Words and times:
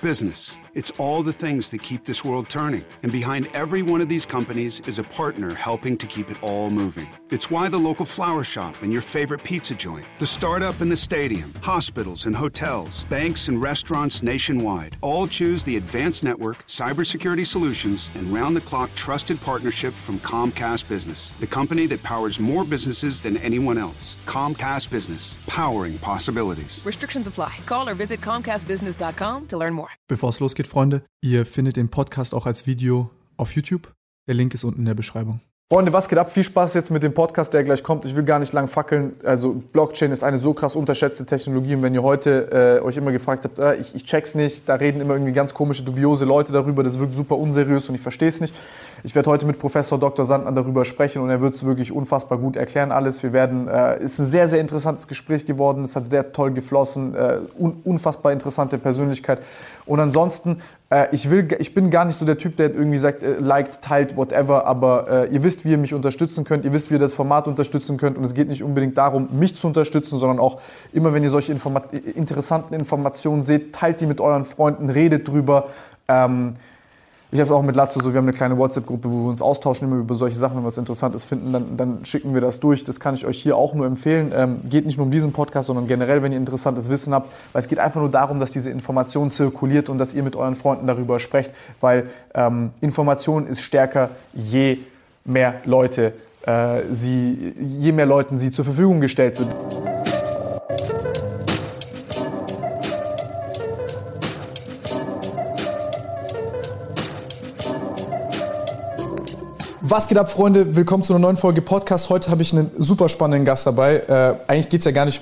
business. 0.00 0.56
It's 0.74 0.92
all 1.00 1.24
the 1.24 1.32
things 1.32 1.68
that 1.70 1.82
keep 1.82 2.04
this 2.04 2.24
world 2.24 2.48
turning. 2.48 2.84
And 3.02 3.10
behind 3.10 3.48
every 3.54 3.82
one 3.82 4.00
of 4.00 4.08
these 4.08 4.24
companies 4.24 4.80
is 4.86 5.00
a 5.00 5.04
partner 5.04 5.52
helping 5.52 5.96
to 5.96 6.06
keep 6.06 6.30
it 6.30 6.40
all 6.44 6.70
moving. 6.70 7.08
It's 7.30 7.50
why 7.50 7.68
the 7.68 7.78
local 7.78 8.06
flower 8.06 8.44
shop 8.44 8.80
and 8.82 8.92
your 8.92 9.02
favorite 9.02 9.42
pizza 9.42 9.74
joint, 9.74 10.06
the 10.20 10.26
startup 10.26 10.80
and 10.80 10.90
the 10.90 10.96
stadium, 10.96 11.52
hospitals 11.60 12.26
and 12.26 12.36
hotels, 12.36 13.04
banks 13.04 13.48
and 13.48 13.60
restaurants 13.60 14.22
nationwide 14.22 14.96
all 15.00 15.26
choose 15.26 15.64
the 15.64 15.76
advanced 15.76 16.22
network, 16.22 16.64
cybersecurity 16.66 17.46
solutions, 17.46 18.08
and 18.14 18.28
round 18.28 18.56
the 18.56 18.60
clock 18.60 18.94
trusted 18.94 19.40
partnership 19.40 19.92
from 19.92 20.20
Comcast 20.20 20.88
Business, 20.88 21.30
the 21.40 21.46
company 21.46 21.86
that 21.86 22.02
powers 22.04 22.38
more 22.38 22.64
businesses 22.64 23.22
than 23.22 23.36
anyone 23.38 23.78
else. 23.78 24.16
Comcast 24.26 24.88
Business, 24.90 25.36
powering 25.46 25.98
possibilities. 25.98 26.80
Restrictions 26.84 27.26
apply. 27.26 27.56
Call 27.66 27.88
or 27.88 27.94
visit 27.94 28.20
ComcastBusiness.com 28.20 29.48
to 29.48 29.56
learn 29.56 29.74
more. 29.74 29.89
Bevor 30.08 30.30
es 30.30 30.40
losgeht, 30.40 30.66
Freunde, 30.66 31.02
ihr 31.20 31.46
findet 31.46 31.76
den 31.76 31.88
Podcast 31.88 32.34
auch 32.34 32.46
als 32.46 32.66
Video 32.66 33.10
auf 33.36 33.54
YouTube. 33.54 33.92
Der 34.28 34.34
Link 34.34 34.54
ist 34.54 34.64
unten 34.64 34.80
in 34.80 34.86
der 34.86 34.94
Beschreibung. 34.94 35.40
Freunde, 35.72 35.92
was 35.92 36.08
geht 36.08 36.18
ab? 36.18 36.32
Viel 36.32 36.42
Spaß 36.42 36.74
jetzt 36.74 36.90
mit 36.90 37.04
dem 37.04 37.14
Podcast, 37.14 37.54
der 37.54 37.62
gleich 37.62 37.84
kommt. 37.84 38.04
Ich 38.04 38.16
will 38.16 38.24
gar 38.24 38.40
nicht 38.40 38.52
lang 38.52 38.66
fackeln. 38.66 39.12
Also 39.22 39.52
Blockchain 39.52 40.10
ist 40.10 40.24
eine 40.24 40.40
so 40.40 40.52
krass 40.52 40.74
unterschätzte 40.74 41.24
Technologie. 41.24 41.76
Und 41.76 41.82
wenn 41.84 41.94
ihr 41.94 42.02
heute 42.02 42.80
äh, 42.80 42.84
euch 42.84 42.96
immer 42.96 43.12
gefragt 43.12 43.44
habt, 43.44 43.60
äh, 43.60 43.76
ich, 43.76 43.94
ich 43.94 44.04
check's 44.04 44.34
nicht, 44.34 44.68
da 44.68 44.74
reden 44.74 45.00
immer 45.00 45.14
irgendwie 45.14 45.32
ganz 45.32 45.54
komische, 45.54 45.84
dubiose 45.84 46.24
Leute 46.24 46.50
darüber, 46.50 46.82
das 46.82 46.98
wirkt 46.98 47.14
super 47.14 47.38
unseriös 47.38 47.88
und 47.88 47.94
ich 47.94 48.00
verstehe 48.00 48.28
es 48.28 48.40
nicht. 48.40 48.52
Ich 49.02 49.14
werde 49.14 49.30
heute 49.30 49.46
mit 49.46 49.58
Professor 49.58 49.98
Dr. 49.98 50.26
Sandner 50.26 50.52
darüber 50.52 50.84
sprechen 50.84 51.22
und 51.22 51.30
er 51.30 51.40
wird 51.40 51.54
es 51.54 51.64
wirklich 51.64 51.90
unfassbar 51.90 52.36
gut 52.36 52.56
erklären 52.56 52.92
alles. 52.92 53.22
Wir 53.22 53.32
werden, 53.32 53.66
äh, 53.66 54.02
ist 54.02 54.18
ein 54.18 54.26
sehr, 54.26 54.46
sehr 54.46 54.60
interessantes 54.60 55.08
Gespräch 55.08 55.46
geworden. 55.46 55.84
Es 55.84 55.96
hat 55.96 56.10
sehr 56.10 56.32
toll 56.32 56.50
geflossen, 56.50 57.14
äh, 57.14 57.38
un, 57.58 57.80
unfassbar 57.84 58.32
interessante 58.32 58.76
Persönlichkeit. 58.76 59.38
Und 59.86 60.00
ansonsten, 60.00 60.60
äh, 60.90 61.06
ich, 61.12 61.30
will, 61.30 61.48
ich 61.58 61.72
bin 61.72 61.90
gar 61.90 62.04
nicht 62.04 62.16
so 62.16 62.26
der 62.26 62.36
Typ, 62.36 62.56
der 62.58 62.74
irgendwie 62.74 62.98
sagt, 62.98 63.22
äh, 63.22 63.36
liked, 63.38 63.80
teilt, 63.80 64.18
whatever, 64.18 64.66
aber 64.66 65.08
äh, 65.08 65.34
ihr 65.34 65.42
wisst, 65.42 65.64
wie 65.64 65.70
ihr 65.70 65.78
mich 65.78 65.94
unterstützen 65.94 66.44
könnt, 66.44 66.66
ihr 66.66 66.74
wisst, 66.74 66.90
wie 66.90 66.94
ihr 66.96 67.00
das 67.00 67.14
Format 67.14 67.48
unterstützen 67.48 67.96
könnt 67.96 68.18
und 68.18 68.24
es 68.24 68.34
geht 68.34 68.48
nicht 68.48 68.62
unbedingt 68.62 68.98
darum, 68.98 69.28
mich 69.32 69.56
zu 69.56 69.66
unterstützen, 69.66 70.18
sondern 70.18 70.38
auch 70.38 70.60
immer, 70.92 71.14
wenn 71.14 71.22
ihr 71.22 71.30
solche 71.30 71.52
Informa 71.52 71.84
interessanten 72.14 72.74
Informationen 72.74 73.42
seht, 73.42 73.74
teilt 73.74 74.02
die 74.02 74.06
mit 74.06 74.20
euren 74.20 74.44
Freunden, 74.44 74.90
redet 74.90 75.26
drüber. 75.26 75.68
Ähm, 76.06 76.56
ich 77.32 77.38
habe 77.38 77.46
es 77.46 77.52
auch 77.52 77.62
mit 77.62 77.76
Lazzo 77.76 78.00
so, 78.00 78.12
wir 78.12 78.18
haben 78.18 78.26
eine 78.26 78.36
kleine 78.36 78.58
WhatsApp-Gruppe, 78.58 79.08
wo 79.10 79.24
wir 79.24 79.28
uns 79.30 79.40
austauschen 79.40 79.86
immer 79.86 80.00
über 80.00 80.16
solche 80.16 80.36
Sachen, 80.36 80.56
wenn 80.56 80.64
wir 80.64 80.66
was 80.66 80.78
Interessantes 80.78 81.24
finden, 81.24 81.52
dann, 81.52 81.76
dann 81.76 82.04
schicken 82.04 82.34
wir 82.34 82.40
das 82.40 82.58
durch. 82.58 82.82
Das 82.82 82.98
kann 82.98 83.14
ich 83.14 83.24
euch 83.24 83.40
hier 83.40 83.56
auch 83.56 83.72
nur 83.72 83.86
empfehlen. 83.86 84.32
Ähm, 84.34 84.60
geht 84.68 84.84
nicht 84.84 84.96
nur 84.96 85.06
um 85.06 85.12
diesen 85.12 85.32
Podcast, 85.32 85.68
sondern 85.68 85.86
generell, 85.86 86.22
wenn 86.24 86.32
ihr 86.32 86.38
interessantes 86.38 86.90
Wissen 86.90 87.14
habt, 87.14 87.32
weil 87.52 87.62
es 87.62 87.68
geht 87.68 87.78
einfach 87.78 88.00
nur 88.00 88.10
darum, 88.10 88.40
dass 88.40 88.50
diese 88.50 88.70
Information 88.70 89.30
zirkuliert 89.30 89.88
und 89.88 89.98
dass 89.98 90.12
ihr 90.12 90.24
mit 90.24 90.34
euren 90.34 90.56
Freunden 90.56 90.88
darüber 90.88 91.20
sprecht, 91.20 91.52
weil 91.80 92.10
ähm, 92.34 92.70
Information 92.80 93.46
ist 93.46 93.62
stärker, 93.62 94.10
je 94.34 94.78
mehr 95.24 95.54
Leute 95.64 96.14
äh, 96.46 96.80
sie, 96.90 97.54
je 97.78 97.92
mehr 97.92 98.06
Leuten 98.06 98.40
sie 98.40 98.50
zur 98.50 98.64
Verfügung 98.64 99.00
gestellt 99.00 99.38
wird. 99.38 99.99
Was 109.90 110.06
geht 110.06 110.18
ab, 110.18 110.30
Freunde? 110.30 110.76
Willkommen 110.76 111.02
zu 111.02 111.12
einer 111.12 111.18
neuen 111.18 111.36
Folge 111.36 111.62
Podcast. 111.62 112.10
Heute 112.10 112.30
habe 112.30 112.42
ich 112.42 112.52
einen 112.52 112.70
super 112.78 113.08
spannenden 113.08 113.44
Gast 113.44 113.66
dabei. 113.66 113.96
Äh, 113.96 114.34
eigentlich 114.48 114.68
geht 114.68 114.82
es 114.82 114.84
ja 114.84 114.92
gar 114.92 115.04
nicht. 115.04 115.20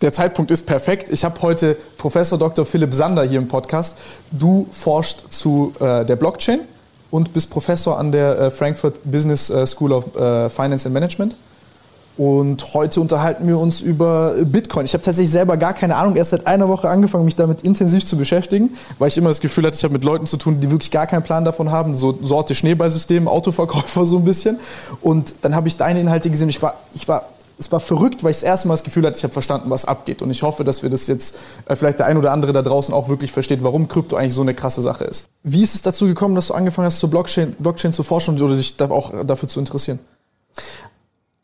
Der 0.00 0.12
Zeitpunkt 0.12 0.50
ist 0.50 0.66
perfekt. 0.66 1.06
Ich 1.12 1.22
habe 1.24 1.40
heute 1.40 1.76
Professor 1.98 2.36
Dr. 2.36 2.66
Philipp 2.66 2.92
Sander 2.94 3.22
hier 3.22 3.38
im 3.38 3.46
Podcast. 3.46 3.96
Du 4.32 4.66
forschst 4.72 5.32
zu 5.32 5.72
äh, 5.78 6.04
der 6.04 6.16
Blockchain 6.16 6.62
und 7.12 7.32
bist 7.32 7.50
Professor 7.50 7.96
an 7.96 8.10
der 8.10 8.40
äh, 8.40 8.50
Frankfurt 8.50 8.96
Business 9.04 9.50
äh, 9.50 9.64
School 9.68 9.92
of 9.92 10.16
äh, 10.16 10.50
Finance 10.50 10.86
and 10.86 10.94
Management. 10.94 11.36
Und 12.16 12.74
heute 12.74 13.00
unterhalten 13.00 13.46
wir 13.48 13.58
uns 13.58 13.80
über 13.80 14.34
Bitcoin. 14.44 14.84
Ich 14.84 14.92
habe 14.92 15.02
tatsächlich 15.02 15.32
selber 15.32 15.56
gar 15.56 15.72
keine 15.72 15.96
Ahnung, 15.96 16.16
erst 16.16 16.30
seit 16.30 16.46
einer 16.46 16.68
Woche 16.68 16.88
angefangen, 16.88 17.24
mich 17.24 17.36
damit 17.36 17.62
intensiv 17.62 18.04
zu 18.04 18.16
beschäftigen, 18.16 18.70
weil 18.98 19.08
ich 19.08 19.16
immer 19.16 19.30
das 19.30 19.40
Gefühl 19.40 19.64
hatte, 19.64 19.76
ich 19.76 19.84
habe 19.84 19.94
mit 19.94 20.04
Leuten 20.04 20.26
zu 20.26 20.36
tun, 20.36 20.60
die 20.60 20.70
wirklich 20.70 20.90
gar 20.90 21.06
keinen 21.06 21.22
Plan 21.22 21.44
davon 21.44 21.70
haben, 21.70 21.94
so 21.94 22.18
Sorte 22.22 22.54
Schneeballsystem, 22.54 23.28
Autoverkäufer 23.28 24.04
so 24.04 24.18
ein 24.18 24.24
bisschen. 24.24 24.58
Und 25.00 25.34
dann 25.42 25.54
habe 25.54 25.68
ich 25.68 25.76
deine 25.76 26.00
Inhalte 26.00 26.28
gesehen. 26.28 26.50
Ich 26.50 26.60
war, 26.60 26.74
ich 26.94 27.08
war, 27.08 27.26
es 27.58 27.72
war 27.72 27.80
verrückt, 27.80 28.22
weil 28.22 28.32
ich 28.32 28.38
das 28.38 28.44
erste 28.44 28.68
Mal 28.68 28.74
das 28.74 28.82
Gefühl 28.82 29.06
hatte, 29.06 29.16
ich 29.16 29.24
habe 29.24 29.32
verstanden, 29.32 29.70
was 29.70 29.86
abgeht. 29.86 30.20
Und 30.20 30.30
ich 30.30 30.42
hoffe, 30.42 30.64
dass 30.64 30.82
wir 30.82 30.90
das 30.90 31.06
jetzt 31.06 31.38
äh, 31.66 31.76
vielleicht 31.76 31.98
der 31.98 32.06
ein 32.06 32.18
oder 32.18 32.32
andere 32.32 32.52
da 32.52 32.60
draußen 32.60 32.92
auch 32.92 33.08
wirklich 33.08 33.32
versteht, 33.32 33.62
warum 33.62 33.88
Krypto 33.88 34.16
eigentlich 34.16 34.34
so 34.34 34.42
eine 34.42 34.54
krasse 34.54 34.82
Sache 34.82 35.04
ist. 35.04 35.26
Wie 35.44 35.62
ist 35.62 35.74
es 35.74 35.80
dazu 35.80 36.06
gekommen, 36.06 36.34
dass 36.34 36.48
du 36.48 36.54
angefangen 36.54 36.86
hast, 36.86 36.98
zur 36.98 37.08
Blockchain, 37.08 37.54
Blockchain 37.58 37.92
zu 37.92 38.02
forschen 38.02 38.40
oder 38.40 38.56
dich 38.56 38.76
da 38.76 38.90
auch 38.90 39.12
dafür 39.24 39.48
zu 39.48 39.60
interessieren? 39.60 40.00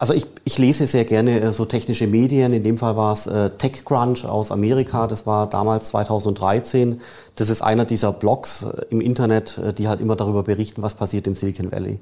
Also 0.01 0.13
ich, 0.13 0.27
ich 0.45 0.59
lese 0.59 0.87
sehr 0.87 1.05
gerne 1.05 1.41
äh, 1.41 1.53
so 1.53 1.65
technische 1.65 2.07
Medien. 2.07 2.53
In 2.53 2.63
dem 2.63 2.79
Fall 2.79 2.97
war 2.97 3.13
es 3.13 3.27
äh, 3.27 3.51
TechCrunch 3.51 4.25
aus 4.25 4.53
Amerika. 4.53 5.09
Das 5.09 5.27
war 5.27 5.49
damals 5.49 5.89
2013. 5.89 7.01
Das 7.35 7.49
ist 7.49 7.63
einer 7.63 7.85
dieser 7.85 8.13
Blogs 8.13 8.63
äh, 8.63 8.85
im 8.91 9.01
Internet, 9.01 9.61
die 9.77 9.89
halt 9.89 10.01
immer 10.01 10.15
darüber 10.15 10.45
berichten, 10.45 10.83
was 10.83 10.95
passiert 10.95 11.27
im 11.27 11.35
Silicon 11.35 11.73
Valley. 11.73 11.99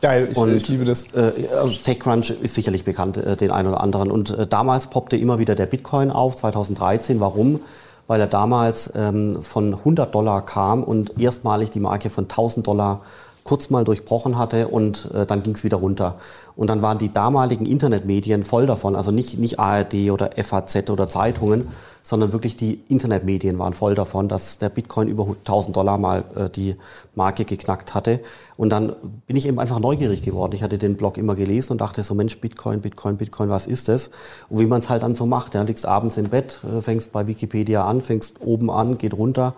Geil, 0.00 0.28
ich, 0.30 0.36
Und, 0.36 0.54
ich 0.54 0.68
liebe 0.68 0.86
das. 0.86 1.04
Äh, 1.14 1.32
also 1.54 1.70
TechCrunch 1.84 2.30
ist 2.30 2.54
sicherlich 2.54 2.84
bekannt, 2.84 3.18
äh, 3.18 3.36
den 3.36 3.50
einen 3.50 3.68
oder 3.68 3.82
anderen. 3.82 4.10
Und 4.10 4.30
äh, 4.30 4.46
damals 4.46 4.86
poppte 4.86 5.18
immer 5.18 5.38
wieder 5.38 5.54
der 5.54 5.66
Bitcoin 5.66 6.10
auf, 6.10 6.36
2013. 6.36 7.20
Warum? 7.20 7.60
Weil 8.06 8.20
er 8.20 8.26
damals 8.26 8.92
ähm, 8.94 9.42
von 9.42 9.74
100 9.74 10.14
Dollar 10.14 10.44
kam 10.44 10.82
und 10.82 11.18
erstmalig 11.18 11.70
die 11.70 11.80
Marke 11.80 12.10
von 12.10 12.24
1000 12.24 12.66
Dollar 12.66 13.02
kurz 13.44 13.68
mal 13.68 13.84
durchbrochen 13.84 14.38
hatte 14.38 14.68
und 14.68 15.10
äh, 15.14 15.26
dann 15.26 15.42
ging 15.42 15.54
es 15.54 15.62
wieder 15.62 15.76
runter. 15.76 16.16
Und 16.56 16.68
dann 16.68 16.82
waren 16.82 16.98
die 16.98 17.12
damaligen 17.12 17.66
Internetmedien 17.66 18.42
voll 18.42 18.66
davon, 18.66 18.96
also 18.96 19.10
nicht, 19.10 19.38
nicht 19.38 19.60
ARD 19.60 20.10
oder 20.10 20.30
FAZ 20.42 20.88
oder 20.88 21.08
Zeitungen, 21.08 21.68
sondern 22.02 22.32
wirklich 22.32 22.56
die 22.56 22.80
Internetmedien 22.88 23.58
waren 23.58 23.72
voll 23.72 23.94
davon, 23.94 24.28
dass 24.28 24.58
der 24.58 24.68
Bitcoin 24.68 25.08
über 25.08 25.26
1000 25.26 25.76
Dollar 25.76 25.98
mal 25.98 26.24
äh, 26.36 26.50
die 26.50 26.76
Marke 27.14 27.44
geknackt 27.44 27.94
hatte. 27.94 28.20
Und 28.56 28.70
dann 28.70 28.94
bin 29.26 29.36
ich 29.36 29.46
eben 29.46 29.58
einfach 29.58 29.78
neugierig 29.78 30.22
geworden. 30.22 30.54
Ich 30.54 30.62
hatte 30.62 30.78
den 30.78 30.96
Blog 30.96 31.18
immer 31.18 31.34
gelesen 31.34 31.72
und 31.72 31.80
dachte 31.80 32.02
so, 32.02 32.14
Mensch, 32.14 32.38
Bitcoin, 32.40 32.82
Bitcoin, 32.82 33.16
Bitcoin, 33.16 33.48
was 33.48 33.66
ist 33.66 33.88
das? 33.88 34.10
Und 34.48 34.60
wie 34.60 34.66
man 34.66 34.80
es 34.80 34.88
halt 34.88 35.02
dann 35.02 35.14
so 35.14 35.26
macht. 35.26 35.54
Ja, 35.54 35.62
liegst 35.62 35.86
abends 35.86 36.16
im 36.18 36.28
Bett, 36.28 36.60
äh, 36.62 36.80
fängst 36.80 37.10
bei 37.10 37.26
Wikipedia 37.26 37.84
an, 37.84 38.00
fängst 38.00 38.40
oben 38.40 38.70
an, 38.70 38.98
geht 38.98 39.14
runter 39.14 39.54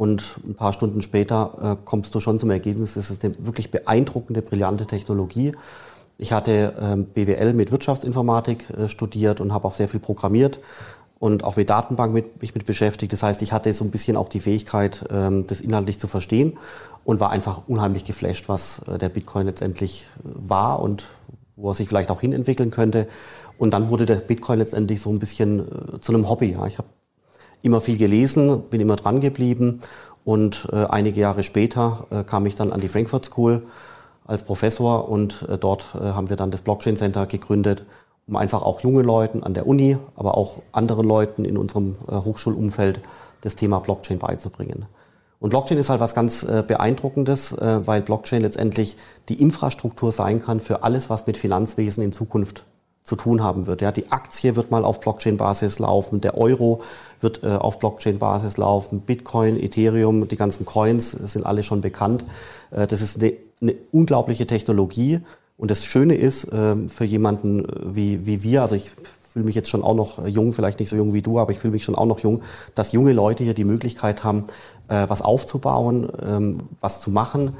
und 0.00 0.40
ein 0.46 0.54
paar 0.54 0.72
Stunden 0.72 1.02
später 1.02 1.76
äh, 1.78 1.84
kommst 1.84 2.14
du 2.14 2.20
schon 2.20 2.38
zum 2.38 2.48
Ergebnis, 2.48 2.94
das 2.94 3.10
ist 3.10 3.22
eine 3.22 3.34
wirklich 3.40 3.70
beeindruckende, 3.70 4.40
brillante 4.40 4.86
Technologie. 4.86 5.52
Ich 6.16 6.32
hatte 6.32 6.72
ähm, 6.80 7.04
BWL 7.04 7.52
mit 7.52 7.70
Wirtschaftsinformatik 7.70 8.70
äh, 8.70 8.88
studiert 8.88 9.42
und 9.42 9.52
habe 9.52 9.68
auch 9.68 9.74
sehr 9.74 9.88
viel 9.88 10.00
programmiert 10.00 10.58
und 11.18 11.44
auch 11.44 11.56
mit 11.56 11.68
Datenbank 11.68 12.14
mit, 12.14 12.40
mich 12.40 12.54
mit 12.54 12.64
beschäftigt. 12.64 13.12
Das 13.12 13.22
heißt, 13.22 13.42
ich 13.42 13.52
hatte 13.52 13.70
so 13.74 13.84
ein 13.84 13.90
bisschen 13.90 14.16
auch 14.16 14.30
die 14.30 14.40
Fähigkeit, 14.40 15.04
ähm, 15.10 15.46
das 15.46 15.60
inhaltlich 15.60 16.00
zu 16.00 16.08
verstehen 16.08 16.56
und 17.04 17.20
war 17.20 17.28
einfach 17.28 17.68
unheimlich 17.68 18.06
geflasht, 18.06 18.48
was 18.48 18.80
äh, 18.88 18.96
der 18.96 19.10
Bitcoin 19.10 19.44
letztendlich 19.44 20.06
äh, 20.24 20.28
war 20.34 20.80
und 20.80 21.08
wo 21.56 21.72
er 21.72 21.74
sich 21.74 21.88
vielleicht 21.88 22.10
auch 22.10 22.22
hinentwickeln 22.22 22.70
könnte. 22.70 23.06
Und 23.58 23.74
dann 23.74 23.90
wurde 23.90 24.06
der 24.06 24.16
Bitcoin 24.16 24.60
letztendlich 24.60 25.02
so 25.02 25.10
ein 25.10 25.18
bisschen 25.18 25.60
äh, 25.60 26.00
zu 26.00 26.14
einem 26.14 26.26
Hobby. 26.30 26.52
Ja. 26.52 26.66
Ich 26.66 26.78
habe 26.78 26.88
immer 27.62 27.80
viel 27.80 27.96
gelesen, 27.96 28.62
bin 28.70 28.80
immer 28.80 28.96
dran 28.96 29.20
geblieben 29.20 29.80
und 30.24 30.68
äh, 30.72 30.84
einige 30.86 31.20
Jahre 31.20 31.42
später 31.42 32.06
äh, 32.10 32.24
kam 32.24 32.46
ich 32.46 32.54
dann 32.54 32.72
an 32.72 32.80
die 32.80 32.88
Frankfurt 32.88 33.26
School 33.26 33.62
als 34.26 34.42
Professor 34.42 35.08
und 35.08 35.46
äh, 35.48 35.58
dort 35.58 35.88
äh, 35.94 35.98
haben 35.98 36.30
wir 36.30 36.36
dann 36.36 36.50
das 36.50 36.62
Blockchain 36.62 36.96
Center 36.96 37.26
gegründet, 37.26 37.84
um 38.26 38.36
einfach 38.36 38.62
auch 38.62 38.80
junge 38.80 39.02
Leuten 39.02 39.42
an 39.42 39.54
der 39.54 39.66
Uni, 39.66 39.98
aber 40.14 40.36
auch 40.36 40.62
anderen 40.72 41.06
Leuten 41.06 41.44
in 41.44 41.58
unserem 41.58 41.96
äh, 42.08 42.14
Hochschulumfeld 42.14 43.00
das 43.40 43.56
Thema 43.56 43.80
Blockchain 43.80 44.18
beizubringen. 44.18 44.86
Und 45.40 45.50
Blockchain 45.50 45.78
ist 45.78 45.88
halt 45.88 46.00
was 46.00 46.14
ganz 46.14 46.42
äh, 46.42 46.62
Beeindruckendes, 46.66 47.56
weil 47.58 48.02
Blockchain 48.02 48.42
letztendlich 48.42 48.98
die 49.30 49.40
Infrastruktur 49.40 50.12
sein 50.12 50.42
kann 50.42 50.60
für 50.60 50.82
alles, 50.82 51.08
was 51.08 51.26
mit 51.26 51.38
Finanzwesen 51.38 52.04
in 52.04 52.12
Zukunft 52.12 52.66
zu 53.02 53.16
tun 53.16 53.42
haben 53.42 53.66
wird. 53.66 53.82
Ja, 53.82 53.92
die 53.92 54.12
Aktie 54.12 54.56
wird 54.56 54.70
mal 54.70 54.84
auf 54.84 55.00
Blockchain-Basis 55.00 55.78
laufen, 55.78 56.20
der 56.20 56.36
Euro 56.36 56.82
wird 57.20 57.42
äh, 57.42 57.48
auf 57.48 57.78
Blockchain-Basis 57.78 58.56
laufen, 58.56 59.00
Bitcoin, 59.00 59.58
Ethereum, 59.58 60.28
die 60.28 60.36
ganzen 60.36 60.64
Coins 60.66 61.10
sind 61.10 61.46
alle 61.46 61.62
schon 61.62 61.80
bekannt. 61.80 62.24
Äh, 62.70 62.86
das 62.86 63.00
ist 63.00 63.20
eine, 63.20 63.32
eine, 63.60 63.74
unglaubliche 63.90 64.46
Technologie 64.46 65.20
und 65.56 65.70
das 65.70 65.84
Schöne 65.84 66.14
ist 66.14 66.44
äh, 66.52 66.76
für 66.88 67.04
jemanden 67.04 67.64
äh, 67.64 67.96
wie, 67.96 68.26
wie 68.26 68.42
wir, 68.42 68.62
also 68.62 68.76
ich 68.76 68.90
fühle 69.32 69.44
mich 69.44 69.54
jetzt 69.54 69.70
schon 69.70 69.82
auch 69.82 69.94
noch 69.94 70.26
jung, 70.26 70.52
vielleicht 70.52 70.80
nicht 70.80 70.88
so 70.88 70.96
jung 70.96 71.14
wie 71.14 71.22
du, 71.22 71.38
aber 71.38 71.52
ich 71.52 71.58
fühle 71.58 71.72
mich 71.72 71.84
schon 71.84 71.94
auch 71.94 72.06
noch 72.06 72.20
jung, 72.20 72.42
dass 72.74 72.92
junge 72.92 73.12
Leute 73.12 73.44
hier 73.44 73.54
die 73.54 73.64
Möglichkeit 73.64 74.24
haben, 74.24 74.44
äh, 74.88 75.08
was 75.08 75.22
aufzubauen, 75.22 76.10
ähm, 76.24 76.58
was 76.80 77.00
zu 77.00 77.10
machen 77.10 77.54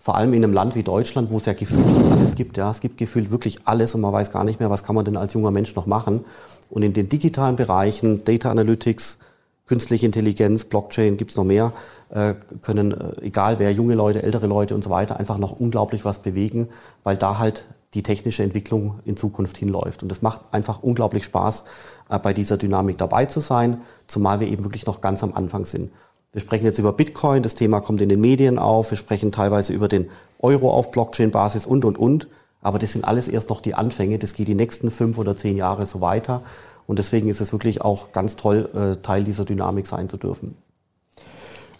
vor 0.00 0.16
allem 0.16 0.32
in 0.32 0.42
einem 0.42 0.54
Land 0.54 0.74
wie 0.74 0.82
Deutschland, 0.82 1.30
wo 1.30 1.36
es 1.36 1.44
ja 1.44 1.52
gefühlt 1.52 1.84
alles 2.10 2.34
gibt. 2.34 2.56
Ja, 2.56 2.70
es 2.70 2.80
gibt 2.80 2.96
gefühlt 2.96 3.30
wirklich 3.30 3.58
alles 3.66 3.94
und 3.94 4.00
man 4.00 4.14
weiß 4.14 4.32
gar 4.32 4.44
nicht 4.44 4.58
mehr, 4.58 4.70
was 4.70 4.82
kann 4.82 4.94
man 4.94 5.04
denn 5.04 5.18
als 5.18 5.34
junger 5.34 5.50
Mensch 5.50 5.76
noch 5.76 5.84
machen. 5.84 6.24
Und 6.70 6.82
in 6.82 6.94
den 6.94 7.10
digitalen 7.10 7.56
Bereichen, 7.56 8.24
Data 8.24 8.50
Analytics, 8.50 9.18
künstliche 9.66 10.06
Intelligenz, 10.06 10.64
Blockchain, 10.64 11.18
gibt's 11.18 11.36
noch 11.36 11.44
mehr, 11.44 11.72
äh, 12.08 12.32
können, 12.62 12.92
äh, 12.92 13.26
egal 13.26 13.58
wer, 13.58 13.72
junge 13.72 13.94
Leute, 13.94 14.22
ältere 14.22 14.46
Leute 14.46 14.74
und 14.74 14.82
so 14.82 14.88
weiter, 14.88 15.18
einfach 15.20 15.36
noch 15.36 15.60
unglaublich 15.60 16.02
was 16.06 16.20
bewegen, 16.20 16.68
weil 17.04 17.18
da 17.18 17.38
halt 17.38 17.66
die 17.92 18.02
technische 18.02 18.42
Entwicklung 18.42 19.00
in 19.04 19.18
Zukunft 19.18 19.58
hinläuft. 19.58 20.02
Und 20.02 20.10
es 20.10 20.22
macht 20.22 20.40
einfach 20.50 20.82
unglaublich 20.82 21.24
Spaß, 21.24 21.64
äh, 22.08 22.18
bei 22.18 22.32
dieser 22.32 22.56
Dynamik 22.56 22.96
dabei 22.96 23.26
zu 23.26 23.40
sein, 23.40 23.82
zumal 24.06 24.40
wir 24.40 24.48
eben 24.48 24.64
wirklich 24.64 24.86
noch 24.86 25.02
ganz 25.02 25.22
am 25.22 25.34
Anfang 25.34 25.66
sind. 25.66 25.92
Wir 26.32 26.40
sprechen 26.40 26.64
jetzt 26.64 26.78
über 26.78 26.92
Bitcoin, 26.92 27.42
das 27.42 27.54
Thema 27.54 27.80
kommt 27.80 28.00
in 28.00 28.08
den 28.08 28.20
Medien 28.20 28.58
auf, 28.58 28.90
wir 28.90 28.98
sprechen 28.98 29.32
teilweise 29.32 29.72
über 29.72 29.88
den 29.88 30.08
Euro 30.38 30.72
auf 30.72 30.92
Blockchain-Basis 30.92 31.66
und, 31.66 31.84
und, 31.84 31.98
und. 31.98 32.28
Aber 32.62 32.78
das 32.78 32.92
sind 32.92 33.04
alles 33.04 33.26
erst 33.26 33.48
noch 33.48 33.60
die 33.60 33.74
Anfänge. 33.74 34.18
Das 34.18 34.34
geht 34.34 34.46
die 34.46 34.54
nächsten 34.54 34.90
fünf 34.90 35.18
oder 35.18 35.34
zehn 35.34 35.56
Jahre 35.56 35.86
so 35.86 36.00
weiter. 36.00 36.42
Und 36.86 36.98
deswegen 36.98 37.28
ist 37.28 37.40
es 37.40 37.52
wirklich 37.52 37.80
auch 37.80 38.12
ganz 38.12 38.36
toll, 38.36 38.68
äh, 38.74 39.02
Teil 39.02 39.24
dieser 39.24 39.44
Dynamik 39.44 39.86
sein 39.86 40.08
zu 40.08 40.18
dürfen. 40.18 40.56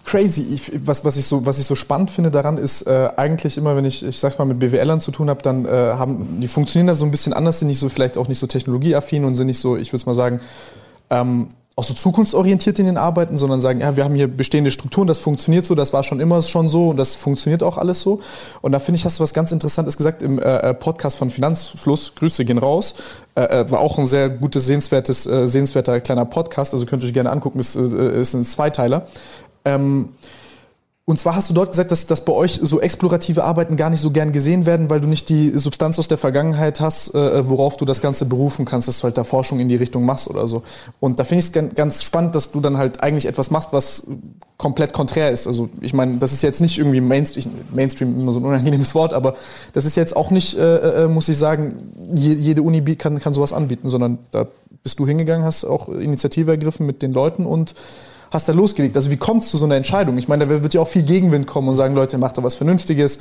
Crazy. 0.04 0.58
Was, 0.84 1.04
was, 1.04 1.16
ich 1.16 1.26
so, 1.26 1.44
was 1.46 1.58
ich 1.58 1.66
so 1.66 1.74
spannend 1.74 2.10
finde 2.10 2.30
daran 2.30 2.56
ist, 2.56 2.82
äh, 2.82 3.10
eigentlich 3.16 3.56
immer, 3.58 3.76
wenn 3.76 3.84
ich, 3.84 4.04
ich 4.04 4.18
sag's 4.18 4.38
mal, 4.38 4.46
mit 4.46 4.58
BWLern 4.58 4.98
zu 4.98 5.12
tun 5.12 5.28
habe, 5.28 5.42
dann 5.42 5.66
äh, 5.66 5.68
haben, 5.68 6.40
die 6.40 6.48
funktionieren 6.48 6.86
da 6.88 6.94
so 6.94 7.04
ein 7.04 7.10
bisschen 7.10 7.32
anders, 7.32 7.58
sind 7.60 7.68
nicht 7.68 7.78
so, 7.78 7.88
vielleicht 7.88 8.18
auch 8.18 8.26
nicht 8.26 8.38
so 8.38 8.46
technologieaffin 8.46 9.24
und 9.24 9.34
sind 9.34 9.46
nicht 9.46 9.60
so, 9.60 9.76
ich 9.76 9.92
würde 9.92 10.06
mal 10.06 10.14
sagen, 10.14 10.40
ähm, 11.10 11.48
auch 11.80 11.84
so 11.84 11.94
zukunftsorientiert 11.94 12.78
in 12.78 12.84
den 12.84 12.98
Arbeiten, 12.98 13.38
sondern 13.38 13.58
sagen, 13.58 13.80
ja, 13.80 13.96
wir 13.96 14.04
haben 14.04 14.14
hier 14.14 14.28
bestehende 14.28 14.70
Strukturen, 14.70 15.08
das 15.08 15.18
funktioniert 15.18 15.64
so, 15.64 15.74
das 15.74 15.94
war 15.94 16.02
schon 16.02 16.20
immer 16.20 16.42
schon 16.42 16.68
so 16.68 16.90
und 16.90 16.98
das 16.98 17.16
funktioniert 17.16 17.62
auch 17.62 17.78
alles 17.78 18.02
so. 18.02 18.20
Und 18.60 18.72
da 18.72 18.78
finde 18.78 18.98
ich, 18.98 19.06
hast 19.06 19.18
du 19.18 19.22
was 19.22 19.32
ganz 19.32 19.50
Interessantes 19.50 19.96
gesagt 19.96 20.20
im 20.20 20.38
äh, 20.38 20.42
äh 20.42 20.74
Podcast 20.74 21.16
von 21.16 21.30
Finanzfluss, 21.30 22.14
Grüße 22.16 22.44
gehen 22.44 22.58
raus, 22.58 22.96
äh, 23.34 23.44
äh, 23.44 23.70
war 23.70 23.80
auch 23.80 23.98
ein 23.98 24.04
sehr 24.04 24.28
gutes, 24.28 24.66
sehenswertes, 24.66 25.26
äh, 25.26 25.48
sehenswerter 25.48 26.00
kleiner 26.00 26.26
Podcast, 26.26 26.74
also 26.74 26.84
könnt 26.84 27.02
ihr 27.02 27.06
euch 27.06 27.14
gerne 27.14 27.30
angucken, 27.30 27.58
ist, 27.58 27.76
äh, 27.76 28.20
ist 28.20 28.34
ein 28.34 28.44
Zweiteiler. 28.44 29.06
Ähm, 29.64 30.10
und 31.10 31.18
zwar 31.18 31.34
hast 31.34 31.50
du 31.50 31.54
dort 31.54 31.70
gesagt, 31.70 31.90
dass, 31.90 32.06
dass 32.06 32.24
bei 32.24 32.32
euch 32.32 32.60
so 32.62 32.80
explorative 32.80 33.42
Arbeiten 33.42 33.76
gar 33.76 33.90
nicht 33.90 34.00
so 34.00 34.12
gern 34.12 34.30
gesehen 34.30 34.64
werden, 34.64 34.90
weil 34.90 35.00
du 35.00 35.08
nicht 35.08 35.28
die 35.28 35.48
Substanz 35.48 35.98
aus 35.98 36.06
der 36.06 36.18
Vergangenheit 36.18 36.78
hast, 36.78 37.16
äh, 37.16 37.48
worauf 37.48 37.76
du 37.76 37.84
das 37.84 38.00
Ganze 38.00 38.26
berufen 38.26 38.64
kannst, 38.64 38.86
dass 38.86 39.00
du 39.00 39.04
halt 39.04 39.18
da 39.18 39.24
Forschung 39.24 39.58
in 39.58 39.68
die 39.68 39.74
Richtung 39.74 40.04
machst 40.04 40.30
oder 40.30 40.46
so. 40.46 40.62
Und 41.00 41.18
da 41.18 41.24
finde 41.24 41.44
ich 41.44 41.52
es 41.52 41.74
ganz 41.74 42.04
spannend, 42.04 42.36
dass 42.36 42.52
du 42.52 42.60
dann 42.60 42.78
halt 42.78 43.02
eigentlich 43.02 43.26
etwas 43.26 43.50
machst, 43.50 43.72
was 43.72 44.06
komplett 44.56 44.92
konträr 44.92 45.32
ist. 45.32 45.48
Also 45.48 45.68
ich 45.80 45.94
meine, 45.94 46.18
das 46.18 46.32
ist 46.32 46.42
jetzt 46.42 46.60
nicht 46.60 46.78
irgendwie 46.78 47.00
Mainstream, 47.00 47.50
Mainstream 47.72 48.16
immer 48.16 48.30
so 48.30 48.38
ein 48.38 48.44
unangenehmes 48.44 48.94
Wort, 48.94 49.12
aber 49.12 49.34
das 49.72 49.86
ist 49.86 49.96
jetzt 49.96 50.14
auch 50.14 50.30
nicht, 50.30 50.56
äh, 50.56 51.06
äh, 51.06 51.08
muss 51.08 51.28
ich 51.28 51.38
sagen, 51.38 51.74
jede 52.14 52.62
Uni 52.62 52.82
kann, 52.94 53.18
kann 53.18 53.34
sowas 53.34 53.52
anbieten, 53.52 53.88
sondern 53.88 54.18
da 54.30 54.46
bist 54.84 55.00
du 55.00 55.08
hingegangen, 55.08 55.44
hast 55.44 55.64
auch 55.64 55.88
Initiative 55.88 56.52
ergriffen 56.52 56.86
mit 56.86 57.02
den 57.02 57.12
Leuten 57.12 57.46
und 57.46 57.74
hast 58.30 58.48
da 58.48 58.52
losgelegt. 58.52 58.96
Also 58.96 59.10
wie 59.10 59.16
kommt 59.16 59.42
es 59.42 59.50
zu 59.50 59.56
so 59.56 59.64
einer 59.64 59.76
Entscheidung? 59.76 60.18
Ich 60.18 60.28
meine, 60.28 60.46
da 60.46 60.62
wird 60.62 60.74
ja 60.74 60.80
auch 60.80 60.88
viel 60.88 61.02
Gegenwind 61.02 61.46
kommen 61.46 61.68
und 61.68 61.74
sagen, 61.74 61.94
Leute, 61.94 62.18
macht 62.18 62.38
doch 62.38 62.42
was 62.42 62.56
Vernünftiges. 62.56 63.20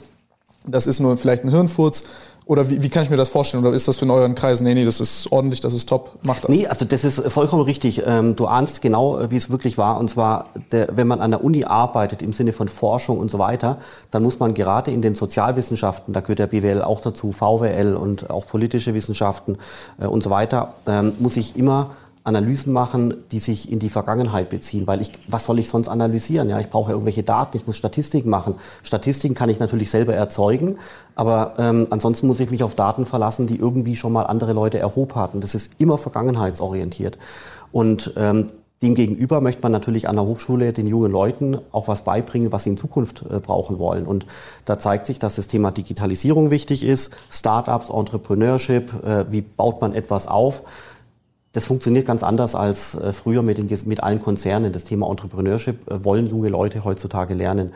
Das 0.66 0.88
ist 0.88 1.00
nur 1.00 1.18
vielleicht 1.18 1.44
ein 1.44 1.50
Hirnfurz. 1.50 2.04
Oder 2.50 2.68
wie, 2.68 2.82
wie 2.82 2.90
kann 2.90 3.04
ich 3.04 3.12
mir 3.12 3.16
das 3.16 3.30
vorstellen? 3.30 3.64
Oder 3.64 3.76
ist 3.76 3.88
das 3.88 4.02
in 4.02 4.10
euren 4.10 4.34
Kreisen? 4.34 4.64
Nee, 4.64 4.74
nee, 4.74 4.84
das 4.84 5.00
ist 5.00 5.32
ordentlich, 5.32 5.60
das 5.60 5.76
ist 5.76 5.88
top, 5.88 6.18
macht 6.24 6.46
das. 6.46 6.50
Nee, 6.50 6.66
also 6.66 6.84
das 6.84 7.04
ist 7.04 7.22
vollkommen 7.32 7.62
richtig. 7.62 8.02
Ähm, 8.08 8.36
du 8.36 8.48
ahnst 8.48 8.82
genau, 8.82 9.20
äh, 9.20 9.30
wie 9.30 9.36
es 9.36 9.52
wirklich 9.52 9.78
war. 9.78 10.00
Und 10.00 10.10
zwar, 10.10 10.48
wenn 10.72 11.08
man 11.08 11.22
an 11.22 11.30
der 11.30 11.44
Uni 11.44 11.66
arbeitet, 11.66 12.24
im 12.24 12.34
Sinne 12.34 12.52
von 12.52 12.68
Forschung 12.68 13.20
und 13.20 13.30
so 13.30 13.38
weiter, 13.38 13.78
dann 14.10 14.24
muss 14.24 14.40
man 14.40 14.56
gerade 14.56 14.90
in 14.90 15.04
den 15.04 15.14
Sozialwissenschaften, 15.14 16.12
da 16.12 16.22
gehört 16.22 16.40
der 16.40 16.48
BWL 16.48 16.82
auch 16.82 17.02
dazu, 17.02 17.32
VWL 17.32 17.96
und 17.96 18.32
auch 18.32 18.48
politische 18.48 18.96
Wissenschaften 18.96 19.60
äh, 20.00 20.08
und 20.08 20.24
so 20.24 20.32
weiter, 20.32 20.74
ähm, 20.88 21.14
muss 21.20 21.38
ich 21.38 21.56
immer 21.56 21.92
Analysen 22.30 22.72
machen, 22.72 23.16
die 23.32 23.40
sich 23.40 23.70
in 23.72 23.80
die 23.80 23.90
Vergangenheit 23.90 24.50
beziehen, 24.50 24.88
weil 24.88 25.02
ich, 25.02 25.12
was 25.28 25.44
soll 25.44 25.60
ich 25.60 25.68
sonst 25.68 25.90
analysieren? 25.90 26.50
Ja, 26.50 26.60
ich 26.60 26.70
brauche 26.70 26.92
irgendwelche 26.92 27.24
Daten, 27.24 27.58
ich 27.58 27.68
muss 27.68 27.76
Statistiken 27.76 28.30
machen. 28.30 28.56
Statistiken 28.84 29.36
kann 29.36 29.50
ich 29.50 29.60
natürlich 29.60 29.92
selber 29.92 30.14
erzeugen, 30.14 30.78
aber 31.16 31.56
ähm, 31.58 31.88
ansonsten 31.90 32.28
muss 32.28 32.40
ich 32.40 32.50
mich 32.50 32.64
auf 32.64 32.76
Daten 32.76 33.06
verlassen, 33.06 33.48
die 33.48 33.58
irgendwie 33.58 33.98
schon 33.98 34.14
mal 34.14 34.24
andere 34.24 34.54
Leute 34.54 34.80
erhoben 34.80 35.16
hatten. 35.16 35.42
Das 35.42 35.56
ist 35.56 35.74
immer 35.80 35.98
vergangenheitsorientiert. 35.98 37.18
Und 37.72 38.14
ähm, 38.16 38.48
Demgegenüber 38.82 39.42
möchte 39.42 39.62
man 39.62 39.74
natürlich 39.74 40.08
an 40.08 40.16
der 40.16 40.26
Hochschule 40.26 40.72
den 40.72 40.88
jungen 40.88 41.12
Leuten 41.12 41.58
auch 41.74 41.90
was 41.90 42.06
beibringen, 42.06 42.54
was 42.54 42.64
sie 42.64 42.70
in 42.70 42.78
Zukunft 42.78 43.26
äh, 43.30 43.40
brauchen 43.40 43.78
wollen. 43.78 44.06
Und 44.06 44.26
da 44.64 44.78
zeigt 44.78 45.06
sich, 45.06 45.20
dass 45.20 45.36
das 45.36 45.48
Thema 45.48 45.72
Digitalisierung 45.72 46.50
wichtig 46.50 46.86
ist, 46.86 47.14
Startups, 47.30 47.90
Entrepreneurship, 47.90 48.94
äh, 49.04 49.26
wie 49.30 49.42
baut 49.42 49.82
man 49.82 49.94
etwas 49.94 50.28
auf 50.28 50.64
das 51.54 51.66
funktioniert 51.66 52.06
ganz 52.06 52.24
anders 52.24 52.56
als 52.56 52.96
äh, 52.96 53.12
früher 53.12 53.42
mit, 53.42 53.58
den, 53.58 53.70
mit 53.86 54.04
allen 54.04 54.22
Konzernen. 54.22 54.72
Das 54.72 54.84
Thema 54.84 55.10
Entrepreneurship 55.10 55.90
äh, 55.90 56.04
wollen 56.06 56.28
junge 56.28 56.50
Leute 56.50 56.84
heutzutage 56.84 57.34
lernen. 57.34 57.72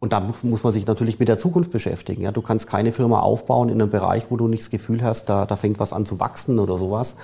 Und 0.00 0.12
da 0.12 0.22
muss 0.42 0.62
man 0.62 0.72
sich 0.72 0.86
natürlich 0.86 1.18
mit 1.18 1.28
der 1.28 1.38
Zukunft 1.38 1.70
beschäftigen. 1.70 2.20
Ja, 2.20 2.30
du 2.30 2.42
kannst 2.42 2.66
keine 2.66 2.92
Firma 2.92 3.20
aufbauen 3.20 3.70
in 3.70 3.80
einem 3.80 3.88
Bereich, 3.88 4.26
wo 4.28 4.36
du 4.36 4.48
nicht 4.48 4.64
das 4.64 4.70
Gefühl 4.70 5.02
hast, 5.02 5.30
da, 5.30 5.46
da 5.46 5.56
fängt 5.56 5.80
was 5.80 5.94
an 5.94 6.04
zu 6.04 6.20
wachsen 6.20 6.58
oder 6.58 6.76
sowas. 6.76 7.16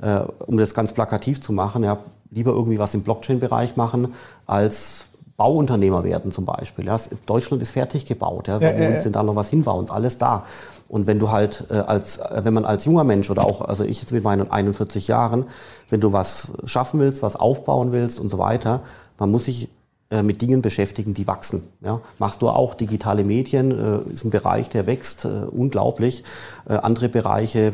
Äh, 0.00 0.20
um 0.46 0.56
das 0.56 0.72
ganz 0.72 0.92
plakativ 0.92 1.40
zu 1.40 1.52
machen, 1.52 1.82
ja, 1.82 1.98
lieber 2.30 2.52
irgendwie 2.52 2.78
was 2.78 2.94
im 2.94 3.02
Blockchain-Bereich 3.02 3.74
machen, 3.74 4.14
als 4.46 5.06
Bauunternehmer 5.36 6.04
werden 6.04 6.30
zum 6.30 6.44
Beispiel. 6.44 6.86
Ja, 6.86 6.96
Deutschland 7.26 7.60
ist 7.62 7.72
fertig 7.72 8.06
gebaut. 8.06 8.46
Ja, 8.46 8.60
ja, 8.60 8.70
ja, 8.70 8.90
ja. 8.90 9.00
sind 9.00 9.16
da 9.16 9.24
noch 9.24 9.34
was 9.34 9.48
hinbauen, 9.48 9.86
ist 9.86 9.90
alles 9.90 10.18
da. 10.18 10.44
Und 10.88 11.06
wenn 11.06 11.18
du 11.18 11.30
halt 11.30 11.66
äh, 11.70 11.74
als, 11.74 12.18
äh, 12.18 12.40
wenn 12.44 12.54
man 12.54 12.64
als 12.64 12.86
junger 12.86 13.04
Mensch 13.04 13.30
oder 13.30 13.44
auch, 13.44 13.60
also 13.60 13.84
ich 13.84 14.00
jetzt 14.00 14.12
mit 14.12 14.24
meinen 14.24 14.50
41 14.50 15.06
Jahren, 15.06 15.44
wenn 15.90 16.00
du 16.00 16.12
was 16.12 16.52
schaffen 16.64 16.98
willst, 16.98 17.22
was 17.22 17.36
aufbauen 17.36 17.92
willst 17.92 18.18
und 18.18 18.30
so 18.30 18.38
weiter, 18.38 18.80
man 19.18 19.30
muss 19.30 19.44
sich 19.44 19.68
äh, 20.10 20.22
mit 20.22 20.40
Dingen 20.40 20.62
beschäftigen, 20.62 21.12
die 21.12 21.26
wachsen. 21.26 21.64
Ja? 21.82 22.00
Machst 22.18 22.40
du 22.40 22.48
auch 22.48 22.74
digitale 22.74 23.22
Medien, 23.22 23.70
äh, 23.70 24.12
ist 24.12 24.24
ein 24.24 24.30
Bereich, 24.30 24.70
der 24.70 24.86
wächst 24.86 25.26
unglaublich. 25.26 26.24
Andere 26.66 27.08
Bereiche, 27.08 27.72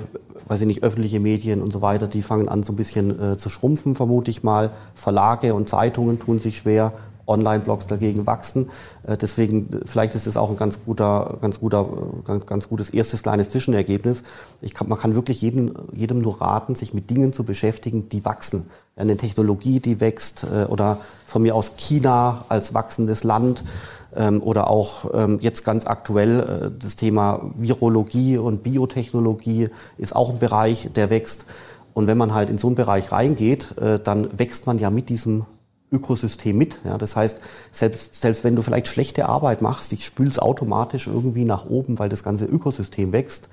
weiß 0.48 0.62
ich 0.62 0.66
nicht, 0.66 0.82
öffentliche 0.82 1.20
Medien 1.20 1.62
und 1.62 1.72
so 1.72 1.82
weiter, 1.82 2.08
die 2.08 2.22
fangen 2.22 2.48
an 2.48 2.62
so 2.62 2.72
ein 2.72 2.76
bisschen 2.76 3.38
zu 3.38 3.48
schrumpfen, 3.48 3.94
vermute 3.94 4.30
ich 4.30 4.42
mal. 4.42 4.70
Verlage 4.94 5.54
und 5.54 5.68
Zeitungen 5.68 6.18
tun 6.18 6.38
sich 6.38 6.58
schwer, 6.58 6.92
Online-Blogs 7.26 7.86
dagegen 7.86 8.26
wachsen. 8.26 8.70
Äh, 9.06 9.16
deswegen, 9.16 9.68
vielleicht 9.84 10.14
ist 10.14 10.26
es 10.26 10.36
auch 10.36 10.50
ein 10.50 10.56
ganz 10.56 10.84
guter, 10.84 11.38
ganz 11.40 11.60
guter, 11.60 11.86
ganz, 12.24 12.46
ganz 12.46 12.68
gutes 12.68 12.90
erstes 12.90 13.22
kleines 13.22 13.50
Zwischenergebnis. 13.50 14.22
Ich 14.60 14.74
kann, 14.74 14.88
man 14.88 14.98
kann 14.98 15.14
wirklich 15.14 15.40
jedem, 15.40 15.74
jedem 15.92 16.20
nur 16.20 16.40
raten, 16.40 16.74
sich 16.74 16.94
mit 16.94 17.10
Dingen 17.10 17.32
zu 17.32 17.44
beschäftigen, 17.44 18.08
die 18.08 18.24
wachsen. 18.24 18.66
Eine 18.96 19.16
Technologie, 19.16 19.80
die 19.80 20.00
wächst, 20.00 20.44
äh, 20.44 20.64
oder 20.64 20.98
von 21.26 21.42
mir 21.42 21.54
aus 21.54 21.76
China 21.76 22.44
als 22.48 22.74
wachsendes 22.74 23.24
Land, 23.24 23.64
ähm, 24.16 24.42
oder 24.42 24.70
auch 24.70 25.10
ähm, 25.12 25.38
jetzt 25.40 25.64
ganz 25.64 25.86
aktuell 25.86 26.40
äh, 26.40 26.70
das 26.78 26.94
Thema 26.96 27.50
Virologie 27.56 28.38
und 28.38 28.62
Biotechnologie 28.62 29.70
ist 29.98 30.14
auch 30.14 30.30
ein 30.30 30.38
Bereich, 30.38 30.90
der 30.94 31.10
wächst. 31.10 31.46
Und 31.94 32.06
wenn 32.06 32.18
man 32.18 32.34
halt 32.34 32.50
in 32.50 32.58
so 32.58 32.68
einen 32.68 32.76
Bereich 32.76 33.12
reingeht, 33.12 33.72
dann 34.02 34.36
wächst 34.36 34.66
man 34.66 34.80
ja 34.80 34.90
mit 34.90 35.08
diesem 35.08 35.44
Ökosystem 35.94 36.58
mit. 36.58 36.80
Ja, 36.84 36.98
das 36.98 37.16
heißt, 37.16 37.40
selbst, 37.70 38.14
selbst 38.14 38.44
wenn 38.44 38.56
du 38.56 38.62
vielleicht 38.62 38.88
schlechte 38.88 39.28
Arbeit 39.28 39.62
machst, 39.62 39.92
ich 39.92 40.04
spül's 40.04 40.38
automatisch 40.38 41.06
irgendwie 41.06 41.44
nach 41.44 41.66
oben, 41.66 41.98
weil 41.98 42.08
das 42.08 42.24
ganze 42.24 42.44
Ökosystem 42.44 43.12
wächst. 43.12 43.48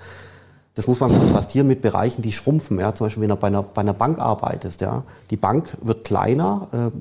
Das 0.73 0.87
muss 0.87 0.99
man 0.99 1.11
kontrastieren 1.11 1.67
mit 1.67 1.81
Bereichen, 1.81 2.21
die 2.21 2.31
schrumpfen. 2.31 2.79
Ja, 2.79 2.95
zum 2.95 3.05
Beispiel, 3.05 3.21
wenn 3.21 3.29
du 3.29 3.35
bei 3.35 3.47
einer, 3.47 3.63
bei 3.63 3.81
einer 3.81 3.93
Bank 3.93 4.19
arbeitest. 4.19 4.81
Ja, 4.81 5.03
die 5.29 5.37
Bank 5.37 5.77
wird 5.81 6.05
kleiner, 6.05 6.67
äh, 6.71 6.97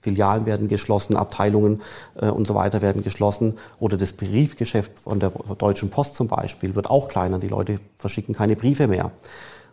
Filialen 0.00 0.46
werden 0.46 0.68
geschlossen, 0.68 1.16
Abteilungen 1.16 1.82
äh, 2.20 2.30
und 2.30 2.46
so 2.46 2.54
weiter 2.54 2.80
werden 2.80 3.02
geschlossen. 3.02 3.54
Oder 3.78 3.96
das 3.96 4.14
Briefgeschäft 4.14 5.00
von 5.00 5.20
der 5.20 5.30
Deutschen 5.58 5.90
Post 5.90 6.16
zum 6.16 6.28
Beispiel 6.28 6.74
wird 6.74 6.88
auch 6.88 7.08
kleiner. 7.08 7.38
Die 7.38 7.48
Leute 7.48 7.76
verschicken 7.98 8.34
keine 8.34 8.56
Briefe 8.56 8.88
mehr. 8.88 9.10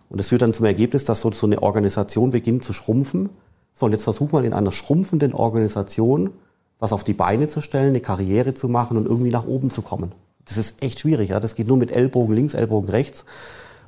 Und 0.10 0.20
das 0.20 0.30
führt 0.30 0.42
dann 0.42 0.54
zum 0.54 0.66
Ergebnis, 0.66 1.06
dass 1.06 1.22
so, 1.22 1.32
so 1.32 1.48
eine 1.48 1.62
Organisation 1.62 2.32
beginnt 2.32 2.64
zu 2.64 2.74
schrumpfen 2.74 3.30
so, 3.78 3.86
und 3.86 3.92
jetzt 3.92 4.04
versucht 4.04 4.34
man 4.34 4.44
in 4.44 4.54
einer 4.54 4.72
schrumpfenden 4.72 5.34
Organisation 5.34 6.32
was 6.80 6.94
auf 6.94 7.04
die 7.04 7.14
Beine 7.14 7.48
zu 7.48 7.62
stellen, 7.62 7.90
eine 7.90 8.02
Karriere 8.02 8.54
zu 8.54 8.70
machen 8.70 8.98
und 8.98 9.06
irgendwie 9.06 9.32
nach 9.32 9.46
oben 9.46 9.72
zu 9.72 9.82
kommen. 9.82 10.12
Das 10.46 10.58
ist 10.58 10.84
echt 10.84 11.00
schwierig. 11.00 11.30
Ja? 11.30 11.40
Das 11.40 11.56
geht 11.56 11.68
nur 11.68 11.78
mit 11.78 11.92
Ellbogen 11.92 12.36
links, 12.36 12.54
Ellbogen 12.54 12.90
rechts. 12.90 13.26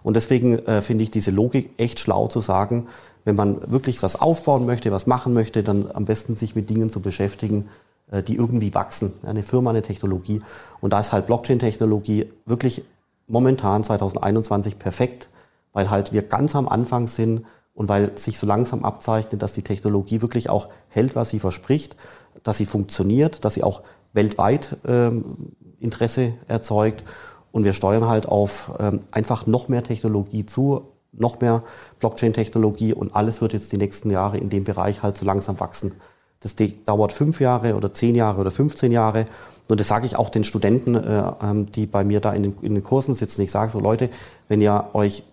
Und 0.01 0.15
deswegen 0.15 0.59
äh, 0.59 0.81
finde 0.81 1.03
ich 1.03 1.11
diese 1.11 1.31
Logik 1.31 1.71
echt 1.77 1.99
schlau 1.99 2.27
zu 2.27 2.41
sagen, 2.41 2.87
wenn 3.25 3.35
man 3.35 3.71
wirklich 3.71 4.01
was 4.01 4.19
aufbauen 4.19 4.65
möchte, 4.65 4.91
was 4.91 5.07
machen 5.07 5.33
möchte, 5.33 5.61
dann 5.61 5.89
am 5.93 6.05
besten 6.05 6.35
sich 6.35 6.55
mit 6.55 6.69
Dingen 6.69 6.89
zu 6.89 6.99
beschäftigen, 6.99 7.69
äh, 8.11 8.23
die 8.23 8.35
irgendwie 8.35 8.73
wachsen. 8.73 9.13
Eine 9.23 9.43
Firma, 9.43 9.69
eine 9.71 9.81
Technologie. 9.81 10.41
Und 10.81 10.93
da 10.93 10.99
ist 10.99 11.11
halt 11.11 11.25
Blockchain-Technologie 11.25 12.31
wirklich 12.45 12.83
momentan 13.27 13.83
2021 13.83 14.79
perfekt, 14.79 15.29
weil 15.73 15.89
halt 15.89 16.11
wir 16.13 16.23
ganz 16.23 16.55
am 16.55 16.67
Anfang 16.67 17.07
sind 17.07 17.45
und 17.73 17.89
weil 17.89 18.17
sich 18.17 18.37
so 18.39 18.45
langsam 18.45 18.83
abzeichnet, 18.83 19.41
dass 19.41 19.53
die 19.53 19.63
Technologie 19.63 20.21
wirklich 20.21 20.49
auch 20.49 20.67
hält, 20.89 21.15
was 21.15 21.29
sie 21.29 21.39
verspricht, 21.39 21.95
dass 22.43 22.57
sie 22.57 22.65
funktioniert, 22.65 23.45
dass 23.45 23.53
sie 23.53 23.63
auch 23.63 23.81
weltweit 24.13 24.77
ähm, 24.87 25.53
Interesse 25.79 26.33
erzeugt. 26.47 27.03
Und 27.51 27.63
wir 27.63 27.73
steuern 27.73 28.07
halt 28.07 28.27
auf 28.27 28.71
ähm, 28.79 28.99
einfach 29.11 29.47
noch 29.47 29.69
mehr 29.69 29.83
Technologie 29.83 30.45
zu, 30.45 30.83
noch 31.11 31.41
mehr 31.41 31.63
Blockchain-Technologie 31.99 32.93
und 32.93 33.15
alles 33.15 33.41
wird 33.41 33.53
jetzt 33.53 33.71
die 33.71 33.77
nächsten 33.77 34.11
Jahre 34.11 34.37
in 34.37 34.49
dem 34.49 34.63
Bereich 34.63 35.01
halt 35.01 35.17
so 35.17 35.25
langsam 35.25 35.59
wachsen. 35.59 35.93
Das 36.41 36.55
dauert 36.85 37.11
fünf 37.11 37.41
Jahre 37.41 37.75
oder 37.75 37.93
zehn 37.93 38.15
Jahre 38.15 38.39
oder 38.39 38.51
15 38.51 38.91
Jahre. 38.91 39.27
Und 39.67 39.79
das 39.79 39.87
sage 39.87 40.05
ich 40.05 40.15
auch 40.15 40.29
den 40.29 40.43
Studenten, 40.43 40.95
äh, 40.95 41.31
ähm, 41.41 41.71
die 41.71 41.85
bei 41.85 42.03
mir 42.03 42.21
da 42.21 42.33
in 42.33 42.43
den, 42.43 42.57
in 42.61 42.75
den 42.75 42.83
Kursen 42.83 43.13
sitzen. 43.13 43.41
Ich 43.41 43.51
sage 43.51 43.71
so, 43.71 43.79
Leute, 43.79 44.09
wenn 44.47 44.61
ihr 44.61 44.89
euch 44.93 45.23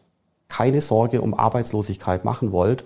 keine 0.49 0.81
Sorge 0.81 1.21
um 1.21 1.35
Arbeitslosigkeit 1.35 2.25
machen 2.25 2.53
wollt, 2.53 2.85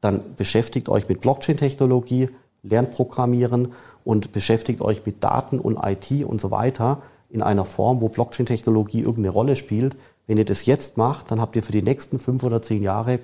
dann 0.00 0.34
beschäftigt 0.36 0.88
euch 0.88 1.08
mit 1.08 1.20
Blockchain-Technologie, 1.20 2.30
lernt 2.62 2.90
Programmieren 2.90 3.72
und 4.04 4.32
beschäftigt 4.32 4.80
euch 4.80 5.06
mit 5.06 5.22
Daten 5.22 5.58
und 5.58 5.78
IT 5.82 6.24
und 6.24 6.40
so 6.40 6.50
weiter 6.50 7.02
in 7.30 7.42
einer 7.42 7.64
Form, 7.64 8.00
wo 8.00 8.08
Blockchain-Technologie 8.08 9.00
irgendeine 9.00 9.30
Rolle 9.30 9.56
spielt. 9.56 9.96
Wenn 10.26 10.38
ihr 10.38 10.44
das 10.44 10.66
jetzt 10.66 10.96
macht, 10.96 11.30
dann 11.30 11.40
habt 11.40 11.56
ihr 11.56 11.62
für 11.62 11.72
die 11.72 11.82
nächsten 11.82 12.18
fünf 12.18 12.42
oder 12.42 12.62
zehn 12.62 12.82
Jahre 12.82 13.20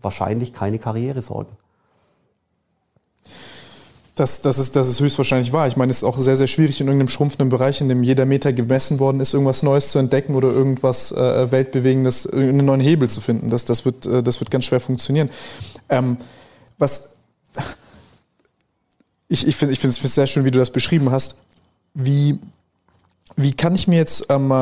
wahrscheinlich 0.00 0.52
keine 0.52 0.78
Karrieresorgen. 0.78 1.56
Das, 4.14 4.42
das, 4.42 4.58
ist, 4.58 4.76
das 4.76 4.88
ist 4.88 5.00
höchstwahrscheinlich 5.00 5.54
wahr. 5.54 5.66
Ich 5.68 5.76
meine, 5.76 5.90
es 5.90 5.98
ist 5.98 6.04
auch 6.04 6.18
sehr, 6.18 6.36
sehr 6.36 6.46
schwierig 6.46 6.80
in 6.80 6.86
irgendeinem 6.86 7.08
schrumpfenden 7.08 7.48
Bereich, 7.48 7.80
in 7.80 7.88
dem 7.88 8.02
jeder 8.02 8.26
Meter 8.26 8.52
gemessen 8.52 8.98
worden 8.98 9.20
ist, 9.20 9.32
irgendwas 9.32 9.62
Neues 9.62 9.90
zu 9.90 9.98
entdecken 9.98 10.34
oder 10.34 10.48
irgendwas 10.48 11.12
äh, 11.12 11.50
Weltbewegendes, 11.50 12.26
einen 12.26 12.66
neuen 12.66 12.80
Hebel 12.80 13.08
zu 13.08 13.22
finden. 13.22 13.48
Das, 13.48 13.64
das, 13.64 13.86
wird, 13.86 14.04
äh, 14.04 14.22
das 14.22 14.38
wird 14.40 14.50
ganz 14.50 14.66
schwer 14.66 14.80
funktionieren. 14.80 15.30
Ähm, 15.88 16.18
was 16.76 17.16
ich, 19.28 19.46
ich 19.46 19.56
finde 19.56 19.72
es 19.72 19.96
sehr 19.96 20.26
schön, 20.26 20.44
wie 20.44 20.50
du 20.50 20.58
das 20.58 20.70
beschrieben 20.70 21.10
hast. 21.10 21.36
Wie, 21.94 22.38
wie 23.36 23.52
kann 23.54 23.74
ich 23.74 23.88
mir 23.88 23.96
jetzt 23.96 24.26
ähm, 24.28 24.52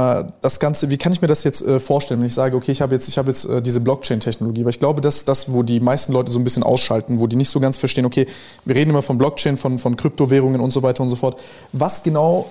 das 0.42 0.60
Ganze, 0.60 0.90
wie 0.90 0.98
kann 0.98 1.12
ich 1.12 1.22
mir 1.22 1.28
das 1.28 1.44
jetzt 1.44 1.62
äh, 1.62 1.80
vorstellen, 1.80 2.20
wenn 2.20 2.26
ich 2.26 2.34
sage, 2.34 2.56
okay, 2.56 2.72
ich 2.72 2.82
habe 2.82 2.94
jetzt, 2.94 3.08
ich 3.08 3.18
habe 3.18 3.28
jetzt 3.28 3.44
äh, 3.44 3.60
diese 3.62 3.80
Blockchain-Technologie, 3.80 4.64
weil 4.64 4.70
ich 4.70 4.78
glaube, 4.78 5.00
das 5.00 5.16
ist 5.16 5.28
das, 5.28 5.52
wo 5.52 5.62
die 5.62 5.80
meisten 5.80 6.12
Leute 6.12 6.30
so 6.30 6.38
ein 6.38 6.44
bisschen 6.44 6.62
ausschalten, 6.62 7.18
wo 7.18 7.26
die 7.26 7.36
nicht 7.36 7.48
so 7.48 7.60
ganz 7.60 7.78
verstehen, 7.78 8.04
okay, 8.04 8.26
wir 8.64 8.74
reden 8.74 8.90
immer 8.90 9.02
von 9.02 9.18
Blockchain, 9.18 9.56
von, 9.56 9.78
von 9.78 9.96
Kryptowährungen 9.96 10.60
und 10.60 10.70
so 10.70 10.82
weiter 10.82 11.02
und 11.02 11.08
so 11.08 11.16
fort. 11.16 11.42
Was 11.72 12.02
genau, 12.02 12.46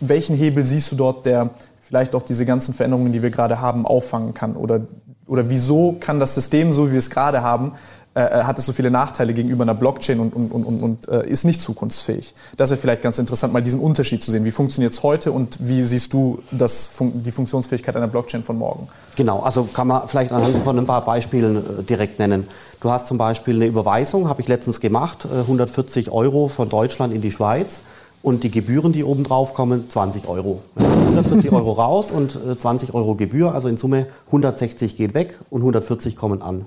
welchen 0.00 0.36
Hebel 0.36 0.64
siehst 0.64 0.92
du 0.92 0.96
dort, 0.96 1.26
der 1.26 1.50
vielleicht 1.80 2.14
auch 2.14 2.22
diese 2.22 2.44
ganzen 2.44 2.74
Veränderungen, 2.74 3.12
die 3.12 3.22
wir 3.22 3.30
gerade 3.30 3.60
haben, 3.60 3.86
auffangen 3.86 4.34
kann? 4.34 4.56
Oder, 4.56 4.82
oder 5.26 5.50
wieso 5.50 5.96
kann 6.00 6.20
das 6.20 6.34
System, 6.34 6.72
so 6.72 6.88
wie 6.88 6.92
wir 6.92 6.98
es 6.98 7.10
gerade 7.10 7.42
haben, 7.42 7.72
äh, 8.14 8.40
äh, 8.40 8.44
hat 8.44 8.58
es 8.58 8.66
so 8.66 8.72
viele 8.72 8.90
Nachteile 8.90 9.32
gegenüber 9.32 9.62
einer 9.62 9.74
Blockchain 9.74 10.18
und, 10.18 10.34
und, 10.34 10.50
und, 10.50 10.82
und, 10.82 11.08
äh, 11.08 11.28
ist 11.28 11.44
nicht 11.44 11.60
zukunftsfähig. 11.60 12.34
Das 12.56 12.70
wäre 12.70 12.80
vielleicht 12.80 13.02
ganz 13.02 13.18
interessant, 13.18 13.52
mal 13.52 13.62
diesen 13.62 13.80
Unterschied 13.80 14.22
zu 14.22 14.30
sehen. 14.30 14.44
Wie 14.44 14.50
funktioniert 14.50 14.92
es 14.92 15.02
heute 15.02 15.30
und 15.30 15.58
wie 15.60 15.82
siehst 15.82 16.12
du 16.14 16.40
das, 16.50 16.90
die 17.00 17.30
Funktionsfähigkeit 17.30 17.94
einer 17.94 18.08
Blockchain 18.08 18.42
von 18.42 18.58
morgen? 18.58 18.88
Genau, 19.14 19.40
also 19.40 19.64
kann 19.64 19.88
man 19.88 20.08
vielleicht 20.08 20.32
anhand 20.32 20.56
von 20.64 20.78
ein 20.78 20.86
paar 20.86 21.04
Beispielen 21.04 21.56
äh, 21.56 21.82
direkt 21.84 22.18
nennen. 22.18 22.48
Du 22.80 22.90
hast 22.90 23.06
zum 23.06 23.18
Beispiel 23.18 23.56
eine 23.56 23.66
Überweisung, 23.66 24.28
habe 24.28 24.40
ich 24.40 24.48
letztens 24.48 24.80
gemacht, 24.80 25.28
140 25.30 26.10
Euro 26.10 26.48
von 26.48 26.68
Deutschland 26.68 27.12
in 27.12 27.20
die 27.20 27.30
Schweiz 27.30 27.80
und 28.22 28.42
die 28.42 28.50
Gebühren, 28.50 28.92
die 28.92 29.04
oben 29.04 29.22
drauf 29.22 29.54
kommen, 29.54 29.90
20 29.90 30.26
Euro. 30.28 30.62
140 30.76 31.52
Euro 31.52 31.72
raus 31.72 32.10
und 32.10 32.38
20 32.58 32.94
Euro 32.94 33.14
Gebühr, 33.14 33.54
also 33.54 33.68
in 33.68 33.76
Summe 33.76 34.06
160 34.26 34.96
geht 34.96 35.14
weg 35.14 35.38
und 35.50 35.60
140 35.60 36.16
kommen 36.16 36.42
an 36.42 36.64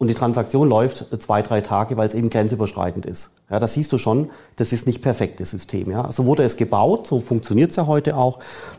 und 0.00 0.08
die 0.08 0.14
Transaktion 0.14 0.66
läuft 0.66 1.04
zwei, 1.20 1.42
drei 1.42 1.60
Tage, 1.60 1.98
weil 1.98 2.08
es 2.08 2.14
eben 2.14 2.30
grenzüberschreitend 2.30 3.04
ist. 3.04 3.32
Ja, 3.50 3.58
das 3.58 3.74
siehst 3.74 3.92
du 3.92 3.98
schon, 3.98 4.30
das 4.56 4.72
ist 4.72 4.86
nicht 4.86 5.02
perfektes 5.02 5.50
System. 5.50 5.90
Ja. 5.90 6.10
So 6.10 6.24
wurde 6.24 6.42
es 6.42 6.56
gebaut, 6.56 7.06
so 7.06 7.20
funktioniert 7.20 7.68
es 7.68 7.76
ja 7.76 7.86
heute 7.86 8.16
auch, 8.16 8.38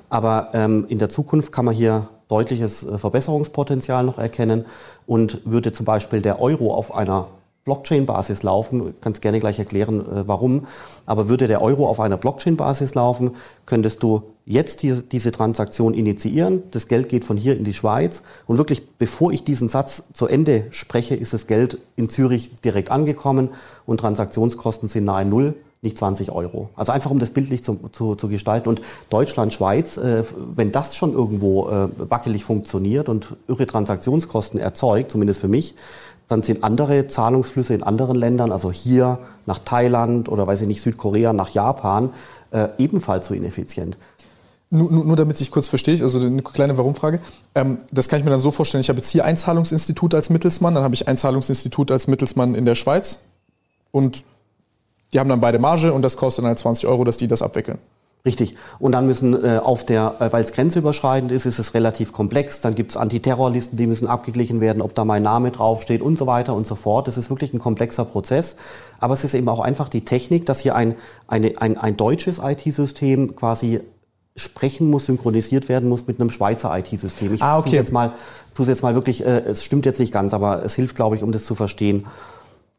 aber 0.09 0.49
ähm, 0.53 0.85
in 0.89 0.97
der 0.97 1.09
Zukunft 1.09 1.51
kann 1.51 1.65
man 1.65 1.75
hier 1.75 2.07
deutliches 2.27 2.83
äh, 2.83 2.97
Verbesserungspotenzial 2.97 4.03
noch 4.03 4.17
erkennen 4.17 4.65
und 5.05 5.41
würde 5.45 5.71
zum 5.71 5.85
Beispiel 5.85 6.23
der 6.23 6.41
Euro 6.41 6.73
auf 6.73 6.91
einer 6.91 7.27
Blockchain-Basis 7.63 8.43
laufen, 8.43 8.95
kannst 9.01 9.21
gerne 9.21 9.39
gleich 9.39 9.59
erklären, 9.59 10.01
äh, 10.01 10.27
warum, 10.27 10.65
aber 11.05 11.29
würde 11.29 11.47
der 11.47 11.61
Euro 11.61 11.87
auf 11.87 11.99
einer 11.99 12.17
Blockchain-Basis 12.17 12.95
laufen, 12.95 13.31
könntest 13.65 14.01
du 14.01 14.23
jetzt 14.45 14.81
die, 14.81 15.03
diese 15.07 15.31
Transaktion 15.31 15.93
initiieren, 15.93 16.63
das 16.71 16.87
Geld 16.87 17.09
geht 17.09 17.23
von 17.23 17.37
hier 17.37 17.55
in 17.55 17.63
die 17.63 17.73
Schweiz. 17.73 18.23
Und 18.47 18.57
wirklich, 18.57 18.87
bevor 18.97 19.31
ich 19.31 19.43
diesen 19.43 19.69
Satz 19.69 20.03
zu 20.13 20.27
Ende 20.27 20.65
spreche, 20.71 21.15
ist 21.15 21.33
das 21.33 21.47
Geld 21.47 21.77
in 21.95 22.09
Zürich 22.09 22.55
direkt 22.57 22.89
angekommen. 22.89 23.49
Und 23.85 23.99
Transaktionskosten 23.99 24.89
sind 24.89 25.05
nahe 25.05 25.25
Null, 25.25 25.55
nicht 25.83 25.97
20 25.97 26.31
Euro. 26.31 26.69
Also 26.75 26.91
einfach, 26.91 27.09
um 27.09 27.19
das 27.19 27.31
bildlich 27.31 27.63
zu, 27.63 27.79
zu, 27.91 28.15
zu 28.15 28.27
gestalten. 28.27 28.69
Und 28.69 28.81
Deutschland, 29.09 29.51
Schweiz, 29.51 29.97
äh, 29.97 30.23
wenn 30.55 30.71
das 30.71 30.95
schon 30.95 31.13
irgendwo 31.13 31.69
äh, 31.69 31.89
wackelig 31.97 32.43
funktioniert 32.43 33.09
und 33.09 33.35
irre 33.47 33.65
Transaktionskosten 33.65 34.59
erzeugt, 34.59 35.11
zumindest 35.11 35.41
für 35.41 35.47
mich, 35.47 35.75
dann 36.31 36.43
sind 36.43 36.63
andere 36.63 37.07
Zahlungsflüsse 37.07 37.73
in 37.73 37.83
anderen 37.83 38.15
Ländern, 38.17 38.51
also 38.51 38.71
hier 38.71 39.19
nach 39.45 39.59
Thailand 39.59 40.29
oder 40.29 40.47
weiß 40.47 40.61
ich 40.61 40.67
nicht, 40.67 40.81
Südkorea, 40.81 41.33
nach 41.33 41.49
Japan, 41.49 42.11
äh, 42.51 42.69
ebenfalls 42.77 43.27
so 43.27 43.33
ineffizient. 43.33 43.97
Nur, 44.69 44.89
nur, 44.89 45.17
damit 45.17 45.41
ich 45.41 45.51
kurz 45.51 45.67
verstehe, 45.67 46.01
also 46.01 46.21
eine 46.21 46.41
kleine 46.41 46.77
Warum-Frage. 46.77 47.19
Ähm, 47.55 47.79
das 47.91 48.07
kann 48.07 48.19
ich 48.19 48.25
mir 48.25 48.31
dann 48.31 48.39
so 48.39 48.51
vorstellen, 48.51 48.79
ich 48.79 48.87
habe 48.87 48.99
jetzt 48.99 49.09
hier 49.09 49.25
ein 49.25 49.35
Zahlungsinstitut 49.35 50.13
als 50.13 50.29
Mittelsmann, 50.29 50.73
dann 50.75 50.83
habe 50.85 50.95
ich 50.95 51.09
ein 51.09 51.17
Zahlungsinstitut 51.17 51.91
als 51.91 52.07
Mittelsmann 52.07 52.55
in 52.55 52.63
der 52.63 52.75
Schweiz 52.75 53.19
und 53.91 54.23
die 55.11 55.19
haben 55.19 55.29
dann 55.29 55.41
beide 55.41 55.59
Marge 55.59 55.91
und 55.91 56.03
das 56.03 56.15
kostet 56.15 56.43
dann 56.43 56.49
halt 56.49 56.59
20 56.59 56.87
Euro, 56.87 57.03
dass 57.03 57.17
die 57.17 57.27
das 57.27 57.41
abwickeln. 57.41 57.79
Richtig. 58.23 58.55
Und 58.77 58.91
dann 58.91 59.07
müssen 59.07 59.33
äh, 59.33 59.57
auf 59.57 59.83
der, 59.83 60.15
äh, 60.19 60.31
weil 60.31 60.43
es 60.43 60.53
grenzüberschreitend 60.53 61.31
ist, 61.31 61.45
ist 61.45 61.57
es 61.57 61.73
relativ 61.73 62.13
komplex. 62.13 62.61
Dann 62.61 62.75
gibt 62.75 62.91
es 62.91 62.97
Antiterrorlisten, 62.97 63.77
die 63.77 63.87
müssen 63.87 64.07
abgeglichen 64.07 64.61
werden, 64.61 64.81
ob 64.81 64.93
da 64.93 65.05
mein 65.05 65.23
Name 65.23 65.49
draufsteht 65.49 66.01
und 66.03 66.19
so 66.19 66.27
weiter 66.27 66.53
und 66.53 66.67
so 66.67 66.75
fort. 66.75 67.07
Das 67.07 67.17
ist 67.17 67.31
wirklich 67.31 67.51
ein 67.53 67.59
komplexer 67.59 68.05
Prozess. 68.05 68.57
Aber 68.99 69.15
es 69.15 69.23
ist 69.23 69.33
eben 69.33 69.49
auch 69.49 69.59
einfach 69.59 69.89
die 69.89 70.05
Technik, 70.05 70.45
dass 70.45 70.59
hier 70.59 70.75
ein, 70.75 70.95
eine, 71.27 71.53
ein, 71.57 71.77
ein 71.77 71.97
deutsches 71.97 72.39
IT-System 72.43 73.35
quasi 73.35 73.79
sprechen 74.35 74.89
muss, 74.89 75.07
synchronisiert 75.07 75.67
werden 75.67 75.89
muss 75.89 76.05
mit 76.07 76.19
einem 76.19 76.29
Schweizer 76.29 76.77
IT-System. 76.77 77.33
Ich 77.33 77.41
ah, 77.41 77.57
okay. 77.57 77.69
tue 77.69 77.79
jetzt 77.79 77.91
mal, 77.91 78.13
tue 78.53 78.67
jetzt 78.67 78.83
mal 78.83 78.93
wirklich, 78.93 79.25
äh, 79.25 79.39
es 79.39 79.63
stimmt 79.63 79.85
jetzt 79.87 79.99
nicht 79.99 80.13
ganz, 80.13 80.33
aber 80.33 80.63
es 80.63 80.75
hilft, 80.75 80.95
glaube 80.95 81.15
ich, 81.15 81.23
um 81.23 81.31
das 81.31 81.45
zu 81.45 81.55
verstehen. 81.55 82.05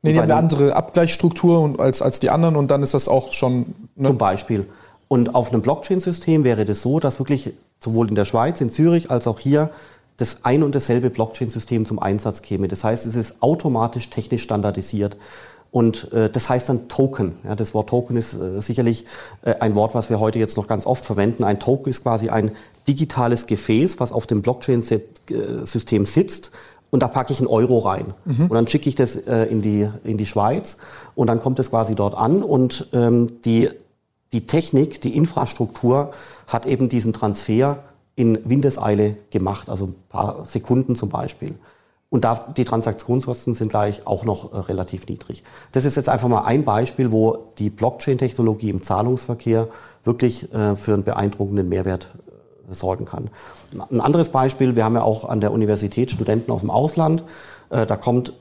Nee, 0.03 0.13
die 0.13 0.19
haben 0.19 0.25
eine 0.25 0.37
andere 0.37 0.75
Abgleichsstruktur 0.75 1.75
als, 1.79 2.01
als 2.01 2.21
die 2.21 2.31
anderen 2.31 2.57
und 2.57 2.71
dann 2.71 2.83
ist 2.83 2.95
das 2.95 3.09
auch 3.09 3.33
schon. 3.33 3.75
Ne? 3.95 4.09
Zum 4.09 4.19
Beispiel. 4.19 4.67
Und 5.13 5.35
auf 5.35 5.53
einem 5.53 5.61
Blockchain-System 5.61 6.43
wäre 6.43 6.65
das 6.65 6.81
so, 6.81 6.99
dass 6.99 7.19
wirklich 7.19 7.53
sowohl 7.81 8.09
in 8.09 8.15
der 8.15 8.25
Schweiz, 8.25 8.63
in 8.63 8.71
Zürich, 8.71 9.11
als 9.11 9.27
auch 9.27 9.39
hier 9.39 9.71
das 10.17 10.39
ein 10.45 10.63
und 10.63 10.75
dasselbe 10.75 11.11
Blockchain-System 11.11 11.85
zum 11.85 11.99
Einsatz 11.99 12.41
käme. 12.41 12.67
Das 12.67 12.83
heißt, 12.83 13.05
es 13.05 13.15
ist 13.15 13.43
automatisch 13.43 14.09
technisch 14.09 14.43
standardisiert. 14.43 15.19
Und 15.71 16.11
äh, 16.15 16.31
das 16.31 16.49
heißt 16.49 16.71
dann 16.71 16.89
Token. 16.89 17.35
Ja, 17.45 17.55
das 17.55 17.75
Wort 17.75 17.91
Token 17.91 18.17
ist 18.17 18.33
äh, 18.33 18.59
sicherlich 18.63 19.05
äh, 19.43 19.55
ein 19.57 19.75
Wort, 19.75 19.95
was 19.95 20.09
wir 20.09 20.19
heute 20.19 20.39
jetzt 20.39 20.57
noch 20.57 20.67
ganz 20.67 20.87
oft 20.87 21.05
verwenden. 21.05 21.45
Ein 21.45 21.61
Token 21.61 21.91
ist 21.91 22.05
quasi 22.05 22.31
ein 22.31 22.53
digitales 22.89 23.45
Gefäß, 23.45 24.01
was 24.01 24.13
auf 24.13 24.27
dem 24.27 24.41
Blockchain-System 24.41 26.07
sitzt. 26.07 26.53
Und 26.89 27.03
da 27.03 27.09
packe 27.09 27.35
ich 27.35 27.39
einen 27.39 27.49
Euro 27.49 27.81
rein. 27.81 28.15
Mhm. 28.25 28.45
Und 28.45 28.55
dann 28.55 28.67
schicke 28.67 28.89
ich 28.89 28.95
das 28.95 29.17
äh, 29.17 29.45
in, 29.45 29.61
die, 29.61 29.91
in 30.05 30.17
die 30.17 30.25
Schweiz. 30.25 30.79
Und 31.15 31.27
dann 31.27 31.43
kommt 31.43 31.59
es 31.59 31.69
quasi 31.69 31.95
dort 31.95 32.15
an. 32.15 32.43
Und 32.43 32.89
ähm, 32.95 33.43
die 33.45 33.69
die 34.33 34.47
Technik, 34.47 35.01
die 35.01 35.17
Infrastruktur 35.17 36.13
hat 36.47 36.67
eben 36.67 36.89
diesen 36.89 37.13
Transfer 37.13 37.79
in 38.15 38.39
Windeseile 38.49 39.17
gemacht, 39.31 39.69
also 39.69 39.87
ein 39.87 39.95
paar 40.09 40.45
Sekunden 40.45 40.97
zum 40.97 41.09
Beispiel. 41.09 41.55
Und 42.13 42.25
da, 42.25 42.35
die 42.55 42.67
Transaktionskosten 42.67 43.55
sind 43.55 43.71
gleich 43.71 44.07
auch 44.07 44.25
noch 44.25 44.53
äh, 44.53 44.59
relativ 44.59 45.07
niedrig. 45.07 45.43
Das 45.73 45.87
ist 45.87 45.97
jetzt 45.97 46.11
einfach 46.11 46.29
mal 46.29 46.43
ein 46.43 46.63
Beispiel, 46.63 47.11
wo 47.11 47.39
die 47.57 47.71
Blockchain-Technologie 47.71 48.69
im 48.69 48.83
Zahlungsverkehr 48.83 49.69
wirklich 50.05 50.53
äh, 50.53 50.77
für 50.77 50.93
einen 50.93 51.05
beeindruckenden 51.05 51.71
Mehrwert 51.71 52.11
äh, 52.71 52.75
sorgen 52.75 53.07
kann. 53.07 53.31
Ein 53.91 54.03
anderes 54.03 54.29
Beispiel, 54.29 54.77
wir 54.77 54.85
haben 54.85 54.95
ja 54.95 55.03
auch 55.03 55.27
an 55.27 55.41
der 55.41 55.53
Universität 55.53 56.11
Studenten 56.11 56.53
aus 56.53 56.61
dem 56.61 56.71
Ausland. 56.71 57.25
Da 57.71 57.97
kommt 57.97 58.35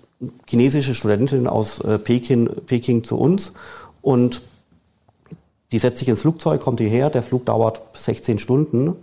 chinesische 0.45 0.93
Studentin 0.93 1.47
aus 1.47 1.81
Peking, 2.03 2.49
Peking 2.65 3.05
zu 3.05 3.17
uns 3.17 3.53
und 4.01 4.41
die 5.71 5.77
setzt 5.77 5.99
sich 5.99 6.09
ins 6.09 6.21
Flugzeug, 6.21 6.61
kommt 6.61 6.79
hierher, 6.79 7.09
der 7.09 7.23
Flug 7.23 7.45
dauert 7.45 7.81
16 7.93 8.39
Stunden, 8.39 8.95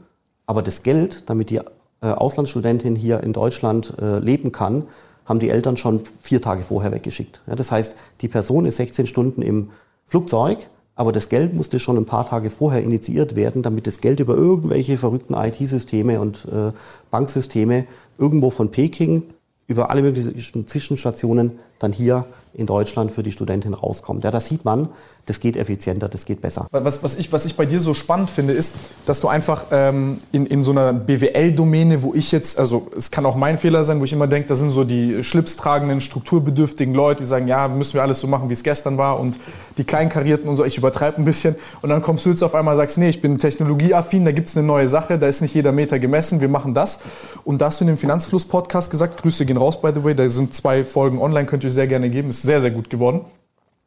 aber 0.46 0.62
das 0.62 0.82
Geld, 0.82 1.24
damit 1.26 1.50
die 1.50 1.56
äh, 1.56 1.62
Auslandsstudentin 2.06 2.94
hier 2.94 3.22
in 3.22 3.32
Deutschland 3.32 3.94
äh, 4.00 4.18
leben 4.18 4.52
kann, 4.52 4.84
haben 5.24 5.40
die 5.40 5.50
Eltern 5.50 5.76
schon 5.76 6.00
vier 6.20 6.40
Tage 6.40 6.62
vorher 6.62 6.92
weggeschickt. 6.92 7.42
Das 7.46 7.70
heißt, 7.70 7.94
die 8.22 8.28
Person 8.28 8.64
ist 8.64 8.76
16 8.76 9.06
Stunden 9.06 9.42
im 9.42 9.70
Flugzeug, 10.06 10.68
aber 10.94 11.12
das 11.12 11.28
Geld 11.28 11.54
musste 11.54 11.78
schon 11.78 11.96
ein 11.96 12.06
paar 12.06 12.28
Tage 12.28 12.50
vorher 12.50 12.82
initiiert 12.82 13.36
werden, 13.36 13.62
damit 13.62 13.86
das 13.86 14.00
Geld 14.00 14.20
über 14.20 14.34
irgendwelche 14.34 14.96
verrückten 14.96 15.34
IT-Systeme 15.34 16.18
und 16.18 16.46
äh, 16.46 16.72
Banksysteme 17.10 17.86
irgendwo 18.16 18.50
von 18.50 18.70
Peking 18.70 19.22
über 19.66 19.90
alle 19.90 20.02
möglichen 20.02 20.66
Zwischenstationen 20.66 21.58
dann 21.78 21.92
hier 21.92 22.24
in 22.54 22.66
Deutschland 22.66 23.12
für 23.12 23.22
die 23.22 23.30
Studentin 23.30 23.72
rauskommt. 23.72 24.24
Ja, 24.24 24.30
das 24.30 24.46
sieht 24.46 24.64
man, 24.64 24.88
das 25.26 25.38
geht 25.38 25.56
effizienter, 25.56 26.08
das 26.08 26.24
geht 26.24 26.40
besser. 26.40 26.66
Was, 26.70 27.04
was, 27.04 27.18
ich, 27.18 27.32
was 27.32 27.44
ich 27.44 27.54
bei 27.54 27.66
dir 27.66 27.78
so 27.78 27.94
spannend 27.94 28.30
finde, 28.30 28.52
ist, 28.52 28.74
dass 29.06 29.20
du 29.20 29.28
einfach 29.28 29.66
ähm, 29.70 30.18
in, 30.32 30.46
in 30.46 30.62
so 30.62 30.72
einer 30.72 30.92
BWL-Domäne, 30.92 32.02
wo 32.02 32.14
ich 32.14 32.32
jetzt, 32.32 32.58
also 32.58 32.88
es 32.96 33.10
kann 33.10 33.26
auch 33.26 33.36
mein 33.36 33.58
Fehler 33.58 33.84
sein, 33.84 34.00
wo 34.00 34.04
ich 34.04 34.12
immer 34.12 34.26
denke, 34.26 34.48
das 34.48 34.58
sind 34.58 34.70
so 34.70 34.84
die 34.84 35.22
schlipstragenden, 35.22 36.00
strukturbedürftigen 36.00 36.94
Leute, 36.94 37.22
die 37.22 37.28
sagen, 37.28 37.46
ja, 37.46 37.68
müssen 37.68 37.94
wir 37.94 38.02
alles 38.02 38.20
so 38.20 38.26
machen, 38.26 38.48
wie 38.48 38.54
es 38.54 38.62
gestern 38.62 38.98
war 38.98 39.20
und 39.20 39.36
die 39.76 39.84
Kleinkarierten 39.84 40.48
und 40.48 40.56
so, 40.56 40.64
ich 40.64 40.76
übertreibe 40.76 41.18
ein 41.18 41.24
bisschen. 41.24 41.54
Und 41.82 41.90
dann 41.90 42.02
kommst 42.02 42.26
du 42.26 42.30
jetzt 42.30 42.42
auf 42.42 42.54
einmal 42.54 42.74
und 42.74 42.78
sagst, 42.78 42.98
nee, 42.98 43.08
ich 43.08 43.20
bin 43.20 43.38
technologieaffin, 43.38 44.24
da 44.24 44.32
gibt 44.32 44.48
es 44.48 44.56
eine 44.56 44.66
neue 44.66 44.88
Sache, 44.88 45.18
da 45.18 45.28
ist 45.28 45.42
nicht 45.42 45.54
jeder 45.54 45.70
Meter 45.70 45.98
gemessen, 45.98 46.40
wir 46.40 46.48
machen 46.48 46.74
das. 46.74 46.98
Und 47.44 47.60
da 47.60 47.66
hast 47.66 47.80
du 47.80 47.84
in 47.84 47.88
dem 47.88 47.98
Finanzfluss-Podcast 47.98 48.90
gesagt, 48.90 49.22
Grüße 49.22 49.46
gehen 49.46 49.58
raus, 49.58 49.80
by 49.80 49.90
the 49.94 50.02
way, 50.02 50.14
da 50.14 50.28
sind 50.28 50.54
zwei 50.54 50.82
Folgen 50.82 51.20
online, 51.20 51.46
könnt 51.46 51.62
ihr 51.62 51.67
sehr 51.70 51.86
gerne 51.86 52.10
geben, 52.10 52.30
ist 52.30 52.42
sehr, 52.42 52.60
sehr 52.60 52.70
gut 52.70 52.90
geworden 52.90 53.24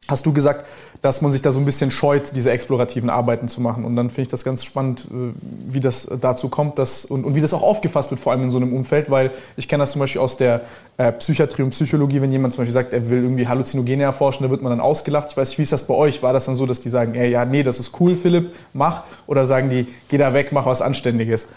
hast 0.08 0.26
du 0.26 0.32
gesagt, 0.32 0.66
dass 1.00 1.22
man 1.22 1.32
sich 1.32 1.42
da 1.42 1.50
so 1.50 1.60
ein 1.60 1.64
bisschen 1.64 1.90
scheut, 1.90 2.34
diese 2.34 2.50
explorativen 2.50 3.08
Arbeiten 3.08 3.48
zu 3.48 3.60
machen. 3.60 3.84
Und 3.84 3.96
dann 3.96 4.08
finde 4.08 4.22
ich 4.22 4.28
das 4.28 4.44
ganz 4.44 4.64
spannend, 4.64 5.06
äh, 5.10 5.32
wie 5.68 5.80
das 5.80 6.08
dazu 6.20 6.48
kommt 6.48 6.78
dass, 6.78 7.04
und, 7.04 7.24
und, 7.24 7.34
wie 7.34 7.40
das 7.40 7.54
auch 7.54 7.62
aufgefasst 7.62 8.10
wird, 8.10 8.20
vor 8.20 8.32
allem 8.32 8.42
in 8.44 8.50
so 8.50 8.58
einem 8.58 8.72
Umfeld, 8.72 9.10
weil 9.10 9.30
ich 9.56 9.68
kenne 9.68 9.82
das 9.82 9.92
zum 9.92 10.00
Beispiel 10.00 10.20
aus 10.20 10.36
der 10.36 10.62
äh, 10.96 11.12
Psychiatrie 11.12 11.62
und 11.62 11.70
Psychologie, 11.70 12.20
wenn 12.20 12.32
jemand 12.32 12.54
zum 12.54 12.62
Beispiel 12.62 12.74
sagt, 12.74 12.92
er 12.92 13.08
will 13.10 13.22
irgendwie 13.22 13.46
Halluzinogene 13.46 14.02
erforschen, 14.02 14.44
da 14.44 14.50
wird 14.50 14.62
man 14.62 14.70
dann 14.70 14.80
ausgelacht. 14.80 15.28
Ich 15.30 15.36
weiß 15.36 15.48
nicht, 15.50 15.58
wie 15.58 15.62
ist 15.62 15.72
das 15.72 15.86
bei 15.86 15.94
euch? 15.94 16.22
War 16.22 16.32
das 16.32 16.46
dann 16.46 16.56
so, 16.56 16.66
dass 16.66 16.80
die 16.80 16.90
sagen, 16.90 17.14
ey, 17.14 17.30
ja, 17.30 17.44
nee, 17.44 17.62
das 17.62 17.78
ist 17.78 18.00
cool, 18.00 18.16
Philipp, 18.16 18.54
mach? 18.72 19.04
Oder 19.26 19.46
sagen 19.46 19.70
die, 19.70 19.86
geh 20.08 20.18
da 20.18 20.34
weg, 20.34 20.50
mach 20.52 20.66
was 20.66 20.82
Anständiges? 20.82 21.48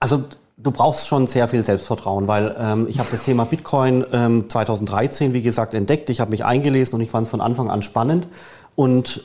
Also 0.00 0.24
Du 0.60 0.72
brauchst 0.72 1.06
schon 1.06 1.28
sehr 1.28 1.46
viel 1.46 1.62
Selbstvertrauen, 1.62 2.26
weil 2.26 2.56
ähm, 2.58 2.88
ich 2.90 2.98
habe 2.98 3.08
das 3.12 3.22
Thema 3.22 3.44
Bitcoin 3.44 4.04
ähm, 4.12 4.50
2013, 4.50 5.32
wie 5.32 5.42
gesagt, 5.42 5.72
entdeckt. 5.72 6.10
Ich 6.10 6.18
habe 6.18 6.32
mich 6.32 6.44
eingelesen 6.44 6.96
und 6.96 7.00
ich 7.00 7.10
fand 7.10 7.26
es 7.26 7.30
von 7.30 7.40
Anfang 7.40 7.70
an 7.70 7.80
spannend. 7.82 8.26
Und 8.74 9.22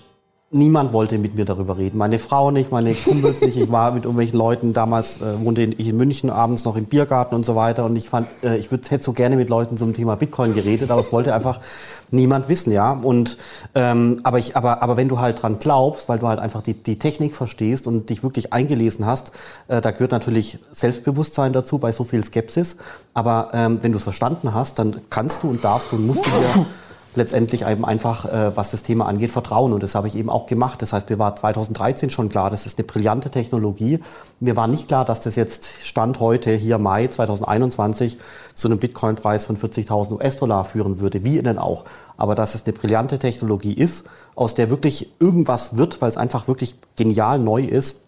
niemand 0.53 0.93
wollte 0.93 1.17
mit 1.17 1.35
mir 1.35 1.45
darüber 1.45 1.77
reden. 1.77 1.97
Meine 1.97 2.19
Frau 2.19 2.51
nicht, 2.51 2.71
meine 2.71 2.93
Kumpels 2.93 3.41
nicht. 3.41 3.57
Ich 3.57 3.71
war 3.71 3.91
mit 3.91 4.03
irgendwelchen 4.03 4.37
Leuten, 4.37 4.73
damals 4.73 5.19
äh, 5.19 5.43
wohnte 5.43 5.63
ich 5.63 5.87
in 5.87 5.97
München, 5.97 6.29
abends 6.29 6.63
noch 6.63 6.75
im 6.75 6.85
Biergarten 6.85 7.35
und 7.35 7.45
so 7.45 7.55
weiter. 7.55 7.85
Und 7.85 7.95
ich 7.95 8.09
fand, 8.09 8.27
äh, 8.43 8.57
ich 8.57 8.71
würd, 8.71 8.89
hätte 8.91 9.03
so 9.03 9.13
gerne 9.13 9.35
mit 9.35 9.49
Leuten 9.49 9.77
zum 9.77 9.93
Thema 9.93 10.15
Bitcoin 10.15 10.53
geredet, 10.53 10.91
aber 10.91 11.01
es 11.01 11.11
wollte 11.11 11.33
einfach 11.33 11.59
niemand 12.11 12.49
wissen, 12.49 12.71
ja. 12.71 12.93
Und 12.93 13.37
ähm, 13.75 14.21
aber 14.23 14.39
ich, 14.39 14.55
aber, 14.55 14.83
aber 14.83 14.95
wenn 14.95 15.09
du 15.09 15.19
halt 15.19 15.41
dran 15.41 15.57
glaubst, 15.59 16.07
weil 16.07 16.19
du 16.19 16.27
halt 16.27 16.39
einfach 16.39 16.61
die, 16.61 16.75
die 16.75 16.99
Technik 16.99 17.35
verstehst 17.35 17.87
und 17.87 18.09
dich 18.09 18.23
wirklich 18.23 18.53
eingelesen 18.53 19.05
hast, 19.05 19.31
äh, 19.67 19.81
da 19.81 19.91
gehört 19.91 20.11
natürlich 20.11 20.59
Selbstbewusstsein 20.71 21.53
dazu 21.53 21.79
bei 21.79 21.91
so 21.91 22.03
viel 22.03 22.23
Skepsis. 22.23 22.77
Aber 23.13 23.49
ähm, 23.53 23.79
wenn 23.81 23.91
du 23.91 23.97
es 23.97 24.03
verstanden 24.03 24.53
hast, 24.53 24.79
dann 24.79 25.01
kannst 25.09 25.43
du 25.43 25.49
und 25.49 25.63
darfst 25.63 25.91
du 25.91 25.95
und 25.95 26.07
musst 26.07 26.25
du 26.25 26.29
dir 26.29 26.65
letztendlich 27.15 27.65
eben 27.65 27.85
einfach, 27.85 28.25
äh, 28.25 28.55
was 28.55 28.71
das 28.71 28.83
Thema 28.83 29.05
angeht, 29.07 29.31
vertrauen. 29.31 29.73
Und 29.73 29.83
das 29.83 29.95
habe 29.95 30.07
ich 30.07 30.15
eben 30.15 30.29
auch 30.29 30.45
gemacht. 30.45 30.81
Das 30.81 30.93
heißt, 30.93 31.09
mir 31.09 31.19
war 31.19 31.35
2013 31.35 32.09
schon 32.09 32.29
klar, 32.29 32.49
das 32.49 32.65
ist 32.65 32.77
eine 32.77 32.85
brillante 32.85 33.29
Technologie. 33.29 33.99
Mir 34.39 34.55
war 34.55 34.67
nicht 34.67 34.87
klar, 34.87 35.05
dass 35.05 35.21
das 35.21 35.35
jetzt 35.35 35.67
Stand 35.83 36.19
heute, 36.19 36.51
hier 36.51 36.77
Mai 36.77 37.07
2021, 37.07 38.17
zu 38.53 38.67
einem 38.67 38.79
Bitcoin-Preis 38.79 39.45
von 39.45 39.57
40.000 39.57 40.13
US-Dollar 40.13 40.65
führen 40.65 40.99
würde, 40.99 41.23
wie 41.23 41.37
innen 41.37 41.57
auch. 41.57 41.85
Aber 42.17 42.35
dass 42.35 42.55
es 42.55 42.65
eine 42.65 42.73
brillante 42.73 43.19
Technologie 43.19 43.73
ist, 43.73 44.05
aus 44.35 44.53
der 44.53 44.69
wirklich 44.69 45.11
irgendwas 45.19 45.77
wird, 45.77 46.01
weil 46.01 46.09
es 46.09 46.17
einfach 46.17 46.47
wirklich 46.47 46.75
genial 46.95 47.39
neu 47.39 47.63
ist, 47.63 48.02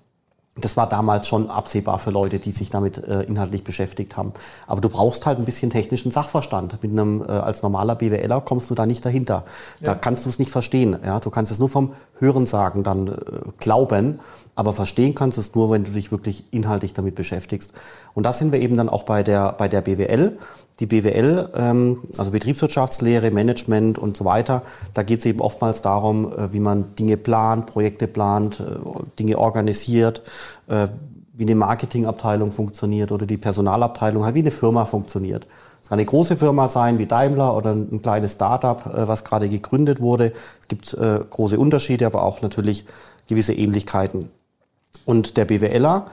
das 0.57 0.77
war 0.77 0.87
damals 0.87 1.27
schon 1.27 1.49
absehbar 1.49 1.99
für 1.99 2.11
Leute, 2.11 2.39
die 2.39 2.51
sich 2.51 2.69
damit 2.69 2.97
äh, 2.97 3.23
inhaltlich 3.23 3.65
beschäftigt 3.65 4.15
haben. 4.15 4.31
Aber 4.67 4.79
du 4.79 4.87
brauchst 4.87 5.25
halt 5.25 5.37
ein 5.37 5.43
bisschen 5.43 5.69
technischen 5.69 6.11
Sachverstand. 6.11 6.81
Mit 6.81 6.91
einem 6.91 7.21
äh, 7.21 7.25
als 7.25 7.61
normaler 7.61 7.95
BWLer 7.95 8.39
kommst 8.39 8.69
du 8.69 8.75
da 8.75 8.85
nicht 8.85 9.03
dahinter. 9.03 9.43
Da 9.81 9.91
ja. 9.91 9.95
kannst 9.95 10.25
du 10.25 10.29
es 10.29 10.39
nicht 10.39 10.51
verstehen. 10.51 10.97
Ja, 11.03 11.19
du 11.19 11.29
kannst 11.29 11.51
es 11.51 11.59
nur 11.59 11.67
vom 11.67 11.91
Hörensagen 12.19 12.83
dann 12.83 13.09
äh, 13.09 13.15
glauben, 13.57 14.19
aber 14.55 14.73
verstehen 14.73 15.15
kannst 15.15 15.37
du 15.37 15.41
es 15.41 15.53
nur, 15.53 15.69
wenn 15.71 15.83
du 15.83 15.91
dich 15.91 16.11
wirklich 16.11 16.45
inhaltlich 16.51 16.93
damit 16.93 17.15
beschäftigst. 17.15 17.73
Und 18.13 18.23
da 18.23 18.33
sind 18.33 18.51
wir 18.51 18.59
eben 18.59 18.77
dann 18.77 18.89
auch 18.89 19.03
bei 19.03 19.21
der 19.21 19.53
bei 19.53 19.67
der 19.67 19.81
BWL 19.81 20.37
die 20.79 20.85
BWL, 20.85 21.49
ähm, 21.55 22.01
also 22.17 22.31
Betriebswirtschaftslehre, 22.31 23.31
Management 23.31 23.97
und 23.97 24.17
so 24.17 24.25
weiter, 24.25 24.63
da 24.93 25.03
geht 25.03 25.19
es 25.19 25.25
eben 25.25 25.39
oftmals 25.39 25.81
darum, 25.81 26.31
äh, 26.31 26.51
wie 26.51 26.59
man 26.59 26.95
Dinge 26.95 27.17
plant, 27.17 27.67
Projekte 27.67 28.07
plant, 28.07 28.59
äh, 28.59 28.63
Dinge 29.17 29.37
organisiert, 29.37 30.21
äh, 30.67 30.87
wie 31.33 31.43
eine 31.43 31.55
Marketingabteilung 31.55 32.51
funktioniert 32.51 33.11
oder 33.11 33.25
die 33.25 33.37
Personalabteilung, 33.37 34.23
halt 34.23 34.35
wie 34.35 34.39
eine 34.39 34.51
Firma 34.51 34.85
funktioniert. 34.85 35.47
Es 35.81 35.89
kann 35.89 35.99
eine 35.99 36.05
große 36.05 36.37
Firma 36.37 36.67
sein 36.67 36.97
wie 36.97 37.05
Daimler 37.05 37.55
oder 37.55 37.71
ein 37.71 38.01
kleines 38.01 38.33
Startup, 38.33 38.85
äh, 38.85 39.07
was 39.07 39.23
gerade 39.23 39.49
gegründet 39.49 40.01
wurde. 40.01 40.33
Es 40.61 40.67
gibt 40.67 40.97
große 40.97 41.59
Unterschiede, 41.59 42.05
aber 42.05 42.23
auch 42.23 42.41
natürlich 42.41 42.85
gewisse 43.27 43.53
Ähnlichkeiten. 43.53 44.29
Und 45.05 45.37
der 45.37 45.45
BWLer 45.45 46.07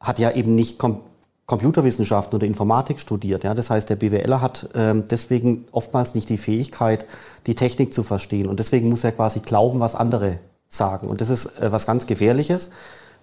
hat 0.00 0.18
ja 0.18 0.30
eben 0.32 0.54
nicht 0.54 0.78
komplett 0.78 1.06
Computerwissenschaften 1.46 2.34
oder 2.34 2.46
Informatik 2.46 3.00
studiert. 3.00 3.44
Ja? 3.44 3.54
Das 3.54 3.70
heißt, 3.70 3.88
der 3.88 3.96
BWLer 3.96 4.40
hat 4.40 4.68
ähm, 4.74 5.04
deswegen 5.08 5.64
oftmals 5.70 6.14
nicht 6.14 6.28
die 6.28 6.38
Fähigkeit, 6.38 7.06
die 7.46 7.54
Technik 7.54 7.94
zu 7.94 8.02
verstehen. 8.02 8.48
Und 8.48 8.58
deswegen 8.58 8.88
muss 8.88 9.04
er 9.04 9.12
quasi 9.12 9.40
glauben, 9.40 9.78
was 9.78 9.94
andere 9.94 10.40
sagen. 10.68 11.08
Und 11.08 11.20
das 11.20 11.30
ist 11.30 11.46
äh, 11.60 11.70
was 11.70 11.86
ganz 11.86 12.06
Gefährliches, 12.06 12.70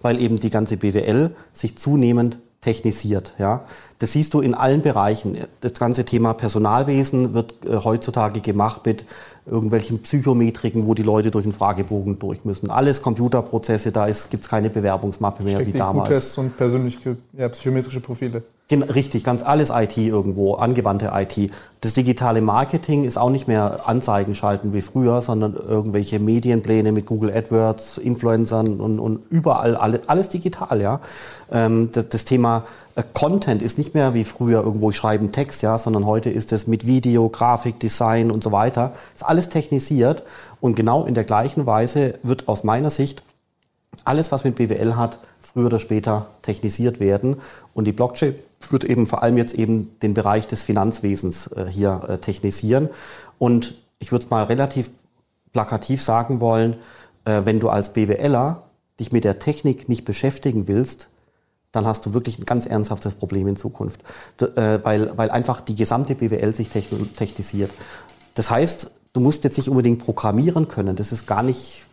weil 0.00 0.20
eben 0.20 0.40
die 0.40 0.50
ganze 0.50 0.78
BWL 0.78 1.36
sich 1.52 1.76
zunehmend 1.76 2.38
technisiert. 2.64 3.34
Ja? 3.38 3.64
Das 3.98 4.12
siehst 4.12 4.34
du 4.34 4.40
in 4.40 4.54
allen 4.54 4.82
Bereichen. 4.82 5.38
Das 5.60 5.74
ganze 5.74 6.04
Thema 6.04 6.32
Personalwesen 6.32 7.34
wird 7.34 7.54
äh, 7.64 7.76
heutzutage 7.84 8.40
gemacht 8.40 8.86
mit 8.86 9.04
irgendwelchen 9.46 10.00
Psychometriken, 10.00 10.86
wo 10.86 10.94
die 10.94 11.02
Leute 11.02 11.30
durch 11.30 11.44
einen 11.44 11.52
Fragebogen 11.52 12.18
durch 12.18 12.44
müssen. 12.44 12.70
Alles 12.70 13.02
Computerprozesse, 13.02 13.92
da 13.92 14.06
gibt 14.06 14.44
es 14.44 14.48
keine 14.48 14.70
Bewerbungsmappe 14.70 15.44
mehr 15.44 15.56
Steckt 15.56 15.74
wie 15.74 15.78
damals. 15.78 16.08
Tests 16.08 16.38
und 16.38 16.56
persönliche 16.56 17.18
ja, 17.34 17.48
psychometrische 17.50 18.00
Profile. 18.00 18.42
Richtig, 18.72 19.24
ganz 19.24 19.42
alles 19.42 19.68
IT 19.68 19.98
irgendwo, 19.98 20.54
angewandte 20.54 21.12
IT. 21.12 21.50
Das 21.82 21.92
digitale 21.92 22.40
Marketing 22.40 23.04
ist 23.04 23.18
auch 23.18 23.28
nicht 23.28 23.46
mehr 23.46 23.86
Anzeigen 23.86 24.34
schalten 24.34 24.72
wie 24.72 24.80
früher, 24.80 25.20
sondern 25.20 25.52
irgendwelche 25.52 26.18
Medienpläne 26.18 26.90
mit 26.90 27.04
Google 27.04 27.30
AdWords, 27.30 27.98
Influencern 27.98 28.80
und, 28.80 29.00
und 29.00 29.20
überall 29.28 29.76
alle, 29.76 30.00
alles 30.06 30.30
digital, 30.30 30.80
ja. 30.80 31.00
Ähm, 31.52 31.90
das, 31.92 32.08
das, 32.08 32.24
Thema 32.24 32.64
äh, 32.94 33.02
Content 33.12 33.60
ist 33.60 33.76
nicht 33.76 33.92
mehr 33.92 34.14
wie 34.14 34.24
früher 34.24 34.62
irgendwo 34.62 34.88
ich 34.88 34.96
schreibe 34.96 35.24
einen 35.24 35.32
Text, 35.32 35.60
ja, 35.60 35.76
sondern 35.76 36.06
heute 36.06 36.30
ist 36.30 36.50
es 36.50 36.66
mit 36.66 36.86
Video, 36.86 37.28
Grafik, 37.28 37.78
Design 37.78 38.30
und 38.30 38.42
so 38.42 38.50
weiter. 38.50 38.94
Ist 39.14 39.26
alles 39.26 39.50
technisiert 39.50 40.24
und 40.62 40.74
genau 40.74 41.04
in 41.04 41.12
der 41.12 41.24
gleichen 41.24 41.66
Weise 41.66 42.14
wird 42.22 42.48
aus 42.48 42.64
meiner 42.64 42.88
Sicht 42.88 43.24
alles, 44.04 44.32
was 44.32 44.44
mit 44.44 44.56
BWL 44.56 44.96
hat, 44.96 45.18
früher 45.40 45.66
oder 45.66 45.78
später 45.78 46.26
technisiert 46.42 47.00
werden. 47.00 47.36
Und 47.74 47.84
die 47.86 47.92
Blockchain 47.92 48.34
wird 48.72 48.84
eben 48.84 49.06
vor 49.06 49.22
allem 49.22 49.36
jetzt 49.36 49.54
eben 49.54 49.98
den 50.00 50.14
Bereich 50.14 50.46
des 50.46 50.62
Finanzwesens 50.62 51.48
äh, 51.48 51.66
hier 51.66 52.02
äh, 52.08 52.18
technisieren. 52.18 52.88
Und 53.38 53.74
ich 53.98 54.12
würde 54.12 54.24
es 54.24 54.30
mal 54.30 54.44
relativ 54.44 54.90
plakativ 55.52 56.02
sagen 56.02 56.40
wollen, 56.40 56.76
äh, 57.24 57.42
wenn 57.44 57.60
du 57.60 57.68
als 57.68 57.92
BWLer 57.92 58.64
dich 59.00 59.12
mit 59.12 59.24
der 59.24 59.38
Technik 59.38 59.88
nicht 59.88 60.04
beschäftigen 60.04 60.68
willst, 60.68 61.08
dann 61.72 61.86
hast 61.86 62.06
du 62.06 62.14
wirklich 62.14 62.38
ein 62.38 62.44
ganz 62.44 62.66
ernsthaftes 62.66 63.14
Problem 63.14 63.48
in 63.48 63.56
Zukunft, 63.56 64.00
äh, 64.40 64.78
weil, 64.84 65.16
weil 65.16 65.30
einfach 65.30 65.60
die 65.60 65.74
gesamte 65.74 66.14
BWL 66.14 66.54
sich 66.54 66.68
technisiert. 66.68 67.70
Das 68.34 68.50
heißt, 68.50 68.90
du 69.12 69.20
musst 69.20 69.42
jetzt 69.44 69.56
nicht 69.56 69.68
unbedingt 69.68 70.04
programmieren 70.04 70.68
können, 70.68 70.94
das 70.94 71.10
ist 71.10 71.26
gar 71.26 71.42
nicht 71.42 71.86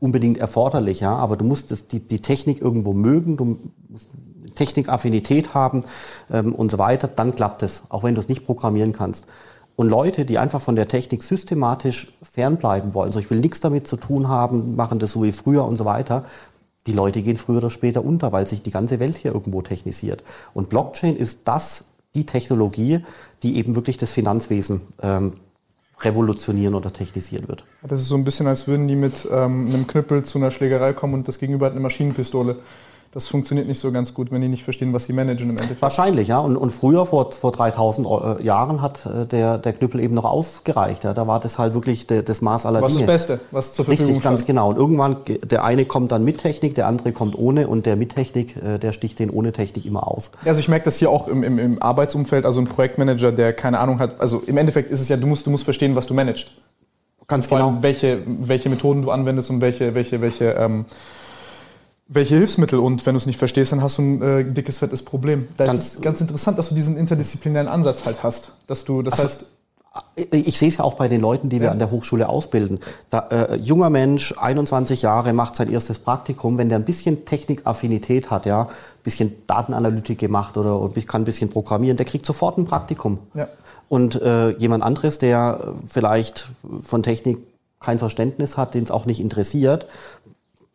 unbedingt 0.00 0.38
erforderlich, 0.38 1.00
ja, 1.00 1.14
aber 1.14 1.36
du 1.36 1.44
musst 1.44 1.70
das, 1.70 1.86
die, 1.86 2.00
die 2.00 2.20
Technik 2.20 2.60
irgendwo 2.60 2.92
mögen, 2.92 3.36
du 3.36 3.58
musst 3.88 4.08
Technikaffinität 4.54 5.54
haben 5.54 5.82
ähm, 6.30 6.54
und 6.54 6.70
so 6.70 6.78
weiter, 6.78 7.08
dann 7.08 7.34
klappt 7.34 7.62
es, 7.62 7.82
auch 7.88 8.02
wenn 8.02 8.14
du 8.14 8.20
es 8.20 8.28
nicht 8.28 8.46
programmieren 8.46 8.92
kannst. 8.92 9.26
Und 9.76 9.88
Leute, 9.88 10.24
die 10.24 10.38
einfach 10.38 10.60
von 10.60 10.76
der 10.76 10.88
Technik 10.88 11.22
systematisch 11.22 12.12
fernbleiben 12.22 12.92
wollen, 12.92 13.12
so 13.12 13.18
ich 13.18 13.30
will 13.30 13.40
nichts 13.40 13.60
damit 13.60 13.86
zu 13.86 13.96
tun 13.96 14.28
haben, 14.28 14.76
machen 14.76 14.98
das 14.98 15.12
so 15.12 15.22
wie 15.22 15.32
früher 15.32 15.64
und 15.64 15.76
so 15.76 15.86
weiter, 15.86 16.24
die 16.86 16.92
Leute 16.92 17.22
gehen 17.22 17.36
früher 17.36 17.58
oder 17.58 17.70
später 17.70 18.04
unter, 18.04 18.32
weil 18.32 18.46
sich 18.46 18.62
die 18.62 18.70
ganze 18.70 19.00
Welt 19.00 19.16
hier 19.16 19.32
irgendwo 19.32 19.62
technisiert. 19.62 20.22
Und 20.54 20.68
Blockchain 20.68 21.16
ist 21.16 21.40
das, 21.44 21.84
die 22.14 22.26
Technologie, 22.26 23.00
die 23.42 23.56
eben 23.56 23.76
wirklich 23.76 23.96
das 23.96 24.12
Finanzwesen 24.12 24.80
ähm, 25.02 25.34
revolutionieren 26.00 26.74
oder 26.74 26.92
technisieren 26.92 27.48
wird. 27.48 27.64
Das 27.82 28.00
ist 28.00 28.08
so 28.08 28.16
ein 28.16 28.24
bisschen, 28.24 28.46
als 28.46 28.66
würden 28.66 28.88
die 28.88 28.96
mit 28.96 29.28
ähm, 29.30 29.68
einem 29.68 29.86
Knüppel 29.86 30.24
zu 30.24 30.38
einer 30.38 30.50
Schlägerei 30.50 30.92
kommen 30.92 31.14
und 31.14 31.28
das 31.28 31.38
Gegenüber 31.38 31.66
hat 31.66 31.72
eine 31.72 31.80
Maschinenpistole. 31.80 32.56
Das 33.12 33.26
funktioniert 33.26 33.66
nicht 33.66 33.80
so 33.80 33.90
ganz 33.90 34.14
gut, 34.14 34.30
wenn 34.30 34.40
die 34.40 34.46
nicht 34.46 34.62
verstehen, 34.62 34.92
was 34.92 35.06
sie 35.06 35.12
managen 35.12 35.50
im 35.50 35.56
Endeffekt. 35.56 35.82
Wahrscheinlich, 35.82 36.28
ja. 36.28 36.38
Und, 36.38 36.56
und 36.56 36.70
früher, 36.70 37.06
vor, 37.06 37.32
vor 37.32 37.50
3000 37.50 38.06
äh, 38.06 38.44
Jahren, 38.44 38.82
hat 38.82 39.04
äh, 39.04 39.26
der, 39.26 39.58
der 39.58 39.72
Knüppel 39.72 40.00
eben 40.00 40.14
noch 40.14 40.24
ausgereicht. 40.24 41.02
Ja. 41.02 41.12
Da 41.12 41.26
war 41.26 41.40
das 41.40 41.58
halt 41.58 41.74
wirklich 41.74 42.06
de, 42.06 42.22
das 42.22 42.40
Maß 42.40 42.66
aller 42.66 42.80
was 42.80 42.94
Dinge. 42.94 43.08
Was 43.08 43.26
das 43.26 43.36
Beste, 43.38 43.46
was 43.50 43.74
zur 43.74 43.84
Verfügung 43.84 44.06
Richtig, 44.14 44.22
ganz 44.22 44.44
genau. 44.44 44.68
Und 44.68 44.76
irgendwann, 44.76 45.16
der 45.42 45.64
eine 45.64 45.86
kommt 45.86 46.12
dann 46.12 46.24
mit 46.24 46.38
Technik, 46.38 46.76
der 46.76 46.86
andere 46.86 47.10
kommt 47.10 47.36
ohne 47.36 47.66
und 47.66 47.84
der 47.84 47.96
mit 47.96 48.14
Technik, 48.14 48.54
äh, 48.56 48.78
der 48.78 48.92
sticht 48.92 49.18
den 49.18 49.30
ohne 49.30 49.52
Technik 49.52 49.86
immer 49.86 50.06
aus. 50.06 50.30
Also 50.44 50.60
ich 50.60 50.68
merke 50.68 50.84
das 50.84 50.98
hier 50.98 51.10
auch 51.10 51.26
im, 51.26 51.42
im, 51.42 51.58
im 51.58 51.82
Arbeitsumfeld, 51.82 52.46
also 52.46 52.60
ein 52.60 52.68
Projektmanager, 52.68 53.32
der 53.32 53.52
keine 53.52 53.80
Ahnung 53.80 53.98
hat, 53.98 54.20
also 54.20 54.40
im 54.46 54.56
Endeffekt 54.56 54.88
ist 54.88 55.00
es 55.00 55.08
ja, 55.08 55.16
du 55.16 55.26
musst, 55.26 55.46
du 55.46 55.50
musst 55.50 55.64
verstehen, 55.64 55.96
was 55.96 56.06
du 56.06 56.14
managst. 56.14 56.52
Ganz 57.26 57.48
Vor 57.48 57.58
genau. 57.58 57.78
welche, 57.80 58.22
welche 58.26 58.68
Methoden 58.68 59.02
du 59.02 59.10
anwendest 59.10 59.50
und 59.50 59.60
welche, 59.60 59.94
welche, 59.94 60.20
welche 60.20 60.50
ähm, 60.50 60.84
welche 62.12 62.36
Hilfsmittel 62.36 62.80
und 62.80 63.06
wenn 63.06 63.14
du 63.14 63.18
es 63.18 63.26
nicht 63.26 63.38
verstehst, 63.38 63.70
dann 63.70 63.82
hast 63.82 63.98
du 63.98 64.02
ein 64.02 64.22
äh, 64.22 64.44
dickes, 64.44 64.78
fettes 64.78 65.04
Problem. 65.04 65.48
Da 65.56 65.66
ganz, 65.66 65.78
ist 65.78 65.94
es 65.94 66.00
ganz 66.00 66.20
interessant, 66.20 66.58
dass 66.58 66.68
du 66.68 66.74
diesen 66.74 66.96
interdisziplinären 66.96 67.68
Ansatz 67.68 68.04
halt 68.04 68.24
hast. 68.24 68.52
Dass 68.66 68.84
du, 68.84 69.02
das 69.02 69.14
also, 69.14 69.24
heißt. 69.24 69.46
Ich 70.16 70.56
sehe 70.56 70.68
es 70.68 70.76
ja 70.76 70.84
auch 70.84 70.94
bei 70.94 71.08
den 71.08 71.20
Leuten, 71.20 71.48
die 71.48 71.56
ja. 71.56 71.62
wir 71.62 71.72
an 71.72 71.78
der 71.80 71.90
Hochschule 71.90 72.28
ausbilden. 72.28 72.78
Da, 73.10 73.28
äh, 73.30 73.56
junger 73.56 73.90
Mensch, 73.90 74.34
21 74.38 75.02
Jahre, 75.02 75.32
macht 75.32 75.56
sein 75.56 75.70
erstes 75.70 75.98
Praktikum. 75.98 76.58
Wenn 76.58 76.68
der 76.68 76.78
ein 76.78 76.84
bisschen 76.84 77.24
Technikaffinität 77.24 78.30
hat, 78.30 78.46
ja, 78.46 78.62
ein 78.62 78.68
bisschen 79.02 79.32
Datenanalytik 79.46 80.18
gemacht 80.18 80.56
oder 80.56 80.88
kann 81.06 81.22
ein 81.22 81.24
bisschen 81.24 81.50
programmieren, 81.50 81.96
der 81.96 82.06
kriegt 82.06 82.26
sofort 82.26 82.58
ein 82.58 82.66
Praktikum. 82.66 83.18
Ja. 83.34 83.48
Und 83.88 84.20
äh, 84.20 84.50
jemand 84.58 84.84
anderes, 84.84 85.18
der 85.18 85.74
vielleicht 85.86 86.50
von 86.82 87.02
Technik 87.02 87.38
kein 87.80 87.98
Verständnis 87.98 88.56
hat, 88.56 88.74
den 88.74 88.84
es 88.84 88.90
auch 88.92 89.06
nicht 89.06 89.20
interessiert, 89.20 89.86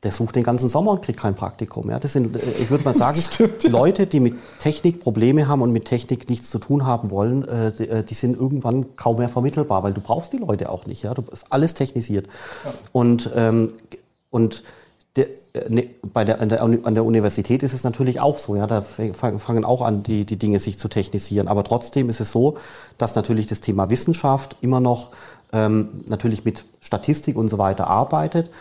der 0.06 0.12
sucht 0.12 0.36
den 0.36 0.44
ganzen 0.44 0.70
Sommer 0.70 0.91
und 0.91 1.02
kriegt 1.02 1.20
kein 1.20 1.36
Praktikum. 1.36 1.89
Ja, 1.89 2.00
das 2.00 2.13
sind, 2.13 2.36
äh, 2.36 2.39
ich 2.60 2.70
würde 2.70 2.86
mal 2.86 2.94
sagen, 2.96 3.18
Stimmt, 3.20 3.63
ja. 3.63 3.70
Leute, 3.70 4.06
die 4.06 4.20
mit 4.20 4.36
Technik 4.60 5.02
Probleme 5.02 5.48
haben 5.48 5.62
und 5.62 5.72
mit 5.72 5.86
Technik 5.86 6.30
nichts 6.30 6.50
zu 6.50 6.60
tun 6.60 6.86
haben 6.86 7.12
wollen, 7.12 7.46
äh, 7.48 7.72
die, 7.72 7.89
äh, 7.89 8.04
die, 8.04 8.13
sind 8.13 8.39
irgendwann 8.39 8.96
kaum 8.96 9.18
mehr 9.18 9.30
vermittelbar, 9.30 9.84
weil 9.84 9.94
du 9.94 10.02
brauchst 10.02 10.32
die 10.32 10.38
Leute 10.38 10.70
auch 10.70 10.86
nicht. 10.86 11.04
Ja, 11.04 11.13
du 11.13 11.24
bist 11.24 11.46
alles 11.50 11.74
technisiert. 11.74 12.28
Ja. 12.63 12.74
Und, 12.91 13.32
ähm, 13.36 13.74
und 14.30 14.63
der, 15.15 15.28
ne, 15.70 15.89
bei 16.13 16.24
der, 16.24 16.41
an, 16.41 16.50
der, 16.50 16.62
an 16.62 16.94
der 16.94 17.06
Universität 17.06 17.63
ist 17.63 17.74
es 17.74 17.84
natürlich 17.84 18.20
auch 18.20 18.38
so. 18.38 18.56
Ja, 18.56 18.68
da 18.68 18.82
fangen 18.82 19.65
auch 19.65 19.82
an, 19.82 20.04
die, 20.04 20.26
die 20.26 20.38
Dinge 20.38 20.60
sich 20.60 20.78
zu 20.78 20.88
technisieren. 20.88 21.48
Aber 21.48 21.63
trotzdem 21.63 22.10
ist 22.10 22.20
es 22.20 22.32
so, 22.32 22.58
dass 22.98 23.15
natürlich 23.15 23.48
das 23.48 23.62
Thema 23.62 23.89
Wissenschaft 23.89 24.58
immer 24.62 24.82
noch 24.82 25.12
ähm, 25.54 26.04
natürlich 26.10 26.44
mit 26.44 26.65
Statistik 26.82 27.38
und 27.38 27.48
so 27.48 27.58
weiter 27.58 27.88
arbeitet, 27.88 28.52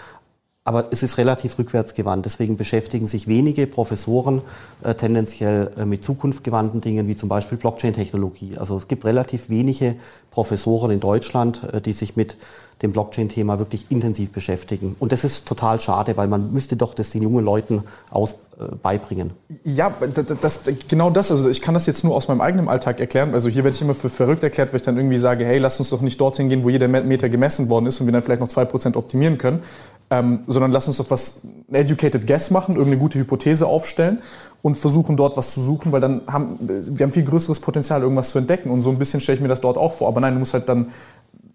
aber 0.67 0.89
es 0.91 1.03
ist 1.03 1.19
relativ 1.19 1.59
rückwärtsgewandt. 1.59 2.25
Deswegen 2.25 2.57
beschäftigen 2.57 3.07
sich 3.07 3.29
wenige 3.29 3.67
Professoren 3.67 4.41
äh, 4.83 4.95
tendenziell 4.95 5.71
äh, 5.77 5.85
mit 5.85 6.03
zukunftsgewandten 6.03 6.81
Dingen 6.81 7.07
wie 7.07 7.17
zum 7.17 7.29
Beispiel 7.29 7.59
Blockchain-Technologie. 7.59 8.57
Also 8.57 8.79
es 8.79 8.89
gibt 8.89 9.05
relativ 9.05 9.51
wenige 9.51 9.97
Professoren 10.31 10.91
in 10.91 11.01
Deutschland, 11.01 11.63
äh, 11.65 11.83
die 11.83 11.93
sich 11.93 12.17
mit 12.17 12.39
dem 12.81 12.93
Blockchain-Thema 12.93 13.59
wirklich 13.59 13.87
intensiv 13.91 14.31
beschäftigen. 14.31 14.97
Und 14.99 15.13
das 15.13 15.23
ist 15.23 15.47
total 15.47 15.81
schade, 15.81 16.17
weil 16.17 16.29
man 16.29 16.51
müsste 16.53 16.77
doch 16.77 16.95
das 16.95 17.11
den 17.11 17.23
jungen 17.23 17.45
Leuten 17.45 17.85
aus, 18.11 18.35
äh, 18.59 18.77
beibringen. 18.77 19.33
Ja, 19.65 19.93
das, 20.41 20.61
genau 20.89 21.11
das. 21.11 21.33
Also 21.33 21.49
ich 21.49 21.61
kann 21.61 21.75
das 21.75 21.87
jetzt 21.87 22.05
nur 22.05 22.15
aus 22.15 22.29
meinem 22.29 22.41
eigenen 22.41 22.69
Alltag 22.69 23.01
erklären. 23.01 23.35
Also 23.35 23.49
hier 23.49 23.65
werde 23.65 23.75
ich 23.75 23.83
immer 23.83 23.97
für 23.97 24.09
verrückt 24.09 24.45
erklärt, 24.45 24.73
weil 24.73 24.77
ich 24.77 24.85
dann 24.85 24.97
irgendwie 24.97 25.19
sage, 25.19 25.45
hey, 25.45 25.59
lass 25.59 25.81
uns 25.81 25.91
doch 25.91 26.01
nicht 26.01 26.21
dorthin 26.21 26.49
gehen, 26.49 26.63
wo 26.63 26.69
jeder 26.69 26.87
Meter 26.87 27.29
gemessen 27.29 27.69
worden 27.69 27.87
ist 27.87 28.01
und 28.01 28.07
wir 28.07 28.13
dann 28.13 28.23
vielleicht 28.23 28.41
noch 28.41 28.49
2% 28.49 28.97
optimieren 28.97 29.39
können, 29.39 29.63
ähm, 30.11 30.41
sondern 30.47 30.73
lass 30.73 30.87
uns 30.89 30.99
doch 30.99 31.11
was, 31.11 31.43
ein 31.69 31.75
educated 31.75 32.27
guess 32.27 32.51
machen, 32.51 32.77
irgendeine 32.77 33.01
gute 33.01 33.19
Hypothese 33.19 33.67
aufstellen 33.67 34.21
und 34.63 34.77
versuchen 34.77 35.17
dort 35.17 35.37
was 35.37 35.53
zu 35.53 35.61
suchen, 35.61 35.93
weil 35.93 36.01
dann 36.01 36.23
haben 36.27 36.59
wir 36.61 37.05
haben 37.05 37.13
viel 37.13 37.25
größeres 37.25 37.61
Potenzial, 37.61 38.03
irgendwas 38.03 38.31
zu 38.31 38.39
entdecken. 38.39 38.71
Und 38.71 38.81
so 38.81 38.91
ein 38.91 38.99
bisschen 38.99 39.21
stelle 39.21 39.37
ich 39.37 39.43
mir 39.43 39.49
das 39.49 39.61
dort 39.61 39.77
auch 39.77 39.95
vor. 39.95 40.09
Aber 40.09 40.21
nein, 40.21 40.35
du 40.35 40.39
musst 40.39 40.55
halt 40.55 40.69
dann 40.69 40.87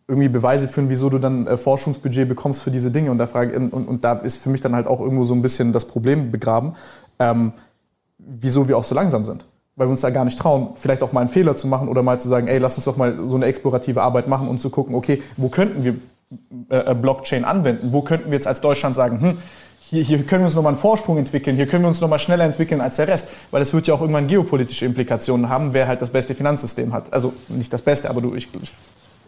irgendwie 0.07 0.29
Beweise 0.29 0.67
führen, 0.67 0.89
wieso 0.89 1.09
du 1.09 1.19
dann 1.19 1.47
äh, 1.47 1.57
Forschungsbudget 1.57 2.27
bekommst 2.27 2.61
für 2.61 2.71
diese 2.71 2.91
Dinge. 2.91 3.11
Und 3.11 3.19
da, 3.19 3.27
frage, 3.27 3.57
und, 3.57 3.71
und, 3.71 4.03
da 4.03 4.13
ist 4.13 4.37
für 4.37 4.49
mich 4.49 4.59
dann 4.59 4.75
halt 4.75 4.87
auch 4.87 4.99
irgendwo 4.99 5.23
so 5.23 5.35
ein 5.35 5.41
bisschen 5.41 5.71
das 5.71 5.85
Problem 5.85 6.31
begraben, 6.31 6.73
ähm, 7.19 7.53
wieso 8.17 8.67
wir 8.67 8.77
auch 8.77 8.83
so 8.83 8.95
langsam 8.95 9.25
sind. 9.25 9.45
Weil 9.75 9.87
wir 9.87 9.91
uns 9.91 10.01
da 10.01 10.09
gar 10.09 10.25
nicht 10.25 10.39
trauen, 10.39 10.69
vielleicht 10.75 11.03
auch 11.03 11.13
mal 11.13 11.21
einen 11.21 11.29
Fehler 11.29 11.55
zu 11.55 11.67
machen 11.67 11.87
oder 11.87 12.03
mal 12.03 12.19
zu 12.19 12.27
sagen, 12.27 12.47
ey, 12.47 12.57
lass 12.57 12.75
uns 12.75 12.85
doch 12.85 12.97
mal 12.97 13.27
so 13.27 13.35
eine 13.35 13.45
explorative 13.45 14.01
Arbeit 14.01 14.27
machen 14.27 14.47
und 14.47 14.59
zu 14.59 14.69
gucken, 14.71 14.95
okay, 14.95 15.21
wo 15.37 15.49
könnten 15.49 15.83
wir 15.83 15.95
Blockchain 17.01 17.43
anwenden? 17.43 17.91
Wo 17.91 18.01
könnten 18.01 18.31
wir 18.31 18.37
jetzt 18.37 18.47
als 18.47 18.61
Deutschland 18.61 18.95
sagen, 18.95 19.21
hm, 19.21 19.37
hier, 19.81 20.03
hier 20.03 20.23
können 20.23 20.43
wir 20.43 20.45
uns 20.45 20.55
nochmal 20.55 20.73
einen 20.73 20.81
Vorsprung 20.81 21.17
entwickeln, 21.17 21.55
hier 21.55 21.65
können 21.65 21.83
wir 21.83 21.87
uns 21.87 22.01
nochmal 22.01 22.19
schneller 22.19 22.43
entwickeln 22.43 22.81
als 22.81 22.97
der 22.97 23.07
Rest, 23.07 23.29
weil 23.49 23.61
es 23.61 23.73
wird 23.73 23.87
ja 23.87 23.95
auch 23.95 24.01
irgendwann 24.01 24.27
geopolitische 24.27 24.85
Implikationen 24.85 25.49
haben, 25.49 25.73
wer 25.73 25.87
halt 25.87 26.01
das 26.01 26.11
beste 26.11 26.35
Finanzsystem 26.35 26.93
hat. 26.93 27.11
Also 27.11 27.33
nicht 27.47 27.73
das 27.73 27.81
Beste, 27.81 28.09
aber 28.09 28.21
du, 28.21 28.35
ich, 28.35 28.47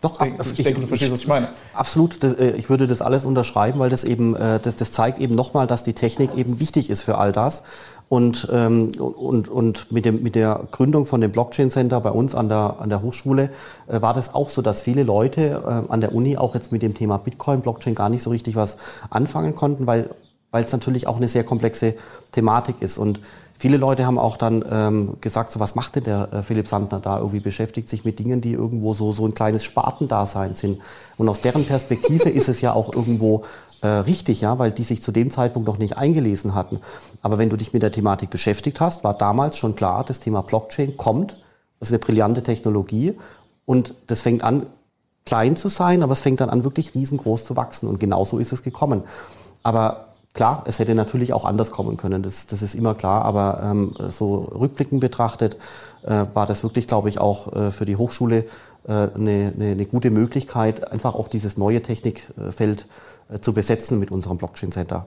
doch, 0.02 0.14
ich, 0.14 0.18
denke, 0.20 0.44
ich, 0.44 0.64
denke, 0.64 0.82
du 0.82 0.88
verstehst, 0.88 1.12
was 1.12 1.22
ich 1.22 1.28
meine. 1.28 1.48
Absolut, 1.74 2.24
äh, 2.24 2.52
ich 2.52 2.70
würde 2.70 2.86
das 2.86 3.02
alles 3.02 3.26
unterschreiben, 3.26 3.80
weil 3.80 3.90
das 3.90 4.04
eben, 4.04 4.36
das, 4.36 4.76
das 4.76 4.92
zeigt 4.92 5.18
eben 5.18 5.34
nochmal, 5.34 5.66
dass 5.66 5.82
die 5.82 5.94
Technik 5.94 6.36
eben 6.36 6.60
wichtig 6.60 6.92
ist 6.92 7.02
für 7.02 7.18
all 7.18 7.32
das. 7.32 7.64
Und, 8.12 8.50
ähm, 8.52 8.92
und, 9.00 9.48
und 9.48 9.90
mit, 9.90 10.04
dem, 10.04 10.22
mit 10.22 10.36
der 10.36 10.68
Gründung 10.72 11.06
von 11.06 11.22
dem 11.22 11.32
Blockchain 11.32 11.70
Center 11.70 12.02
bei 12.02 12.12
uns 12.12 12.36
an 12.36 12.50
der, 12.50 12.76
an 12.80 12.90
der 12.90 13.02
Hochschule 13.02 13.52
äh, 13.88 14.02
war 14.02 14.14
das 14.14 14.36
auch 14.36 14.50
so, 14.50 14.62
dass 14.62 14.82
viele 14.82 15.04
Leute 15.04 15.64
äh, 15.66 15.90
an 15.90 16.02
der 16.02 16.14
Uni 16.14 16.36
auch 16.36 16.54
jetzt 16.54 16.74
mit 16.74 16.82
dem 16.82 16.94
Thema 16.94 17.20
Bitcoin, 17.20 17.62
Blockchain 17.62 17.96
gar 17.96 18.10
nicht 18.10 18.22
so 18.22 18.30
richtig 18.30 18.58
was 18.58 18.76
anfangen 19.10 19.56
konnten, 19.56 19.88
weil 19.88 20.10
weil 20.52 20.66
es 20.66 20.72
natürlich 20.72 21.08
auch 21.08 21.18
eine 21.18 21.30
sehr 21.30 21.44
komplexe 21.44 21.96
Thematik 22.34 22.82
ist. 22.82 22.98
Und 22.98 23.22
viele 23.58 23.78
Leute 23.78 24.06
haben 24.06 24.20
auch 24.20 24.36
dann 24.38 24.64
ähm, 24.70 25.18
gesagt, 25.22 25.52
so 25.52 25.60
was 25.60 25.76
macht 25.76 25.96
denn 25.96 26.04
der 26.04 26.34
äh, 26.34 26.44
Philipp 26.44 26.68
Sandner 26.68 27.00
da? 27.00 27.18
Irgendwie 27.18 27.40
beschäftigt 27.40 27.88
sich 27.88 28.04
mit 28.04 28.20
Dingen, 28.20 28.42
die 28.42 28.52
irgendwo 28.52 28.94
so, 28.94 29.14
so 29.14 29.26
ein 29.26 29.34
kleines 29.34 29.64
Spartendasein 29.64 30.54
sind. 30.54 30.82
Und 31.18 31.30
aus 31.30 31.40
deren 31.40 31.64
Perspektive 31.64 32.30
ist 32.30 32.50
es 32.50 32.60
ja 32.60 32.74
auch 32.74 32.94
irgendwo 32.94 33.46
äh, 33.82 33.88
richtig, 33.88 34.42
ja, 34.42 34.60
weil 34.60 34.72
die 34.72 34.84
sich 34.84 35.02
zu 35.02 35.12
dem 35.12 35.30
Zeitpunkt 35.32 35.68
noch 35.68 35.78
nicht 35.78 35.98
eingelesen 35.98 36.56
hatten. 36.56 36.80
Aber 37.22 37.38
wenn 37.38 37.50
du 37.50 37.58
dich 37.58 37.74
mit 37.74 37.82
der 37.82 37.92
Thematik 37.92 38.30
beschäftigt 38.30 38.80
hast, 38.80 39.04
war 39.04 39.14
damals 39.14 39.58
schon 39.58 39.76
klar, 39.76 40.04
das 40.04 40.20
Thema 40.20 40.42
Blockchain 40.42 40.98
kommt. 40.98 41.42
Das 41.80 41.90
ist 41.90 41.94
eine 41.94 42.00
brillante 42.00 42.44
Technologie 42.44 43.18
und 43.66 43.96
das 44.08 44.22
fängt 44.22 44.44
an, 44.44 44.68
klein 45.26 45.56
zu 45.56 45.70
sein, 45.70 46.04
aber 46.04 46.14
es 46.14 46.22
fängt 46.22 46.42
dann 46.42 46.50
an, 46.50 46.64
wirklich 46.64 46.94
riesengroß 46.94 47.46
zu 47.46 47.56
wachsen. 47.56 47.88
Und 47.88 48.00
genauso 48.00 48.38
ist 48.38 48.52
es 48.52 48.64
gekommen. 48.64 49.04
Aber 49.64 50.08
klar, 50.34 50.64
es 50.66 50.80
hätte 50.80 50.96
natürlich 50.96 51.34
auch 51.34 51.46
anders 51.46 51.72
kommen 51.72 51.98
können, 51.98 52.24
das, 52.24 52.48
das 52.48 52.62
ist 52.62 52.76
immer 52.76 52.96
klar, 52.96 53.26
aber 53.26 53.62
ähm, 53.64 53.96
so 54.10 54.36
rückblickend 54.36 55.02
betrachtet 55.02 55.58
äh, 56.04 56.26
war 56.34 56.46
das 56.46 56.64
wirklich, 56.64 56.88
glaube 56.88 57.10
ich, 57.10 57.20
auch 57.20 57.54
äh, 57.54 57.72
für 57.72 57.86
die 57.86 57.96
Hochschule 57.96 58.46
eine, 58.88 59.54
eine, 59.56 59.72
eine, 59.72 59.86
gute 59.86 60.10
Möglichkeit, 60.10 60.92
einfach 60.92 61.16
auch 61.16 61.28
dieses 61.28 61.58
neue 61.58 61.82
Technikfeld 61.82 62.88
äh, 63.30 63.40
zu 63.40 63.54
besetzen 63.54 64.00
mit 64.00 64.12
unserem 64.12 64.38
Blockchain 64.38 64.72
Center. 64.72 65.06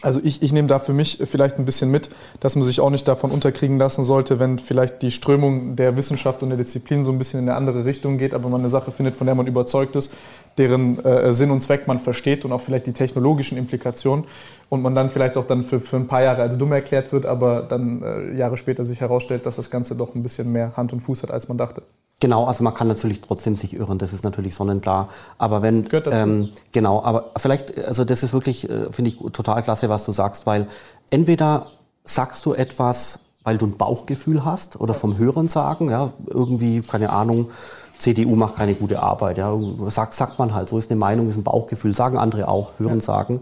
Also 0.00 0.20
ich, 0.22 0.42
ich 0.42 0.52
nehme 0.52 0.66
da 0.66 0.80
für 0.80 0.92
mich 0.92 1.18
vielleicht 1.24 1.58
ein 1.58 1.64
bisschen 1.64 1.90
mit, 1.90 2.08
dass 2.40 2.56
man 2.56 2.64
sich 2.64 2.80
auch 2.80 2.90
nicht 2.90 3.06
davon 3.06 3.30
unterkriegen 3.30 3.78
lassen 3.78 4.02
sollte, 4.02 4.40
wenn 4.40 4.58
vielleicht 4.58 5.00
die 5.00 5.12
Strömung 5.12 5.76
der 5.76 5.96
Wissenschaft 5.96 6.42
und 6.42 6.48
der 6.48 6.58
Disziplin 6.58 7.04
so 7.04 7.12
ein 7.12 7.18
bisschen 7.18 7.38
in 7.38 7.48
eine 7.48 7.56
andere 7.56 7.84
Richtung 7.84 8.18
geht, 8.18 8.34
aber 8.34 8.48
man 8.48 8.62
eine 8.62 8.68
Sache 8.68 8.90
findet, 8.90 9.16
von 9.16 9.26
der 9.26 9.36
man 9.36 9.46
überzeugt 9.46 9.94
ist, 9.94 10.12
deren 10.58 10.98
äh, 11.04 11.32
Sinn 11.32 11.52
und 11.52 11.60
Zweck 11.60 11.86
man 11.86 12.00
versteht 12.00 12.44
und 12.44 12.52
auch 12.52 12.60
vielleicht 12.60 12.86
die 12.86 12.92
technologischen 12.92 13.56
Implikationen 13.56 14.24
und 14.70 14.82
man 14.82 14.94
dann 14.94 15.08
vielleicht 15.08 15.36
auch 15.36 15.44
dann 15.44 15.62
für, 15.62 15.78
für 15.78 15.96
ein 15.96 16.08
paar 16.08 16.22
Jahre 16.22 16.42
als 16.42 16.58
dumm 16.58 16.72
erklärt 16.72 17.12
wird, 17.12 17.24
aber 17.24 17.62
dann 17.62 18.02
äh, 18.02 18.36
Jahre 18.36 18.56
später 18.56 18.84
sich 18.84 19.00
herausstellt, 19.00 19.46
dass 19.46 19.56
das 19.56 19.70
Ganze 19.70 19.94
doch 19.94 20.16
ein 20.16 20.22
bisschen 20.24 20.50
mehr 20.50 20.76
Hand 20.76 20.92
und 20.92 21.00
Fuß 21.00 21.22
hat, 21.22 21.30
als 21.30 21.46
man 21.46 21.58
dachte. 21.58 21.82
Genau, 22.22 22.44
also 22.44 22.62
man 22.62 22.72
kann 22.72 22.86
natürlich 22.86 23.20
trotzdem 23.20 23.56
sich 23.56 23.74
irren, 23.74 23.98
das 23.98 24.12
ist 24.12 24.22
natürlich 24.22 24.54
sonnenklar. 24.54 25.08
Aber 25.38 25.60
wenn 25.60 25.88
ähm, 26.06 26.50
genau, 26.70 27.02
aber 27.02 27.32
vielleicht, 27.36 27.76
also 27.84 28.04
das 28.04 28.22
ist 28.22 28.32
wirklich, 28.32 28.70
äh, 28.70 28.92
finde 28.92 29.10
ich 29.10 29.18
total 29.32 29.60
klasse, 29.64 29.88
was 29.88 30.04
du 30.04 30.12
sagst, 30.12 30.46
weil 30.46 30.68
entweder 31.10 31.66
sagst 32.04 32.46
du 32.46 32.54
etwas, 32.54 33.18
weil 33.42 33.58
du 33.58 33.66
ein 33.66 33.76
Bauchgefühl 33.76 34.44
hast 34.44 34.78
oder 34.78 34.94
vom 34.94 35.18
Hören 35.18 35.48
sagen, 35.48 35.90
ja, 35.90 36.12
irgendwie, 36.28 36.80
keine 36.82 37.10
Ahnung, 37.10 37.50
CDU 37.98 38.36
macht 38.36 38.54
keine 38.54 38.74
gute 38.76 39.02
Arbeit, 39.02 39.38
ja, 39.38 39.58
sagt, 39.88 40.14
sagt 40.14 40.38
man 40.38 40.54
halt, 40.54 40.68
so 40.68 40.78
ist 40.78 40.92
eine 40.92 41.00
Meinung, 41.00 41.28
ist 41.28 41.36
ein 41.36 41.42
Bauchgefühl, 41.42 41.92
sagen 41.92 42.18
andere 42.18 42.46
auch, 42.46 42.70
hören, 42.78 43.00
ja. 43.00 43.00
sagen. 43.00 43.40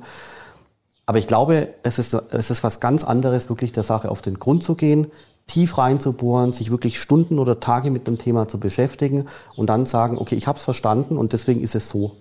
Aber 1.05 1.19
ich 1.19 1.27
glaube, 1.27 1.69
es 1.83 1.99
ist, 1.99 2.15
es 2.15 2.51
ist 2.51 2.65
was 2.65 2.81
ganz 2.81 3.05
anderes, 3.05 3.51
wirklich 3.51 3.73
der 3.73 3.83
Sache 3.83 4.11
auf 4.11 4.23
den 4.23 4.39
Grund 4.39 4.65
zu 4.65 4.75
gehen, 4.75 5.09
tief 5.51 5.79
reinzubohren, 5.79 6.53
sich 6.53 6.71
wirklich 6.71 7.01
Stunden 7.01 7.41
oder 7.41 7.59
Tage 7.59 7.91
mit 7.91 8.07
einem 8.07 8.19
Thema 8.19 8.47
zu 8.47 8.61
beschäftigen 8.61 9.27
und 9.57 9.67
dann 9.67 9.85
sagen, 9.85 10.17
okay, 10.17 10.37
ich 10.37 10.47
habe 10.47 10.59
es 10.59 10.65
verstanden 10.65 11.19
und 11.19 11.33
deswegen 11.33 11.61
ist 11.61 11.75
es 11.75 11.89
so. 11.89 12.13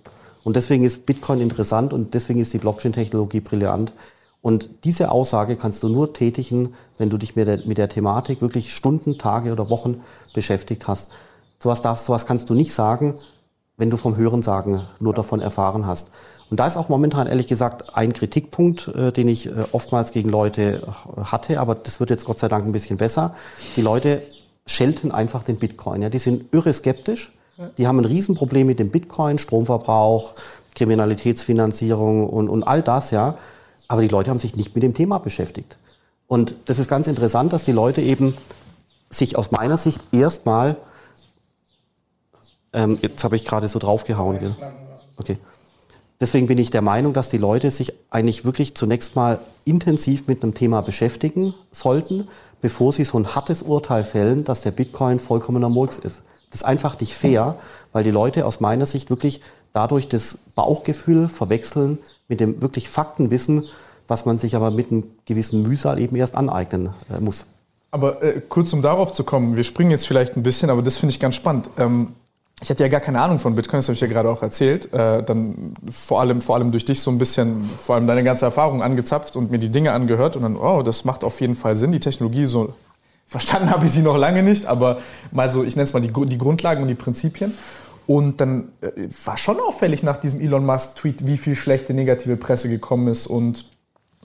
Und 0.42 0.56
deswegen 0.56 0.82
ist 0.82 1.06
Bitcoin 1.06 1.40
interessant 1.40 1.92
und 1.92 2.14
deswegen 2.14 2.40
ist 2.40 2.52
die 2.52 2.58
Blockchain-Technologie 2.58 3.40
brillant. 3.40 3.92
Und 4.42 4.70
diese 4.84 5.12
Aussage 5.12 5.54
kannst 5.54 5.82
du 5.84 5.88
nur 5.88 6.12
tätigen, 6.12 6.74
wenn 6.98 7.08
du 7.08 7.18
dich 7.18 7.36
mit 7.36 7.46
der, 7.46 7.64
mit 7.66 7.78
der 7.78 7.88
Thematik 7.88 8.40
wirklich 8.40 8.74
Stunden, 8.74 9.16
Tage 9.16 9.52
oder 9.52 9.70
Wochen 9.70 10.00
beschäftigt 10.34 10.88
hast. 10.88 11.12
Sowas, 11.60 11.82
darfst, 11.82 12.06
sowas 12.06 12.26
kannst 12.26 12.50
du 12.50 12.54
nicht 12.54 12.72
sagen, 12.72 13.16
wenn 13.76 13.90
du 13.90 13.96
vom 13.96 14.16
Hörensagen 14.16 14.80
nur 14.98 15.14
davon 15.14 15.40
erfahren 15.40 15.86
hast. 15.86 16.10
Und 16.50 16.58
da 16.58 16.66
ist 16.66 16.76
auch 16.76 16.88
momentan 16.88 17.28
ehrlich 17.28 17.46
gesagt 17.46 17.96
ein 17.96 18.12
Kritikpunkt, 18.12 18.88
äh, 18.88 19.12
den 19.12 19.28
ich 19.28 19.46
äh, 19.46 19.52
oftmals 19.72 20.10
gegen 20.10 20.28
Leute 20.28 20.82
äh, 20.82 21.20
hatte, 21.22 21.60
aber 21.60 21.76
das 21.76 22.00
wird 22.00 22.10
jetzt 22.10 22.24
Gott 22.24 22.40
sei 22.40 22.48
Dank 22.48 22.66
ein 22.66 22.72
bisschen 22.72 22.96
besser. 22.96 23.34
Die 23.76 23.82
Leute 23.82 24.22
schelten 24.66 25.12
einfach 25.12 25.44
den 25.44 25.58
Bitcoin. 25.58 26.02
Ja. 26.02 26.10
Die 26.10 26.18
sind 26.18 26.52
irre 26.52 26.72
skeptisch. 26.72 27.32
Die 27.76 27.86
haben 27.86 27.98
ein 27.98 28.06
Riesenproblem 28.06 28.66
mit 28.66 28.78
dem 28.78 28.90
Bitcoin, 28.90 29.38
Stromverbrauch, 29.38 30.34
Kriminalitätsfinanzierung 30.74 32.26
und, 32.26 32.48
und 32.48 32.62
all 32.62 32.80
das, 32.82 33.10
ja. 33.10 33.36
Aber 33.86 34.00
die 34.00 34.08
Leute 34.08 34.30
haben 34.30 34.38
sich 34.38 34.56
nicht 34.56 34.74
mit 34.74 34.82
dem 34.82 34.94
Thema 34.94 35.18
beschäftigt. 35.18 35.76
Und 36.26 36.54
das 36.66 36.78
ist 36.78 36.88
ganz 36.88 37.06
interessant, 37.06 37.52
dass 37.52 37.64
die 37.64 37.72
Leute 37.72 38.00
eben 38.00 38.34
sich 39.10 39.36
aus 39.36 39.50
meiner 39.50 39.76
Sicht 39.76 40.00
erstmal, 40.12 40.76
ähm, 42.72 42.98
jetzt 43.02 43.24
habe 43.24 43.36
ich 43.36 43.44
gerade 43.44 43.68
so 43.68 43.78
draufgehauen, 43.78 44.38
gell? 44.38 44.56
okay. 45.16 45.36
Deswegen 46.20 46.46
bin 46.46 46.58
ich 46.58 46.70
der 46.70 46.82
Meinung, 46.82 47.14
dass 47.14 47.30
die 47.30 47.38
Leute 47.38 47.70
sich 47.70 47.94
eigentlich 48.10 48.44
wirklich 48.44 48.74
zunächst 48.74 49.16
mal 49.16 49.40
intensiv 49.64 50.26
mit 50.26 50.42
einem 50.42 50.52
Thema 50.52 50.82
beschäftigen 50.82 51.54
sollten, 51.72 52.28
bevor 52.60 52.92
sie 52.92 53.04
so 53.04 53.18
ein 53.18 53.34
hartes 53.34 53.62
Urteil 53.62 54.04
fällen, 54.04 54.44
dass 54.44 54.60
der 54.60 54.70
Bitcoin 54.70 55.18
vollkommener 55.18 55.70
Murks 55.70 55.98
ist. 55.98 56.22
Das 56.50 56.60
ist 56.60 56.66
einfach 56.66 57.00
nicht 57.00 57.14
fair, 57.14 57.56
weil 57.92 58.04
die 58.04 58.10
Leute 58.10 58.44
aus 58.44 58.60
meiner 58.60 58.84
Sicht 58.84 59.08
wirklich 59.08 59.40
dadurch 59.72 60.08
das 60.08 60.38
Bauchgefühl 60.54 61.28
verwechseln 61.28 61.98
mit 62.28 62.40
dem 62.40 62.60
wirklich 62.60 62.88
Faktenwissen, 62.88 63.68
was 64.06 64.26
man 64.26 64.38
sich 64.38 64.56
aber 64.56 64.70
mit 64.70 64.90
einem 64.90 65.04
gewissen 65.24 65.62
Mühsal 65.62 65.98
eben 66.00 66.16
erst 66.16 66.34
aneignen 66.34 66.90
äh, 67.16 67.20
muss. 67.20 67.46
Aber 67.92 68.22
äh, 68.22 68.42
kurz 68.46 68.72
um 68.72 68.82
darauf 68.82 69.12
zu 69.12 69.24
kommen, 69.24 69.56
wir 69.56 69.64
springen 69.64 69.90
jetzt 69.90 70.06
vielleicht 70.06 70.36
ein 70.36 70.42
bisschen, 70.42 70.70
aber 70.70 70.82
das 70.82 70.98
finde 70.98 71.12
ich 71.12 71.20
ganz 71.20 71.36
spannend. 71.36 71.70
Ähm, 71.78 72.08
ich 72.62 72.68
hatte 72.68 72.82
ja 72.82 72.88
gar 72.88 73.00
keine 73.00 73.20
Ahnung 73.20 73.38
von 73.38 73.54
Bitcoin, 73.54 73.78
das 73.78 73.88
habe 73.88 73.94
ich 73.94 74.00
ja 74.00 74.06
gerade 74.06 74.28
auch 74.28 74.42
erzählt. 74.42 74.92
Äh, 74.92 75.22
dann 75.22 75.74
vor 75.90 76.20
allem, 76.20 76.42
vor 76.42 76.56
allem 76.56 76.70
durch 76.72 76.84
dich 76.84 77.00
so 77.00 77.10
ein 77.10 77.16
bisschen, 77.16 77.64
vor 77.64 77.94
allem 77.94 78.06
deine 78.06 78.22
ganze 78.22 78.44
Erfahrung 78.44 78.82
angezapft 78.82 79.34
und 79.34 79.50
mir 79.50 79.58
die 79.58 79.70
Dinge 79.70 79.92
angehört 79.92 80.36
und 80.36 80.42
dann, 80.42 80.56
oh, 80.56 80.82
das 80.82 81.04
macht 81.04 81.24
auf 81.24 81.40
jeden 81.40 81.54
Fall 81.54 81.74
Sinn, 81.76 81.92
die 81.92 82.00
Technologie 82.00 82.44
so. 82.44 82.74
Verstanden 83.26 83.70
habe 83.70 83.86
ich 83.86 83.92
sie 83.92 84.02
noch 84.02 84.16
lange 84.16 84.42
nicht, 84.42 84.66
aber 84.66 84.98
mal 85.30 85.50
so, 85.50 85.62
ich 85.62 85.76
nenne 85.76 85.84
es 85.84 85.92
mal 85.92 86.02
die, 86.02 86.12
die 86.12 86.38
Grundlagen 86.38 86.82
und 86.82 86.88
die 86.88 86.94
Prinzipien. 86.94 87.54
Und 88.06 88.40
dann 88.40 88.72
äh, 88.80 89.08
war 89.24 89.38
schon 89.38 89.58
auffällig 89.60 90.02
nach 90.02 90.18
diesem 90.18 90.40
Elon 90.40 90.66
Musk-Tweet, 90.66 91.26
wie 91.26 91.38
viel 91.38 91.54
schlechte 91.54 91.94
negative 91.94 92.36
Presse 92.36 92.68
gekommen 92.68 93.08
ist 93.08 93.26
und 93.26 93.69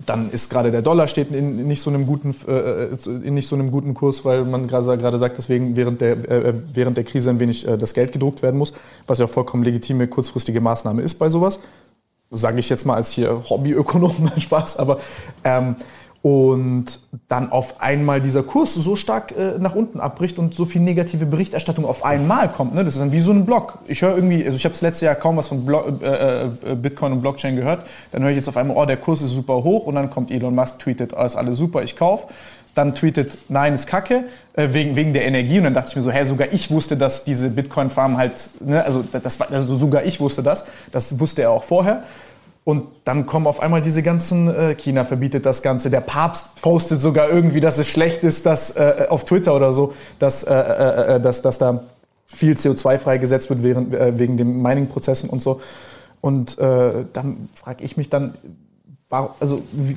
dann 0.05 0.29
ist 0.29 0.49
gerade 0.49 0.71
der 0.71 0.81
Dollar 0.81 1.08
steht 1.08 1.31
in 1.31 1.67
nicht 1.67 1.81
so 1.81 1.89
einem 1.89 2.05
guten, 2.05 2.36
äh, 2.47 2.88
in 3.05 3.34
nicht 3.34 3.47
so 3.47 3.55
einem 3.55 3.71
guten 3.71 3.93
Kurs, 3.93 4.25
weil 4.25 4.43
man 4.43 4.67
gerade 4.67 5.17
sagt, 5.17 5.38
deswegen 5.38 5.77
während 5.77 6.01
der, 6.01 6.29
äh, 6.29 6.53
während 6.73 6.97
der 6.97 7.05
Krise 7.05 7.29
ein 7.29 7.39
wenig 7.39 7.65
äh, 7.65 7.77
das 7.77 7.93
Geld 7.93 8.12
gedruckt 8.12 8.41
werden 8.41 8.58
muss, 8.58 8.73
was 9.08 9.19
ja 9.19 9.25
auch 9.25 9.29
vollkommen 9.29 9.63
legitime 9.63 10.08
kurzfristige 10.08 10.60
Maßnahme 10.60 11.01
ist 11.01 11.15
bei 11.15 11.29
sowas. 11.29 11.62
Sage 12.29 12.60
ich 12.60 12.67
jetzt 12.67 12.86
mal 12.86 12.95
als 12.95 13.12
hier 13.12 13.41
Hobbyökonom, 13.49 14.31
Spaß, 14.38 14.77
aber 14.77 14.99
ähm, 15.45 15.77
und 16.25 17.01
dann 17.27 17.51
auf 17.51 17.81
einmal 17.81 18.19
dieser 18.19 18.41
Kurs 18.41 18.73
so 18.73 18.95
stark 18.95 19.31
äh, 19.38 19.59
nach 19.59 19.75
unten 19.75 19.99
abbricht 19.99 20.39
und 20.39 20.55
so 20.55 20.65
viel 20.65 20.81
negative 20.81 21.27
Berichterstattung 21.27 21.85
auf 21.85 22.03
einmal 22.03 22.49
kommt. 22.49 22.73
Ne? 22.73 22.83
Das 22.83 22.95
ist 22.95 22.99
dann 22.99 23.11
wie 23.11 23.19
so 23.19 23.29
ein 23.29 23.45
Blog. 23.45 23.77
Ich 23.85 24.01
höre 24.01 24.15
irgendwie, 24.15 24.43
also 24.43 24.57
ich 24.57 24.65
habe 24.65 24.73
das 24.73 24.81
letzte 24.81 25.05
Jahr 25.05 25.13
kaum 25.13 25.38
was 25.38 25.49
von 25.49 25.63
Blog, 25.67 26.01
äh, 26.01 26.45
äh, 26.45 26.49
Bitcoin 26.81 27.11
und 27.11 27.21
Blockchain 27.21 27.55
gehört. 27.55 27.85
Dann 28.11 28.23
höre 28.23 28.31
ich 28.31 28.38
jetzt 28.38 28.49
auf 28.49 28.57
einmal, 28.57 28.75
oh, 28.75 28.88
der 28.88 28.97
Kurs 28.97 29.21
ist 29.21 29.33
super 29.33 29.63
hoch 29.63 29.85
und 29.85 29.93
dann 29.93 30.09
kommt 30.09 30.31
Elon 30.31 30.55
Musk, 30.55 30.79
tweetet, 30.79 31.13
oh, 31.13 31.17
alles 31.17 31.59
super, 31.59 31.83
ich 31.83 31.95
kaufe. 31.95 32.25
Dann 32.73 32.95
tweetet, 32.95 33.38
nein, 33.49 33.75
ist 33.75 33.85
kacke, 33.85 34.23
äh, 34.53 34.69
wegen, 34.71 34.95
wegen 34.95 35.13
der 35.13 35.25
Energie. 35.25 35.59
Und 35.59 35.65
dann 35.65 35.75
dachte 35.75 35.91
ich 35.91 35.95
mir 35.95 36.01
so, 36.01 36.09
hä, 36.09 36.25
sogar 36.25 36.47
ich 36.51 36.71
wusste, 36.71 36.97
dass 36.97 37.23
diese 37.23 37.51
Bitcoin-Farm 37.51 38.17
halt, 38.17 38.49
ne, 38.61 38.83
also, 38.83 39.03
das, 39.11 39.39
also 39.41 39.77
sogar 39.77 40.03
ich 40.05 40.19
wusste 40.19 40.41
das. 40.41 40.65
Das 40.91 41.19
wusste 41.19 41.43
er 41.43 41.51
auch 41.51 41.63
vorher. 41.63 42.01
Und 42.65 42.88
dann 43.04 43.28
kommen 43.28 43.45
auf 43.45 43.60
einmal 43.60 43.84
diese 43.84 44.01
ganzen, 44.01 44.54
äh, 44.54 44.73
China 44.73 45.06
verbietet 45.06 45.45
das 45.45 45.62
Ganze, 45.62 45.91
der 45.91 46.01
Papst 46.01 46.62
postet 46.63 46.99
sogar 46.99 47.30
irgendwie, 47.30 47.60
dass 47.60 47.78
es 47.78 47.88
schlecht 47.88 48.23
ist, 48.23 48.47
dass 48.47 48.75
äh, 48.75 49.06
auf 49.08 49.23
Twitter 49.23 49.56
oder 49.56 49.71
so, 49.71 49.93
dass, 50.17 50.43
äh, 50.43 50.54
äh, 50.54 51.15
äh 51.15 51.21
dass, 51.21 51.43
dass 51.43 51.60
da 51.60 51.84
viel 52.25 52.56
CO2 52.56 52.97
freigesetzt 52.97 53.51
wird 53.51 53.62
während, 53.62 53.93
äh, 53.93 54.17
wegen 54.17 54.36
den 54.36 54.63
Mining-Prozessen 54.63 55.30
und 55.30 55.43
so. 55.43 55.62
Und 56.21 56.58
äh, 56.58 57.06
dann 57.13 57.49
frage 57.54 57.84
ich 57.84 57.97
mich 57.97 58.10
dann, 58.10 58.34
war, 59.10 59.36
also 59.39 59.62
wie, 59.71 59.95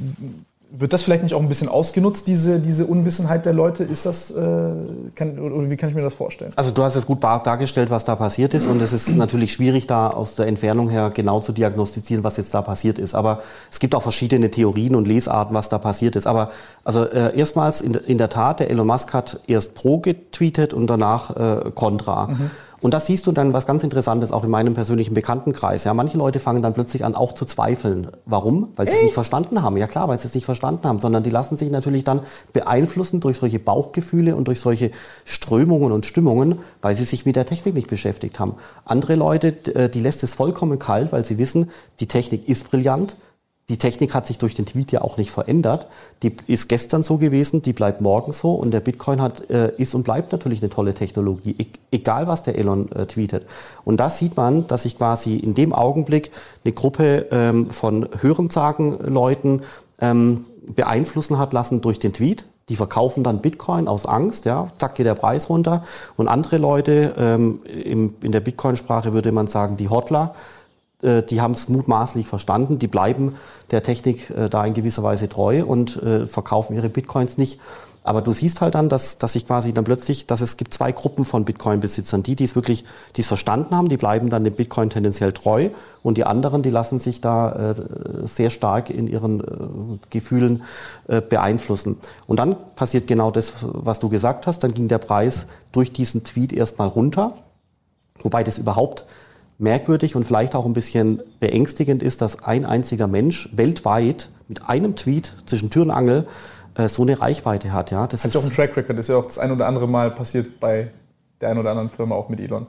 wird 0.70 0.92
das 0.92 1.02
vielleicht 1.02 1.22
nicht 1.22 1.34
auch 1.34 1.40
ein 1.40 1.48
bisschen 1.48 1.68
ausgenutzt, 1.68 2.26
diese, 2.26 2.60
diese 2.60 2.84
Unwissenheit 2.84 3.46
der 3.46 3.54
Leute? 3.54 3.84
Ist 3.84 4.04
das, 4.04 4.30
äh, 4.30 4.34
kann, 5.14 5.38
oder 5.38 5.70
wie 5.70 5.76
kann 5.76 5.88
ich 5.88 5.94
mir 5.94 6.02
das 6.02 6.14
vorstellen? 6.14 6.52
Also 6.56 6.72
du 6.72 6.82
hast 6.82 6.94
es 6.94 7.06
gut 7.06 7.22
dargestellt, 7.24 7.88
was 7.90 8.04
da 8.04 8.16
passiert 8.16 8.52
ist 8.52 8.66
und 8.66 8.82
es 8.82 8.92
ist 8.92 9.08
natürlich 9.08 9.52
schwierig, 9.52 9.86
da 9.86 10.08
aus 10.08 10.34
der 10.34 10.46
Entfernung 10.46 10.90
her 10.90 11.10
genau 11.10 11.40
zu 11.40 11.52
diagnostizieren, 11.52 12.22
was 12.22 12.36
jetzt 12.36 12.52
da 12.52 12.60
passiert 12.60 12.98
ist. 12.98 13.14
Aber 13.14 13.40
es 13.70 13.80
gibt 13.80 13.94
auch 13.94 14.02
verschiedene 14.02 14.50
Theorien 14.50 14.94
und 14.94 15.08
Lesarten, 15.08 15.54
was 15.54 15.70
da 15.70 15.78
passiert 15.78 16.16
ist. 16.16 16.26
Aber 16.26 16.50
also 16.84 17.04
äh, 17.04 17.36
erstmals 17.36 17.80
in, 17.80 17.94
in 17.94 18.18
der 18.18 18.28
Tat, 18.28 18.60
der 18.60 18.70
Elon 18.70 18.86
Musk 18.86 19.14
hat 19.14 19.40
erst 19.46 19.74
pro 19.74 19.98
getweetet 19.98 20.74
und 20.74 20.88
danach 20.88 21.34
äh, 21.36 21.70
contra. 21.74 22.26
Mhm. 22.26 22.50
Und 22.80 22.94
da 22.94 23.00
siehst 23.00 23.26
du 23.26 23.32
dann 23.32 23.52
was 23.52 23.66
ganz 23.66 23.82
Interessantes 23.82 24.30
auch 24.30 24.44
in 24.44 24.50
meinem 24.50 24.74
persönlichen 24.74 25.14
Bekanntenkreis. 25.14 25.84
Ja, 25.84 25.94
manche 25.94 26.16
Leute 26.16 26.38
fangen 26.38 26.62
dann 26.62 26.74
plötzlich 26.74 27.04
an, 27.04 27.14
auch 27.14 27.32
zu 27.32 27.44
zweifeln. 27.44 28.08
Warum? 28.24 28.68
Weil 28.76 28.88
sie 28.88 28.96
es 28.96 29.02
nicht 29.02 29.14
verstanden 29.14 29.62
haben. 29.62 29.76
Ja 29.76 29.88
klar, 29.88 30.08
weil 30.08 30.18
sie 30.18 30.28
es 30.28 30.34
nicht 30.34 30.44
verstanden 30.44 30.84
haben, 30.84 31.00
sondern 31.00 31.24
die 31.24 31.30
lassen 31.30 31.56
sich 31.56 31.70
natürlich 31.70 32.04
dann 32.04 32.20
beeinflussen 32.52 33.20
durch 33.20 33.38
solche 33.38 33.58
Bauchgefühle 33.58 34.36
und 34.36 34.46
durch 34.46 34.60
solche 34.60 34.92
Strömungen 35.24 35.90
und 35.90 36.06
Stimmungen, 36.06 36.60
weil 36.80 36.94
sie 36.94 37.04
sich 37.04 37.26
mit 37.26 37.36
der 37.36 37.46
Technik 37.46 37.74
nicht 37.74 37.88
beschäftigt 37.88 38.38
haben. 38.38 38.54
Andere 38.84 39.16
Leute, 39.16 39.48
äh, 39.74 39.88
die 39.88 40.00
lässt 40.00 40.22
es 40.22 40.34
vollkommen 40.34 40.78
kalt, 40.78 41.10
weil 41.10 41.24
sie 41.24 41.38
wissen, 41.38 41.70
die 41.98 42.06
Technik 42.06 42.48
ist 42.48 42.70
brillant 42.70 43.16
die 43.68 43.76
Technik 43.76 44.14
hat 44.14 44.26
sich 44.26 44.38
durch 44.38 44.54
den 44.54 44.64
Tweet 44.64 44.92
ja 44.92 45.02
auch 45.02 45.18
nicht 45.18 45.30
verändert. 45.30 45.88
Die 46.22 46.34
ist 46.46 46.68
gestern 46.68 47.02
so 47.02 47.18
gewesen, 47.18 47.60
die 47.60 47.74
bleibt 47.74 48.00
morgen 48.00 48.32
so 48.32 48.54
und 48.54 48.70
der 48.70 48.80
Bitcoin 48.80 49.20
hat, 49.20 49.50
äh, 49.50 49.72
ist 49.76 49.94
und 49.94 50.04
bleibt 50.04 50.32
natürlich 50.32 50.62
eine 50.62 50.70
tolle 50.70 50.94
Technologie, 50.94 51.54
e 51.58 51.66
egal 51.90 52.26
was 52.26 52.42
der 52.42 52.56
Elon 52.56 52.90
äh, 52.92 53.04
tweetet. 53.06 53.46
Und 53.84 53.98
da 53.98 54.08
sieht 54.08 54.36
man, 54.36 54.66
dass 54.66 54.84
sich 54.84 54.96
quasi 54.96 55.36
in 55.36 55.52
dem 55.52 55.74
Augenblick 55.74 56.30
eine 56.64 56.72
Gruppe 56.72 57.26
ähm, 57.30 57.70
von 57.70 58.08
Hörensagen-Leuten 58.18 59.60
ähm, 60.00 60.46
beeinflussen 60.74 61.38
hat 61.38 61.52
lassen 61.52 61.82
durch 61.82 61.98
den 61.98 62.14
Tweet. 62.14 62.46
Die 62.70 62.76
verkaufen 62.76 63.24
dann 63.24 63.40
Bitcoin 63.40 63.88
aus 63.88 64.06
Angst, 64.06 64.44
ja, 64.44 64.68
zack 64.78 64.94
geht 64.94 65.06
der 65.06 65.14
Preis 65.14 65.48
runter. 65.48 65.82
Und 66.16 66.28
andere 66.28 66.58
Leute, 66.58 67.14
ähm, 67.18 67.60
im, 67.64 68.14
in 68.22 68.32
der 68.32 68.40
Bitcoin-Sprache 68.40 69.12
würde 69.12 69.32
man 69.32 69.46
sagen, 69.46 69.76
die 69.76 69.88
Hodler, 69.88 70.34
äh, 70.34 70.57
die 71.00 71.40
haben 71.40 71.52
es 71.52 71.68
mutmaßlich 71.68 72.26
verstanden, 72.26 72.80
die 72.80 72.88
bleiben 72.88 73.36
der 73.70 73.84
Technik 73.84 74.30
äh, 74.30 74.48
da 74.48 74.64
in 74.64 74.74
gewisser 74.74 75.04
Weise 75.04 75.28
treu 75.28 75.64
und 75.64 75.96
äh, 76.02 76.26
verkaufen 76.26 76.74
ihre 76.74 76.88
Bitcoins 76.88 77.38
nicht. 77.38 77.60
Aber 78.08 78.22
du 78.22 78.32
siehst 78.32 78.62
halt 78.62 78.74
dann, 78.74 78.88
dass, 78.88 79.18
dass 79.18 79.34
sich 79.34 79.46
quasi 79.46 79.74
dann 79.74 79.84
plötzlich, 79.84 80.26
dass 80.26 80.40
es 80.40 80.56
gibt 80.56 80.72
zwei 80.72 80.92
Gruppen 80.92 81.26
von 81.26 81.44
Bitcoin-Besitzern. 81.44 82.22
Die, 82.22 82.36
die 82.36 82.44
es 82.44 82.54
wirklich, 82.54 82.86
die 83.16 83.20
es 83.20 83.26
verstanden 83.26 83.76
haben, 83.76 83.90
die 83.90 83.98
bleiben 83.98 84.30
dann 84.30 84.44
dem 84.44 84.54
Bitcoin 84.54 84.88
tendenziell 84.88 85.34
treu. 85.34 85.68
Und 86.02 86.16
die 86.16 86.24
anderen, 86.24 86.62
die 86.62 86.70
lassen 86.70 87.00
sich 87.00 87.20
da 87.20 87.72
äh, 87.72 87.74
sehr 88.24 88.48
stark 88.48 88.88
in 88.88 89.08
ihren 89.08 89.40
äh, 89.40 89.98
Gefühlen 90.08 90.62
äh, 91.06 91.20
beeinflussen. 91.20 91.98
Und 92.26 92.38
dann 92.38 92.56
passiert 92.76 93.08
genau 93.08 93.30
das, 93.30 93.52
was 93.60 93.98
du 93.98 94.08
gesagt 94.08 94.46
hast. 94.46 94.64
Dann 94.64 94.72
ging 94.72 94.88
der 94.88 94.98
Preis 94.98 95.46
durch 95.70 95.92
diesen 95.92 96.24
Tweet 96.24 96.54
erstmal 96.54 96.88
runter. 96.88 97.34
Wobei 98.22 98.42
das 98.42 98.56
überhaupt 98.56 99.04
merkwürdig 99.58 100.16
und 100.16 100.24
vielleicht 100.24 100.54
auch 100.54 100.64
ein 100.64 100.72
bisschen 100.72 101.20
beängstigend 101.40 102.02
ist, 102.02 102.22
dass 102.22 102.42
ein 102.44 102.64
einziger 102.64 103.06
Mensch 103.06 103.48
weltweit 103.52 104.30
mit 104.46 104.68
einem 104.68 104.96
Tweet 104.96 105.34
zwischen 105.46 105.70
Tür 105.70 105.82
und 105.82 105.90
Angel 105.90 106.26
äh, 106.76 106.88
so 106.88 107.02
eine 107.02 107.20
Reichweite 107.20 107.72
hat. 107.72 107.90
Ja, 107.90 108.06
das 108.06 108.24
hat 108.24 108.30
ist 108.30 108.36
auch 108.36 108.44
ein 108.44 108.52
Track 108.52 108.76
Record. 108.76 108.98
Das 108.98 109.06
ist 109.06 109.10
ja 109.10 109.16
auch 109.16 109.26
das 109.26 109.38
ein 109.38 109.50
oder 109.50 109.66
andere 109.66 109.88
Mal 109.88 110.12
passiert 110.12 110.60
bei 110.60 110.90
der 111.40 111.50
einen 111.50 111.58
oder 111.58 111.70
anderen 111.70 111.90
Firma, 111.90 112.14
auch 112.14 112.28
mit 112.28 112.40
Elon. 112.40 112.66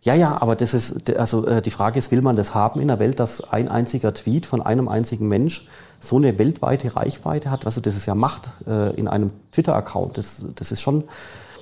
Ja, 0.00 0.14
ja, 0.14 0.40
aber 0.40 0.54
das 0.54 0.74
ist, 0.74 1.12
also 1.16 1.46
äh, 1.46 1.60
die 1.60 1.70
Frage 1.70 1.98
ist, 1.98 2.12
will 2.12 2.22
man 2.22 2.36
das 2.36 2.54
haben 2.54 2.80
in 2.80 2.88
einer 2.88 3.00
Welt, 3.00 3.18
dass 3.18 3.40
ein 3.52 3.68
einziger 3.68 4.14
Tweet 4.14 4.46
von 4.46 4.62
einem 4.62 4.86
einzigen 4.86 5.26
Mensch 5.26 5.66
so 5.98 6.16
eine 6.16 6.38
weltweite 6.38 6.94
Reichweite 6.94 7.50
hat? 7.50 7.66
Also 7.66 7.80
das 7.80 7.96
ist 7.96 8.06
ja 8.06 8.14
Macht 8.14 8.48
äh, 8.66 8.94
in 8.94 9.08
einem 9.08 9.32
Twitter-Account. 9.52 10.16
Das, 10.16 10.46
das 10.54 10.70
ist 10.70 10.80
schon, 10.80 11.04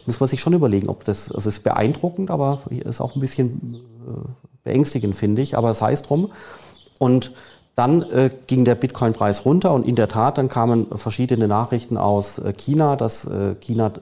muss 0.06 0.20
man 0.20 0.28
sich 0.28 0.40
schon 0.40 0.52
überlegen, 0.52 0.88
ob 0.88 1.04
das, 1.04 1.30
also 1.32 1.48
ist 1.48 1.62
beeindruckend, 1.62 2.30
aber 2.30 2.60
ist 2.70 3.00
auch 3.00 3.14
ein 3.14 3.20
bisschen 3.20 3.74
äh, 4.06 4.28
beängstigend, 4.64 5.16
finde 5.16 5.42
ich, 5.42 5.56
aber 5.56 5.70
es 5.70 6.02
drum. 6.02 6.30
Und 6.98 7.32
dann 7.74 8.02
äh, 8.02 8.30
ging 8.46 8.64
der 8.64 8.74
Bitcoin-Preis 8.74 9.44
runter 9.44 9.74
und 9.74 9.86
in 9.86 9.96
der 9.96 10.08
Tat, 10.08 10.38
dann 10.38 10.48
kamen 10.48 10.86
verschiedene 10.96 11.46
Nachrichten 11.46 11.98
aus 11.98 12.38
äh, 12.38 12.52
China, 12.54 12.96
dass 12.96 13.26
äh, 13.26 13.54
China 13.60 13.92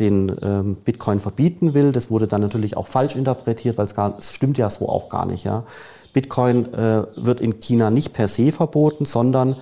den 0.00 0.34
ähm, 0.40 0.76
Bitcoin 0.76 1.20
verbieten 1.20 1.74
will. 1.74 1.92
Das 1.92 2.10
wurde 2.10 2.26
dann 2.26 2.40
natürlich 2.40 2.76
auch 2.76 2.86
falsch 2.86 3.16
interpretiert, 3.16 3.76
weil 3.76 3.84
es 3.84 3.94
gar, 3.94 4.16
es 4.18 4.32
stimmt 4.32 4.56
ja 4.56 4.70
so 4.70 4.88
auch 4.88 5.10
gar 5.10 5.26
nicht. 5.26 5.44
Ja. 5.44 5.64
Bitcoin 6.14 6.72
äh, 6.72 7.04
wird 7.16 7.40
in 7.40 7.60
China 7.60 7.90
nicht 7.90 8.14
per 8.14 8.26
se 8.26 8.50
verboten, 8.50 9.04
sondern 9.04 9.56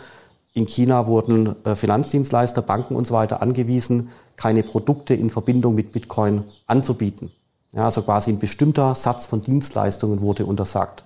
in 0.54 0.66
China 0.66 1.06
wurden 1.06 1.56
äh, 1.64 1.74
Finanzdienstleister, 1.74 2.62
Banken 2.62 2.94
und 2.96 3.06
so 3.06 3.14
weiter 3.14 3.42
angewiesen, 3.42 4.10
keine 4.38 4.62
Produkte 4.62 5.14
in 5.14 5.28
Verbindung 5.28 5.74
mit 5.74 5.92
Bitcoin 5.92 6.44
anzubieten. 6.66 7.30
Ja, 7.74 7.84
also 7.84 8.00
quasi 8.00 8.30
ein 8.30 8.38
bestimmter 8.38 8.94
Satz 8.94 9.26
von 9.26 9.42
Dienstleistungen 9.42 10.22
wurde 10.22 10.46
untersagt. 10.46 11.04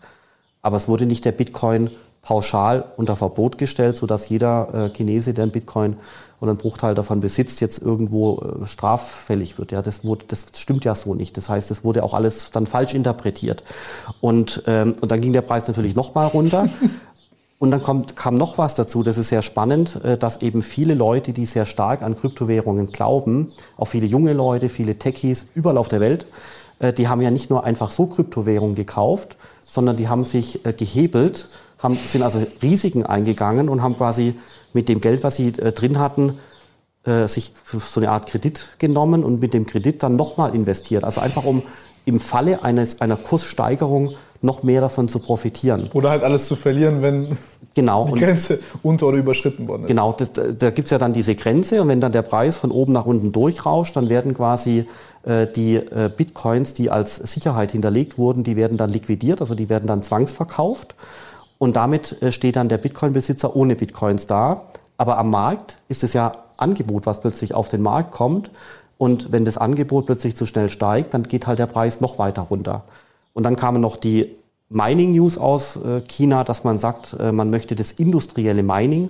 Aber 0.60 0.76
es 0.76 0.86
wurde 0.86 1.06
nicht 1.06 1.24
der 1.24 1.32
Bitcoin 1.32 1.90
pauschal 2.20 2.84
unter 2.96 3.16
Verbot 3.16 3.58
gestellt, 3.58 3.96
sodass 3.96 4.28
jeder 4.28 4.68
äh, 4.72 4.90
Chinese, 4.90 5.34
der 5.34 5.42
einen 5.42 5.50
Bitcoin 5.50 5.96
oder 6.40 6.50
einen 6.50 6.58
Bruchteil 6.58 6.94
davon 6.94 7.20
besitzt, 7.20 7.60
jetzt 7.60 7.82
irgendwo 7.82 8.38
äh, 8.38 8.66
straffällig 8.66 9.58
wird. 9.58 9.72
Ja, 9.72 9.82
das, 9.82 10.04
wurde, 10.04 10.26
das 10.28 10.46
stimmt 10.56 10.84
ja 10.84 10.94
so 10.94 11.14
nicht. 11.14 11.36
Das 11.36 11.48
heißt, 11.48 11.70
es 11.72 11.82
wurde 11.82 12.04
auch 12.04 12.14
alles 12.14 12.52
dann 12.52 12.66
falsch 12.66 12.94
interpretiert. 12.94 13.64
Und, 14.20 14.62
ähm, 14.66 14.94
und 15.00 15.10
dann 15.10 15.20
ging 15.20 15.32
der 15.32 15.42
Preis 15.42 15.66
natürlich 15.66 15.96
nochmal 15.96 16.28
runter. 16.28 16.68
Und 17.62 17.70
dann 17.70 17.80
kommt, 17.80 18.16
kam 18.16 18.34
noch 18.34 18.58
was 18.58 18.74
dazu, 18.74 19.04
das 19.04 19.18
ist 19.18 19.28
sehr 19.28 19.40
spannend, 19.40 20.00
äh, 20.04 20.18
dass 20.18 20.42
eben 20.42 20.62
viele 20.62 20.94
Leute, 20.94 21.32
die 21.32 21.46
sehr 21.46 21.64
stark 21.64 22.02
an 22.02 22.16
Kryptowährungen 22.16 22.90
glauben, 22.90 23.52
auch 23.76 23.84
viele 23.84 24.04
junge 24.04 24.32
Leute, 24.32 24.68
viele 24.68 24.98
Techies 24.98 25.46
überall 25.54 25.78
auf 25.78 25.86
der 25.86 26.00
Welt, 26.00 26.26
äh, 26.80 26.92
die 26.92 27.06
haben 27.06 27.22
ja 27.22 27.30
nicht 27.30 27.50
nur 27.50 27.62
einfach 27.62 27.92
so 27.92 28.08
Kryptowährungen 28.08 28.74
gekauft, 28.74 29.36
sondern 29.64 29.96
die 29.96 30.08
haben 30.08 30.24
sich 30.24 30.66
äh, 30.66 30.72
gehebelt, 30.72 31.50
haben, 31.78 31.94
sind 31.94 32.24
also 32.24 32.44
Risiken 32.60 33.06
eingegangen 33.06 33.68
und 33.68 33.80
haben 33.80 33.96
quasi 33.96 34.34
mit 34.72 34.88
dem 34.88 35.00
Geld, 35.00 35.22
was 35.22 35.36
sie 35.36 35.52
drin 35.52 36.00
hatten, 36.00 36.38
sich 37.26 37.52
so 37.64 37.98
eine 37.98 38.10
Art 38.10 38.28
Kredit 38.28 38.68
genommen 38.78 39.24
und 39.24 39.40
mit 39.40 39.54
dem 39.54 39.66
Kredit 39.66 40.04
dann 40.04 40.14
nochmal 40.14 40.54
investiert. 40.54 41.02
Also 41.02 41.20
einfach 41.20 41.44
um 41.44 41.64
im 42.04 42.20
Falle 42.20 42.62
eines, 42.62 43.00
einer 43.00 43.16
Kurssteigerung 43.16 44.14
noch 44.42 44.62
mehr 44.64 44.80
davon 44.80 45.08
zu 45.08 45.20
profitieren. 45.20 45.88
Oder 45.92 46.10
halt 46.10 46.24
alles 46.24 46.48
zu 46.48 46.56
verlieren, 46.56 47.00
wenn 47.00 47.38
genau. 47.74 48.06
die 48.12 48.20
Grenze 48.20 48.60
unter- 48.82 49.06
oder 49.06 49.18
überschritten 49.18 49.68
worden 49.68 49.84
ist. 49.84 49.88
Genau, 49.88 50.12
das, 50.12 50.32
da 50.32 50.70
gibt 50.70 50.86
es 50.86 50.90
ja 50.90 50.98
dann 50.98 51.12
diese 51.12 51.36
Grenze 51.36 51.80
und 51.80 51.88
wenn 51.88 52.00
dann 52.00 52.12
der 52.12 52.22
Preis 52.22 52.56
von 52.56 52.72
oben 52.72 52.92
nach 52.92 53.06
unten 53.06 53.30
durchrauscht, 53.30 53.94
dann 53.94 54.08
werden 54.08 54.34
quasi 54.34 54.86
äh, 55.22 55.46
die 55.46 55.76
äh, 55.76 56.10
Bitcoins, 56.14 56.74
die 56.74 56.90
als 56.90 57.16
Sicherheit 57.16 57.72
hinterlegt 57.72 58.18
wurden, 58.18 58.42
die 58.42 58.56
werden 58.56 58.76
dann 58.76 58.90
liquidiert, 58.90 59.40
also 59.40 59.54
die 59.54 59.68
werden 59.68 59.86
dann 59.86 60.02
zwangsverkauft. 60.02 60.96
Und 61.58 61.76
damit 61.76 62.20
äh, 62.20 62.32
steht 62.32 62.56
dann 62.56 62.68
der 62.68 62.78
Bitcoin-Besitzer 62.78 63.54
ohne 63.54 63.76
Bitcoins 63.76 64.26
da. 64.26 64.62
Aber 64.96 65.18
am 65.18 65.30
Markt 65.30 65.78
ist 65.88 66.02
es 66.02 66.12
ja 66.12 66.32
Angebot, 66.56 67.06
was 67.06 67.20
plötzlich 67.20 67.54
auf 67.54 67.68
den 67.68 67.82
Markt 67.82 68.10
kommt. 68.10 68.50
Und 69.02 69.32
wenn 69.32 69.44
das 69.44 69.58
Angebot 69.58 70.06
plötzlich 70.06 70.36
zu 70.36 70.46
schnell 70.46 70.68
steigt, 70.68 71.12
dann 71.12 71.24
geht 71.24 71.48
halt 71.48 71.58
der 71.58 71.66
Preis 71.66 72.00
noch 72.00 72.20
weiter 72.20 72.42
runter. 72.42 72.84
Und 73.32 73.42
dann 73.42 73.56
kamen 73.56 73.80
noch 73.80 73.96
die 73.96 74.36
Mining 74.68 75.10
News 75.10 75.38
aus 75.38 75.74
äh, 75.74 76.02
China, 76.02 76.44
dass 76.44 76.62
man 76.62 76.78
sagt, 76.78 77.16
äh, 77.18 77.32
man 77.32 77.50
möchte 77.50 77.74
das 77.74 77.90
industrielle 77.90 78.62
Mining 78.62 79.08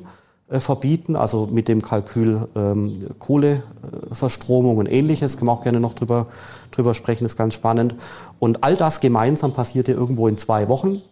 äh, 0.49 0.61
verbieten, 0.61 1.15
also 1.15 1.47
mit 1.53 1.69
dem 1.69 1.83
Kalkül 1.83 2.49
ähm, 2.57 3.07
Kohleverstromung 3.19 4.79
und 4.79 4.87
ähnliches. 4.87 5.37
Können 5.37 5.49
wir 5.49 5.53
auch 5.53 5.63
gerne 5.63 5.79
noch 5.79 5.93
drüber, 5.93 6.29
drüber 6.71 6.95
sprechen, 6.95 7.27
ist 7.27 7.37
ganz 7.37 7.53
spannend. 7.53 7.95
Und 8.39 8.65
all 8.65 8.77
das 8.77 8.99
gemeinsam 9.01 9.53
passierte 9.53 9.93
irgendwo 9.93 10.27
in 10.27 10.39
zwei 10.39 10.71
Wochen. 10.71 11.03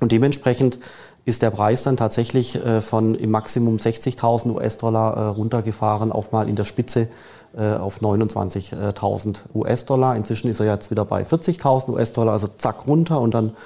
Und 0.00 0.12
dementsprechend 0.12 0.78
ist 1.24 1.42
der 1.42 1.50
Preis 1.50 1.82
dann 1.82 1.96
tatsächlich 1.96 2.58
von 2.80 3.14
im 3.14 3.30
Maximum 3.30 3.76
60.000 3.76 4.54
US-Dollar 4.54 5.34
runtergefahren 5.34 6.10
auf 6.10 6.32
mal 6.32 6.48
in 6.48 6.56
der 6.56 6.64
Spitze 6.64 7.08
äh, 7.56 7.74
auf 7.74 8.02
29.000 8.02 9.54
US-Dollar. 9.54 10.16
Inzwischen 10.16 10.50
ist 10.50 10.60
er 10.60 10.66
jetzt 10.66 10.90
wieder 10.90 11.06
bei 11.06 11.22
40.000 11.22 11.88
US-Dollar, 11.88 12.32
also 12.34 12.48
zack 12.58 12.86
runter 12.86 13.20
und 13.20 13.32
dann 13.32 13.56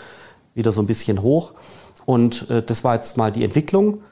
wieder 0.54 0.70
so 0.70 0.80
ein 0.80 0.86
bisschen 0.86 1.20
hoch. 1.20 1.52
Und 2.06 2.48
äh, 2.48 2.62
das 2.62 2.84
war 2.84 2.94
jetzt 2.94 3.16
mal 3.16 3.32
die 3.32 3.42
Entwicklung. 3.42 4.02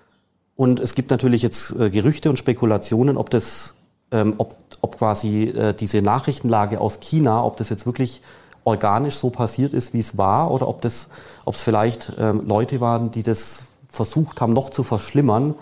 Und 0.56 0.80
es 0.80 0.94
gibt 0.94 1.10
natürlich 1.10 1.42
jetzt 1.42 1.74
äh, 1.78 1.88
Gerüchte 1.88 2.30
und 2.30 2.36
Spekulationen, 2.36 3.16
ob 3.16 3.30
das, 3.30 3.76
ähm, 4.10 4.34
ob, 4.38 4.56
ob 4.80 4.98
quasi 4.98 5.44
äh, 5.44 5.72
diese 5.72 6.02
Nachrichtenlage 6.02 6.80
aus 6.80 6.98
China, 6.98 7.44
ob 7.44 7.56
das 7.56 7.70
jetzt 7.70 7.86
wirklich 7.86 8.22
organisch 8.64 9.16
so 9.16 9.30
passiert 9.30 9.74
ist, 9.74 9.94
wie 9.94 10.00
es 10.00 10.18
war, 10.18 10.50
oder 10.50 10.68
ob 10.68 10.82
das, 10.82 11.08
ob 11.44 11.54
es 11.54 11.62
vielleicht 11.62 12.12
ähm, 12.18 12.46
Leute 12.46 12.80
waren, 12.80 13.10
die 13.10 13.22
das 13.22 13.64
versucht 13.88 14.40
haben, 14.40 14.52
noch 14.52 14.70
zu 14.70 14.82
verschlimmern, 14.82 15.54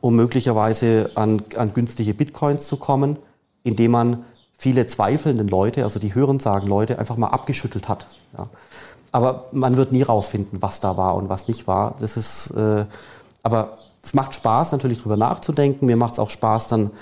um 0.00 0.16
möglicherweise 0.16 1.10
an, 1.14 1.42
an 1.56 1.72
günstige 1.72 2.14
Bitcoins 2.14 2.66
zu 2.66 2.76
kommen 2.76 3.18
indem 3.66 3.90
man 3.90 4.24
viele 4.56 4.86
zweifelnden 4.86 5.48
Leute, 5.48 5.82
also 5.82 5.98
die 5.98 6.14
Hörensagen 6.14 6.68
Leute, 6.68 7.00
einfach 7.00 7.16
mal 7.16 7.28
abgeschüttelt 7.28 7.88
hat. 7.88 8.06
Ja. 8.38 8.46
Aber 9.10 9.46
man 9.50 9.76
wird 9.76 9.90
nie 9.90 10.02
rausfinden, 10.02 10.62
was 10.62 10.78
da 10.78 10.96
war 10.96 11.16
und 11.16 11.28
was 11.28 11.48
nicht 11.48 11.66
war. 11.66 11.96
Das 11.98 12.16
ist, 12.16 12.50
äh, 12.52 12.84
aber 13.42 13.78
es 14.02 14.14
macht 14.14 14.34
Spaß, 14.34 14.70
natürlich 14.70 15.02
drüber 15.02 15.16
nachzudenken. 15.16 15.86
Mir 15.86 15.96
macht 15.96 16.12
es 16.12 16.18
auch 16.20 16.30
Spaß, 16.30 16.68
dann 16.68 16.92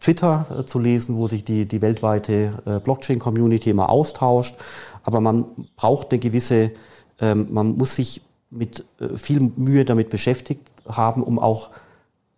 Twitter 0.00 0.46
äh, 0.60 0.64
zu 0.64 0.78
lesen, 0.78 1.16
wo 1.16 1.28
sich 1.28 1.44
die, 1.44 1.66
die 1.66 1.82
weltweite 1.82 2.50
äh, 2.64 2.78
Blockchain-Community 2.80 3.70
immer 3.70 3.88
austauscht. 3.90 4.54
Aber 5.02 5.20
man 5.20 5.44
braucht 5.76 6.10
eine 6.10 6.18
gewisse, 6.18 6.72
ähm, 7.20 7.48
man 7.50 7.76
muss 7.76 7.96
sich 7.96 8.22
mit 8.50 8.84
äh, 9.00 9.16
viel 9.16 9.40
Mühe 9.40 9.84
damit 9.84 10.10
beschäftigt 10.10 10.62
haben, 10.86 11.22
um 11.22 11.38
auch 11.38 11.70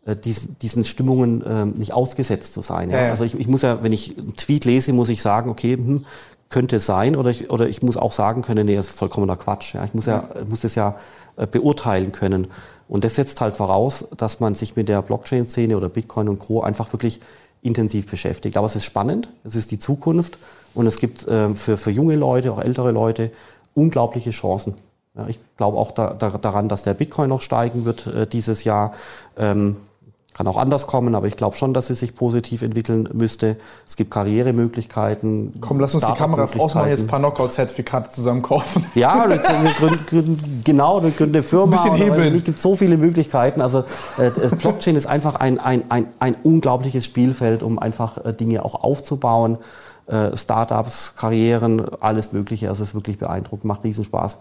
äh, 0.06 0.16
diesen, 0.16 0.58
diesen 0.58 0.84
Stimmungen 0.84 1.42
äh, 1.42 1.66
nicht 1.66 1.92
ausgesetzt 1.92 2.52
zu 2.52 2.62
sein. 2.62 2.90
Ja? 2.90 3.04
Ja, 3.04 3.10
Also 3.10 3.24
ich, 3.24 3.34
ich 3.38 3.48
muss 3.48 3.62
ja, 3.62 3.82
wenn 3.82 3.92
ich 3.92 4.16
einen 4.16 4.36
Tweet 4.36 4.64
lese, 4.64 4.92
muss 4.92 5.08
ich 5.08 5.22
sagen, 5.22 5.50
okay, 5.50 5.76
hm, 5.76 6.04
könnte 6.48 6.80
sein, 6.80 7.16
oder 7.16 7.30
ich, 7.30 7.50
oder 7.50 7.68
ich 7.68 7.82
muss 7.82 7.96
auch 7.96 8.12
sagen 8.12 8.42
können, 8.42 8.66
nee, 8.66 8.74
das 8.74 8.88
ist 8.88 8.98
vollkommener 8.98 9.36
Quatsch. 9.36 9.74
Ja? 9.74 9.84
Ich 9.84 9.94
muss 9.94 10.06
ja, 10.06 10.28
ja 10.34 10.44
muss 10.44 10.60
das 10.60 10.74
ja 10.74 10.96
äh, 11.36 11.46
beurteilen 11.46 12.12
können. 12.12 12.48
Und 12.90 13.04
das 13.04 13.14
setzt 13.14 13.40
halt 13.40 13.54
voraus, 13.54 14.04
dass 14.16 14.40
man 14.40 14.56
sich 14.56 14.74
mit 14.74 14.88
der 14.88 15.00
Blockchain-Szene 15.00 15.76
oder 15.76 15.88
Bitcoin 15.88 16.28
und 16.28 16.40
Co. 16.40 16.60
einfach 16.60 16.92
wirklich 16.92 17.20
intensiv 17.62 18.10
beschäftigt. 18.10 18.56
Aber 18.56 18.66
es 18.66 18.74
ist 18.74 18.84
spannend, 18.84 19.30
es 19.44 19.54
ist 19.54 19.70
die 19.70 19.78
Zukunft 19.78 20.38
und 20.74 20.88
es 20.88 20.98
gibt 20.98 21.24
äh, 21.28 21.54
für, 21.54 21.76
für 21.76 21.92
junge 21.92 22.16
Leute, 22.16 22.52
auch 22.52 22.60
ältere 22.60 22.90
Leute, 22.90 23.30
unglaubliche 23.74 24.30
Chancen. 24.30 24.74
Ja, 25.14 25.28
ich 25.28 25.38
glaube 25.56 25.78
auch 25.78 25.92
da, 25.92 26.14
da, 26.14 26.30
daran, 26.30 26.68
dass 26.68 26.82
der 26.82 26.94
Bitcoin 26.94 27.28
noch 27.28 27.42
steigen 27.42 27.84
wird 27.84 28.08
äh, 28.08 28.26
dieses 28.26 28.64
Jahr. 28.64 28.92
Ähm, 29.36 29.76
kann 30.40 30.48
auch 30.48 30.56
anders 30.56 30.86
kommen, 30.86 31.14
aber 31.14 31.26
ich 31.26 31.36
glaube 31.36 31.54
schon, 31.54 31.74
dass 31.74 31.88
sie 31.88 31.94
sich 31.94 32.14
positiv 32.14 32.62
entwickeln 32.62 33.06
müsste. 33.12 33.58
Es 33.86 33.96
gibt 33.96 34.10
Karrieremöglichkeiten. 34.10 35.52
Komm, 35.60 35.80
lass 35.80 35.92
uns 35.92 36.06
die 36.06 36.14
Kameras 36.14 36.58
ausmachen, 36.58 36.88
jetzt 36.88 37.02
ein 37.02 37.08
paar 37.08 37.18
Knockout-Zertifikate 37.18 38.10
zusammen 38.10 38.40
kaufen. 38.40 38.86
Ja, 38.94 39.22
wir 39.28 39.36
gründen, 39.36 40.06
gründen, 40.06 40.62
genau, 40.64 41.02
wir 41.02 41.10
gründen 41.10 41.34
eine 41.34 41.42
Firma. 41.42 41.76
Ein 41.76 41.92
bisschen 41.92 42.06
hebeln. 42.06 42.36
Es 42.36 42.44
gibt 42.44 42.58
so 42.58 42.74
viele 42.74 42.96
Möglichkeiten. 42.96 43.60
Also 43.60 43.84
äh, 44.16 44.30
Blockchain 44.56 44.96
ist 44.96 45.06
einfach 45.06 45.34
ein, 45.34 45.60
ein, 45.60 45.82
ein, 45.90 46.06
ein 46.20 46.36
unglaubliches 46.42 47.04
Spielfeld, 47.04 47.62
um 47.62 47.78
einfach 47.78 48.24
äh, 48.24 48.32
Dinge 48.32 48.64
auch 48.64 48.82
aufzubauen. 48.82 49.58
Äh, 50.06 50.34
Startups, 50.38 51.16
Karrieren, 51.16 51.86
alles 52.00 52.32
Mögliche. 52.32 52.70
Also 52.70 52.82
es 52.82 52.90
ist 52.90 52.94
wirklich 52.94 53.18
beeindruckend, 53.18 53.66
macht 53.66 53.84
riesen 53.84 54.04
Spaß. 54.04 54.38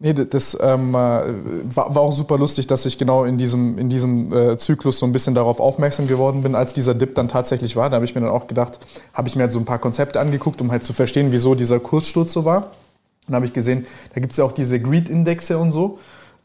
Nee, 0.00 0.12
das 0.12 0.58
ähm, 0.60 0.90
äh, 0.90 0.94
war, 0.94 1.94
war, 1.94 1.98
auch 1.98 2.12
super 2.12 2.36
lustig, 2.36 2.66
dass 2.66 2.84
ich 2.84 2.98
genau 2.98 3.24
in 3.24 3.38
diesem, 3.38 3.78
in 3.78 3.88
diesem 3.88 4.32
äh, 4.32 4.58
Zyklus 4.58 4.98
so 4.98 5.06
ein 5.06 5.12
bisschen 5.12 5.34
darauf 5.34 5.60
aufmerksam 5.60 6.08
geworden 6.08 6.42
bin, 6.42 6.56
als 6.56 6.74
dieser 6.74 6.94
Dip 6.94 7.14
dann 7.14 7.28
tatsächlich 7.28 7.76
war. 7.76 7.90
Da 7.90 7.96
habe 7.96 8.04
ich 8.04 8.14
mir 8.14 8.20
dann 8.20 8.30
auch 8.30 8.48
gedacht, 8.48 8.80
habe 9.12 9.28
ich 9.28 9.36
mir 9.36 9.42
halt 9.42 9.52
so 9.52 9.60
ein 9.60 9.64
paar 9.64 9.78
Konzepte 9.78 10.20
angeguckt, 10.20 10.60
um 10.60 10.72
halt 10.72 10.82
zu 10.82 10.92
verstehen, 10.92 11.28
wieso 11.30 11.54
dieser 11.54 11.78
Kurssturz 11.78 12.32
so 12.32 12.44
war. 12.44 12.56
Und 12.56 13.28
dann 13.28 13.36
habe 13.36 13.46
ich 13.46 13.52
gesehen, 13.52 13.86
da 14.12 14.20
gibt 14.20 14.32
es 14.32 14.38
ja 14.38 14.44
auch 14.44 14.52
diese 14.52 14.80
Greed-Indexe 14.80 15.58
und 15.58 15.70
so. 15.70 15.98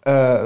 Äh, 0.06 0.40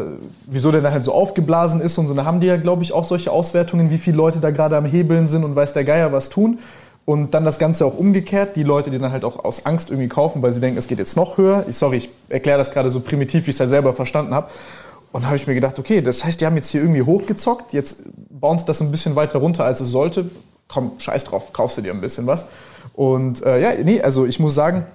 wieso 0.48 0.72
der 0.72 0.82
dann 0.82 0.94
halt 0.94 1.04
so 1.04 1.14
aufgeblasen 1.14 1.82
ist 1.82 1.98
und 1.98 2.08
so. 2.08 2.14
Da 2.14 2.26
haben 2.26 2.40
die 2.40 2.48
ja, 2.48 2.58
glaube 2.58 2.84
ich, 2.84 2.94
auch 2.94 3.06
solche 3.06 3.32
Auswertungen, 3.32 3.92
wie 3.92 4.00
viele 4.00 4.18
Leute 4.18 4.40
da 4.40 4.50
gerade 4.50 4.78
am 4.78 4.86
Hebeln 4.86 5.28
sind 5.28 5.44
und 5.44 5.56
weiß 5.56 5.74
der 5.74 5.84
Geier 5.84 6.12
was 6.12 6.30
tun. 6.30 6.58
Und 7.06 7.34
dann 7.34 7.44
das 7.44 7.60
Ganze 7.60 7.86
auch 7.86 7.98
umgekehrt, 7.98 8.56
die 8.56 8.64
Leute, 8.64 8.90
die 8.90 8.98
dann 8.98 9.12
halt 9.12 9.26
auch 9.26 9.44
aus 9.44 9.66
Angst 9.66 9.90
irgendwie 9.90 10.08
kaufen, 10.08 10.42
weil 10.42 10.54
sie 10.54 10.62
denken, 10.62 10.78
es 10.78 10.88
geht 10.88 11.00
jetzt 11.00 11.18
noch 11.18 11.38
höher. 11.38 11.66
Ich, 11.68 11.78
sorry, 11.78 11.98
ich 11.98 12.10
erkläre 12.30 12.58
das 12.58 12.72
gerade 12.72 12.90
so 12.92 13.02
primitiv, 13.02 13.46
wie 13.46 13.50
ich 13.50 13.58
es 13.58 13.60
halt 13.60 13.70
selber 13.70 13.92
verstanden 13.92 14.34
habe. 14.34 14.50
Und 15.12 15.24
da 15.24 15.28
habe 15.28 15.36
ich 15.36 15.46
mir 15.46 15.54
gedacht, 15.54 15.78
okay, 15.78 16.02
das 16.02 16.24
heißt, 16.24 16.40
die 16.40 16.46
haben 16.46 16.56
jetzt 16.56 16.72
hier 16.72 16.82
irgendwie 16.82 17.02
hochgezockt, 17.02 17.74
jetzt 17.74 18.04
bounce 18.30 18.66
das 18.66 18.82
ein 18.82 18.90
bisschen 18.90 19.16
weiter 19.16 19.40
runter, 19.40 19.66
als 19.66 19.82
es 19.82 19.90
sollte. 19.90 20.30
Komm, 20.68 20.94
scheiß 20.98 21.26
drauf, 21.26 21.52
kaufst 21.52 21.78
du 21.78 21.82
dir 21.82 21.92
ein 21.92 22.02
bisschen 22.02 22.26
was. 22.26 22.46
Und 22.94 23.44
äh, 23.46 23.62
ja, 23.62 23.84
nee, 23.84 24.02
also 24.02 24.26
ich 24.26 24.40
muss 24.40 24.56
sagen, 24.56 24.86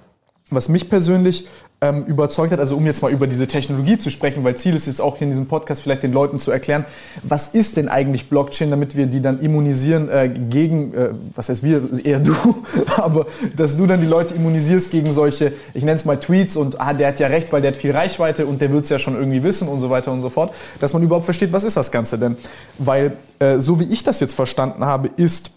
was 0.49 0.67
mich 0.67 0.89
persönlich 0.89 1.47
ähm, 1.81 2.03
überzeugt 2.05 2.51
hat, 2.51 2.59
also 2.59 2.75
um 2.75 2.85
jetzt 2.85 3.01
mal 3.01 3.11
über 3.11 3.25
diese 3.25 3.47
Technologie 3.47 3.97
zu 3.97 4.09
sprechen, 4.09 4.43
weil 4.43 4.55
Ziel 4.57 4.75
ist 4.75 4.87
jetzt 4.87 4.99
auch 4.99 5.17
hier 5.17 5.25
in 5.25 5.31
diesem 5.31 5.47
Podcast 5.47 5.81
vielleicht 5.81 6.03
den 6.03 6.11
Leuten 6.11 6.37
zu 6.37 6.51
erklären, 6.51 6.83
was 7.23 7.47
ist 7.47 7.77
denn 7.77 7.87
eigentlich 7.87 8.27
Blockchain, 8.27 8.69
damit 8.69 8.97
wir 8.97 9.05
die 9.05 9.21
dann 9.21 9.39
immunisieren 9.39 10.09
äh, 10.09 10.29
gegen, 10.29 10.93
äh, 10.93 11.09
was 11.33 11.47
heißt 11.47 11.63
wir, 11.63 11.81
eher 12.03 12.19
du, 12.19 12.35
aber 12.97 13.27
dass 13.55 13.77
du 13.77 13.87
dann 13.87 14.01
die 14.01 14.07
Leute 14.07 14.33
immunisierst 14.33 14.91
gegen 14.91 15.11
solche, 15.11 15.53
ich 15.73 15.83
nenne 15.83 15.95
es 15.95 16.05
mal 16.05 16.19
Tweets 16.19 16.57
und 16.57 16.81
ah, 16.81 16.93
der 16.93 17.09
hat 17.09 17.19
ja 17.19 17.27
recht, 17.27 17.53
weil 17.53 17.61
der 17.61 17.71
hat 17.71 17.77
viel 17.77 17.91
Reichweite 17.91 18.45
und 18.45 18.59
der 18.59 18.71
wird 18.73 18.83
es 18.83 18.89
ja 18.89 18.99
schon 18.99 19.15
irgendwie 19.15 19.43
wissen 19.43 19.69
und 19.69 19.79
so 19.79 19.89
weiter 19.89 20.11
und 20.11 20.21
so 20.21 20.29
fort, 20.29 20.53
dass 20.81 20.91
man 20.91 21.01
überhaupt 21.01 21.25
versteht, 21.25 21.53
was 21.53 21.63
ist 21.63 21.77
das 21.77 21.91
Ganze 21.91 22.19
denn? 22.19 22.35
Weil 22.77 23.17
äh, 23.39 23.59
so 23.59 23.79
wie 23.79 23.85
ich 23.85 24.03
das 24.03 24.19
jetzt 24.19 24.33
verstanden 24.33 24.85
habe, 24.85 25.09
ist 25.15 25.51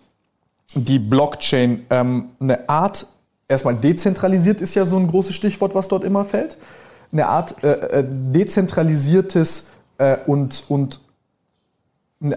die 0.74 1.00
Blockchain 1.00 1.84
ähm, 1.90 2.26
eine 2.40 2.68
Art 2.68 3.06
erstmal 3.52 3.76
dezentralisiert 3.76 4.60
ist 4.60 4.74
ja 4.74 4.84
so 4.84 4.96
ein 4.96 5.08
großes 5.08 5.34
Stichwort, 5.34 5.74
was 5.74 5.88
dort 5.88 6.04
immer 6.04 6.24
fällt. 6.24 6.56
Eine 7.12 7.28
Art 7.28 7.62
äh, 7.62 8.00
äh 8.00 8.04
dezentralisiertes 8.08 9.70
äh, 9.98 10.16
und, 10.26 10.64
und 10.68 11.00
eine, 12.20 12.36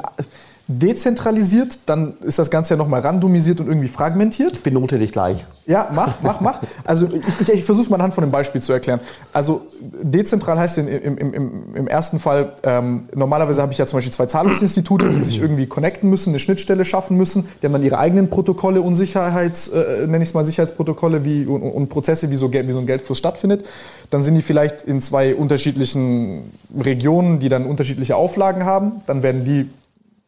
dezentralisiert, 0.68 1.78
dann 1.86 2.16
ist 2.22 2.40
das 2.40 2.50
Ganze 2.50 2.74
ja 2.74 2.78
nochmal 2.78 3.02
randomisiert 3.02 3.60
und 3.60 3.68
irgendwie 3.68 3.88
fragmentiert. 3.88 4.54
Ich 4.54 4.64
benote 4.64 4.98
dich 4.98 5.12
gleich. 5.12 5.46
Ja, 5.68 5.90
mach, 5.94 6.22
mach, 6.24 6.42
mach. 6.42 6.60
Also 6.84 7.08
ich, 7.08 7.42
ich, 7.42 7.54
ich 7.54 7.64
versuche 7.64 7.86
es 7.86 7.90
mal 7.90 7.98
anhand 7.98 8.16
von 8.16 8.24
dem 8.24 8.32
Beispiel 8.32 8.62
zu 8.62 8.74
erklären. 8.74 9.00
Also 9.32 9.68
dezentral 9.80 10.58
heißt 10.58 10.80
im, 10.80 10.88
im, 10.88 11.18
im, 11.18 11.76
im 11.76 11.88
ersten 11.88 12.20
Fall, 12.20 12.54
ähm, 12.64 13.10
normalerweise 13.14 13.62
habe 13.62 13.74
ich 13.74 13.78
ja 13.78 13.86
zum 13.86 13.98
Beispiel 13.98 14.14
zwei 14.14 14.26
Zahlungsinstitute, 14.26 15.10
die 15.10 15.22
sich 15.22 15.40
irgendwie 15.40 15.68
connecten 15.68 16.10
müssen, 16.10 16.30
eine 16.30 16.40
Schnittstelle 16.40 16.84
schaffen 16.84 17.16
müssen. 17.16 17.48
Die 17.62 17.68
haben 17.68 17.74
dann 17.74 17.84
ihre 17.84 18.00
eigenen 18.00 18.32
Protokolle 18.32 18.82
und 18.82 18.96
Sicherheits, 18.96 19.68
äh, 19.68 20.08
nenne 20.08 20.24
ich 20.24 20.30
es 20.30 20.34
mal 20.34 20.46
Sicherheitsprotokolle 20.46 21.26
wie, 21.26 21.46
und, 21.46 21.62
und 21.62 21.90
Prozesse, 21.90 22.32
wie 22.32 22.38
so, 22.38 22.52
wie 22.52 22.72
so 22.72 22.80
ein 22.80 22.88
Geldfluss 22.88 23.20
stattfindet. 23.20 23.66
Dann 24.10 24.24
sind 24.24 24.34
die 24.34 24.42
vielleicht 24.42 24.82
in 24.82 25.00
zwei 25.00 25.36
unterschiedlichen 25.36 26.52
Regionen, 26.80 27.38
die 27.38 27.50
dann 27.50 27.68
unterschiedliche 27.68 28.16
Auflagen 28.16 28.66
haben. 28.66 29.04
Dann 29.06 29.22
werden 29.22 29.46
die 29.46 29.70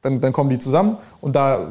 dann, 0.07 0.21
dann 0.21 0.33
kommen 0.33 0.49
die 0.49 0.59
zusammen 0.59 0.97
und 1.21 1.35
da 1.35 1.67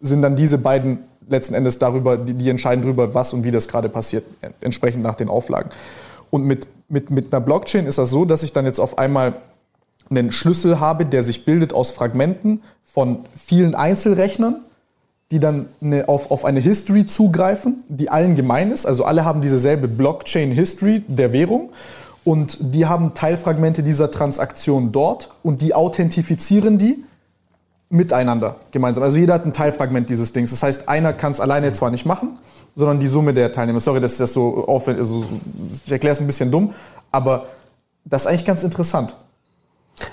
sind 0.00 0.22
dann 0.22 0.36
diese 0.36 0.58
beiden 0.58 1.00
letzten 1.28 1.54
Endes 1.54 1.78
darüber, 1.78 2.16
die, 2.16 2.34
die 2.34 2.48
entscheiden 2.48 2.82
darüber, 2.82 3.14
was 3.14 3.32
und 3.32 3.44
wie 3.44 3.50
das 3.50 3.68
gerade 3.68 3.88
passiert, 3.88 4.24
entsprechend 4.60 5.02
nach 5.02 5.14
den 5.14 5.28
Auflagen. 5.28 5.70
Und 6.30 6.44
mit, 6.44 6.66
mit, 6.88 7.10
mit 7.10 7.32
einer 7.32 7.40
Blockchain 7.40 7.86
ist 7.86 7.98
das 7.98 8.10
so, 8.10 8.24
dass 8.24 8.42
ich 8.42 8.52
dann 8.52 8.64
jetzt 8.64 8.78
auf 8.78 8.98
einmal 8.98 9.34
einen 10.10 10.32
Schlüssel 10.32 10.80
habe, 10.80 11.04
der 11.04 11.22
sich 11.22 11.44
bildet 11.44 11.74
aus 11.74 11.90
Fragmenten 11.90 12.62
von 12.86 13.18
vielen 13.36 13.74
Einzelrechnern, 13.74 14.62
die 15.30 15.40
dann 15.40 15.66
eine, 15.82 16.08
auf, 16.08 16.30
auf 16.30 16.46
eine 16.46 16.60
History 16.60 17.04
zugreifen, 17.04 17.84
die 17.88 18.08
allen 18.08 18.34
gemein 18.34 18.70
ist. 18.70 18.86
Also 18.86 19.04
alle 19.04 19.26
haben 19.26 19.42
dieselbe 19.42 19.86
Blockchain-History 19.86 21.02
der 21.06 21.34
Währung 21.34 21.70
und 22.24 22.74
die 22.74 22.86
haben 22.86 23.12
Teilfragmente 23.14 23.82
dieser 23.82 24.10
Transaktion 24.10 24.92
dort 24.92 25.30
und 25.42 25.60
die 25.60 25.74
authentifizieren 25.74 26.78
die 26.78 27.04
miteinander 27.90 28.56
gemeinsam. 28.70 29.02
Also 29.02 29.16
jeder 29.16 29.34
hat 29.34 29.46
ein 29.46 29.52
Teilfragment 29.52 30.10
dieses 30.10 30.32
Dings. 30.32 30.50
Das 30.50 30.62
heißt, 30.62 30.88
einer 30.88 31.12
kann 31.12 31.32
es 31.32 31.40
alleine 31.40 31.72
zwar 31.72 31.90
nicht 31.90 32.04
machen, 32.04 32.38
sondern 32.74 33.00
die 33.00 33.08
Summe 33.08 33.32
der 33.32 33.50
Teilnehmer. 33.52 33.80
Sorry, 33.80 34.00
dass 34.00 34.12
ich 34.12 34.18
das 34.18 34.32
so 34.32 34.66
aufwendig, 34.66 35.04
also 35.04 35.24
ich 35.84 35.90
erkläre 35.90 36.12
es 36.12 36.20
ein 36.20 36.26
bisschen 36.26 36.50
dumm, 36.50 36.74
aber 37.10 37.46
das 38.04 38.22
ist 38.22 38.28
eigentlich 38.28 38.44
ganz 38.44 38.62
interessant. 38.62 39.14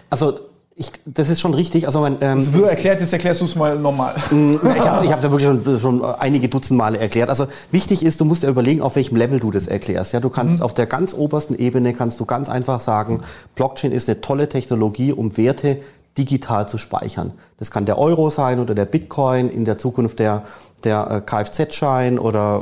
Also 0.10 0.40
ich, 0.78 0.92
das 1.06 1.30
ist 1.30 1.40
schon 1.40 1.54
richtig. 1.54 1.86
Also 1.86 2.02
mein, 2.02 2.18
ähm, 2.20 2.38
das 2.38 2.52
wird 2.52 2.68
erklärt, 2.68 3.00
jetzt 3.00 3.14
erklärst 3.14 3.40
du 3.40 3.46
es 3.46 3.56
mal 3.56 3.80
normal. 3.80 4.16
Ich 4.32 4.82
habe 4.82 5.06
es 5.06 5.24
ja 5.24 5.32
wirklich 5.32 5.46
schon, 5.46 5.80
schon, 5.80 6.04
einige 6.04 6.50
Dutzend 6.50 6.78
Male 6.78 6.98
erklärt. 6.98 7.30
Also 7.30 7.48
wichtig 7.72 8.04
ist, 8.04 8.20
du 8.20 8.26
musst 8.26 8.44
ja 8.44 8.50
überlegen, 8.50 8.82
auf 8.82 8.98
welchem 8.98 9.16
Level 9.16 9.40
du 9.40 9.52
das 9.52 9.68
erklärst. 9.68 10.12
Ja, 10.12 10.20
du 10.20 10.30
kannst 10.30 10.60
mhm. 10.60 10.66
auf 10.66 10.74
der 10.74 10.86
ganz 10.86 11.14
obersten 11.14 11.56
Ebene 11.56 11.94
kannst 11.94 12.20
du 12.20 12.26
ganz 12.26 12.50
einfach 12.50 12.82
sagen, 12.82 13.22
Blockchain 13.56 13.94
ist 13.94 14.10
eine 14.10 14.20
tolle 14.20 14.50
Technologie, 14.50 15.14
um 15.14 15.38
Werte 15.38 15.78
digital 16.18 16.68
zu 16.68 16.78
speichern. 16.78 17.34
Das 17.58 17.72
kann 17.72 17.86
der 17.86 17.98
Euro 17.98 18.30
sein 18.30 18.60
oder 18.60 18.74
der 18.74 18.86
Bitcoin, 18.86 19.50
in 19.50 19.66
der 19.66 19.78
Zukunft 19.78 20.20
der, 20.20 20.44
der 20.84 21.10
äh, 21.12 21.22
Kfz-Schein 21.22 22.20
oder 22.20 22.62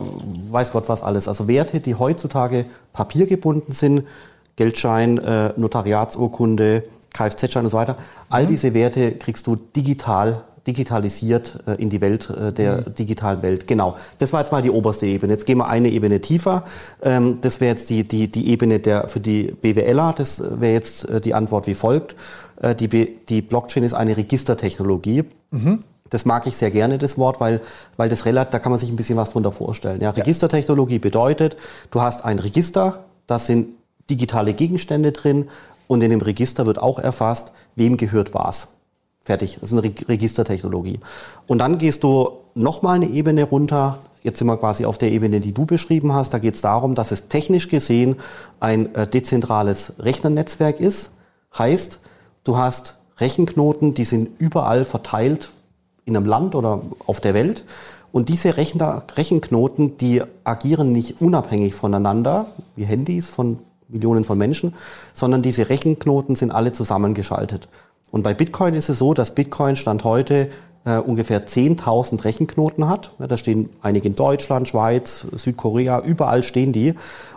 weiß 0.50 0.72
Gott 0.72 0.90
was 0.90 1.04
alles. 1.04 1.28
Also 1.28 1.48
Werte, 1.48 1.80
die 1.80 1.96
heutzutage 1.96 2.66
papiergebunden 2.94 3.74
sind, 3.74 4.06
Geldschein, 4.56 5.18
äh, 5.20 5.54
Notariatsurkunde, 5.56 6.84
Kfz-Schein 7.14 7.66
und 7.66 7.72
so 7.72 7.78
weiter. 7.78 7.98
All 8.30 8.44
mhm. 8.44 8.48
diese 8.48 8.74
Werte 8.74 9.12
kriegst 9.14 9.46
du 9.48 9.56
digital 9.56 10.44
digitalisiert 10.68 11.60
äh, 11.68 11.82
in 11.82 11.90
die 11.90 12.02
Welt 12.02 12.30
äh, 12.30 12.54
der 12.54 12.78
mhm. 12.78 12.96
digitalen 12.96 13.42
Welt. 13.42 13.68
Genau. 13.68 13.96
Das 14.20 14.34
war 14.34 14.40
jetzt 14.40 14.52
mal 14.52 14.62
die 14.62 14.70
oberste 14.70 15.06
Ebene. 15.06 15.34
Jetzt 15.34 15.46
gehen 15.46 15.58
wir 15.58 15.68
eine 15.68 15.90
Ebene 15.90 16.22
tiefer. 16.22 16.64
Ähm, 17.02 17.40
das 17.42 17.60
wäre 17.60 17.76
jetzt 17.76 17.90
die, 17.90 18.08
die, 18.08 18.30
die 18.30 18.50
Ebene 18.50 18.80
der, 18.80 19.08
für 19.08 19.20
die 19.20 19.52
BWLer. 19.62 20.14
Das 20.16 20.42
wäre 20.42 20.74
jetzt 20.74 21.10
äh, 21.10 21.20
die 21.20 21.34
Antwort 21.34 21.68
wie 21.68 21.76
folgt. 21.76 22.16
Äh, 22.62 22.76
die, 22.76 22.88
die 22.88 23.42
Blockchain 23.42 23.84
ist 23.84 23.94
eine 23.94 24.16
Registertechnologie. 24.16 25.26
Mhm. 25.52 25.80
Das 26.10 26.26
mag 26.26 26.46
ich 26.46 26.56
sehr 26.56 26.70
gerne, 26.70 27.00
das 27.00 27.18
Wort, 27.18 27.40
weil, 27.40 27.60
weil 27.98 28.08
das 28.08 28.26
relativ, 28.26 28.52
da 28.52 28.60
kann 28.60 28.72
man 28.72 28.78
sich 28.78 28.90
ein 28.90 28.96
bisschen 28.96 29.18
was 29.18 29.32
drunter 29.32 29.52
vorstellen. 29.52 30.00
Ja, 30.00 30.12
Registertechnologie 30.12 31.00
bedeutet, 31.00 31.58
du 31.90 32.02
hast 32.02 32.24
ein 32.24 32.38
Register, 32.38 33.06
da 33.26 33.40
sind 33.40 33.70
digitale 34.12 34.54
Gegenstände 34.54 35.12
drin 35.12 35.50
und 35.88 36.04
in 36.04 36.12
dem 36.12 36.22
Register 36.22 36.68
wird 36.68 36.80
auch 36.80 37.00
erfasst, 37.00 37.52
wem 37.76 37.98
gehört 37.98 38.36
was. 38.36 38.68
Fertig. 39.24 39.58
Das 39.60 39.72
ist 39.72 39.78
eine 39.78 39.84
Registertechnologie. 39.84 41.00
Und 41.48 41.60
dann 41.60 41.78
gehst 41.78 42.04
du 42.04 42.30
nochmal 42.56 42.98
eine 42.98 43.10
Ebene 43.10 43.44
runter. 43.44 44.00
Jetzt 44.22 44.40
sind 44.40 44.48
wir 44.48 44.58
quasi 44.58 44.86
auf 44.86 44.98
der 44.98 45.12
Ebene, 45.12 45.40
die 45.40 45.54
du 45.54 45.66
beschrieben 45.66 46.14
hast. 46.14 46.34
Da 46.34 46.40
geht 46.40 46.56
es 46.56 46.62
darum, 46.62 46.96
dass 46.96 47.12
es 47.12 47.28
technisch 47.30 47.70
gesehen 47.70 48.18
ein 48.60 48.94
äh, 48.96 49.08
dezentrales 49.08 49.94
Rechnernetzwerk 50.00 50.80
ist. 50.80 51.12
Heißt, 51.58 52.00
Du 52.44 52.58
hast 52.58 52.98
Rechenknoten, 53.20 53.94
die 53.94 54.04
sind 54.04 54.30
überall 54.38 54.84
verteilt 54.84 55.52
in 56.06 56.18
einem 56.18 56.26
Land 56.26 56.56
oder 56.56 56.82
auf 57.06 57.22
der 57.22 57.34
Welt. 57.34 57.64
Und 58.12 58.28
diese 58.28 58.58
Rechner, 58.58 59.04
Rechenknoten, 59.16 59.98
die 59.98 60.22
agieren 60.44 60.92
nicht 60.92 61.22
unabhängig 61.22 61.74
voneinander, 61.74 62.48
wie 62.76 62.84
Handys 62.84 63.28
von 63.28 63.60
Millionen 63.88 64.26
von 64.26 64.38
Menschen, 64.38 64.74
sondern 65.14 65.42
diese 65.42 65.70
Rechenknoten 65.70 66.36
sind 66.36 66.52
alle 66.52 66.74
zusammengeschaltet. 66.74 67.70
Und 68.14 68.22
bei 68.22 68.36
Bitcoin 68.36 68.76
ist 68.76 68.90
es 68.90 69.00
so, 69.00 69.16
dass 69.16 69.34
Bitcoin 69.34 69.76
Stand 69.76 70.04
heute 70.04 70.50
äh, 70.86 70.98
ungefähr 70.98 71.48
10.000 71.48 72.24
Rechenknoten 72.24 72.88
hat. 72.88 73.12
Ja, 73.18 73.26
da 73.26 73.38
stehen 73.38 73.72
einige 73.82 74.08
in 74.08 74.16
Deutschland, 74.16 74.68
Schweiz, 74.68 75.26
Südkorea, 75.32 76.00
überall 76.02 76.44
stehen 76.44 76.74
die. 76.74 76.94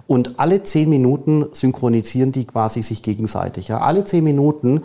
Und 0.06 0.38
alle 0.38 0.62
10 0.62 0.90
Minuten 0.90 1.46
synchronisieren 1.52 2.30
die 2.30 2.44
quasi 2.44 2.82
sich 2.82 3.02
gegenseitig. 3.02 3.68
Ja, 3.68 3.80
alle 3.80 4.04
10 4.04 4.22
Minuten 4.22 4.82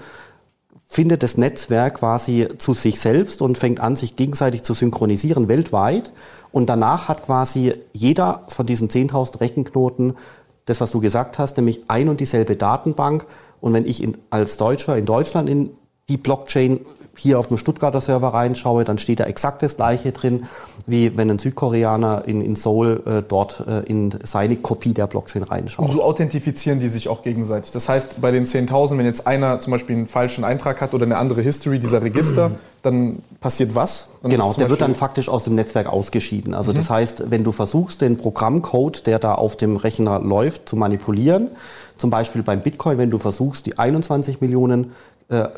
findet 0.87 1.23
das 1.23 1.35
Netzwerk 1.35 1.95
quasi 1.95 2.47
zu 2.57 2.73
sich 2.73 2.97
selbst 2.97 3.41
und 3.41 3.57
fängt 3.57 3.81
an, 3.81 3.97
sich 3.97 4.15
gegenseitig 4.15 4.63
zu 4.63 4.73
synchronisieren 4.73 5.49
weltweit. 5.49 6.13
Und 6.53 6.69
danach 6.69 7.09
hat 7.09 7.25
quasi 7.25 7.73
jeder 7.91 8.43
von 8.47 8.65
diesen 8.65 8.87
10.000 8.87 9.41
Rechenknoten 9.41 10.15
das, 10.63 10.79
was 10.79 10.91
du 10.91 11.01
gesagt 11.01 11.37
hast, 11.37 11.57
nämlich 11.57 11.81
ein 11.89 12.07
und 12.07 12.21
dieselbe 12.21 12.55
Datenbank. 12.55 13.25
Und 13.59 13.73
wenn 13.73 13.85
ich 13.85 14.01
in, 14.01 14.17
als 14.29 14.55
Deutscher 14.55 14.97
in 14.97 15.05
Deutschland 15.05 15.49
in 15.49 15.71
die 16.09 16.17
Blockchain 16.17 16.81
hier 17.21 17.37
auf 17.37 17.49
dem 17.49 17.57
Stuttgarter 17.57 18.01
Server 18.01 18.29
reinschaue, 18.29 18.83
dann 18.83 18.97
steht 18.97 19.19
da 19.19 19.25
exakt 19.25 19.61
das 19.61 19.75
gleiche 19.75 20.11
drin, 20.11 20.45
wie 20.87 21.17
wenn 21.17 21.29
ein 21.29 21.39
Südkoreaner 21.39 22.23
in, 22.25 22.41
in 22.41 22.55
Seoul 22.55 23.03
äh, 23.05 23.21
dort 23.27 23.63
äh, 23.67 23.81
in 23.81 24.17
seine 24.23 24.55
Kopie 24.55 24.93
der 24.93 25.07
Blockchain 25.07 25.43
reinschaut. 25.43 25.85
Und 25.85 25.91
so 25.91 26.03
authentifizieren 26.03 26.79
die 26.79 26.87
sich 26.87 27.09
auch 27.09 27.21
gegenseitig. 27.21 27.71
Das 27.71 27.89
heißt, 27.89 28.21
bei 28.21 28.31
den 28.31 28.45
10.000, 28.45 28.97
wenn 28.97 29.05
jetzt 29.05 29.27
einer 29.27 29.59
zum 29.59 29.71
Beispiel 29.71 29.95
einen 29.97 30.07
falschen 30.07 30.43
Eintrag 30.43 30.81
hat 30.81 30.93
oder 30.93 31.05
eine 31.05 31.17
andere 31.17 31.41
History 31.41 31.79
dieser 31.79 32.01
Register, 32.01 32.51
dann 32.81 33.19
passiert 33.39 33.75
was? 33.75 34.07
Dann 34.23 34.31
genau, 34.31 34.53
der 34.53 34.69
wird 34.69 34.81
dann 34.81 34.95
faktisch 34.95 35.29
aus 35.29 35.43
dem 35.43 35.55
Netzwerk 35.55 35.87
ausgeschieden. 35.87 36.55
Also 36.55 36.71
mhm. 36.71 36.77
das 36.77 36.89
heißt, 36.89 37.29
wenn 37.29 37.43
du 37.43 37.51
versuchst, 37.51 38.01
den 38.01 38.17
Programmcode, 38.17 39.05
der 39.05 39.19
da 39.19 39.35
auf 39.35 39.55
dem 39.55 39.75
Rechner 39.75 40.19
läuft, 40.19 40.67
zu 40.67 40.75
manipulieren, 40.75 41.49
zum 41.97 42.09
Beispiel 42.09 42.41
beim 42.41 42.61
Bitcoin, 42.61 42.97
wenn 42.97 43.11
du 43.11 43.19
versuchst, 43.19 43.67
die 43.67 43.77
21 43.77 44.41
Millionen 44.41 44.93
äh, 45.29 45.49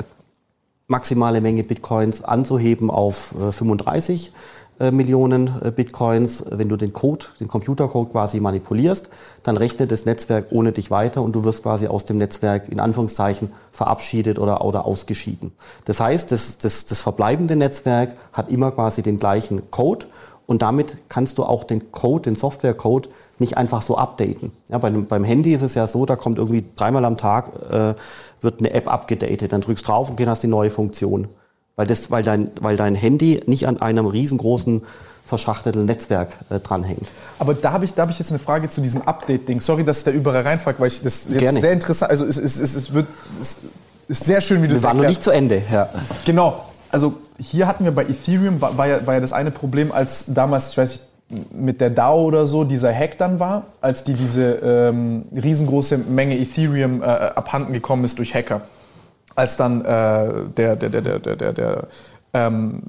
maximale 0.86 1.40
Menge 1.40 1.64
Bitcoins 1.64 2.22
anzuheben 2.22 2.90
auf 2.90 3.34
35 3.50 4.32
äh, 4.78 4.86
äh, 4.86 4.90
Millionen 4.90 5.50
äh, 5.62 5.70
Bitcoins. 5.70 6.44
Wenn 6.50 6.68
du 6.68 6.76
den 6.76 6.92
Code, 6.92 7.26
den 7.38 7.46
Computercode 7.46 8.10
quasi 8.10 8.40
manipulierst, 8.40 9.08
dann 9.44 9.56
rechnet 9.56 9.92
das 9.92 10.04
Netzwerk 10.04 10.48
ohne 10.50 10.72
dich 10.72 10.90
weiter 10.90 11.22
und 11.22 11.32
du 11.34 11.44
wirst 11.44 11.62
quasi 11.62 11.86
aus 11.86 12.04
dem 12.04 12.18
Netzwerk 12.18 12.68
in 12.68 12.80
Anführungszeichen 12.80 13.52
verabschiedet 13.70 14.38
oder, 14.38 14.64
oder 14.64 14.84
ausgeschieden. 14.84 15.52
Das 15.84 16.00
heißt, 16.00 16.32
das, 16.32 16.58
das, 16.58 16.84
das 16.84 17.00
verbleibende 17.00 17.54
Netzwerk 17.54 18.16
hat 18.32 18.50
immer 18.50 18.72
quasi 18.72 19.02
den 19.02 19.20
gleichen 19.20 19.70
Code 19.70 20.06
und 20.46 20.62
damit 20.62 20.98
kannst 21.08 21.38
du 21.38 21.44
auch 21.44 21.64
den 21.64 21.90
Code, 21.90 22.22
den 22.22 22.34
Softwarecode 22.34 23.08
nicht 23.38 23.56
einfach 23.56 23.80
so 23.80 23.96
updaten. 23.96 24.52
Ja, 24.68 24.78
beim, 24.78 25.06
beim 25.06 25.24
Handy 25.24 25.52
ist 25.52 25.62
es 25.62 25.74
ja 25.74 25.86
so, 25.86 26.04
da 26.04 26.16
kommt 26.16 26.38
irgendwie 26.38 26.64
dreimal 26.76 27.04
am 27.04 27.16
Tag 27.16 27.50
äh, 27.70 27.94
wird 28.44 28.60
eine 28.60 28.72
App 28.72 28.88
abgedatet, 28.88 29.52
dann 29.52 29.60
drückst 29.60 29.88
drauf 29.88 30.10
und 30.10 30.26
hast 30.26 30.42
die 30.42 30.48
neue 30.48 30.70
Funktion. 30.70 31.28
Weil, 31.76 31.86
das, 31.88 32.10
weil, 32.10 32.22
dein, 32.22 32.52
weil 32.60 32.76
dein 32.76 32.94
Handy 32.94 33.40
nicht 33.46 33.66
an 33.66 33.80
einem 33.80 34.06
riesengroßen 34.06 34.82
verschachtelten 35.24 35.86
Netzwerk 35.86 36.36
äh, 36.50 36.60
dranhängt. 36.60 37.08
Aber 37.38 37.54
da 37.54 37.72
habe 37.72 37.84
ich, 37.84 37.92
hab 37.96 38.10
ich 38.10 38.18
jetzt 38.18 38.30
eine 38.30 38.38
Frage 38.38 38.68
zu 38.68 38.80
diesem 38.80 39.02
Update-Ding. 39.02 39.60
Sorry, 39.60 39.82
dass 39.82 39.98
ich 39.98 40.04
da 40.04 40.10
überall 40.10 40.42
reinfrage, 40.42 40.78
weil 40.78 40.88
ich 40.88 41.02
das 41.02 41.26
jetzt 41.28 41.38
Gerne. 41.38 41.60
sehr 41.60 41.72
interessant, 41.72 42.10
also 42.10 42.26
es, 42.26 42.36
es, 42.36 42.60
es, 42.60 42.76
es 42.76 42.92
wird, 42.92 43.06
es 43.40 43.58
ist 44.06 44.24
sehr 44.24 44.40
schön, 44.40 44.62
wie 44.62 44.68
du 44.68 44.74
es 44.74 44.82
Wir 44.82 44.88
waren 44.88 44.98
noch 44.98 45.06
nicht 45.08 45.22
zu 45.22 45.30
Ende, 45.30 45.62
ja. 45.72 45.88
Genau. 46.26 46.64
Also 46.90 47.14
hier 47.38 47.66
hatten 47.66 47.84
wir 47.84 47.92
bei 47.92 48.04
Ethereum, 48.04 48.60
war, 48.60 48.76
war, 48.76 48.86
ja, 48.86 49.06
war 49.06 49.14
ja 49.14 49.20
das 49.20 49.32
eine 49.32 49.50
Problem, 49.50 49.90
als 49.90 50.26
damals, 50.28 50.70
ich 50.70 50.78
weiß 50.78 50.90
nicht, 50.92 51.02
mit 51.52 51.80
der 51.80 51.90
DAO 51.90 52.24
oder 52.24 52.46
so 52.46 52.64
dieser 52.64 52.94
Hack 52.94 53.18
dann 53.18 53.38
war, 53.38 53.66
als 53.80 54.04
die 54.04 54.14
diese 54.14 54.54
ähm, 54.62 55.24
riesengroße 55.32 55.98
Menge 55.98 56.38
Ethereum 56.38 57.02
äh, 57.02 57.06
abhanden 57.06 57.72
gekommen 57.72 58.04
ist 58.04 58.18
durch 58.18 58.34
Hacker. 58.34 58.62
Als 59.34 59.56
dann 59.56 59.80
äh, 59.80 59.84
der, 60.56 60.76
der, 60.76 60.76
der, 60.76 61.00
der, 61.00 61.36
der, 61.36 61.52
der, 61.52 61.86
ähm, 62.32 62.82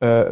äh, 0.00 0.24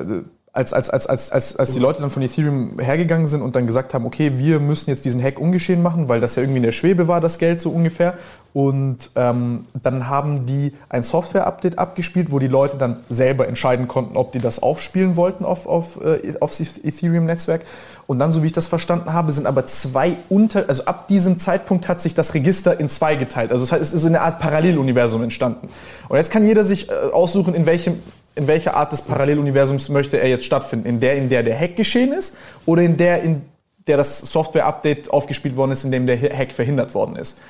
als, 0.53 0.73
als, 0.73 0.91
als, 0.91 1.07
als, 1.07 1.31
als, 1.31 1.57
als 1.57 1.73
die 1.73 1.79
Leute 1.79 2.01
dann 2.01 2.11
von 2.11 2.23
Ethereum 2.23 2.81
hergegangen 2.81 3.29
sind 3.29 3.41
und 3.41 3.55
dann 3.55 3.67
gesagt 3.67 3.95
haben, 3.95 4.05
okay, 4.05 4.33
wir 4.37 4.59
müssen 4.59 4.91
jetzt 4.91 5.05
diesen 5.05 5.23
Hack 5.23 5.39
ungeschehen 5.39 5.81
machen, 5.81 6.09
weil 6.09 6.21
das 6.21 6.35
ja 6.35 6.43
irgendwie 6.43 6.59
in 6.59 6.65
der 6.65 6.73
Schwebe 6.73 7.07
war, 7.07 7.21
das 7.21 7.39
Geld 7.39 7.61
so 7.61 7.71
ungefähr. 7.71 8.15
Und 8.53 9.13
ähm, 9.15 9.63
dann 9.81 10.09
haben 10.09 10.47
die 10.47 10.73
ein 10.89 11.05
Software-Update 11.05 11.79
abgespielt, 11.79 12.33
wo 12.33 12.41
die 12.41 12.49
Leute 12.49 12.79
dann 12.79 12.97
selber 13.09 13.47
entscheiden 13.47 13.87
konnten, 13.87 14.17
ob 14.17 14.33
die 14.33 14.41
das 14.41 14.61
aufspielen 14.61 15.15
wollten 15.15 15.45
auf, 15.45 15.67
auf, 15.67 16.01
äh, 16.05 16.35
aufs 16.41 16.59
Ethereum-Netzwerk. 16.59 17.65
Und 18.09 18.19
dann, 18.19 18.33
so 18.33 18.43
wie 18.43 18.47
ich 18.47 18.53
das 18.53 18.67
verstanden 18.67 19.13
habe, 19.13 19.31
sind 19.31 19.47
aber 19.47 19.67
zwei 19.67 20.17
unter, 20.29 20.69
also 20.69 20.85
ab 20.87 21.07
diesem 21.07 21.39
Zeitpunkt 21.39 21.87
hat 21.87 22.01
sich 22.01 22.17
das 22.17 22.35
Register 22.35 22.81
in 22.81 22.89
zwei 22.89 23.15
geteilt. 23.15 23.53
Also 23.53 23.63
das 23.63 23.71
heißt, 23.71 23.83
es 23.83 23.95
ist 23.95 24.03
so 24.03 24.09
eine 24.09 24.23
Art 24.23 24.41
Paralleluniversum 24.41 25.23
entstanden. 25.23 25.69
Und 26.09 26.17
jetzt 26.17 26.33
kann 26.33 26.45
jeder 26.45 26.65
sich 26.65 26.91
äh, 26.91 26.93
aussuchen, 27.13 27.55
in 27.55 27.67
welchem 27.67 28.03
in 28.35 28.47
welcher 28.47 28.76
Art 28.76 28.93
des 28.93 29.03
Paralleluniversums 29.03 29.89
möchte 29.89 30.18
er 30.18 30.28
jetzt 30.28 30.45
stattfinden? 30.45 30.87
In 30.87 31.01
der, 31.01 31.16
in 31.16 31.28
der 31.28 31.43
der 31.43 31.59
Hack 31.59 31.76
geschehen 31.76 32.12
ist 32.12 32.37
oder 32.66 32.83
in 32.83 32.97
der, 32.97 33.22
in 33.22 33.43
der 33.87 33.97
das 33.97 34.20
Software-Update 34.20 35.11
aufgespielt 35.11 35.57
worden 35.57 35.72
ist, 35.72 35.85
in 35.85 35.91
dem 35.91 36.07
der 36.07 36.18
Hack 36.18 36.53
verhindert 36.53 36.95
worden 36.95 37.16
ist? 37.16 37.41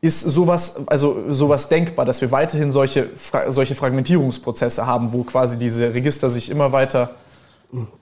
Ist 0.00 0.20
sowas, 0.20 0.86
also 0.86 1.32
sowas 1.32 1.68
denkbar, 1.68 2.04
dass 2.04 2.20
wir 2.20 2.30
weiterhin 2.30 2.72
solche, 2.72 3.10
solche 3.48 3.74
Fragmentierungsprozesse 3.74 4.86
haben, 4.86 5.12
wo 5.12 5.22
quasi 5.24 5.58
diese 5.58 5.94
Register 5.94 6.28
sich 6.28 6.50
immer 6.50 6.72
weiter 6.72 7.10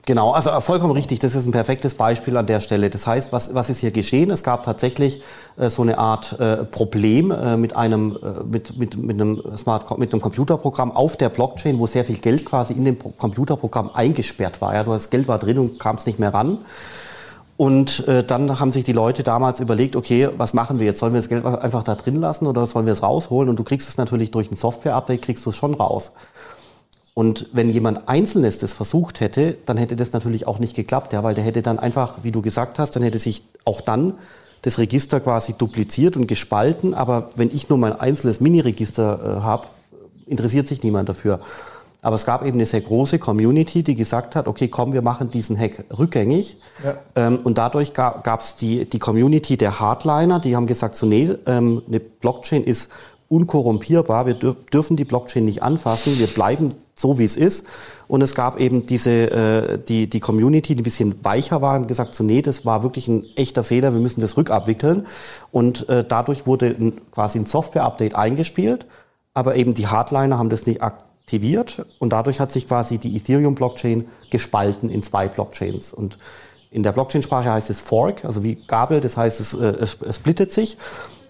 Genau, 0.05 0.33
also 0.33 0.51
vollkommen 0.61 0.93
richtig. 0.93 1.21
Das 1.21 1.35
ist 1.35 1.47
ein 1.47 1.53
perfektes 1.53 1.95
Beispiel 1.95 2.37
an 2.37 2.47
der 2.47 2.61
Stelle. 2.61 2.91
Das 2.91 3.07
heißt, 3.07 3.33
was, 3.33 3.55
was 3.55 3.71
ist 3.71 3.79
hier 3.81 3.91
geschehen? 3.91 4.31
Es 4.31 4.43
gab 4.43 4.65
tatsächlich 4.65 5.23
äh, 5.57 5.71
so 5.71 5.83
eine 5.83 5.99
Art 5.99 6.39
äh, 6.39 6.65
Problem 6.65 7.31
äh, 7.31 7.57
mit 7.57 7.77
einem 7.77 8.19
äh, 8.23 8.45
mit, 8.45 8.77
mit, 8.77 8.99
mit 8.99 9.21
einem 9.21 9.43
Smart 9.57 9.99
mit 9.99 10.13
einem 10.13 10.21
Computerprogramm 10.21 10.93
auf 10.93 11.17
der 11.17 11.29
Blockchain, 11.29 11.79
wo 11.79 11.87
sehr 11.87 12.05
viel 12.05 12.17
Geld 12.17 12.45
quasi 12.45 12.75
in 12.75 12.85
dem 12.85 12.99
Computerprogramm 12.99 13.91
eingesperrt 13.95 14.61
war. 14.61 14.75
Ja, 14.75 14.85
das 14.85 15.11
Geld 15.11 15.29
war 15.29 15.39
drin 15.39 15.59
und 15.59 15.79
kam 15.79 15.97
es 15.97 16.07
nicht 16.07 16.19
mehr 16.19 16.35
ran. 16.35 16.59
Und 17.57 18.09
äh, 18.09 18.25
dann 18.25 18.59
haben 18.59 18.73
sich 18.73 18.83
die 18.85 18.93
Leute 18.93 19.23
damals 19.23 19.61
überlegt, 19.61 19.95
okay, 19.95 20.29
was 20.37 20.53
machen 20.53 20.81
wir 20.81 20.87
jetzt? 20.87 20.99
Sollen 20.99 21.13
wir 21.13 21.21
das 21.21 21.29
Geld 21.29 21.45
einfach 21.47 21.85
da 21.85 21.95
drin 21.95 22.17
lassen 22.17 22.47
oder 22.47 22.67
sollen 22.67 22.87
wir 22.87 22.93
es 22.93 23.03
rausholen? 23.03 23.49
Und 23.49 23.59
du 23.59 23.63
kriegst 23.63 23.89
es 23.89 23.99
natürlich 23.99 24.33
durch 24.33 24.51
ein 24.51 24.57
Software-Update, 24.57 25.23
kriegst 25.23 25.47
du 25.47 25.51
es 25.51 25.57
schon 25.57 25.75
raus. 25.75 26.13
Und 27.15 27.49
wenn 27.53 27.69
jemand 27.69 28.09
Einzelnes 28.09 28.59
das 28.59 28.73
versucht 28.73 29.21
hätte, 29.21 29.57
dann 29.67 29.77
hätte 29.77 29.97
das 29.97 30.13
natürlich 30.13 30.47
auch 30.47 30.59
nicht 30.59 30.75
geklappt, 30.75 31.13
ja, 31.13 31.23
weil 31.23 31.35
der 31.35 31.45
hätte 31.45 31.61
dann 31.61 31.79
einfach, 31.79 32.21
wie 32.23 32.33
du 32.33 32.41
gesagt 32.41 32.79
hast, 32.79 32.97
dann 32.97 33.03
hätte 33.03 33.19
sich 33.19 33.45
auch 33.65 33.83
dann 33.83 34.15
das 34.63 34.79
Register 34.79 35.21
quasi 35.21 35.53
dupliziert 35.53 36.17
und 36.17 36.27
gespalten. 36.27 36.95
Aber 36.95 37.31
wenn 37.35 37.51
ich 37.55 37.69
nur 37.69 37.79
mein 37.79 37.99
einzelnes 37.99 38.41
Mini-Register 38.41 39.39
äh, 39.39 39.43
habe, 39.43 39.67
interessiert 40.27 40.69
sich 40.69 40.83
niemand 40.83 41.09
dafür. 41.09 41.41
Aber 42.05 42.17
es 42.17 42.25
gab 42.25 42.45
eben 42.45 42.55
eine 42.57 42.67
sehr 42.67 42.81
große 42.81 43.21
Community, 43.21 43.85
die 43.85 43.95
gesagt 43.95 44.35
hat, 44.35 44.49
okay, 44.49 44.67
komm, 44.67 44.93
wir 44.93 45.03
machen 45.03 45.31
diesen 45.31 45.57
Hack 45.57 45.85
rückgängig. 45.97 46.57
Ja. 46.85 46.97
Ähm, 47.15 47.39
und 47.45 47.59
dadurch 47.59 47.95
gab 47.95 48.41
es 48.41 48.57
die, 48.57 48.87
die 48.87 48.99
Community 48.99 49.57
der 49.57 49.79
Hardliner, 49.79 50.41
die 50.41 50.57
haben 50.57 50.67
gesagt, 50.67 50.97
so 50.97 51.07
nee, 51.07 51.31
ähm, 51.47 51.83
eine 51.87 52.01
Blockchain 52.01 52.65
ist 52.65 52.91
unkorrumpierbar, 53.33 54.27
wir 54.27 54.35
dürf, 54.35 54.57
dürfen 54.71 54.97
die 54.97 55.07
Blockchain 55.07 55.47
nicht 55.47 55.63
anfassen, 55.63 56.19
wir 56.19 56.27
bleiben 56.27 56.75
so, 56.95 57.19
wie 57.19 57.25
es 57.25 57.37
ist. 57.37 57.67
Und 58.07 58.21
es 58.21 58.35
gab 58.35 58.61
eben 58.61 58.87
diese, 58.87 59.31
äh, 59.31 59.79
die, 59.79 60.09
die 60.11 60.21
Community, 60.21 60.75
die 60.75 60.83
ein 60.83 60.85
bisschen 60.85 61.25
weicher 61.25 61.63
war, 61.63 61.77
und 61.77 61.89
gesagt, 61.89 62.15
so 62.15 62.25
nee, 62.25 62.43
das 62.43 62.67
war 62.67 62.83
wirklich 62.83 63.09
ein 63.09 63.25
echter 63.37 63.65
Fehler, 63.65 63.95
wir 63.95 64.01
müssen 64.03 64.21
das 64.21 64.37
rückabwickeln. 64.37 65.07
Und 65.51 65.89
äh, 65.89 66.05
dadurch 66.07 66.47
wurde 66.47 66.67
ein, 66.67 67.01
quasi 67.11 67.39
ein 67.39 67.47
Software-Update 67.47 68.15
eingespielt, 68.15 68.87
aber 69.33 69.57
eben 69.57 69.73
die 69.73 69.87
Hardliner 69.87 70.37
haben 70.39 70.51
das 70.51 70.67
nicht 70.67 70.83
aktiviert 70.83 71.87
und 71.99 72.13
dadurch 72.13 72.39
hat 72.39 72.53
sich 72.53 72.69
quasi 72.69 72.99
die 72.99 73.17
Ethereum-Blockchain 73.17 74.09
gespalten 74.29 74.91
in 74.91 75.03
zwei 75.03 75.27
Blockchains. 75.27 75.91
Und 75.91 76.19
in 76.71 76.83
der 76.83 76.93
Blockchain-Sprache 76.93 77.51
heißt 77.51 77.71
es 77.71 77.81
Fork, 77.81 78.27
also 78.27 78.45
wie 78.45 78.57
Gabel, 78.67 79.01
das 79.01 79.17
heißt, 79.17 79.41
es, 79.41 79.55
äh, 79.55 79.65
es, 79.81 79.97
es 80.07 80.17
splittet 80.17 80.53
sich. 80.53 80.77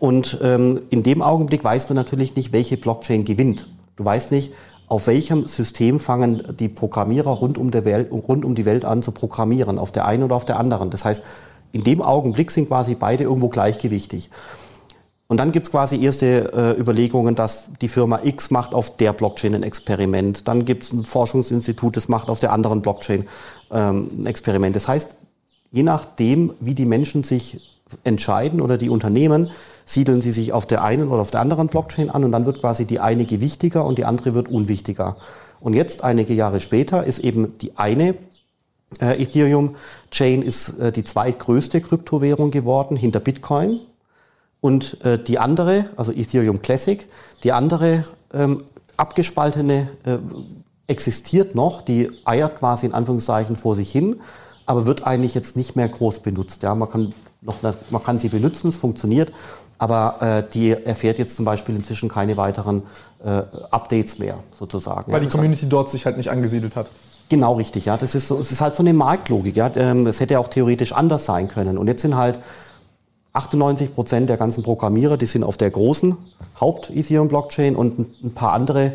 Und 0.02 0.40
ähm, 0.42 0.80
in 0.90 1.04
dem 1.04 1.22
Augenblick 1.22 1.62
weißt 1.62 1.88
du 1.88 1.94
natürlich 1.94 2.34
nicht, 2.34 2.52
welche 2.52 2.76
Blockchain 2.76 3.24
gewinnt. 3.24 3.68
Du 3.94 4.04
weißt 4.04 4.32
nicht, 4.32 4.52
auf 4.88 5.06
welchem 5.06 5.46
System 5.46 6.00
fangen 6.00 6.42
die 6.58 6.68
Programmierer 6.68 7.30
rund 7.30 7.56
um, 7.56 7.70
der 7.70 7.84
Welt, 7.84 8.10
rund 8.10 8.44
um 8.44 8.56
die 8.56 8.64
Welt 8.64 8.84
an 8.84 9.04
zu 9.04 9.12
programmieren, 9.12 9.78
auf 9.78 9.92
der 9.92 10.04
einen 10.06 10.24
oder 10.24 10.34
auf 10.34 10.44
der 10.44 10.58
anderen. 10.58 10.90
Das 10.90 11.04
heißt, 11.04 11.22
in 11.70 11.84
dem 11.84 12.02
Augenblick 12.02 12.50
sind 12.50 12.66
quasi 12.66 12.96
beide 12.96 13.22
irgendwo 13.22 13.48
gleichgewichtig. 13.48 14.28
Und 15.28 15.36
dann 15.36 15.52
gibt 15.52 15.66
es 15.68 15.70
quasi 15.70 16.02
erste 16.02 16.52
äh, 16.52 16.80
Überlegungen, 16.80 17.36
dass 17.36 17.68
die 17.80 17.86
Firma 17.86 18.18
X 18.24 18.50
macht 18.50 18.74
auf 18.74 18.96
der 18.96 19.12
Blockchain 19.12 19.54
ein 19.54 19.62
Experiment. 19.62 20.48
Dann 20.48 20.64
gibt 20.64 20.82
es 20.82 20.92
ein 20.92 21.04
Forschungsinstitut, 21.04 21.96
das 21.96 22.08
macht 22.08 22.28
auf 22.28 22.40
der 22.40 22.52
anderen 22.52 22.82
Blockchain 22.82 23.28
ähm, 23.70 24.08
ein 24.18 24.26
Experiment. 24.26 24.74
Das 24.74 24.88
heißt, 24.88 25.14
je 25.70 25.84
nachdem, 25.84 26.54
wie 26.58 26.74
die 26.74 26.86
Menschen 26.86 27.22
sich 27.22 27.78
entscheiden 28.02 28.60
oder 28.60 28.78
die 28.78 28.88
Unternehmen, 28.88 29.52
siedeln 29.84 30.20
sie 30.20 30.32
sich 30.32 30.52
auf 30.52 30.66
der 30.66 30.82
einen 30.84 31.08
oder 31.08 31.22
auf 31.22 31.30
der 31.30 31.40
anderen 31.40 31.68
Blockchain 31.68 32.10
an 32.10 32.24
und 32.24 32.32
dann 32.32 32.46
wird 32.46 32.60
quasi 32.60 32.84
die 32.84 33.00
eine 33.00 33.24
gewichtiger 33.24 33.84
und 33.84 33.98
die 33.98 34.04
andere 34.04 34.34
wird 34.34 34.48
unwichtiger. 34.48 35.16
Und 35.60 35.74
jetzt, 35.74 36.02
einige 36.02 36.34
Jahre 36.34 36.60
später, 36.60 37.04
ist 37.04 37.18
eben 37.20 37.58
die 37.58 37.76
eine 37.76 38.14
äh, 39.00 39.22
Ethereum-Chain 39.22 40.42
ist 40.42 40.78
äh, 40.78 40.92
die 40.92 41.04
zweitgrößte 41.04 41.80
Kryptowährung 41.80 42.50
geworden 42.50 42.96
hinter 42.96 43.20
Bitcoin. 43.20 43.80
Und 44.60 45.02
äh, 45.04 45.18
die 45.22 45.38
andere, 45.38 45.86
also 45.96 46.12
Ethereum 46.12 46.62
Classic, 46.62 47.08
die 47.42 47.52
andere 47.52 48.04
ähm, 48.32 48.62
abgespaltene 48.96 49.88
äh, 50.04 50.18
existiert 50.86 51.54
noch, 51.54 51.82
die 51.82 52.10
eiert 52.24 52.56
quasi 52.56 52.86
in 52.86 52.94
Anführungszeichen 52.94 53.56
vor 53.56 53.74
sich 53.74 53.90
hin, 53.90 54.20
aber 54.66 54.86
wird 54.86 55.04
eigentlich 55.04 55.34
jetzt 55.34 55.56
nicht 55.56 55.74
mehr 55.74 55.88
groß 55.88 56.20
benutzt. 56.20 56.62
Ja, 56.62 56.74
man 56.74 56.88
kann 56.88 57.14
noch, 57.40 57.56
man 57.62 58.04
kann 58.04 58.18
sie 58.18 58.28
benutzen, 58.28 58.68
es 58.68 58.76
funktioniert, 58.76 59.32
aber 59.82 60.22
äh, 60.22 60.44
die 60.54 60.70
erfährt 60.70 61.18
jetzt 61.18 61.34
zum 61.34 61.44
Beispiel 61.44 61.74
inzwischen 61.74 62.08
keine 62.08 62.36
weiteren 62.36 62.84
äh, 63.24 63.42
Updates 63.72 64.16
mehr, 64.20 64.36
sozusagen. 64.56 65.10
Weil 65.10 65.22
die 65.22 65.26
Community 65.26 65.68
dort 65.68 65.90
sich 65.90 66.06
halt 66.06 66.16
nicht 66.18 66.30
angesiedelt 66.30 66.76
hat. 66.76 66.86
Genau 67.28 67.54
richtig, 67.54 67.86
ja. 67.86 67.96
Das 67.96 68.14
ist, 68.14 68.28
so, 68.28 68.38
es 68.38 68.52
ist 68.52 68.60
halt 68.60 68.76
so 68.76 68.84
eine 68.84 68.92
Marktlogik. 68.92 69.56
Ja. 69.56 69.72
Ähm, 69.74 70.06
es 70.06 70.20
hätte 70.20 70.38
auch 70.38 70.46
theoretisch 70.46 70.92
anders 70.92 71.24
sein 71.24 71.48
können. 71.48 71.78
Und 71.78 71.88
jetzt 71.88 72.02
sind 72.02 72.14
halt 72.14 72.38
98 73.32 73.92
Prozent 73.92 74.28
der 74.28 74.36
ganzen 74.36 74.62
Programmierer, 74.62 75.16
die 75.16 75.26
sind 75.26 75.42
auf 75.42 75.56
der 75.56 75.72
großen 75.72 76.16
Haupt-Ethereum-Blockchain 76.60 77.74
und 77.74 78.22
ein 78.22 78.34
paar 78.34 78.52
andere, 78.52 78.92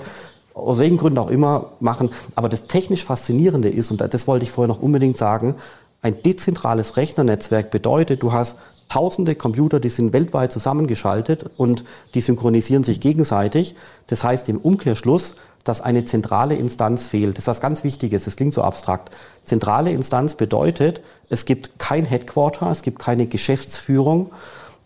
aus 0.53 0.79
welchen 0.79 0.95
Gründen 0.95 1.17
auch 1.17 1.29
immer, 1.29 1.71
machen. 1.81 2.11
Aber 2.35 2.47
das 2.47 2.67
technisch 2.67 3.03
Faszinierende 3.03 3.67
ist, 3.67 3.91
und 3.91 3.99
das 3.99 4.25
wollte 4.25 4.45
ich 4.45 4.51
vorher 4.51 4.69
noch 4.69 4.81
unbedingt 4.81 5.17
sagen, 5.17 5.55
ein 6.01 6.21
dezentrales 6.23 6.97
Rechnernetzwerk 6.97 7.71
bedeutet, 7.71 8.23
du 8.23 8.31
hast 8.31 8.57
tausende 8.89 9.35
Computer, 9.35 9.79
die 9.79 9.89
sind 9.89 10.13
weltweit 10.13 10.51
zusammengeschaltet 10.51 11.49
und 11.57 11.83
die 12.13 12.21
synchronisieren 12.21 12.83
sich 12.83 12.99
gegenseitig. 13.01 13.75
Das 14.07 14.23
heißt 14.23 14.47
im 14.49 14.59
Umkehrschluss, 14.59 15.35
dass 15.63 15.81
eine 15.81 16.05
zentrale 16.05 16.55
Instanz 16.55 17.09
fehlt. 17.09 17.37
Das 17.37 17.43
ist 17.43 17.47
was 17.47 17.61
ganz 17.61 17.83
Wichtiges, 17.83 18.23
das 18.23 18.37
klingt 18.37 18.53
so 18.53 18.61
abstrakt. 18.61 19.13
Zentrale 19.43 19.91
Instanz 19.91 20.35
bedeutet, 20.35 21.01
es 21.29 21.43
gibt 21.43 21.77
kein 21.77 22.05
Headquarter, 22.05 22.71
es 22.71 22.81
gibt 22.81 22.99
keine 22.99 23.27
Geschäftsführung, 23.27 24.31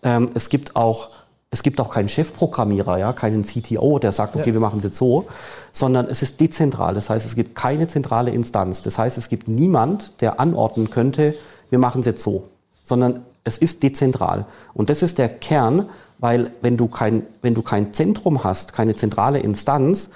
ähm, 0.02 0.30
es 0.34 0.50
gibt 0.50 0.76
auch 0.76 1.12
es 1.54 1.64
gibt 1.64 1.82
auch 1.82 1.90
keinen 1.90 2.08
Chefprogrammierer, 2.08 2.98
ja, 2.98 3.12
keinen 3.12 3.44
CTO, 3.44 4.00
der 4.00 4.14
sagt, 4.14 4.38
okay, 4.38 4.50
ja. 4.50 4.54
wir 4.54 4.62
machen 4.62 4.78
es 4.78 4.86
jetzt 4.86 4.98
so, 4.98 5.28
sondern 5.74 6.08
es 6.08 6.24
ist 6.24 6.40
dezentral. 6.40 6.96
Das 6.96 7.10
heißt, 7.10 7.26
es 7.26 7.36
gibt 7.36 7.56
keine 7.56 7.88
zentrale 7.88 8.32
Instanz. 8.32 8.82
Das 8.82 8.98
heißt, 8.98 9.18
es 9.18 9.28
gibt 9.28 9.50
niemand, 9.50 10.22
der 10.22 10.40
anordnen 10.40 10.90
könnte, 10.90 11.36
wir 11.70 11.78
machen 11.78 12.00
es 12.00 12.06
jetzt 12.06 12.24
so, 12.24 12.48
sondern 12.82 13.26
es 13.44 13.58
ist 13.58 13.84
dezentral. 13.84 14.46
Und 14.74 14.90
das 14.90 15.02
ist 15.04 15.18
der 15.18 15.28
Kern, 15.28 15.90
weil 16.20 16.52
wenn 16.62 16.78
du 16.78 16.88
kein, 16.88 17.24
wenn 17.42 17.54
du 17.54 17.64
kein 17.64 17.92
Zentrum 17.92 18.46
hast, 18.46 18.72
keine 18.72 18.96
zentrale 18.96 19.40
Instanz, 19.40 20.10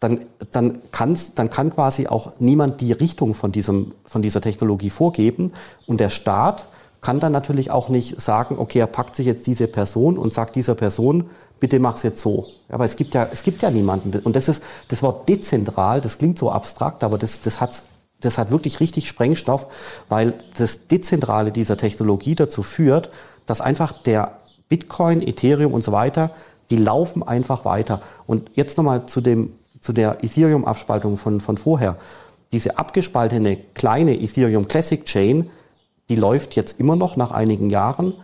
dann, 0.00 0.24
dann, 0.50 0.78
kann's, 0.90 1.34
dann 1.34 1.50
kann 1.50 1.72
quasi 1.72 2.08
auch 2.08 2.32
niemand 2.40 2.80
die 2.80 2.92
Richtung 2.92 3.34
von, 3.34 3.52
diesem, 3.52 3.92
von 4.04 4.22
dieser 4.22 4.40
Technologie 4.40 4.90
vorgeben. 4.90 5.52
Und 5.86 6.00
der 6.00 6.10
Staat 6.10 6.68
kann 7.00 7.20
dann 7.20 7.32
natürlich 7.32 7.70
auch 7.70 7.88
nicht 7.88 8.20
sagen, 8.20 8.56
okay, 8.58 8.80
er 8.80 8.86
packt 8.86 9.16
sich 9.16 9.26
jetzt 9.26 9.46
diese 9.46 9.66
Person 9.68 10.18
und 10.18 10.34
sagt 10.34 10.56
dieser 10.56 10.74
Person, 10.74 11.30
bitte 11.60 11.78
mach's 11.78 12.02
jetzt 12.02 12.20
so. 12.20 12.46
Aber 12.68 12.84
es 12.84 12.96
gibt 12.96 13.14
ja, 13.14 13.28
es 13.32 13.42
gibt 13.42 13.62
ja 13.62 13.70
niemanden. 13.70 14.18
Und 14.18 14.34
das 14.34 14.48
ist, 14.48 14.62
das 14.88 15.02
Wort 15.02 15.28
dezentral, 15.28 16.00
das 16.00 16.18
klingt 16.18 16.38
so 16.38 16.50
abstrakt, 16.50 17.04
aber 17.04 17.18
das, 17.18 17.40
das 17.40 17.60
hat's 17.60 17.84
das 18.20 18.36
hat 18.36 18.50
wirklich 18.50 18.80
richtig 18.80 19.08
Sprengstoff, 19.08 19.68
weil 20.08 20.34
das 20.56 20.88
Dezentrale 20.88 21.52
dieser 21.52 21.76
Technologie 21.76 22.34
dazu 22.34 22.62
führt, 22.64 23.10
dass 23.46 23.60
einfach 23.60 23.92
der 23.92 24.38
Bitcoin, 24.68 25.22
Ethereum 25.22 25.72
und 25.72 25.84
so 25.84 25.92
weiter, 25.92 26.32
die 26.70 26.76
laufen 26.76 27.22
einfach 27.22 27.64
weiter. 27.64 28.02
Und 28.26 28.50
jetzt 28.54 28.76
nochmal 28.76 29.06
zu 29.06 29.20
dem, 29.20 29.52
zu 29.80 29.92
der 29.92 30.22
Ethereum-Abspaltung 30.22 31.16
von, 31.16 31.40
von 31.40 31.56
vorher. 31.56 31.96
Diese 32.52 32.78
abgespaltene 32.78 33.56
kleine 33.74 34.20
Ethereum 34.20 34.68
Classic 34.68 35.04
Chain, 35.04 35.48
die 36.08 36.16
läuft 36.16 36.54
jetzt 36.54 36.80
immer 36.80 36.96
noch 36.96 37.16
nach 37.16 37.30
einigen 37.30 37.70
Jahren 37.70 38.14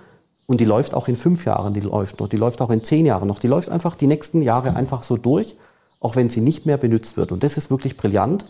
und 0.47 0.61
die 0.61 0.65
läuft 0.65 0.95
auch 0.95 1.09
in 1.09 1.17
fünf 1.17 1.45
Jahren, 1.45 1.75
die 1.75 1.81
läuft 1.81 2.21
noch, 2.21 2.29
die 2.29 2.37
läuft 2.37 2.61
auch 2.61 2.71
in 2.71 2.85
zehn 2.85 3.07
Jahren 3.07 3.29
noch, 3.29 3.39
die 3.39 3.49
läuft 3.49 3.69
einfach 3.69 3.95
die 3.95 4.07
nächsten 4.07 4.43
Jahre 4.43 4.77
einfach 4.77 5.03
so 5.03 5.17
durch, 5.17 5.57
auch 6.01 6.17
wenn 6.17 6.29
sie 6.29 6.41
nicht 6.41 6.67
mehr 6.67 6.77
benutzt 6.77 7.17
wird. 7.17 7.33
Und 7.33 7.43
das 7.43 7.57
ist 7.57 7.71
wirklich 7.71 7.97
brillant 7.97 8.45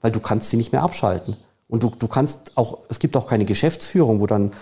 weil 0.00 0.10
du 0.10 0.20
kannst 0.20 0.50
sie 0.50 0.56
nicht 0.56 0.72
mehr 0.72 0.82
abschalten. 0.82 1.36
Und 1.68 1.82
du, 1.82 1.92
du 1.96 2.08
kannst 2.08 2.52
auch, 2.56 2.78
es 2.88 2.98
gibt 2.98 3.16
auch 3.16 3.26
keine 3.26 3.44
Geschäftsführung, 3.44 4.20
wo 4.20 4.26
dann 4.26 4.52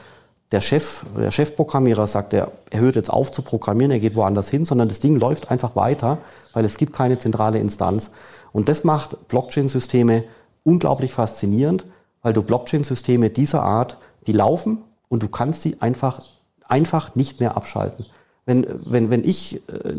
der 0.53 0.61
Chef, 0.61 1.05
der 1.16 1.31
Chefprogrammierer 1.31 2.07
sagt, 2.07 2.33
er, 2.33 2.53
er 2.70 2.81
hört 2.81 2.97
jetzt 2.97 3.11
auf 3.11 3.31
zu 3.31 3.43
programmieren, 3.43 3.91
er 3.91 4.01
geht 4.01 4.14
woanders 4.16 4.49
hin, 4.49 4.64
sondern 4.64 4.89
das 4.89 4.99
Ding 4.99 5.16
läuft 5.18 5.51
einfach 5.51 5.76
weiter, 5.76 6.18
weil 6.55 6.64
es 6.64 6.76
gibt 6.76 6.95
keine 6.95 7.18
zentrale 7.18 7.59
Instanz. 7.59 8.12
Und 8.53 8.68
das 8.68 8.83
macht 8.85 9.29
Blockchain-Systeme 9.29 10.24
unglaublich 10.64 11.12
faszinierend, 11.12 11.87
weil 12.22 12.33
du 12.33 12.43
Blockchain-Systeme 12.43 13.31
dieser 13.31 13.62
Art, 13.62 13.99
die 14.29 14.33
laufen 14.33 14.79
und 15.09 15.22
du 15.22 15.29
kannst 15.29 15.62
sie 15.62 15.81
einfach, 15.81 16.22
einfach 16.68 17.14
nicht 17.14 17.41
mehr 17.41 17.57
abschalten. 17.57 18.07
Wenn, 18.47 18.66
wenn, 18.87 19.11
wenn 19.11 19.24
ich 19.24 19.57
äh, 19.68 19.95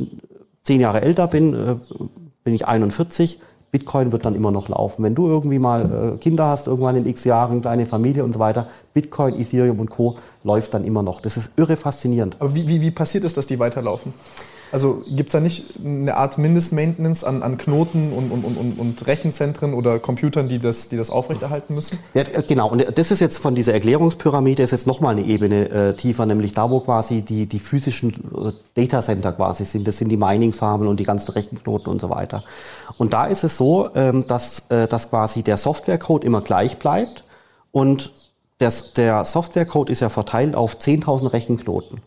zehn 0.64 0.82
Jahre 0.82 1.02
älter 1.02 1.28
bin, 1.28 1.54
äh, 1.54 1.76
bin 2.44 2.54
ich 2.54 2.68
41, 2.68 3.40
Bitcoin 3.72 4.12
wird 4.12 4.26
dann 4.26 4.34
immer 4.34 4.52
noch 4.52 4.68
laufen. 4.70 5.04
Wenn 5.04 5.14
du 5.14 5.28
irgendwie 5.28 5.60
mal 5.60 6.14
äh, 6.16 6.18
Kinder 6.18 6.46
hast, 6.46 6.68
irgendwann 6.68 6.96
in 6.96 7.06
x 7.06 7.24
Jahren, 7.24 7.62
kleine 7.62 7.86
Familie 7.86 8.24
und 8.24 8.34
so 8.34 8.40
weiter, 8.40 8.68
Bitcoin, 8.94 9.40
Ethereum 9.40 9.80
und 9.80 9.90
Co. 9.90 10.18
läuft 10.44 10.74
dann 10.74 10.84
immer 10.84 11.04
noch. 11.04 11.22
Das 11.22 11.38
ist 11.38 11.52
irre 11.56 11.76
faszinierend. 11.76 12.38
Aber 12.40 12.56
wie, 12.56 12.68
wie, 12.68 12.82
wie 12.82 12.92
passiert 12.92 13.24
es, 13.26 13.34
dass 13.36 13.46
die 13.46 13.60
weiterlaufen? 13.60 14.14
Also 14.72 15.04
gibt 15.08 15.30
es 15.30 15.34
da 15.34 15.40
nicht 15.40 15.66
eine 15.84 16.16
Art 16.16 16.38
Mindestmaintenance 16.38 17.26
an, 17.26 17.42
an 17.42 17.58
Knoten 17.58 18.14
und, 18.14 18.32
und, 18.32 18.44
und, 18.44 18.80
und 18.80 19.08
Rechenzentren 19.08 19.74
oder 19.74 20.00
Computern, 20.00 20.48
die 20.48 20.60
das, 20.60 20.90
die 20.90 20.98
das 20.98 21.10
aufrechterhalten 21.10 21.76
müssen? 21.76 22.00
Ja, 22.14 22.24
genau. 22.48 22.70
Und 22.70 22.86
das 22.98 23.12
ist 23.12 23.20
jetzt 23.20 23.40
von 23.40 23.56
dieser 23.56 23.74
Erklärungspyramide 23.74 24.62
ist 24.62 24.72
jetzt 24.72 24.88
nochmal 24.88 25.14
eine 25.18 25.26
Ebene 25.26 25.70
äh, 25.70 25.96
tiefer, 25.96 26.26
nämlich 26.26 26.54
da, 26.54 26.70
wo 26.70 26.80
quasi 26.82 27.24
die, 27.24 27.48
die 27.48 27.60
physischen 27.60 28.12
äh, 28.12 28.52
Datacenter 28.76 29.34
quasi 29.34 29.66
sind. 29.66 29.88
Das 29.88 29.98
sind 29.98 30.10
die 30.10 30.18
Mining-Farmen 30.18 30.88
und 30.88 31.00
die 31.00 31.06
ganzen 31.06 31.32
Rechenknoten 31.32 31.92
und 31.92 32.00
so 32.00 32.10
weiter. 32.10 32.44
Und 32.98 33.14
da 33.14 33.26
ist 33.26 33.44
es 33.44 33.58
so, 33.58 33.90
ähm, 33.96 34.28
dass, 34.28 34.64
äh, 34.70 34.88
dass 34.88 35.10
quasi 35.10 35.42
der 35.42 35.58
Softwarecode 35.58 36.24
immer 36.24 36.42
gleich 36.42 36.78
bleibt 36.78 37.24
und 37.72 38.14
das, 38.60 38.94
der 38.94 39.24
Softwarecode 39.26 39.90
ist 39.90 40.02
ja 40.02 40.10
verteilt 40.10 40.56
auf 40.56 40.76
10.000 40.76 41.32
Rechenknoten. 41.32 42.02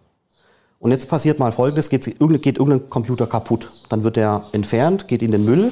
Und 0.83 0.91
jetzt 0.91 1.09
passiert 1.09 1.39
mal 1.39 1.53
Folgendes, 1.53 1.91
geht, 1.91 2.05
geht 2.07 2.59
irgendein 2.59 2.91
Computer 2.91 3.29
kaputt. 3.29 3.71
Dann 3.89 4.03
wird 4.03 4.17
er 4.17 4.49
entfernt, 4.51 5.07
geht 5.07 5.23
in 5.23 5.31
den 5.31 5.45
Müll 5.45 5.71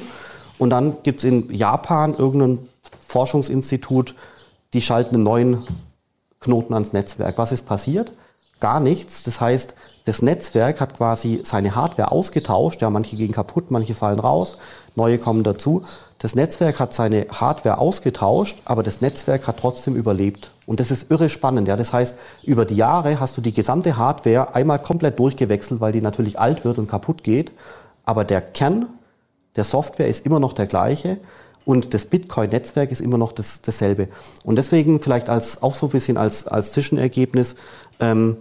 und 0.57 0.69
dann 0.69 1.03
gibt 1.03 1.19
es 1.19 1.25
in 1.25 1.53
Japan 1.53 2.15
irgendein 2.15 2.59
Forschungsinstitut, 3.05 4.15
die 4.73 4.81
schalten 4.81 5.15
einen 5.15 5.25
neuen 5.25 5.67
Knoten 6.39 6.73
ans 6.73 6.93
Netzwerk. 6.93 7.37
Was 7.37 7.51
ist 7.51 7.65
passiert? 7.65 8.13
Gar 8.61 8.79
nichts. 8.79 9.23
Das 9.23 9.41
heißt, 9.41 9.75
das 10.05 10.21
Netzwerk 10.21 10.79
hat 10.79 10.95
quasi 10.95 11.41
seine 11.43 11.75
Hardware 11.75 12.11
ausgetauscht. 12.11 12.81
Ja, 12.81 12.89
manche 12.89 13.17
gehen 13.17 13.33
kaputt, 13.33 13.71
manche 13.71 13.95
fallen 13.95 14.19
raus, 14.19 14.57
neue 14.95 15.17
kommen 15.17 15.43
dazu. 15.43 15.81
Das 16.19 16.35
Netzwerk 16.35 16.79
hat 16.79 16.93
seine 16.93 17.25
Hardware 17.29 17.79
ausgetauscht, 17.79 18.59
aber 18.65 18.83
das 18.83 19.01
Netzwerk 19.01 19.47
hat 19.47 19.57
trotzdem 19.59 19.95
überlebt. 19.95 20.51
Und 20.67 20.79
das 20.79 20.91
ist 20.91 21.09
irre 21.09 21.29
spannend. 21.29 21.67
Ja, 21.67 21.75
das 21.75 21.91
heißt, 21.91 22.15
über 22.43 22.65
die 22.65 22.75
Jahre 22.75 23.19
hast 23.19 23.35
du 23.35 23.41
die 23.41 23.53
gesamte 23.53 23.97
Hardware 23.97 24.53
einmal 24.53 24.79
komplett 24.79 25.17
durchgewechselt, 25.17 25.81
weil 25.81 25.91
die 25.91 26.01
natürlich 26.01 26.39
alt 26.39 26.63
wird 26.63 26.77
und 26.77 26.87
kaputt 26.87 27.23
geht. 27.23 27.51
Aber 28.05 28.23
der 28.23 28.41
Kern 28.41 28.87
der 29.55 29.63
Software 29.63 30.07
ist 30.07 30.25
immer 30.25 30.39
noch 30.39 30.53
der 30.53 30.67
gleiche 30.67 31.17
und 31.65 31.93
das 31.93 32.05
Bitcoin-Netzwerk 32.05 32.91
ist 32.91 33.01
immer 33.01 33.17
noch 33.17 33.31
das, 33.31 33.61
dasselbe. 33.61 34.07
Und 34.43 34.55
deswegen 34.55 35.01
vielleicht 35.01 35.29
als 35.29 35.61
auch 35.61 35.75
so 35.75 35.87
ein 35.87 35.91
bisschen 35.91 36.17
als, 36.17 36.47
als 36.47 36.71
Zwischenergebnis, 36.71 37.55
ähm, 38.01 38.37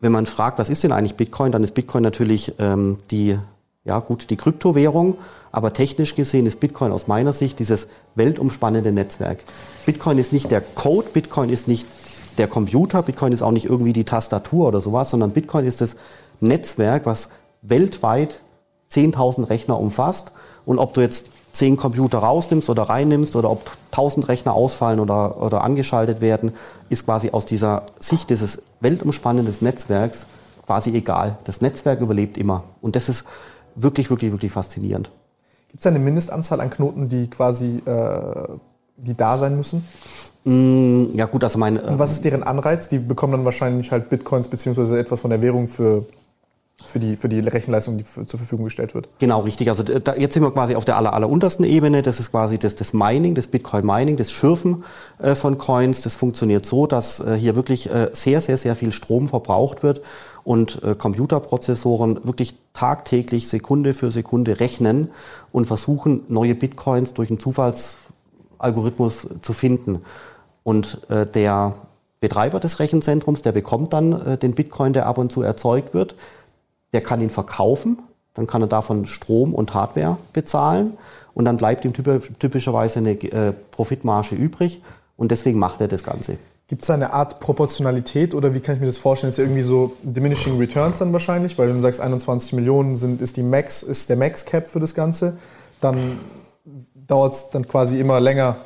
wenn 0.00 0.12
man 0.12 0.26
fragt, 0.26 0.58
was 0.58 0.70
ist 0.70 0.84
denn 0.84 0.92
eigentlich 0.92 1.14
Bitcoin, 1.14 1.52
dann 1.52 1.62
ist 1.62 1.74
Bitcoin 1.74 2.02
natürlich 2.02 2.54
ähm, 2.58 2.98
die, 3.10 3.38
ja 3.84 3.98
gut, 4.00 4.30
die 4.30 4.36
Kryptowährung, 4.36 5.18
aber 5.52 5.72
technisch 5.72 6.14
gesehen 6.14 6.46
ist 6.46 6.60
Bitcoin 6.60 6.92
aus 6.92 7.06
meiner 7.06 7.32
Sicht 7.32 7.58
dieses 7.58 7.88
weltumspannende 8.14 8.92
Netzwerk. 8.92 9.44
Bitcoin 9.86 10.18
ist 10.18 10.32
nicht 10.32 10.50
der 10.50 10.60
Code, 10.60 11.08
Bitcoin 11.12 11.50
ist 11.50 11.68
nicht 11.68 11.86
der 12.38 12.48
Computer, 12.48 13.02
Bitcoin 13.02 13.32
ist 13.32 13.42
auch 13.42 13.50
nicht 13.50 13.66
irgendwie 13.66 13.92
die 13.92 14.04
Tastatur 14.04 14.68
oder 14.68 14.80
sowas, 14.80 15.10
sondern 15.10 15.32
Bitcoin 15.32 15.66
ist 15.66 15.80
das 15.80 15.96
Netzwerk, 16.40 17.04
was 17.04 17.28
weltweit 17.62 18.40
10.000 18.90 19.50
Rechner 19.50 19.78
umfasst. 19.78 20.32
Und 20.64 20.78
ob 20.78 20.94
du 20.94 21.00
jetzt 21.00 21.26
10 21.52 21.76
Computer 21.76 22.18
rausnimmst 22.18 22.70
oder 22.70 22.84
reinnimmst 22.84 23.36
oder 23.36 23.50
ob 23.50 23.70
1000 23.92 24.28
Rechner 24.28 24.54
ausfallen 24.54 25.00
oder, 25.00 25.40
oder 25.42 25.62
angeschaltet 25.62 26.20
werden, 26.20 26.52
ist 26.88 27.04
quasi 27.04 27.30
aus 27.30 27.46
dieser 27.46 27.86
Sicht 27.98 28.30
dieses 28.30 28.62
weltumspannenden 28.80 29.54
Netzwerks 29.60 30.26
quasi 30.66 30.90
egal. 30.94 31.36
Das 31.44 31.60
Netzwerk 31.60 32.00
überlebt 32.00 32.38
immer. 32.38 32.64
Und 32.80 32.94
das 32.94 33.08
ist 33.08 33.24
wirklich, 33.74 34.10
wirklich, 34.10 34.30
wirklich 34.30 34.52
faszinierend. 34.52 35.10
Gibt 35.68 35.80
es 35.80 35.86
eine 35.86 35.98
Mindestanzahl 35.98 36.60
an 36.60 36.70
Knoten, 36.70 37.08
die 37.08 37.28
quasi 37.28 37.82
äh, 37.84 38.48
die 39.02 39.16
da 39.16 39.38
sein 39.38 39.56
müssen? 39.56 39.84
Mm, 40.44 41.16
ja 41.16 41.26
gut, 41.26 41.44
also 41.44 41.58
meine... 41.58 41.82
Und 41.82 41.98
was 41.98 42.12
ist 42.12 42.24
deren 42.24 42.42
Anreiz? 42.42 42.88
Die 42.88 42.98
bekommen 42.98 43.32
dann 43.32 43.44
wahrscheinlich 43.44 43.90
halt 43.90 44.08
Bitcoins 44.08 44.48
beziehungsweise 44.48 44.98
etwas 44.98 45.20
von 45.20 45.30
der 45.30 45.42
Währung 45.42 45.68
für 45.68 46.06
für 46.84 46.98
die, 46.98 47.16
für 47.16 47.28
die 47.28 47.40
Rechenleistung, 47.40 47.98
die 47.98 48.04
zur 48.04 48.38
Verfügung 48.38 48.64
gestellt 48.64 48.94
wird. 48.94 49.08
Genau, 49.18 49.40
richtig. 49.40 49.68
Also 49.68 49.82
da, 49.82 50.14
jetzt 50.14 50.34
sind 50.34 50.42
wir 50.42 50.50
quasi 50.50 50.74
auf 50.74 50.84
der 50.84 50.96
aller, 50.96 51.12
aller 51.12 51.28
untersten 51.28 51.64
Ebene. 51.64 52.02
Das 52.02 52.20
ist 52.20 52.30
quasi 52.30 52.58
das, 52.58 52.74
das 52.74 52.92
Mining, 52.92 53.34
das 53.34 53.46
Bitcoin-Mining, 53.46 54.16
das 54.16 54.32
Schürfen 54.32 54.84
äh, 55.18 55.34
von 55.34 55.58
Coins. 55.58 56.02
Das 56.02 56.16
funktioniert 56.16 56.66
so, 56.66 56.86
dass 56.86 57.20
äh, 57.20 57.34
hier 57.34 57.56
wirklich 57.56 57.90
äh, 57.90 58.10
sehr, 58.12 58.40
sehr, 58.40 58.56
sehr 58.56 58.76
viel 58.76 58.92
Strom 58.92 59.28
verbraucht 59.28 59.82
wird 59.82 60.02
und 60.44 60.82
äh, 60.82 60.94
Computerprozessoren 60.94 62.24
wirklich 62.24 62.56
tagtäglich, 62.72 63.48
Sekunde 63.48 63.94
für 63.94 64.10
Sekunde 64.10 64.60
rechnen 64.60 65.10
und 65.52 65.66
versuchen, 65.66 66.22
neue 66.28 66.54
Bitcoins 66.54 67.14
durch 67.14 67.30
einen 67.30 67.40
Zufallsalgorithmus 67.40 69.28
zu 69.42 69.52
finden. 69.52 70.00
Und 70.62 71.00
äh, 71.08 71.26
der 71.26 71.74
Betreiber 72.20 72.60
des 72.60 72.80
Rechenzentrums, 72.80 73.42
der 73.42 73.52
bekommt 73.52 73.92
dann 73.92 74.12
äh, 74.12 74.38
den 74.38 74.54
Bitcoin, 74.54 74.92
der 74.92 75.06
ab 75.06 75.18
und 75.18 75.32
zu 75.32 75.42
erzeugt 75.42 75.94
wird 75.94 76.16
der 76.92 77.00
kann 77.00 77.20
ihn 77.20 77.30
verkaufen, 77.30 77.98
dann 78.34 78.46
kann 78.46 78.62
er 78.62 78.68
davon 78.68 79.06
Strom 79.06 79.54
und 79.54 79.74
Hardware 79.74 80.18
bezahlen 80.32 80.96
und 81.34 81.44
dann 81.44 81.56
bleibt 81.56 81.84
ihm 81.84 81.92
typischerweise 81.92 82.98
eine 82.98 83.12
äh, 83.12 83.52
Profitmarge 83.70 84.34
übrig 84.34 84.82
und 85.16 85.30
deswegen 85.30 85.58
macht 85.58 85.80
er 85.80 85.88
das 85.88 86.04
Ganze. 86.04 86.38
Gibt 86.68 86.82
es 86.82 86.90
eine 86.90 87.12
Art 87.12 87.40
Proportionalität 87.40 88.32
oder 88.32 88.54
wie 88.54 88.60
kann 88.60 88.76
ich 88.76 88.80
mir 88.80 88.86
das 88.86 88.96
vorstellen? 88.96 89.32
Ist 89.32 89.38
ja 89.38 89.44
irgendwie 89.44 89.62
so 89.62 89.96
diminishing 90.02 90.56
returns 90.56 90.98
dann 90.98 91.12
wahrscheinlich, 91.12 91.58
weil 91.58 91.68
wenn 91.68 91.76
du 91.76 91.82
sagst 91.82 92.00
21 92.00 92.52
Millionen 92.52 92.96
sind, 92.96 93.20
ist 93.20 93.36
die 93.36 93.42
Max, 93.42 93.82
ist 93.82 94.08
der 94.08 94.16
Max 94.16 94.44
Cap 94.44 94.68
für 94.68 94.78
das 94.78 94.94
Ganze, 94.94 95.36
dann 95.80 95.96
dauert 96.94 97.32
es 97.32 97.50
dann 97.50 97.66
quasi 97.66 97.98
immer 97.98 98.20
länger, 98.20 98.56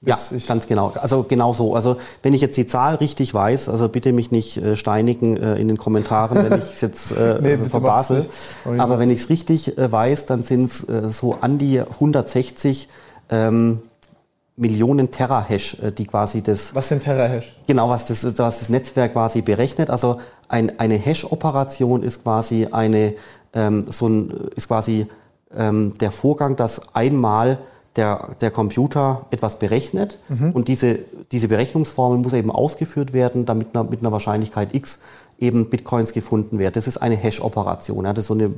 ja, 0.00 0.16
ganz 0.46 0.66
genau. 0.68 0.92
Also 1.00 1.24
genau 1.24 1.52
so. 1.52 1.74
Also 1.74 1.96
wenn 2.22 2.32
ich 2.32 2.40
jetzt 2.40 2.56
die 2.56 2.66
Zahl 2.66 2.96
richtig 2.96 3.34
weiß, 3.34 3.68
also 3.68 3.88
bitte 3.88 4.12
mich 4.12 4.30
nicht 4.30 4.56
äh, 4.56 4.76
steinigen 4.76 5.36
äh, 5.36 5.56
in 5.56 5.66
den 5.66 5.76
Kommentaren, 5.76 6.36
wenn 6.36 6.58
ich 6.58 6.64
es 6.64 6.80
jetzt 6.80 7.10
äh, 7.10 7.38
nee, 7.42 7.56
verbasel. 7.56 8.24
Aber 8.78 9.00
wenn 9.00 9.10
ich 9.10 9.20
es 9.20 9.28
richtig 9.28 9.76
äh, 9.76 9.90
weiß, 9.90 10.26
dann 10.26 10.42
sind 10.42 10.66
es 10.66 10.88
äh, 10.88 11.10
so 11.10 11.34
an 11.34 11.58
die 11.58 11.80
160 11.80 12.88
ähm, 13.30 13.80
Millionen 14.58 15.10
Terahash, 15.10 15.78
äh, 15.80 15.92
die 15.92 16.04
quasi 16.04 16.42
das. 16.42 16.74
Was 16.74 16.88
sind 16.88 17.02
Terahash? 17.02 17.56
Genau, 17.66 17.88
was 17.88 18.06
das, 18.06 18.24
was 18.38 18.58
das 18.60 18.68
Netzwerk 18.68 19.12
quasi 19.12 19.42
berechnet. 19.42 19.90
Also 19.90 20.18
ein, 20.48 20.78
eine 20.78 20.96
Hash-Operation 20.96 22.02
ist 22.02 22.22
quasi 22.22 22.66
eine, 22.70 23.14
ähm, 23.52 23.86
so 23.90 24.08
ein, 24.08 24.30
ist 24.54 24.68
quasi 24.68 25.06
ähm, 25.56 25.94
der 25.98 26.10
Vorgang, 26.10 26.56
dass 26.56 26.94
einmal 26.94 27.58
der, 27.96 28.36
der 28.40 28.50
Computer 28.50 29.26
etwas 29.30 29.58
berechnet 29.58 30.18
mhm. 30.28 30.52
und 30.52 30.68
diese, 30.68 31.00
diese 31.32 31.48
Berechnungsformel 31.48 32.18
muss 32.18 32.32
eben 32.32 32.50
ausgeführt 32.50 33.12
werden, 33.12 33.46
damit 33.46 33.74
einer, 33.74 33.88
mit 33.88 34.00
einer 34.00 34.12
Wahrscheinlichkeit 34.12 34.74
x 34.74 35.00
eben 35.38 35.70
Bitcoins 35.70 36.12
gefunden 36.12 36.58
werden. 36.58 36.74
Das 36.74 36.86
ist 36.86 36.98
eine 36.98 37.16
Hash-Operation, 37.16 38.04
ja, 38.04 38.12
das 38.12 38.24
ist 38.24 38.28
so 38.28 38.34
ein 38.34 38.54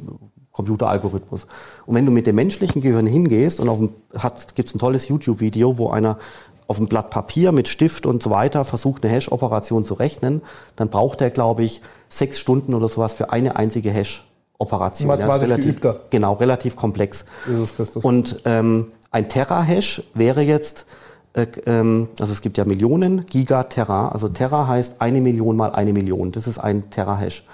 Computeralgorithmus. 0.53 1.47
Und 1.87 1.95
wenn 1.95 2.07
du 2.07 2.13
mit 2.13 2.27
dem 2.27 2.37
menschlichen 2.37 2.83
Gehirn 2.83 3.07
hingehst 3.07 3.61
und 3.61 3.69
auf 3.69 3.79
dem, 3.79 3.93
hat, 4.17 4.55
gibt's 4.55 4.75
ein 4.75 4.79
tolles 4.79 5.09
YouTube-Video, 5.09 5.79
wo 5.79 5.91
einer 5.91 6.19
auf 6.67 6.77
einem 6.79 6.87
Blatt 6.87 7.11
Papier 7.11 7.51
mit 7.51 7.67
Stift 7.67 8.07
und 8.07 8.23
so 8.23 8.31
weiter 8.31 8.65
versucht, 8.65 9.05
eine 9.05 9.13
Hash-Operation 9.13 9.85
zu 9.85 9.95
rechnen, 9.95 10.43
dann 10.77 10.89
braucht 10.89 11.21
er, 11.21 11.31
glaube 11.31 11.65
ich, 11.65 11.83
sechs 12.09 12.39
Stunden 12.39 12.75
oder 12.75 12.89
sowas 12.89 13.13
für 13.13 13.33
eine 13.33 13.57
einzige 13.57 13.91
Hash-Operation. 13.91 15.09
Mathematisch 15.09 15.49
ja, 15.49 15.55
relativ, 15.55 15.81
geübter. 15.81 16.01
Genau, 16.11 16.35
relativ 16.35 16.77
komplex. 16.77 17.25
Jesus 17.49 17.75
Christus. 17.75 18.05
Und 18.05 18.43
ähm, 18.45 18.93
ein 19.11 19.29
Terahash 19.29 20.03
wäre 20.15 20.43
jetzt, 20.43 20.87
äh, 21.33 21.47
ähm, 21.67 22.09
also 22.19 22.33
es 22.33 22.41
gibt 22.41 22.59
ja 22.59 22.65
Millionen 22.65 23.27
Gigatera, 23.27 24.09
also 24.09 24.29
Terra 24.29 24.67
heißt 24.67 25.01
eine 25.01 25.21
Million 25.21 25.57
mal 25.57 25.73
eine 25.73 25.93
Million, 25.93 26.33
das 26.33 26.47
ist 26.47 26.59
ein 26.59 26.91
Terahash. 26.91 27.45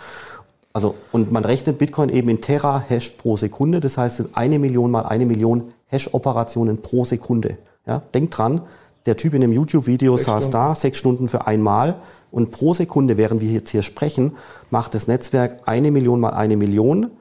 Also, 0.72 0.94
und 1.10 1.32
man 1.32 1.44
rechnet 1.44 1.78
Bitcoin 1.78 2.10
eben 2.10 2.28
in 2.28 2.42
Terahash 2.42 3.10
pro 3.10 3.38
Sekunde, 3.38 3.80
das 3.80 3.96
heißt 3.96 4.24
eine 4.34 4.58
Million 4.58 4.90
mal 4.90 5.06
eine 5.06 5.24
Million 5.24 5.72
Hash-Operationen 5.86 6.82
pro 6.82 7.04
Sekunde. 7.04 7.56
Ja, 7.86 8.02
denkt 8.12 8.36
dran, 8.36 8.62
der 9.06 9.16
Typ 9.16 9.34
in 9.34 9.40
dem 9.40 9.52
YouTube-Video 9.52 10.16
saß 10.16 10.44
Stunden. 10.46 10.50
da, 10.50 10.74
sechs 10.74 10.98
Stunden 10.98 11.28
für 11.28 11.46
einmal 11.46 11.96
und 12.30 12.50
pro 12.50 12.74
Sekunde, 12.74 13.16
während 13.16 13.40
wir 13.40 13.50
jetzt 13.50 13.70
hier 13.70 13.82
sprechen, 13.82 14.36
macht 14.70 14.94
das 14.94 15.06
Netzwerk 15.06 15.60
eine 15.64 15.90
Million 15.90 16.20
mal 16.20 16.30
eine 16.30 16.56
Million 16.56 17.12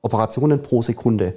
Operationen 0.00 0.62
pro 0.62 0.82
Sekunde. 0.82 1.34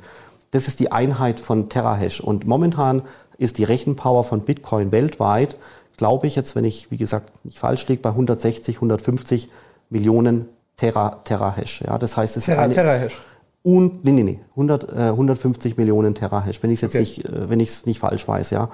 Das 0.52 0.68
ist 0.68 0.80
die 0.80 0.92
Einheit 0.92 1.40
von 1.40 1.70
Terahash. 1.70 2.22
Und 2.22 2.46
momentan 2.48 3.04
ist 3.38 3.58
die 3.58 3.64
Rechenpower 3.64 4.24
von 4.24 4.42
Bitcoin 4.42 4.92
weltweit, 4.92 5.58
glaube 5.98 6.28
ich 6.28 6.36
jetzt, 6.36 6.56
wenn 6.56 6.64
ich, 6.66 6.92
wie 6.92 6.98
gesagt, 6.98 7.46
nicht 7.46 7.60
falsch 7.60 7.88
liege, 7.88 8.02
bei 8.02 8.10
160, 8.10 8.78
150 8.78 9.50
Millionen 9.90 10.46
Tera, 10.78 11.20
Terahash. 11.24 11.82
Ja, 11.86 11.98
das 11.98 12.16
heißt, 12.18 12.38
es 12.38 12.46
Terra, 12.46 12.62
ist 12.62 12.66
eine, 12.66 12.74
Terahash. 12.74 13.18
und, 13.64 14.04
nee, 14.06 14.12
nee, 14.12 14.24
nee, 14.24 14.40
100, 14.52 14.92
äh, 14.94 14.96
150 15.10 15.78
Millionen 15.78 16.16
Terahash, 16.16 16.64
wenn 16.64 16.72
ich 16.72 16.78
es 16.78 16.82
jetzt 16.82 16.96
Okay. 16.96 17.00
nicht, 17.02 17.26
äh, 17.26 17.50
wenn 17.50 17.60
ich 17.60 17.70
es 17.70 17.86
nicht 17.86 18.00
falsch 18.00 18.28
weiß, 18.28 18.52
ja. 18.52 18.70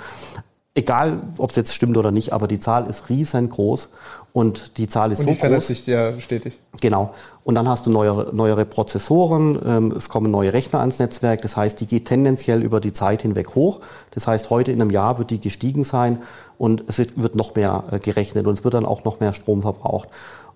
Egal, 0.75 1.21
ob 1.37 1.51
es 1.51 1.55
jetzt 1.55 1.73
stimmt 1.73 1.97
oder 1.97 2.11
nicht, 2.11 2.33
aber 2.33 2.47
die 2.47 2.59
Zahl 2.59 2.87
ist 2.87 3.09
riesengroß 3.09 3.89
und 4.35 4.77
die 4.77 4.89
Zahl 4.89 5.13
ist 5.13 5.19
Und 5.19 5.27
so 5.27 5.31
die 5.31 5.53
groß. 5.53 5.67
sich 5.67 5.87
ja 5.87 6.19
stetig. 6.19 6.59
Genau. 6.81 7.13
Und 7.45 7.55
dann 7.55 7.69
hast 7.69 7.85
du 7.85 7.89
neuere, 7.89 8.35
neuere 8.35 8.65
Prozessoren, 8.65 9.57
ähm, 9.65 9.93
es 9.95 10.09
kommen 10.09 10.29
neue 10.29 10.51
Rechner 10.51 10.81
ans 10.81 10.99
Netzwerk. 10.99 11.41
Das 11.41 11.55
heißt, 11.55 11.79
die 11.79 11.85
geht 11.87 12.03
tendenziell 12.05 12.61
über 12.61 12.81
die 12.81 12.91
Zeit 12.91 13.21
hinweg 13.21 13.55
hoch. 13.55 13.79
Das 14.11 14.27
heißt, 14.27 14.49
heute 14.49 14.73
in 14.73 14.81
einem 14.81 14.89
Jahr 14.91 15.19
wird 15.19 15.29
die 15.31 15.39
gestiegen 15.39 15.85
sein 15.85 16.21
und 16.57 16.83
es 16.87 16.97
wird- 16.97 17.35
noch 17.35 17.55
mehr 17.55 17.85
äh, 17.91 17.99
gerechnet 17.99 18.45
und 18.45 18.57
es 18.59 18.65
wird 18.65 18.73
dann 18.73 18.83
auch 18.85 19.05
noch 19.05 19.21
mehr 19.21 19.31
Strom 19.31 19.61
verbraucht. 19.61 20.09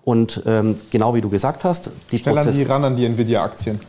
Und 0.04 0.42
ähm, 0.44 0.76
genau 0.90 1.14
wie 1.14 1.22
du 1.22 1.30
gesagt 1.30 1.64
hast, 1.64 1.90
die 2.12 2.18
Schnell 2.18 2.36
an 2.36 2.44
die 2.52 2.52
Prozess- 2.52 2.68
ran 2.68 2.84
an 2.84 2.96
die 2.96 3.06
Nvidia-Aktien. 3.06 3.80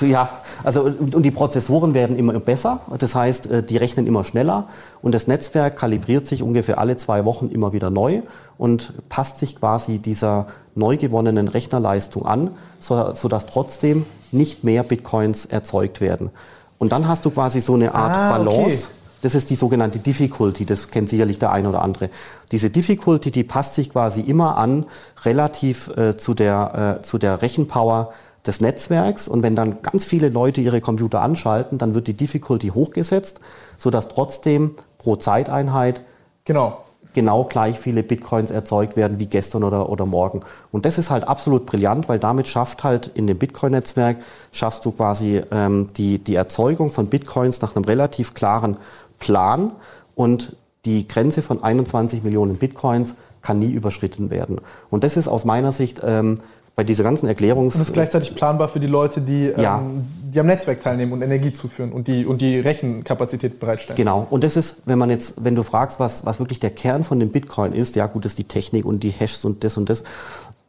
ja, 0.00 0.28
also 0.64 0.82
und, 0.82 1.22
die 1.22 1.30
Prozessoren 1.30 1.94
werden 1.94 2.16
immer 2.16 2.38
besser. 2.40 2.80
Das 2.98 3.14
heißt, 3.14 3.46
äh, 3.50 3.62
die 3.62 3.76
rechnen 3.76 4.06
immer 4.06 4.24
schneller 4.24 4.68
und 5.00 5.14
das 5.14 5.26
Netzwerk 5.26 5.76
kalibriert 5.76 6.26
sich 6.26 6.42
ungefähr 6.42 6.78
alle 6.78 6.96
zwei 6.96 7.24
Wochen 7.24 7.48
immer 7.48 7.72
wieder 7.72 7.90
neu 7.90 8.22
und 8.58 8.92
passt 9.08 9.38
sich 9.38 9.56
quasi 9.56 9.98
dieser 9.98 10.46
neu 10.74 10.96
gewonnenen 10.96 11.48
Rechnerleistung 11.48 12.24
an, 12.24 12.50
so, 12.78 13.14
sodass 13.14 13.46
trotzdem 13.46 14.06
nicht 14.30 14.64
mehr 14.64 14.82
Bitcoins 14.82 15.46
erzeugt 15.46 16.00
werden. 16.00 16.30
Und 16.78 16.92
dann 16.92 17.06
hast 17.06 17.24
du 17.24 17.30
quasi 17.30 17.60
so 17.60 17.74
eine 17.74 17.94
Art 17.94 18.16
Ah, 18.16 18.40
okay. 18.40 18.44
Balance. 18.44 18.88
Das 19.22 19.36
ist 19.36 19.50
die 19.50 19.54
sogenannte 19.54 20.00
Difficulty, 20.00 20.66
das 20.66 20.88
kennt 20.88 21.08
sicherlich 21.08 21.38
der 21.38 21.52
ein 21.52 21.66
oder 21.68 21.80
andere. 21.82 22.10
Diese 22.50 22.70
Difficulty, 22.70 23.30
die 23.30 23.44
passt 23.44 23.76
sich 23.76 23.90
quasi 23.90 24.20
immer 24.20 24.56
an, 24.56 24.84
relativ 25.24 25.96
äh, 25.96 26.16
zu, 26.16 26.34
der, 26.34 26.98
äh, 26.98 27.02
zu 27.02 27.18
der 27.18 27.40
Rechenpower 27.40 28.12
des 28.46 28.60
Netzwerks. 28.60 29.28
Und 29.28 29.42
wenn 29.42 29.56
dann 29.56 29.82
ganz 29.82 30.04
viele 30.04 30.28
Leute 30.28 30.60
ihre 30.60 30.80
Computer 30.80 31.22
anschalten, 31.22 31.78
dann 31.78 31.94
wird 31.94 32.08
die 32.08 32.16
Difficulty 32.16 32.68
hochgesetzt, 32.68 33.40
sodass 33.78 34.08
trotzdem 34.08 34.76
pro 34.98 35.16
Zeiteinheit 35.16 36.02
Genau. 36.44 36.82
genau 37.14 37.44
gleich 37.44 37.78
viele 37.78 38.02
Bitcoins 38.02 38.50
erzeugt 38.50 38.96
werden 38.96 39.18
wie 39.18 39.26
gestern 39.26 39.62
oder, 39.62 39.88
oder 39.88 40.06
morgen. 40.06 40.40
Und 40.72 40.86
das 40.86 40.98
ist 40.98 41.10
halt 41.10 41.28
absolut 41.28 41.66
brillant, 41.66 42.08
weil 42.08 42.18
damit 42.18 42.48
schafft 42.48 42.82
halt 42.82 43.08
in 43.14 43.26
dem 43.26 43.38
Bitcoin-Netzwerk, 43.38 44.18
schaffst 44.50 44.84
du 44.84 44.90
quasi 44.90 45.40
ähm, 45.52 45.90
die, 45.96 46.18
die 46.18 46.34
Erzeugung 46.34 46.90
von 46.90 47.08
Bitcoins 47.08 47.60
nach 47.60 47.76
einem 47.76 47.84
relativ 47.84 48.34
klaren 48.34 48.76
Plan 49.18 49.72
und 50.16 50.56
die 50.84 51.06
Grenze 51.06 51.42
von 51.42 51.62
21 51.62 52.24
Millionen 52.24 52.56
Bitcoins 52.56 53.14
kann 53.40 53.58
nie 53.58 53.70
überschritten 53.70 54.30
werden. 54.30 54.60
Und 54.90 55.04
das 55.04 55.16
ist 55.16 55.28
aus 55.28 55.44
meiner 55.44 55.72
Sicht 55.72 56.00
ähm, 56.04 56.40
bei 56.74 56.84
dieser 56.84 57.04
ganzen 57.04 57.26
Erklärungs... 57.26 57.74
Und 57.74 57.82
ist 57.82 57.92
gleichzeitig 57.92 58.34
planbar 58.34 58.68
für 58.68 58.80
die 58.80 58.86
Leute, 58.86 59.20
die, 59.20 59.52
Ja. 59.56 59.78
ähm, 59.78 60.04
die 60.32 60.40
am 60.40 60.46
Netzwerk 60.46 60.80
teilnehmen 60.80 61.12
und 61.12 61.20
Energie 61.22 61.52
zuführen 61.52 61.92
und 61.92 62.08
die, 62.08 62.24
und 62.24 62.40
die 62.40 62.58
Rechenkapazität 62.58 63.60
bereitstellen. 63.60 63.96
Genau. 63.96 64.26
Und 64.30 64.42
das 64.42 64.56
ist, 64.56 64.78
wenn 64.86 64.98
man 64.98 65.10
jetzt, 65.10 65.44
wenn 65.44 65.54
du 65.54 65.62
fragst, 65.62 66.00
was, 66.00 66.24
was 66.24 66.38
wirklich 66.38 66.60
der 66.60 66.70
Kern 66.70 67.04
von 67.04 67.20
dem 67.20 67.30
Bitcoin 67.30 67.72
ist, 67.74 67.94
ja 67.96 68.06
gut, 68.06 68.24
das 68.24 68.32
ist 68.32 68.38
die 68.38 68.44
Technik 68.44 68.86
und 68.86 69.00
die 69.02 69.10
Hashes 69.10 69.44
und 69.44 69.64
das 69.64 69.76
und 69.76 69.90
das. 69.90 70.04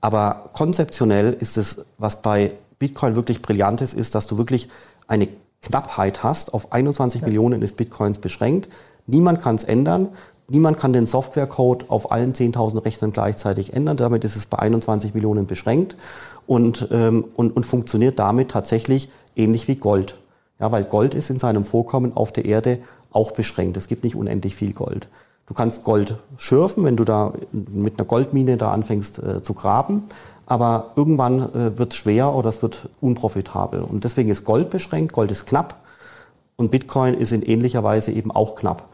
Aber 0.01 0.49
konzeptionell 0.51 1.37
ist 1.39 1.55
es, 1.57 1.85
was 1.97 2.21
bei 2.21 2.51
Bitcoin 2.79 3.15
wirklich 3.15 3.41
brillant 3.41 3.81
ist, 3.81 3.93
ist, 3.93 4.15
dass 4.15 4.27
du 4.27 4.37
wirklich 4.37 4.67
eine 5.07 5.29
Knappheit 5.61 6.23
hast. 6.23 6.53
Auf 6.53 6.73
21 6.73 7.21
Millionen 7.21 7.61
ist 7.61 7.77
Bitcoins 7.77 8.19
beschränkt. 8.19 8.67
Niemand 9.07 9.41
kann 9.41 9.55
es 9.55 9.63
ändern. 9.63 10.09
Niemand 10.49 10.77
kann 10.77 10.93
den 10.93 11.05
Softwarecode 11.05 11.89
auf 11.89 12.11
allen 12.11 12.33
10.000 12.33 12.83
Rechnern 12.83 13.11
gleichzeitig 13.11 13.73
ändern. 13.73 13.97
Damit 13.97 14.23
ist 14.23 14.35
es 14.35 14.45
bei 14.45 14.59
21 14.59 15.13
Millionen 15.13 15.45
beschränkt 15.45 15.95
und, 16.47 16.89
ähm, 16.91 17.25
und, 17.35 17.55
und 17.55 17.65
funktioniert 17.65 18.19
damit 18.19 18.51
tatsächlich 18.51 19.09
ähnlich 19.35 19.67
wie 19.67 19.75
Gold. 19.75 20.17
Ja, 20.59 20.71
weil 20.71 20.83
Gold 20.83 21.15
ist 21.15 21.29
in 21.29 21.39
seinem 21.39 21.65
Vorkommen 21.65 22.15
auf 22.15 22.31
der 22.31 22.45
Erde 22.45 22.79
auch 23.11 23.31
beschränkt. 23.31 23.77
Es 23.77 23.87
gibt 23.87 24.03
nicht 24.03 24.15
unendlich 24.15 24.55
viel 24.55 24.73
Gold. 24.73 25.07
Du 25.45 25.53
kannst 25.53 25.83
Gold 25.83 26.17
schürfen, 26.37 26.85
wenn 26.85 26.95
du 26.95 27.03
da 27.03 27.33
mit 27.51 27.99
einer 27.99 28.07
Goldmine 28.07 28.57
da 28.57 28.71
anfängst 28.71 29.19
äh, 29.19 29.41
zu 29.41 29.53
graben. 29.53 30.03
Aber 30.45 30.91
irgendwann 30.95 31.53
äh, 31.53 31.77
wird 31.77 31.93
es 31.93 31.99
schwer 31.99 32.33
oder 32.33 32.49
es 32.49 32.61
wird 32.61 32.89
unprofitabel. 33.01 33.81
Und 33.81 34.03
deswegen 34.03 34.29
ist 34.29 34.43
Gold 34.43 34.69
beschränkt, 34.69 35.13
Gold 35.13 35.31
ist 35.31 35.45
knapp 35.45 35.81
und 36.55 36.71
Bitcoin 36.71 37.13
ist 37.13 37.31
in 37.31 37.41
ähnlicher 37.41 37.83
Weise 37.83 38.11
eben 38.11 38.31
auch 38.31 38.55
knapp. 38.55 38.87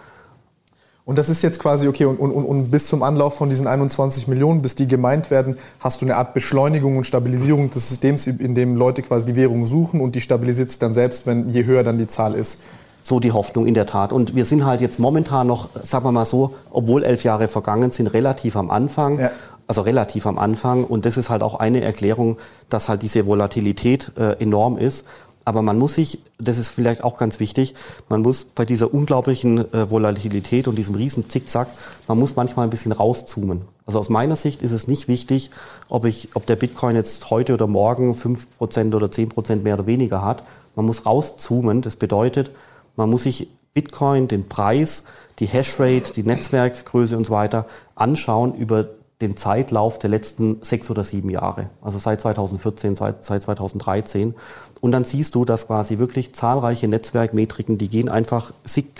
Und 1.10 1.16
das 1.16 1.28
ist 1.28 1.41
jetzt 1.41 1.57
quasi 1.57 1.88
okay. 1.88 2.05
Und, 2.05 2.20
und, 2.20 2.32
und- 2.32 2.70
bis 2.70 2.86
zum 2.86 3.01
Anlauf 3.01 3.34
von 3.34 3.49
diesen 3.49 3.66
21 3.66 4.28
Millionen, 4.28 4.62
bis 4.62 4.76
die 4.76 4.86
gemeint 4.86 5.32
werden, 5.32 5.57
hast 5.80 6.01
du 6.01 6.05
eine 6.05 6.16
Art 6.18 6.36
Beschleunigung 6.36 6.97
und 6.97 7.03
Stabilisierung 7.03 7.72
des 7.72 7.89
Systems, 7.89 8.28
in 8.28 8.53
dem 8.53 8.76
Leute 8.76 9.01
quasi 9.01 9.26
die 9.26 9.36
Währung 9.36 9.66
suchen 9.66 10.01
und 10.01 10.14
die 10.14 10.22
stabilisiert 10.22 10.70
sich 10.70 10.78
dann 10.78 10.93
selbst, 10.93 11.26
wenn 11.26 11.49
je 11.49 11.66
höher 11.66 11.82
dann 11.82 11.97
die 11.97 12.05
Zahl 12.05 12.36
ist. 12.36 12.62
So 13.01 13.20
die 13.20 13.32
Hoffnung 13.32 13.66
in 13.66 13.74
der 13.74 13.88
Tat. 13.88 14.14
Und 14.14 14.36
wir 14.36 14.45
sind 14.45 14.68
halt 14.68 14.82
jetzt 14.82 14.99
momentan 14.99 15.47
noch, 15.47 15.70
sagen 15.82 16.05
wir 16.05 16.12
mal 16.12 16.26
so, 16.26 16.53
obwohl 16.70 17.03
elf 17.03 17.24
Jahre 17.24 17.47
vergangen 17.47 17.89
sind, 17.89 18.05
relativ 18.05 18.55
am 18.55 18.70
Anfang. 18.70 19.18
Ja. 19.18 19.32
Also 19.66 19.82
relativ 19.82 20.28
am 20.28 20.38
Anfang. 20.38 20.84
Und 20.84 21.07
das 21.07 21.18
ist 21.18 21.32
halt 21.32 21.41
auch 21.41 21.55
eine 21.55 21.82
Erklärung, 21.82 22.38
dass 22.70 22.88
halt 22.88 23.01
diese 23.01 23.26
Volatilität 23.26 24.12
äh, 24.16 24.34
enorm 24.34 24.78
ist. 24.78 25.07
Aber 25.46 25.62
man 25.62 25.78
muss 25.78 25.96
sich, 25.96 26.20
das 26.38 26.58
ist 26.58 26.70
vielleicht 26.70 27.04
auch 27.04 27.18
ganz 27.18 27.40
wichtig, 27.40 27.74
man 28.08 28.22
muss 28.22 28.44
bei 28.44 28.66
dieser 28.66 28.94
unglaublichen 28.94 29.74
äh, 29.74 29.90
Volatilität 29.90 30.68
und 30.68 30.76
diesem 30.76 30.96
riesen 30.96 31.30
Zickzack, 31.30 31.70
man 32.08 32.20
muss 32.20 32.36
manchmal 32.36 32.68
ein 32.68 32.70
bisschen 32.70 32.92
rauszoomen. 32.92 33.62
Also 33.86 34.00
aus 34.00 34.10
meiner 34.10 34.36
Sicht 34.36 34.62
ist 34.62 34.72
es 34.72 34.88
nicht 34.88 35.08
wichtig, 35.08 35.50
ob, 35.88 36.06
ich, 36.06 36.30
ob 36.36 36.46
der 36.46 36.56
Bitcoin 36.56 36.96
jetzt 36.96 37.30
heute 37.32 37.54
oder 37.54 37.66
morgen 37.68 38.14
5% 38.14 38.96
oder 38.96 39.08
10% 39.08 39.56
mehr 39.64 39.74
oder 39.74 39.88
weniger 39.88 40.24
hat. 40.24 40.44
Man 40.76 40.86
muss 40.86 41.06
rauszoomen. 41.06 41.82
Das 41.82 41.96
bedeutet, 41.96 42.52
man 42.96 43.10
muss 43.10 43.24
sich 43.24 43.50
Bitcoin, 43.74 44.28
den 44.28 44.48
Preis, 44.48 45.04
die 45.40 45.46
Hashrate, 45.46 46.14
die 46.14 46.24
Netzwerkgröße 46.24 47.18
und 47.18 47.26
so 47.26 47.34
weiter 47.34 47.66
anschauen 47.96 48.54
über 48.54 48.90
den 49.22 49.36
Zeitlauf 49.36 49.99
der 49.99 50.09
letzten 50.09 50.59
sechs 50.61 50.89
oder 50.89 51.03
sieben 51.03 51.30
Jahre. 51.30 51.70
Also 51.82 51.97
seit 51.97 52.22
2014, 52.22 52.95
seit, 52.95 53.24
seit 53.24 53.43
2013. 53.43 54.34
Und 54.80 54.91
dann 54.93 55.03
siehst 55.03 55.36
du, 55.36 55.43
dass 55.43 55.67
quasi 55.67 55.99
wirklich 55.99 56.34
zahlreiche 56.34 56.88
Netzwerkmetriken, 56.88 57.78
die 57.78 57.89
gehen 57.89 58.07
einfach 58.07 58.53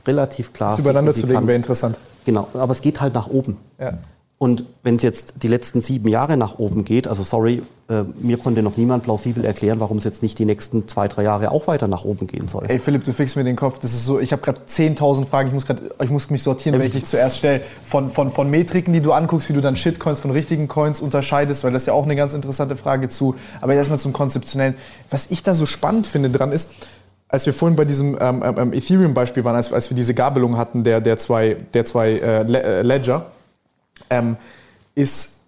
relativ 0.06 0.52
klar. 0.52 0.72
Das 0.72 0.80
übereinander 0.80 1.16
zu 1.16 1.26
legen 1.26 1.48
wäre 1.48 1.56
interessant. 1.56 1.98
Genau, 2.26 2.48
aber 2.54 2.74
es 2.74 2.82
geht 2.82 3.00
halt 3.00 3.14
nach 3.14 3.28
oben. 3.28 3.58
Ja. 3.80 3.98
Und 4.42 4.64
wenn 4.84 4.96
es 4.96 5.04
jetzt 5.04 5.34
die 5.44 5.50
letzten 5.50 5.82
sieben 5.82 6.08
Jahre 6.08 6.38
nach 6.38 6.60
oben 6.60 6.86
geht, 6.86 7.10
also 7.10 7.24
sorry, 7.24 7.62
äh, 7.90 8.04
mir 8.22 8.38
konnte 8.38 8.64
noch 8.64 8.78
niemand 8.78 9.04
plausibel 9.04 9.44
erklären, 9.44 9.82
warum 9.82 9.98
es 9.98 10.06
jetzt 10.06 10.24
nicht 10.24 10.40
die 10.40 10.46
nächsten 10.46 10.88
zwei, 10.88 11.10
drei 11.10 11.24
Jahre 11.24 11.52
auch 11.52 11.68
weiter 11.68 11.90
nach 11.90 12.06
oben 12.06 12.26
gehen 12.26 12.48
soll. 12.48 12.64
Ey 12.70 12.80
Philipp, 12.80 13.04
du 13.04 13.12
fickst 13.12 13.36
mir 13.36 13.44
den 13.44 13.58
Kopf. 13.58 13.80
Das 13.80 13.92
ist 13.92 14.06
so, 14.06 14.18
ich 14.18 14.32
habe 14.32 14.42
gerade 14.42 14.62
10.000 14.62 15.26
Fragen. 15.26 15.50
Ich 15.50 15.54
muss, 15.54 15.66
grad, 15.66 15.82
ich 16.02 16.10
muss 16.10 16.30
mich 16.30 16.42
sortieren, 16.42 16.80
wenn 16.80 16.88
ich 16.88 16.94
dich 16.94 17.06
zuerst 17.06 17.40
stelle. 17.40 17.62
Von, 17.86 18.10
von, 18.10 18.32
von 18.32 18.50
Metriken, 18.50 18.94
die 18.94 19.02
du 19.02 19.12
anguckst, 19.12 19.50
wie 19.50 19.54
du 19.54 19.60
dann 19.60 19.76
Shitcoins 19.76 20.22
von 20.22 20.32
richtigen 20.32 20.70
Coins 20.70 21.02
unterscheidest, 21.02 21.66
weil 21.66 21.74
das 21.74 21.82
ist 21.82 21.88
ja 21.88 21.94
auch 21.94 22.06
eine 22.06 22.16
ganz 22.16 22.34
interessante 22.34 22.78
Frage 22.78 23.10
zu. 23.10 23.36
Aber 23.60 23.74
erstmal 23.74 24.00
zum 24.00 24.14
Konzeptionellen. 24.14 24.76
Was 25.10 25.28
ich 25.32 25.44
da 25.44 25.54
so 25.54 25.66
spannend 25.66 26.08
finde 26.08 26.30
dran 26.30 26.54
ist, 26.54 26.72
als 27.28 27.46
wir 27.46 27.54
vorhin 27.54 27.76
bei 27.76 27.84
diesem 27.84 28.18
ähm, 28.22 28.42
ähm, 28.42 28.72
Ethereum-Beispiel 28.72 29.44
waren, 29.44 29.58
als, 29.58 29.74
als 29.74 29.90
wir 29.90 29.96
diese 29.96 30.14
Gabelung 30.14 30.58
hatten 30.58 30.86
der, 30.86 31.02
der 31.02 31.18
zwei, 31.18 31.58
der 31.74 31.84
zwei 31.84 32.12
äh, 32.12 32.42
äh, 32.42 32.82
Ledger, 32.84 33.26
ähm, 34.10 34.38
ist, 34.96 35.40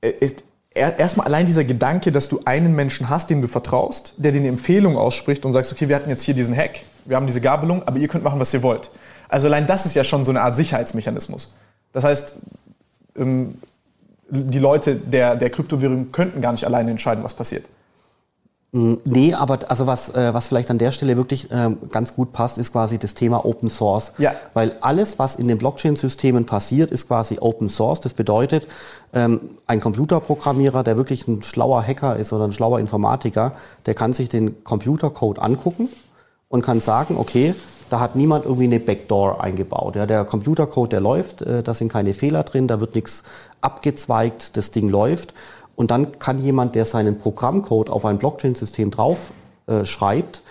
äh, 0.00 0.10
ist 0.20 0.42
er- 0.70 0.98
erstmal 0.98 1.26
allein 1.26 1.46
dieser 1.46 1.64
Gedanke, 1.64 2.12
dass 2.12 2.28
du 2.28 2.40
einen 2.44 2.74
Menschen 2.74 3.08
hast, 3.08 3.30
dem 3.30 3.42
du 3.42 3.48
vertraust, 3.48 4.14
der 4.16 4.32
dir 4.32 4.38
eine 4.38 4.48
Empfehlung 4.48 4.96
ausspricht 4.96 5.44
und 5.44 5.52
sagst, 5.52 5.72
okay, 5.72 5.88
wir 5.88 5.96
hatten 5.96 6.10
jetzt 6.10 6.22
hier 6.22 6.34
diesen 6.34 6.56
Hack, 6.56 6.80
wir 7.04 7.16
haben 7.16 7.26
diese 7.26 7.40
Gabelung, 7.40 7.82
aber 7.86 7.98
ihr 7.98 8.08
könnt 8.08 8.24
machen, 8.24 8.40
was 8.40 8.52
ihr 8.54 8.62
wollt. 8.62 8.90
Also 9.28 9.46
allein 9.46 9.66
das 9.66 9.86
ist 9.86 9.94
ja 9.94 10.04
schon 10.04 10.24
so 10.24 10.32
eine 10.32 10.40
Art 10.42 10.56
Sicherheitsmechanismus. 10.56 11.54
Das 11.92 12.04
heißt, 12.04 12.36
ähm, 13.16 13.58
die 14.30 14.58
Leute 14.58 14.94
der, 14.94 15.36
der 15.36 15.50
Kryptowährung 15.50 16.12
könnten 16.12 16.40
gar 16.40 16.52
nicht 16.52 16.64
alleine 16.64 16.90
entscheiden, 16.90 17.24
was 17.24 17.34
passiert. 17.34 17.64
Nee, 18.70 19.32
aber 19.32 19.70
also 19.70 19.86
was, 19.86 20.10
äh, 20.10 20.34
was 20.34 20.48
vielleicht 20.48 20.70
an 20.70 20.76
der 20.76 20.90
Stelle 20.90 21.16
wirklich 21.16 21.48
ähm, 21.50 21.78
ganz 21.90 22.14
gut 22.14 22.32
passt, 22.32 22.58
ist 22.58 22.72
quasi 22.72 22.98
das 22.98 23.14
Thema 23.14 23.46
Open 23.46 23.70
Source. 23.70 24.12
Ja. 24.18 24.34
Weil 24.52 24.76
alles, 24.82 25.18
was 25.18 25.36
in 25.36 25.48
den 25.48 25.56
Blockchain-Systemen 25.56 26.44
passiert, 26.44 26.90
ist 26.90 27.08
quasi 27.08 27.38
Open 27.40 27.70
Source. 27.70 28.00
Das 28.00 28.12
bedeutet, 28.12 28.68
ähm, 29.14 29.40
ein 29.66 29.80
Computerprogrammierer, 29.80 30.84
der 30.84 30.98
wirklich 30.98 31.26
ein 31.26 31.42
schlauer 31.42 31.82
Hacker 31.82 32.16
ist 32.16 32.30
oder 32.34 32.44
ein 32.44 32.52
schlauer 32.52 32.78
Informatiker, 32.78 33.52
der 33.86 33.94
kann 33.94 34.12
sich 34.12 34.28
den 34.28 34.62
Computercode 34.64 35.38
angucken 35.38 35.88
und 36.48 36.60
kann 36.60 36.80
sagen, 36.80 37.16
okay, 37.16 37.54
da 37.88 38.00
hat 38.00 38.16
niemand 38.16 38.44
irgendwie 38.44 38.64
eine 38.64 38.80
Backdoor 38.80 39.42
eingebaut. 39.42 39.96
Ja, 39.96 40.04
der 40.04 40.26
Computercode, 40.26 40.92
der 40.92 41.00
läuft, 41.00 41.40
äh, 41.40 41.62
da 41.62 41.72
sind 41.72 41.90
keine 41.90 42.12
Fehler 42.12 42.42
drin, 42.42 42.68
da 42.68 42.80
wird 42.80 42.94
nichts 42.94 43.22
abgezweigt, 43.62 44.56
das 44.56 44.70
Ding 44.70 44.88
läuft. 44.88 45.32
Und 45.78 45.90
dann 45.90 46.18
kann 46.18 46.38
jemand, 46.38 46.74
der 46.74 46.84
seinen 46.84 47.18
Programmcode 47.18 47.88
auf 47.88 48.04
ein 48.04 48.18
Blockchain-System 48.18 48.90
drauf 48.90 49.32
äh, 49.66 49.84
schreibt, 49.86 50.42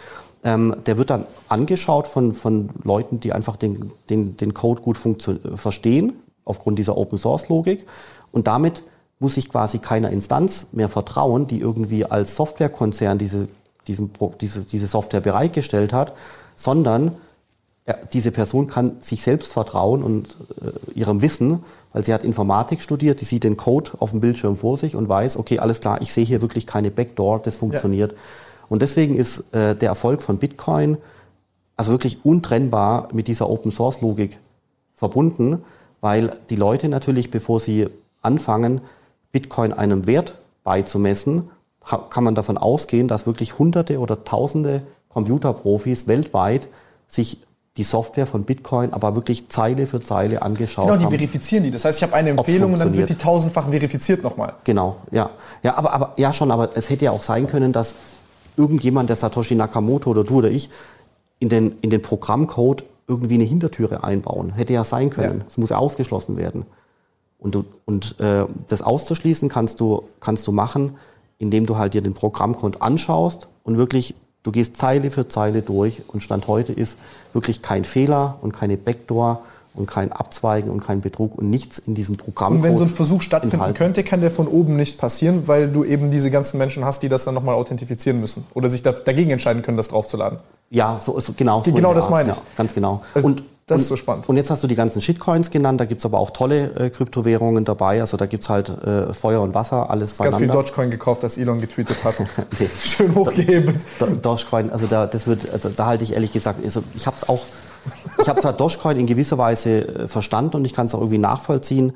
Ähm, 0.43 0.75
der 0.86 0.97
wird 0.97 1.09
dann 1.09 1.25
angeschaut 1.49 2.07
von, 2.07 2.32
von 2.32 2.69
Leuten, 2.84 3.19
die 3.19 3.34
einfach 3.34 3.57
den, 3.57 3.91
den, 4.09 4.38
den 4.38 4.53
Code 4.53 4.82
gut 4.84 4.97
verstehen, 5.55 6.13
aufgrund 6.45 6.78
dieser 6.78 6.95
Open-Source-Logik. 6.95 7.88
Und 8.32 8.45
damit 8.45 8.84
muss 9.19 9.34
sich 9.34 9.49
quasi 9.49 9.80
keiner 9.80 10.11
Instanz 10.11 10.67
mehr 10.73 10.89
vertrauen, 10.89 11.47
die 11.47 11.59
irgendwie 11.59 12.05
als 12.05 12.36
Softwarekonzern 12.36 13.17
diese, 13.17 13.47
diesen, 13.88 14.11
diese, 14.39 14.63
diese 14.63 14.88
Software 14.88 15.23
bereitgestellt 15.23 15.91
hat, 15.91 16.13
sondern 16.55 17.15
diese 18.12 18.32
Person 18.32 18.68
kann 18.68 18.98
sich 19.02 19.22
selbst 19.22 19.54
vertrauen 19.54 20.04
und 20.04 20.38
äh, 20.62 21.00
ihrem 21.00 21.22
Wissen, 21.22 21.64
weil 21.94 22.04
sie 22.04 22.14
hat 22.14 22.24
Informatik 22.24 22.82
studiert, 22.82 23.22
die 23.22 23.26
sieht 23.26 23.44
den 23.44 23.56
Code 23.56 23.92
auf 24.00 24.12
dem 24.12 24.20
Bildschirm 24.20 24.58
vor 24.58 24.78
sich 24.78 24.96
und 24.96 25.08
weiß, 25.08 25.38
okay, 25.38 25.60
alles 25.60 25.80
klar, 25.80 26.02
ich 26.02 26.12
sehe 26.12 26.26
hier 26.26 26.42
wirklich 26.42 26.68
keine 26.68 26.92
Backdoor, 26.92 27.40
das 27.40 27.56
funktioniert. 27.56 28.12
Ja. 28.12 28.18
Und 28.70 28.82
deswegen 28.82 29.16
ist 29.16 29.54
äh, 29.54 29.76
der 29.76 29.90
Erfolg 29.90 30.22
von 30.22 30.38
Bitcoin 30.38 30.98
also 31.78 31.92
wirklich 31.92 32.26
untrennbar 32.26 33.08
mit 33.14 33.28
dieser 33.28 33.50
Open 33.50 33.72
Source 33.72 34.02
Logik 34.02 34.40
verbunden, 34.94 35.64
weil 36.02 36.38
die 36.50 36.56
Leute 36.56 36.90
natürlich, 36.90 37.32
bevor 37.32 37.60
sie 37.60 37.88
anfangen, 38.22 38.82
Bitcoin 39.32 39.72
einem 39.72 40.08
Wert 40.08 40.36
beizumessen, 40.64 41.50
kann 42.10 42.24
man 42.24 42.36
davon 42.36 42.58
ausgehen, 42.58 43.08
dass 43.08 43.28
wirklich 43.28 43.60
Hunderte 43.60 44.00
oder 44.00 44.26
Tausende 44.26 44.82
Computerprofis 45.10 46.08
weltweit 46.08 46.68
sich 47.08 47.40
die 47.78 47.84
Software 47.84 48.25
von 48.25 48.43
Bitcoin 48.43 48.91
aber 48.91 49.15
wirklich 49.15 49.49
Zeile 49.49 49.88
für 49.88 50.01
Zeile 50.01 50.41
angeschaut 50.41 50.88
Genau, 50.88 50.97
die 50.97 51.05
haben. 51.05 51.11
verifizieren 51.11 51.63
die. 51.63 51.71
Das 51.71 51.86
heißt, 51.86 51.99
ich 51.99 52.03
habe 52.03 52.13
eine 52.13 52.32
Empfehlung 52.32 52.73
und 52.73 52.80
dann 52.80 52.93
wird 52.93 53.09
die 53.09 53.15
tausendfach 53.15 53.69
verifiziert 53.69 54.23
nochmal. 54.23 54.53
Genau, 54.63 54.97
ja. 55.11 55.30
Ja, 55.63 55.78
aber, 55.78 55.93
aber, 55.93 56.13
ja 56.17 56.34
schon, 56.34 56.51
aber 56.51 56.75
es 56.75 56.89
hätte 56.89 57.05
ja 57.05 57.11
auch 57.11 57.21
sein 57.21 57.47
können, 57.47 57.71
dass 57.71 57.95
irgendjemand, 58.57 59.09
der 59.09 59.15
Satoshi 59.15 59.55
Nakamoto 59.55 60.09
oder 60.09 60.23
du 60.23 60.38
oder 60.38 60.49
ich, 60.49 60.69
in 61.39 61.49
den, 61.49 61.75
in 61.82 61.91
den 61.91 62.01
Programmcode 62.01 62.84
irgendwie 63.07 63.36
eine 63.36 63.43
Hintertüre 63.43 64.03
einbauen. 64.03 64.53
Hätte 64.53 64.73
ja 64.73 64.84
sein 64.84 65.09
können. 65.11 65.43
Es 65.47 65.55
ja. 65.55 65.61
muss 65.61 65.69
ja 65.69 65.78
ausgeschlossen 65.78 66.36
werden. 66.36 66.65
Und, 67.39 67.53
du, 67.53 67.63
und 67.86 68.19
äh, 68.19 68.45
das 68.67 68.82
auszuschließen 68.82 69.47
kannst 69.49 69.80
du, 69.80 70.03
kannst 70.19 70.47
du 70.47 70.51
machen, 70.51 70.97
indem 71.38 71.67
du 71.67 71.78
halt 71.78 71.93
dir 71.93 72.01
den 72.01 72.15
Programmcode 72.15 72.82
anschaust 72.82 73.47
und 73.63 73.78
wirklich 73.78 74.15
Du 74.44 74.52
gehst 74.52 74.78
Zeile 74.78 75.12
für 75.12 75.28
Zeile 75.28 75.62
durch 75.62 76.04
und 76.08 76.22
Stand 76.22 76.48
heute 76.48 76.74
ist 76.74 76.98
wirklich 77.34 77.62
kein 77.62 77.84
Fehler 77.84 78.38
und 78.42 78.54
keine 78.54 78.78
Backdoor 78.78 79.42
und 79.78 79.86
kein 79.86 80.12
Abzweigen 80.12 80.72
und 80.72 80.82
kein 80.82 81.02
Betrug 81.02 81.38
und 81.38 81.50
nichts 81.50 81.80
in 81.80 81.94
diesem 81.94 82.18
Programm. 82.18 82.58
Und 82.58 82.64
wenn 82.64 82.76
so 82.76 82.84
ein 82.84 82.90
Versuch 82.90 83.22
stattfinden 83.22 83.56
enthalten. 83.56 83.78
könnte, 83.78 84.04
kann 84.04 84.22
der 84.22 84.32
von 84.32 84.48
oben 84.48 84.76
nicht 84.76 84.98
passieren, 84.98 85.48
weil 85.48 85.70
du 85.70 85.84
eben 85.84 86.12
diese 86.12 86.32
ganzen 86.32 86.58
Menschen 86.58 86.84
hast, 86.84 87.04
die 87.04 87.10
das 87.10 87.26
dann 87.26 87.36
nochmal 87.36 87.56
authentifizieren 87.56 88.20
müssen 88.20 88.46
oder 88.54 88.70
sich 88.70 88.82
dagegen 88.82 89.30
entscheiden 89.30 89.62
können, 89.62 89.78
das 89.78 89.90
draufzuladen. 89.90 90.40
Ja, 90.70 91.00
so, 91.04 91.20
so 91.20 91.34
genau. 91.34 91.62
So 91.64 91.72
genau 91.72 91.94
das 91.94 92.10
meine 92.10 92.32
ich. 92.32 92.38
Ja, 92.38 92.44
ganz 92.58 92.74
genau. 92.74 93.02
Also, 93.14 93.28
und 93.28 93.44
das 93.68 93.80
und, 93.80 93.82
ist 93.82 93.88
so 93.89 93.97
spannend. 93.97 94.30
Und 94.30 94.38
jetzt 94.38 94.49
hast 94.49 94.63
du 94.63 94.68
die 94.68 94.76
ganzen 94.76 95.01
Shitcoins 95.01 95.51
genannt, 95.51 95.82
da 95.82 95.86
gibt 95.86 95.99
es 95.99 96.05
aber 96.05 96.20
auch 96.20 96.32
tolle 96.32 96.72
äh, 96.80 96.89
Kryptowährungen 96.89 97.65
dabei. 97.65 97.99
Also 97.99 98.15
da 98.15 98.26
gibt 98.26 98.43
es 98.43 98.49
halt 98.49 98.70
äh, 98.70 99.13
Feuer 99.13 99.41
und 99.41 99.53
Wasser, 99.53 99.89
alles 99.89 100.13
ich 100.13 100.18
beieinander. 100.18 100.39
ganz 100.39 100.51
viel 100.51 100.63
Dogecoin 100.63 100.91
gekauft, 100.91 101.24
das 101.24 101.38
Elon 101.38 101.59
getweetet 101.59 102.01
hat. 102.05 102.15
Schön 102.80 103.13
hochgehebelt. 103.13 103.78
Do, 103.99 104.05
Do, 104.05 104.15
Dogecoin, 104.15 104.72
also 104.72 104.88
da, 104.88 105.05
das 105.05 105.28
wird, 105.28 105.51
also 105.51 105.68
da 105.68 105.86
halte 105.86 106.05
ich 106.05 106.13
ehrlich 106.13 106.32
gesagt, 106.32 106.63
also 106.63 106.82
ich 106.95 107.07
habe 107.07 107.18
es 107.18 107.28
auch, 107.28 107.43
ich 108.22 108.30
habe 108.30 108.39
zwar 108.39 108.53
Dogecoin 108.57 108.97
in 108.97 109.05
gewisser 109.05 109.38
Weise 109.38 109.86
äh, 109.86 110.07
verstanden 110.07 110.55
und 110.55 110.65
ich 110.65 110.72
kann 110.72 110.86
es 110.86 110.95
auch 110.95 111.01
irgendwie 111.01 111.18
nachvollziehen. 111.18 111.91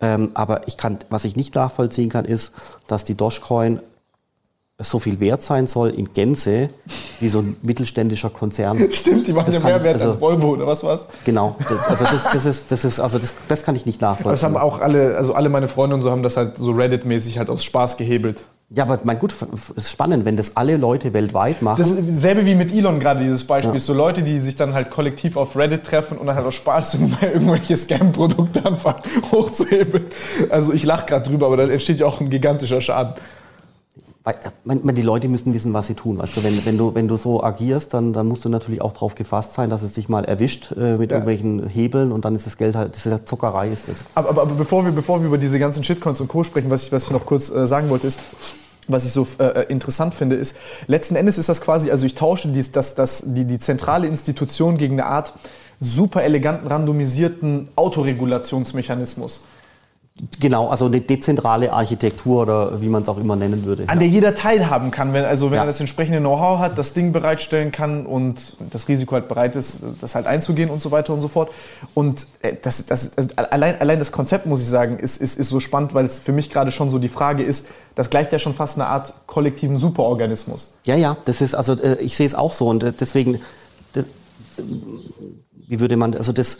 Ähm, 0.00 0.30
aber 0.34 0.68
ich 0.68 0.76
kann, 0.76 0.98
was 1.08 1.24
ich 1.24 1.34
nicht 1.34 1.56
nachvollziehen 1.56 2.08
kann, 2.08 2.24
ist, 2.24 2.54
dass 2.86 3.02
die 3.02 3.16
Dogecoin 3.16 3.80
so 4.78 4.98
viel 4.98 5.20
wert 5.20 5.42
sein 5.42 5.66
soll 5.66 5.90
in 5.90 6.12
Gänze 6.12 6.68
wie 7.20 7.28
so 7.28 7.38
ein 7.38 7.56
mittelständischer 7.62 8.28
Konzern. 8.28 8.78
Stimmt, 8.92 9.26
die 9.26 9.32
machen 9.32 9.50
ja 9.52 9.60
mehr 9.60 9.82
Wert 9.82 9.94
also, 9.94 10.08
als 10.08 10.20
Volvo 10.20 10.50
oder 10.50 10.66
was 10.66 10.84
war's? 10.84 11.06
Genau, 11.24 11.56
also 11.88 12.04
das, 12.04 12.24
das 12.24 12.44
ist, 12.44 12.70
das 12.70 12.84
ist, 12.84 13.00
also 13.00 13.18
das, 13.18 13.34
das 13.48 13.62
kann 13.62 13.74
ich 13.74 13.86
nicht 13.86 14.02
nachvollziehen. 14.02 14.32
Das 14.32 14.42
haben 14.42 14.56
auch 14.56 14.80
alle, 14.80 15.16
also 15.16 15.32
alle 15.32 15.48
meine 15.48 15.68
Freunde 15.68 15.96
und 15.96 16.02
so 16.02 16.10
haben 16.10 16.22
das 16.22 16.36
halt 16.36 16.58
so 16.58 16.72
Reddit-mäßig 16.72 17.38
halt 17.38 17.48
aus 17.48 17.64
Spaß 17.64 17.96
gehebelt. 17.96 18.44
Ja, 18.68 18.82
aber 18.82 18.98
mein 19.04 19.20
gut, 19.20 19.32
ist 19.76 19.92
spannend, 19.92 20.24
wenn 20.24 20.36
das 20.36 20.56
alle 20.56 20.76
Leute 20.76 21.14
weltweit 21.14 21.62
machen. 21.62 21.80
Das 21.80 21.88
ist 21.88 22.20
selbe 22.20 22.44
wie 22.46 22.56
mit 22.56 22.74
Elon 22.74 22.98
gerade 22.98 23.20
dieses 23.20 23.46
Beispiel. 23.46 23.74
Ja. 23.74 23.80
So 23.80 23.94
Leute, 23.94 24.22
die 24.22 24.40
sich 24.40 24.56
dann 24.56 24.74
halt 24.74 24.90
kollektiv 24.90 25.36
auf 25.36 25.56
Reddit 25.56 25.84
treffen 25.84 26.18
und 26.18 26.26
dann 26.26 26.34
halt 26.34 26.46
aus 26.46 26.56
Spaß 26.56 26.98
irgendwelche 27.22 27.76
Scam-Produkte 27.76 28.66
anfangen 28.66 29.02
hochzuhebeln. 29.30 30.06
Also 30.50 30.72
ich 30.72 30.82
lache 30.82 31.06
gerade 31.06 31.30
drüber, 31.30 31.46
aber 31.46 31.58
da 31.58 31.68
entsteht 31.68 32.00
ja 32.00 32.06
auch 32.06 32.20
ein 32.20 32.28
gigantischer 32.28 32.82
Schaden. 32.82 33.14
Weil, 34.26 34.92
die 34.94 35.02
Leute 35.02 35.28
müssen 35.28 35.54
wissen, 35.54 35.72
was 35.72 35.86
sie 35.86 35.94
tun. 35.94 36.18
Weißt 36.18 36.36
du, 36.36 36.42
wenn, 36.42 36.66
wenn, 36.66 36.76
du, 36.76 36.96
wenn 36.96 37.06
du 37.06 37.16
so 37.16 37.44
agierst, 37.44 37.94
dann, 37.94 38.12
dann 38.12 38.26
musst 38.26 38.44
du 38.44 38.48
natürlich 38.48 38.82
auch 38.82 38.92
darauf 38.92 39.14
gefasst 39.14 39.54
sein, 39.54 39.70
dass 39.70 39.82
es 39.82 39.94
sich 39.94 40.08
mal 40.08 40.24
erwischt 40.24 40.72
äh, 40.72 40.96
mit 40.96 41.12
ja. 41.12 41.18
irgendwelchen 41.18 41.68
Hebeln 41.68 42.10
und 42.10 42.24
dann 42.24 42.34
ist 42.34 42.44
das 42.44 42.56
Geld 42.56 42.74
halt, 42.74 42.96
das 42.96 43.06
ist 43.06 43.12
ja 43.12 43.24
Zuckerei 43.24 43.68
ist 43.68 43.86
das. 43.86 44.04
Aber, 44.16 44.30
aber, 44.30 44.42
aber, 44.42 44.54
bevor, 44.56 44.84
wir, 44.84 44.90
bevor 44.90 45.20
wir 45.20 45.28
über 45.28 45.38
diese 45.38 45.60
ganzen 45.60 45.84
Shitcoins 45.84 46.20
und 46.20 46.26
Co. 46.26 46.42
sprechen, 46.42 46.70
was 46.70 46.86
ich, 46.86 46.92
was 46.92 47.04
ich 47.04 47.12
noch 47.12 47.24
kurz 47.24 47.50
äh, 47.50 47.68
sagen 47.68 47.88
wollte, 47.88 48.08
ist, 48.08 48.18
was 48.88 49.06
ich 49.06 49.12
so 49.12 49.28
äh, 49.38 49.44
äh 49.44 49.62
interessant 49.68 50.12
finde, 50.12 50.34
ist, 50.34 50.56
letzten 50.88 51.14
Endes 51.14 51.38
ist 51.38 51.48
das 51.48 51.60
quasi, 51.60 51.92
also 51.92 52.04
ich 52.04 52.16
tausche 52.16 52.48
dies, 52.48 52.72
das, 52.72 52.96
das, 52.96 53.22
die, 53.26 53.44
die 53.44 53.60
zentrale 53.60 54.08
Institution 54.08 54.76
gegen 54.76 54.94
eine 55.00 55.06
Art 55.08 55.34
super 55.78 56.24
eleganten, 56.24 56.66
randomisierten 56.66 57.68
Autoregulationsmechanismus. 57.76 59.44
Genau, 60.40 60.68
also 60.68 60.86
eine 60.86 61.02
dezentrale 61.02 61.74
Architektur 61.74 62.42
oder 62.42 62.80
wie 62.80 62.88
man 62.88 63.02
es 63.02 63.08
auch 63.10 63.18
immer 63.18 63.36
nennen 63.36 63.66
würde. 63.66 63.82
An 63.82 63.96
ja. 63.96 64.00
der 64.00 64.08
jeder 64.08 64.34
teilhaben 64.34 64.90
kann, 64.90 65.12
wenn, 65.12 65.26
also 65.26 65.50
wenn 65.50 65.56
ja. 65.56 65.64
er 65.64 65.66
das 65.66 65.78
entsprechende 65.78 66.20
Know-how 66.20 66.58
hat, 66.58 66.78
das 66.78 66.94
Ding 66.94 67.12
bereitstellen 67.12 67.70
kann 67.70 68.06
und 68.06 68.56
das 68.70 68.88
Risiko 68.88 69.12
halt 69.12 69.28
bereit 69.28 69.56
ist, 69.56 69.80
das 70.00 70.14
halt 70.14 70.26
einzugehen 70.26 70.70
und 70.70 70.80
so 70.80 70.90
weiter 70.90 71.12
und 71.12 71.20
so 71.20 71.28
fort. 71.28 71.50
Und 71.92 72.26
äh, 72.40 72.54
das, 72.62 72.86
das, 72.86 73.18
also 73.18 73.28
allein, 73.36 73.78
allein 73.78 73.98
das 73.98 74.10
Konzept, 74.10 74.46
muss 74.46 74.62
ich 74.62 74.68
sagen, 74.68 74.98
ist, 74.98 75.20
ist, 75.20 75.38
ist 75.38 75.50
so 75.50 75.60
spannend, 75.60 75.92
weil 75.92 76.06
es 76.06 76.18
für 76.18 76.32
mich 76.32 76.48
gerade 76.48 76.70
schon 76.70 76.88
so 76.88 76.98
die 76.98 77.10
Frage 77.10 77.42
ist, 77.42 77.66
das 77.94 78.08
gleicht 78.08 78.32
ja 78.32 78.38
schon 78.38 78.54
fast 78.54 78.78
eine 78.78 78.86
Art 78.86 79.12
kollektiven 79.26 79.76
Superorganismus. 79.76 80.78
Ja, 80.84 80.94
ja, 80.94 81.18
das 81.26 81.42
ist, 81.42 81.54
also 81.54 81.74
äh, 81.74 81.96
ich 82.00 82.16
sehe 82.16 82.26
es 82.26 82.34
auch 82.34 82.54
so 82.54 82.68
und 82.68 82.84
äh, 82.84 82.92
deswegen, 82.98 83.42
das, 83.92 84.06
wie 84.56 85.78
würde 85.78 85.98
man, 85.98 86.14
also 86.14 86.32
das, 86.32 86.56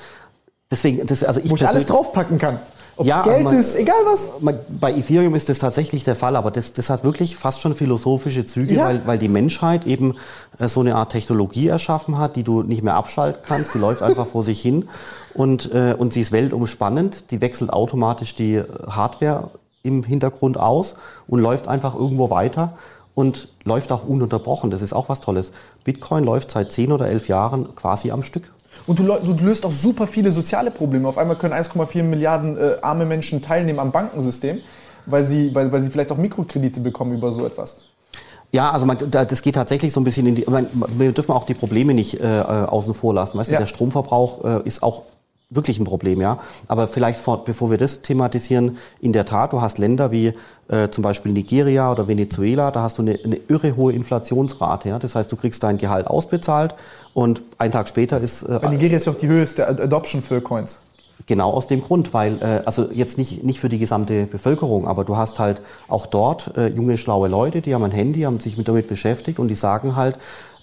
deswegen, 0.71 1.07
das, 1.07 1.25
also 1.25 1.41
ich 1.41 1.51
Wo 1.51 1.57
ich 1.57 1.67
alles 1.67 1.87
draufpacken 1.87 2.37
kann. 2.37 2.59
Ob 2.99 3.07
ja, 3.07 3.23
Geld 3.23 3.45
man, 3.45 3.59
ist, 3.59 3.77
egal 3.77 3.97
was. 4.07 4.41
Man, 4.41 4.59
bei 4.69 4.95
Ethereum 4.95 5.35
ist 5.35 5.51
das 5.51 5.59
tatsächlich 5.59 6.05
der 6.05 6.17
Fall, 6.17 6.35
aber 6.35 6.51
das, 6.51 6.73
das 6.73 6.89
hat 6.89 7.05
wirklich 7.05 7.37
fast 7.37 7.61
schon 7.61 7.75
philosophische 7.75 8.47
Züge, 8.47 8.75
ja. 8.75 8.87
weil, 8.87 9.07
weil 9.07 9.19
die 9.19 9.29
Menschheit 9.29 9.87
eben 9.87 10.15
äh, 10.59 10.67
so 10.67 10.81
eine 10.81 10.95
Art 10.95 11.13
Technologie 11.13 11.69
erschaffen 11.69 12.17
hat, 12.17 12.37
die 12.37 12.43
du 12.43 12.63
nicht 12.63 12.83
mehr 12.83 12.95
abschalten 12.95 13.43
kannst. 13.47 13.75
Die 13.75 13.79
läuft 13.79 14.03
einfach 14.03 14.27
vor 14.27 14.43
sich 14.43 14.63
hin 14.63 14.89
und, 15.35 15.73
äh, 15.75 15.95
und 15.97 16.15
sie 16.15 16.23
ist 16.23 16.33
weltumspannend. 16.33 17.31
Die 17.31 17.43
wechselt 17.43 17.71
automatisch 17.71 18.35
die 18.35 18.63
Hardware 18.89 19.51
im 19.83 20.03
Hintergrund 20.03 20.59
aus 20.59 20.97
und 21.27 21.41
läuft 21.41 21.69
einfach 21.69 21.95
irgendwo 21.95 22.31
weiter 22.31 22.73
und 23.15 23.49
läuft 23.65 23.93
auch 23.93 24.07
ununterbrochen. 24.07 24.71
Das 24.71 24.81
ist 24.81 24.95
auch 24.95 25.09
was 25.09 25.21
Tolles. 25.21 25.53
Bitcoin 25.85 26.25
läuft 26.25 26.51
seit 26.51 26.73
zehn 26.73 26.93
oder 26.93 27.09
elf 27.09 27.29
Jahren 27.29 27.75
quasi 27.75 28.11
am 28.11 28.23
Stück. 28.23 28.53
Und 28.87 28.99
du, 28.99 29.05
du, 29.05 29.45
löst 29.45 29.65
auch 29.67 29.73
super 29.73 30.07
viele 30.07 30.31
soziale 30.31 30.71
Probleme. 30.71 31.09
Auf 31.09 31.19
einmal 31.19 31.37
können 31.37 31.55
1,4 31.55 32.03
Milliarden 32.03 32.57
äh, 32.57 32.77
arme 32.83 33.05
Menschen 33.05 33.43
teilnehmen 33.43 33.81
am 33.81 33.91
Bankensystem, 33.91 34.61
weil 35.07 35.25
sie, 35.25 35.55
weil, 35.55 35.73
weil 35.73 35.81
sie 35.81 35.91
vielleicht 35.91 36.13
auch 36.13 36.17
Mikrokredite 36.17 36.81
bekommen 36.81 37.15
über 37.15 37.33
so 37.33 37.45
etwas. 37.45 37.89
Ja, 38.53 38.71
also 38.71 38.87
man, 38.87 38.97
das 39.11 39.43
geht 39.43 39.57
tatsächlich 39.57 39.93
so 39.93 40.01
ein 40.01 40.05
bisschen 40.05 40.27
in 40.27 40.37
die. 40.37 40.45
Man, 40.49 40.69
wir 40.97 41.11
dürfen 41.13 41.33
auch 41.33 41.47
die 41.47 41.55
Probleme 41.55 41.95
nicht 41.95 42.21
äh, 42.21 42.27
außen 42.27 42.95
vor 42.95 43.13
lassen. 43.13 43.37
Weißt 43.39 43.51
ja. 43.51 43.57
du, 43.57 43.63
der 43.63 43.67
Stromverbrauch 43.67 44.45
äh, 44.45 44.61
ist 44.65 44.83
auch 44.83 45.03
wirklich 45.49 45.79
ein 45.79 45.85
Problem, 45.85 46.21
ja. 46.21 46.39
Aber 46.67 46.89
vielleicht 46.89 47.19
vor, 47.19 47.45
bevor 47.45 47.71
wir 47.71 47.79
das 47.79 48.03
thematisieren, 48.03 48.79
in 49.01 49.13
der 49.13 49.25
Tat, 49.25 49.53
du 49.53 49.61
hast 49.61 49.79
Länder 49.79 50.11
wie 50.11 50.33
äh, 50.69 50.89
zum 50.91 51.03
Beispiel 51.03 51.33
Nigeria 51.33 51.91
oder 51.93 52.09
Venezuela, 52.09 52.71
da 52.71 52.83
hast 52.83 52.99
du 52.99 53.03
eine, 53.03 53.19
eine 53.23 53.37
irre 53.49 53.77
hohe 53.77 53.93
Inflationsrate. 53.93 54.89
Ja? 54.89 54.99
Das 54.99 55.15
heißt, 55.15 55.31
du 55.31 55.37
kriegst 55.37 55.63
dein 55.63 55.79
Gehalt 55.79 56.09
ausbezahlt 56.09 56.75
und 57.15 57.43
einen 57.59 57.73
Tag 57.73 57.89
später 57.89 58.21
ist. 58.21 58.43
Äh, 58.43 58.59
Bei 58.61 58.69
Nigeria 58.69 58.97
ist 58.97 59.07
ja 59.07 59.13
auch 59.13 59.19
die 59.19 59.29
höchste 59.29 59.69
Adoption 59.69 60.21
für 60.23 60.41
Coins. 60.41 60.81
Genau 61.27 61.51
aus 61.51 61.67
dem 61.67 61.81
Grund, 61.81 62.13
weil, 62.13 62.43
äh, 62.43 62.63
also 62.67 62.91
jetzt 62.91 63.17
nicht, 63.17 63.43
nicht 63.43 63.61
für 63.61 63.69
die 63.69 63.79
gesamte 63.79 64.27
Bevölkerung, 64.27 64.87
aber 64.87 65.05
du 65.05 65.17
hast 65.17 65.39
halt 65.39 65.63
auch 65.89 66.07
dort 66.07 66.57
äh, 66.57 66.69
junge, 66.69 66.99
schlaue 66.99 67.29
Leute, 67.29 67.63
die 67.63 67.75
haben 67.75 67.85
ein 67.85 67.91
Handy, 67.91 68.23
haben 68.23 68.39
sich 68.41 68.57
mit 68.57 68.69
damit 68.69 68.89
beschäftigt 68.89 69.39
und 69.39 69.49
die 69.49 69.55
sagen 69.55 69.97
halt, 69.97 70.19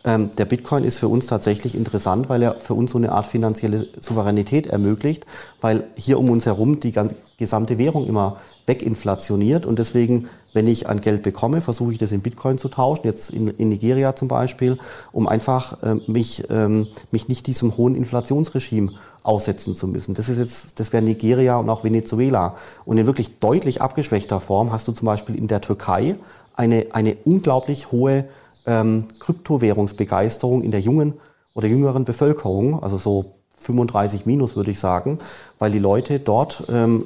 der 0.06 0.46
Bitcoin 0.46 0.84
ist 0.84 1.00
für 1.00 1.08
uns 1.08 1.28
tatsächlich 1.28 1.76
interessant, 1.76 2.28
weil 2.28 2.42
er 2.42 2.60
für 2.60 2.74
uns 2.74 2.92
so 2.92 2.98
eine 2.98 3.14
Art 3.14 3.26
finanzielle 3.26 3.88
Souveränität 4.02 4.68
ermöglicht, 4.68 5.26
weil 5.62 5.86
hier 5.96 6.20
um 6.20 6.30
uns 6.30 6.46
herum 6.46 6.82
die 6.82 6.94
gesamte 7.38 7.78
Währung 7.78 8.06
immer 8.06 8.38
weginflationiert 8.66 9.66
und 9.66 9.80
deswegen, 9.80 10.28
wenn 10.52 10.68
ich 10.68 10.88
ein 10.88 11.00
Geld 11.00 11.24
bekomme, 11.24 11.62
versuche 11.62 11.94
ich 11.94 11.98
das 11.98 12.12
in 12.12 12.22
Bitcoin 12.22 12.58
zu 12.58 12.68
tauschen, 12.68 13.06
jetzt 13.06 13.30
in, 13.30 13.48
in 13.48 13.70
Nigeria 13.70 14.14
zum 14.14 14.28
Beispiel, 14.28 14.78
um 15.14 15.28
einfach 15.28 15.82
äh, 15.84 15.96
mich, 16.08 16.44
ähm, 16.50 16.88
mich 17.12 17.30
nicht 17.30 17.48
diesem 17.48 17.78
hohen 17.78 17.96
Inflationsregime 17.96 18.92
aussetzen 19.24 19.74
zu 19.74 19.88
müssen. 19.88 20.16
Das 20.16 20.28
ist 20.28 20.38
jetzt, 20.38 20.80
das 20.80 20.92
wäre 20.92 21.04
Nigeria 21.04 21.58
und 21.58 21.70
auch 21.70 21.84
Venezuela. 21.84 22.56
Und 22.86 22.98
in 22.98 23.06
wirklich 23.06 23.40
deutlich 23.40 23.82
abgeschwächter 23.82 24.42
Form 24.42 24.72
hast 24.74 24.88
du 24.88 24.92
zum 24.92 25.06
Beispiel 25.06 25.36
in 25.36 25.48
der 25.48 25.62
Türkei 25.62 26.18
eine, 26.56 26.88
eine 26.92 27.16
unglaublich 27.24 27.92
hohe 27.92 28.26
ähm, 28.66 29.08
Kryptowährungsbegeisterung 29.20 30.62
in 30.62 30.72
der 30.72 30.80
jungen 30.80 31.14
oder 31.54 31.68
jüngeren 31.68 32.06
Bevölkerung, 32.06 32.82
also 32.82 32.98
so 32.98 33.36
35 33.58 34.26
minus 34.26 34.56
würde 34.56 34.72
ich 34.72 34.80
sagen, 34.80 35.20
weil 35.60 35.72
die 35.72 35.80
Leute 35.80 36.20
dort 36.20 36.66
ähm, 36.70 37.06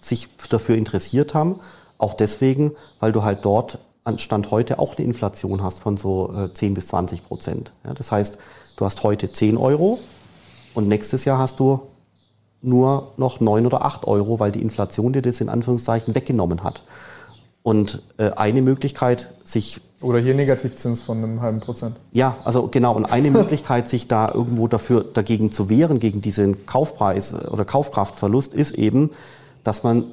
sich 0.00 0.28
dafür 0.48 0.76
interessiert 0.76 1.34
haben. 1.34 1.56
Auch 1.98 2.14
deswegen, 2.14 2.72
weil 3.00 3.12
du 3.12 3.22
halt 3.22 3.44
dort 3.44 3.78
an 4.04 4.18
Stand 4.18 4.50
heute 4.50 4.78
auch 4.78 4.96
eine 4.96 5.04
Inflation 5.04 5.62
hast 5.62 5.80
von 5.80 5.96
so 5.96 6.32
äh, 6.32 6.54
10 6.54 6.74
bis 6.74 6.88
20 6.88 7.24
Prozent. 7.24 7.72
Ja, 7.84 7.92
das 7.92 8.10
heißt, 8.10 8.38
du 8.76 8.84
hast 8.84 9.02
heute 9.02 9.30
10 9.30 9.56
Euro 9.58 9.98
und 10.74 10.88
nächstes 10.88 11.24
Jahr 11.24 11.38
hast 11.38 11.60
du 11.60 11.82
nur 12.62 13.12
noch 13.16 13.40
9 13.40 13.66
oder 13.66 13.84
8 13.84 14.06
Euro, 14.06 14.40
weil 14.40 14.50
die 14.50 14.62
Inflation 14.62 15.12
dir 15.12 15.22
das 15.22 15.40
in 15.40 15.48
Anführungszeichen 15.48 16.14
weggenommen 16.14 16.64
hat. 16.64 16.84
Und 17.62 18.02
äh, 18.16 18.30
eine 18.30 18.62
Möglichkeit, 18.62 19.30
sich 19.44 19.80
oder 20.00 20.18
hier 20.20 20.34
Negativzins 20.34 21.02
von 21.02 21.18
einem 21.18 21.40
halben 21.40 21.60
Prozent. 21.60 21.96
Ja, 22.12 22.36
also 22.44 22.68
genau. 22.68 22.94
Und 22.94 23.04
eine 23.04 23.30
Möglichkeit, 23.30 23.88
sich 23.88 24.06
da 24.06 24.32
irgendwo 24.32 24.68
dafür 24.68 25.02
dagegen 25.02 25.50
zu 25.50 25.68
wehren, 25.68 25.98
gegen 25.98 26.20
diesen 26.20 26.66
Kaufpreis 26.66 27.34
oder 27.34 27.64
Kaufkraftverlust, 27.64 28.54
ist 28.54 28.72
eben, 28.72 29.10
dass 29.64 29.82
man 29.82 30.04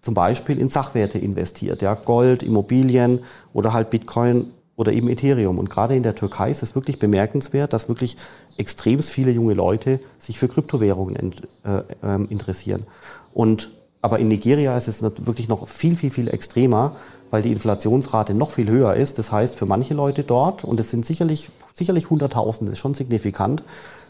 zum 0.00 0.14
Beispiel 0.14 0.58
in 0.58 0.70
Sachwerte 0.70 1.18
investiert, 1.18 1.82
ja, 1.82 1.94
Gold, 1.94 2.42
Immobilien 2.42 3.20
oder 3.52 3.74
halt 3.74 3.90
Bitcoin 3.90 4.46
oder 4.76 4.92
eben 4.92 5.10
Ethereum. 5.10 5.58
Und 5.58 5.68
gerade 5.68 5.94
in 5.94 6.02
der 6.02 6.14
Türkei 6.14 6.50
ist 6.50 6.62
es 6.62 6.74
wirklich 6.74 6.98
bemerkenswert, 6.98 7.74
dass 7.74 7.88
wirklich 7.88 8.16
extrem 8.56 9.02
viele 9.02 9.30
junge 9.30 9.52
Leute 9.52 10.00
sich 10.18 10.38
für 10.38 10.48
Kryptowährungen 10.48 11.34
äh, 11.64 11.82
äh, 12.02 12.24
interessieren. 12.30 12.86
Und 13.34 13.70
aber 14.02 14.18
in 14.18 14.28
Nigeria 14.28 14.74
ist 14.78 14.88
es 14.88 15.02
wirklich 15.02 15.48
noch 15.48 15.68
viel, 15.68 15.94
viel, 15.94 16.10
viel 16.10 16.28
extremer, 16.28 16.96
weil 17.30 17.42
die 17.42 17.52
Inflationsrate 17.52 18.34
noch 18.34 18.50
viel 18.50 18.68
höher 18.68 18.94
ist. 18.94 19.18
Das 19.18 19.32
heißt, 19.32 19.56
für 19.56 19.66
manche 19.66 19.94
Leute 19.94 20.24
dort, 20.24 20.64
und 20.64 20.78
es 20.80 20.90
sind 20.90 21.06
sicherlich, 21.06 21.50
sicherlich 21.74 22.10
Hunderttausende, 22.10 22.72
ist 22.72 22.78
schon 22.78 22.94
signifikant, 22.94 23.62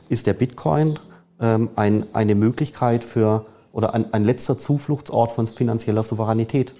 ist 0.09 0.27
der 0.27 0.35
Bitcoin 0.35 0.99
ähm, 1.41 1.71
ein, 1.77 2.05
eine 2.13 2.35
Möglichkeit 2.35 3.05
für 3.05 3.45
oder 3.73 3.95
ein, 3.95 4.13
ein 4.13 4.25
letzter 4.25 4.59
Zufluchtsort 4.59 5.33
von 5.33 5.47
finanzieller 5.47 6.03
Souveränität. 6.03 6.75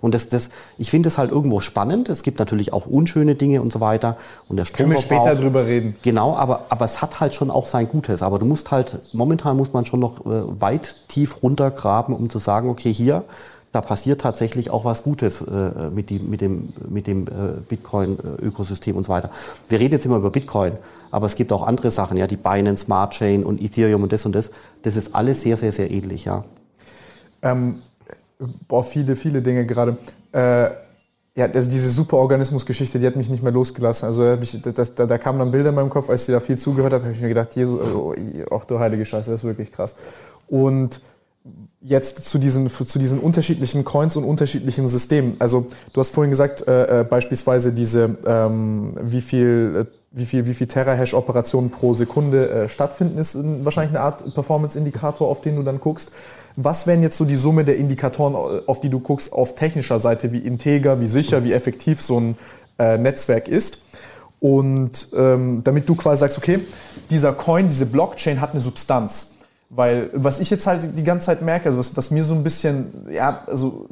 Und 0.00 0.14
das, 0.14 0.28
das, 0.28 0.50
ich 0.76 0.90
finde 0.90 1.08
es 1.08 1.18
halt 1.18 1.30
irgendwo 1.30 1.60
spannend. 1.60 2.08
Es 2.08 2.22
gibt 2.22 2.38
natürlich 2.38 2.72
auch 2.72 2.86
unschöne 2.86 3.34
Dinge 3.34 3.62
und 3.62 3.72
so 3.72 3.80
weiter. 3.80 4.16
Und 4.48 4.56
der 4.56 4.66
Können 4.66 4.90
wir 4.90 4.98
später 4.98 5.34
drüber 5.34 5.66
reden. 5.66 5.96
Genau, 6.02 6.36
aber, 6.36 6.66
aber 6.68 6.84
es 6.84 7.02
hat 7.02 7.20
halt 7.20 7.34
schon 7.34 7.50
auch 7.50 7.66
sein 7.66 7.88
Gutes. 7.88 8.22
Aber 8.22 8.38
du 8.38 8.46
musst 8.46 8.70
halt, 8.70 9.00
momentan 9.12 9.56
muss 9.56 9.72
man 9.72 9.84
schon 9.84 10.00
noch 10.00 10.24
äh, 10.24 10.60
weit 10.60 10.96
tief 11.08 11.42
runtergraben, 11.42 12.14
um 12.14 12.30
zu 12.30 12.38
sagen, 12.38 12.68
okay, 12.68 12.92
hier, 12.92 13.24
da 13.72 13.80
passiert 13.80 14.20
tatsächlich 14.20 14.70
auch 14.70 14.84
was 14.84 15.02
Gutes 15.02 15.42
äh, 15.42 15.90
mit, 15.90 16.10
die, 16.10 16.20
mit 16.20 16.40
dem, 16.40 16.72
mit 16.88 17.06
dem 17.06 17.26
äh, 17.26 17.60
Bitcoin-Ökosystem 17.68 18.96
und 18.96 19.04
so 19.04 19.10
weiter. 19.10 19.30
Wir 19.68 19.78
reden 19.78 19.92
jetzt 19.92 20.06
immer 20.06 20.16
über 20.16 20.30
Bitcoin, 20.30 20.72
aber 21.10 21.26
es 21.26 21.34
gibt 21.34 21.52
auch 21.52 21.66
andere 21.66 21.90
Sachen, 21.90 22.16
ja, 22.16 22.26
die 22.26 22.36
Binance 22.36 22.84
Smart 22.84 23.12
Chain 23.12 23.44
und 23.44 23.60
Ethereum 23.60 24.02
und 24.02 24.12
das 24.12 24.24
und 24.24 24.34
das. 24.34 24.50
Das 24.82 24.96
ist 24.96 25.14
alles 25.14 25.42
sehr, 25.42 25.56
sehr, 25.56 25.72
sehr 25.72 25.90
ähnlich, 25.90 26.24
ja. 26.24 26.44
Ähm, 27.42 27.80
boah, 28.66 28.84
viele, 28.84 29.16
viele 29.16 29.42
Dinge 29.42 29.66
gerade. 29.66 29.98
Äh, 30.32 30.70
ja, 31.36 31.46
also 31.46 31.70
diese 31.70 31.90
Superorganismus-Geschichte, 31.90 32.98
die 32.98 33.06
hat 33.06 33.14
mich 33.14 33.30
nicht 33.30 33.42
mehr 33.44 33.52
losgelassen. 33.52 34.06
Also 34.06 34.34
ich, 34.34 34.60
das, 34.60 34.94
da, 34.94 35.06
da 35.06 35.18
kamen 35.18 35.38
dann 35.38 35.50
Bilder 35.52 35.68
in 35.68 35.76
meinem 35.76 35.90
Kopf, 35.90 36.10
als 36.10 36.28
ich 36.28 36.34
da 36.34 36.40
viel 36.40 36.58
zugehört 36.58 36.92
habe, 36.92 37.04
habe 37.04 37.14
ich 37.14 37.20
mir 37.20 37.28
gedacht, 37.28 37.54
Jesus, 37.54 37.80
also, 37.80 38.12
ach 38.50 38.64
du 38.64 38.78
heilige 38.78 39.04
Scheiße, 39.04 39.30
das 39.30 39.42
ist 39.42 39.46
wirklich 39.46 39.70
krass. 39.70 39.94
Und 40.48 41.00
jetzt 41.80 42.24
zu 42.24 42.38
diesen, 42.38 42.68
zu 42.68 42.98
diesen 42.98 43.20
unterschiedlichen 43.20 43.84
Coins 43.84 44.16
und 44.16 44.24
unterschiedlichen 44.24 44.88
Systemen. 44.88 45.36
Also 45.38 45.66
du 45.92 46.00
hast 46.00 46.10
vorhin 46.10 46.30
gesagt, 46.30 46.66
äh, 46.66 47.00
äh, 47.00 47.04
beispielsweise 47.04 47.72
diese, 47.72 48.16
ähm, 48.26 48.94
wie 49.00 49.20
viel, 49.20 49.86
äh, 49.86 49.90
wie 50.10 50.26
viel, 50.26 50.46
wie 50.46 50.54
viel 50.54 50.66
Terahash-Operationen 50.66 51.70
pro 51.70 51.94
Sekunde 51.94 52.50
äh, 52.50 52.68
stattfinden, 52.68 53.18
ist 53.18 53.38
wahrscheinlich 53.64 53.96
eine 53.96 54.04
Art 54.04 54.34
Performance-Indikator, 54.34 55.28
auf 55.28 55.40
den 55.40 55.56
du 55.56 55.62
dann 55.62 55.80
guckst. 55.80 56.12
Was 56.56 56.86
wären 56.88 57.02
jetzt 57.02 57.16
so 57.16 57.24
die 57.24 57.36
Summe 57.36 57.64
der 57.64 57.76
Indikatoren, 57.76 58.34
äh, 58.34 58.62
auf 58.66 58.80
die 58.80 58.88
du 58.88 58.98
guckst, 58.98 59.32
auf 59.32 59.54
technischer 59.54 60.00
Seite, 60.00 60.32
wie 60.32 60.38
integer, 60.38 61.00
wie 61.00 61.06
sicher, 61.06 61.44
wie 61.44 61.52
effektiv 61.52 62.02
so 62.02 62.18
ein 62.18 62.38
äh, 62.78 62.98
Netzwerk 62.98 63.46
ist? 63.48 63.82
Und 64.40 65.08
ähm, 65.16 65.62
damit 65.64 65.88
du 65.88 65.94
quasi 65.94 66.20
sagst, 66.20 66.38
okay, 66.38 66.60
dieser 67.10 67.32
Coin, 67.32 67.68
diese 67.68 67.86
Blockchain 67.86 68.40
hat 68.40 68.52
eine 68.52 68.60
Substanz. 68.60 69.32
Weil 69.70 70.08
was 70.14 70.40
ich 70.40 70.48
jetzt 70.48 70.66
halt 70.66 70.96
die 70.96 71.04
ganze 71.04 71.26
Zeit 71.26 71.42
merke, 71.42 71.66
also 71.66 71.78
was, 71.78 71.94
was 71.94 72.10
mir 72.10 72.24
so 72.24 72.34
ein 72.34 72.42
bisschen, 72.42 73.06
ja, 73.12 73.44
also, 73.46 73.86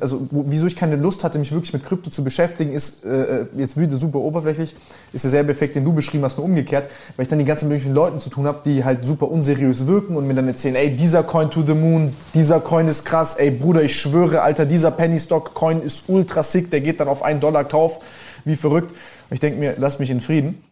also 0.00 0.28
wieso 0.30 0.66
ich 0.68 0.76
keine 0.76 0.94
Lust 0.94 1.24
hatte, 1.24 1.40
mich 1.40 1.50
wirklich 1.50 1.72
mit 1.72 1.84
Krypto 1.84 2.10
zu 2.10 2.22
beschäftigen, 2.22 2.70
ist, 2.70 3.04
äh, 3.04 3.46
jetzt 3.56 3.76
wieder 3.76 3.96
super 3.96 4.20
oberflächlich, 4.20 4.76
ist 5.12 5.24
derselbe 5.24 5.50
Effekt, 5.50 5.74
den 5.74 5.84
du 5.84 5.92
beschrieben 5.92 6.22
hast, 6.22 6.36
nur 6.36 6.46
umgekehrt, 6.46 6.88
weil 7.16 7.24
ich 7.24 7.28
dann 7.28 7.40
die 7.40 7.44
ganzen 7.44 7.68
möglichen 7.68 7.92
Leuten 7.92 8.20
zu 8.20 8.30
tun 8.30 8.46
habe, 8.46 8.60
die 8.64 8.84
halt 8.84 9.04
super 9.04 9.28
unseriös 9.28 9.88
wirken 9.88 10.16
und 10.16 10.28
mir 10.28 10.34
dann 10.34 10.46
erzählen, 10.46 10.76
ey, 10.76 10.96
dieser 10.96 11.24
Coin 11.24 11.50
to 11.50 11.64
the 11.66 11.74
moon, 11.74 12.14
dieser 12.34 12.60
Coin 12.60 12.86
ist 12.86 13.04
krass, 13.04 13.34
ey 13.34 13.50
Bruder, 13.50 13.82
ich 13.82 14.00
schwöre, 14.00 14.42
Alter, 14.42 14.64
dieser 14.64 14.92
Penny 14.92 15.18
Stock 15.18 15.54
Coin 15.54 15.82
ist 15.82 16.04
ultra 16.06 16.44
sick, 16.44 16.70
der 16.70 16.80
geht 16.82 17.00
dann 17.00 17.08
auf 17.08 17.24
einen 17.24 17.40
Dollar 17.40 17.64
Kauf, 17.64 17.98
wie 18.44 18.54
verrückt. 18.54 18.92
Und 18.92 19.34
ich 19.34 19.40
denke 19.40 19.58
mir, 19.58 19.74
lass 19.76 19.98
mich 19.98 20.10
in 20.10 20.20
Frieden. 20.20 20.62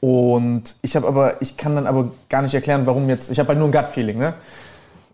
Und 0.00 0.76
ich 0.82 0.96
habe 0.96 1.06
aber, 1.06 1.40
ich 1.40 1.56
kann 1.56 1.74
dann 1.74 1.86
aber 1.86 2.10
gar 2.28 2.42
nicht 2.42 2.54
erklären, 2.54 2.86
warum 2.86 3.08
jetzt. 3.08 3.30
Ich 3.30 3.38
habe 3.38 3.48
halt 3.48 3.58
nur 3.58 3.68
ein 3.68 3.72
Gut-Feeling, 3.72 4.18
ne? 4.18 4.34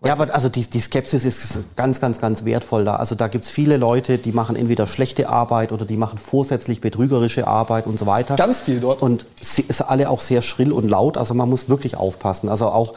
Ja, 0.05 0.11
aber 0.11 0.35
also 0.35 0.49
die, 0.49 0.69
die 0.69 0.81
Skepsis 0.81 1.23
ist 1.23 1.59
ganz, 1.77 2.01
ganz, 2.01 2.19
ganz 2.19 2.43
wertvoll 2.43 2.83
da. 2.83 2.97
Also 2.97 3.15
da 3.15 3.29
gibt's 3.29 3.49
viele 3.49 3.77
Leute, 3.77 4.17
die 4.17 4.33
machen 4.33 4.57
entweder 4.57 4.85
schlechte 4.85 5.29
Arbeit 5.29 5.71
oder 5.71 5.85
die 5.85 5.95
machen 5.95 6.17
vorsätzlich 6.17 6.81
betrügerische 6.81 7.47
Arbeit 7.47 7.87
und 7.87 7.97
so 7.97 8.05
weiter. 8.05 8.35
Ganz 8.35 8.61
viel 8.61 8.81
dort. 8.81 9.01
Und 9.01 9.25
es 9.39 9.59
ist 9.59 9.81
alle 9.81 10.09
auch 10.09 10.19
sehr 10.19 10.41
schrill 10.41 10.73
und 10.73 10.89
laut. 10.89 11.17
Also 11.17 11.33
man 11.33 11.49
muss 11.49 11.69
wirklich 11.69 11.95
aufpassen. 11.95 12.49
Also 12.49 12.67
auch 12.67 12.95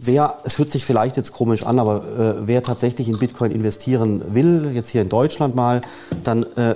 wer, 0.00 0.38
es 0.42 0.58
hört 0.58 0.70
sich 0.70 0.84
vielleicht 0.84 1.16
jetzt 1.16 1.32
komisch 1.32 1.64
an, 1.64 1.78
aber 1.78 2.02
äh, 2.18 2.46
wer 2.48 2.64
tatsächlich 2.64 3.08
in 3.08 3.18
Bitcoin 3.18 3.52
investieren 3.52 4.22
will, 4.34 4.72
jetzt 4.74 4.88
hier 4.88 5.02
in 5.02 5.08
Deutschland 5.08 5.54
mal, 5.54 5.82
dann 6.24 6.44
äh, 6.56 6.74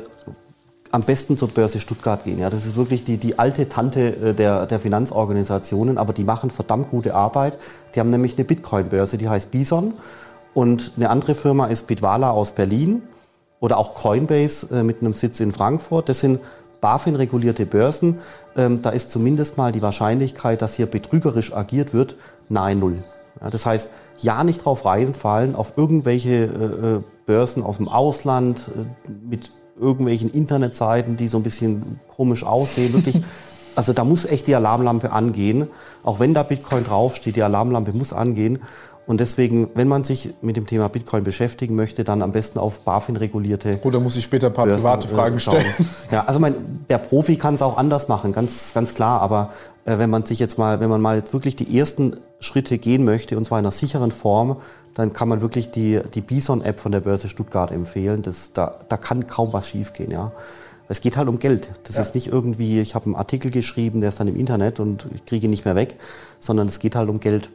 am 0.95 1.03
besten 1.03 1.37
zur 1.37 1.49
Börse 1.49 1.81
Stuttgart 1.81 2.23
gehen. 2.23 2.39
Ja, 2.39 2.51
das 2.51 2.67
ist 2.67 2.77
wirklich 2.77 3.05
die, 3.05 3.17
die 3.17 3.37
alte 3.37 3.69
Tante 3.69 4.17
äh, 4.17 4.33
der, 4.33 4.67
der 4.67 4.79
Finanzorganisationen, 4.79 5.99
aber 5.99 6.13
die 6.13 6.23
machen 6.23 6.51
verdammt 6.51 6.89
gute 6.89 7.17
Arbeit. 7.17 7.59
Die 7.95 8.01
haben 8.01 8.11
nämlich 8.11 8.37
eine 8.37 8.45
Bitcoin-Börse, 8.45 9.19
die 9.19 9.29
heißt 9.29 9.51
Bison. 9.51 9.95
Und 10.55 10.93
eine 10.97 11.11
andere 11.11 11.35
Firma 11.35 11.67
ist 11.67 11.89
Bitwala 11.89 12.31
aus 12.31 12.53
Berlin 12.53 13.03
oder 13.59 13.77
auch 13.77 13.95
Coinbase 13.95 14.69
äh, 14.73 14.83
mit 14.85 15.01
einem 15.01 15.15
Sitz 15.15 15.41
in 15.41 15.51
Frankfurt. 15.51 16.09
Das 16.09 16.21
sind 16.21 16.39
BaFin-regulierte 16.81 17.67
Börsen. 17.67 18.21
Ähm, 18.57 18.81
da 18.83 18.91
ist 18.91 19.11
zumindest 19.11 19.57
mal 19.57 19.73
die 19.73 19.83
Wahrscheinlichkeit, 19.83 20.63
dass 20.63 20.77
hier 20.77 20.87
betrügerisch 20.87 21.53
agiert 21.53 21.93
wird, 21.93 22.17
nahe 22.49 22.77
Null. 22.77 23.03
Das 23.51 23.67
heißt, 23.67 23.91
ja 24.21 24.45
nicht 24.45 24.65
drauf 24.65 24.85
reinfallen, 24.85 25.57
auf 25.57 25.73
irgendwelche 25.77 26.45
äh, 26.45 27.03
Börsen 27.27 27.65
aus 27.65 27.79
dem 27.79 27.89
Ausland 27.89 28.71
mit 29.29 29.51
irgendwelchen 29.79 30.31
Internetseiten, 30.31 31.17
die 31.17 31.29
so 31.29 31.39
ein 31.39 31.43
bisschen 31.43 32.01
komisch 32.09 32.45
aussehen. 32.45 32.93
Wirklich, 32.93 33.21
also 33.75 33.93
da 33.93 34.05
muss 34.05 34.25
echt 34.25 34.47
die 34.47 34.55
Alarmlampe 34.55 35.13
angehen. 35.13 35.69
Auch 36.03 36.21
wenn 36.21 36.35
da 36.35 36.43
Bitcoin 36.43 36.85
draufsteht, 36.85 37.37
die 37.37 37.43
Alarmlampe 37.43 37.93
muss 37.93 38.13
angehen. 38.13 38.61
Und 39.07 39.21
deswegen, 39.21 39.69
wenn 39.75 39.87
man 39.87 40.03
sich 40.03 40.33
mit 40.41 40.57
dem 40.57 40.67
Thema 40.67 40.89
Bitcoin 40.89 41.25
beschäftigen 41.25 41.75
möchte, 41.75 42.05
dann 42.05 42.23
am 42.23 42.33
besten 42.33 42.59
auf 42.59 42.81
BaFin 42.81 43.17
regulierte. 43.17 43.79
Oder 43.83 44.01
muss 44.01 44.17
ich 44.17 44.25
später 44.25 44.47
ein 44.47 44.55
paar 44.55 44.65
Börsen, 44.65 44.83
private 44.83 45.09
Fragen 45.09 45.37
äh, 45.37 45.41
stellen? 45.41 45.75
Ja, 46.11 46.25
also 46.25 46.41
mein, 46.41 46.87
der 46.89 46.99
Profi 46.99 47.37
kann 47.37 47.55
es 47.55 47.63
auch 47.63 47.77
anders 47.77 48.09
machen, 48.09 48.33
ganz, 48.33 48.73
ganz 48.73 48.95
klar. 48.95 49.21
Aber 49.21 49.51
äh, 49.85 49.99
wenn 49.99 50.09
man 50.09 50.25
sich 50.25 50.39
jetzt 50.39 50.59
mal, 50.59 50.81
wenn 50.81 50.89
man 50.89 51.03
mal 51.03 51.17
jetzt 51.17 51.35
wirklich 51.35 51.55
die 51.55 51.79
ersten 51.79 52.17
Schritte 52.41 52.79
gehen 52.79 53.05
möchte, 53.05 53.37
und 53.37 53.45
zwar 53.45 53.59
in 53.59 53.67
einer 53.67 53.73
sicheren 53.73 54.11
Form, 54.11 54.57
dann 54.95 55.13
kann 55.13 55.29
man 55.29 55.41
wirklich 55.41 55.71
die, 55.71 56.01
die 56.15 56.21
Bison-App 56.21 56.81
von 56.81 56.93
der 56.93 57.01
Börse 57.01 57.29
Stuttgart 57.29 57.73
empfehlen. 57.73 58.23
Das, 58.23 58.53
da, 58.53 58.79
da 58.89 58.97
kann 58.97 59.27
kaum 59.27 59.53
was 59.53 59.69
schiefgehen. 59.69 60.11
Ja. 60.11 60.33
Es 60.89 61.01
geht 61.01 61.17
halt 61.17 61.29
um 61.29 61.39
Geld. 61.39 61.71
Das 61.85 61.97
ja. 61.97 62.03
ist 62.03 62.15
nicht 62.15 62.29
irgendwie, 62.29 62.81
ich 62.81 62.95
habe 62.95 63.07
einen 63.07 63.17
Artikel 63.17 63.51
geschrieben, 63.51 64.01
der 64.01 64.11
ist 64.11 64.21
dann 64.21 64.29
im 64.29 64.37
Internet 64.37 64.81
und 64.81 65.09
ich 65.15 65.25
kriege 65.25 65.47
ihn 65.47 65.51
nicht 65.51 65.65
mehr 65.65 65.75
weg, 65.75 65.97
sondern 66.39 66.69
es 66.69 66.79
geht 66.79 66.95
halt 66.95 67.09
um 67.09 67.21
Geld. 67.21 67.51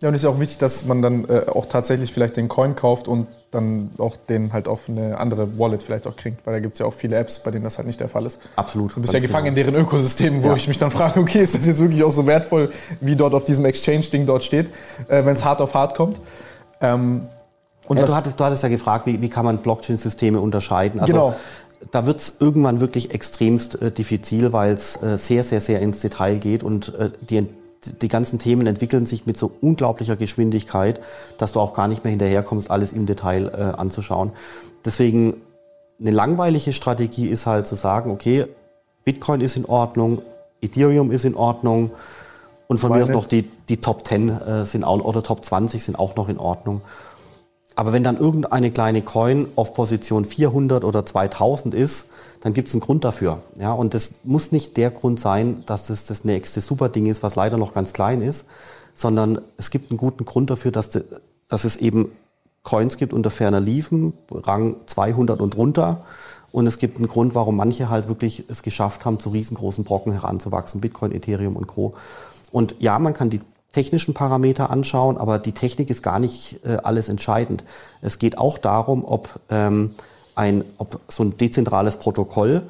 Ja, 0.00 0.08
und 0.08 0.14
es 0.14 0.22
ist 0.22 0.28
auch 0.28 0.40
wichtig, 0.40 0.56
dass 0.58 0.86
man 0.86 1.02
dann 1.02 1.28
äh, 1.28 1.42
auch 1.52 1.66
tatsächlich 1.66 2.10
vielleicht 2.10 2.38
den 2.38 2.48
Coin 2.48 2.74
kauft 2.74 3.06
und 3.06 3.26
dann 3.50 3.90
auch 3.98 4.16
den 4.16 4.52
halt 4.52 4.66
auf 4.66 4.88
eine 4.88 5.18
andere 5.18 5.58
Wallet 5.58 5.82
vielleicht 5.82 6.06
auch 6.06 6.16
kriegt, 6.16 6.46
weil 6.46 6.54
da 6.54 6.60
gibt 6.60 6.74
es 6.74 6.78
ja 6.78 6.86
auch 6.86 6.94
viele 6.94 7.16
Apps, 7.16 7.40
bei 7.40 7.50
denen 7.50 7.64
das 7.64 7.76
halt 7.76 7.86
nicht 7.86 8.00
der 8.00 8.08
Fall 8.08 8.24
ist. 8.24 8.40
Absolut. 8.56 8.96
Du 8.96 9.00
bist 9.02 9.12
ja 9.12 9.20
gefangen 9.20 9.54
genau. 9.54 9.68
in 9.68 9.72
deren 9.72 9.86
Ökosystem, 9.86 10.42
wo 10.42 10.48
ja. 10.48 10.56
ich 10.56 10.68
mich 10.68 10.78
dann 10.78 10.90
frage, 10.90 11.20
okay, 11.20 11.40
ist 11.40 11.54
das 11.54 11.66
jetzt 11.66 11.80
wirklich 11.80 12.02
auch 12.02 12.12
so 12.12 12.26
wertvoll, 12.26 12.70
wie 13.00 13.14
dort 13.14 13.34
auf 13.34 13.44
diesem 13.44 13.66
Exchange-Ding 13.66 14.24
dort 14.24 14.42
steht, 14.42 14.70
äh, 15.08 15.24
wenn 15.24 15.34
es 15.34 15.44
hart 15.44 15.60
auf 15.60 15.74
hart 15.74 15.96
kommt. 15.96 16.18
Ähm, 16.80 17.26
und 17.86 17.98
ja, 17.98 18.06
du, 18.06 18.14
hattest, 18.14 18.40
du 18.40 18.44
hattest 18.44 18.62
ja 18.62 18.68
gefragt, 18.70 19.04
wie, 19.04 19.20
wie 19.20 19.28
kann 19.28 19.44
man 19.44 19.58
Blockchain-Systeme 19.58 20.40
unterscheiden. 20.40 21.00
Also, 21.00 21.12
genau 21.12 21.34
da 21.90 22.06
wird 22.06 22.20
es 22.20 22.36
irgendwann 22.40 22.80
wirklich 22.80 23.12
extremst 23.14 23.80
äh, 23.80 23.90
diffizil, 23.90 24.52
weil 24.52 24.74
es 24.74 25.02
äh, 25.02 25.16
sehr, 25.16 25.44
sehr, 25.44 25.60
sehr 25.60 25.80
ins 25.80 26.00
Detail 26.00 26.38
geht 26.38 26.62
und 26.62 26.94
äh, 26.94 27.10
die 27.28 27.48
die 27.84 28.08
ganzen 28.08 28.38
Themen 28.38 28.66
entwickeln 28.66 29.06
sich 29.06 29.26
mit 29.26 29.36
so 29.36 29.50
unglaublicher 29.60 30.16
Geschwindigkeit, 30.16 31.00
dass 31.38 31.52
du 31.52 31.60
auch 31.60 31.72
gar 31.72 31.88
nicht 31.88 32.04
mehr 32.04 32.10
hinterherkommst, 32.10 32.70
alles 32.70 32.92
im 32.92 33.06
Detail 33.06 33.48
äh, 33.48 33.78
anzuschauen. 33.78 34.32
Deswegen 34.84 35.34
eine 35.98 36.10
langweilige 36.10 36.72
Strategie 36.72 37.26
ist 37.26 37.46
halt 37.46 37.66
zu 37.66 37.74
sagen, 37.74 38.10
okay, 38.10 38.46
Bitcoin 39.04 39.40
ist 39.40 39.56
in 39.56 39.64
Ordnung, 39.64 40.22
Ethereum 40.60 41.10
ist 41.10 41.24
in 41.24 41.34
Ordnung 41.34 41.90
und 42.66 42.78
von 42.78 42.92
mir 42.92 43.02
aus 43.02 43.08
noch 43.08 43.26
die, 43.26 43.42
die 43.68 43.78
Top 43.78 44.06
10 44.06 44.28
äh, 44.28 44.64
sind 44.64 44.84
auch, 44.84 45.00
oder 45.00 45.22
Top 45.22 45.44
20 45.44 45.82
sind 45.82 45.98
auch 45.98 46.16
noch 46.16 46.28
in 46.28 46.38
Ordnung. 46.38 46.82
Aber 47.76 47.92
wenn 47.92 48.02
dann 48.02 48.18
irgendeine 48.18 48.70
kleine 48.70 49.02
Coin 49.02 49.48
auf 49.56 49.74
Position 49.74 50.24
400 50.24 50.84
oder 50.84 51.06
2000 51.06 51.74
ist, 51.74 52.06
dann 52.40 52.52
gibt 52.52 52.68
es 52.68 52.74
einen 52.74 52.80
Grund 52.80 53.04
dafür. 53.04 53.42
Ja, 53.58 53.72
und 53.72 53.94
das 53.94 54.16
muss 54.24 54.52
nicht 54.52 54.76
der 54.76 54.90
Grund 54.90 55.20
sein, 55.20 55.62
dass 55.66 55.86
das 55.86 56.04
das 56.06 56.24
nächste 56.24 56.60
Superding 56.60 57.06
ist, 57.06 57.22
was 57.22 57.36
leider 57.36 57.56
noch 57.56 57.72
ganz 57.72 57.92
klein 57.92 58.22
ist, 58.22 58.46
sondern 58.94 59.40
es 59.56 59.70
gibt 59.70 59.90
einen 59.90 59.98
guten 59.98 60.24
Grund 60.24 60.50
dafür, 60.50 60.72
dass, 60.72 60.90
de, 60.90 61.04
dass 61.48 61.64
es 61.64 61.76
eben 61.76 62.10
Coins 62.62 62.96
gibt 62.96 63.12
unter 63.12 63.30
ferner 63.30 63.60
Liefen, 63.60 64.12
Rang 64.30 64.76
200 64.86 65.40
und 65.40 65.56
runter. 65.56 66.04
Und 66.52 66.66
es 66.66 66.78
gibt 66.78 66.98
einen 66.98 67.08
Grund, 67.08 67.34
warum 67.34 67.56
manche 67.56 67.88
halt 67.88 68.08
wirklich 68.08 68.44
es 68.48 68.62
geschafft 68.62 69.04
haben, 69.04 69.20
zu 69.20 69.30
riesengroßen 69.30 69.84
Brocken 69.84 70.12
heranzuwachsen. 70.12 70.80
Bitcoin, 70.80 71.12
Ethereum 71.12 71.56
und 71.56 71.68
Co. 71.68 71.94
Und 72.50 72.74
ja, 72.80 72.98
man 72.98 73.14
kann 73.14 73.30
die 73.30 73.40
technischen 73.72 74.14
Parameter 74.14 74.70
anschauen, 74.70 75.16
aber 75.16 75.38
die 75.38 75.52
Technik 75.52 75.90
ist 75.90 76.02
gar 76.02 76.18
nicht 76.18 76.60
äh, 76.64 76.78
alles 76.82 77.08
entscheidend. 77.08 77.64
Es 78.00 78.18
geht 78.18 78.38
auch 78.38 78.58
darum, 78.58 79.04
ob, 79.04 79.40
ähm, 79.48 79.94
ein, 80.34 80.64
ob 80.78 81.00
so 81.08 81.22
ein 81.22 81.36
dezentrales 81.36 81.96
Protokoll 81.96 82.62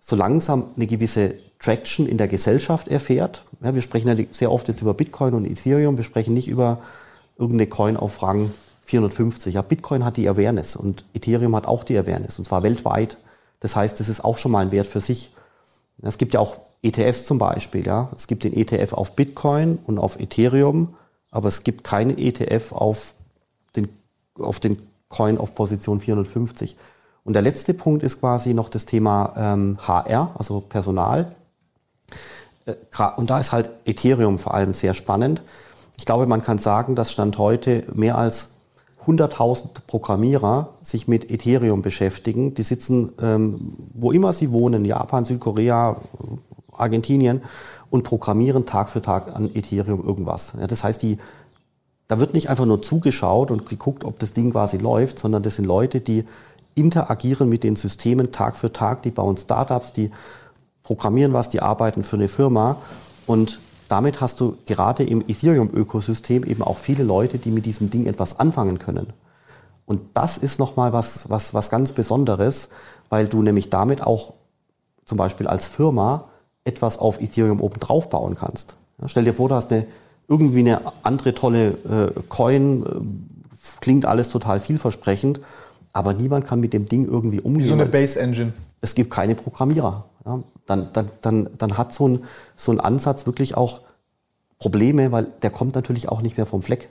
so 0.00 0.16
langsam 0.16 0.64
eine 0.76 0.86
gewisse 0.86 1.34
Traction 1.60 2.06
in 2.06 2.18
der 2.18 2.26
Gesellschaft 2.26 2.88
erfährt. 2.88 3.44
Ja, 3.62 3.74
wir 3.74 3.82
sprechen 3.82 4.08
ja 4.08 4.24
sehr 4.32 4.50
oft 4.50 4.66
jetzt 4.68 4.80
über 4.80 4.94
Bitcoin 4.94 5.34
und 5.34 5.44
Ethereum, 5.44 5.96
wir 5.96 6.04
sprechen 6.04 6.34
nicht 6.34 6.48
über 6.48 6.78
irgendeine 7.38 7.68
Coin 7.68 7.96
auf 7.96 8.22
Rang 8.22 8.50
450. 8.84 9.54
Ja, 9.54 9.62
Bitcoin 9.62 10.04
hat 10.04 10.16
die 10.16 10.28
Awareness 10.28 10.74
und 10.74 11.04
Ethereum 11.14 11.54
hat 11.54 11.66
auch 11.66 11.84
die 11.84 11.96
Awareness 11.96 12.38
und 12.38 12.44
zwar 12.44 12.62
weltweit. 12.62 13.18
Das 13.60 13.76
heißt, 13.76 14.00
das 14.00 14.08
ist 14.08 14.24
auch 14.24 14.38
schon 14.38 14.52
mal 14.52 14.60
ein 14.60 14.72
Wert 14.72 14.86
für 14.86 15.00
sich. 15.00 15.32
Es 16.02 16.18
gibt 16.18 16.34
ja 16.34 16.40
auch 16.40 16.56
ETFs 16.82 17.24
zum 17.24 17.38
Beispiel. 17.38 17.86
Ja. 17.86 18.10
Es 18.16 18.26
gibt 18.26 18.44
den 18.44 18.52
ETF 18.52 18.92
auf 18.94 19.12
Bitcoin 19.12 19.78
und 19.84 19.98
auf 19.98 20.18
Ethereum, 20.18 20.94
aber 21.30 21.48
es 21.48 21.62
gibt 21.62 21.84
keinen 21.84 22.16
ETF 22.18 22.72
auf 22.72 23.14
den, 23.76 23.88
auf 24.38 24.60
den 24.60 24.80
Coin 25.08 25.38
auf 25.38 25.54
Position 25.54 26.00
450. 26.00 26.76
Und 27.24 27.34
der 27.34 27.42
letzte 27.42 27.74
Punkt 27.74 28.02
ist 28.02 28.20
quasi 28.20 28.54
noch 28.54 28.68
das 28.68 28.86
Thema 28.86 29.34
ähm, 29.36 29.78
HR, 29.86 30.34
also 30.36 30.60
Personal. 30.60 31.34
Äh, 32.66 32.74
und 33.16 33.30
da 33.30 33.38
ist 33.38 33.52
halt 33.52 33.70
Ethereum 33.84 34.38
vor 34.38 34.54
allem 34.54 34.72
sehr 34.72 34.94
spannend. 34.94 35.42
Ich 35.98 36.06
glaube, 36.06 36.26
man 36.26 36.42
kann 36.42 36.58
sagen, 36.58 36.96
dass 36.96 37.12
Stand 37.12 37.36
heute 37.36 37.84
mehr 37.92 38.16
als 38.16 38.50
100.000 39.06 39.82
Programmierer 39.86 40.74
sich 40.82 41.08
mit 41.08 41.30
Ethereum 41.30 41.82
beschäftigen. 41.82 42.54
Die 42.54 42.62
sitzen, 42.62 43.12
ähm, 43.20 43.76
wo 43.94 44.12
immer 44.12 44.32
sie 44.32 44.50
wohnen, 44.52 44.84
Japan, 44.84 45.24
Südkorea, 45.24 45.96
Argentinien 46.76 47.42
und 47.90 48.04
programmieren 48.04 48.66
Tag 48.66 48.88
für 48.88 49.02
Tag 49.02 49.34
an 49.34 49.50
Ethereum 49.54 50.04
irgendwas. 50.04 50.54
Ja, 50.58 50.66
das 50.66 50.84
heißt, 50.84 51.02
die, 51.02 51.18
da 52.08 52.18
wird 52.18 52.34
nicht 52.34 52.48
einfach 52.48 52.66
nur 52.66 52.82
zugeschaut 52.82 53.50
und 53.50 53.66
geguckt, 53.66 54.04
ob 54.04 54.18
das 54.18 54.32
Ding 54.32 54.52
quasi 54.52 54.76
läuft, 54.76 55.18
sondern 55.18 55.42
das 55.42 55.56
sind 55.56 55.64
Leute, 55.64 56.00
die 56.00 56.24
interagieren 56.74 57.48
mit 57.48 57.64
den 57.64 57.76
Systemen 57.76 58.32
Tag 58.32 58.56
für 58.56 58.72
Tag, 58.72 59.02
die 59.02 59.10
bauen 59.10 59.36
Startups, 59.36 59.92
die 59.92 60.10
programmieren 60.82 61.32
was, 61.32 61.48
die 61.48 61.60
arbeiten 61.60 62.04
für 62.04 62.16
eine 62.16 62.28
Firma 62.28 62.76
und 63.26 63.60
damit 63.90 64.20
hast 64.20 64.38
du 64.40 64.56
gerade 64.66 65.02
im 65.02 65.20
Ethereum-Ökosystem 65.20 66.44
eben 66.44 66.62
auch 66.62 66.78
viele 66.78 67.02
Leute, 67.02 67.38
die 67.38 67.50
mit 67.50 67.66
diesem 67.66 67.90
Ding 67.90 68.06
etwas 68.06 68.38
anfangen 68.38 68.78
können. 68.78 69.12
Und 69.84 70.00
das 70.14 70.38
ist 70.38 70.60
nochmal 70.60 70.92
was, 70.92 71.28
was, 71.28 71.54
was 71.54 71.70
ganz 71.70 71.90
Besonderes, 71.90 72.68
weil 73.08 73.26
du 73.26 73.42
nämlich 73.42 73.68
damit 73.68 74.00
auch 74.02 74.34
zum 75.04 75.18
Beispiel 75.18 75.48
als 75.48 75.66
Firma 75.66 76.29
etwas 76.64 76.98
auf 76.98 77.20
Ethereum 77.20 77.60
oben 77.60 77.80
drauf 77.80 78.08
bauen 78.10 78.36
kannst. 78.36 78.76
Ja, 79.00 79.08
stell 79.08 79.24
dir 79.24 79.34
vor, 79.34 79.48
du 79.48 79.54
hast 79.54 79.72
eine, 79.72 79.86
irgendwie 80.28 80.60
eine 80.60 80.80
andere 81.02 81.34
tolle 81.34 81.68
äh, 81.68 82.20
Coin, 82.28 82.84
äh, 82.84 83.80
klingt 83.80 84.06
alles 84.06 84.28
total 84.28 84.60
vielversprechend, 84.60 85.40
aber 85.92 86.12
niemand 86.12 86.46
kann 86.46 86.60
mit 86.60 86.72
dem 86.72 86.88
Ding 86.88 87.04
irgendwie 87.04 87.40
umgehen. 87.40 87.64
Wie 87.64 87.68
so 87.68 87.74
eine 87.74 87.86
Base 87.86 88.18
Engine. 88.18 88.52
Es 88.80 88.94
gibt 88.94 89.10
keine 89.10 89.34
Programmierer. 89.34 90.04
Ja, 90.24 90.42
dann, 90.66 90.88
dann, 90.92 91.08
dann, 91.22 91.48
dann 91.56 91.78
hat 91.78 91.92
so 91.92 92.08
ein, 92.08 92.24
so 92.56 92.72
ein 92.72 92.80
Ansatz 92.80 93.26
wirklich 93.26 93.56
auch 93.56 93.80
Probleme, 94.58 95.10
weil 95.12 95.28
der 95.42 95.50
kommt 95.50 95.74
natürlich 95.74 96.08
auch 96.08 96.20
nicht 96.20 96.36
mehr 96.36 96.46
vom 96.46 96.62
Fleck. 96.62 96.90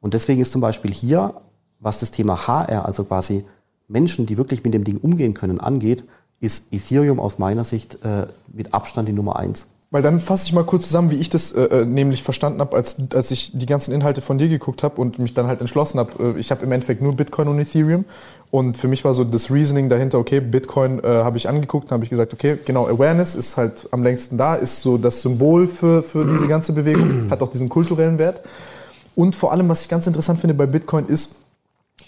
Und 0.00 0.14
deswegen 0.14 0.40
ist 0.40 0.52
zum 0.52 0.60
Beispiel 0.60 0.92
hier, 0.92 1.34
was 1.80 2.00
das 2.00 2.10
Thema 2.10 2.46
HR, 2.46 2.86
also 2.86 3.04
quasi 3.04 3.44
Menschen, 3.88 4.26
die 4.26 4.38
wirklich 4.38 4.64
mit 4.64 4.72
dem 4.72 4.84
Ding 4.84 4.98
umgehen 4.98 5.34
können, 5.34 5.60
angeht, 5.60 6.04
ist 6.44 6.72
Ethereum 6.72 7.20
aus 7.20 7.38
meiner 7.38 7.64
Sicht 7.64 7.98
äh, 8.04 8.26
mit 8.52 8.74
Abstand 8.74 9.08
die 9.08 9.12
Nummer 9.12 9.36
eins. 9.36 9.66
Weil 9.94 10.02
dann 10.02 10.18
fasse 10.18 10.46
ich 10.46 10.52
mal 10.52 10.64
kurz 10.64 10.86
zusammen, 10.86 11.12
wie 11.12 11.20
ich 11.20 11.30
das 11.30 11.52
äh, 11.52 11.62
äh, 11.66 11.84
nämlich 11.84 12.24
verstanden 12.24 12.58
habe, 12.58 12.74
als, 12.74 12.96
als 13.14 13.30
ich 13.30 13.52
die 13.54 13.64
ganzen 13.64 13.92
Inhalte 13.92 14.22
von 14.22 14.38
dir 14.38 14.48
geguckt 14.48 14.82
habe 14.82 15.00
und 15.00 15.20
mich 15.20 15.34
dann 15.34 15.46
halt 15.46 15.60
entschlossen 15.60 16.00
habe. 16.00 16.34
Äh, 16.34 16.40
ich 16.40 16.50
habe 16.50 16.64
im 16.64 16.72
Endeffekt 16.72 17.00
nur 17.00 17.14
Bitcoin 17.14 17.46
und 17.46 17.60
Ethereum. 17.60 18.04
Und 18.50 18.76
für 18.76 18.88
mich 18.88 19.04
war 19.04 19.12
so 19.12 19.22
das 19.22 19.52
Reasoning 19.52 19.88
dahinter, 19.88 20.18
okay, 20.18 20.40
Bitcoin 20.40 20.98
äh, 20.98 21.06
habe 21.06 21.36
ich 21.36 21.48
angeguckt 21.48 21.86
und 21.86 21.90
habe 21.92 22.02
ich 22.02 22.10
gesagt, 22.10 22.32
okay, 22.32 22.58
genau, 22.64 22.88
Awareness 22.88 23.36
ist 23.36 23.56
halt 23.56 23.88
am 23.92 24.02
längsten 24.02 24.36
da, 24.36 24.56
ist 24.56 24.80
so 24.80 24.98
das 24.98 25.22
Symbol 25.22 25.68
für, 25.68 26.02
für 26.02 26.24
diese 26.24 26.48
ganze 26.48 26.72
Bewegung, 26.72 27.30
hat 27.30 27.40
auch 27.40 27.52
diesen 27.52 27.68
kulturellen 27.68 28.18
Wert. 28.18 28.42
Und 29.14 29.36
vor 29.36 29.52
allem, 29.52 29.68
was 29.68 29.82
ich 29.82 29.88
ganz 29.88 30.08
interessant 30.08 30.40
finde 30.40 30.54
bei 30.54 30.66
Bitcoin, 30.66 31.06
ist 31.06 31.36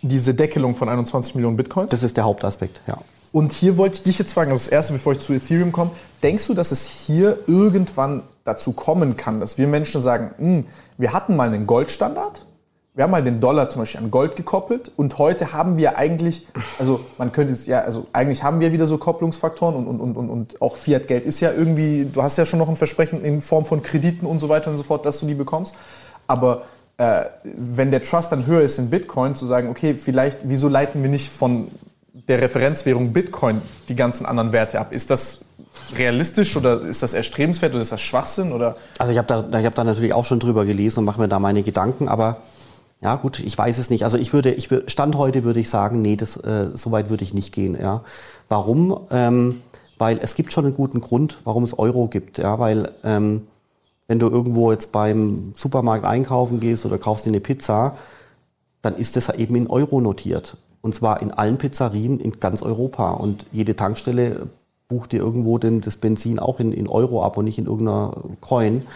diese 0.03 0.35
Deckelung 0.35 0.75
von 0.75 0.89
21 0.89 1.37
Millionen 1.37 1.57
Bitcoins. 1.57 1.91
Das 1.91 2.03
ist 2.03 2.17
der 2.17 2.25
Hauptaspekt, 2.25 2.83
ja. 2.89 2.99
Und 3.37 3.53
hier 3.53 3.77
wollte 3.77 3.97
ich 3.97 4.03
dich 4.03 4.19
jetzt 4.19 4.33
fragen, 4.33 4.51
also 4.51 4.65
das 4.65 4.73
erste, 4.73 4.95
bevor 4.95 5.13
ich 5.13 5.21
zu 5.21 5.35
Ethereum 5.35 5.71
komme, 5.71 5.91
denkst 6.23 6.47
du, 6.47 6.55
dass 6.55 6.73
es 6.73 6.87
hier 6.87 7.37
irgendwann 7.47 8.23
dazu 8.45 8.73
kommen 8.73 9.19
kann, 9.19 9.41
dass 9.41 9.59
wir 9.59 9.67
Menschen 9.67 10.01
sagen, 10.01 10.31
hm, 10.39 10.65
wir 10.97 11.13
hatten 11.13 11.37
mal 11.37 11.49
einen 11.49 11.67
Goldstandard, 11.67 12.47
wir 12.95 13.05
haben 13.05 13.11
mal 13.11 13.23
den 13.23 13.39
Dollar 13.39 13.69
zum 13.69 13.83
Beispiel 13.83 14.01
an 14.01 14.11
Gold 14.11 14.37
gekoppelt 14.37 14.91
und 14.97 15.19
heute 15.19 15.53
haben 15.53 15.77
wir 15.77 15.99
eigentlich, 15.99 16.47
also 16.79 17.01
man 17.19 17.31
könnte 17.31 17.53
es 17.53 17.67
ja, 17.67 17.83
also 17.83 18.07
eigentlich 18.15 18.43
haben 18.43 18.61
wir 18.61 18.73
wieder 18.73 18.87
so 18.87 18.97
Kopplungsfaktoren 18.97 19.77
und, 19.87 20.01
und, 20.01 20.17
und, 20.17 20.31
und 20.31 20.63
auch 20.63 20.77
Fiat-Geld 20.77 21.27
ist 21.27 21.41
ja 21.41 21.53
irgendwie, 21.53 22.09
du 22.11 22.23
hast 22.23 22.39
ja 22.39 22.47
schon 22.47 22.59
noch 22.59 22.71
ein 22.71 22.77
Versprechen 22.77 23.23
in 23.23 23.43
Form 23.43 23.67
von 23.67 23.83
Krediten 23.83 24.25
und 24.25 24.41
so 24.41 24.49
weiter 24.49 24.71
und 24.71 24.79
so 24.79 24.83
fort, 24.83 25.05
dass 25.05 25.21
du 25.21 25.27
die 25.27 25.35
bekommst. 25.35 25.75
Aber 26.27 26.63
äh, 26.97 27.25
wenn 27.45 27.91
der 27.91 28.01
Trust 28.01 28.33
dann 28.33 28.47
höher 28.47 28.63
ist 28.63 28.79
in 28.79 28.89
Bitcoin, 28.89 29.35
zu 29.35 29.45
sagen, 29.45 29.69
okay, 29.69 29.93
vielleicht, 29.93 30.39
wieso 30.45 30.69
leiten 30.69 31.03
wir 31.03 31.11
nicht 31.11 31.31
von 31.31 31.69
der 32.29 32.41
Referenzwährung 32.41 33.13
Bitcoin 33.13 33.61
die 33.89 33.95
ganzen 33.95 34.27
anderen 34.27 34.53
Werte 34.53 34.81
ab. 34.81 34.93
Ist 34.93 35.11
das 35.11 35.41
realistisch 35.97 36.57
oder 36.57 36.81
ist 36.81 37.03
das 37.03 37.13
erstrebenswert 37.13 37.73
oder 37.73 37.83
ist 37.83 37.93
das 37.93 38.01
Schwachsinn? 38.01 38.53
Oder? 38.53 38.77
Also 38.99 39.13
ich 39.13 39.19
habe 39.19 39.29
da, 39.51 39.63
hab 39.63 39.75
da 39.75 39.85
natürlich 39.85 40.15
auch 40.15 40.25
schon 40.25 40.41
drüber 40.41 40.65
gelesen 40.65 41.01
und 41.01 41.05
mache 41.05 41.21
mir 41.21 41.29
da 41.29 41.39
meine 41.39 41.63
Gedanken, 41.63 42.09
aber 42.09 42.39
ja 43.03 43.15
gut, 43.17 43.41
ich 43.41 43.57
weiß 43.57 43.77
es 43.77 43.91
nicht. 43.91 44.05
Also 44.05 44.17
ich 44.17 44.33
würde, 44.33 44.53
ich 44.53 44.71
Stand 44.87 45.17
heute 45.17 45.45
würde 45.45 45.61
ich 45.61 45.69
sagen, 45.69 46.01
nee, 46.01 46.17
das, 46.17 46.37
äh, 46.39 46.71
so 46.73 46.93
weit 46.93 47.11
würde 47.11 47.25
ich 47.25 47.35
nicht 47.35 47.53
gehen. 47.53 47.79
Ja. 47.79 48.03
Warum? 48.49 48.99
Ähm, 49.11 49.61
weil 49.99 50.19
es 50.19 50.35
gibt 50.35 50.53
schon 50.53 50.65
einen 50.65 50.75
guten 50.75 51.03
Grund, 51.03 51.39
warum 51.45 51.65
es 51.65 51.79
Euro 51.79 52.09
gibt. 52.09 52.39
Ja, 52.39 52.59
weil 52.59 52.93
ähm, 53.05 53.47
wenn 54.09 54.19
du 54.19 54.29
irgendwo 54.29 54.73
jetzt 54.73 54.93
beim 54.93 55.53
Supermarkt 55.57 56.07
einkaufen 56.07 56.61
gehst 56.61 56.87
oder 56.87 56.97
kaufst 56.97 57.27
dir 57.27 57.31
eine 57.31 57.41
Pizza, 57.41 57.97
dann 58.81 58.97
ist 58.97 59.17
das 59.17 59.29
eben 59.31 59.57
in 59.57 59.67
Euro 59.67 60.01
notiert. 60.01 60.57
Und 60.87 60.95
zwar 60.95 61.21
in 61.21 61.33
allen 61.33 61.59
Pizzerien 61.59 62.21
in 62.21 62.39
ganz 62.39 62.63
Europa. 62.63 63.11
Und 63.11 63.49
jede 63.51 63.75
Tankstelle 63.75 64.47
bucht 64.87 65.11
dir 65.11 65.19
irgendwo 65.19 65.59
den, 65.59 65.81
das 65.81 65.97
Benzin 65.97 66.39
auch 66.39 66.61
in, 66.61 66.71
in 66.71 66.87
Euro 66.87 67.25
ab 67.25 67.37
und 67.37 67.45
nicht 67.45 67.59
in 67.59 67.67
irgendeiner 67.67 68.13
Coin. 68.41 68.87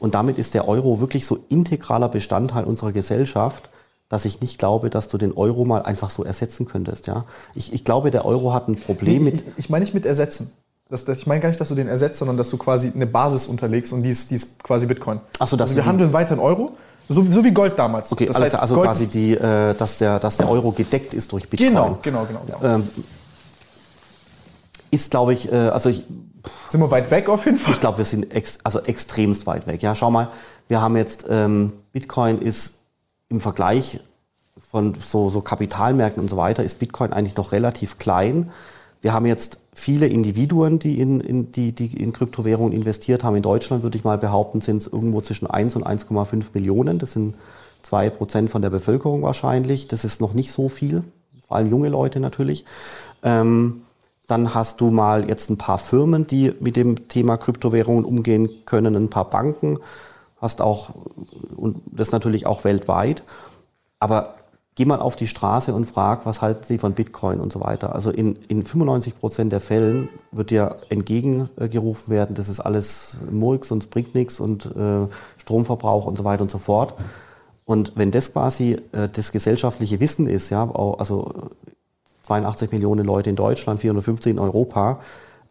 Und 0.00 0.14
damit 0.14 0.38
ist 0.38 0.54
der 0.54 0.66
Euro 0.66 1.00
wirklich 1.00 1.26
so 1.26 1.38
integraler 1.50 2.08
Bestandteil 2.08 2.64
unserer 2.64 2.92
Gesellschaft, 2.92 3.68
dass 4.08 4.24
ich 4.24 4.40
nicht 4.40 4.58
glaube, 4.58 4.88
dass 4.88 5.08
du 5.08 5.18
den 5.18 5.34
Euro 5.34 5.66
mal 5.66 5.82
einfach 5.82 6.08
so 6.08 6.24
ersetzen 6.24 6.64
könntest. 6.64 7.06
Ja? 7.08 7.26
Ich, 7.54 7.74
ich 7.74 7.84
glaube, 7.84 8.10
der 8.10 8.24
Euro 8.24 8.54
hat 8.54 8.68
ein 8.68 8.76
Problem 8.76 9.24
mit. 9.24 9.34
Ich, 9.34 9.44
ich 9.58 9.68
meine 9.68 9.84
nicht 9.84 9.92
mit 9.92 10.06
ersetzen. 10.06 10.50
Das, 10.88 11.04
das, 11.04 11.18
ich 11.18 11.26
meine 11.26 11.42
gar 11.42 11.50
nicht, 11.50 11.60
dass 11.60 11.68
du 11.68 11.74
den 11.74 11.88
ersetzt, 11.88 12.20
sondern 12.20 12.38
dass 12.38 12.48
du 12.48 12.56
quasi 12.56 12.90
eine 12.94 13.06
Basis 13.06 13.48
unterlegst 13.48 13.92
und 13.92 14.02
die 14.02 14.10
ist, 14.10 14.30
die 14.30 14.36
ist 14.36 14.62
quasi 14.62 14.86
Bitcoin. 14.86 15.20
Ach 15.38 15.46
so, 15.46 15.58
also 15.58 15.76
wir 15.76 15.84
handeln 15.84 16.14
weiter 16.14 16.32
in 16.32 16.40
Euro, 16.40 16.72
so, 17.08 17.24
so 17.24 17.44
wie 17.44 17.50
Gold 17.50 17.78
damals. 17.78 18.10
Okay, 18.10 18.26
das 18.26 18.38
heißt, 18.38 18.54
also 18.56 18.76
Gold 18.76 18.88
quasi 18.88 19.08
die, 19.08 19.32
äh, 19.34 19.74
dass, 19.74 19.98
der, 19.98 20.18
dass 20.18 20.38
der 20.38 20.48
Euro 20.48 20.72
gedeckt 20.72 21.12
ist 21.12 21.32
durch 21.32 21.48
Bitcoin. 21.48 21.70
Genau, 21.70 21.98
genau, 22.02 22.24
genau. 22.24 22.40
genau. 22.46 22.74
Ähm, 22.76 22.88
ist, 24.90 25.10
glaube 25.10 25.32
ich, 25.32 25.50
äh, 25.50 25.56
also 25.56 25.90
ich. 25.90 26.04
Sind 26.68 26.80
wir 26.80 26.90
weit 26.90 27.10
weg 27.10 27.28
auf 27.28 27.44
jeden 27.46 27.58
Fall? 27.58 27.72
Ich 27.72 27.80
glaube, 27.80 27.98
wir 27.98 28.04
sind 28.04 28.32
ex, 28.34 28.58
also 28.64 28.80
extremst 28.80 29.46
weit 29.46 29.66
weg. 29.66 29.82
Ja, 29.82 29.94
schau 29.94 30.10
mal, 30.10 30.28
wir 30.68 30.80
haben 30.80 30.96
jetzt, 30.96 31.26
ähm, 31.28 31.72
Bitcoin 31.92 32.40
ist 32.40 32.74
im 33.28 33.40
Vergleich 33.40 34.00
von 34.70 34.94
so, 34.94 35.30
so 35.30 35.40
Kapitalmärkten 35.40 36.22
und 36.22 36.28
so 36.28 36.36
weiter, 36.36 36.62
ist 36.62 36.78
Bitcoin 36.78 37.12
eigentlich 37.12 37.36
noch 37.36 37.52
relativ 37.52 37.98
klein. 37.98 38.50
Wir 39.00 39.12
haben 39.12 39.26
jetzt 39.26 39.58
viele 39.74 40.06
Individuen, 40.06 40.78
die 40.78 41.00
in, 41.00 41.20
in, 41.20 41.52
die, 41.52 41.72
die 41.72 42.00
in 42.00 42.12
Kryptowährungen 42.12 42.72
investiert 42.72 43.24
haben. 43.24 43.36
In 43.36 43.42
Deutschland 43.42 43.82
würde 43.82 43.98
ich 43.98 44.04
mal 44.04 44.18
behaupten, 44.18 44.60
sind 44.60 44.78
es 44.78 44.86
irgendwo 44.86 45.20
zwischen 45.20 45.46
1 45.46 45.76
und 45.76 45.86
1,5 45.86 46.46
Millionen. 46.54 46.98
Das 46.98 47.12
sind 47.12 47.34
2 47.82 48.10
Prozent 48.10 48.50
von 48.50 48.62
der 48.62 48.70
Bevölkerung 48.70 49.22
wahrscheinlich. 49.22 49.88
Das 49.88 50.04
ist 50.04 50.20
noch 50.20 50.32
nicht 50.32 50.52
so 50.52 50.68
viel. 50.68 51.04
vor 51.46 51.56
allem 51.58 51.70
junge 51.70 51.88
Leute 51.88 52.20
natürlich. 52.20 52.64
Ähm, 53.22 53.82
dann 54.26 54.54
hast 54.54 54.80
du 54.80 54.90
mal 54.90 55.28
jetzt 55.28 55.50
ein 55.50 55.58
paar 55.58 55.78
Firmen, 55.78 56.26
die 56.26 56.54
mit 56.60 56.76
dem 56.76 57.08
Thema 57.08 57.36
Kryptowährungen 57.36 58.04
umgehen 58.04 58.48
können, 58.64 58.96
ein 58.96 59.10
paar 59.10 59.28
Banken, 59.28 59.78
hast 60.38 60.62
auch, 60.62 60.94
und 61.56 61.82
das 61.86 62.10
natürlich 62.12 62.46
auch 62.46 62.64
weltweit. 62.64 63.22
Aber 63.98 64.36
geh 64.76 64.84
mal 64.84 65.00
auf 65.00 65.16
die 65.16 65.26
Straße 65.26 65.72
und 65.72 65.84
frag, 65.84 66.26
was 66.26 66.42
halten 66.42 66.64
Sie 66.64 66.78
von 66.78 66.94
Bitcoin 66.94 67.40
und 67.40 67.52
so 67.52 67.60
weiter. 67.60 67.94
Also 67.94 68.10
in, 68.10 68.36
in 68.48 68.64
95 68.64 69.18
Prozent 69.18 69.52
der 69.52 69.60
Fällen 69.60 70.08
wird 70.32 70.50
dir 70.50 70.76
entgegengerufen 70.88 72.12
werden, 72.12 72.34
das 72.34 72.48
ist 72.48 72.60
alles 72.60 73.18
Murks 73.30 73.70
und 73.70 73.84
es 73.84 73.90
bringt 73.90 74.14
nichts 74.14 74.40
und 74.40 74.66
äh, 74.66 75.06
Stromverbrauch 75.38 76.06
und 76.06 76.16
so 76.16 76.24
weiter 76.24 76.42
und 76.42 76.50
so 76.50 76.58
fort. 76.58 76.94
Und 77.64 77.92
wenn 77.94 78.10
das 78.10 78.32
quasi 78.32 78.78
äh, 78.92 79.08
das 79.10 79.32
gesellschaftliche 79.32 80.00
Wissen 80.00 80.26
ist, 80.26 80.50
ja, 80.50 80.68
also 80.70 81.32
82 82.24 82.72
Millionen 82.72 83.04
Leute 83.04 83.30
in 83.30 83.36
Deutschland, 83.36 83.80
450 83.80 84.32
in 84.32 84.38
Europa, 84.38 85.00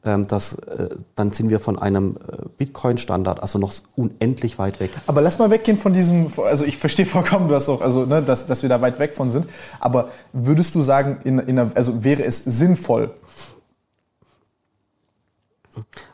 das, 0.03 0.55
äh, 0.55 0.89
dann 1.15 1.31
sind 1.31 1.49
wir 1.49 1.59
von 1.59 1.79
einem 1.79 2.17
äh, 2.17 2.45
Bitcoin-Standard 2.57 3.41
also 3.41 3.57
noch 3.57 3.71
unendlich 3.95 4.59
weit 4.59 4.79
weg. 4.79 4.91
Aber 5.07 5.21
lass 5.21 5.39
mal 5.39 5.49
weggehen 5.49 5.77
von 5.77 5.93
diesem, 5.93 6.31
also 6.43 6.65
ich 6.65 6.77
verstehe 6.77 7.05
vollkommen, 7.05 7.47
du 7.47 7.55
hast 7.55 7.69
auch, 7.69 7.81
also, 7.81 8.05
ne, 8.05 8.21
dass, 8.21 8.45
dass 8.45 8.63
wir 8.63 8.69
da 8.69 8.81
weit 8.81 8.99
weg 8.99 9.15
von 9.15 9.31
sind. 9.31 9.47
Aber 9.79 10.09
würdest 10.33 10.75
du 10.75 10.81
sagen, 10.81 11.19
in, 11.23 11.39
in 11.39 11.57
einer, 11.57 11.71
also 11.75 12.03
wäre 12.03 12.23
es 12.23 12.43
sinnvoll? 12.43 13.11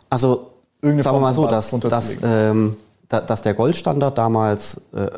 Also, 0.10 0.52
Irgendeine 0.82 1.04
sagen 1.04 1.18
wir 1.18 1.22
mal 1.22 1.34
so, 1.34 1.48
dass, 1.48 1.72
dass, 1.72 2.18
ähm, 2.24 2.78
dass 3.10 3.42
der 3.42 3.54
Goldstandard 3.54 4.18
damals 4.18 4.82
äh, 4.94 5.10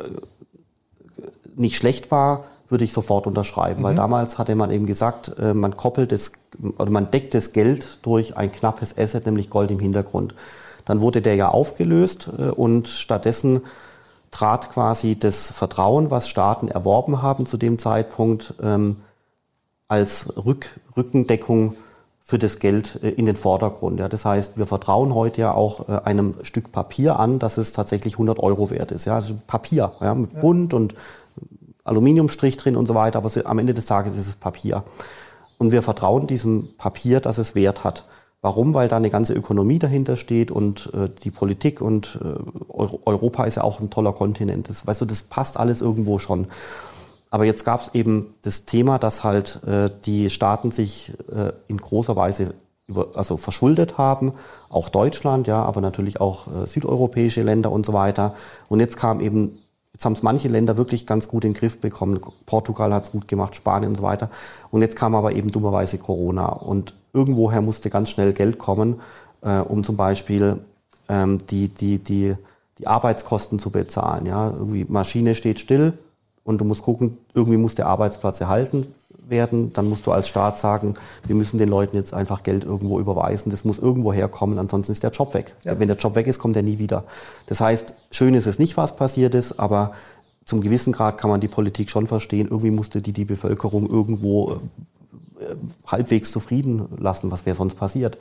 nicht 1.56 1.76
schlecht 1.76 2.10
war, 2.10 2.46
würde 2.72 2.86
ich 2.86 2.94
sofort 2.94 3.28
unterschreiben, 3.28 3.82
mhm. 3.82 3.84
weil 3.84 3.96
damals 3.96 4.40
hatte 4.40 4.56
man 4.56 4.72
eben 4.72 4.86
gesagt, 4.86 5.36
äh, 5.38 5.54
man 5.54 5.76
koppelt 5.76 6.12
das 6.12 6.32
oder 6.78 6.90
man 6.90 7.12
deckt 7.12 7.34
das 7.34 7.52
Geld 7.52 8.00
durch 8.02 8.38
ein 8.38 8.52
knappes 8.52 8.98
Asset, 8.98 9.26
nämlich 9.26 9.50
Gold 9.50 9.72
im 9.72 9.80
Hintergrund. 9.80 10.34
Dann 10.86 11.02
wurde 11.02 11.22
der 11.22 11.36
ja 11.36 11.50
aufgelöst 11.50 12.32
äh, 12.38 12.44
und 12.50 12.88
stattdessen 12.88 13.62
trat 14.32 14.72
quasi 14.72 15.20
das 15.20 15.52
Vertrauen, 15.52 16.10
was 16.10 16.30
Staaten 16.30 16.70
erworben 16.70 17.22
haben 17.22 17.46
zu 17.46 17.58
dem 17.58 17.78
Zeitpunkt, 17.78 18.54
ähm, 18.64 18.98
als 19.90 20.34
Rück 20.38 20.80
Rückendeckung 20.96 21.76
für 22.22 22.40
das 22.40 22.60
Geld 22.60 23.00
äh, 23.04 23.10
in 23.10 23.26
den 23.26 23.36
Vordergrund. 23.36 24.00
Ja, 24.00 24.08
das 24.08 24.24
heißt, 24.24 24.58
wir 24.58 24.66
vertrauen 24.66 25.14
heute 25.14 25.42
ja 25.42 25.54
auch 25.54 25.90
einem 26.06 26.36
Stück 26.44 26.72
Papier 26.72 27.20
an, 27.20 27.38
dass 27.38 27.58
es 27.58 27.74
tatsächlich 27.74 28.14
100 28.14 28.40
Euro 28.40 28.70
wert 28.70 28.94
ist. 28.94 29.04
Ja, 29.04 29.16
also 29.16 29.34
Papier 29.46 29.92
ja, 30.00 30.16
mit 30.16 30.40
Bund 30.40 30.74
und 30.74 30.96
Aluminiumstrich 31.92 32.58
drin 32.58 32.76
und 32.76 32.88
so 32.88 32.96
weiter, 32.96 33.20
aber 33.20 33.30
am 33.46 33.60
Ende 33.60 33.74
des 33.74 33.86
Tages 33.86 34.18
ist 34.18 34.28
es 34.28 34.36
Papier. 34.36 34.84
Und 35.58 35.72
wir 35.72 35.82
vertrauen 35.82 36.26
diesem 36.26 36.76
Papier, 36.78 37.20
dass 37.20 37.38
es 37.38 37.54
Wert 37.54 37.84
hat. 37.84 38.06
Warum? 38.42 38.74
Weil 38.74 38.88
da 38.88 38.98
eine 38.98 39.12
ganze 39.12 39.34
Ökonomie 39.34 39.78
dahinter 39.78 40.16
steht 40.16 40.50
und 40.50 40.92
äh, 40.96 41.10
die 41.24 41.30
Politik 41.30 41.80
und 41.80 42.18
äh, 42.24 42.74
Europa 43.06 43.44
ist 43.44 43.58
ja 43.58 43.64
auch 43.64 43.80
ein 43.80 43.92
toller 43.92 44.14
Kontinent. 44.14 44.70
Das, 44.70 44.88
weißt 44.88 45.02
du, 45.02 45.06
das 45.06 45.24
passt 45.24 45.58
alles 45.58 45.82
irgendwo 45.82 46.18
schon. 46.18 46.48
Aber 47.30 47.46
jetzt 47.46 47.64
gab 47.64 47.82
es 47.82 47.92
eben 47.94 48.34
das 48.42 48.66
Thema, 48.66 48.98
dass 48.98 49.24
halt 49.24 49.62
äh, 49.68 49.92
die 50.06 50.32
Staaten 50.32 50.72
sich 50.72 51.14
äh, 51.32 51.52
in 51.68 51.78
großer 51.78 52.16
Weise 52.16 52.56
über, 52.88 53.10
also 53.14 53.38
verschuldet 53.38 54.00
haben, 54.00 54.34
auch 54.70 54.90
Deutschland, 54.90 55.48
ja, 55.48 55.64
aber 55.64 55.80
natürlich 55.80 56.20
auch 56.20 56.48
äh, 56.48 56.66
südeuropäische 56.66 57.44
Länder 57.44 57.72
und 57.72 57.86
so 57.86 57.94
weiter. 57.94 58.34
Und 58.70 58.80
jetzt 58.80 58.98
kam 58.98 59.22
eben 59.22 59.60
Jetzt 59.94 60.06
haben 60.06 60.14
es 60.14 60.24
manche 60.24 60.48
Länder 60.48 60.78
wirklich 60.78 61.06
ganz 61.06 61.28
gut 61.28 61.44
in 61.44 61.54
den 61.54 61.60
Griff 61.60 61.80
bekommen. 61.80 62.20
Portugal 62.46 62.94
hat 62.94 63.04
es 63.06 63.12
gut 63.12 63.28
gemacht, 63.28 63.56
Spanien 63.56 63.90
und 63.90 63.98
so 63.98 64.04
weiter. 64.04 64.30
Und 64.70 64.82
jetzt 64.82 64.96
kam 64.96 65.16
aber 65.16 65.34
eben 65.34 65.52
dummerweise 65.52 65.98
Corona. 65.98 66.48
Und 66.48 66.96
irgendwoher 67.14 67.62
musste 67.62 67.90
ganz 67.90 68.10
schnell 68.10 68.34
Geld 68.34 68.58
kommen, 68.58 69.02
äh, 69.42 69.60
um 69.60 69.84
zum 69.84 69.98
Beispiel 69.98 70.60
ähm, 71.10 71.40
die, 71.50 71.68
die, 71.70 72.00
die, 72.00 72.36
die 72.78 72.88
Arbeitskosten 72.88 73.60
zu 73.60 73.70
bezahlen. 73.70 74.26
Ja? 74.26 74.50
Irgendwie 74.50 74.86
Maschine 74.86 75.36
steht 75.36 75.60
still 75.60 75.94
und 76.44 76.60
du 76.60 76.66
musst 76.66 76.84
gucken, 76.84 77.18
irgendwie 77.34 77.58
muss 77.58 77.76
der 77.76 77.88
Arbeitsplatz 77.88 78.40
erhalten 78.40 78.88
werden, 79.28 79.72
dann 79.74 79.88
musst 79.88 80.06
du 80.06 80.12
als 80.12 80.28
Staat 80.28 80.58
sagen, 80.58 80.96
wir 81.26 81.36
müssen 81.36 81.58
den 81.58 81.70
Leuten 81.70 81.96
jetzt 81.96 82.14
einfach 82.14 82.44
Geld 82.44 82.64
irgendwo 82.64 83.00
überweisen. 83.00 83.50
Das 83.50 83.64
muss 83.64 83.80
irgendwo 83.80 84.14
herkommen, 84.14 84.60
ansonsten 84.60 84.92
ist 84.92 85.04
der 85.04 85.12
Job 85.12 85.34
weg. 85.34 85.56
Ja. 85.64 85.80
Wenn 85.80 85.88
der 85.88 85.98
Job 85.98 86.16
weg 86.16 86.28
ist, 86.28 86.40
kommt 86.40 86.56
er 86.56 86.64
nie 86.64 86.78
wieder. 86.78 87.04
Das 87.48 87.62
heißt, 87.62 87.94
schön 88.12 88.34
ist 88.34 88.48
es 88.48 88.60
nicht, 88.60 88.78
was 88.78 88.96
passiert 88.96 89.36
ist, 89.36 89.60
aber 89.60 89.92
zum 90.46 90.62
gewissen 90.62 90.92
Grad 90.92 91.18
kann 91.18 91.30
man 91.30 91.40
die 91.40 91.48
Politik 91.48 91.90
schon 91.90 92.08
verstehen. 92.08 92.48
Irgendwie 92.48 92.72
musste 92.72 93.02
die 93.02 93.14
die 93.14 93.26
Bevölkerung 93.26 93.90
irgendwo 93.90 94.60
äh, 95.40 95.56
halbwegs 95.88 96.32
zufrieden 96.32 96.88
lassen. 96.98 97.32
Was 97.32 97.46
wäre 97.46 97.56
sonst 97.56 97.76
passiert? 97.76 98.18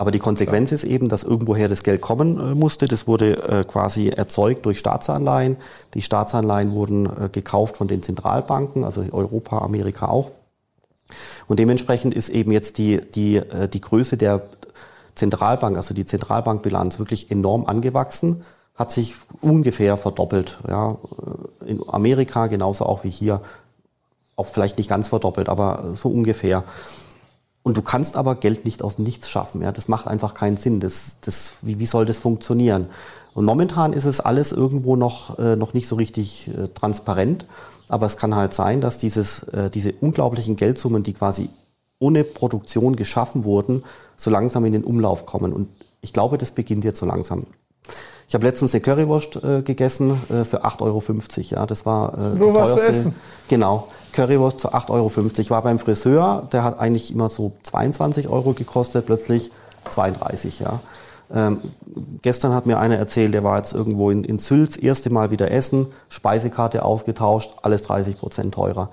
Aber 0.00 0.12
die 0.12 0.20
Konsequenz 0.20 0.70
ist 0.70 0.84
eben, 0.84 1.08
dass 1.08 1.24
irgendwoher 1.24 1.68
das 1.68 1.82
Geld 1.82 2.00
kommen 2.00 2.38
äh, 2.38 2.54
musste. 2.54 2.86
Das 2.86 3.08
wurde 3.08 3.42
äh, 3.48 3.64
quasi 3.64 4.08
erzeugt 4.08 4.64
durch 4.64 4.78
Staatsanleihen. 4.78 5.56
Die 5.94 6.02
Staatsanleihen 6.02 6.70
wurden 6.70 7.06
äh, 7.06 7.28
gekauft 7.30 7.76
von 7.76 7.88
den 7.88 8.02
Zentralbanken, 8.04 8.84
also 8.84 9.04
Europa, 9.10 9.58
Amerika 9.58 10.06
auch. 10.06 10.30
Und 11.48 11.58
dementsprechend 11.58 12.14
ist 12.14 12.28
eben 12.28 12.52
jetzt 12.52 12.78
die, 12.78 13.00
die, 13.00 13.40
die 13.72 13.80
Größe 13.80 14.18
der 14.18 14.42
Zentralbank, 15.14 15.78
also 15.78 15.94
die 15.94 16.04
Zentralbankbilanz 16.04 16.98
wirklich 16.98 17.30
enorm 17.30 17.64
angewachsen, 17.64 18.44
hat 18.74 18.92
sich 18.92 19.14
ungefähr 19.40 19.96
verdoppelt. 19.96 20.58
Ja, 20.68 20.98
in 21.64 21.82
Amerika 21.88 22.46
genauso 22.48 22.84
auch 22.84 23.04
wie 23.04 23.10
hier, 23.10 23.40
auch 24.36 24.44
vielleicht 24.44 24.76
nicht 24.76 24.90
ganz 24.90 25.08
verdoppelt, 25.08 25.48
aber 25.48 25.94
so 25.94 26.10
ungefähr. 26.10 26.62
Und 27.68 27.76
du 27.76 27.82
kannst 27.82 28.16
aber 28.16 28.34
Geld 28.34 28.64
nicht 28.64 28.82
aus 28.82 28.98
nichts 28.98 29.28
schaffen. 29.28 29.60
Ja? 29.60 29.72
Das 29.72 29.88
macht 29.88 30.06
einfach 30.06 30.32
keinen 30.32 30.56
Sinn. 30.56 30.80
Das, 30.80 31.18
das, 31.20 31.56
wie, 31.60 31.78
wie 31.78 31.84
soll 31.84 32.06
das 32.06 32.18
funktionieren? 32.18 32.86
Und 33.34 33.44
momentan 33.44 33.92
ist 33.92 34.06
es 34.06 34.20
alles 34.20 34.52
irgendwo 34.52 34.96
noch, 34.96 35.38
äh, 35.38 35.54
noch 35.54 35.74
nicht 35.74 35.86
so 35.86 35.96
richtig 35.96 36.48
äh, 36.48 36.68
transparent. 36.68 37.44
Aber 37.90 38.06
es 38.06 38.16
kann 38.16 38.34
halt 38.34 38.54
sein, 38.54 38.80
dass 38.80 38.96
dieses, 38.96 39.42
äh, 39.48 39.68
diese 39.68 39.92
unglaublichen 39.92 40.56
Geldsummen, 40.56 41.02
die 41.02 41.12
quasi 41.12 41.50
ohne 41.98 42.24
Produktion 42.24 42.96
geschaffen 42.96 43.44
wurden, 43.44 43.84
so 44.16 44.30
langsam 44.30 44.64
in 44.64 44.72
den 44.72 44.84
Umlauf 44.84 45.26
kommen. 45.26 45.52
Und 45.52 45.68
ich 46.00 46.14
glaube, 46.14 46.38
das 46.38 46.52
beginnt 46.52 46.84
jetzt 46.84 47.00
so 47.00 47.04
langsam. 47.04 47.44
Ich 48.28 48.34
habe 48.34 48.46
letztens 48.46 48.72
eine 48.72 48.80
Currywurst 48.80 49.44
äh, 49.44 49.60
gegessen 49.60 50.12
äh, 50.30 50.44
für 50.46 50.64
8,50 50.64 50.80
Euro. 50.80 51.02
Ja, 51.50 51.66
das 51.66 51.84
war 51.84 52.16
äh, 52.16 52.38
Nur 52.38 52.54
was 52.54 52.76
zu 52.76 52.82
essen. 52.82 53.14
Genau. 53.48 53.88
Currywurst 54.12 54.60
zu 54.60 54.72
8,50 54.72 54.90
Euro. 54.90 55.30
Ich 55.38 55.50
war 55.50 55.62
beim 55.62 55.78
Friseur, 55.78 56.48
der 56.52 56.64
hat 56.64 56.78
eigentlich 56.78 57.12
immer 57.12 57.28
so 57.28 57.52
22 57.62 58.28
Euro 58.28 58.52
gekostet, 58.52 59.06
plötzlich 59.06 59.50
32, 59.90 60.60
ja. 60.60 60.80
Ähm, 61.34 61.60
gestern 62.22 62.54
hat 62.54 62.66
mir 62.66 62.78
einer 62.78 62.96
erzählt, 62.96 63.34
der 63.34 63.44
war 63.44 63.58
jetzt 63.58 63.74
irgendwo 63.74 64.10
in, 64.10 64.24
in 64.24 64.38
Sülz, 64.38 64.78
erste 64.78 65.10
Mal 65.10 65.30
wieder 65.30 65.50
essen, 65.50 65.88
Speisekarte 66.08 66.84
ausgetauscht, 66.84 67.52
alles 67.62 67.82
30 67.82 68.18
Prozent 68.18 68.54
teurer. 68.54 68.90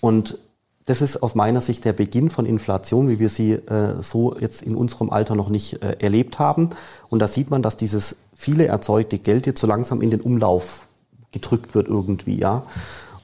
Und 0.00 0.38
das 0.86 1.02
ist 1.02 1.22
aus 1.22 1.34
meiner 1.34 1.60
Sicht 1.60 1.84
der 1.84 1.92
Beginn 1.92 2.30
von 2.30 2.46
Inflation, 2.46 3.08
wie 3.08 3.18
wir 3.18 3.28
sie 3.28 3.52
äh, 3.52 4.00
so 4.00 4.36
jetzt 4.38 4.62
in 4.62 4.76
unserem 4.76 5.10
Alter 5.10 5.34
noch 5.34 5.48
nicht 5.48 5.82
äh, 5.82 5.96
erlebt 5.98 6.38
haben. 6.38 6.70
Und 7.08 7.18
da 7.18 7.26
sieht 7.26 7.50
man, 7.50 7.62
dass 7.62 7.76
dieses 7.76 8.16
viele 8.34 8.66
erzeugte 8.66 9.18
Geld 9.18 9.46
jetzt 9.46 9.60
so 9.60 9.66
langsam 9.66 10.00
in 10.00 10.10
den 10.10 10.20
Umlauf 10.20 10.86
gedrückt 11.32 11.74
wird 11.74 11.88
irgendwie, 11.88 12.38
ja. 12.38 12.62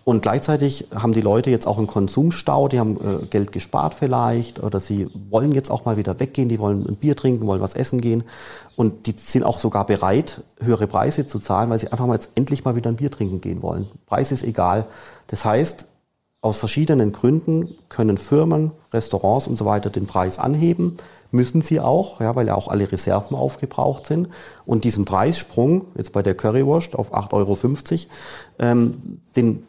Und 0.04 0.22
gleichzeitig 0.22 0.88
haben 0.94 1.12
die 1.12 1.20
Leute 1.20 1.50
jetzt 1.50 1.66
auch 1.66 1.78
einen 1.78 1.86
Konsumstau, 1.86 2.68
die 2.68 2.80
haben 2.80 2.96
äh, 2.96 3.26
Geld 3.26 3.52
gespart 3.52 3.94
vielleicht 3.94 4.62
oder 4.62 4.80
sie 4.80 5.08
wollen 5.30 5.52
jetzt 5.52 5.70
auch 5.70 5.84
mal 5.84 5.96
wieder 5.96 6.18
weggehen, 6.18 6.48
die 6.48 6.58
wollen 6.58 6.84
ein 6.86 6.96
Bier 6.96 7.14
trinken, 7.14 7.46
wollen 7.46 7.60
was 7.60 7.74
essen 7.74 8.00
gehen 8.00 8.24
und 8.74 9.06
die 9.06 9.14
sind 9.16 9.44
auch 9.44 9.60
sogar 9.60 9.86
bereit, 9.86 10.42
höhere 10.60 10.88
Preise 10.88 11.26
zu 11.26 11.38
zahlen, 11.38 11.70
weil 11.70 11.78
sie 11.78 11.88
einfach 11.88 12.06
mal 12.06 12.14
jetzt 12.14 12.30
endlich 12.34 12.64
mal 12.64 12.74
wieder 12.74 12.90
ein 12.90 12.96
Bier 12.96 13.10
trinken 13.12 13.40
gehen 13.40 13.62
wollen. 13.62 13.88
Preis 14.06 14.32
ist 14.32 14.42
egal. 14.42 14.86
Das 15.28 15.44
heißt, 15.44 15.86
aus 16.40 16.58
verschiedenen 16.58 17.12
Gründen 17.12 17.76
können 17.88 18.18
Firmen, 18.18 18.72
Restaurants 18.92 19.46
und 19.46 19.56
so 19.56 19.64
weiter 19.64 19.90
den 19.90 20.08
Preis 20.08 20.40
anheben, 20.40 20.96
müssen 21.30 21.62
sie 21.62 21.78
auch, 21.78 22.20
ja, 22.20 22.34
weil 22.34 22.48
ja 22.48 22.56
auch 22.56 22.66
alle 22.66 22.90
Reserven 22.90 23.36
aufgebraucht 23.36 24.06
sind. 24.06 24.28
Und 24.66 24.82
diesen 24.82 25.04
Preissprung, 25.04 25.86
jetzt 25.96 26.12
bei 26.12 26.22
der 26.22 26.34
Currywurst 26.34 26.96
auf 26.96 27.14
8,50 27.14 27.32
Euro, 27.32 27.56
ähm, 28.58 29.20
den 29.36 29.62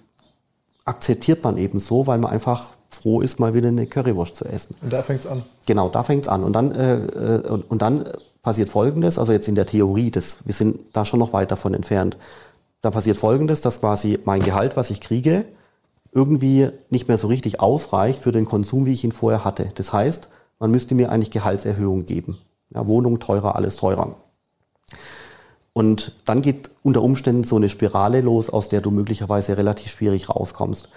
akzeptiert 0.85 1.43
man 1.43 1.57
eben 1.57 1.79
so, 1.79 2.07
weil 2.07 2.17
man 2.17 2.31
einfach 2.31 2.71
froh 2.89 3.21
ist, 3.21 3.39
mal 3.39 3.53
wieder 3.53 3.69
eine 3.69 3.87
Currywurst 3.87 4.35
zu 4.35 4.45
essen. 4.45 4.75
Und 4.81 4.93
da 4.93 5.01
fängt 5.01 5.21
es 5.21 5.27
an. 5.27 5.43
Genau, 5.65 5.89
da 5.89 6.03
fängt 6.03 6.23
es 6.23 6.29
an. 6.29 6.43
Und 6.43 6.53
dann, 6.53 6.71
äh, 6.71 6.95
äh, 6.95 7.47
und, 7.47 7.69
und, 7.69 7.81
dann 7.81 8.09
passiert 8.41 8.69
Folgendes, 8.69 9.17
also 9.17 9.31
jetzt 9.31 9.47
in 9.47 9.55
der 9.55 9.65
Theorie, 9.65 10.11
das, 10.11 10.37
wir 10.45 10.53
sind 10.53 10.79
da 10.93 11.05
schon 11.05 11.19
noch 11.19 11.33
weit 11.33 11.51
davon 11.51 11.73
entfernt. 11.73 12.17
Da 12.81 12.91
passiert 12.91 13.17
Folgendes, 13.17 13.61
dass 13.61 13.79
quasi 13.79 14.19
mein 14.25 14.41
Gehalt, 14.41 14.75
was 14.75 14.89
ich 14.89 14.99
kriege, 14.99 15.45
irgendwie 16.11 16.69
nicht 16.89 17.07
mehr 17.07 17.17
so 17.17 17.27
richtig 17.27 17.59
ausreicht 17.59 18.19
für 18.19 18.31
den 18.31 18.45
Konsum, 18.45 18.85
wie 18.85 18.93
ich 18.93 19.03
ihn 19.03 19.11
vorher 19.11 19.43
hatte. 19.43 19.69
Das 19.75 19.93
heißt, 19.93 20.29
man 20.59 20.69
müsste 20.69 20.93
mir 20.93 21.11
eigentlich 21.11 21.31
Gehaltserhöhungen 21.31 22.05
geben. 22.05 22.37
Ja, 22.69 22.85
Wohnung 22.85 23.19
teurer, 23.19 23.55
alles 23.55 23.77
teurer. 23.77 24.15
Und 25.73 26.13
dann 26.25 26.41
geht 26.41 26.69
unter 26.83 27.01
Umständen 27.01 27.43
so 27.43 27.55
eine 27.55 27.67
Spirale 27.67 28.21
los, 28.21 28.49
aus 28.49 28.69
der 28.69 28.81
du 28.81 28.91
möglicherweise 28.91 29.57
relativ 29.57 29.91
schwierig 29.91 30.29
rauskommst. 30.29 30.89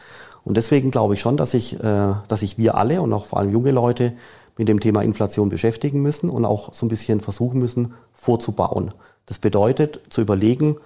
Und 0.45 0.57
deswegen 0.57 0.91
glaube 0.91 1.15
ich 1.15 1.21
schon, 1.21 1.37
dass 1.37 1.53
sich, 1.53 1.81
äh, 1.81 2.15
dass 2.29 2.41
sich 2.41 2.59
wir 2.59 2.77
alle 2.77 3.01
und 3.01 3.13
auch 3.13 3.27
vor 3.27 3.41
allem 3.41 3.53
junge 3.53 3.73
Leute 3.73 4.13
mit 4.57 4.69
dem 4.69 4.81
Thema 4.81 5.03
Inflation 5.03 5.49
beschäftigen 5.49 6.01
müssen 6.03 6.31
und 6.31 6.45
auch 6.45 6.73
so 6.73 6.87
ein 6.87 6.89
bisschen 6.89 7.21
versuchen 7.21 7.59
müssen, 7.59 7.95
vorzubauen. 8.13 8.91
Das 9.27 9.39
bedeutet, 9.39 10.01
zu 10.09 10.21
überlegen, 10.21 10.77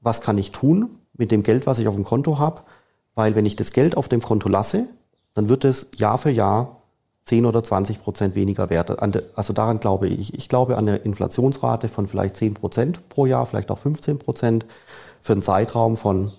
was 0.00 0.20
kann 0.20 0.38
ich 0.38 0.50
tun 0.50 0.98
mit 1.14 1.30
dem 1.30 1.42
Geld, 1.42 1.66
was 1.66 1.78
ich 1.78 1.88
auf 1.88 1.94
dem 1.94 2.04
Konto 2.04 2.38
habe, 2.38 2.62
weil 3.14 3.34
wenn 3.34 3.46
ich 3.46 3.56
das 3.56 3.72
Geld 3.72 3.96
auf 3.96 4.08
dem 4.08 4.20
Konto 4.20 4.48
lasse, 4.48 4.86
dann 5.34 5.48
wird 5.48 5.64
es 5.64 5.86
Jahr 5.96 6.18
für 6.18 6.30
Jahr 6.30 6.82
10 7.26 7.44
oder 7.44 7.62
20 7.62 8.02
Prozent 8.02 8.34
weniger 8.34 8.70
wert. 8.70 9.02
Also 9.36 9.52
daran 9.52 9.80
glaube 9.80 10.08
ich. 10.08 10.34
Ich 10.34 10.48
glaube 10.48 10.76
an 10.76 10.88
eine 10.88 10.98
Inflationsrate 10.98 11.88
von 11.88 12.06
vielleicht 12.06 12.36
10 12.36 12.54
Prozent 12.54 13.08
pro 13.08 13.26
Jahr, 13.26 13.46
vielleicht 13.46 13.70
auch 13.70 13.78
15 13.78 14.18
Prozent 14.18 14.64
für 15.20 15.32
einen 15.32 15.42
Zeitraum 15.42 15.96
von 15.96 16.32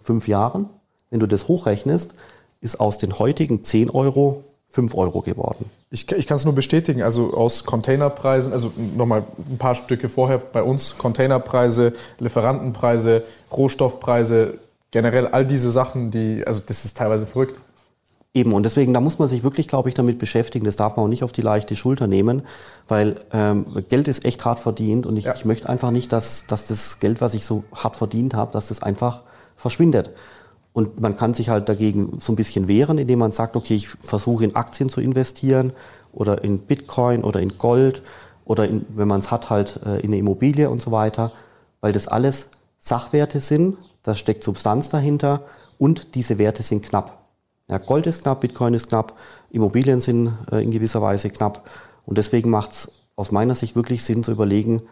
fünf 0.00 0.26
Jahren. 0.28 0.68
Wenn 1.10 1.20
du 1.20 1.26
das 1.26 1.48
hochrechnest, 1.48 2.14
ist 2.60 2.80
aus 2.80 2.96
den 2.98 3.18
heutigen 3.18 3.62
10 3.62 3.90
Euro 3.90 4.44
5 4.68 4.94
Euro 4.94 5.20
geworden. 5.20 5.66
Ich, 5.90 6.10
ich 6.10 6.26
kann 6.26 6.38
es 6.38 6.46
nur 6.46 6.54
bestätigen, 6.54 7.02
also 7.02 7.34
aus 7.34 7.64
Containerpreisen, 7.64 8.54
also 8.54 8.72
nochmal 8.96 9.24
ein 9.50 9.58
paar 9.58 9.74
Stücke 9.74 10.08
vorher 10.08 10.38
bei 10.38 10.62
uns, 10.62 10.96
Containerpreise, 10.96 11.92
Lieferantenpreise, 12.18 13.22
Rohstoffpreise, 13.54 14.54
generell 14.90 15.26
all 15.26 15.44
diese 15.44 15.70
Sachen, 15.70 16.10
die, 16.10 16.42
also 16.46 16.62
das 16.66 16.86
ist 16.86 16.96
teilweise 16.96 17.26
verrückt. 17.26 17.60
Eben, 18.34 18.54
und 18.54 18.62
deswegen, 18.62 18.94
da 18.94 19.00
muss 19.00 19.18
man 19.18 19.28
sich 19.28 19.42
wirklich, 19.42 19.68
glaube 19.68 19.90
ich, 19.90 19.94
damit 19.94 20.18
beschäftigen. 20.18 20.64
Das 20.64 20.76
darf 20.76 20.96
man 20.96 21.04
auch 21.04 21.08
nicht 21.08 21.22
auf 21.22 21.32
die 21.32 21.42
leichte 21.42 21.76
Schulter 21.76 22.06
nehmen, 22.06 22.42
weil 22.88 23.16
ähm, 23.32 23.84
Geld 23.90 24.08
ist 24.08 24.24
echt 24.24 24.44
hart 24.46 24.58
verdient 24.58 25.04
und 25.04 25.18
ich, 25.18 25.26
ja. 25.26 25.34
ich 25.34 25.44
möchte 25.44 25.68
einfach 25.68 25.90
nicht, 25.90 26.12
dass, 26.12 26.46
dass 26.46 26.66
das 26.66 26.98
Geld, 26.98 27.20
was 27.20 27.34
ich 27.34 27.44
so 27.44 27.64
hart 27.74 27.96
verdient 27.96 28.34
habe, 28.34 28.50
dass 28.52 28.68
das 28.68 28.82
einfach 28.82 29.24
verschwindet. 29.56 30.12
Und 30.72 31.00
man 31.00 31.18
kann 31.18 31.34
sich 31.34 31.50
halt 31.50 31.68
dagegen 31.68 32.18
so 32.20 32.32
ein 32.32 32.36
bisschen 32.36 32.68
wehren, 32.68 32.96
indem 32.96 33.18
man 33.18 33.32
sagt, 33.32 33.54
okay, 33.54 33.74
ich 33.74 33.88
versuche 33.88 34.44
in 34.44 34.56
Aktien 34.56 34.88
zu 34.88 35.02
investieren 35.02 35.74
oder 36.12 36.42
in 36.42 36.60
Bitcoin 36.60 37.24
oder 37.24 37.40
in 37.40 37.58
Gold 37.58 38.02
oder 38.46 38.66
in, 38.66 38.86
wenn 38.88 39.08
man 39.08 39.20
es 39.20 39.30
hat, 39.30 39.50
halt 39.50 39.78
äh, 39.84 39.98
in 40.00 40.06
eine 40.06 40.16
Immobilie 40.16 40.70
und 40.70 40.80
so 40.80 40.90
weiter, 40.90 41.32
weil 41.82 41.92
das 41.92 42.08
alles 42.08 42.48
Sachwerte 42.78 43.40
sind, 43.40 43.76
da 44.02 44.14
steckt 44.14 44.42
Substanz 44.42 44.88
dahinter 44.88 45.42
und 45.76 46.14
diese 46.14 46.38
Werte 46.38 46.62
sind 46.62 46.82
knapp. 46.82 47.21
Ja, 47.72 47.78
Gold 47.78 48.06
ist 48.06 48.22
knapp, 48.22 48.42
Bitcoin 48.42 48.74
ist 48.74 48.90
knapp, 48.90 49.18
Immobilien 49.48 49.98
sind 49.98 50.30
äh, 50.52 50.62
in 50.62 50.70
gewisser 50.70 51.00
Weise 51.00 51.30
knapp 51.30 51.70
und 52.04 52.18
deswegen 52.18 52.50
macht 52.50 52.72
es 52.72 52.92
aus 53.16 53.32
meiner 53.32 53.54
Sicht 53.54 53.76
wirklich 53.76 54.04
Sinn 54.04 54.22
zu 54.22 54.30
überlegen, 54.30 54.82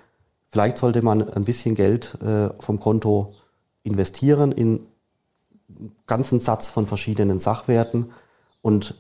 vielleicht 0.49 0.79
sollte 0.79 1.03
man 1.03 1.29
ein 1.29 1.45
bisschen 1.45 1.75
Geld 1.75 2.17
äh, 2.23 2.49
vom 2.59 2.81
Konto 2.81 3.35
investieren 3.83 4.51
in 4.51 4.87
ganzen 6.07 6.41
Satz 6.41 6.71
von 6.71 6.87
verschiedenen 6.87 7.39
Sachwerten. 7.39 8.13
Und, 8.63 8.95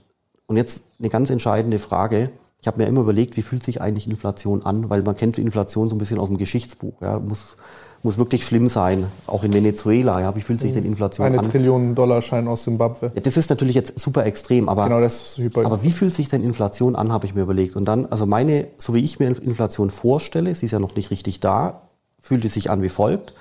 und 0.44 0.58
jetzt 0.58 0.84
eine 0.98 1.08
ganz 1.08 1.30
entscheidende 1.30 1.78
Frage. 1.78 2.32
Ich 2.60 2.66
habe 2.66 2.80
mir 2.80 2.86
immer 2.86 3.00
überlegt, 3.00 3.36
wie 3.36 3.42
fühlt 3.42 3.62
sich 3.62 3.80
eigentlich 3.80 4.06
Inflation 4.06 4.64
an? 4.64 4.90
Weil 4.90 5.02
man 5.02 5.16
kennt 5.16 5.38
Inflation 5.38 5.88
so 5.88 5.94
ein 5.94 5.98
bisschen 5.98 6.18
aus 6.18 6.28
dem 6.28 6.36
Geschichtsbuch. 6.36 7.00
Ja. 7.00 7.18
Muss, 7.18 7.56
muss 8.02 8.18
wirklich 8.18 8.44
schlimm 8.44 8.68
sein. 8.68 9.06
Auch 9.26 9.44
in 9.44 9.54
Venezuela. 9.54 10.20
Ja. 10.20 10.36
Wie 10.36 10.42
fühlt 10.42 10.60
sich 10.60 10.74
denn 10.74 10.84
Inflation 10.84 11.26
Eine 11.26 11.38
an? 11.38 11.44
Eine 11.44 11.52
Trillion 11.52 11.94
Dollar 11.94 12.20
Schein 12.20 12.48
aus 12.48 12.64
Zimbabwe. 12.64 13.12
Ja, 13.14 13.20
das 13.20 13.36
ist 13.36 13.48
natürlich 13.48 13.74
jetzt 13.74 13.98
super 13.98 14.26
extrem. 14.26 14.68
Aber, 14.68 14.84
genau, 14.84 15.00
das 15.00 15.22
ist 15.22 15.38
hyper 15.38 15.64
aber 15.64 15.82
wie 15.82 15.92
fühlt 15.92 16.14
sich 16.14 16.28
denn 16.28 16.44
Inflation 16.44 16.96
an, 16.96 17.12
habe 17.12 17.26
ich 17.26 17.34
mir 17.34 17.42
überlegt. 17.42 17.76
Und 17.76 17.86
dann, 17.86 18.06
also 18.06 18.26
meine, 18.26 18.66
so 18.76 18.92
wie 18.94 19.00
ich 19.00 19.18
mir 19.18 19.28
Inflation 19.28 19.90
vorstelle, 19.90 20.54
sie 20.54 20.66
ist 20.66 20.72
ja 20.72 20.80
noch 20.80 20.94
nicht 20.94 21.10
richtig 21.10 21.40
da, 21.40 21.88
fühlt 22.18 22.44
es 22.44 22.54
sich 22.54 22.70
an 22.70 22.82
wie 22.82 22.90
folgt. 22.90 23.34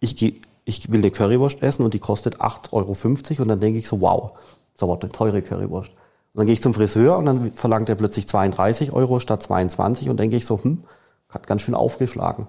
Ich 0.00 0.16
gehe 0.16 0.34
ich 0.66 0.90
will 0.90 0.98
eine 0.98 1.12
Currywurst 1.12 1.62
essen 1.62 1.84
und 1.84 1.94
die 1.94 2.00
kostet 2.00 2.40
8,50 2.40 2.72
Euro 2.72 3.42
und 3.42 3.48
dann 3.48 3.60
denke 3.60 3.78
ich 3.78 3.88
so, 3.88 4.00
wow, 4.00 4.32
das 4.32 4.42
ist 4.74 4.82
aber 4.82 5.00
eine 5.00 5.10
teure 5.10 5.40
Currywurst. 5.40 5.92
Und 6.36 6.40
dann 6.40 6.48
gehe 6.48 6.52
ich 6.52 6.60
zum 6.60 6.74
Friseur 6.74 7.16
und 7.16 7.24
dann 7.24 7.52
verlangt 7.52 7.88
er 7.88 7.94
plötzlich 7.94 8.28
32 8.28 8.92
Euro 8.92 9.20
statt 9.20 9.42
22 9.42 10.10
und 10.10 10.20
denke 10.20 10.36
ich 10.36 10.44
so, 10.44 10.62
hm, 10.62 10.84
hat 11.30 11.46
ganz 11.46 11.62
schön 11.62 11.74
aufgeschlagen. 11.74 12.46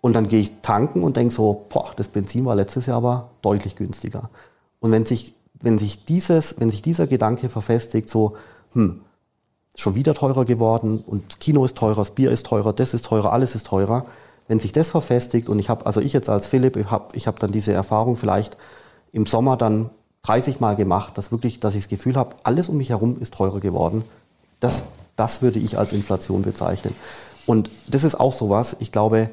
Und 0.00 0.14
dann 0.14 0.26
gehe 0.26 0.40
ich 0.40 0.62
tanken 0.62 1.04
und 1.04 1.16
denke 1.16 1.32
so, 1.32 1.66
boah, 1.68 1.92
das 1.94 2.08
Benzin 2.08 2.44
war 2.44 2.56
letztes 2.56 2.86
Jahr 2.86 2.96
aber 2.96 3.30
deutlich 3.40 3.76
günstiger. 3.76 4.30
Und 4.80 4.90
wenn 4.90 5.06
sich, 5.06 5.36
wenn 5.62 5.78
sich 5.78 6.06
dieses, 6.06 6.58
wenn 6.58 6.70
sich 6.70 6.82
dieser 6.82 7.06
Gedanke 7.06 7.48
verfestigt, 7.50 8.08
so, 8.08 8.34
hm, 8.72 9.02
schon 9.76 9.94
wieder 9.94 10.12
teurer 10.12 10.44
geworden 10.44 10.98
und 11.06 11.38
Kino 11.38 11.64
ist 11.64 11.76
teurer, 11.76 12.00
das 12.00 12.10
Bier 12.10 12.32
ist 12.32 12.46
teurer, 12.46 12.72
das 12.72 12.94
ist 12.94 13.04
teurer, 13.04 13.32
alles 13.32 13.54
ist 13.54 13.68
teurer, 13.68 14.06
wenn 14.48 14.58
sich 14.58 14.72
das 14.72 14.88
verfestigt 14.88 15.48
und 15.48 15.60
ich 15.60 15.68
habe, 15.68 15.86
also 15.86 16.00
ich 16.00 16.12
jetzt 16.12 16.28
als 16.28 16.48
Philipp, 16.48 16.74
ich 16.74 16.90
habe 16.90 17.14
ich 17.16 17.28
hab 17.28 17.38
dann 17.38 17.52
diese 17.52 17.72
Erfahrung 17.72 18.16
vielleicht 18.16 18.56
im 19.12 19.24
Sommer 19.24 19.56
dann 19.56 19.90
30 20.22 20.60
Mal 20.60 20.76
gemacht, 20.76 21.16
dass 21.16 21.32
wirklich, 21.32 21.60
dass 21.60 21.74
ich 21.74 21.84
das 21.84 21.88
Gefühl 21.88 22.16
habe, 22.16 22.36
alles 22.42 22.68
um 22.68 22.76
mich 22.76 22.90
herum 22.90 23.18
ist 23.20 23.34
teurer 23.34 23.60
geworden. 23.60 24.02
Das, 24.60 24.84
das 25.16 25.42
würde 25.42 25.58
ich 25.58 25.78
als 25.78 25.92
Inflation 25.92 26.42
bezeichnen. 26.42 26.94
Und 27.46 27.70
das 27.88 28.04
ist 28.04 28.18
auch 28.18 28.32
sowas, 28.32 28.76
ich 28.80 28.92
glaube, 28.92 29.30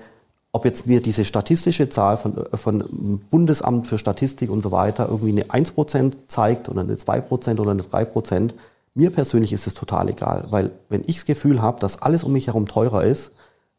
ob 0.51 0.63
jetzt 0.63 0.87
mir 0.87 1.01
diese 1.01 1.25
statistische 1.25 1.89
Zahl 1.89 2.15
von, 2.15 2.45
von 2.53 3.19
Bundesamt 3.29 3.87
für 3.87 3.97
Statistik 3.97 4.49
und 4.49 4.61
so 4.61 4.71
weiter 4.71 5.09
irgendwie 5.09 5.31
eine 5.31 5.65
1% 5.65 6.13
zeigt 6.29 6.69
oder 6.69 6.79
eine 6.79 6.95
2% 6.95 7.59
oder 7.59 7.71
eine 7.71 7.81
3%, 7.81 8.51
mir 8.93 9.09
persönlich 9.09 9.51
ist 9.51 9.67
es 9.67 9.73
total 9.73 10.07
egal, 10.07 10.45
weil 10.51 10.71
wenn 10.87 11.03
ich 11.07 11.17
das 11.17 11.25
Gefühl 11.25 11.61
habe, 11.61 11.81
dass 11.81 12.01
alles 12.01 12.23
um 12.23 12.31
mich 12.31 12.47
herum 12.47 12.69
teurer 12.69 13.03
ist, 13.03 13.33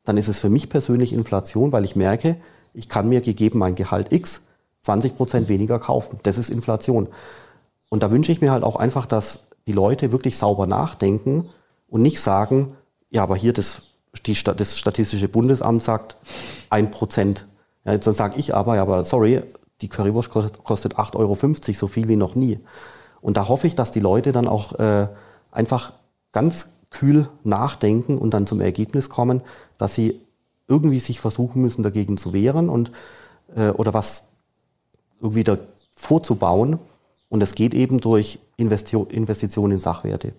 dann 0.04 0.18
ist 0.18 0.28
es 0.28 0.38
für 0.38 0.50
mich 0.50 0.68
persönlich 0.68 1.14
Inflation, 1.14 1.72
weil 1.72 1.86
ich 1.86 1.96
merke, 1.96 2.36
ich 2.74 2.90
kann 2.90 3.08
mir 3.08 3.22
gegeben 3.22 3.58
mein 3.58 3.74
Gehalt 3.74 4.12
X 4.12 4.42
20 4.86 5.16
Prozent 5.16 5.48
weniger 5.48 5.78
kaufen. 5.78 6.20
Das 6.22 6.38
ist 6.38 6.48
Inflation. 6.48 7.08
Und 7.88 8.02
da 8.02 8.10
wünsche 8.10 8.30
ich 8.32 8.40
mir 8.40 8.52
halt 8.52 8.62
auch 8.62 8.76
einfach, 8.76 9.04
dass 9.06 9.40
die 9.66 9.72
Leute 9.72 10.12
wirklich 10.12 10.38
sauber 10.38 10.66
nachdenken 10.66 11.50
und 11.88 12.02
nicht 12.02 12.20
sagen, 12.20 12.74
ja, 13.10 13.22
aber 13.22 13.36
hier 13.36 13.52
das, 13.52 13.82
die, 14.26 14.34
das 14.34 14.78
Statistische 14.78 15.28
Bundesamt 15.28 15.82
sagt 15.82 16.16
ein 16.70 16.90
Prozent. 16.92 17.46
Ja, 17.84 17.92
jetzt 17.92 18.06
dann 18.06 18.14
sage 18.14 18.38
ich 18.38 18.54
aber, 18.54 18.76
ja, 18.76 18.82
aber 18.82 19.04
sorry, 19.04 19.42
die 19.80 19.88
Currywurst 19.88 20.30
kostet 20.30 20.96
8,50 20.96 21.16
Euro, 21.16 21.34
so 21.74 21.86
viel 21.88 22.08
wie 22.08 22.16
noch 22.16 22.36
nie. 22.36 22.60
Und 23.20 23.36
da 23.36 23.48
hoffe 23.48 23.66
ich, 23.66 23.74
dass 23.74 23.90
die 23.90 24.00
Leute 24.00 24.30
dann 24.30 24.46
auch 24.46 24.78
äh, 24.78 25.08
einfach 25.50 25.94
ganz 26.30 26.68
kühl 26.90 27.28
nachdenken 27.42 28.18
und 28.18 28.34
dann 28.34 28.46
zum 28.46 28.60
Ergebnis 28.60 29.08
kommen, 29.08 29.42
dass 29.78 29.96
sie 29.96 30.20
irgendwie 30.68 31.00
sich 31.00 31.18
versuchen 31.18 31.60
müssen, 31.60 31.82
dagegen 31.82 32.16
zu 32.18 32.32
wehren 32.32 32.68
und 32.68 32.92
äh, 33.56 33.70
oder 33.70 33.92
was 33.94 34.24
irgendwie 35.20 35.44
da 35.44 35.58
vorzubauen. 35.96 36.78
Und 37.28 37.42
es 37.42 37.54
geht 37.54 37.74
eben 37.74 38.00
durch 38.00 38.38
Investitionen 38.56 39.72
in 39.72 39.80
Sachwerte. 39.80 40.32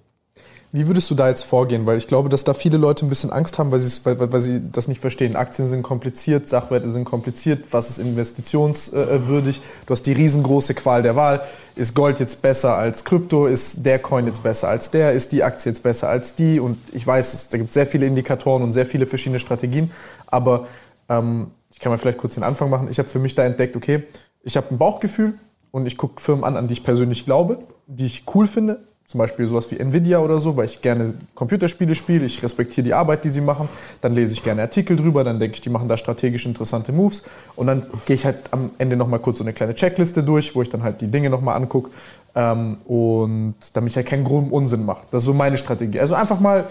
Wie 0.73 0.85
würdest 0.85 1.09
du 1.09 1.15
da 1.15 1.29
jetzt 1.29 1.43
vorgehen? 1.43 1.85
Weil 1.85 1.97
ich 1.97 2.07
glaube, 2.07 2.27
dass 2.27 2.43
da 2.43 2.53
viele 2.53 2.77
Leute 2.77 3.05
ein 3.05 3.09
bisschen 3.09 3.31
Angst 3.31 3.57
haben, 3.57 3.71
weil, 3.71 3.79
weil, 3.79 4.33
weil 4.33 4.41
sie 4.41 4.61
das 4.69 4.89
nicht 4.89 4.99
verstehen. 4.99 5.37
Aktien 5.37 5.69
sind 5.69 5.81
kompliziert, 5.81 6.49
Sachwerte 6.49 6.89
sind 6.89 7.05
kompliziert, 7.05 7.63
was 7.71 7.89
ist 7.89 7.99
investitionswürdig? 7.99 9.61
Du 9.85 9.91
hast 9.91 10.03
die 10.03 10.11
riesengroße 10.11 10.73
Qual 10.73 11.03
der 11.03 11.15
Wahl. 11.15 11.41
Ist 11.75 11.95
Gold 11.95 12.19
jetzt 12.19 12.41
besser 12.41 12.75
als 12.75 13.05
Krypto? 13.05 13.47
Ist 13.47 13.85
der 13.85 13.99
Coin 13.99 14.25
jetzt 14.25 14.43
besser 14.43 14.67
als 14.67 14.91
der? 14.91 15.13
Ist 15.13 15.31
die 15.31 15.41
Aktie 15.41 15.71
jetzt 15.71 15.83
besser 15.83 16.09
als 16.09 16.35
die? 16.35 16.59
Und 16.59 16.77
ich 16.91 17.07
weiß, 17.07 17.33
es, 17.33 17.49
da 17.49 17.57
gibt 17.57 17.69
es 17.69 17.73
sehr 17.73 17.87
viele 17.87 18.05
Indikatoren 18.05 18.61
und 18.61 18.73
sehr 18.73 18.85
viele 18.85 19.05
verschiedene 19.05 19.39
Strategien. 19.39 19.91
Aber 20.25 20.67
ähm, 21.07 21.47
ich 21.71 21.79
kann 21.79 21.93
mal 21.93 21.97
vielleicht 21.97 22.17
kurz 22.17 22.33
den 22.33 22.43
Anfang 22.43 22.69
machen. 22.69 22.89
Ich 22.91 22.99
habe 22.99 23.07
für 23.07 23.19
mich 23.19 23.35
da 23.35 23.45
entdeckt, 23.45 23.77
okay, 23.77 24.03
ich 24.48 24.56
habe 24.56 24.68
ein 24.72 24.78
Bauchgefühl 24.78 25.34
und 25.72 25.86
ich 25.86 25.98
gucke 25.98 26.22
Firmen 26.22 26.45
an, 26.45 26.56
an 26.56 26.68
die 26.68 26.74
ich 26.74 26.84
persönlich 26.84 27.26
glaube, 27.26 27.60
die 27.86 28.06
ich 28.06 28.24
cool 28.34 28.48
finde. 28.48 28.80
Zum 29.06 29.19
Beispiel 29.19 29.48
sowas 29.48 29.69
wie 29.72 29.78
Nvidia 29.78 30.19
oder 30.19 30.40
so, 30.40 30.57
weil 30.57 30.65
ich 30.65 30.82
gerne 30.82 31.14
Computerspiele 31.36 31.95
spiele, 31.95 32.26
ich 32.26 32.44
respektiere 32.44 32.84
die 32.84 32.94
Arbeit, 32.94 33.24
die 33.24 33.30
sie 33.30 33.40
machen, 33.40 33.69
dann 34.02 34.14
lese 34.14 34.34
ich 34.34 34.44
gerne 34.44 34.61
Artikel 34.64 34.98
drüber, 34.98 35.24
dann 35.24 35.40
denke 35.40 35.56
ich, 35.56 35.61
die 35.61 35.69
machen 35.69 35.88
da 35.88 35.95
strategisch 35.95 36.45
interessante 36.45 36.91
Moves. 36.91 37.24
Und 37.56 37.68
dann 37.68 37.84
gehe 38.06 38.15
ich 38.15 38.26
halt 38.26 38.38
am 38.52 38.72
Ende 38.78 38.98
nochmal 38.98 39.19
kurz 39.19 39.38
so 39.38 39.45
eine 39.45 39.53
kleine 39.53 39.76
Checkliste 39.76 40.24
durch, 40.24 40.56
wo 40.56 40.61
ich 40.61 40.69
dann 40.69 40.84
halt 40.84 40.99
die 40.99 41.07
Dinge 41.07 41.30
nochmal 41.30 41.56
angucke 41.56 41.91
ähm, 42.36 42.78
und 42.86 43.56
damit 43.74 43.91
ich 43.91 43.95
halt 43.98 44.07
keinen 44.07 44.26
groben 44.26 44.52
Unsinn 44.52 44.86
mache. 44.86 45.03
Das 45.11 45.24
ist 45.24 45.26
so 45.26 45.34
meine 45.34 45.57
Strategie. 45.57 46.02
Also 46.02 46.15
einfach 46.15 46.41
mal, 46.41 46.65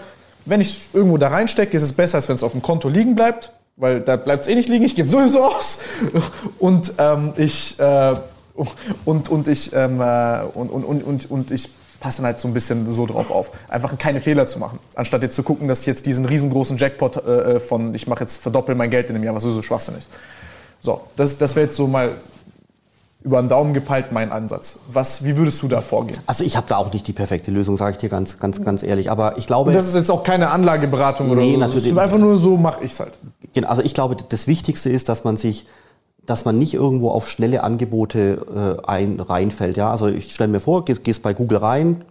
wenn 0.45 0.61
ich 0.61 0.89
irgendwo 0.93 1.17
da 1.17 1.29
reinstecke, 1.29 1.75
ist 1.75 1.83
es 1.83 1.93
besser, 1.93 2.17
als 2.17 2.29
wenn 2.29 2.35
es 2.35 2.43
auf 2.43 2.51
dem 2.51 2.61
Konto 2.61 2.87
liegen 2.87 3.15
bleibt, 3.15 3.51
weil 3.77 4.01
da 4.01 4.17
bleibt 4.17 4.43
es 4.43 4.47
eh 4.49 4.55
nicht 4.55 4.69
liegen, 4.69 4.83
ich 4.83 4.95
gebe 4.95 5.07
sowieso 5.07 5.43
aus 5.43 5.81
und 6.59 6.93
ähm, 6.97 7.33
ich... 7.37 7.79
Äh, 7.79 8.15
und, 9.05 9.29
und 9.29 9.47
ich 9.47 9.71
ähm, 9.73 10.01
äh, 10.01 10.41
und, 10.55 10.71
und, 10.71 11.03
und, 11.03 11.29
und 11.29 11.51
ich 11.51 11.69
passen 11.99 12.25
halt 12.25 12.39
so 12.39 12.47
ein 12.47 12.53
bisschen 12.53 12.91
so 12.91 13.05
drauf 13.05 13.31
auf. 13.31 13.51
Einfach 13.69 13.97
keine 13.97 14.19
Fehler 14.19 14.45
zu 14.45 14.59
machen. 14.59 14.79
Anstatt 14.95 15.21
jetzt 15.23 15.35
zu 15.35 15.43
gucken, 15.43 15.67
dass 15.67 15.81
ich 15.81 15.87
jetzt 15.87 16.05
diesen 16.05 16.25
riesengroßen 16.25 16.77
Jackpot 16.77 17.17
äh, 17.17 17.55
äh 17.55 17.59
von, 17.59 17.93
ich 17.95 18.07
mache 18.07 18.21
jetzt 18.21 18.41
verdoppel 18.41 18.75
mein 18.75 18.89
Geld 18.89 19.09
in 19.09 19.15
einem 19.15 19.23
Jahr, 19.23 19.35
was 19.35 19.43
sowieso 19.43 19.61
Schwachsinn 19.61 19.95
ist. 19.97 20.09
So, 20.81 21.01
das, 21.15 21.37
das 21.37 21.55
wäre 21.55 21.67
jetzt 21.67 21.75
so 21.75 21.87
mal 21.87 22.11
über 23.27 23.41
den 23.41 23.49
Daumen 23.49 23.73
gepeilt 23.73 24.13
mein 24.13 24.31
Ansatz. 24.31 24.79
Was, 24.91 25.25
wie 25.25 25.35
würdest 25.35 25.61
du 25.61 25.67
da 25.67 25.81
vorgehen? 25.81 26.17
Also 26.25 26.45
ich 26.45 26.55
habe 26.55 26.65
da 26.69 26.77
auch 26.77 26.93
nicht 26.93 27.05
die 27.07 27.13
perfekte 27.13 27.51
Lösung, 27.51 27.75
sage 27.75 27.91
ich 27.91 27.97
dir 27.97 28.07
ganz, 28.07 28.39
ganz, 28.39 28.63
ganz 28.63 28.83
ehrlich. 28.83 29.11
Aber 29.11 29.37
ich 29.37 29.47
glaube. 29.47 29.71
Und 29.71 29.75
das 29.75 29.85
ist 29.85 29.95
jetzt 29.95 30.09
auch 30.09 30.23
keine 30.23 30.49
Anlageberatung 30.49 31.27
nee, 31.27 31.33
oder 31.33 31.41
so. 31.41 31.57
Natürlich. 31.57 31.99
einfach 31.99 32.17
nur 32.17 32.37
so 32.39 32.55
mache 32.55 32.85
ich 32.85 32.93
es 32.93 33.01
halt. 33.01 33.11
Genau, 33.53 33.67
also 33.67 33.81
ich 33.83 33.93
glaube, 33.93 34.15
das 34.15 34.47
Wichtigste 34.47 34.89
ist, 34.89 35.09
dass 35.09 35.25
man 35.25 35.35
sich 35.35 35.67
dass 36.25 36.43
man 36.43 36.57
nicht 36.57 36.73
irgendwo 36.73 37.11
auf 37.11 37.29
schnelle 37.29 37.63
Angebote 37.63 38.77
äh, 38.83 38.85
ein, 38.85 39.19
reinfällt. 39.21 39.77
Ja? 39.77 39.91
Also 39.91 40.07
ich 40.07 40.33
stelle 40.33 40.49
mir 40.49 40.59
vor, 40.59 40.83
gehst, 40.83 41.05
gehst 41.05 41.23
bei 41.23 41.33
Google 41.33 41.59
rein, 41.59 42.03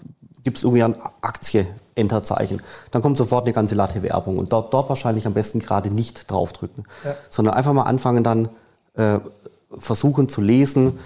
gibst 0.43 0.65
irgendwie 0.65 0.83
eine 0.83 0.95
Aktie, 1.21 1.67
Enterzeichen. 1.97 2.63
Dann 2.91 3.03
kommt 3.03 3.19
sofort 3.19 3.45
eine 3.45 3.53
ganze 3.53 3.75
Latte 3.75 4.03
Werbung 4.03 4.39
und 4.39 4.55
dort, 4.55 4.73
dort 4.73 4.89
wahrscheinlich 4.89 5.27
am 5.27 5.35
besten 5.35 5.59
gerade 5.59 5.91
nicht 5.91 6.31
draufdrücken, 6.31 6.85
ja. 7.05 7.15
sondern 7.29 7.55
einfach 7.55 7.75
mal 7.75 7.83
anfangen 7.83 8.25
dann 8.25 8.49
äh, 8.95 9.19
versuchen 9.79 10.29
zu 10.29 10.41
lesen. 10.41 10.99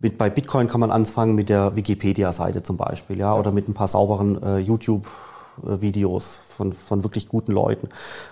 Mit, 0.00 0.18
bei 0.18 0.30
Bitcoin 0.30 0.68
kann 0.68 0.80
man 0.80 0.90
anfangen 0.90 1.34
mit 1.34 1.48
der 1.48 1.74
Wikipedia-Seite 1.74 2.62
zum 2.62 2.76
Beispiel, 2.76 3.18
ja, 3.18 3.34
oder 3.34 3.50
mit 3.50 3.68
ein 3.68 3.74
paar 3.74 3.88
sauberen 3.88 4.40
äh, 4.42 4.58
YouTube-Videos 4.58 6.38
von, 6.46 6.72
von 6.72 7.02
wirklich 7.02 7.28
guten 7.28 7.52
Leuten. 7.52 7.88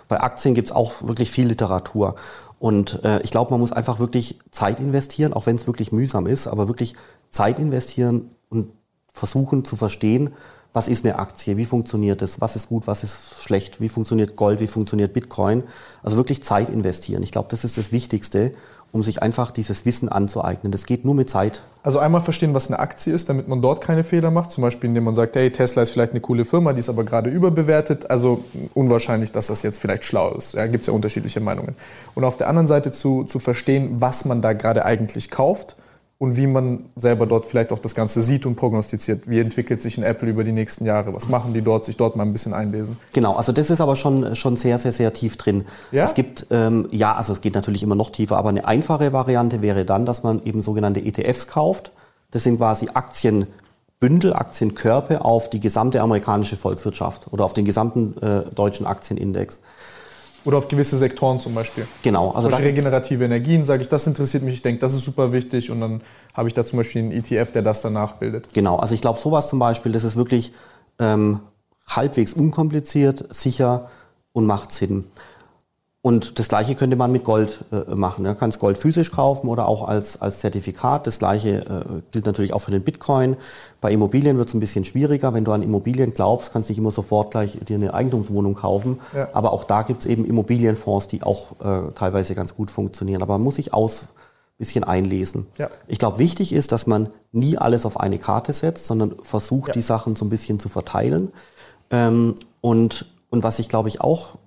Bei 0.09 0.21
Aktien 0.21 0.55
gibt 0.55 0.69
es 0.69 0.73
auch 0.73 1.03
wirklich 1.03 1.31
viel 1.31 1.49
Literatur. 1.49 2.15
Und 2.59 3.05
äh, 3.05 3.21
ich 3.23 3.31
glaube, 3.31 3.51
man 3.51 3.61
muss 3.61 3.73
einfach 3.73 3.99
wirklich 3.99 4.39
Zeit 4.51 4.81
investieren, 4.81 5.33
auch 5.33 5.47
wenn 5.47 5.57
es 5.57 5.67
wirklich 5.67 5.93
mühsam 5.93 6.27
ist, 6.27 6.47
aber 6.47 6.69
wirklich 6.69 6.95
Zeit 7.31 7.59
investieren 7.59 8.31
und 8.49 8.69
versuchen 9.13 9.65
zu 9.65 9.77
verstehen, 9.77 10.31
was 10.73 10.89
ist 10.89 11.07
eine 11.07 11.19
Aktie, 11.19 11.57
wie 11.57 11.65
funktioniert 11.65 12.21
es, 12.21 12.41
was 12.43 12.55
ist 12.55 12.69
gut, 12.69 12.87
was 12.87 13.03
ist 13.03 13.43
schlecht, 13.43 13.81
wie 13.81 13.89
funktioniert 13.89 14.37
Gold, 14.37 14.61
wie 14.61 14.67
funktioniert 14.67 15.15
Bitcoin. 15.15 15.63
Also 16.03 16.19
wirklich 16.19 16.43
Zeit 16.43 16.69
investieren. 16.69 17.23
Ich 17.23 17.33
glaube, 17.33 17.49
das 17.51 17.65
ist 17.65 17.79
das 17.79 17.93
Wichtigste, 17.93 18.53
um 18.93 19.03
sich 19.03 19.23
einfach 19.23 19.51
dieses 19.51 19.85
Wissen 19.85 20.09
anzueignen. 20.09 20.73
Das 20.73 20.87
geht 20.87 21.05
nur 21.05 21.15
mit 21.15 21.29
Zeit. 21.29 21.63
Also 21.83 21.99
einmal 21.99 22.23
verstehen, 22.23 22.55
was 22.55 22.69
eine 22.69 22.79
Aktie 22.79 23.13
ist, 23.13 23.29
damit 23.29 23.47
man 23.47 23.63
dort 23.63 23.81
keine 23.81 24.05
Fehler 24.05 24.31
macht. 24.31 24.51
Zum 24.51 24.63
Beispiel, 24.63 24.89
indem 24.89 25.05
man 25.05 25.15
sagt, 25.15 25.37
hey, 25.37 25.51
Tesla 25.51 25.83
ist 25.83 25.91
vielleicht 25.91 26.13
eine 26.13 26.21
coole 26.21 26.45
Firma, 26.45 26.73
die 26.73 26.81
ist 26.81 26.89
aber 26.89 27.05
gerade 27.05 27.31
überbewertet. 27.31 28.11
Also 28.11 28.43
unwahrscheinlich, 28.75 29.33
dass 29.33 29.49
das 29.49 29.63
jetzt 29.63 29.79
vielleicht 29.79 30.05
schlau 30.05 30.33
ist. 30.35 30.55
Ja, 30.55 30.67
gibt 30.67 30.83
es 30.83 30.87
ja 30.87 30.93
unterschiedliche 30.93 31.41
Meinungen. 31.41 31.77
Und 32.15 32.25
auf 32.25 32.37
der 32.37 32.49
anderen 32.49 32.67
Seite 32.67 32.91
zu, 32.91 33.25
zu 33.25 33.39
verstehen, 33.39 34.01
was 34.01 34.25
man 34.25 34.43
da 34.43 34.53
gerade 34.53 34.85
eigentlich 34.85 35.31
kauft 35.31 35.77
und 36.19 36.37
wie 36.37 36.47
man 36.47 36.87
selber 36.97 37.27
dort 37.27 37.45
vielleicht 37.45 37.73
auch 37.73 37.79
das 37.79 37.95
Ganze 37.95 38.23
sieht 38.23 38.47
und 38.47 38.57
prognostiziert. 38.57 39.29
Wie 39.29 39.39
entwickelt 39.39 39.83
sich 39.83 39.99
ein 39.99 40.05
Apple 40.05 40.31
über 40.31 40.45
die 40.45 40.53
nächsten 40.53 40.87
Jahre? 40.87 41.13
Was 41.13 41.29
machen 41.29 41.53
die 41.53 41.61
dort? 41.61 41.85
Sich 41.85 41.99
dort 41.99 42.17
mal 42.17 42.25
ein 42.25 42.33
bisschen 42.33 42.55
einlesen. 42.55 42.97
Genau, 43.13 43.35
also 43.35 43.53
das 43.53 43.69
ist 43.69 43.83
aber 43.83 43.97
schon, 43.97 44.35
schon 44.35 44.57
sehr, 44.57 44.79
sehr, 44.79 44.93
sehr 44.93 45.13
tief 45.13 45.37
drin. 45.37 45.67
Ja? 45.93 46.05
Es 46.05 46.15
gibt, 46.15 46.47
ähm, 46.51 46.89
ja, 46.91 47.15
also 47.15 47.35
es 47.35 47.43
geht 47.43 47.55
natürlich 47.55 47.83
immer 47.83 47.95
noch 47.95 48.11
tiefer, 48.11 48.39
aber 48.39 48.49
eine 48.49 48.67
einfache 48.67 49.13
Variante 49.13 49.61
wäre 49.61 49.85
dann, 49.85 50.07
dass 50.07 50.23
man 50.23 50.43
eben 50.45 50.63
sogenannte 50.63 51.01
ETFs 51.01 51.49
kauft. 51.49 51.93
Das 52.31 52.45
sind 52.45 52.57
quasi 52.57 52.89
Aktienbündel, 52.95 54.33
Aktienkörpe 54.33 55.23
auf 55.23 55.51
die 55.51 55.61
gesamte 55.61 56.01
amerikanische 56.01 56.57
Volkswirtschaft 56.57 57.31
oder 57.31 57.45
auf 57.45 57.53
den 57.53 57.67
gesamten 57.67 58.17
äh, 58.23 58.43
deutschen 58.55 58.87
Aktienindex. 58.87 59.61
Oder 60.47 60.59
auf 60.59 60.69
gewisse 60.69 60.97
Sektoren 60.97 61.41
zum 61.41 61.55
Beispiel. 61.55 61.87
Genau. 62.03 62.31
Also 62.31 62.49
da 62.49 62.57
regenerative 62.57 63.25
Energien, 63.25 63.65
sage 63.65 63.83
ich, 63.83 63.89
das 63.89 64.07
interessiert 64.07 64.43
mich, 64.43 64.55
ich 64.55 64.63
denke, 64.63 64.81
das 64.81 64.95
ist 64.95 65.05
super 65.05 65.33
wichtig 65.33 65.71
und 65.71 65.81
dann 65.81 66.01
habe 66.35 66.49
ich 66.49 66.55
da 66.55 66.65
zum 66.65 66.79
Beispiel 66.79 67.03
einen 67.03 67.13
ETF, 67.13 67.53
der 67.53 67.63
das 67.63 67.83
danach 67.83 68.15
bildet. 68.15 68.53
Genau, 68.55 68.77
also 68.77 68.95
ich 68.95 69.01
glaube 69.01 69.19
sowas 69.19 69.49
zum 69.49 69.59
Beispiel, 69.59 69.93
das 69.93 70.05
ist 70.05 70.17
wirklich 70.17 70.53
ähm, 70.99 71.41
halbwegs 71.89 72.33
unkompliziert, 72.33 73.27
sicher 73.35 73.89
und 74.33 74.47
macht 74.47 74.73
Sinn. 74.73 75.05
Und 76.07 76.39
das 76.39 76.47
Gleiche 76.47 76.77
könnte 76.77 76.95
man 76.95 77.11
mit 77.11 77.25
Gold 77.25 77.65
äh, 77.73 77.97
machen. 77.97 78.23
Du 78.23 78.33
kannst 78.37 78.61
Gold 78.61 78.79
physisch 78.79 79.11
kaufen 79.11 79.49
oder 79.49 79.67
auch 79.67 79.89
als, 79.89 80.23
als 80.23 80.39
Zertifikat. 80.39 81.05
Das 81.05 81.19
Gleiche 81.19 81.49
äh, 81.49 82.03
gilt 82.13 82.27
natürlich 82.27 82.53
auch 82.53 82.61
für 82.61 82.71
den 82.71 82.85
Bitcoin. 82.85 83.37
Bei 83.81 83.91
Immobilien 83.91 84.39
wird 84.39 84.47
es 84.47 84.55
ein 84.55 84.61
bisschen 84.61 84.85
schwieriger. 84.85 85.35
Wenn 85.35 85.45
du 85.45 85.51
an 85.51 85.63
Immobilien 85.63 86.15
glaubst, 86.15 86.53
kannst 86.53 86.69
du 86.69 86.75
nicht 86.75 86.79
immer 86.79 86.93
sofort 86.93 87.33
gleich 87.33 87.59
dir 87.67 87.75
eine 87.75 87.93
Eigentumswohnung 87.93 88.55
kaufen. 88.55 89.01
Ja. 89.17 89.31
Aber 89.33 89.53
auch 89.53 89.65
da 89.65 89.83
gibt 89.83 90.03
es 90.03 90.07
eben 90.07 90.25
Immobilienfonds, 90.25 91.09
die 91.09 91.25
auch 91.25 91.59
äh, 91.59 91.91
teilweise 91.97 92.37
ganz 92.37 92.55
gut 92.55 92.71
funktionieren. 92.71 93.21
Aber 93.21 93.35
man 93.35 93.43
muss 93.43 93.57
sich 93.57 93.75
aus 93.75 94.11
bisschen 94.59 94.85
einlesen. 94.85 95.49
Ja. 95.59 95.71
Ich 95.89 95.99
glaube, 95.99 96.21
wichtig 96.21 96.53
ist, 96.53 96.71
dass 96.71 96.87
man 96.87 97.09
nie 97.33 97.59
alles 97.59 97.85
auf 97.85 97.99
eine 97.99 98.19
Karte 98.19 98.53
setzt, 98.53 98.87
sondern 98.87 99.17
versucht, 99.23 99.71
ja. 99.71 99.75
die 99.75 99.83
Sachen 99.83 100.15
so 100.15 100.25
ein 100.25 100.29
bisschen 100.29 100.61
zu 100.61 100.69
verteilen. 100.69 101.33
Ähm, 101.91 102.37
und, 102.61 103.07
und 103.29 103.43
was 103.43 103.59
ich, 103.59 103.69
glaube 103.69 103.89
ich, 103.89 104.01
auch 104.01 104.39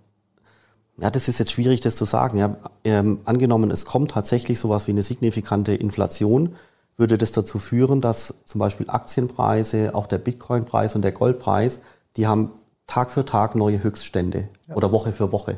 ja, 1.01 1.09
das 1.09 1.27
ist 1.27 1.39
jetzt 1.39 1.51
schwierig, 1.51 1.79
das 1.81 1.95
zu 1.95 2.05
sagen. 2.05 2.37
Ja, 2.37 2.57
ähm, 2.83 3.19
angenommen, 3.25 3.71
es 3.71 3.85
kommt 3.85 4.11
tatsächlich 4.11 4.59
sowas 4.59 4.87
wie 4.87 4.91
eine 4.91 5.03
signifikante 5.03 5.73
Inflation, 5.73 6.55
würde 6.97 7.17
das 7.17 7.31
dazu 7.31 7.59
führen, 7.59 8.01
dass 8.01 8.33
zum 8.45 8.59
Beispiel 8.59 8.89
Aktienpreise, 8.89 9.95
auch 9.95 10.07
der 10.07 10.17
Bitcoin-Preis 10.17 10.95
und 10.95 11.01
der 11.01 11.13
Goldpreis, 11.13 11.79
die 12.17 12.27
haben 12.27 12.51
Tag 12.87 13.11
für 13.11 13.23
Tag 13.23 13.55
neue 13.55 13.81
Höchststände 13.81 14.49
ja. 14.67 14.75
oder 14.75 14.91
Woche 14.91 15.13
für 15.13 15.31
Woche. 15.31 15.57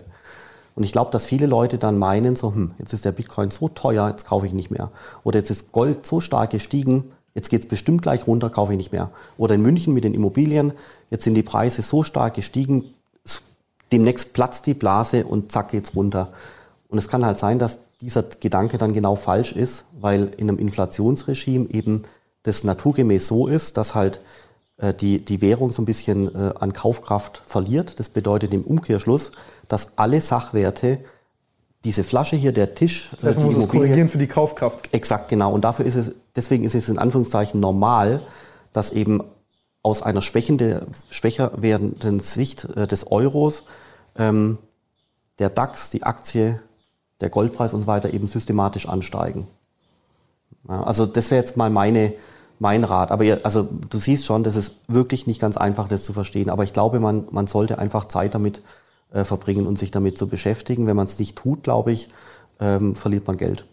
Und 0.75 0.83
ich 0.83 0.91
glaube, 0.91 1.11
dass 1.11 1.25
viele 1.25 1.47
Leute 1.47 1.77
dann 1.77 1.97
meinen, 1.97 2.35
so, 2.35 2.53
hm, 2.53 2.73
jetzt 2.77 2.93
ist 2.93 3.05
der 3.05 3.11
Bitcoin 3.11 3.49
so 3.49 3.67
teuer, 3.69 4.09
jetzt 4.09 4.25
kaufe 4.25 4.45
ich 4.45 4.53
nicht 4.53 4.71
mehr. 4.71 4.91
Oder 5.23 5.39
jetzt 5.39 5.49
ist 5.49 5.71
Gold 5.71 6.05
so 6.05 6.19
stark 6.19 6.51
gestiegen, 6.51 7.11
jetzt 7.33 7.49
geht 7.49 7.61
es 7.61 7.67
bestimmt 7.67 8.01
gleich 8.01 8.27
runter, 8.27 8.49
kaufe 8.49 8.73
ich 8.73 8.77
nicht 8.77 8.91
mehr. 8.91 9.11
Oder 9.37 9.55
in 9.55 9.61
München 9.61 9.93
mit 9.93 10.03
den 10.03 10.13
Immobilien, 10.13 10.73
jetzt 11.09 11.23
sind 11.23 11.33
die 11.33 11.43
Preise 11.43 11.81
so 11.81 12.03
stark 12.03 12.35
gestiegen, 12.35 12.93
demnächst 13.91 14.33
platzt 14.33 14.65
die 14.65 14.73
Blase 14.73 15.25
und 15.25 15.51
zack 15.51 15.69
geht's 15.69 15.95
runter. 15.95 16.31
Und 16.87 16.97
es 16.97 17.07
kann 17.07 17.25
halt 17.25 17.39
sein, 17.39 17.59
dass 17.59 17.79
dieser 18.01 18.23
Gedanke 18.23 18.77
dann 18.77 18.93
genau 18.93 19.15
falsch 19.15 19.51
ist, 19.53 19.85
weil 19.99 20.31
in 20.37 20.49
einem 20.49 20.59
Inflationsregime 20.59 21.69
eben 21.69 22.03
das 22.43 22.63
naturgemäß 22.63 23.27
so 23.27 23.47
ist, 23.47 23.77
dass 23.77 23.93
halt 23.93 24.21
äh, 24.77 24.93
die, 24.93 25.23
die 25.23 25.41
Währung 25.41 25.69
so 25.69 25.81
ein 25.81 25.85
bisschen 25.85 26.33
äh, 26.33 26.53
an 26.59 26.73
Kaufkraft 26.73 27.41
verliert. 27.45 27.99
Das 27.99 28.09
bedeutet 28.09 28.53
im 28.53 28.63
Umkehrschluss, 28.63 29.31
dass 29.67 29.97
alle 29.97 30.19
Sachwerte, 30.19 30.99
diese 31.83 32.03
Flasche 32.03 32.35
hier, 32.35 32.51
der 32.51 32.75
Tisch, 32.75 33.09
das 33.11 33.23
heißt, 33.23 33.37
man 33.39 33.47
muss 33.47 33.57
es 33.57 33.67
korrigieren 33.69 34.09
für 34.09 34.17
die 34.17 34.27
Kaufkraft. 34.27 34.89
Exakt, 34.91 35.29
genau. 35.29 35.53
Und 35.53 35.61
dafür 35.63 35.85
ist 35.85 35.95
es, 35.95 36.13
deswegen 36.35 36.63
ist 36.63 36.75
es 36.75 36.89
in 36.89 36.97
Anführungszeichen 36.97 37.59
normal, 37.59 38.21
dass 38.73 38.91
eben 38.91 39.21
aus 39.83 40.03
einer 40.03 40.21
schwächende, 40.21 40.87
schwächer 41.09 41.51
werdenden 41.55 42.19
Sicht 42.19 42.65
äh, 42.75 42.87
des 42.87 43.11
Euros 43.11 43.63
ähm, 44.15 44.57
der 45.39 45.49
DAX, 45.49 45.89
die 45.89 46.03
Aktie, 46.03 46.59
der 47.19 47.29
Goldpreis 47.29 47.73
und 47.73 47.81
so 47.81 47.87
weiter 47.87 48.13
eben 48.13 48.27
systematisch 48.27 48.87
ansteigen. 48.87 49.47
Ja, 50.67 50.83
also 50.83 51.05
das 51.05 51.31
wäre 51.31 51.41
jetzt 51.41 51.57
mal 51.57 51.69
meine, 51.69 52.13
mein 52.59 52.83
Rat. 52.83 53.11
Aber 53.11 53.23
ihr, 53.23 53.39
also 53.43 53.63
du 53.63 53.97
siehst 53.97 54.25
schon, 54.25 54.43
das 54.43 54.55
ist 54.55 54.75
wirklich 54.87 55.27
nicht 55.27 55.41
ganz 55.41 55.57
einfach, 55.57 55.87
das 55.87 56.03
zu 56.03 56.13
verstehen. 56.13 56.49
Aber 56.49 56.63
ich 56.63 56.73
glaube, 56.73 56.99
man, 56.99 57.25
man 57.31 57.47
sollte 57.47 57.79
einfach 57.79 58.05
Zeit 58.05 58.35
damit 58.35 58.61
äh, 59.11 59.23
verbringen 59.23 59.65
und 59.67 59.79
sich 59.79 59.91
damit 59.91 60.17
zu 60.17 60.27
beschäftigen. 60.27 60.85
Wenn 60.87 60.95
man 60.95 61.07
es 61.07 61.17
nicht 61.17 61.37
tut, 61.37 61.63
glaube 61.63 61.91
ich, 61.91 62.09
ähm, 62.59 62.95
verliert 62.95 63.25
man 63.25 63.37
Geld. 63.37 63.65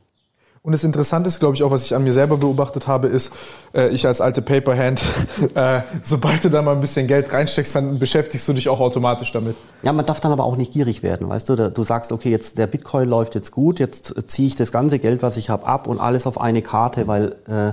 Und 0.63 0.73
das 0.73 0.85
Interessante 0.85 1.29
ist, 1.29 1.41
glaube 1.41 1.55
ich, 1.55 1.63
auch, 1.63 1.71
was 1.71 1.85
ich 1.85 1.95
an 1.95 2.03
mir 2.03 2.13
selber 2.13 2.37
beobachtet 2.37 2.87
habe, 2.87 3.09
ist, 3.09 3.33
äh, 3.75 3.89
ich 3.89 4.07
als 4.07 4.21
alte 4.21 4.43
Paperhand, 4.43 5.01
äh, 5.55 5.83
sobald 6.03 6.45
du 6.45 6.51
da 6.51 6.63
mal 6.63 6.73
ein 6.73 6.81
bisschen 6.81 7.07
Geld 7.07 7.33
reinsteckst, 7.33 7.75
dann 7.75 7.99
beschäftigst 7.99 8.47
du 8.49 8.53
dich 8.53 8.69
auch 8.69 8.81
automatisch 8.81 9.33
damit. 9.33 9.57
Ja, 9.83 9.93
man 9.93 10.05
darf 10.05 10.21
dann 10.21 10.33
aber 10.33 10.45
auch 10.45 10.57
nicht 10.57 10.73
gierig 10.73 11.03
werden, 11.03 11.29
weißt 11.29 11.49
du? 11.49 11.71
Du 11.71 11.85
sagst, 11.85 12.13
okay, 12.13 12.31
jetzt 12.31 12.59
der 12.59 12.67
Bitcoin 12.67 13.09
läuft 13.09 13.35
jetzt 13.35 13.53
gut, 13.53 13.79
jetzt 13.79 14.15
ziehe 14.27 14.49
ich 14.49 14.57
das 14.57 14.73
ganze 14.73 14.99
Geld, 14.99 15.23
was 15.23 15.37
ich 15.37 15.51
habe, 15.51 15.67
ab 15.67 15.87
und 15.87 16.01
alles 16.01 16.27
auf 16.27 16.41
eine 16.41 16.63
Karte, 16.63 17.07
weil 17.07 17.37
äh, 17.47 17.73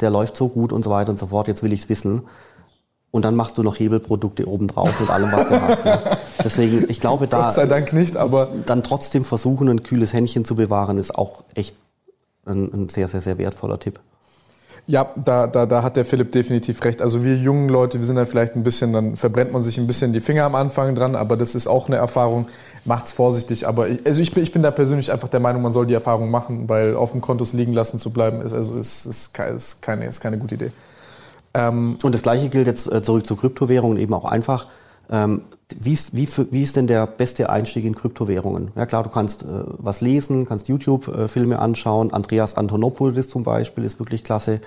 der 0.00 0.10
läuft 0.10 0.36
so 0.36 0.48
gut 0.48 0.72
und 0.72 0.84
so 0.84 0.90
weiter 0.90 1.10
und 1.10 1.18
so 1.18 1.28
fort, 1.28 1.48
jetzt 1.48 1.62
will 1.62 1.72
ich 1.72 1.80
es 1.80 1.88
wissen. 1.88 2.22
Und 3.12 3.24
dann 3.24 3.34
machst 3.34 3.56
du 3.56 3.62
noch 3.62 3.78
Hebelprodukte 3.78 4.46
obendrauf 4.46 5.00
mit 5.00 5.08
allem, 5.08 5.32
was 5.32 5.48
du 5.48 5.62
hast. 5.62 5.84
Ja. 5.86 6.02
Deswegen, 6.44 6.84
ich 6.90 7.00
glaube, 7.00 7.26
da. 7.26 7.44
Gott 7.44 7.54
sei 7.54 7.64
Dank 7.64 7.94
nicht, 7.94 8.14
aber. 8.16 8.50
Dann 8.66 8.82
trotzdem 8.82 9.24
versuchen, 9.24 9.70
ein 9.70 9.82
kühles 9.82 10.12
Händchen 10.12 10.44
zu 10.44 10.54
bewahren, 10.54 10.98
ist 10.98 11.14
auch 11.14 11.44
echt 11.54 11.76
ein, 12.46 12.72
ein 12.72 12.88
sehr, 12.88 13.08
sehr, 13.08 13.22
sehr 13.22 13.38
wertvoller 13.38 13.78
Tipp. 13.78 14.00
Ja, 14.88 15.10
da, 15.16 15.48
da, 15.48 15.66
da 15.66 15.82
hat 15.82 15.96
der 15.96 16.04
Philipp 16.04 16.30
definitiv 16.30 16.84
recht. 16.84 17.02
Also 17.02 17.24
wir 17.24 17.36
jungen 17.36 17.68
Leute, 17.68 17.98
wir 17.98 18.04
sind 18.04 18.14
dann 18.14 18.26
vielleicht 18.26 18.54
ein 18.54 18.62
bisschen, 18.62 18.92
dann 18.92 19.16
verbrennt 19.16 19.52
man 19.52 19.62
sich 19.64 19.78
ein 19.78 19.86
bisschen 19.88 20.12
die 20.12 20.20
Finger 20.20 20.44
am 20.44 20.54
Anfang 20.54 20.94
dran, 20.94 21.16
aber 21.16 21.36
das 21.36 21.56
ist 21.56 21.66
auch 21.66 21.88
eine 21.88 21.96
Erfahrung. 21.96 22.46
Macht's 22.84 23.12
vorsichtig. 23.12 23.66
Aber 23.66 23.88
ich, 23.88 24.06
also 24.06 24.20
ich 24.20 24.32
bin, 24.32 24.44
ich 24.44 24.52
bin 24.52 24.62
da 24.62 24.70
persönlich 24.70 25.10
einfach 25.10 25.26
der 25.26 25.40
Meinung, 25.40 25.62
man 25.62 25.72
soll 25.72 25.86
die 25.86 25.94
Erfahrung 25.94 26.30
machen, 26.30 26.68
weil 26.68 26.94
auf 26.94 27.10
dem 27.10 27.20
Kontos 27.20 27.52
liegen 27.52 27.72
lassen 27.72 27.98
zu 27.98 28.10
bleiben, 28.12 28.40
ist 28.42 28.52
also 28.52 28.76
ist, 28.76 29.06
ist, 29.06 29.36
ist, 29.36 29.82
keine, 29.82 30.06
ist 30.06 30.20
keine 30.20 30.38
gute 30.38 30.54
Idee. 30.54 30.70
Ähm 31.52 31.98
Und 32.04 32.14
das 32.14 32.22
gleiche 32.22 32.48
gilt 32.48 32.68
jetzt 32.68 32.90
äh, 32.90 33.02
zurück 33.02 33.26
zu 33.26 33.34
Kryptowährungen 33.34 33.98
eben 33.98 34.14
auch 34.14 34.24
einfach. 34.24 34.68
Ähm, 35.10 35.42
wie 35.74 35.92
ist, 35.92 36.14
wie, 36.14 36.28
wie 36.50 36.62
ist 36.62 36.76
denn 36.76 36.86
der 36.86 37.06
beste 37.06 37.50
Einstieg 37.50 37.84
in 37.84 37.94
Kryptowährungen? 37.94 38.70
Ja 38.76 38.86
klar, 38.86 39.02
du 39.02 39.10
kannst 39.10 39.42
äh, 39.42 39.46
was 39.46 40.00
lesen, 40.00 40.46
kannst 40.46 40.68
YouTube-Filme 40.68 41.58
anschauen. 41.58 42.12
Andreas 42.12 42.54
Antonopoulos 42.54 43.28
zum 43.28 43.42
Beispiel 43.42 43.84
ist 43.84 43.98
wirklich 43.98 44.22
klasse. 44.22 44.60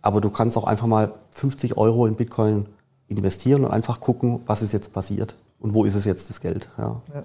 Aber 0.00 0.20
du 0.20 0.30
kannst 0.30 0.56
auch 0.56 0.64
einfach 0.64 0.86
mal 0.86 1.12
50 1.32 1.76
Euro 1.76 2.06
in 2.06 2.14
Bitcoin 2.14 2.66
investieren 3.08 3.64
und 3.64 3.70
einfach 3.70 4.00
gucken, 4.00 4.40
was 4.46 4.62
ist 4.62 4.72
jetzt 4.72 4.92
passiert 4.92 5.34
und 5.60 5.74
wo 5.74 5.84
ist 5.84 5.94
es 5.94 6.04
jetzt 6.04 6.30
das 6.30 6.40
Geld. 6.40 6.68
Ja. 6.78 7.02
ja. 7.14 7.24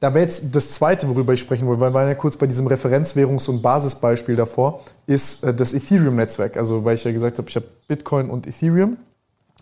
Da 0.00 0.12
wäre 0.12 0.24
jetzt 0.24 0.54
das 0.54 0.72
Zweite, 0.72 1.08
worüber 1.08 1.32
ich 1.32 1.40
sprechen 1.40 1.66
wollte, 1.66 1.80
weil 1.80 1.90
wir 1.90 1.94
waren 1.94 2.08
ja 2.08 2.14
kurz 2.14 2.36
bei 2.36 2.46
diesem 2.46 2.68
Referenzwährungs- 2.68 3.48
und 3.48 3.62
Basisbeispiel 3.62 4.36
davor, 4.36 4.80
ist 5.06 5.42
äh, 5.42 5.54
das 5.54 5.72
Ethereum-Netzwerk. 5.72 6.56
Also 6.56 6.84
weil 6.84 6.96
ich 6.96 7.04
ja 7.04 7.12
gesagt 7.12 7.38
habe, 7.38 7.48
ich 7.48 7.56
habe 7.56 7.66
Bitcoin 7.88 8.28
und 8.28 8.46
Ethereum. 8.46 8.98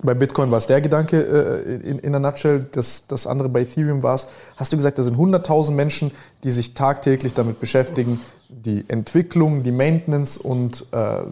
Bei 0.02 0.14
Bitcoin 0.14 0.50
war 0.50 0.58
es 0.58 0.66
der 0.66 0.80
Gedanke 0.80 1.20
äh, 1.20 1.74
in, 1.88 1.98
in 2.00 2.12
der 2.12 2.20
Nutshell, 2.20 2.66
das, 2.72 3.06
das 3.06 3.26
andere 3.26 3.48
bei 3.48 3.60
Ethereum 3.60 4.02
war 4.02 4.16
es. 4.16 4.26
Hast 4.56 4.72
du 4.72 4.76
gesagt, 4.76 4.98
da 4.98 5.02
sind 5.02 5.16
100.000 5.16 5.70
Menschen, 5.70 6.10
die 6.42 6.50
sich 6.50 6.74
tagtäglich 6.74 7.34
damit 7.34 7.60
beschäftigen, 7.60 8.20
die 8.48 8.84
Entwicklung, 8.88 9.62
die 9.62 9.70
Maintenance 9.72 10.36
und 10.36 10.86
äh, 10.92 11.22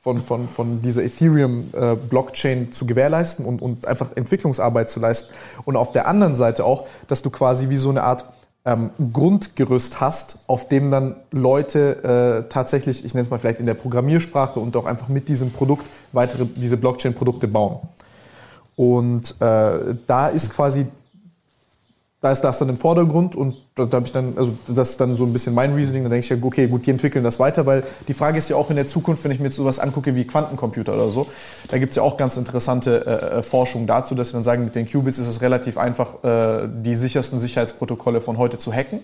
von, 0.00 0.20
von, 0.20 0.48
von 0.48 0.82
dieser 0.82 1.02
Ethereum-Blockchain 1.04 2.64
äh, 2.64 2.70
zu 2.70 2.86
gewährleisten 2.86 3.44
und, 3.44 3.62
und 3.62 3.86
einfach 3.86 4.16
Entwicklungsarbeit 4.16 4.88
zu 4.88 5.00
leisten. 5.00 5.32
Und 5.64 5.76
auf 5.76 5.92
der 5.92 6.08
anderen 6.08 6.34
Seite 6.34 6.64
auch, 6.64 6.86
dass 7.08 7.22
du 7.22 7.30
quasi 7.30 7.68
wie 7.68 7.76
so 7.76 7.90
eine 7.90 8.02
Art 8.02 8.24
ähm, 8.66 8.90
Grundgerüst 9.12 10.00
hast, 10.00 10.40
auf 10.48 10.68
dem 10.68 10.90
dann 10.90 11.14
Leute 11.30 12.44
äh, 12.44 12.48
tatsächlich, 12.52 13.04
ich 13.04 13.14
nenne 13.14 13.24
es 13.24 13.30
mal 13.30 13.38
vielleicht 13.38 13.60
in 13.60 13.66
der 13.66 13.74
Programmiersprache 13.74 14.58
und 14.58 14.76
auch 14.76 14.86
einfach 14.86 15.08
mit 15.08 15.28
diesem 15.28 15.52
Produkt 15.52 15.86
weitere 16.12 16.44
diese 16.44 16.76
Blockchain-Produkte 16.76 17.46
bauen. 17.46 17.78
Und 18.74 19.40
äh, 19.40 19.94
da 20.06 20.28
ist 20.28 20.52
quasi 20.52 20.86
da 22.26 22.32
ist 22.32 22.40
das 22.40 22.58
dann 22.58 22.68
im 22.68 22.76
Vordergrund 22.76 23.36
und 23.36 23.54
da, 23.76 23.84
habe 23.84 24.04
ich 24.04 24.10
dann, 24.10 24.36
also 24.36 24.52
das 24.66 24.90
ist 24.90 25.00
dann 25.00 25.14
so 25.14 25.24
ein 25.24 25.32
bisschen 25.32 25.54
mein 25.54 25.74
Reasoning, 25.74 26.02
da 26.02 26.08
denke 26.08 26.24
ich 26.24 26.28
ja, 26.28 26.36
okay, 26.42 26.66
gut, 26.66 26.84
die 26.84 26.90
entwickeln 26.90 27.22
das 27.22 27.38
weiter, 27.38 27.66
weil 27.66 27.84
die 28.08 28.14
Frage 28.14 28.36
ist 28.36 28.50
ja 28.50 28.56
auch 28.56 28.68
in 28.68 28.74
der 28.74 28.86
Zukunft, 28.86 29.22
wenn 29.22 29.30
ich 29.30 29.38
mir 29.38 29.46
jetzt 29.46 29.54
sowas 29.54 29.78
angucke 29.78 30.12
wie 30.16 30.24
Quantencomputer 30.24 30.94
oder 30.94 31.06
so, 31.08 31.28
da 31.68 31.78
gibt 31.78 31.90
es 31.90 31.96
ja 31.96 32.02
auch 32.02 32.16
ganz 32.16 32.36
interessante 32.36 33.06
äh, 33.06 33.38
äh, 33.38 33.42
Forschung 33.44 33.86
dazu, 33.86 34.16
dass 34.16 34.28
sie 34.28 34.32
dann 34.32 34.42
sagen, 34.42 34.64
mit 34.64 34.74
den 34.74 34.90
Qubits 34.90 35.18
ist 35.18 35.28
es 35.28 35.40
relativ 35.40 35.78
einfach, 35.78 36.24
äh, 36.24 36.68
die 36.68 36.96
sichersten 36.96 37.38
Sicherheitsprotokolle 37.38 38.20
von 38.20 38.38
heute 38.38 38.58
zu 38.58 38.72
hacken. 38.72 39.00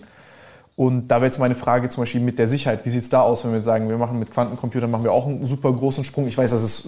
Und 0.75 1.07
da 1.07 1.17
wäre 1.17 1.25
jetzt 1.25 1.37
meine 1.37 1.53
Frage 1.53 1.87
zum 1.89 2.01
Beispiel 2.01 2.21
mit 2.21 2.39
der 2.39 2.47
Sicherheit. 2.47 2.83
Wie 2.83 2.89
sieht 2.89 3.03
es 3.03 3.09
da 3.09 3.21
aus, 3.21 3.45
wenn 3.45 3.53
wir 3.53 3.61
sagen, 3.61 3.89
wir 3.89 3.97
machen 3.97 4.17
mit 4.17 4.31
Quantencomputern 4.31 4.89
machen 4.89 5.03
wir 5.03 5.11
auch 5.11 5.27
einen 5.27 5.45
super 5.45 5.71
großen 5.71 6.03
Sprung? 6.03 6.27
Ich 6.27 6.35
weiß, 6.35 6.49
das 6.49 6.63
ist 6.63 6.85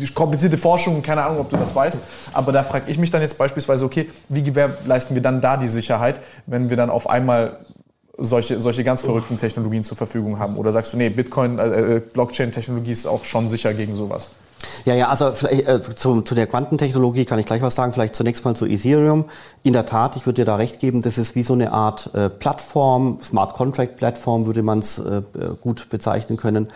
äh, 0.00 0.06
komplizierte 0.14 0.58
Forschung, 0.58 1.02
keine 1.02 1.24
Ahnung, 1.24 1.40
ob 1.40 1.50
du 1.50 1.56
das 1.56 1.74
weißt. 1.74 1.98
Aber 2.32 2.52
da 2.52 2.62
frage 2.62 2.88
ich 2.90 2.96
mich 2.96 3.10
dann 3.10 3.20
jetzt 3.20 3.36
beispielsweise, 3.36 3.84
okay, 3.84 4.08
wie 4.28 4.44
gewährleisten 4.44 5.16
wir 5.16 5.22
dann 5.22 5.40
da 5.40 5.56
die 5.56 5.66
Sicherheit, 5.66 6.20
wenn 6.46 6.70
wir 6.70 6.76
dann 6.76 6.88
auf 6.88 7.08
einmal 7.08 7.58
solche, 8.16 8.60
solche 8.60 8.84
ganz 8.84 9.02
verrückten 9.02 9.38
Technologien 9.38 9.82
zur 9.82 9.96
Verfügung 9.96 10.38
haben? 10.38 10.56
Oder 10.56 10.70
sagst 10.70 10.92
du, 10.92 10.96
nee, 10.96 11.08
Bitcoin, 11.08 11.58
äh, 11.58 11.96
äh 11.96 12.00
Blockchain-Technologie 12.00 12.92
ist 12.92 13.06
auch 13.06 13.24
schon 13.24 13.50
sicher 13.50 13.74
gegen 13.74 13.96
sowas? 13.96 14.30
Ja, 14.84 14.94
ja, 14.94 15.08
also 15.08 15.28
äh, 15.46 15.80
zu, 15.80 16.22
zu 16.22 16.34
der 16.34 16.46
Quantentechnologie 16.46 17.24
kann 17.24 17.38
ich 17.38 17.46
gleich 17.46 17.62
was 17.62 17.74
sagen. 17.74 17.92
Vielleicht 17.92 18.14
zunächst 18.14 18.44
mal 18.44 18.54
zu 18.54 18.66
Ethereum. 18.66 19.26
In 19.62 19.72
der 19.72 19.86
Tat, 19.86 20.16
ich 20.16 20.26
würde 20.26 20.42
dir 20.42 20.44
da 20.44 20.56
recht 20.56 20.80
geben, 20.80 21.02
das 21.02 21.18
ist 21.18 21.34
wie 21.34 21.42
so 21.42 21.54
eine 21.54 21.72
Art 21.72 22.10
äh, 22.14 22.28
Plattform, 22.28 23.18
Smart 23.22 23.54
Contract 23.54 23.96
Plattform 23.96 24.46
würde 24.46 24.62
man 24.62 24.80
es 24.80 24.98
äh, 24.98 25.22
gut 25.60 25.88
bezeichnen 25.88 26.36
können. 26.36 26.70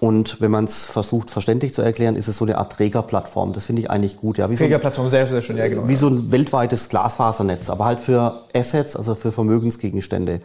Und 0.00 0.40
wenn 0.40 0.50
man 0.50 0.64
es 0.64 0.86
versucht 0.86 1.30
verständlich 1.30 1.72
zu 1.72 1.80
erklären, 1.80 2.16
ist 2.16 2.28
es 2.28 2.36
so 2.36 2.44
eine 2.44 2.58
Art 2.58 2.72
Trägerplattform. 2.72 3.52
Das 3.52 3.66
finde 3.66 3.82
ich 3.82 3.90
eigentlich 3.90 4.18
gut. 4.18 4.38
Ja, 4.38 4.50
wie 4.50 4.56
Trägerplattform, 4.56 5.06
so 5.06 5.10
sehr, 5.10 5.26
sehr 5.26 5.40
schön, 5.40 5.56
ja 5.56 5.68
genau. 5.68 5.88
Wie 5.88 5.94
so 5.94 6.08
ein 6.08 6.32
weltweites 6.32 6.88
Glasfasernetz, 6.88 7.70
aber 7.70 7.86
halt 7.86 8.00
für 8.00 8.44
Assets, 8.52 8.96
also 8.96 9.14
für 9.14 9.32
Vermögensgegenstände. 9.32 10.40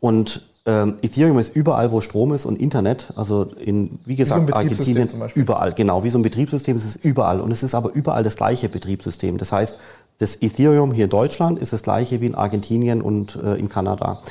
Und 0.00 0.42
ähm, 0.66 0.98
Ethereum 1.02 1.38
ist 1.38 1.56
überall, 1.56 1.90
wo 1.90 2.00
Strom 2.00 2.32
ist 2.34 2.44
und 2.44 2.60
Internet. 2.60 3.12
Also 3.16 3.44
in, 3.44 3.98
wie 4.04 4.16
gesagt, 4.16 4.46
wie 4.46 4.50
so 4.50 4.56
Argentinien, 4.56 5.08
überall. 5.34 5.72
Genau, 5.72 6.04
wie 6.04 6.10
so 6.10 6.18
ein 6.18 6.22
Betriebssystem, 6.22 6.76
es 6.76 6.84
ist 6.84 7.04
überall. 7.04 7.40
Und 7.40 7.50
es 7.50 7.62
ist 7.62 7.74
aber 7.74 7.92
überall 7.94 8.22
das 8.22 8.36
gleiche 8.36 8.68
Betriebssystem. 8.68 9.38
Das 9.38 9.52
heißt, 9.52 9.78
das 10.18 10.36
Ethereum 10.42 10.92
hier 10.92 11.04
in 11.04 11.10
Deutschland 11.10 11.58
ist 11.58 11.72
das 11.72 11.82
gleiche 11.82 12.20
wie 12.20 12.26
in 12.26 12.34
Argentinien 12.34 13.00
und 13.00 13.36
äh, 13.36 13.54
in 13.54 13.68
Kanada. 13.70 14.22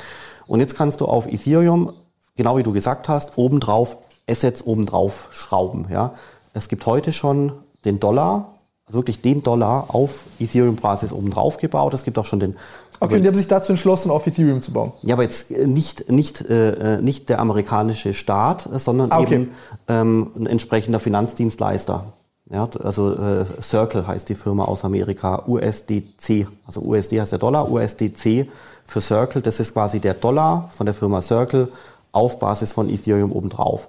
Und 0.46 0.60
jetzt 0.60 0.76
kannst 0.76 1.00
du 1.00 1.06
auf 1.06 1.26
Ethereum, 1.26 1.92
genau 2.36 2.56
wie 2.56 2.62
du 2.62 2.72
gesagt 2.72 3.08
hast, 3.08 3.36
obendrauf 3.36 3.96
Assets 4.28 4.64
obendrauf 4.64 5.28
schrauben. 5.32 5.86
Ja. 5.90 6.14
Es 6.54 6.68
gibt 6.68 6.86
heute 6.86 7.12
schon 7.12 7.52
den 7.84 7.98
Dollar, 7.98 8.54
also 8.86 8.98
wirklich 8.98 9.20
den 9.20 9.42
Dollar 9.42 9.86
auf 9.88 10.24
Ethereum-Basis 10.38 11.12
obendrauf 11.12 11.56
gebaut. 11.56 11.94
Es 11.94 12.04
gibt 12.04 12.18
auch 12.18 12.24
schon 12.24 12.40
den 12.40 12.56
Okay, 13.02 13.14
und 13.14 13.22
die 13.22 13.28
haben 13.28 13.34
sich 13.34 13.48
dazu 13.48 13.72
entschlossen, 13.72 14.10
auf 14.10 14.26
Ethereum 14.26 14.60
zu 14.60 14.72
bauen. 14.72 14.92
Ja, 15.02 15.14
aber 15.14 15.22
jetzt 15.22 15.50
äh, 15.50 15.66
nicht, 15.66 16.10
nicht, 16.10 16.42
äh, 16.42 16.96
äh, 16.96 17.02
nicht 17.02 17.30
der 17.30 17.40
amerikanische 17.40 18.12
Staat, 18.12 18.68
sondern 18.74 19.10
ah, 19.10 19.20
okay. 19.20 19.34
eben 19.34 19.50
ähm, 19.88 20.30
ein 20.36 20.46
entsprechender 20.46 21.00
Finanzdienstleister. 21.00 22.12
Ja, 22.50 22.68
also 22.82 23.14
äh, 23.14 23.44
Circle 23.62 24.06
heißt 24.06 24.28
die 24.28 24.34
Firma 24.34 24.64
aus 24.64 24.84
Amerika, 24.84 25.44
USDC. 25.46 26.48
Also 26.66 26.80
USD 26.82 27.20
heißt 27.20 27.32
der 27.32 27.38
Dollar, 27.38 27.70
USDC 27.70 28.48
für 28.84 29.00
Circle. 29.00 29.40
Das 29.40 29.60
ist 29.60 29.72
quasi 29.72 30.00
der 30.00 30.14
Dollar 30.14 30.68
von 30.76 30.84
der 30.84 30.94
Firma 30.94 31.20
Circle 31.20 31.68
auf 32.12 32.38
Basis 32.38 32.72
von 32.72 32.90
Ethereum 32.90 33.32
obendrauf. 33.32 33.88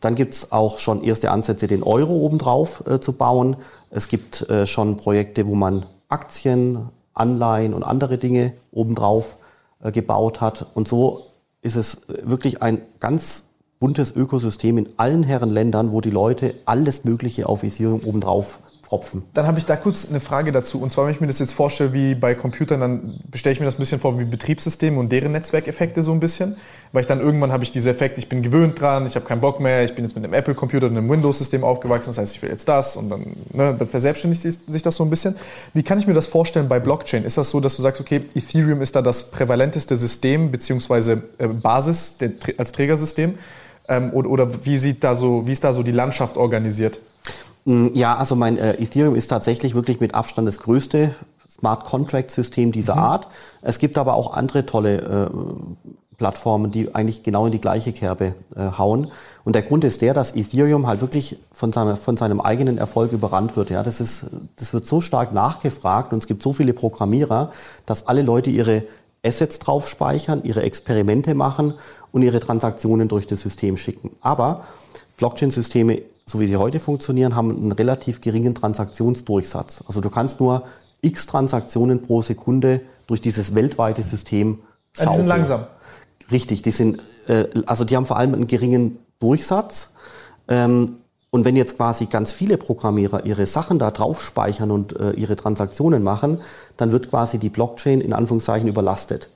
Dann 0.00 0.16
gibt's 0.16 0.50
auch 0.50 0.78
schon 0.78 1.02
erste 1.02 1.30
Ansätze, 1.30 1.68
den 1.68 1.82
Euro 1.82 2.14
obendrauf 2.14 2.82
äh, 2.86 3.00
zu 3.00 3.12
bauen. 3.12 3.56
Es 3.90 4.08
gibt 4.08 4.48
äh, 4.50 4.66
schon 4.66 4.96
Projekte, 4.96 5.46
wo 5.46 5.54
man 5.54 5.86
Aktien, 6.08 6.88
Anleihen 7.14 7.74
und 7.74 7.82
andere 7.82 8.18
Dinge 8.18 8.52
obendrauf 8.72 9.36
äh, 9.82 9.92
gebaut 9.92 10.40
hat. 10.40 10.66
Und 10.74 10.88
so 10.88 11.26
ist 11.62 11.76
es 11.76 12.02
wirklich 12.22 12.62
ein 12.62 12.80
ganz 13.00 13.44
buntes 13.78 14.14
Ökosystem 14.14 14.78
in 14.78 14.88
allen 14.98 15.22
Herren 15.22 15.50
Ländern, 15.50 15.92
wo 15.92 16.00
die 16.00 16.10
Leute 16.10 16.54
alles 16.66 17.04
Mögliche 17.04 17.48
auf 17.48 17.62
Ethereum 17.62 18.00
obendrauf 18.04 18.60
Tropfen. 18.90 19.22
Dann 19.34 19.46
habe 19.46 19.60
ich 19.60 19.66
da 19.66 19.76
kurz 19.76 20.08
eine 20.10 20.18
Frage 20.18 20.50
dazu. 20.50 20.82
Und 20.82 20.90
zwar, 20.90 21.06
wenn 21.06 21.12
ich 21.12 21.20
mir 21.20 21.28
das 21.28 21.38
jetzt 21.38 21.52
vorstelle, 21.52 21.92
wie 21.92 22.16
bei 22.16 22.34
Computern, 22.34 22.80
dann 22.80 23.20
stelle 23.36 23.52
ich 23.52 23.60
mir 23.60 23.66
das 23.66 23.76
ein 23.76 23.78
bisschen 23.78 24.00
vor 24.00 24.18
wie 24.18 24.24
Betriebssysteme 24.24 24.98
und 24.98 25.12
deren 25.12 25.30
Netzwerkeffekte 25.30 26.02
so 26.02 26.10
ein 26.10 26.18
bisschen. 26.18 26.56
Weil 26.90 27.02
ich 27.02 27.06
dann 27.06 27.20
irgendwann 27.20 27.52
habe 27.52 27.62
ich 27.62 27.70
diese 27.70 27.90
Effekte, 27.90 28.18
ich 28.18 28.28
bin 28.28 28.42
gewöhnt 28.42 28.80
dran, 28.80 29.06
ich 29.06 29.14
habe 29.14 29.24
keinen 29.24 29.40
Bock 29.40 29.60
mehr, 29.60 29.84
ich 29.84 29.94
bin 29.94 30.04
jetzt 30.04 30.16
mit 30.16 30.24
einem 30.24 30.34
Apple-Computer 30.34 30.88
und 30.88 30.96
einem 30.96 31.08
Windows-System 31.08 31.62
aufgewachsen, 31.62 32.08
das 32.08 32.18
heißt, 32.18 32.34
ich 32.34 32.42
will 32.42 32.50
jetzt 32.50 32.68
das 32.68 32.96
und 32.96 33.10
dann, 33.10 33.20
ne, 33.52 33.76
dann 33.78 33.86
verselbstständigt 33.86 34.42
sich 34.42 34.82
das 34.82 34.96
so 34.96 35.04
ein 35.04 35.10
bisschen. 35.10 35.36
Wie 35.72 35.84
kann 35.84 36.00
ich 36.00 36.08
mir 36.08 36.14
das 36.14 36.26
vorstellen 36.26 36.68
bei 36.68 36.80
Blockchain? 36.80 37.24
Ist 37.24 37.38
das 37.38 37.50
so, 37.50 37.60
dass 37.60 37.76
du 37.76 37.82
sagst, 37.82 38.00
okay, 38.00 38.22
Ethereum 38.34 38.82
ist 38.82 38.96
da 38.96 39.02
das 39.02 39.30
prävalenteste 39.30 39.94
System 39.94 40.50
beziehungsweise 40.50 41.22
äh, 41.38 41.46
Basis 41.46 42.18
der, 42.18 42.32
als 42.56 42.72
Trägersystem? 42.72 43.38
Ähm, 43.86 44.10
oder, 44.12 44.28
oder 44.28 44.64
wie, 44.64 44.76
sieht 44.76 45.04
da 45.04 45.14
so, 45.14 45.46
wie 45.46 45.52
ist 45.52 45.62
da 45.62 45.72
so 45.72 45.84
die 45.84 45.92
Landschaft 45.92 46.36
organisiert? 46.36 46.98
Mm, 47.70 47.94
ja, 47.94 48.16
also 48.16 48.34
mein 48.34 48.58
äh, 48.58 48.74
Ethereum 48.82 49.14
ist 49.14 49.28
tatsächlich 49.28 49.76
wirklich 49.76 50.00
mit 50.00 50.12
Abstand 50.12 50.48
das 50.48 50.58
größte 50.58 51.14
Smart 51.48 51.84
Contract 51.84 52.32
System 52.32 52.72
dieser 52.72 52.96
mhm. 52.96 53.02
Art. 53.02 53.28
Es 53.62 53.78
gibt 53.78 53.96
aber 53.96 54.14
auch 54.14 54.32
andere 54.32 54.66
tolle 54.66 55.30
äh, 55.30 56.16
Plattformen, 56.16 56.72
die 56.72 56.92
eigentlich 56.94 57.22
genau 57.22 57.46
in 57.46 57.52
die 57.52 57.60
gleiche 57.60 57.92
Kerbe 57.92 58.34
äh, 58.56 58.76
hauen. 58.76 59.12
Und 59.44 59.54
der 59.54 59.62
Grund 59.62 59.84
ist 59.84 60.02
der, 60.02 60.14
dass 60.14 60.34
Ethereum 60.34 60.88
halt 60.88 61.00
wirklich 61.00 61.38
von, 61.52 61.72
seiner, 61.72 61.96
von 61.96 62.16
seinem 62.16 62.40
eigenen 62.40 62.76
Erfolg 62.76 63.12
überrannt 63.12 63.56
wird. 63.56 63.70
Ja, 63.70 63.84
das 63.84 64.00
ist, 64.00 64.26
das 64.56 64.74
wird 64.74 64.84
so 64.84 65.00
stark 65.00 65.32
nachgefragt 65.32 66.12
und 66.12 66.18
es 66.18 66.26
gibt 66.26 66.42
so 66.42 66.52
viele 66.52 66.72
Programmierer, 66.72 67.52
dass 67.86 68.08
alle 68.08 68.22
Leute 68.22 68.50
ihre 68.50 68.82
Assets 69.24 69.60
drauf 69.60 69.88
speichern, 69.88 70.42
ihre 70.42 70.62
Experimente 70.62 71.34
machen 71.34 71.74
und 72.10 72.22
ihre 72.22 72.40
Transaktionen 72.40 73.06
durch 73.06 73.28
das 73.28 73.40
System 73.42 73.76
schicken. 73.76 74.10
Aber 74.20 74.64
Blockchain-Systeme 75.18 76.02
so 76.30 76.40
wie 76.40 76.46
sie 76.46 76.56
heute 76.56 76.80
funktionieren, 76.80 77.34
haben 77.34 77.50
einen 77.56 77.72
relativ 77.72 78.20
geringen 78.20 78.54
Transaktionsdurchsatz. 78.54 79.84
Also 79.86 80.00
du 80.00 80.10
kannst 80.10 80.40
nur 80.40 80.62
x 81.02 81.26
Transaktionen 81.26 82.02
pro 82.02 82.22
Sekunde 82.22 82.82
durch 83.06 83.20
dieses 83.20 83.54
weltweite 83.54 84.02
System 84.02 84.60
schaufeln. 84.92 85.08
Also 85.08 85.10
die 85.10 85.16
sind 85.16 85.26
langsam. 85.26 85.66
Richtig, 86.30 86.62
die 86.62 86.70
sind, 86.70 87.02
äh, 87.26 87.46
also 87.66 87.84
die 87.84 87.96
haben 87.96 88.06
vor 88.06 88.16
allem 88.16 88.34
einen 88.34 88.46
geringen 88.46 88.98
Durchsatz. 89.18 89.90
Ähm, 90.48 90.96
und 91.30 91.44
wenn 91.44 91.56
jetzt 91.56 91.76
quasi 91.76 92.06
ganz 92.06 92.32
viele 92.32 92.56
Programmierer 92.56 93.24
ihre 93.24 93.46
Sachen 93.46 93.78
da 93.78 93.90
drauf 93.90 94.22
speichern 94.22 94.70
und 94.70 94.98
äh, 94.98 95.12
ihre 95.12 95.36
Transaktionen 95.36 96.02
machen, 96.02 96.40
dann 96.76 96.92
wird 96.92 97.10
quasi 97.10 97.38
die 97.38 97.50
Blockchain 97.50 98.00
in 98.00 98.12
Anführungszeichen 98.12 98.68
überlastet. 98.68 99.30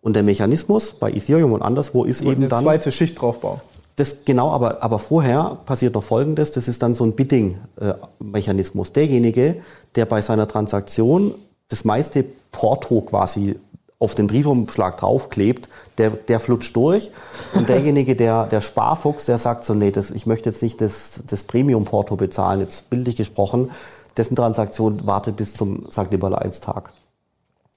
Und 0.00 0.14
der 0.14 0.22
Mechanismus 0.22 0.92
bei 0.94 1.10
Ethereum 1.10 1.52
und 1.52 1.62
anderswo 1.62 2.04
ist 2.04 2.20
eben 2.20 2.48
dann. 2.48 2.52
eine 2.52 2.62
zweite 2.62 2.92
Schicht 2.92 3.20
draufbauen. 3.20 3.60
Das 3.96 4.24
genau, 4.24 4.50
aber, 4.50 4.82
aber 4.82 4.98
vorher 4.98 5.58
passiert 5.66 5.94
noch 5.94 6.02
Folgendes, 6.02 6.50
das 6.50 6.66
ist 6.66 6.82
dann 6.82 6.94
so 6.94 7.04
ein 7.04 7.14
Bidding-Mechanismus. 7.14 8.92
Derjenige, 8.92 9.56
der 9.94 10.06
bei 10.06 10.20
seiner 10.20 10.48
Transaktion 10.48 11.34
das 11.68 11.84
meiste 11.84 12.24
Porto 12.50 13.02
quasi 13.02 13.56
auf 14.00 14.14
den 14.14 14.26
Briefumschlag 14.26 14.98
draufklebt, 14.98 15.68
der, 15.98 16.10
der 16.10 16.40
flutscht 16.40 16.74
durch. 16.74 17.12
Und 17.54 17.68
derjenige, 17.68 18.16
der, 18.16 18.46
der 18.46 18.60
Sparfuchs, 18.60 19.26
der 19.26 19.38
sagt 19.38 19.64
so, 19.64 19.74
nee, 19.74 19.92
das, 19.92 20.10
ich 20.10 20.26
möchte 20.26 20.50
jetzt 20.50 20.62
nicht 20.62 20.80
das, 20.80 21.22
das 21.26 21.44
Premium-Porto 21.44 22.16
bezahlen, 22.16 22.60
jetzt 22.60 22.90
bildlich 22.90 23.16
gesprochen, 23.16 23.70
dessen 24.16 24.36
Transaktion 24.36 25.06
wartet 25.06 25.36
bis 25.36 25.54
zum 25.54 25.90
St. 25.90 26.10
Nimmerleins-Tag. 26.10 26.92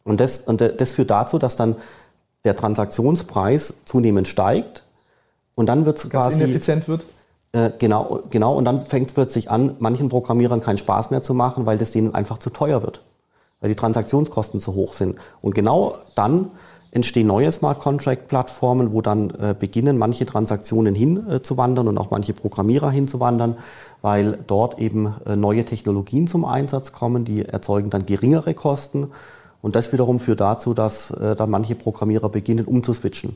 Und 0.04 0.20
das, 0.20 0.40
und 0.40 0.62
das 0.62 0.92
führt 0.94 1.12
dazu, 1.12 1.38
dass 1.38 1.56
dann 1.56 1.76
der 2.44 2.56
Transaktionspreis 2.56 3.76
zunehmend 3.86 4.28
steigt 4.28 4.84
und 5.58 5.66
dann 5.66 5.88
wird 5.88 5.98
es 5.98 6.08
quasi. 6.08 6.44
ineffizient 6.44 6.88
wird? 6.88 7.04
Äh, 7.52 7.72
genau, 7.80 8.20
genau. 8.30 8.56
Und 8.56 8.66
dann 8.66 8.86
fängt 8.86 9.08
es 9.08 9.14
plötzlich 9.14 9.50
an, 9.50 9.76
manchen 9.80 10.08
Programmierern 10.08 10.62
keinen 10.62 10.78
Spaß 10.78 11.10
mehr 11.10 11.24
zu 11.24 11.34
machen, 11.34 11.66
weil 11.66 11.80
das 11.80 11.90
denen 11.92 12.14
einfach 12.14 12.38
zu 12.38 12.52
teuer 12.52 12.84
wird. 12.84 13.02
Weil 13.60 13.70
die 13.70 13.76
Transaktionskosten 13.76 14.60
zu 14.60 14.76
hoch 14.76 14.94
sind. 14.94 15.16
Und 15.42 15.56
genau 15.56 15.96
dann 16.14 16.52
entstehen 16.92 17.26
neue 17.26 17.52
Smart 17.52 17.80
Contract 17.80 18.28
Plattformen, 18.28 18.94
wo 18.94 19.02
dann 19.02 19.32
äh, 19.32 19.56
beginnen, 19.60 19.98
manche 19.98 20.28
Transaktionen 20.28 20.94
hinzuwandern 20.94 21.88
äh, 21.88 21.90
und 21.90 21.98
auch 21.98 22.12
manche 22.12 22.34
Programmierer 22.34 22.92
hinzuwandern, 22.92 23.58
weil 24.04 24.38
dort 24.46 24.78
eben 24.78 25.16
äh, 25.26 25.36
neue 25.36 25.66
Technologien 25.66 26.28
zum 26.28 26.46
Einsatz 26.46 26.92
kommen, 26.92 27.26
die 27.26 27.44
erzeugen 27.44 27.90
dann 27.90 28.06
geringere 28.06 28.54
Kosten. 28.54 29.08
Und 29.64 29.76
das 29.76 29.92
wiederum 29.92 30.20
führt 30.20 30.40
dazu, 30.40 30.76
dass 30.76 31.10
äh, 31.10 31.36
dann 31.36 31.50
manche 31.50 31.74
Programmierer 31.74 32.30
beginnen 32.30 32.66
umzuswitchen. 32.66 33.36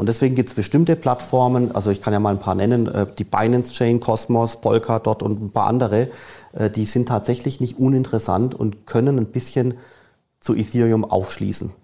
Und 0.00 0.08
deswegen 0.08 0.34
gibt 0.34 0.48
es 0.48 0.54
bestimmte 0.54 0.96
Plattformen, 0.96 1.74
also 1.74 1.90
ich 1.90 2.00
kann 2.00 2.14
ja 2.14 2.20
mal 2.20 2.30
ein 2.30 2.40
paar 2.40 2.54
nennen, 2.54 2.86
äh, 2.86 3.06
die 3.18 3.24
Binance 3.24 3.74
Chain, 3.74 4.00
Cosmos, 4.00 4.62
Polkadot 4.62 5.22
und 5.22 5.42
ein 5.42 5.50
paar 5.50 5.66
andere, 5.66 6.08
äh, 6.54 6.70
die 6.70 6.86
sind 6.86 7.06
tatsächlich 7.06 7.60
nicht 7.60 7.78
uninteressant 7.78 8.54
und 8.54 8.86
können 8.86 9.18
ein 9.18 9.26
bisschen 9.26 9.74
zu 10.40 10.56
Ethereum 10.56 11.04
aufschließen. 11.04 11.74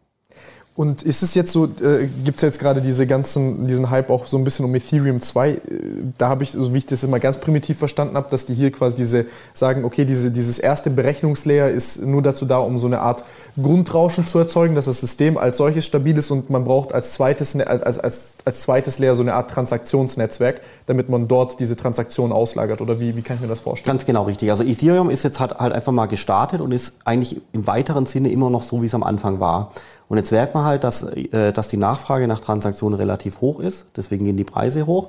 Und 0.76 1.02
ist 1.02 1.22
es 1.22 1.34
jetzt 1.34 1.52
so, 1.52 1.64
äh, 1.64 2.06
gibt 2.22 2.36
es 2.36 2.42
jetzt 2.42 2.58
gerade 2.58 2.82
diese 2.82 3.06
ganzen, 3.06 3.66
diesen 3.66 3.88
Hype 3.88 4.10
auch 4.10 4.26
so 4.26 4.36
ein 4.36 4.44
bisschen 4.44 4.66
um 4.66 4.74
Ethereum 4.74 5.22
2? 5.22 5.50
Äh, 5.50 5.60
da 6.18 6.28
habe 6.28 6.44
ich, 6.44 6.50
so 6.50 6.74
wie 6.74 6.78
ich 6.78 6.86
das 6.86 7.02
immer 7.02 7.18
ganz 7.18 7.38
primitiv 7.38 7.78
verstanden 7.78 8.14
habe, 8.14 8.28
dass 8.30 8.44
die 8.44 8.54
hier 8.54 8.70
quasi 8.70 8.94
diese 8.94 9.24
sagen, 9.54 9.86
okay, 9.86 10.04
diese, 10.04 10.30
dieses 10.30 10.58
erste 10.58 10.90
Berechnungslayer 10.90 11.70
ist 11.70 12.02
nur 12.02 12.20
dazu 12.20 12.44
da, 12.44 12.58
um 12.58 12.76
so 12.76 12.86
eine 12.88 13.00
Art 13.00 13.24
Grundrauschen 13.60 14.26
zu 14.26 14.38
erzeugen, 14.38 14.74
dass 14.74 14.84
das 14.84 15.00
System 15.00 15.38
als 15.38 15.56
solches 15.56 15.86
stabil 15.86 16.18
ist 16.18 16.30
und 16.30 16.50
man 16.50 16.66
braucht 16.66 16.92
als 16.92 17.14
zweites, 17.14 17.54
ne, 17.54 17.66
als, 17.66 17.98
als, 17.98 18.34
als 18.44 18.60
zweites 18.60 18.98
Layer 18.98 19.14
so 19.14 19.22
eine 19.22 19.32
Art 19.32 19.50
Transaktionsnetzwerk, 19.50 20.60
damit 20.84 21.08
man 21.08 21.26
dort 21.26 21.58
diese 21.58 21.74
Transaktionen 21.76 22.32
auslagert. 22.32 22.82
Oder 22.82 23.00
wie, 23.00 23.16
wie 23.16 23.22
kann 23.22 23.36
ich 23.36 23.42
mir 23.42 23.48
das 23.48 23.60
vorstellen? 23.60 23.96
Ganz 23.96 24.04
genau 24.04 24.24
richtig. 24.24 24.50
Also 24.50 24.62
Ethereum 24.62 25.08
ist 25.08 25.22
jetzt 25.22 25.40
halt, 25.40 25.54
halt 25.58 25.72
einfach 25.72 25.92
mal 25.92 26.04
gestartet 26.04 26.60
und 26.60 26.72
ist 26.72 26.96
eigentlich 27.06 27.40
im 27.52 27.66
weiteren 27.66 28.04
Sinne 28.04 28.28
immer 28.28 28.50
noch 28.50 28.60
so, 28.60 28.82
wie 28.82 28.86
es 28.86 28.94
am 28.94 29.02
Anfang 29.02 29.40
war. 29.40 29.70
Und 30.08 30.18
jetzt 30.18 30.30
merkt 30.30 30.54
man 30.54 30.64
halt, 30.64 30.84
dass, 30.84 31.02
äh, 31.02 31.52
dass 31.52 31.68
die 31.68 31.76
Nachfrage 31.76 32.28
nach 32.28 32.40
Transaktionen 32.40 32.98
relativ 32.98 33.40
hoch 33.40 33.58
ist. 33.58 33.86
Deswegen 33.96 34.24
gehen 34.24 34.36
die 34.36 34.44
Preise 34.44 34.86
hoch. 34.86 35.08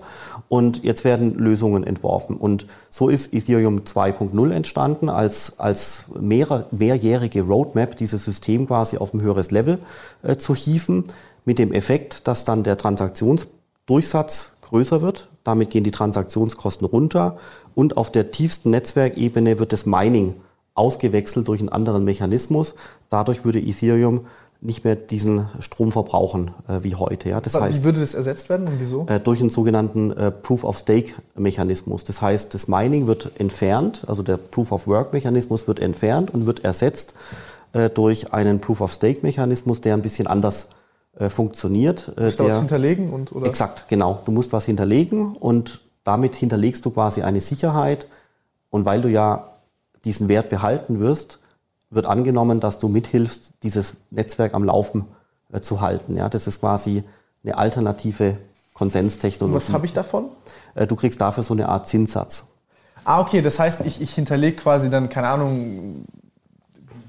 Und 0.49 0.83
jetzt 0.83 1.03
werden 1.03 1.35
Lösungen 1.35 1.83
entworfen. 1.83 2.35
Und 2.35 2.65
so 2.89 3.09
ist 3.09 3.33
Ethereum 3.33 3.81
2.0 3.81 4.51
entstanden 4.51 5.09
als, 5.09 5.59
als 5.59 6.05
mehr, 6.19 6.65
mehrjährige 6.71 7.43
Roadmap, 7.43 7.95
dieses 7.97 8.25
System 8.25 8.67
quasi 8.67 8.97
auf 8.97 9.13
ein 9.13 9.21
höheres 9.21 9.51
Level 9.51 9.79
äh, 10.23 10.37
zu 10.37 10.55
hieven. 10.55 11.05
Mit 11.45 11.59
dem 11.59 11.71
Effekt, 11.71 12.27
dass 12.27 12.43
dann 12.43 12.63
der 12.63 12.77
Transaktionsdurchsatz 12.77 14.53
größer 14.63 15.01
wird. 15.01 15.29
Damit 15.43 15.69
gehen 15.69 15.83
die 15.83 15.91
Transaktionskosten 15.91 16.87
runter. 16.87 17.37
Und 17.75 17.95
auf 17.95 18.11
der 18.11 18.31
tiefsten 18.31 18.71
Netzwerkebene 18.71 19.59
wird 19.59 19.71
das 19.71 19.85
Mining 19.85 20.33
ausgewechselt 20.77 21.47
durch 21.47 21.59
einen 21.59 21.69
anderen 21.69 22.03
Mechanismus. 22.03 22.75
Dadurch 23.09 23.45
würde 23.45 23.59
Ethereum 23.59 24.27
nicht 24.59 24.83
mehr 24.83 24.95
diesen 24.95 25.47
Strom 25.59 25.91
verbrauchen 25.91 26.51
äh, 26.67 26.83
wie 26.83 26.95
heute. 26.95 27.29
Ja. 27.29 27.39
Das 27.39 27.55
Aber 27.55 27.65
heißt, 27.65 27.81
wie 27.81 27.85
würde 27.85 27.99
das 27.99 28.15
ersetzt 28.15 28.49
werden 28.49 28.67
und 28.67 28.79
wieso? 28.79 29.05
Äh, 29.07 29.19
durch 29.19 29.39
einen 29.39 29.49
sogenannten 29.49 30.11
äh, 30.11 30.31
Proof-of-Stake-Mechanismus. 30.31 32.03
Das 32.03 32.21
heißt, 32.21 32.53
das 32.53 32.67
Mining 32.67 33.07
wird 33.07 33.31
entfernt, 33.39 34.03
also 34.07 34.23
der 34.23 34.37
Proof-of-Work-Mechanismus 34.37 35.67
wird 35.67 35.79
entfernt 35.79 36.33
und 36.33 36.45
wird 36.45 36.63
ersetzt 36.63 37.13
äh, 37.73 37.89
durch 37.89 38.33
einen 38.33 38.59
Proof-of-Stake-Mechanismus, 38.59 39.81
der 39.81 39.93
ein 39.93 40.01
bisschen 40.01 40.27
anders 40.27 40.69
äh, 41.19 41.29
funktioniert. 41.29 42.13
Du 42.15 42.23
musst 42.23 42.39
der, 42.39 42.47
was 42.47 42.57
hinterlegen? 42.57 43.09
Und, 43.11 43.31
oder? 43.33 43.45
Exakt, 43.47 43.85
genau. 43.89 44.21
Du 44.25 44.31
musst 44.31 44.53
was 44.53 44.65
hinterlegen 44.65 45.35
und 45.35 45.81
damit 46.03 46.35
hinterlegst 46.35 46.85
du 46.85 46.91
quasi 46.91 47.21
eine 47.21 47.41
Sicherheit. 47.41 48.07
Und 48.69 48.85
weil 48.85 49.01
du 49.01 49.09
ja 49.09 49.53
diesen 50.03 50.27
Wert 50.29 50.49
behalten 50.49 50.99
wirst, 50.99 51.39
wird 51.89 52.05
angenommen, 52.05 52.59
dass 52.59 52.79
du 52.79 52.87
mithilfst, 52.87 53.53
dieses 53.63 53.95
Netzwerk 54.11 54.53
am 54.53 54.63
Laufen 54.63 55.05
äh, 55.51 55.61
zu 55.61 55.81
halten. 55.81 56.17
Ja, 56.17 56.29
das 56.29 56.47
ist 56.47 56.59
quasi 56.59 57.03
eine 57.43 57.57
alternative 57.57 58.37
Konsenstechnologie. 58.73 59.55
Und 59.55 59.67
was 59.67 59.73
habe 59.73 59.85
ich 59.85 59.93
davon? 59.93 60.25
Äh, 60.75 60.87
du 60.87 60.95
kriegst 60.95 61.21
dafür 61.21 61.43
so 61.43 61.53
eine 61.53 61.69
Art 61.69 61.87
Zinssatz. 61.87 62.47
Ah, 63.05 63.21
okay, 63.21 63.41
das 63.41 63.57
heißt, 63.57 63.85
ich, 63.85 64.01
ich 64.01 64.13
hinterlege 64.13 64.57
quasi 64.57 64.89
dann, 64.89 65.07
keine 65.07 65.29
Ahnung, 65.29 66.05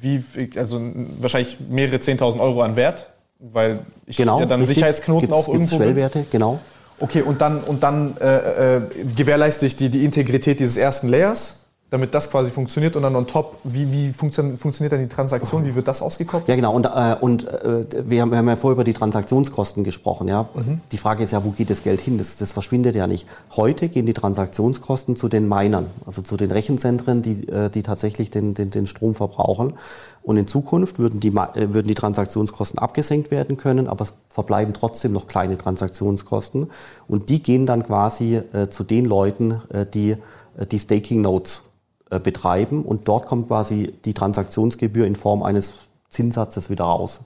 wie, 0.01 0.23
also 0.57 0.81
wahrscheinlich 1.19 1.59
mehrere 1.69 1.97
10.000 1.97 2.39
Euro 2.39 2.63
an 2.63 2.77
Wert, 2.77 3.09
weil 3.41 3.81
ich 4.07 4.17
genau, 4.17 4.39
ja 4.39 4.47
dann 4.47 4.61
richtig. 4.61 4.77
Sicherheitsknoten 4.77 5.29
gibt's, 5.29 5.37
auch 5.37 5.49
irgendwo. 5.49 5.77
Schwellwerte, 5.77 6.21
bin. 6.21 6.31
genau. 6.31 6.61
Okay, 7.01 7.23
und 7.23 7.41
dann, 7.41 7.61
und 7.63 7.83
dann 7.83 8.17
äh, 8.19 8.77
äh, 8.77 8.81
gewährleiste 9.17 9.67
ich 9.67 9.77
die, 9.77 9.89
die 9.89 10.05
Integrität 10.05 10.61
dieses 10.61 10.77
ersten 10.77 11.09
Layers 11.09 11.65
damit 11.91 12.15
das 12.15 12.31
quasi 12.31 12.51
funktioniert 12.51 12.97
und 12.97 13.03
dann 13.03 13.17
on 13.17 13.27
top, 13.27 13.57
wie, 13.65 13.91
wie 13.91 14.13
funktio 14.13 14.45
funktioniert 14.59 14.93
dann 14.93 15.01
die 15.01 15.09
Transaktion, 15.09 15.65
wie 15.65 15.75
wird 15.75 15.89
das 15.89 16.03
ausgekoppelt? 16.03 16.49
Ja 16.49 16.55
genau, 16.55 16.75
und, 16.75 16.85
äh, 16.85 17.17
und 17.19 17.49
äh, 17.49 17.87
wir, 18.05 18.21
haben, 18.21 18.31
wir, 18.31 18.39
haben, 18.39 18.49
ja 18.49 18.57
vorher 18.57 18.75
über 18.75 18.85
die 18.85 18.93
Transaktionskosten 18.93 19.85
gesprochen. 19.85 20.29
Ja? 20.29 20.49
Mhm. 20.55 20.83
Die 20.93 20.99
Frage 20.99 21.25
ist 21.25 21.31
ja, 21.31 21.45
wo 21.45 21.51
geht 21.51 21.71
das 21.71 21.83
Geld 21.83 22.01
hin? 22.01 22.19
Das, 22.19 22.37
das, 22.37 22.53
verschwindet 22.53 22.95
ja 22.95 23.07
nicht. 23.07 23.27
Heute 23.57 23.89
gehen 23.89 24.05
die 24.05 24.13
Transaktionskosten 24.13 25.17
zu 25.17 25.29
den 25.29 25.49
Minern, 25.49 25.87
also 26.05 26.21
zu 26.21 26.37
den 26.37 26.51
Rechenzentren, 26.51 27.23
die, 27.23 27.49
äh, 27.49 27.71
die 27.71 27.83
tatsächlich 27.83 28.31
den, 28.31 28.53
den, 28.53 28.71
den 28.71 28.87
Strom 28.87 29.15
verbrauchen. 29.15 29.73
Und 30.23 30.37
in 30.37 30.47
Zukunft 30.47 30.99
würden 30.99 31.21
die, 31.21 31.29
äh, 31.29 31.73
würden 31.73 31.89
die 31.89 31.95
Transaktionskosten 31.95 32.79
abgesenkt 32.79 33.31
werden 33.31 33.57
können, 33.57 33.89
aber 33.89 34.03
es 34.03 34.13
verbleiben 34.29 34.75
trotzdem 34.75 35.13
noch 35.13 35.27
kleine 35.27 35.57
Transaktionskosten. 35.57 36.71
Und 37.07 37.31
die 37.31 37.43
gehen 37.43 37.65
dann 37.65 37.87
quasi 37.87 38.43
äh, 38.53 38.69
zu 38.69 38.85
den 38.85 39.07
Leuten, 39.07 39.63
äh, 39.73 39.87
die 39.87 40.17
äh, 40.59 40.67
die 40.67 40.79
Staking 40.79 41.23
Notes 41.23 41.63
betreiben 42.11 42.85
und 42.85 43.09
dort 43.09 43.27
kommt 43.27 43.49
quasi 43.49 43.95
die 44.05 44.15
Transaktionsgebühr 44.15 45.07
in 45.07 45.17
Form 45.17 45.43
eines 45.43 45.75
Zinssatzes 46.09 46.71
wieder 46.71 46.85
raus. 46.85 47.21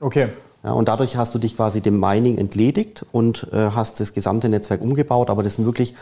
Okay. 0.00 0.28
Ja, 0.64 0.72
und 0.72 0.88
dadurch 0.88 1.16
hast 1.16 1.34
du 1.34 1.38
dich 1.38 1.56
quasi 1.56 1.80
dem 1.80 2.00
Mining 2.00 2.36
entledigt 2.36 3.06
und 3.12 3.48
äh, 3.52 3.70
hast 3.74 4.00
das 4.00 4.12
gesamte 4.12 4.48
Netzwerk 4.48 4.80
umgebaut, 4.80 5.30
aber 5.30 5.42
das 5.42 5.56
sind 5.56 5.64
wirklich 5.64 5.94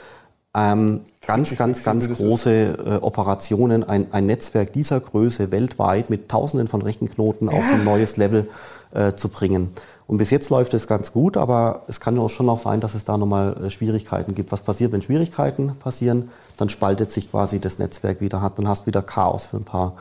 ähm, 0.54 1.02
ganz, 1.26 1.54
ganz, 1.56 1.84
ganz 1.84 2.08
große 2.08 2.78
äh, 2.86 3.04
Operationen, 3.04 3.84
ein, 3.84 4.12
ein 4.12 4.24
Netzwerk 4.24 4.72
dieser 4.72 4.98
Größe 4.98 5.52
weltweit 5.52 6.08
mit 6.08 6.30
Tausenden 6.30 6.66
von 6.66 6.80
Rechenknoten 6.80 7.50
ja. 7.50 7.58
auf 7.58 7.64
ein 7.70 7.84
neues 7.84 8.16
Level 8.16 8.48
äh, 8.94 9.12
zu 9.12 9.28
bringen. 9.28 9.72
Und 10.06 10.18
bis 10.18 10.30
jetzt 10.30 10.50
läuft 10.50 10.72
es 10.74 10.86
ganz 10.86 11.12
gut, 11.12 11.36
aber 11.36 11.82
es 11.88 11.98
kann 11.98 12.18
auch 12.18 12.28
schon 12.28 12.46
noch 12.46 12.60
sein, 12.60 12.80
dass 12.80 12.94
es 12.94 13.04
da 13.04 13.18
nochmal 13.18 13.64
äh, 13.64 13.70
Schwierigkeiten 13.70 14.34
gibt. 14.34 14.52
Was 14.52 14.60
passiert, 14.60 14.92
wenn 14.92 15.02
Schwierigkeiten 15.02 15.76
passieren? 15.78 16.30
Dann 16.56 16.68
spaltet 16.68 17.10
sich 17.10 17.30
quasi 17.30 17.58
das 17.58 17.78
Netzwerk 17.78 18.20
wieder, 18.20 18.50
dann 18.54 18.68
hast 18.68 18.86
wieder 18.86 19.02
Chaos 19.02 19.46
für 19.46 19.56
ein 19.56 19.64
paar 19.64 19.96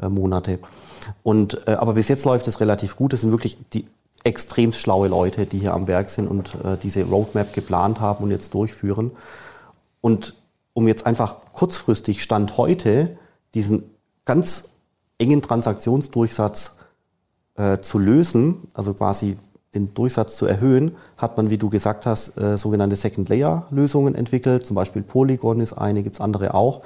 äh, 0.00 0.08
Monate. 0.08 0.58
Und, 1.22 1.66
äh, 1.68 1.72
aber 1.72 1.94
bis 1.94 2.08
jetzt 2.08 2.24
läuft 2.24 2.48
es 2.48 2.60
relativ 2.60 2.96
gut. 2.96 3.12
Es 3.12 3.20
sind 3.20 3.30
wirklich 3.30 3.58
die 3.74 3.86
extrem 4.24 4.72
schlaue 4.72 5.08
Leute, 5.08 5.44
die 5.46 5.58
hier 5.58 5.74
am 5.74 5.88
Werk 5.88 6.08
sind 6.08 6.28
und 6.28 6.52
diese 6.84 7.02
Roadmap 7.02 7.52
geplant 7.54 7.98
haben 7.98 8.22
und 8.22 8.30
jetzt 8.30 8.54
durchführen. 8.54 9.10
Und 10.00 10.36
um 10.74 10.86
jetzt 10.86 11.06
einfach 11.06 11.38
kurzfristig 11.52 12.22
Stand 12.22 12.56
heute 12.56 13.16
diesen 13.54 13.82
ganz 14.24 14.68
engen 15.18 15.42
Transaktionsdurchsatz 15.42 16.76
äh, 17.56 17.78
zu 17.80 17.98
lösen, 17.98 18.68
also 18.74 18.94
quasi 18.94 19.36
den 19.74 19.94
Durchsatz 19.94 20.36
zu 20.36 20.46
erhöhen, 20.46 20.96
hat 21.16 21.36
man, 21.36 21.50
wie 21.50 21.58
du 21.58 21.70
gesagt 21.70 22.04
hast, 22.06 22.36
äh, 22.38 22.58
sogenannte 22.58 22.96
Second-Layer-Lösungen 22.96 24.14
entwickelt. 24.14 24.66
Zum 24.66 24.74
Beispiel 24.74 25.02
Polygon 25.02 25.60
ist 25.60 25.72
eine, 25.72 26.02
gibt 26.02 26.16
es 26.16 26.20
andere 26.20 26.54
auch. 26.54 26.82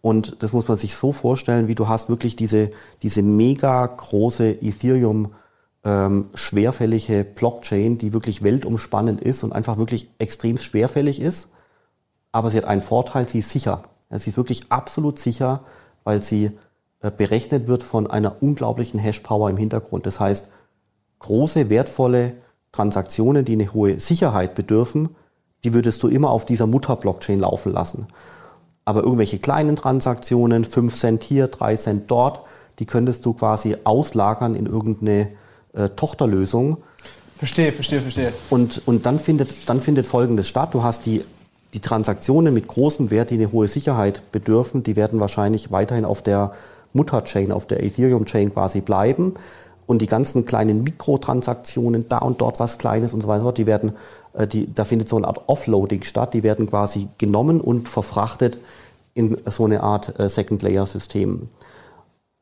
Und 0.00 0.42
das 0.42 0.52
muss 0.52 0.66
man 0.66 0.76
sich 0.76 0.96
so 0.96 1.12
vorstellen, 1.12 1.68
wie 1.68 1.74
du 1.74 1.88
hast 1.88 2.08
wirklich 2.08 2.34
diese, 2.34 2.70
diese 3.02 3.22
mega 3.22 3.86
große 3.86 4.62
Ethereum 4.62 5.32
ähm, 5.84 6.30
schwerfällige 6.34 7.24
Blockchain, 7.24 7.98
die 7.98 8.12
wirklich 8.12 8.42
weltumspannend 8.42 9.20
ist 9.20 9.44
und 9.44 9.52
einfach 9.52 9.78
wirklich 9.78 10.08
extrem 10.18 10.58
schwerfällig 10.58 11.20
ist. 11.20 11.50
Aber 12.32 12.50
sie 12.50 12.56
hat 12.56 12.64
einen 12.64 12.80
Vorteil, 12.80 13.28
sie 13.28 13.40
ist 13.40 13.50
sicher. 13.50 13.82
Sie 14.10 14.30
ist 14.30 14.36
wirklich 14.36 14.70
absolut 14.70 15.18
sicher, 15.18 15.64
weil 16.04 16.22
sie 16.22 16.52
berechnet 17.10 17.66
wird 17.66 17.82
von 17.82 18.06
einer 18.06 18.42
unglaublichen 18.42 19.00
Hash-Power 19.00 19.50
im 19.50 19.56
Hintergrund. 19.56 20.06
Das 20.06 20.20
heißt, 20.20 20.48
große, 21.18 21.70
wertvolle 21.70 22.34
Transaktionen, 22.72 23.44
die 23.44 23.52
eine 23.52 23.72
hohe 23.72 24.00
Sicherheit 24.00 24.54
bedürfen, 24.54 25.10
die 25.64 25.74
würdest 25.74 26.02
du 26.02 26.08
immer 26.08 26.30
auf 26.30 26.44
dieser 26.44 26.66
Mutter-Blockchain 26.66 27.40
laufen 27.40 27.72
lassen. 27.72 28.06
Aber 28.84 29.02
irgendwelche 29.02 29.38
kleinen 29.38 29.76
Transaktionen, 29.76 30.64
5 30.64 30.96
Cent 30.96 31.24
hier, 31.24 31.48
3 31.48 31.76
Cent 31.76 32.10
dort, 32.10 32.40
die 32.78 32.86
könntest 32.86 33.24
du 33.26 33.32
quasi 33.34 33.76
auslagern 33.84 34.54
in 34.54 34.66
irgendeine 34.66 35.28
äh, 35.72 35.88
Tochterlösung. 35.90 36.78
Verstehe, 37.36 37.72
verstehe, 37.72 38.00
verstehe. 38.00 38.32
Und, 38.50 38.82
und 38.86 39.06
dann, 39.06 39.18
findet, 39.18 39.68
dann 39.68 39.80
findet 39.80 40.06
Folgendes 40.06 40.48
statt. 40.48 40.74
Du 40.74 40.82
hast 40.82 41.06
die, 41.06 41.22
die 41.74 41.80
Transaktionen 41.80 42.52
mit 42.54 42.66
großem 42.66 43.10
Wert, 43.10 43.30
die 43.30 43.34
eine 43.34 43.52
hohe 43.52 43.68
Sicherheit 43.68 44.32
bedürfen, 44.32 44.82
die 44.82 44.96
werden 44.96 45.20
wahrscheinlich 45.20 45.70
weiterhin 45.70 46.04
auf 46.04 46.22
der 46.22 46.52
Mutterchain, 46.92 47.52
auf 47.52 47.66
der 47.66 47.82
Ethereum-Chain 47.82 48.52
quasi 48.52 48.80
bleiben. 48.80 49.34
Und 49.86 50.00
die 50.00 50.06
ganzen 50.06 50.46
kleinen 50.46 50.84
Mikrotransaktionen, 50.84 52.08
da 52.08 52.18
und 52.18 52.40
dort 52.40 52.60
was 52.60 52.78
Kleines 52.78 53.14
und 53.14 53.20
so 53.20 53.28
weiter, 53.28 53.52
die 53.52 53.66
werden, 53.66 53.92
äh, 54.34 54.46
die, 54.46 54.72
da 54.72 54.84
findet 54.84 55.08
so 55.08 55.16
eine 55.16 55.26
Art 55.26 55.42
Offloading 55.48 56.04
statt. 56.04 56.34
Die 56.34 56.42
werden 56.42 56.68
quasi 56.68 57.08
genommen 57.18 57.60
und 57.60 57.88
verfrachtet 57.88 58.58
in 59.14 59.36
so 59.46 59.64
eine 59.64 59.82
Art 59.82 60.18
äh, 60.18 60.28
Second-Layer-System. 60.28 61.48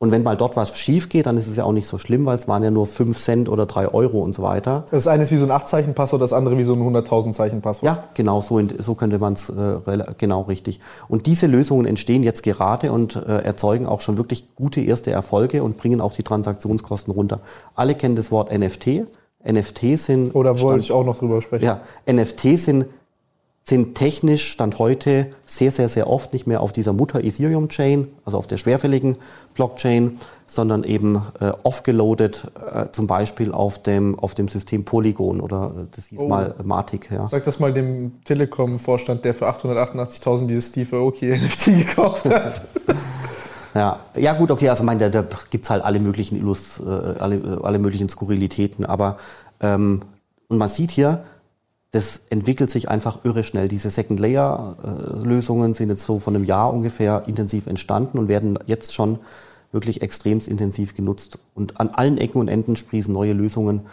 Und 0.03 0.13
wenn 0.13 0.23
mal 0.23 0.35
dort 0.35 0.57
was 0.57 0.79
schief 0.79 1.11
geht, 1.11 1.27
dann 1.27 1.37
ist 1.37 1.47
es 1.47 1.57
ja 1.57 1.65
auch 1.65 1.73
nicht 1.73 1.87
so 1.87 1.99
schlimm, 1.99 2.25
weil 2.25 2.35
es 2.35 2.49
waren 2.49 2.63
ja 2.63 2.71
nur 2.71 2.87
5 2.87 3.19
Cent 3.19 3.51
oder 3.51 3.67
3 3.67 3.89
Euro 3.89 4.21
und 4.23 4.35
so 4.35 4.43
weiter. 4.43 4.87
Das 4.91 5.07
eine 5.07 5.25
ist 5.25 5.31
wie 5.31 5.37
so 5.37 5.45
ein 5.45 5.53
8-Zeichen-Passwort, 5.53 6.23
das 6.23 6.33
andere 6.33 6.57
wie 6.57 6.63
so 6.63 6.73
ein 6.73 6.81
100.000-Zeichen-Passwort. 6.81 7.85
Ja, 7.85 8.05
genau, 8.15 8.41
so, 8.41 8.63
so 8.79 8.95
könnte 8.95 9.19
man 9.19 9.35
es 9.35 9.51
äh, 9.51 10.05
genau 10.17 10.41
richtig. 10.41 10.81
Und 11.09 11.27
diese 11.27 11.47
Lösungen 11.47 11.85
entstehen 11.85 12.23
jetzt 12.23 12.43
gerade 12.43 12.93
und 12.93 13.15
äh, 13.17 13.43
erzeugen 13.43 13.85
auch 13.85 14.01
schon 14.01 14.17
wirklich 14.17 14.57
gute 14.57 14.81
erste 14.81 15.11
Erfolge 15.11 15.63
und 15.63 15.77
bringen 15.77 16.01
auch 16.01 16.15
die 16.15 16.23
Transaktionskosten 16.23 17.13
runter. 17.13 17.41
Alle 17.75 17.95
kennen 17.95 18.17
das 18.17 18.31
Wort 18.31 18.57
NFT. 18.59 19.03
NFT 19.47 19.99
sind. 19.99 20.35
Oder 20.35 20.59
wollte 20.63 20.81
ich 20.81 20.93
auch 20.93 21.05
noch 21.05 21.19
drüber 21.19 21.43
sprechen? 21.43 21.65
Ja, 21.65 21.81
NFT 22.11 22.59
sind 22.59 22.87
sind 23.65 23.95
technisch 23.95 24.51
Stand 24.51 24.79
heute 24.79 25.33
sehr, 25.45 25.71
sehr, 25.71 25.89
sehr 25.89 26.09
oft 26.09 26.33
nicht 26.33 26.47
mehr 26.47 26.61
auf 26.61 26.73
dieser 26.73 26.93
Mutter 26.93 27.23
Ethereum 27.23 27.69
Chain, 27.69 28.09
also 28.25 28.37
auf 28.37 28.47
der 28.47 28.57
schwerfälligen 28.57 29.17
Blockchain, 29.55 30.19
sondern 30.47 30.83
eben 30.83 31.23
äh, 31.41 31.53
offgeloadet, 31.63 32.51
äh, 32.75 32.87
zum 32.91 33.07
Beispiel 33.07 33.53
auf 33.53 33.81
dem, 33.81 34.19
auf 34.19 34.35
dem 34.35 34.49
System 34.49 34.85
Polygon 34.85 35.41
oder 35.41 35.73
äh, 35.77 35.87
das 35.95 36.07
hieß 36.07 36.19
oh. 36.21 36.29
mal 36.29 36.55
Matic. 36.65 37.11
Ja. 37.13 37.29
Sag 37.29 37.45
das 37.45 37.61
mal 37.61 37.73
dem 37.73 38.25
Telekom-Vorstand, 38.25 39.25
der 39.25 39.35
für 39.35 39.49
888.000 39.49 40.47
dieses 40.47 40.69
Steve 40.69 40.97
Aoki 40.97 41.27
NFT 41.39 41.67
gekauft 41.67 42.29
hat. 42.29 42.63
Ja, 43.73 44.01
ja 44.17 44.33
gut, 44.33 44.51
okay, 44.51 44.69
also 44.69 44.83
meine, 44.83 45.09
da, 45.09 45.23
da 45.23 45.39
gibt 45.49 45.63
es 45.63 45.71
halt 45.71 45.85
alle 45.85 46.01
möglichen 46.01 46.37
Illus, 46.37 46.81
äh, 46.81 46.89
alle, 46.91 47.61
alle 47.63 47.79
möglichen 47.79 48.09
Skurrilitäten, 48.09 48.85
aber 48.85 49.19
ähm, 49.61 50.03
und 50.49 50.59
man 50.59 50.69
sieht 50.69 50.91
hier, 50.91 51.23
das 51.93 52.23
entwickelt 52.31 52.71
sich 52.71 52.89
einfach 52.89 53.25
irre 53.25 53.43
schnell. 53.43 53.69
Diese 53.69 53.91
Second-Layer-Lösungen 53.91 55.75
sind 55.75 55.89
jetzt 55.89 56.05
so 56.05 56.21
von 56.21 56.37
einem 56.37 56.45
Jahr 56.45 56.73
ungefähr 56.73 57.25
intensiv 57.27 57.67
entstanden 57.67 58.19
und 58.19 58.29
werden 58.29 58.59
jetzt 58.67 58.95
schon 58.95 59.19
wirklich 59.73 60.03
extrem 60.03 60.41
intensiv 60.41 60.95
genutzt. 60.95 61.39
Und 61.55 61.81
an 61.81 61.91
allen 61.91 62.19
Ecken 62.19 62.41
und 62.41 62.49
Enden 62.49 62.77
sprießen 62.77 63.13
neue 63.13 63.33
Lösungen 63.33 63.87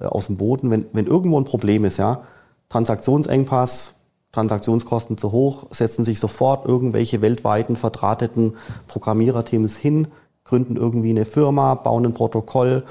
äh, 0.00 0.04
aus 0.04 0.26
dem 0.26 0.38
Boden. 0.38 0.70
Wenn, 0.70 0.86
wenn 0.92 1.06
irgendwo 1.06 1.38
ein 1.38 1.44
Problem 1.44 1.84
ist, 1.84 1.98
ja, 1.98 2.22
Transaktionsengpass, 2.70 3.94
Transaktionskosten 4.32 5.18
zu 5.18 5.30
hoch, 5.30 5.66
setzen 5.70 6.04
sich 6.04 6.18
sofort 6.18 6.66
irgendwelche 6.66 7.20
weltweiten 7.20 7.76
verdrahteten 7.76 8.54
Programmiererteams 8.88 9.76
hin, 9.76 10.08
gründen 10.52 10.76
irgendwie 10.76 11.08
eine 11.08 11.24
Firma, 11.24 11.74
bauen 11.74 12.04
ein 12.04 12.12
Protokoll, 12.12 12.84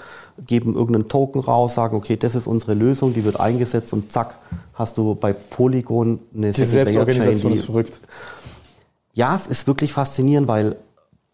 geben 0.47 0.73
irgendeinen 0.73 1.09
Token 1.09 1.41
raus, 1.41 1.75
sagen, 1.75 1.95
okay, 1.95 2.17
das 2.17 2.33
ist 2.33 2.47
unsere 2.47 2.73
Lösung, 2.73 3.13
die 3.13 3.23
wird 3.23 3.39
eingesetzt 3.39 3.93
und 3.93 4.11
zack, 4.11 4.39
hast 4.73 4.97
du 4.97 5.13
bei 5.13 5.31
Polygon 5.31 6.19
eine 6.35 6.49
Die 6.49 6.63
Selbstorganisation 6.63 7.53
ist 7.53 7.65
verrückt. 7.65 7.99
Ja, 9.13 9.35
es 9.35 9.45
ist 9.45 9.67
wirklich 9.67 9.93
faszinierend, 9.93 10.47
weil, 10.47 10.75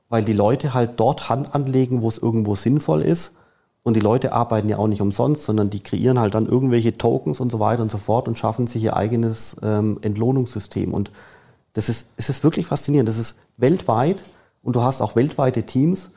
weil 0.10 0.26
die 0.26 0.34
Leute 0.34 0.74
halt 0.74 1.00
dort 1.00 1.30
Hand 1.30 1.56
anlegen, 1.56 2.02
wo 2.02 2.10
es 2.10 2.18
irgendwo 2.18 2.56
sinnvoll 2.56 3.04
ist. 3.04 3.36
Und 3.84 3.94
die 3.94 4.02
Leute 4.02 4.34
arbeiten 4.34 4.68
ja 4.68 4.80
auch 4.80 4.88
nicht 4.88 5.02
umsonst, 5.02 5.46
sondern 5.46 5.70
die 5.70 5.80
kreieren 5.80 6.20
halt 6.20 6.36
dann 6.36 6.46
irgendwelche 6.46 6.98
Tokens 6.98 7.40
und 7.40 7.54
so 7.54 7.62
weiter 7.62 7.84
und 7.84 7.90
so 7.90 7.98
fort 7.98 8.28
und 8.28 8.38
schaffen 8.38 8.68
sich 8.68 8.84
ihr 8.84 8.98
eigenes 8.98 9.56
ähm, 9.64 10.00
Entlohnungssystem. 10.02 10.94
Und 10.94 11.14
das 11.72 11.88
ist, 11.88 12.08
es 12.18 12.28
ist 12.28 12.44
wirklich 12.44 12.66
faszinierend. 12.66 13.08
Das 13.08 13.18
ist 13.18 13.36
weltweit 13.56 14.26
und 14.62 14.76
du 14.76 14.82
hast 14.82 15.02
auch 15.02 15.16
weltweite 15.16 15.64
Teams. 15.64 16.12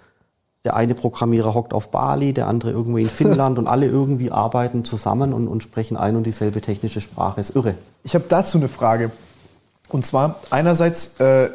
Der 0.64 0.76
eine 0.76 0.94
Programmierer 0.94 1.54
hockt 1.54 1.72
auf 1.72 1.90
Bali, 1.90 2.34
der 2.34 2.46
andere 2.46 2.70
irgendwo 2.70 2.98
in 2.98 3.08
Finnland 3.08 3.58
und 3.58 3.66
alle 3.66 3.86
irgendwie 3.86 4.30
arbeiten 4.30 4.84
zusammen 4.84 5.32
und, 5.32 5.48
und 5.48 5.62
sprechen 5.62 5.96
ein 5.96 6.16
und 6.16 6.24
dieselbe 6.24 6.60
technische 6.60 7.00
Sprache. 7.00 7.40
Ist 7.40 7.56
irre. 7.56 7.74
Ich 8.04 8.14
habe 8.14 8.24
dazu 8.28 8.58
eine 8.58 8.68
Frage. 8.68 9.10
Und 9.88 10.06
zwar 10.06 10.36
einerseits, 10.50 11.18
äh, 11.20 11.50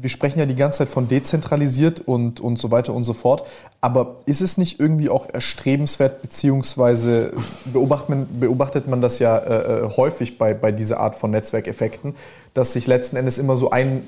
wir 0.00 0.10
sprechen 0.10 0.38
ja 0.38 0.46
die 0.46 0.56
ganze 0.56 0.78
Zeit 0.78 0.88
von 0.88 1.08
dezentralisiert 1.08 2.00
und, 2.00 2.40
und 2.40 2.58
so 2.58 2.70
weiter 2.70 2.92
und 2.92 3.04
so 3.04 3.12
fort. 3.12 3.46
Aber 3.80 4.16
ist 4.26 4.40
es 4.40 4.58
nicht 4.58 4.80
irgendwie 4.80 5.08
auch 5.08 5.28
erstrebenswert, 5.32 6.22
beziehungsweise 6.22 7.32
beobachtet 7.72 8.08
man, 8.08 8.26
beobachtet 8.40 8.88
man 8.88 9.00
das 9.00 9.18
ja 9.18 9.36
äh, 9.38 9.84
äh 9.84 9.96
häufig 9.96 10.38
bei, 10.38 10.54
bei 10.54 10.72
dieser 10.72 11.00
Art 11.00 11.14
von 11.16 11.30
Netzwerkeffekten, 11.30 12.14
dass 12.54 12.72
sich 12.72 12.86
letzten 12.86 13.16
Endes 13.16 13.38
immer 13.38 13.56
so, 13.56 13.70
ein, 13.70 14.02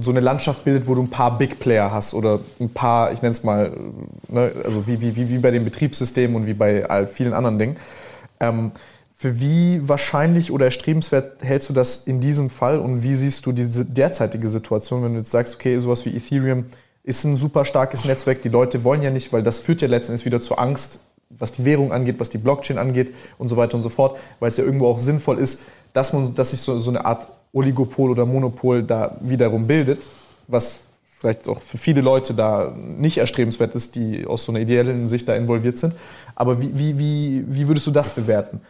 so 0.00 0.10
eine 0.10 0.20
Landschaft 0.20 0.64
bildet, 0.64 0.86
wo 0.86 0.94
du 0.94 1.02
ein 1.02 1.10
paar 1.10 1.36
Big 1.38 1.58
Player 1.58 1.90
hast 1.90 2.14
oder 2.14 2.40
ein 2.60 2.70
paar, 2.70 3.12
ich 3.12 3.22
nenne 3.22 3.32
es 3.32 3.42
mal, 3.42 3.72
ne, 4.28 4.52
also 4.64 4.86
wie, 4.86 5.00
wie, 5.00 5.16
wie 5.16 5.38
bei 5.38 5.50
den 5.50 5.64
Betriebssystemen 5.64 6.36
und 6.36 6.46
wie 6.46 6.54
bei 6.54 7.06
vielen 7.06 7.32
anderen 7.32 7.58
Dingen. 7.58 7.76
Ähm, 8.40 8.72
für 9.16 9.40
wie 9.40 9.88
wahrscheinlich 9.88 10.50
oder 10.50 10.66
erstrebenswert 10.66 11.42
hältst 11.42 11.68
du 11.68 11.72
das 11.72 12.06
in 12.06 12.20
diesem 12.20 12.50
Fall 12.50 12.78
und 12.78 13.02
wie 13.02 13.14
siehst 13.14 13.46
du 13.46 13.52
diese 13.52 13.84
derzeitige 13.84 14.48
Situation, 14.48 15.04
wenn 15.04 15.12
du 15.12 15.18
jetzt 15.18 15.30
sagst, 15.30 15.54
okay, 15.54 15.78
sowas 15.78 16.04
wie 16.04 16.16
Ethereum 16.16 16.66
ist 17.04 17.24
ein 17.24 17.36
super 17.36 17.64
starkes 17.64 18.04
Netzwerk, 18.04 18.42
die 18.42 18.48
Leute 18.48 18.82
wollen 18.82 19.02
ja 19.02 19.10
nicht, 19.10 19.32
weil 19.32 19.42
das 19.42 19.60
führt 19.60 19.82
ja 19.82 19.88
letzten 19.88 20.12
Endes 20.12 20.24
wieder 20.24 20.40
zur 20.40 20.58
Angst, 20.58 20.98
was 21.30 21.52
die 21.52 21.64
Währung 21.64 21.92
angeht, 21.92 22.16
was 22.18 22.30
die 22.30 22.38
Blockchain 22.38 22.78
angeht 22.78 23.14
und 23.38 23.48
so 23.48 23.56
weiter 23.56 23.76
und 23.76 23.82
so 23.82 23.88
fort, 23.88 24.18
weil 24.40 24.48
es 24.48 24.56
ja 24.56 24.64
irgendwo 24.64 24.88
auch 24.88 24.98
sinnvoll 24.98 25.38
ist, 25.38 25.62
dass 25.92 26.12
man, 26.12 26.34
dass 26.34 26.50
sich 26.50 26.60
so, 26.60 26.78
so 26.80 26.90
eine 26.90 27.04
Art 27.04 27.28
Oligopol 27.52 28.10
oder 28.10 28.26
Monopol 28.26 28.82
da 28.82 29.16
wiederum 29.20 29.66
bildet, 29.66 30.02
was 30.48 30.80
vielleicht 31.18 31.48
auch 31.48 31.60
für 31.60 31.78
viele 31.78 32.00
Leute 32.00 32.34
da 32.34 32.74
nicht 32.76 33.18
erstrebenswert 33.18 33.74
ist, 33.74 33.94
die 33.94 34.26
aus 34.26 34.44
so 34.44 34.52
einer 34.52 34.60
ideellen 34.60 35.08
Sicht 35.08 35.28
da 35.28 35.34
involviert 35.34 35.78
sind. 35.78 35.94
Aber 36.34 36.60
wie, 36.60 36.76
wie, 36.76 36.98
wie, 36.98 37.44
wie 37.48 37.68
würdest 37.68 37.86
du 37.86 37.90
das 37.92 38.10
bewerten? 38.10 38.60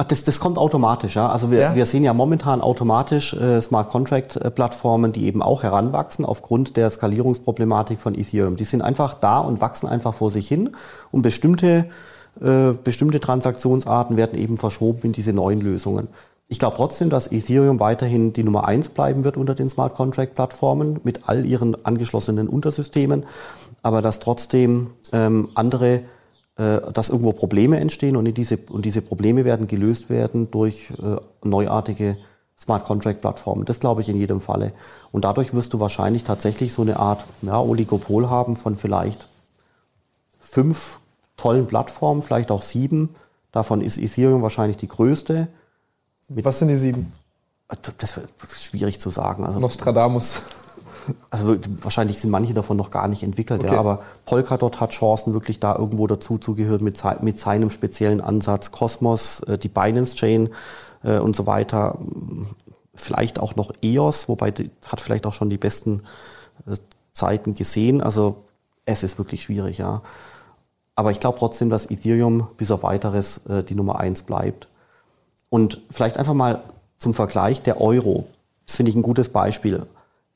Ach, 0.00 0.04
das, 0.04 0.22
das 0.22 0.38
kommt 0.38 0.58
automatisch, 0.58 1.16
ja. 1.16 1.28
Also 1.28 1.50
wir, 1.50 1.58
ja? 1.58 1.74
wir 1.74 1.84
sehen 1.84 2.04
ja 2.04 2.14
momentan 2.14 2.60
automatisch 2.60 3.34
äh, 3.34 3.60
Smart 3.60 3.88
Contract 3.88 4.36
äh, 4.36 4.48
Plattformen, 4.48 5.12
die 5.12 5.26
eben 5.26 5.42
auch 5.42 5.64
heranwachsen 5.64 6.24
aufgrund 6.24 6.76
der 6.76 6.88
Skalierungsproblematik 6.88 7.98
von 7.98 8.14
Ethereum. 8.14 8.54
Die 8.54 8.64
sind 8.64 8.80
einfach 8.80 9.14
da 9.14 9.40
und 9.40 9.60
wachsen 9.60 9.88
einfach 9.88 10.14
vor 10.14 10.30
sich 10.30 10.46
hin 10.46 10.70
und 11.10 11.22
bestimmte, 11.22 11.86
äh, 12.40 12.74
bestimmte 12.84 13.18
Transaktionsarten 13.18 14.16
werden 14.16 14.38
eben 14.38 14.56
verschoben 14.56 15.00
in 15.02 15.12
diese 15.12 15.32
neuen 15.32 15.60
Lösungen. 15.60 16.06
Ich 16.46 16.60
glaube 16.60 16.76
trotzdem, 16.76 17.10
dass 17.10 17.32
Ethereum 17.32 17.80
weiterhin 17.80 18.32
die 18.32 18.44
Nummer 18.44 18.68
eins 18.68 18.90
bleiben 18.90 19.24
wird 19.24 19.36
unter 19.36 19.56
den 19.56 19.68
Smart 19.68 19.94
Contract 19.94 20.36
Plattformen 20.36 21.00
mit 21.02 21.28
all 21.28 21.44
ihren 21.44 21.84
angeschlossenen 21.84 22.48
Untersystemen, 22.48 23.26
aber 23.82 24.00
dass 24.00 24.20
trotzdem 24.20 24.92
ähm, 25.12 25.48
andere, 25.54 26.02
dass 26.92 27.08
irgendwo 27.08 27.32
Probleme 27.32 27.78
entstehen 27.78 28.16
und 28.16 28.24
diese, 28.36 28.58
und 28.70 28.84
diese 28.84 29.02
Probleme 29.02 29.44
werden 29.44 29.66
gelöst 29.66 30.10
werden 30.10 30.50
durch 30.50 30.90
äh, 30.90 31.16
neuartige 31.46 32.16
Smart 32.58 32.84
Contract 32.84 33.20
Plattformen. 33.20 33.64
Das 33.64 33.78
glaube 33.78 34.00
ich 34.00 34.08
in 34.08 34.16
jedem 34.16 34.40
Falle. 34.40 34.72
Und 35.12 35.24
dadurch 35.24 35.54
wirst 35.54 35.72
du 35.72 35.80
wahrscheinlich 35.80 36.24
tatsächlich 36.24 36.72
so 36.72 36.82
eine 36.82 36.98
Art 36.98 37.24
ja, 37.42 37.60
Oligopol 37.60 38.28
haben 38.28 38.56
von 38.56 38.74
vielleicht 38.74 39.28
fünf 40.40 40.98
tollen 41.36 41.66
Plattformen, 41.66 42.22
vielleicht 42.22 42.50
auch 42.50 42.62
sieben. 42.62 43.14
Davon 43.52 43.80
ist 43.80 43.96
Ethereum 43.96 44.42
wahrscheinlich 44.42 44.76
die 44.76 44.88
größte 44.88 45.48
was 46.28 46.58
sind 46.58 46.68
die 46.68 46.76
sieben? 46.76 47.12
Das 47.98 48.16
ist 48.16 48.64
schwierig 48.64 49.00
zu 49.00 49.10
sagen. 49.10 49.44
Also, 49.44 49.60
Nostradamus. 49.60 50.42
Also 51.30 51.56
wahrscheinlich 51.82 52.20
sind 52.20 52.30
manche 52.30 52.54
davon 52.54 52.76
noch 52.76 52.90
gar 52.90 53.08
nicht 53.08 53.22
entwickelt, 53.22 53.62
okay. 53.62 53.74
ja, 53.74 53.80
aber 53.80 54.02
Polkadot 54.26 54.80
hat 54.80 54.90
Chancen, 54.90 55.34
wirklich 55.34 55.60
da 55.60 55.76
irgendwo 55.76 56.06
dazu 56.06 56.38
zu 56.38 56.54
gehören 56.54 56.82
mit, 56.82 57.02
mit 57.22 57.38
seinem 57.38 57.70
speziellen 57.70 58.20
Ansatz. 58.20 58.70
Cosmos, 58.70 59.40
äh, 59.40 59.58
die 59.58 59.68
Binance 59.68 60.16
Chain 60.16 60.50
äh, 61.02 61.18
und 61.18 61.36
so 61.36 61.46
weiter. 61.46 61.98
Vielleicht 62.94 63.38
auch 63.38 63.56
noch 63.56 63.72
EOS, 63.82 64.28
wobei 64.28 64.50
die 64.50 64.70
hat 64.86 65.00
vielleicht 65.00 65.26
auch 65.26 65.32
schon 65.32 65.50
die 65.50 65.58
besten 65.58 66.02
äh, 66.66 66.76
Zeiten 67.12 67.54
gesehen. 67.54 68.00
Also 68.00 68.44
es 68.84 69.02
ist 69.02 69.18
wirklich 69.18 69.42
schwierig, 69.42 69.78
ja. 69.78 70.02
Aber 70.94 71.12
ich 71.12 71.20
glaube 71.20 71.38
trotzdem, 71.38 71.70
dass 71.70 71.90
Ethereum 71.90 72.48
bis 72.56 72.70
auf 72.70 72.82
weiteres 72.82 73.46
äh, 73.46 73.62
die 73.62 73.76
Nummer 73.76 74.00
eins 74.00 74.22
bleibt. 74.22 74.68
Und 75.48 75.80
vielleicht 75.90 76.16
einfach 76.16 76.34
mal 76.34 76.62
zum 76.98 77.14
Vergleich 77.14 77.62
der 77.62 77.80
Euro. 77.80 78.26
Das 78.66 78.76
finde 78.76 78.90
ich 78.90 78.96
ein 78.96 79.02
gutes 79.02 79.28
Beispiel. 79.28 79.86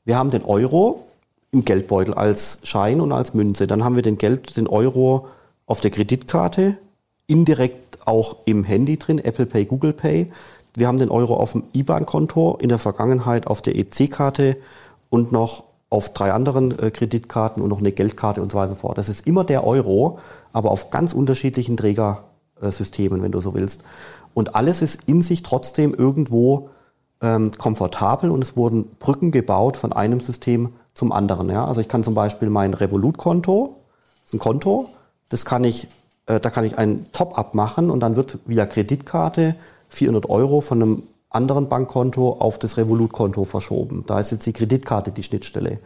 Wir 0.05 0.17
haben 0.17 0.31
den 0.31 0.43
Euro 0.43 1.05
im 1.51 1.63
Geldbeutel 1.63 2.13
als 2.13 2.59
Schein 2.63 2.99
und 2.99 3.11
als 3.11 3.33
Münze. 3.33 3.67
Dann 3.67 3.83
haben 3.83 3.95
wir 3.95 4.03
den 4.03 4.17
Geld, 4.17 4.57
den 4.57 4.67
Euro 4.67 5.27
auf 5.65 5.79
der 5.79 5.91
Kreditkarte, 5.91 6.77
indirekt 7.27 7.99
auch 8.05 8.37
im 8.45 8.63
Handy 8.63 8.97
drin, 8.97 9.19
Apple 9.19 9.45
Pay, 9.45 9.65
Google 9.65 9.93
Pay. 9.93 10.31
Wir 10.75 10.87
haben 10.87 10.97
den 10.97 11.09
Euro 11.09 11.35
auf 11.35 11.53
dem 11.53 11.63
IBAN-Konto, 11.73 12.57
in 12.59 12.69
der 12.69 12.79
Vergangenheit 12.79 13.47
auf 13.47 13.61
der 13.61 13.75
EC-Karte 13.77 14.57
und 15.09 15.31
noch 15.31 15.63
auf 15.89 16.11
drei 16.11 16.33
anderen 16.33 16.77
äh, 16.79 16.89
Kreditkarten 16.89 17.61
und 17.61 17.69
noch 17.69 17.79
eine 17.79 17.91
Geldkarte 17.91 18.41
und 18.41 18.51
so 18.51 18.57
weiter 18.57 18.71
und 18.71 18.77
so 18.77 18.81
fort. 18.81 18.97
Das 18.97 19.09
ist 19.09 19.27
immer 19.27 19.43
der 19.43 19.65
Euro, 19.65 20.19
aber 20.51 20.71
auf 20.71 20.89
ganz 20.89 21.13
unterschiedlichen 21.13 21.77
Trägersystemen, 21.77 23.21
wenn 23.21 23.31
du 23.31 23.39
so 23.39 23.53
willst. 23.53 23.83
Und 24.33 24.55
alles 24.55 24.81
ist 24.81 25.03
in 25.05 25.21
sich 25.21 25.43
trotzdem 25.43 25.93
irgendwo 25.93 26.69
ähm, 27.23 27.51
komfortabel 27.57 28.29
und 28.29 28.43
es 28.43 28.55
wurden 28.55 28.89
Brücken 28.99 29.31
gebaut 29.31 29.77
von 29.77 29.93
einem 29.93 30.19
System 30.19 30.73
zum 30.93 31.11
anderen. 31.11 31.49
Ja? 31.49 31.65
Also 31.65 31.81
ich 31.81 31.87
kann 31.87 32.03
zum 32.03 32.13
Beispiel 32.13 32.49
mein 32.49 32.73
Revolut-Konto, 32.73 33.77
das 34.21 34.29
ist 34.29 34.33
ein 34.35 34.39
Konto, 34.39 34.89
das 35.29 35.45
kann 35.45 35.63
ich, 35.63 35.87
äh, 36.27 36.39
da 36.39 36.49
kann 36.49 36.65
ich 36.65 36.77
ein 36.77 37.05
Top-up 37.13 37.55
machen 37.55 37.89
und 37.89 38.01
dann 38.01 38.15
wird 38.15 38.37
via 38.45 38.65
Kreditkarte 38.65 39.55
400 39.87 40.29
Euro 40.29 40.61
von 40.61 40.81
einem 40.81 41.03
anderen 41.29 41.69
Bankkonto 41.69 42.33
auf 42.33 42.59
das 42.59 42.77
Revolut-Konto 42.77 43.45
verschoben. 43.45 44.03
Da 44.05 44.19
ist 44.19 44.31
jetzt 44.31 44.45
die 44.45 44.53
Kreditkarte 44.53 45.11
die 45.11 45.23
Schnittstelle. 45.23 45.79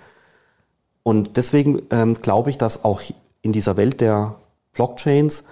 Und 1.03 1.37
deswegen 1.37 1.83
ähm, 1.91 2.15
glaube 2.15 2.49
ich, 2.49 2.57
dass 2.57 2.83
auch 2.83 3.01
in 3.41 3.53
dieser 3.53 3.77
Welt 3.77 4.01
der 4.01 4.35
Blockchains 4.73 5.45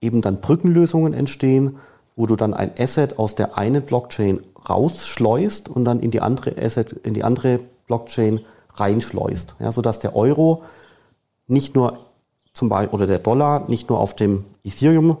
eben 0.00 0.22
dann 0.22 0.40
Brückenlösungen 0.40 1.12
entstehen, 1.12 1.78
wo 2.16 2.26
du 2.26 2.36
dann 2.36 2.54
ein 2.54 2.72
Asset 2.78 3.18
aus 3.18 3.34
der 3.34 3.58
einen 3.58 3.82
Blockchain 3.82 4.40
rausschleust 4.68 5.68
und 5.68 5.84
dann 5.84 6.00
in 6.00 6.10
die 6.10 6.20
andere 6.20 6.56
Asset, 6.60 6.92
in 6.92 7.14
die 7.14 7.24
andere 7.24 7.60
Blockchain 7.86 8.40
reinschleust. 8.74 9.56
Ja, 9.60 9.72
sodass 9.72 9.98
der 9.98 10.16
Euro 10.16 10.62
nicht 11.46 11.74
nur 11.74 11.98
zum 12.52 12.68
Beispiel, 12.68 12.94
oder 12.94 13.06
der 13.06 13.18
Dollar 13.18 13.68
nicht 13.68 13.88
nur 13.88 13.98
auf 13.98 14.14
dem 14.14 14.44
Ethereum 14.64 15.18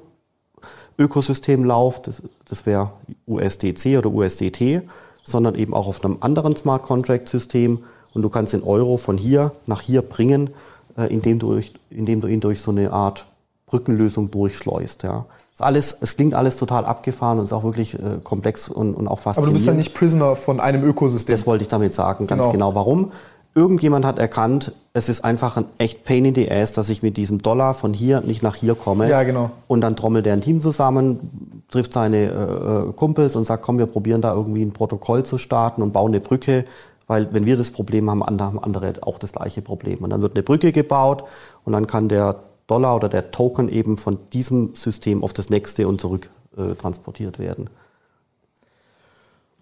Ökosystem 0.98 1.64
läuft, 1.64 2.06
das, 2.06 2.22
das 2.46 2.66
wäre 2.66 2.92
USDC 3.26 3.98
oder 3.98 4.10
USDT, 4.10 4.82
sondern 5.24 5.54
eben 5.54 5.74
auch 5.74 5.88
auf 5.88 6.04
einem 6.04 6.18
anderen 6.20 6.56
Smart 6.56 6.82
Contract 6.82 7.28
System 7.28 7.84
und 8.12 8.22
du 8.22 8.28
kannst 8.28 8.52
den 8.52 8.62
Euro 8.62 8.96
von 8.96 9.16
hier 9.16 9.52
nach 9.66 9.80
hier 9.80 10.02
bringen, 10.02 10.50
äh, 10.96 11.12
indem, 11.12 11.38
du, 11.38 11.60
indem 11.90 12.20
du 12.20 12.28
ihn 12.28 12.40
durch 12.40 12.60
so 12.60 12.70
eine 12.70 12.92
Art 12.92 13.26
Brückenlösung 13.66 14.30
durchschleust. 14.30 15.02
Ja. 15.02 15.26
Alles, 15.58 15.96
es 16.00 16.16
klingt 16.16 16.34
alles 16.34 16.56
total 16.56 16.84
abgefahren 16.86 17.38
und 17.38 17.44
ist 17.44 17.52
auch 17.52 17.64
wirklich 17.64 17.94
äh, 17.94 18.18
komplex 18.24 18.68
und, 18.68 18.94
und 18.94 19.06
auch 19.06 19.18
faszinierend. 19.18 19.38
Aber 19.38 19.46
du 19.46 19.52
bist 19.52 19.66
ja 19.66 19.74
nicht 19.74 19.94
Prisoner 19.94 20.34
von 20.34 20.60
einem 20.60 20.82
Ökosystem. 20.82 21.32
Das 21.32 21.46
wollte 21.46 21.62
ich 21.62 21.68
damit 21.68 21.92
sagen, 21.94 22.26
ganz 22.26 22.42
genau. 22.42 22.52
genau. 22.52 22.74
Warum? 22.74 23.12
Irgendjemand 23.54 24.06
hat 24.06 24.18
erkannt, 24.18 24.72
es 24.94 25.10
ist 25.10 25.24
einfach 25.24 25.58
ein 25.58 25.66
echt 25.76 26.04
Pain 26.04 26.24
in 26.24 26.34
the 26.34 26.50
Ass, 26.50 26.72
dass 26.72 26.88
ich 26.88 27.02
mit 27.02 27.18
diesem 27.18 27.42
Dollar 27.42 27.74
von 27.74 27.92
hier 27.92 28.22
nicht 28.22 28.42
nach 28.42 28.54
hier 28.54 28.74
komme. 28.74 29.10
Ja, 29.10 29.24
genau. 29.24 29.50
Und 29.66 29.82
dann 29.82 29.94
trommelt 29.94 30.26
er 30.26 30.32
ein 30.32 30.40
Team 30.40 30.62
zusammen, 30.62 31.62
trifft 31.70 31.92
seine 31.92 32.16
äh, 32.16 32.88
äh, 32.88 32.92
Kumpels 32.94 33.36
und 33.36 33.44
sagt, 33.44 33.62
komm, 33.62 33.76
wir 33.76 33.86
probieren 33.86 34.22
da 34.22 34.32
irgendwie 34.32 34.62
ein 34.62 34.72
Protokoll 34.72 35.22
zu 35.24 35.36
starten 35.36 35.82
und 35.82 35.92
bauen 35.92 36.12
eine 36.12 36.20
Brücke, 36.20 36.64
weil 37.06 37.28
wenn 37.32 37.44
wir 37.44 37.58
das 37.58 37.70
Problem 37.70 38.08
haben, 38.08 38.22
haben 38.24 38.58
andere 38.58 38.94
auch 39.02 39.18
das 39.18 39.32
gleiche 39.32 39.60
Problem. 39.60 39.98
Und 39.98 40.10
dann 40.10 40.22
wird 40.22 40.34
eine 40.34 40.42
Brücke 40.42 40.72
gebaut 40.72 41.24
und 41.64 41.74
dann 41.74 41.86
kann 41.86 42.08
der 42.08 42.36
Dollar 42.72 42.96
oder 42.96 43.10
der 43.10 43.30
Token 43.32 43.68
eben 43.68 43.98
von 43.98 44.18
diesem 44.30 44.74
System 44.74 45.22
auf 45.22 45.34
das 45.34 45.50
nächste 45.50 45.86
und 45.86 46.00
zurück 46.00 46.30
äh, 46.56 46.74
transportiert 46.74 47.38
werden. 47.38 47.68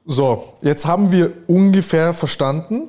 So, 0.07 0.55
jetzt 0.63 0.87
haben 0.87 1.11
wir 1.11 1.33
ungefähr 1.49 2.15
verstanden, 2.15 2.89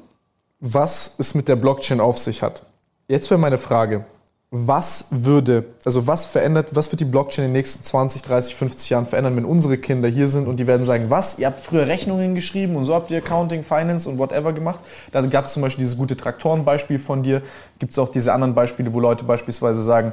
was 0.60 1.15
es 1.18 1.34
mit 1.34 1.48
der 1.48 1.56
Blockchain 1.56 1.99
auf 1.99 2.19
sich 2.19 2.43
hat. 2.43 2.64
Jetzt 3.07 3.31
wäre 3.31 3.39
meine 3.39 3.57
Frage, 3.57 4.06
was 4.53 5.07
würde, 5.11 5.63
also 5.85 6.07
was 6.07 6.25
verändert, 6.25 6.75
was 6.75 6.91
wird 6.91 6.99
die 6.99 7.05
Blockchain 7.05 7.45
in 7.45 7.51
den 7.51 7.57
nächsten 7.57 7.85
20, 7.85 8.21
30, 8.21 8.53
50 8.53 8.89
Jahren 8.89 9.05
verändern, 9.05 9.37
wenn 9.37 9.45
unsere 9.45 9.77
Kinder 9.77 10.09
hier 10.09 10.27
sind 10.27 10.45
und 10.45 10.57
die 10.57 10.67
werden 10.67 10.85
sagen, 10.85 11.05
was, 11.07 11.39
ihr 11.39 11.47
habt 11.47 11.63
früher 11.63 11.87
Rechnungen 11.87 12.35
geschrieben 12.35 12.75
und 12.75 12.83
so 12.83 12.93
habt 12.93 13.09
ihr 13.11 13.19
Accounting, 13.19 13.63
Finance 13.63 14.09
und 14.09 14.17
whatever 14.17 14.51
gemacht. 14.51 14.81
Da 15.13 15.21
gab 15.21 15.45
es 15.45 15.53
zum 15.53 15.61
Beispiel 15.61 15.85
dieses 15.85 15.97
gute 15.97 16.17
Traktorenbeispiel 16.17 16.99
von 16.99 17.23
dir. 17.23 17.41
Gibt 17.79 17.93
es 17.93 17.99
auch 17.99 18.09
diese 18.09 18.33
anderen 18.33 18.53
Beispiele, 18.53 18.93
wo 18.93 18.99
Leute 18.99 19.23
beispielsweise 19.23 19.81
sagen, 19.83 20.11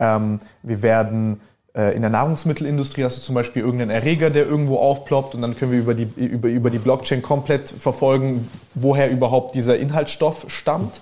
ähm, 0.00 0.40
wir 0.62 0.82
werden 0.82 1.42
äh, 1.76 1.94
in 1.94 2.00
der 2.00 2.10
Nahrungsmittelindustrie 2.10 3.04
hast 3.04 3.18
du 3.18 3.20
zum 3.20 3.34
Beispiel 3.34 3.60
irgendeinen 3.60 3.90
Erreger, 3.90 4.30
der 4.30 4.46
irgendwo 4.46 4.78
aufploppt 4.78 5.34
und 5.34 5.42
dann 5.42 5.58
können 5.58 5.72
wir 5.72 5.80
über 5.80 5.92
die, 5.92 6.08
über, 6.16 6.48
über 6.48 6.70
die 6.70 6.78
Blockchain 6.78 7.20
komplett 7.20 7.68
verfolgen, 7.68 8.48
woher 8.74 9.10
überhaupt 9.10 9.54
dieser 9.54 9.76
Inhaltsstoff 9.76 10.46
stammt. 10.48 11.00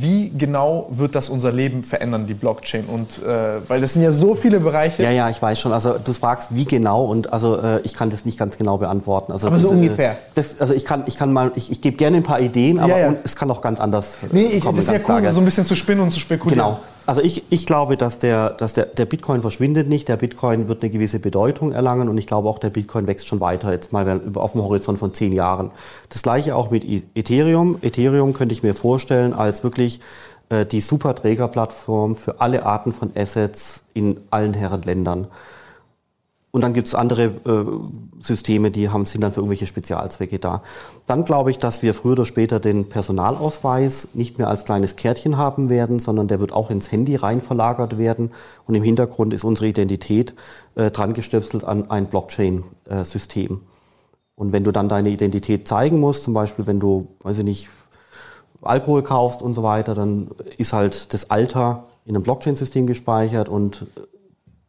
Wie 0.00 0.30
genau 0.30 0.86
wird 0.90 1.14
das 1.14 1.28
unser 1.28 1.52
Leben 1.52 1.82
verändern, 1.82 2.26
die 2.26 2.34
Blockchain? 2.34 2.84
Und 2.86 3.22
äh, 3.22 3.68
weil 3.68 3.80
das 3.80 3.94
sind 3.94 4.02
ja 4.02 4.12
so 4.12 4.34
viele 4.34 4.60
Bereiche. 4.60 5.02
Ja, 5.02 5.10
ja, 5.10 5.30
ich 5.30 5.40
weiß 5.40 5.60
schon. 5.60 5.72
Also 5.72 5.94
du 5.98 6.12
fragst, 6.12 6.54
wie 6.54 6.64
genau 6.64 7.06
und 7.06 7.32
also 7.32 7.58
äh, 7.60 7.80
ich 7.82 7.94
kann 7.94 8.10
das 8.10 8.24
nicht 8.24 8.38
ganz 8.38 8.56
genau 8.56 8.78
beantworten. 8.78 9.32
Also, 9.32 9.46
aber 9.46 9.56
das, 9.56 9.64
so 9.64 9.70
ungefähr. 9.70 10.16
Das, 10.34 10.60
also 10.60 10.74
ich 10.74 10.84
kann, 10.84 11.04
ich 11.06 11.16
kann 11.16 11.32
mal, 11.32 11.52
ich, 11.54 11.70
ich 11.70 11.80
gebe 11.80 11.96
gerne 11.96 12.18
ein 12.18 12.22
paar 12.22 12.40
Ideen, 12.40 12.78
aber 12.78 12.98
ja, 12.98 13.12
ja. 13.12 13.14
es 13.24 13.36
kann 13.36 13.50
auch 13.50 13.60
ganz 13.60 13.80
anders. 13.80 14.18
Nee, 14.32 14.46
ich, 14.46 14.64
kommen, 14.64 14.76
das 14.76 14.86
ist 14.86 14.92
ja 14.92 15.00
cool, 15.08 15.30
so 15.30 15.40
ein 15.40 15.44
bisschen 15.44 15.64
zu 15.64 15.76
spinnen 15.76 16.02
und 16.02 16.10
zu 16.10 16.20
spekulieren. 16.20 16.58
Genau. 16.58 16.80
Also 17.06 17.22
ich, 17.22 17.44
ich 17.50 17.66
glaube, 17.66 17.96
dass, 17.96 18.18
der, 18.18 18.50
dass 18.50 18.72
der, 18.72 18.86
der 18.86 19.06
Bitcoin 19.06 19.40
verschwindet 19.40 19.88
nicht. 19.88 20.08
Der 20.08 20.16
Bitcoin 20.16 20.68
wird 20.68 20.82
eine 20.82 20.90
gewisse 20.90 21.20
Bedeutung 21.20 21.70
erlangen 21.70 22.08
und 22.08 22.18
ich 22.18 22.26
glaube 22.26 22.48
auch, 22.48 22.58
der 22.58 22.70
Bitcoin 22.70 23.06
wächst 23.06 23.28
schon 23.28 23.38
weiter, 23.38 23.70
jetzt 23.70 23.92
mal 23.92 24.20
auf 24.34 24.52
dem 24.52 24.62
Horizont 24.62 24.98
von 24.98 25.14
zehn 25.14 25.32
Jahren. 25.32 25.70
Das 26.08 26.22
gleiche 26.22 26.56
auch 26.56 26.72
mit 26.72 26.84
e-, 26.84 27.04
Ethereum. 27.14 27.78
Ethereum 27.80 28.32
könnte 28.32 28.52
ich 28.52 28.64
mir 28.64 28.74
vorstellen 28.74 29.34
als 29.34 29.62
wirklich 29.62 30.00
äh, 30.48 30.66
die 30.66 30.80
super 30.80 31.14
Trägerplattform 31.14 32.16
für 32.16 32.40
alle 32.40 32.66
Arten 32.66 32.90
von 32.90 33.12
Assets 33.14 33.84
in 33.94 34.20
allen 34.30 34.54
Herren 34.54 34.82
Ländern. 34.82 35.28
Und 36.56 36.62
dann 36.62 36.72
gibt 36.72 36.86
es 36.86 36.94
andere 36.94 37.24
äh, 37.24 38.22
Systeme, 38.22 38.70
die 38.70 38.88
haben, 38.88 39.04
sind 39.04 39.20
dann 39.20 39.30
für 39.30 39.40
irgendwelche 39.40 39.66
Spezialzwecke 39.66 40.38
da. 40.38 40.62
Dann 41.06 41.26
glaube 41.26 41.50
ich, 41.50 41.58
dass 41.58 41.82
wir 41.82 41.92
früher 41.92 42.12
oder 42.12 42.24
später 42.24 42.60
den 42.60 42.88
Personalausweis 42.88 44.08
nicht 44.14 44.38
mehr 44.38 44.48
als 44.48 44.64
kleines 44.64 44.96
Kärtchen 44.96 45.36
haben 45.36 45.68
werden, 45.68 45.98
sondern 45.98 46.28
der 46.28 46.40
wird 46.40 46.52
auch 46.52 46.70
ins 46.70 46.90
Handy 46.90 47.14
rein 47.14 47.42
verlagert 47.42 47.98
werden. 47.98 48.30
Und 48.66 48.74
im 48.74 48.82
Hintergrund 48.82 49.34
ist 49.34 49.44
unsere 49.44 49.68
Identität 49.68 50.34
äh, 50.76 50.90
dran 50.90 51.12
gestöpselt 51.12 51.62
an 51.62 51.90
ein 51.90 52.06
Blockchain-System. 52.06 53.52
Äh, 53.52 53.58
und 54.34 54.52
wenn 54.52 54.64
du 54.64 54.72
dann 54.72 54.88
deine 54.88 55.10
Identität 55.10 55.68
zeigen 55.68 56.00
musst, 56.00 56.22
zum 56.22 56.32
Beispiel 56.32 56.66
wenn 56.66 56.80
du, 56.80 57.08
weiß 57.22 57.36
ich 57.36 57.44
nicht, 57.44 57.68
Alkohol 58.62 59.02
kaufst 59.02 59.42
und 59.42 59.52
so 59.52 59.62
weiter, 59.62 59.94
dann 59.94 60.30
ist 60.56 60.72
halt 60.72 61.12
das 61.12 61.28
Alter 61.28 61.84
in 62.06 62.16
einem 62.16 62.22
Blockchain-System 62.22 62.86
gespeichert 62.86 63.50
und 63.50 63.84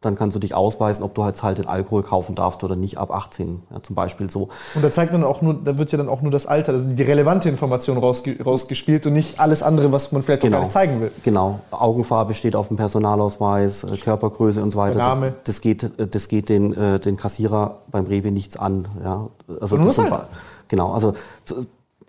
dann 0.00 0.16
kannst 0.16 0.36
du 0.36 0.40
dich 0.40 0.54
ausweisen, 0.54 1.02
ob 1.02 1.14
du 1.14 1.24
halt 1.24 1.42
halt 1.42 1.58
den 1.58 1.66
Alkohol 1.66 2.04
kaufen 2.04 2.36
darfst 2.36 2.62
oder 2.62 2.76
nicht 2.76 2.98
ab 2.98 3.10
18, 3.10 3.62
ja, 3.70 3.82
zum 3.82 3.96
Beispiel 3.96 4.30
so. 4.30 4.48
Und 4.74 4.84
da 4.84 4.92
zeigt 4.92 5.12
man 5.12 5.24
auch 5.24 5.42
nur, 5.42 5.54
da 5.54 5.76
wird 5.76 5.90
ja 5.90 5.98
dann 5.98 6.08
auch 6.08 6.22
nur 6.22 6.30
das 6.30 6.46
Alter, 6.46 6.72
also 6.72 6.86
die 6.86 7.02
relevante 7.02 7.48
Information 7.48 7.98
rausge 7.98 8.40
rausgespielt 8.42 9.06
und 9.06 9.14
nicht 9.14 9.40
alles 9.40 9.62
andere, 9.62 9.90
was 9.90 10.12
man 10.12 10.22
vielleicht 10.22 10.42
genau. 10.42 10.58
gar 10.58 10.62
nicht 10.62 10.72
zeigen 10.72 11.00
will. 11.00 11.10
Genau. 11.24 11.60
Augenfarbe 11.72 12.34
steht 12.34 12.54
auf 12.54 12.68
dem 12.68 12.76
Personalausweis, 12.76 13.84
äh, 13.84 13.96
Körpergröße 13.96 14.62
und 14.62 14.70
so 14.70 14.78
weiter. 14.78 14.98
Name. 14.98 15.26
Das, 15.26 15.34
das 15.44 15.60
geht, 15.60 15.82
äh, 15.82 16.06
das 16.06 16.28
geht 16.28 16.48
den, 16.48 16.74
äh, 16.74 17.00
den 17.00 17.16
Kassierer 17.16 17.78
beim 17.90 18.06
Rewe 18.06 18.30
nichts 18.30 18.56
an. 18.56 18.86
Ja. 19.02 19.28
Also 19.60 19.76
und 19.76 19.84
das 19.84 19.98
Alter. 19.98 20.28
Genau. 20.68 20.92
Also 20.92 21.14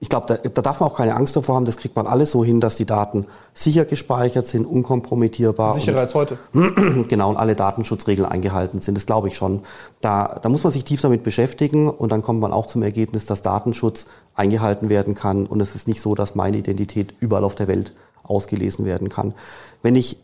ich 0.01 0.07
glaube, 0.07 0.27
da, 0.27 0.37
da, 0.37 0.61
darf 0.61 0.79
man 0.79 0.89
auch 0.89 0.95
keine 0.95 1.15
Angst 1.15 1.35
davor 1.35 1.55
haben. 1.55 1.65
Das 1.65 1.77
kriegt 1.77 1.95
man 1.95 2.07
alles 2.07 2.31
so 2.31 2.43
hin, 2.43 2.61
dass 2.61 2.77
die 2.77 2.85
Daten 2.85 3.25
sicher 3.53 3.83
gespeichert 3.83 4.47
sind, 4.47 4.65
unkompromittierbar. 4.65 5.73
Sicherer 5.73 5.99
als 5.99 6.15
heute. 6.15 6.37
Genau, 7.09 7.29
und 7.29 7.37
alle 7.37 7.55
Datenschutzregeln 7.55 8.27
eingehalten 8.27 8.79
sind. 8.81 8.95
Das 8.95 9.05
glaube 9.05 9.27
ich 9.27 9.35
schon. 9.35 9.61
Da, 10.01 10.39
da 10.41 10.49
muss 10.49 10.63
man 10.63 10.71
sich 10.71 10.83
tief 10.83 11.01
damit 11.01 11.23
beschäftigen 11.23 11.89
und 11.89 12.11
dann 12.11 12.21
kommt 12.23 12.39
man 12.39 12.53
auch 12.53 12.65
zum 12.65 12.83
Ergebnis, 12.83 13.25
dass 13.25 13.41
Datenschutz 13.41 14.05
eingehalten 14.35 14.89
werden 14.89 15.15
kann. 15.15 15.45
Und 15.45 15.59
es 15.59 15.75
ist 15.75 15.87
nicht 15.87 16.01
so, 16.01 16.15
dass 16.15 16.35
meine 16.35 16.57
Identität 16.57 17.13
überall 17.19 17.43
auf 17.43 17.55
der 17.55 17.67
Welt 17.67 17.93
ausgelesen 18.23 18.85
werden 18.85 19.09
kann. 19.09 19.33
Wenn 19.81 19.95
ich 19.95 20.17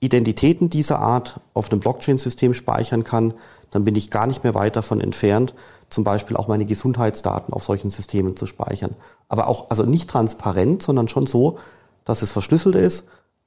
Identitäten 0.00 0.70
dieser 0.70 1.00
Art 1.00 1.40
auf 1.54 1.70
einem 1.70 1.80
Blockchain-System 1.80 2.54
speichern 2.54 3.04
kann, 3.04 3.34
dann 3.70 3.84
bin 3.84 3.94
ich 3.94 4.10
gar 4.10 4.26
nicht 4.26 4.44
mehr 4.44 4.54
weit 4.54 4.76
davon 4.76 5.00
entfernt, 5.00 5.54
zum 5.90 6.04
Beispiel 6.04 6.36
auch 6.36 6.48
meine 6.48 6.66
Gesundheitsdaten 6.66 7.52
auf 7.54 7.64
solchen 7.64 7.90
Systemen 7.90 8.36
zu 8.36 8.46
speichern. 8.46 8.94
Aber 9.28 9.48
auch, 9.48 9.70
also 9.70 9.84
nicht 9.84 10.10
transparent, 10.10 10.82
sondern 10.82 11.08
schon 11.08 11.26
so, 11.26 11.58
dass 12.04 12.22
es 12.22 12.30
verschlüsselt 12.30 12.74
ist 12.74 13.04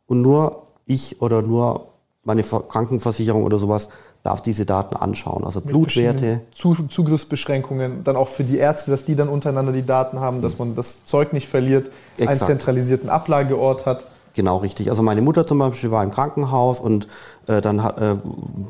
und 0.07 0.22
nur 0.22 0.64
ich 0.85 1.22
oder 1.22 1.41
nur 1.41 1.88
meine 2.23 2.43
Krankenversicherung 2.43 3.43
oder 3.43 3.57
sowas 3.57 3.89
darf 4.23 4.41
diese 4.41 4.65
Daten 4.65 4.95
anschauen. 4.95 5.43
Also 5.43 5.61
Blutwerte. 5.61 6.41
Zugriffsbeschränkungen, 6.53 8.03
dann 8.03 8.15
auch 8.15 8.30
für 8.30 8.43
die 8.43 8.57
Ärzte, 8.57 8.91
dass 8.91 9.06
die 9.06 9.15
dann 9.15 9.30
untereinander 9.30 9.72
die 9.72 9.85
Daten 9.85 10.19
haben, 10.19 10.41
dass 10.41 10.60
man 10.60 10.76
das 10.76 11.06
Zeug 11.06 11.34
nicht 11.34 11.48
verliert, 11.48 11.88
Exakt. 12.18 12.41
einen 12.41 12.48
zentralisierten 12.48 13.10
Ablageort 13.10 13.88
hat. 13.88 14.03
Genau, 14.33 14.57
richtig. 14.57 14.89
Also 14.89 15.03
meine 15.03 15.21
Mutter 15.21 15.45
zum 15.45 15.59
Beispiel 15.59 15.91
war 15.91 16.03
im 16.03 16.11
Krankenhaus 16.11 16.79
und 16.79 17.07
äh, 17.47 17.59
dann 17.61 17.79
äh, 17.79 18.15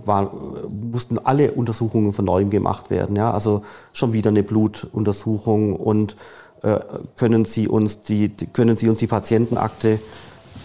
war, 0.06 0.32
mussten 0.70 1.20
alle 1.20 1.52
Untersuchungen 1.52 2.14
von 2.14 2.26
neuem 2.26 2.50
gemacht 2.50 2.90
werden. 2.90 3.16
Ja? 3.16 3.32
Also 3.32 3.62
schon 3.94 4.14
wieder 4.14 4.30
eine 4.30 4.44
Blutuntersuchung 4.44 5.76
und 5.76 6.16
äh, 6.64 6.80
können 7.16 7.46
Sie 7.46 7.68
uns 7.68 8.02
die, 8.02 8.30
können 8.30 8.76
Sie 8.76 8.90
uns 8.90 9.00
die 9.00 9.08
Patientenakte 9.08 10.00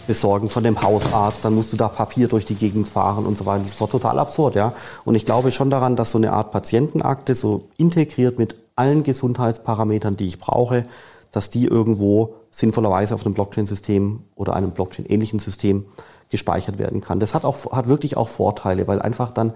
besorgen 0.07 0.49
von 0.49 0.63
dem 0.63 0.81
Hausarzt, 0.81 1.43
dann 1.43 1.53
musst 1.53 1.73
du 1.73 1.77
da 1.77 1.89
Papier 1.89 2.27
durch 2.27 2.45
die 2.45 2.55
Gegend 2.55 2.87
fahren 2.87 3.25
und 3.25 3.37
so 3.37 3.45
weiter. 3.45 3.63
Das 3.63 3.73
ist 3.73 3.81
doch 3.81 3.89
total 3.89 4.17
absurd, 4.19 4.55
ja. 4.55 4.73
Und 5.05 5.15
ich 5.15 5.25
glaube 5.25 5.51
schon 5.51 5.69
daran, 5.69 5.95
dass 5.95 6.11
so 6.11 6.17
eine 6.17 6.31
Art 6.31 6.51
Patientenakte 6.51 7.35
so 7.35 7.65
integriert 7.77 8.39
mit 8.39 8.55
allen 8.75 9.03
Gesundheitsparametern, 9.03 10.15
die 10.15 10.27
ich 10.27 10.39
brauche, 10.39 10.85
dass 11.31 11.49
die 11.49 11.65
irgendwo 11.65 12.35
sinnvollerweise 12.57 13.13
auf 13.13 13.23
einem 13.23 13.35
Blockchain-System 13.35 14.23
oder 14.33 14.55
einem 14.55 14.71
Blockchain-ähnlichen 14.71 15.37
System 15.37 15.85
gespeichert 16.29 16.79
werden 16.79 17.01
kann. 17.01 17.19
Das 17.19 17.35
hat, 17.35 17.45
auch, 17.45 17.71
hat 17.71 17.87
wirklich 17.87 18.17
auch 18.17 18.27
Vorteile, 18.27 18.87
weil 18.87 18.99
einfach 18.99 19.29
dann 19.29 19.53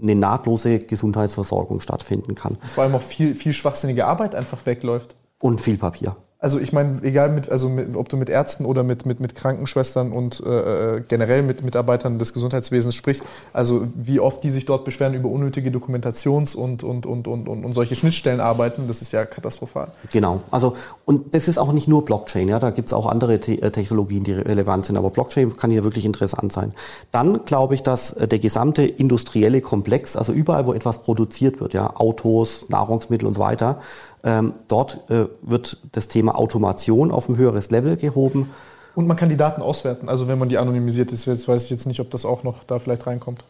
eine 0.00 0.14
nahtlose 0.14 0.78
Gesundheitsversorgung 0.78 1.80
stattfinden 1.80 2.36
kann. 2.36 2.56
Vor 2.72 2.84
allem 2.84 2.94
auch 2.94 3.02
viel, 3.02 3.34
viel 3.34 3.52
schwachsinnige 3.52 4.06
Arbeit 4.06 4.36
einfach 4.36 4.64
wegläuft. 4.66 5.16
Und 5.40 5.60
viel 5.60 5.78
Papier. 5.78 6.16
Also 6.40 6.60
ich 6.60 6.72
meine, 6.72 7.02
egal 7.02 7.30
mit, 7.30 7.50
also 7.50 7.68
mit, 7.68 7.96
ob 7.96 8.08
du 8.08 8.16
mit 8.16 8.30
Ärzten 8.30 8.64
oder 8.64 8.84
mit, 8.84 9.04
mit, 9.06 9.18
mit 9.18 9.34
Krankenschwestern 9.34 10.12
und 10.12 10.40
äh, 10.46 10.98
äh, 10.98 11.00
generell 11.00 11.42
mit 11.42 11.64
Mitarbeitern 11.64 12.20
des 12.20 12.32
Gesundheitswesens 12.32 12.94
sprichst, 12.94 13.24
also 13.52 13.88
wie 13.96 14.20
oft 14.20 14.44
die 14.44 14.50
sich 14.50 14.64
dort 14.64 14.84
beschweren 14.84 15.14
über 15.14 15.28
unnötige 15.28 15.70
Dokumentations- 15.70 16.54
und, 16.54 16.84
und, 16.84 17.06
und, 17.06 17.26
und, 17.26 17.48
und, 17.48 17.64
und 17.64 17.72
solche 17.72 17.96
Schnittstellen 17.96 18.38
arbeiten, 18.38 18.86
das 18.86 19.02
ist 19.02 19.10
ja 19.12 19.24
katastrophal. 19.24 19.88
Genau. 20.12 20.40
Also 20.52 20.74
und 21.04 21.34
das 21.34 21.48
ist 21.48 21.58
auch 21.58 21.72
nicht 21.72 21.88
nur 21.88 22.04
Blockchain, 22.04 22.48
ja, 22.48 22.60
da 22.60 22.70
gibt 22.70 22.86
es 22.88 22.92
auch 22.92 23.06
andere 23.06 23.40
Te 23.40 23.60
äh, 23.60 23.72
Technologien, 23.72 24.22
die 24.22 24.34
relevant 24.34 24.86
sind, 24.86 24.96
aber 24.96 25.10
Blockchain 25.10 25.56
kann 25.56 25.72
hier 25.72 25.82
wirklich 25.82 26.04
interessant 26.04 26.52
sein. 26.52 26.72
Dann 27.10 27.46
glaube 27.46 27.74
ich, 27.74 27.82
dass 27.82 28.12
äh, 28.12 28.28
der 28.28 28.38
gesamte 28.38 28.84
industrielle 28.84 29.60
Komplex, 29.60 30.16
also 30.16 30.32
überall, 30.32 30.66
wo 30.66 30.72
etwas 30.72 31.02
produziert 31.02 31.60
wird, 31.60 31.74
ja, 31.74 31.96
Autos, 31.96 32.66
Nahrungsmittel 32.68 33.26
und 33.26 33.34
so 33.34 33.40
weiter, 33.40 33.80
ähm, 34.28 34.52
dort 34.68 35.10
äh, 35.10 35.26
wird 35.40 35.78
das 35.92 36.06
Thema 36.06 36.36
Automation 36.36 37.10
auf 37.10 37.30
ein 37.30 37.38
höheres 37.38 37.70
Level 37.70 37.96
gehoben. 37.96 38.50
Und 38.94 39.06
man 39.06 39.16
kann 39.16 39.30
die 39.30 39.38
Daten 39.38 39.62
auswerten, 39.62 40.08
also 40.08 40.28
wenn 40.28 40.38
man 40.38 40.50
die 40.50 40.58
anonymisiert 40.58 41.12
ist. 41.12 41.24
Jetzt 41.24 41.48
weiß 41.48 41.64
ich 41.64 41.70
jetzt 41.70 41.86
nicht, 41.86 41.98
ob 42.00 42.10
das 42.10 42.26
auch 42.26 42.42
noch 42.42 42.62
da 42.62 42.78
vielleicht 42.78 43.06
reinkommt. 43.06 43.44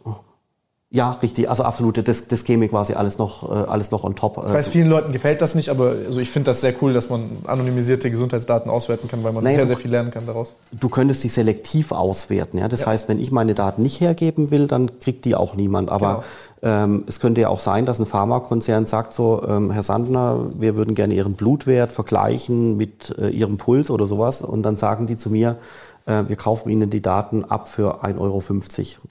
Ja, 0.90 1.10
richtig. 1.10 1.50
Also 1.50 1.64
absolut. 1.64 2.08
Das, 2.08 2.28
das 2.28 2.44
käme 2.44 2.66
quasi 2.66 2.94
alles 2.94 3.18
noch, 3.18 3.42
äh, 3.42 3.68
alles 3.68 3.90
noch 3.90 4.04
on 4.04 4.16
top. 4.16 4.42
Ich 4.46 4.52
weiß, 4.54 4.68
vielen 4.68 4.88
Leuten 4.88 5.12
gefällt 5.12 5.42
das 5.42 5.54
nicht, 5.54 5.68
aber 5.68 5.92
also 6.06 6.18
ich 6.18 6.30
finde 6.30 6.46
das 6.46 6.62
sehr 6.62 6.72
cool, 6.80 6.94
dass 6.94 7.10
man 7.10 7.24
anonymisierte 7.44 8.10
Gesundheitsdaten 8.10 8.70
auswerten 8.70 9.06
kann, 9.06 9.22
weil 9.22 9.32
man 9.32 9.44
naja, 9.44 9.58
sehr, 9.58 9.66
sehr 9.66 9.76
viel 9.76 9.90
lernen 9.90 10.10
kann 10.10 10.24
daraus. 10.24 10.54
Du 10.72 10.88
könntest 10.88 11.22
die 11.24 11.28
selektiv 11.28 11.92
auswerten. 11.92 12.56
Ja? 12.56 12.68
Das 12.68 12.80
ja. 12.80 12.86
heißt, 12.86 13.06
wenn 13.10 13.20
ich 13.20 13.30
meine 13.30 13.54
Daten 13.54 13.82
nicht 13.82 14.00
hergeben 14.00 14.50
will, 14.50 14.66
dann 14.66 14.98
kriegt 15.00 15.26
die 15.26 15.34
auch 15.34 15.56
niemand. 15.56 15.90
Aber 15.90 16.24
genau. 16.62 16.84
ähm, 16.84 17.04
es 17.06 17.20
könnte 17.20 17.42
ja 17.42 17.48
auch 17.48 17.60
sein, 17.60 17.84
dass 17.84 17.98
ein 17.98 18.06
Pharmakonzern 18.06 18.86
sagt 18.86 19.12
so, 19.12 19.42
ähm, 19.46 19.70
Herr 19.70 19.82
Sandner, 19.82 20.46
wir 20.58 20.74
würden 20.74 20.94
gerne 20.94 21.12
Ihren 21.12 21.34
Blutwert 21.34 21.92
vergleichen 21.92 22.78
mit 22.78 23.14
äh, 23.18 23.28
Ihrem 23.28 23.58
Puls 23.58 23.90
oder 23.90 24.06
sowas. 24.06 24.40
Und 24.40 24.62
dann 24.62 24.76
sagen 24.76 25.06
die 25.06 25.18
zu 25.18 25.28
mir, 25.28 25.58
äh, 26.06 26.24
wir 26.28 26.36
kaufen 26.36 26.70
Ihnen 26.70 26.88
die 26.88 27.02
Daten 27.02 27.44
ab 27.44 27.68
für 27.68 28.02
1,50 28.04 28.18
Euro. 28.18 28.42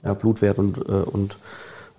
Ja, 0.04 0.14
Blutwert 0.14 0.58
und, 0.58 0.78
äh, 0.78 0.90
und 0.90 1.38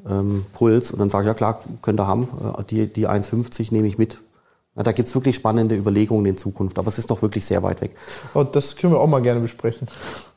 ähm, 0.08 0.46
Puls. 0.54 0.92
Und 0.92 1.00
dann 1.00 1.10
sage 1.10 1.24
ich, 1.24 1.28
ja 1.28 1.34
klar, 1.34 1.62
könnt 1.82 2.00
ihr 2.00 2.08
haben. 2.08 2.28
Äh, 2.58 2.64
die, 2.66 2.88
die 2.88 3.08
1,50 3.08 3.74
nehme 3.74 3.88
ich 3.88 3.98
mit. 3.98 4.20
Ja, 4.76 4.84
da 4.84 4.92
gibt 4.94 5.08
es 5.10 5.16
wirklich 5.16 5.36
spannende 5.36 5.76
Überlegungen 5.76 6.26
in 6.26 6.38
Zukunft, 6.38 6.80
aber 6.80 6.88
es 6.88 6.98
ist 6.98 7.10
doch 7.10 7.22
wirklich 7.22 7.44
sehr 7.44 7.64
weit 7.64 7.82
weg. 7.82 7.98
Oh, 8.34 8.44
das 8.44 8.78
können 8.78 8.94
wir 8.94 9.00
auch 9.00 9.08
mal 9.08 9.22
gerne 9.22 9.42
besprechen. 9.42 9.88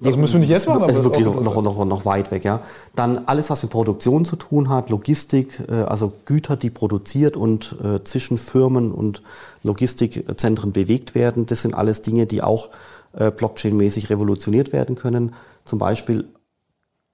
Das 0.01 0.16
müssen 0.16 0.34
wir 0.34 0.40
nicht 0.40 0.51
jetzt 0.51 0.66
machen, 0.66 0.82
aber 0.82 0.90
es 0.90 0.98
ist 0.98 1.05
wirklich 1.05 1.24
noch, 1.24 1.62
noch, 1.62 1.84
noch, 1.84 2.05
weit 2.06 2.32
weg. 2.32 2.43
Ja. 2.43 2.60
Dann 2.97 3.26
alles, 3.26 3.51
was 3.51 3.62
mit 3.62 3.70
Produktion 3.70 4.24
zu 4.24 4.34
tun 4.34 4.68
hat, 4.68 4.90
Logistik, 4.90 5.62
äh, 5.68 5.74
also 5.82 6.12
Güter, 6.24 6.56
die 6.56 6.70
produziert 6.70 7.36
und 7.36 7.76
äh, 7.84 8.02
zwischen 8.02 8.36
Firmen 8.36 8.90
und 8.90 9.22
Logistikzentren 9.62 10.72
bewegt 10.72 11.14
werden, 11.14 11.47
das 11.47 11.62
sind 11.62 11.74
alles 11.74 12.02
Dinge, 12.02 12.26
die 12.26 12.43
auch 12.43 12.70
äh, 13.12 13.30
Blockchain-mäßig 13.30 14.10
revolutioniert 14.10 14.72
werden 14.72 14.97
können. 14.97 15.34
Zum 15.64 15.78
Beispiel 15.78 16.24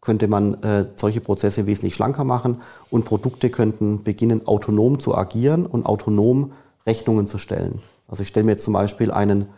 könnte 0.01 0.29
man 0.29 0.63
äh, 0.63 0.87
solche 0.97 1.21
Prozesse 1.21 1.67
wesentlich 1.67 1.95
schlanker 1.95 2.25
machen 2.25 2.63
und 2.91 3.05
Produkte 3.05 3.51
könnten 3.51 4.05
beginnen, 4.05 4.47
autonom 4.47 5.01
zu 5.01 5.17
agieren 5.17 5.67
und 5.67 5.87
autonom 5.87 6.53
Rechnungen 6.87 7.27
zu 7.27 7.39
stellen. 7.39 7.81
Also 8.07 8.23
ich 8.23 8.29
stelle 8.29 8.45
mir 8.45 8.53
jetzt 8.53 8.65
zum 8.65 8.75
Beispiel 8.75 9.11
einen 9.11 9.49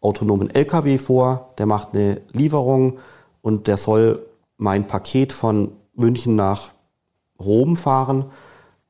autonomen 0.00 0.50
LKW 0.50 0.98
vor, 0.98 1.54
der 1.58 1.66
macht 1.66 1.94
eine 1.94 2.20
Lieferung 2.32 2.98
und 3.42 3.66
der 3.66 3.76
soll 3.76 4.24
mein 4.56 4.86
Paket 4.86 5.32
von 5.32 5.72
München 5.94 6.36
nach 6.36 6.70
Rom 7.40 7.76
fahren 7.76 8.26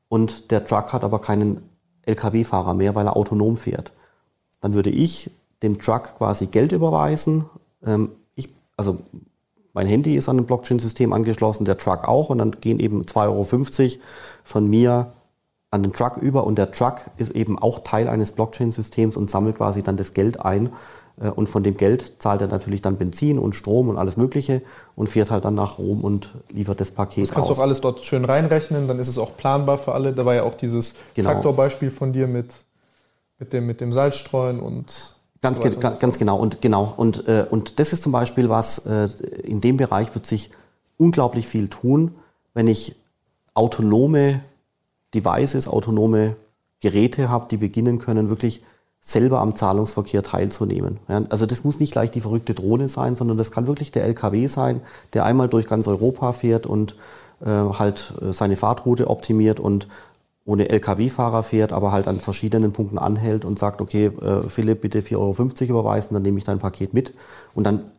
und 0.09 0.51
der 0.51 0.65
Truck 0.65 0.93
hat 0.93 1.03
aber 1.03 1.19
keinen 1.19 1.61
LKW-Fahrer 2.03 2.73
mehr, 2.73 2.95
weil 2.95 3.07
er 3.07 3.17
autonom 3.17 3.57
fährt. 3.57 3.93
Dann 4.61 4.73
würde 4.73 4.89
ich 4.89 5.31
dem 5.61 5.79
Truck 5.79 6.15
quasi 6.17 6.47
Geld 6.47 6.71
überweisen. 6.71 7.45
Ähm, 7.85 8.11
ich, 8.35 8.49
also 8.77 8.97
mein 9.77 9.85
Handy 9.85 10.15
ist 10.15 10.27
an 10.27 10.37
ein 10.39 10.47
Blockchain-System 10.47 11.13
angeschlossen, 11.13 11.63
der 11.63 11.77
Truck 11.77 12.07
auch 12.07 12.31
und 12.31 12.39
dann 12.39 12.49
gehen 12.49 12.79
eben 12.79 13.03
2,50 13.03 13.19
Euro 13.27 14.01
von 14.43 14.67
mir 14.67 15.13
an 15.69 15.83
den 15.83 15.93
Truck 15.93 16.17
über 16.17 16.47
und 16.47 16.57
der 16.57 16.71
Truck 16.71 17.01
ist 17.17 17.29
eben 17.29 17.59
auch 17.59 17.83
Teil 17.83 18.07
eines 18.07 18.31
Blockchain-Systems 18.31 19.15
und 19.15 19.29
sammelt 19.29 19.57
quasi 19.57 19.83
dann 19.83 19.95
das 19.95 20.15
Geld 20.15 20.43
ein 20.43 20.71
äh, 21.21 21.29
und 21.29 21.47
von 21.47 21.61
dem 21.61 21.77
Geld 21.77 22.13
zahlt 22.17 22.41
er 22.41 22.47
natürlich 22.47 22.81
dann 22.81 22.97
Benzin 22.97 23.37
und 23.37 23.53
Strom 23.53 23.89
und 23.89 23.99
alles 23.99 24.17
Mögliche 24.17 24.63
und 24.95 25.09
fährt 25.09 25.29
halt 25.29 25.45
dann 25.45 25.53
nach 25.53 25.77
Rom 25.77 26.03
und 26.03 26.33
liefert 26.49 26.81
das 26.81 26.89
Paket 26.89 27.25
aus. 27.25 27.27
Das 27.27 27.35
kannst 27.35 27.51
du 27.51 27.53
auch 27.53 27.59
alles 27.59 27.79
dort 27.79 28.03
schön 28.03 28.25
reinrechnen, 28.25 28.87
dann 28.87 28.97
ist 28.97 29.09
es 29.09 29.19
auch 29.19 29.37
planbar 29.37 29.77
für 29.77 29.93
alle. 29.93 30.11
Da 30.11 30.25
war 30.25 30.33
ja 30.33 30.41
auch 30.41 30.55
dieses 30.55 30.95
genau. 31.13 31.33
Traktorbeispiel 31.33 31.91
von 31.91 32.13
dir 32.13 32.25
mit, 32.25 32.51
mit, 33.37 33.53
dem, 33.53 33.67
mit 33.67 33.79
dem 33.79 33.93
Salzstreuen 33.93 34.59
und 34.59 35.16
Ganz, 35.41 35.59
ganz, 35.59 35.99
ganz, 35.99 36.17
genau 36.17 36.37
und 36.37 36.61
genau 36.61 36.93
und 36.97 37.27
äh, 37.27 37.45
und 37.49 37.79
das 37.79 37.93
ist 37.93 38.01
zum 38.01 38.11
Beispiel 38.11 38.49
was 38.49 38.79
äh, 38.87 39.07
in 39.43 39.61
dem 39.61 39.77
Bereich 39.77 40.13
wird 40.15 40.25
sich 40.25 40.49
unglaublich 40.97 41.47
viel 41.47 41.67
tun, 41.67 42.15
wenn 42.53 42.67
ich 42.67 42.95
autonome 43.53 44.41
Devices, 45.13 45.67
autonome 45.67 46.35
Geräte 46.79 47.29
habe, 47.29 47.47
die 47.49 47.57
beginnen 47.57 47.99
können 47.99 48.29
wirklich 48.29 48.63
selber 48.99 49.39
am 49.39 49.55
Zahlungsverkehr 49.55 50.23
teilzunehmen. 50.23 50.99
Ja, 51.07 51.23
also 51.29 51.45
das 51.45 51.63
muss 51.63 51.79
nicht 51.79 51.91
gleich 51.91 52.11
die 52.11 52.21
verrückte 52.21 52.53
Drohne 52.53 52.87
sein, 52.87 53.15
sondern 53.15 53.37
das 53.37 53.51
kann 53.51 53.67
wirklich 53.67 53.91
der 53.91 54.03
LKW 54.03 54.47
sein, 54.47 54.81
der 55.13 55.25
einmal 55.25 55.47
durch 55.47 55.65
ganz 55.65 55.87
Europa 55.87 56.33
fährt 56.33 56.65
und 56.65 56.95
äh, 57.41 57.47
halt 57.47 58.13
äh, 58.21 58.33
seine 58.33 58.55
Fahrtroute 58.55 59.09
optimiert 59.09 59.59
und 59.59 59.87
ohne 60.47 60.69
Lkw-Fahrer 60.69 61.43
fährt, 61.43 61.73
aber 61.73 61.91
halt 61.91 62.07
an 62.07 62.21
verschiedenen 62.21 62.71
Punkten 62.71 62.97
anhält 62.97 63.43
und 63.43 63.59
sagt, 63.59 63.81
okay, 63.81 64.05
äh, 64.05 64.47
Philipp, 64.47 64.79
bitte 64.79 65.01
4,50 65.01 65.17
Euro 65.63 65.81
überweisen, 65.81 66.13
dann 66.13 66.23
nehme 66.23 66.37
ich 66.37 66.45
dein 66.45 66.57
Paket 66.57 66.93
mit. 66.93 67.13
Und 67.53 67.65
dann 67.65 67.91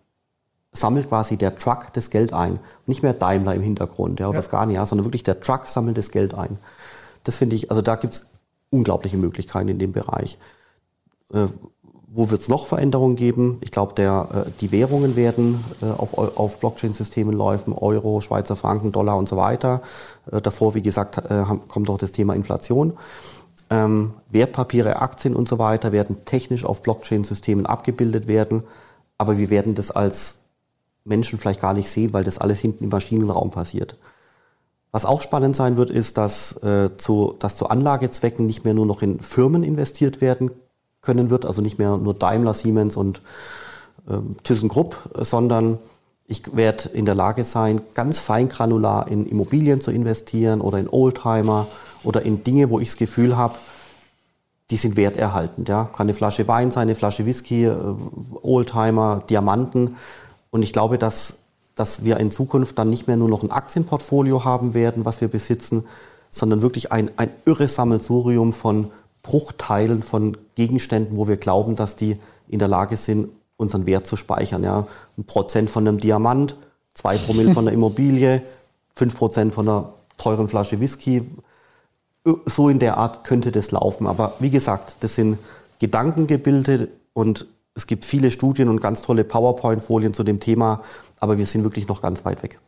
sammelt 0.73 1.11
quasi 1.11 1.37
der 1.37 1.57
Truck 1.57 1.93
das 1.93 2.09
Geld 2.09 2.33
ein. 2.33 2.59
Nicht 2.87 3.03
mehr 3.03 3.13
Daimler 3.13 3.55
im 3.55 3.61
Hintergrund 3.61 4.19
ja, 4.19 4.29
oder 4.29 4.39
ja. 4.39 4.43
Scania, 4.43 4.87
sondern 4.87 5.05
wirklich 5.05 5.25
der 5.25 5.41
Truck 5.41 5.69
sammelt 5.69 5.99
das 5.99 6.11
Geld 6.11 6.33
ein. 6.33 6.57
Das 7.23 7.37
finde 7.37 7.55
ich, 7.55 7.71
also 7.71 7.83
da 7.83 7.97
gibt 7.97 8.15
es 8.15 8.27
unglaubliche 8.71 9.19
Möglichkeiten 9.19 9.69
in 9.69 9.79
dem 9.79 9.93
Bereich. 9.93 10.39
Äh, 11.35 11.49
wo 12.11 12.31
wird 12.31 12.41
es 12.41 12.49
noch 12.49 12.67
Veränderungen 12.67 13.17
geben? 13.17 13.59
Ich 13.61 13.71
glaube, 13.71 14.03
äh, 14.03 14.51
die 14.61 14.73
Währungen 14.73 15.15
werden 15.17 15.63
äh, 15.83 15.87
auf, 15.87 16.17
auf 16.17 16.59
Blockchain-Systemen 16.59 17.37
laufen, 17.37 17.73
Euro, 17.73 18.21
Schweizer 18.21 18.57
Franken, 18.57 18.93
Dollar 18.93 19.17
und 19.17 19.29
so 19.29 19.37
weiter. 19.37 19.83
Äh, 20.31 20.41
davor, 20.41 20.75
wie 20.75 20.83
gesagt, 20.83 21.19
äh, 21.19 21.45
kommt 21.69 21.91
auch 21.91 21.99
das 21.99 22.13
Thema 22.13 22.35
Inflation. 22.35 22.95
Ähm, 23.71 24.15
Wertpapiere, 24.31 25.03
Aktien 25.03 25.37
und 25.37 25.49
so 25.49 25.59
weiter 25.59 25.93
werden 25.93 26.25
technisch 26.25 26.65
auf 26.65 26.83
Blockchain-Systemen 26.83 27.67
abgebildet 27.67 28.27
werden, 28.27 28.63
aber 29.19 29.37
wir 29.37 29.51
werden 29.51 29.75
das 29.75 29.91
als 29.91 30.37
Menschen 31.05 31.39
vielleicht 31.39 31.61
gar 31.61 31.75
nicht 31.75 31.91
sehen, 31.91 32.15
weil 32.15 32.25
das 32.25 32.39
alles 32.39 32.61
hinten 32.61 32.85
im 32.85 32.91
Maschinenraum 32.91 33.51
passiert. 33.51 33.99
Was 34.91 35.05
auch 35.05 35.21
spannend 35.21 35.55
sein 35.55 35.77
wird, 35.77 35.91
ist, 35.91 36.17
dass, 36.17 36.53
äh, 36.63 36.97
zu, 36.97 37.35
dass 37.39 37.57
zu 37.57 37.69
Anlagezwecken 37.69 38.47
nicht 38.47 38.65
mehr 38.65 38.73
nur 38.73 38.87
noch 38.87 39.03
in 39.03 39.21
Firmen 39.21 39.63
investiert 39.63 40.23
werden 40.23 40.51
können 41.09 41.31
wird, 41.31 41.47
also 41.47 41.63
nicht 41.63 41.79
mehr 41.79 41.97
nur 41.97 42.13
Daimler, 42.13 42.53
Siemens 42.53 42.95
und 42.95 43.23
ähm, 44.11 44.37
ThyssenKrupp, 44.43 44.97
sondern 45.21 45.79
ich 46.27 46.55
werde 46.55 46.91
in 46.91 47.07
der 47.07 47.15
Lage 47.15 47.45
sein, 47.45 47.81
ganz 47.95 48.21
feingranular 48.21 49.09
in 49.09 49.25
Immobilien 49.25 49.81
zu 49.81 49.91
investieren 49.91 50.61
oder 50.61 50.79
in 50.79 50.87
Oldtimer 50.87 51.67
oder 52.05 52.21
in 52.21 52.45
Dinge, 52.45 52.69
wo 52.69 52.79
ich 52.79 52.89
das 52.89 52.99
Gefühl 52.99 53.39
habe, 53.39 53.55
die 54.71 54.77
sind 54.77 54.99
werterhaltend. 54.99 55.71
Ja? 55.71 55.85
Kann 55.85 56.05
eine 56.05 56.13
Flasche 56.13 56.47
Wein 56.47 56.71
sein, 56.71 56.83
eine 56.83 56.95
Flasche 56.95 57.25
Whisky, 57.25 57.65
äh, 57.65 57.75
Oldtimer, 58.43 59.23
Diamanten. 59.31 59.97
Und 60.51 60.63
ich 60.63 60.75
glaube, 60.75 60.99
dass, 60.99 61.39
dass 61.75 62.05
wir 62.05 62.19
in 62.19 62.31
Zukunft 62.31 62.79
dann 62.79 62.91
nicht 62.91 63.07
mehr 63.07 63.17
nur 63.17 63.31
noch 63.31 63.43
ein 63.43 63.51
Aktienportfolio 63.51 64.45
haben 64.45 64.75
werden, 64.75 65.07
was 65.07 65.23
wir 65.23 65.29
besitzen, 65.29 65.85
sondern 66.29 66.61
wirklich 66.61 66.93
ein, 66.93 67.11
ein 67.17 67.31
irres 67.47 67.77
Sammelsurium 67.77 68.53
von 68.53 68.91
Bruchteilen 69.29 70.01
von 70.01 70.39
Gegenständen, 70.55 71.19
wo 71.19 71.29
wir 71.29 71.37
glauben, 71.37 71.77
dass 71.77 71.97
die 71.97 72.17
in 72.49 72.59
der 72.59 72.69
Lage 72.69 72.97
sind, 72.97 73.29
unseren 73.59 73.85
Wert 73.85 74.07
zu 74.07 74.17
speichern. 74.17 74.65
Ja. 74.65 74.87
Ein 75.19 75.25
Prozent 75.25 75.69
von 75.69 75.87
einem 75.87 76.01
Diamant, 76.01 76.57
zwei 76.95 77.19
Promille 77.19 77.53
von 77.53 77.69
einer 77.69 77.75
Immobilie, 77.75 78.43
fünf 78.95 79.15
Prozent 79.15 79.53
von 79.53 79.69
einer 79.69 79.93
teuren 80.17 80.49
Flasche 80.49 80.81
Whisky. 80.81 81.31
So 82.47 82.71
in 82.71 82.79
der 82.79 82.97
Art 82.97 83.25
könnte 83.25 83.53
das 83.53 83.71
laufen. 83.71 84.07
Aber 84.07 84.33
wie 84.39 84.49
gesagt, 84.49 84.97
das 85.01 85.15
sind 85.15 85.37
Gedankengebilde 85.79 86.89
und 87.13 87.47
es 87.75 87.87
gibt 87.87 88.07
viele 88.07 88.31
Studien 88.31 88.71
und 88.71 88.81
ganz 88.81 89.03
tolle 89.03 89.25
PowerPoint-Folien 89.25 90.15
zu 90.15 90.25
dem 90.25 90.41
Thema, 90.41 90.83
aber 91.21 91.37
wir 91.37 91.45
sind 91.45 91.65
wirklich 91.65 91.87
noch 91.87 92.01
ganz 92.01 92.25
weit 92.25 92.43
weg. 92.43 92.59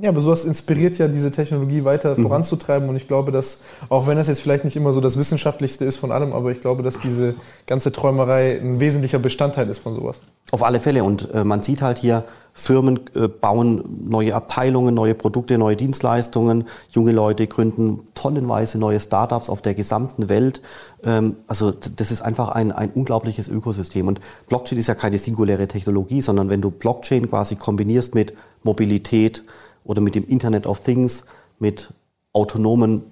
Ja, 0.00 0.10
aber 0.10 0.20
sowas 0.20 0.44
inspiriert 0.44 0.96
ja 0.98 1.08
diese 1.08 1.32
Technologie 1.32 1.82
weiter 1.82 2.16
mhm. 2.16 2.22
voranzutreiben 2.22 2.88
und 2.88 2.94
ich 2.94 3.08
glaube, 3.08 3.32
dass, 3.32 3.62
auch 3.88 4.06
wenn 4.06 4.16
das 4.16 4.28
jetzt 4.28 4.40
vielleicht 4.40 4.64
nicht 4.64 4.76
immer 4.76 4.92
so 4.92 5.00
das 5.00 5.18
Wissenschaftlichste 5.18 5.84
ist 5.84 5.96
von 5.96 6.12
allem, 6.12 6.32
aber 6.32 6.52
ich 6.52 6.60
glaube, 6.60 6.84
dass 6.84 7.00
diese 7.00 7.34
ganze 7.66 7.90
Träumerei 7.90 8.60
ein 8.60 8.78
wesentlicher 8.78 9.18
Bestandteil 9.18 9.68
ist 9.68 9.78
von 9.78 9.94
sowas. 9.94 10.20
Auf 10.52 10.62
alle 10.62 10.78
Fälle 10.78 11.02
und 11.02 11.34
äh, 11.34 11.42
man 11.42 11.62
sieht 11.62 11.82
halt 11.82 11.98
hier, 11.98 12.24
Firmen 12.54 13.00
äh, 13.14 13.28
bauen 13.28 13.84
neue 14.08 14.34
Abteilungen, 14.34 14.94
neue 14.94 15.14
Produkte, 15.14 15.58
neue 15.58 15.76
Dienstleistungen, 15.76 16.64
junge 16.90 17.12
Leute 17.12 17.46
gründen 17.46 18.00
tonnenweise 18.14 18.78
neue 18.78 18.98
Startups 19.00 19.48
auf 19.48 19.62
der 19.62 19.74
gesamten 19.74 20.28
Welt. 20.28 20.62
Ähm, 21.04 21.36
also 21.48 21.72
das 21.72 22.10
ist 22.10 22.22
einfach 22.22 22.50
ein, 22.50 22.70
ein 22.70 22.90
unglaubliches 22.90 23.48
Ökosystem 23.48 24.06
und 24.06 24.20
Blockchain 24.48 24.78
ist 24.78 24.86
ja 24.86 24.94
keine 24.94 25.18
singuläre 25.18 25.66
Technologie, 25.66 26.20
sondern 26.20 26.50
wenn 26.50 26.60
du 26.60 26.70
Blockchain 26.70 27.28
quasi 27.28 27.56
kombinierst 27.56 28.14
mit 28.14 28.34
Mobilität, 28.62 29.44
oder 29.88 30.02
mit 30.02 30.14
dem 30.14 30.24
Internet 30.28 30.66
of 30.66 30.80
Things, 30.80 31.24
mit 31.58 31.92
autonomen 32.32 33.02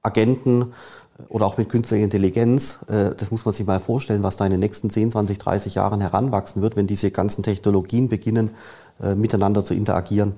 Agenten 0.00 0.72
oder 1.28 1.44
auch 1.44 1.58
mit 1.58 1.68
künstlicher 1.68 2.04
Intelligenz. 2.04 2.78
Äh, 2.88 3.10
das 3.16 3.30
muss 3.32 3.44
man 3.44 3.52
sich 3.52 3.66
mal 3.66 3.80
vorstellen, 3.80 4.22
was 4.22 4.36
da 4.36 4.46
in 4.46 4.52
den 4.52 4.60
nächsten 4.60 4.88
10, 4.88 5.10
20, 5.10 5.38
30 5.38 5.74
Jahren 5.74 6.00
heranwachsen 6.00 6.62
wird, 6.62 6.76
wenn 6.76 6.86
diese 6.86 7.10
ganzen 7.10 7.42
Technologien 7.42 8.08
beginnen, 8.08 8.50
äh, 9.02 9.16
miteinander 9.16 9.64
zu 9.64 9.74
interagieren. 9.74 10.36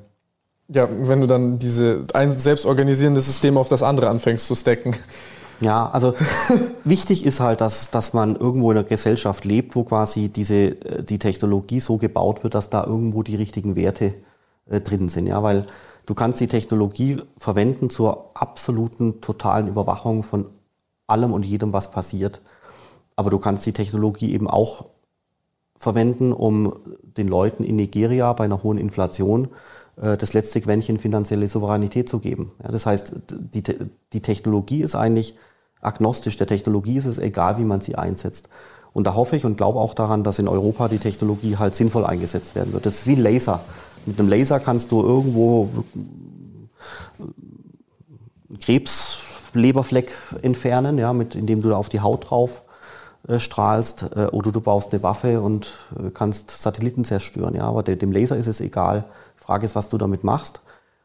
Ja, 0.69 0.89
wenn 0.91 1.21
du 1.21 1.27
dann 1.27 1.59
diese 1.59 2.07
ein 2.15 2.39
selbstorganisierende 2.39 3.21
System 3.21 3.59
auf 3.59 3.69
das 3.69 3.83
andere 3.83 4.09
anfängst 4.09 4.47
zu 4.47 4.55
stacken. 4.55 4.97
Ja, 5.61 5.91
also 5.91 6.15
wichtig 6.85 7.27
ist 7.27 7.41
halt, 7.41 7.61
dass, 7.61 7.91
dass 7.91 8.15
man 8.15 8.35
irgendwo 8.37 8.71
in 8.71 8.79
einer 8.79 8.87
Gesellschaft 8.89 9.45
lebt, 9.45 9.77
wo 9.77 9.85
quasi 9.85 10.31
diese, 10.31 10.55
äh, 10.55 11.05
die 11.05 11.19
Technologie 11.19 11.81
so 11.81 11.99
gebaut 11.99 12.45
wird, 12.45 12.55
dass 12.55 12.71
da 12.71 12.83
irgendwo 12.83 13.23
die 13.23 13.37
richtigen 13.37 13.77
Werte 13.77 14.07
äh, 14.07 14.30
drin 14.79 15.09
sind, 15.09 15.27
ja, 15.27 15.43
weil 15.43 15.67
du 16.07 16.15
kannst 16.15 16.39
die 16.41 16.47
Technologie 16.47 17.17
verwenden 17.37 17.91
zur 17.91 18.31
absoluten 18.35 19.21
totalen 19.21 19.67
Überwachung 19.67 20.23
von 20.23 20.47
allem 21.09 21.33
und 21.33 21.45
jedem, 21.45 21.73
was 21.73 21.91
passiert. 21.91 22.41
Aber 23.17 23.31
du 23.31 23.39
kannst 23.39 23.67
die 23.67 23.73
Technologie 23.73 24.33
eben 24.33 24.49
auch 24.49 24.87
verwenden, 25.77 26.33
um 26.33 26.75
den 27.03 27.27
Leuten 27.27 27.65
in 27.65 27.77
Nigeria 27.77 28.33
bei 28.33 28.45
einer 28.45 28.63
hohen 28.63 28.79
Inflation 28.79 29.49
äh, 29.97 30.17
das 30.17 30.33
letzte 30.35 30.61
Quäntchen 30.61 30.99
finanzielle 30.99 31.49
Souveränität 31.49 32.09
zu 32.09 32.19
geben. 32.19 32.53
Ja, 32.63 32.71
das 32.71 32.87
heißt, 32.87 33.15
die, 33.31 33.63
die 34.13 34.23
Technologie 34.23 34.83
ist 34.83 34.95
eigentlich 34.95 35.35
agnostisch. 35.81 36.37
Der 36.37 36.47
Technologie 36.47 36.97
ist 36.97 37.07
es 37.07 37.19
egal, 37.19 37.59
wie 37.59 37.65
man 37.65 37.81
sie 37.81 37.97
einsetzt. 37.97 38.49
Und 38.93 39.07
da 39.07 39.15
hoffe 39.15 39.37
ich 39.37 39.45
und 39.45 39.57
glaube 39.57 39.79
auch 39.79 39.95
daran, 39.95 40.25
dass 40.25 40.39
in 40.39 40.49
Europa 40.49 40.89
die 40.89 40.99
Technologie 40.99 41.57
halt 41.57 41.75
sinnvoll 41.75 42.05
eingesetzt 42.05 42.55
werden 42.55 42.73
wird. 42.73 42.87
Das 42.87 43.01
ist 43.01 43.07
wie 43.07 43.17
ein 43.17 43.23
Laser. 43.23 43.61
Mit 44.07 44.19
einem 44.19 44.29
Laser 44.29 44.61
kannst 44.61 44.93
du 44.93 45.03
irgendwo 45.03 45.69
einen 48.49 48.61
Krebsleberfleck 48.61 50.13
entfernen, 50.43 50.99
ja, 50.99 51.13
mit, 51.13 51.35
indem 51.35 51.63
du 51.63 51.75
auf 51.75 51.89
die 51.89 52.01
Haut 52.01 52.31
drauf 52.31 52.63
äh, 53.29 53.39
strahlst. 53.39 54.11
Äh, 54.17 54.27
oder 54.27 54.53
du 54.53 54.61
baust 54.61 54.93
eine 54.93 55.03
Waffe 55.03 55.41
und 55.41 55.73
äh, 55.99 56.11
kannst 56.11 56.51
Satelliten 56.51 57.05
zerstören. 57.05 57.55
Ja, 57.55 57.65
aber 57.65 57.83
de, 57.83 57.97
dem 57.97 58.13
Laser 58.13 58.37
ist 58.37 58.47
es 58.47 58.61
egal. 58.61 59.05
Die 59.39 59.45
Frage 59.45 59.67
ist, 59.67 59.75
was 59.75 59.89
du 59.89 59.99
damit 59.99 60.25
machst. 60.25 60.63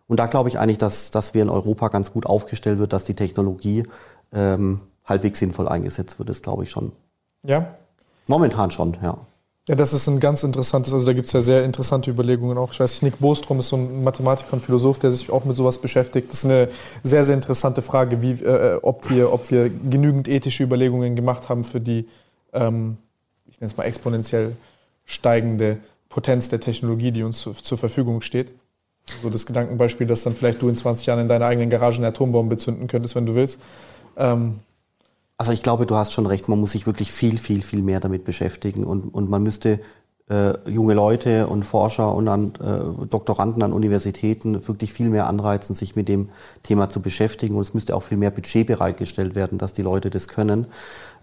Und 0.08 0.20
da 0.20 0.28
glaube 0.28 0.50
ich 0.50 0.60
eigentlich, 0.60 0.78
dass, 0.78 1.12
dass 1.12 1.34
wir 1.34 1.42
in 1.42 1.50
Europa 1.50 1.88
ganz 1.90 2.14
gut 2.14 2.26
aufgestellt 2.26 2.80
wird, 2.80 2.94
dass 2.94 3.06
die 3.06 3.16
Technologie 3.16 3.84
ähm, 4.32 4.82
halbwegs 5.04 5.40
sinnvoll 5.40 5.68
eingesetzt 5.68 6.20
wird. 6.20 6.30
Das 6.30 6.42
glaube 6.42 6.64
ich 6.64 6.72
schon. 6.72 6.92
Ja? 7.44 7.76
Momentan 8.28 8.72
schon, 8.72 8.98
ja. 9.02 9.18
Ja, 9.68 9.74
das 9.74 9.94
ist 9.94 10.08
ein 10.08 10.20
ganz 10.20 10.44
interessantes, 10.44 10.94
also 10.94 11.08
da 11.08 11.14
gibt 11.14 11.26
es 11.26 11.34
ja 11.34 11.42
sehr 11.42 11.66
interessante 11.66 12.12
Überlegungen 12.12 12.56
auch. 12.56 12.72
Ich 12.72 12.80
weiß 12.80 13.02
nicht, 13.02 13.14
Nick 13.14 13.20
Bostrom 13.20 13.60
ist 13.60 13.70
so 13.70 13.78
ein 13.78 14.04
Mathematiker 14.04 14.54
und 14.54 14.62
Philosoph, 14.62 15.00
der 15.00 15.12
sich 15.12 15.32
auch 15.32 15.44
mit 15.44 15.56
sowas 15.56 15.80
beschäftigt. 15.80 16.30
Das 16.30 16.40
ist 16.40 16.46
eine 16.46 16.70
sehr, 17.02 17.24
sehr 17.24 17.34
interessante 17.34 17.82
Frage, 17.82 18.22
wie, 18.22 18.34
äh, 18.44 18.78
ob, 18.84 19.10
wir, 19.10 19.34
ob 19.34 19.50
wir 19.50 19.70
genügend 19.70 20.28
ethische 20.28 20.64
Überlegungen 20.64 21.16
gemacht 21.16 21.50
haben 21.50 21.64
für 21.64 21.82
die, 21.82 22.06
ähm, 22.54 22.98
ich 23.48 23.60
nenne 23.60 23.72
es 23.72 23.78
mal 23.78 23.86
exponentiell 23.86 24.56
steigende 25.06 25.78
Potenz 26.10 26.48
der 26.50 26.60
Technologie, 26.60 27.12
die 27.12 27.24
uns 27.24 27.40
zu, 27.40 27.54
zur 27.54 27.80
Verfügung 27.80 28.22
steht. 28.22 28.52
So 29.22 29.32
das 29.32 29.48
Gedankenbeispiel, 29.48 30.06
dass 30.06 30.22
dann 30.22 30.36
vielleicht 30.36 30.62
du 30.62 30.70
in 30.70 30.76
20 30.76 31.08
Jahren 31.08 31.22
in 31.22 31.28
deiner 31.28 31.46
eigenen 31.46 31.72
Garage 31.72 31.98
eine 31.98 32.08
Atombombe 32.08 32.56
bezünden 32.56 32.86
könntest, 32.86 33.16
wenn 33.16 33.26
du 33.26 33.34
willst. 33.34 33.60
Ähm, 34.16 34.58
also 35.38 35.52
ich 35.52 35.64
glaube, 35.64 35.86
du 35.86 35.96
hast 35.96 36.14
schon 36.14 36.26
recht, 36.26 36.48
man 36.48 36.60
muss 36.60 36.72
sich 36.72 36.86
wirklich 36.86 37.12
viel, 37.12 37.38
viel, 37.38 37.62
viel 37.62 37.82
mehr 37.82 38.00
damit 38.00 38.24
beschäftigen 38.24 38.84
und, 38.84 39.14
und 39.14 39.30
man 39.30 39.44
müsste 39.44 39.80
äh, 40.30 40.54
junge 40.68 40.96
Leute 40.96 41.48
und 41.48 41.64
Forscher 41.64 42.14
und 42.14 42.28
an, 42.28 42.54
äh, 42.56 43.06
Doktoranden 43.08 43.62
an 43.62 43.74
Universitäten 43.74 44.68
wirklich 44.68 44.92
viel 44.92 45.10
mehr 45.10 45.28
anreizen, 45.28 45.76
sich 45.76 45.96
mit 45.96 46.10
dem 46.10 46.30
Thema 46.64 46.90
zu 46.90 47.00
beschäftigen 47.00 47.56
und 47.56 47.62
es 47.62 47.74
müsste 47.74 47.96
auch 47.96 48.02
viel 48.02 48.18
mehr 48.18 48.32
Budget 48.32 48.66
bereitgestellt 48.66 49.36
werden, 49.36 49.58
dass 49.58 49.74
die 49.74 49.84
Leute 49.84 50.10
das 50.10 50.28
können, 50.28 50.66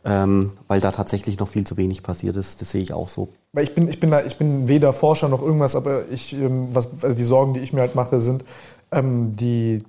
ähm, 0.04 0.52
weil 0.68 0.80
da 0.80 0.92
tatsächlich 0.92 1.38
noch 1.40 1.48
viel 1.48 1.66
zu 1.66 1.76
wenig 1.76 2.02
passiert 2.04 2.36
ist. 2.36 2.60
Das 2.60 2.70
sehe 2.70 2.82
ich 2.82 2.92
auch 2.92 3.08
so. 3.08 3.28
Ich 3.58 3.74
bin, 3.74 3.88
ich 3.88 3.98
bin, 3.98 4.10
da, 4.10 4.24
ich 4.24 4.36
bin 4.36 4.68
weder 4.68 4.92
Forscher 4.92 5.28
noch 5.28 5.42
irgendwas, 5.42 5.74
aber 5.74 6.08
ich, 6.10 6.34
ähm, 6.34 6.68
was, 6.72 6.90
also 7.02 7.16
die 7.16 7.24
Sorgen, 7.24 7.54
die 7.54 7.60
ich 7.60 7.72
mir 7.72 7.80
halt 7.80 7.96
mache, 7.96 8.20
sind 8.20 8.44
ähm, 8.92 9.34
die, 9.34 9.82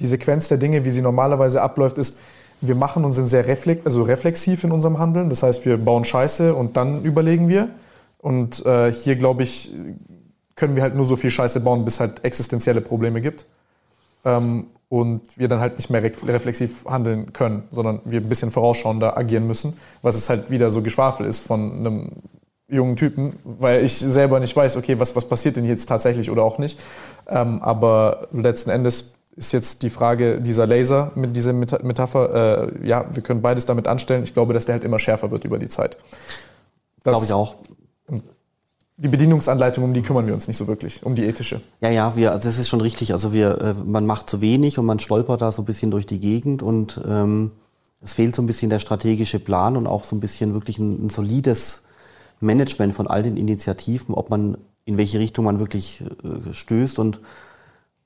die 0.00 0.06
Sequenz 0.06 0.48
der 0.48 0.58
Dinge, 0.58 0.86
wie 0.86 0.90
sie 0.90 1.02
normalerweise 1.02 1.60
abläuft, 1.60 1.98
ist, 1.98 2.18
wir 2.62 2.74
machen 2.74 3.04
und 3.04 3.12
sind 3.12 3.26
sehr 3.26 3.46
reflex 3.46 3.84
also 3.84 4.02
reflexiv 4.02 4.64
in 4.64 4.72
unserem 4.72 4.98
Handeln. 4.98 5.28
Das 5.28 5.42
heißt, 5.42 5.66
wir 5.66 5.76
bauen 5.76 6.04
Scheiße 6.04 6.54
und 6.54 6.76
dann 6.76 7.02
überlegen 7.02 7.48
wir. 7.48 7.68
Und 8.18 8.64
äh, 8.64 8.92
hier, 8.92 9.16
glaube 9.16 9.42
ich, 9.42 9.70
können 10.54 10.76
wir 10.76 10.82
halt 10.82 10.94
nur 10.94 11.04
so 11.04 11.16
viel 11.16 11.30
Scheiße 11.30 11.60
bauen, 11.60 11.84
bis 11.84 11.98
halt 11.98 12.24
existenzielle 12.24 12.80
Probleme 12.80 13.20
gibt. 13.20 13.46
Ähm, 14.24 14.66
und 14.88 15.38
wir 15.38 15.48
dann 15.48 15.60
halt 15.60 15.78
nicht 15.78 15.88
mehr 15.88 16.02
re 16.02 16.12
reflexiv 16.26 16.84
handeln 16.84 17.32
können, 17.32 17.64
sondern 17.70 18.00
wir 18.04 18.20
ein 18.20 18.28
bisschen 18.28 18.50
vorausschauender 18.50 19.16
agieren 19.16 19.46
müssen, 19.46 19.76
was 20.02 20.16
es 20.16 20.28
halt 20.28 20.50
wieder 20.50 20.70
so 20.70 20.82
Geschwafel 20.82 21.26
ist 21.26 21.40
von 21.40 21.72
einem 21.78 22.08
jungen 22.68 22.96
Typen, 22.96 23.34
weil 23.42 23.84
ich 23.84 23.94
selber 23.94 24.38
nicht 24.38 24.54
weiß, 24.54 24.76
okay, 24.76 25.00
was, 25.00 25.16
was 25.16 25.26
passiert 25.26 25.56
denn 25.56 25.64
jetzt 25.64 25.86
tatsächlich 25.86 26.30
oder 26.30 26.42
auch 26.42 26.58
nicht. 26.58 26.78
Ähm, 27.26 27.62
aber 27.62 28.28
letzten 28.32 28.70
Endes 28.70 29.14
ist 29.36 29.52
jetzt 29.52 29.82
die 29.82 29.90
Frage 29.90 30.40
dieser 30.40 30.66
Laser 30.66 31.12
mit 31.14 31.36
dieser 31.36 31.52
Metapher. 31.52 32.72
Äh, 32.82 32.86
ja, 32.86 33.06
wir 33.12 33.22
können 33.22 33.40
beides 33.40 33.66
damit 33.66 33.88
anstellen. 33.88 34.24
Ich 34.24 34.34
glaube, 34.34 34.52
dass 34.52 34.66
der 34.66 34.74
halt 34.74 34.84
immer 34.84 34.98
schärfer 34.98 35.30
wird 35.30 35.44
über 35.44 35.58
die 35.58 35.68
Zeit. 35.68 35.96
Glaube 37.02 37.24
ich 37.24 37.32
auch. 37.32 37.56
Die 38.98 39.08
Bedienungsanleitung, 39.08 39.84
um 39.84 39.94
die 39.94 40.02
kümmern 40.02 40.26
wir 40.26 40.34
uns 40.34 40.46
nicht 40.46 40.58
so 40.58 40.66
wirklich, 40.68 41.04
um 41.04 41.14
die 41.14 41.24
ethische. 41.24 41.60
Ja, 41.80 41.88
ja, 41.88 42.14
wir, 42.14 42.32
also 42.32 42.46
das 42.46 42.58
ist 42.58 42.68
schon 42.68 42.82
richtig. 42.82 43.12
Also 43.12 43.32
wir, 43.32 43.60
äh, 43.60 43.74
man 43.84 44.06
macht 44.06 44.28
zu 44.28 44.40
wenig 44.40 44.78
und 44.78 44.86
man 44.86 45.00
stolpert 45.00 45.40
da 45.40 45.50
so 45.50 45.62
ein 45.62 45.64
bisschen 45.64 45.90
durch 45.90 46.06
die 46.06 46.20
Gegend 46.20 46.62
und 46.62 47.00
ähm, 47.08 47.52
es 48.02 48.14
fehlt 48.14 48.36
so 48.36 48.42
ein 48.42 48.46
bisschen 48.46 48.68
der 48.68 48.80
strategische 48.80 49.38
Plan 49.38 49.76
und 49.76 49.86
auch 49.86 50.04
so 50.04 50.14
ein 50.14 50.20
bisschen 50.20 50.52
wirklich 50.52 50.78
ein, 50.78 51.06
ein 51.06 51.10
solides 51.10 51.84
Management 52.40 52.94
von 52.94 53.06
all 53.06 53.22
den 53.22 53.36
Initiativen, 53.36 54.14
ob 54.14 54.28
man 54.28 54.58
in 54.84 54.98
welche 54.98 55.18
Richtung 55.18 55.46
man 55.46 55.58
wirklich 55.58 56.04
äh, 56.22 56.52
stößt 56.52 56.98
und 56.98 57.20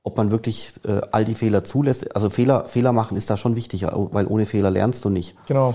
ob 0.06 0.16
man 0.16 0.30
wirklich 0.30 0.72
äh, 0.86 1.00
all 1.10 1.24
die 1.24 1.34
Fehler 1.34 1.64
zulässt. 1.64 2.14
Also 2.14 2.30
Fehler, 2.30 2.66
Fehler 2.66 2.92
machen 2.92 3.16
ist 3.16 3.28
da 3.28 3.36
schon 3.36 3.56
wichtig, 3.56 3.84
weil 3.90 4.26
ohne 4.28 4.46
Fehler 4.46 4.70
lernst 4.70 5.04
du 5.04 5.10
nicht. 5.10 5.34
Genau. 5.48 5.74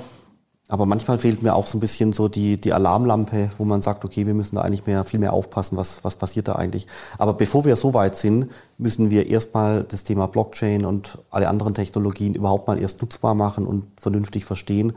Aber 0.70 0.86
manchmal 0.86 1.18
fehlt 1.18 1.44
mir 1.44 1.54
auch 1.54 1.68
so 1.68 1.78
ein 1.78 1.82
bisschen 1.82 2.14
so 2.14 2.30
die, 2.30 2.56
die 2.56 2.72
Alarmlampe, 2.72 3.50
wo 3.58 3.66
man 3.66 3.82
sagt, 3.82 4.06
okay, 4.06 4.26
wir 4.26 4.34
müssen 4.34 4.56
da 4.56 4.62
eigentlich 4.62 4.86
mehr, 4.86 5.04
viel 5.04 5.20
mehr 5.20 5.34
aufpassen, 5.34 5.76
was, 5.76 6.06
was 6.06 6.16
passiert 6.16 6.48
da 6.48 6.54
eigentlich. 6.54 6.88
Aber 7.18 7.34
bevor 7.34 7.66
wir 7.66 7.76
so 7.76 7.94
weit 7.94 8.18
sind, 8.18 8.50
müssen 8.78 9.10
wir 9.10 9.28
erstmal 9.28 9.84
das 9.84 10.06
Thema 10.06 10.28
Blockchain 10.28 10.86
und 10.86 11.18
alle 11.30 11.50
anderen 11.50 11.74
Technologien 11.74 12.34
überhaupt 12.34 12.70
mal 12.70 12.80
erst 12.80 13.02
nutzbar 13.02 13.36
machen 13.36 13.68
und 13.68 13.86
vernünftig 14.00 14.46
verstehen. 14.46 14.94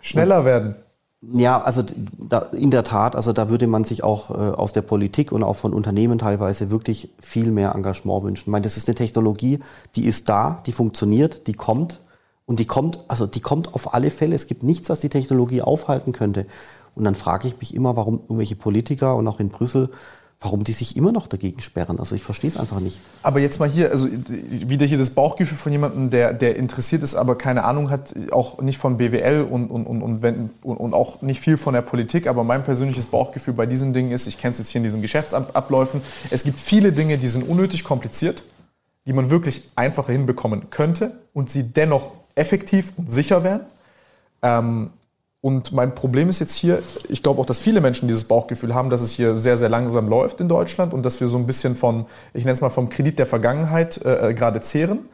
Schneller 0.00 0.38
und, 0.38 0.44
werden. 0.46 0.74
Ja, 1.22 1.60
also 1.60 1.84
da, 2.18 2.38
in 2.52 2.70
der 2.70 2.82
Tat, 2.82 3.14
also 3.14 3.34
da 3.34 3.50
würde 3.50 3.66
man 3.66 3.84
sich 3.84 4.02
auch 4.02 4.30
äh, 4.30 4.34
aus 4.34 4.72
der 4.72 4.80
Politik 4.80 5.32
und 5.32 5.42
auch 5.42 5.56
von 5.56 5.74
Unternehmen 5.74 6.18
teilweise 6.18 6.70
wirklich 6.70 7.10
viel 7.18 7.50
mehr 7.50 7.74
Engagement 7.74 8.24
wünschen. 8.24 8.44
Ich 8.44 8.50
meine, 8.50 8.62
das 8.62 8.78
ist 8.78 8.88
eine 8.88 8.94
Technologie, 8.94 9.58
die 9.96 10.06
ist 10.06 10.30
da, 10.30 10.62
die 10.64 10.72
funktioniert, 10.72 11.46
die 11.46 11.52
kommt 11.52 12.00
und 12.46 12.58
die 12.58 12.64
kommt, 12.64 13.00
also 13.08 13.26
die 13.26 13.40
kommt 13.40 13.74
auf 13.74 13.92
alle 13.92 14.10
Fälle. 14.10 14.34
Es 14.34 14.46
gibt 14.46 14.62
nichts, 14.62 14.88
was 14.88 15.00
die 15.00 15.10
Technologie 15.10 15.60
aufhalten 15.60 16.12
könnte. 16.12 16.46
Und 16.94 17.04
dann 17.04 17.14
frage 17.14 17.48
ich 17.48 17.58
mich 17.58 17.74
immer, 17.74 17.96
warum 17.96 18.20
irgendwelche 18.20 18.56
Politiker 18.56 19.14
und 19.16 19.28
auch 19.28 19.40
in 19.40 19.50
Brüssel 19.50 19.90
warum 20.40 20.64
die 20.64 20.72
sich 20.72 20.96
immer 20.96 21.12
noch 21.12 21.26
dagegen 21.26 21.60
sperren. 21.60 21.98
Also 21.98 22.14
ich 22.14 22.22
verstehe 22.22 22.48
es 22.48 22.56
einfach 22.56 22.80
nicht. 22.80 22.98
Aber 23.22 23.40
jetzt 23.40 23.60
mal 23.60 23.68
hier, 23.68 23.90
also 23.90 24.08
wieder 24.10 24.86
hier 24.86 24.96
das 24.96 25.10
Bauchgefühl 25.10 25.58
von 25.58 25.70
jemandem, 25.70 26.08
der, 26.08 26.32
der 26.32 26.56
interessiert 26.56 27.02
ist, 27.02 27.14
aber 27.14 27.36
keine 27.36 27.64
Ahnung 27.64 27.90
hat, 27.90 28.14
auch 28.30 28.62
nicht 28.62 28.78
von 28.78 28.96
BWL 28.96 29.42
und, 29.42 29.70
und, 29.70 29.86
und, 29.86 30.02
und, 30.02 30.50
und 30.62 30.94
auch 30.94 31.20
nicht 31.20 31.40
viel 31.40 31.58
von 31.58 31.74
der 31.74 31.82
Politik. 31.82 32.26
Aber 32.26 32.42
mein 32.42 32.64
persönliches 32.64 33.06
Bauchgefühl 33.06 33.52
bei 33.52 33.66
diesen 33.66 33.92
Dingen 33.92 34.12
ist, 34.12 34.26
ich 34.26 34.38
kenne 34.38 34.52
es 34.52 34.58
jetzt 34.58 34.70
hier 34.70 34.78
in 34.78 34.84
diesen 34.84 35.02
Geschäftsabläufen, 35.02 36.00
es 36.30 36.42
gibt 36.42 36.58
viele 36.58 36.92
Dinge, 36.92 37.18
die 37.18 37.28
sind 37.28 37.46
unnötig 37.46 37.84
kompliziert, 37.84 38.42
die 39.06 39.12
man 39.12 39.28
wirklich 39.28 39.68
einfacher 39.76 40.12
hinbekommen 40.12 40.70
könnte 40.70 41.12
und 41.34 41.50
sie 41.50 41.64
dennoch 41.64 42.12
effektiv 42.34 42.94
und 42.96 43.12
sicher 43.12 43.44
wären. 43.44 43.60
Ähm, 44.42 44.90
Und 45.42 45.72
mein 45.72 45.94
Problem 45.94 46.28
ist 46.28 46.38
jetzt 46.40 46.54
hier, 46.54 46.82
ich 47.08 47.22
glaube 47.22 47.40
auch, 47.40 47.46
dass 47.46 47.60
viele 47.60 47.80
Menschen 47.80 48.08
dieses 48.08 48.24
Bauchgefühl 48.24 48.74
haben, 48.74 48.90
dass 48.90 49.00
es 49.00 49.12
hier 49.12 49.36
sehr, 49.36 49.56
sehr 49.56 49.70
langsam 49.70 50.08
läuft 50.08 50.40
in 50.40 50.48
Deutschland 50.48 50.92
und 50.92 51.02
dass 51.02 51.20
wir 51.20 51.28
so 51.28 51.38
ein 51.38 51.46
bisschen 51.46 51.76
von, 51.76 52.06
ich 52.34 52.44
nenne 52.44 52.54
es 52.54 52.60
mal 52.60 52.68
vom 52.68 52.90
Kredit 52.90 53.18
der 53.18 53.26
Vergangenheit 53.26 54.04
äh, 54.04 54.30
äh 54.30 54.34
gerade 54.34 54.60
zehren, 54.60 55.08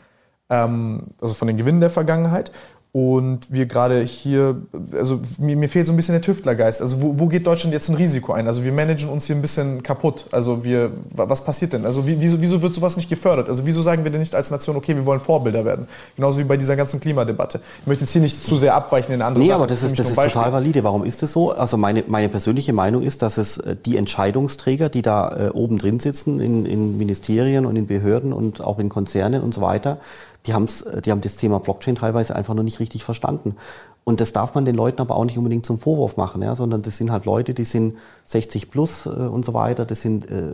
ähm, 0.50 1.04
also 1.20 1.34
von 1.34 1.46
den 1.46 1.56
Gewinnen 1.56 1.80
der 1.80 1.90
Vergangenheit. 1.90 2.50
Und 2.92 3.52
wir 3.52 3.66
gerade 3.66 4.00
hier, 4.02 4.62
also 4.92 5.20
mir, 5.38 5.54
mir, 5.54 5.68
fehlt 5.68 5.84
so 5.84 5.92
ein 5.92 5.96
bisschen 5.96 6.14
der 6.14 6.22
Tüftlergeist. 6.22 6.80
Also 6.80 7.02
wo, 7.02 7.18
wo, 7.18 7.26
geht 7.26 7.46
Deutschland 7.46 7.74
jetzt 7.74 7.90
ein 7.90 7.94
Risiko 7.94 8.32
ein? 8.32 8.46
Also 8.46 8.64
wir 8.64 8.72
managen 8.72 9.10
uns 9.10 9.26
hier 9.26 9.36
ein 9.36 9.42
bisschen 9.42 9.82
kaputt. 9.82 10.24
Also 10.32 10.64
wir, 10.64 10.92
was 11.10 11.44
passiert 11.44 11.74
denn? 11.74 11.84
Also 11.84 12.06
wie, 12.06 12.18
wieso, 12.18 12.40
wieso 12.40 12.62
wird 12.62 12.74
sowas 12.74 12.96
nicht 12.96 13.10
gefördert? 13.10 13.50
Also 13.50 13.66
wieso 13.66 13.82
sagen 13.82 14.04
wir 14.04 14.10
denn 14.10 14.20
nicht 14.20 14.34
als 14.34 14.50
Nation, 14.50 14.76
okay, 14.76 14.96
wir 14.96 15.04
wollen 15.04 15.20
Vorbilder 15.20 15.66
werden? 15.66 15.88
Genauso 16.16 16.38
wie 16.38 16.44
bei 16.44 16.56
dieser 16.56 16.74
ganzen 16.74 16.98
Klimadebatte. 16.98 17.60
Ich 17.82 17.86
möchte 17.86 18.04
jetzt 18.04 18.12
hier 18.12 18.22
nicht 18.22 18.42
zu 18.42 18.56
sehr 18.56 18.74
abweichen 18.74 19.12
in 19.12 19.20
andere 19.20 19.42
Nee, 19.42 19.48
Sachen. 19.48 19.56
aber 19.56 19.66
das, 19.66 19.80
das 19.80 19.90
ist, 19.90 19.98
das 19.98 20.10
ist 20.12 20.16
total 20.16 20.54
valide. 20.54 20.82
Warum 20.82 21.04
ist 21.04 21.22
das 21.22 21.32
so? 21.32 21.50
Also 21.50 21.76
meine, 21.76 22.02
meine 22.06 22.30
persönliche 22.30 22.72
Meinung 22.72 23.02
ist, 23.02 23.20
dass 23.20 23.36
es 23.36 23.58
äh, 23.58 23.76
die 23.84 23.98
Entscheidungsträger, 23.98 24.88
die 24.88 25.02
da 25.02 25.48
äh, 25.48 25.48
oben 25.50 25.76
drin 25.76 26.00
sitzen, 26.00 26.40
in, 26.40 26.64
in 26.64 26.96
Ministerien 26.96 27.66
und 27.66 27.76
in 27.76 27.86
Behörden 27.86 28.32
und 28.32 28.62
auch 28.62 28.78
in 28.78 28.88
Konzernen 28.88 29.42
und 29.42 29.52
so 29.52 29.60
weiter, 29.60 29.98
die, 30.46 30.54
haben's, 30.54 30.84
die 31.04 31.10
haben 31.10 31.20
das 31.20 31.36
Thema 31.36 31.60
Blockchain 31.60 31.96
teilweise 31.96 32.34
einfach 32.34 32.54
noch 32.54 32.62
nicht 32.62 32.80
richtig 32.80 33.04
verstanden. 33.04 33.56
Und 34.04 34.20
das 34.20 34.32
darf 34.32 34.54
man 34.54 34.64
den 34.64 34.76
Leuten 34.76 35.00
aber 35.00 35.16
auch 35.16 35.24
nicht 35.24 35.36
unbedingt 35.36 35.66
zum 35.66 35.78
Vorwurf 35.78 36.16
machen, 36.16 36.42
ja, 36.42 36.54
sondern 36.54 36.82
das 36.82 36.96
sind 36.96 37.10
halt 37.10 37.24
Leute, 37.24 37.54
die 37.54 37.64
sind 37.64 37.96
60 38.26 38.70
plus 38.70 39.06
äh, 39.06 39.10
und 39.10 39.44
so 39.44 39.52
weiter, 39.52 39.84
das 39.84 40.00
sind, 40.00 40.30
äh, 40.30 40.52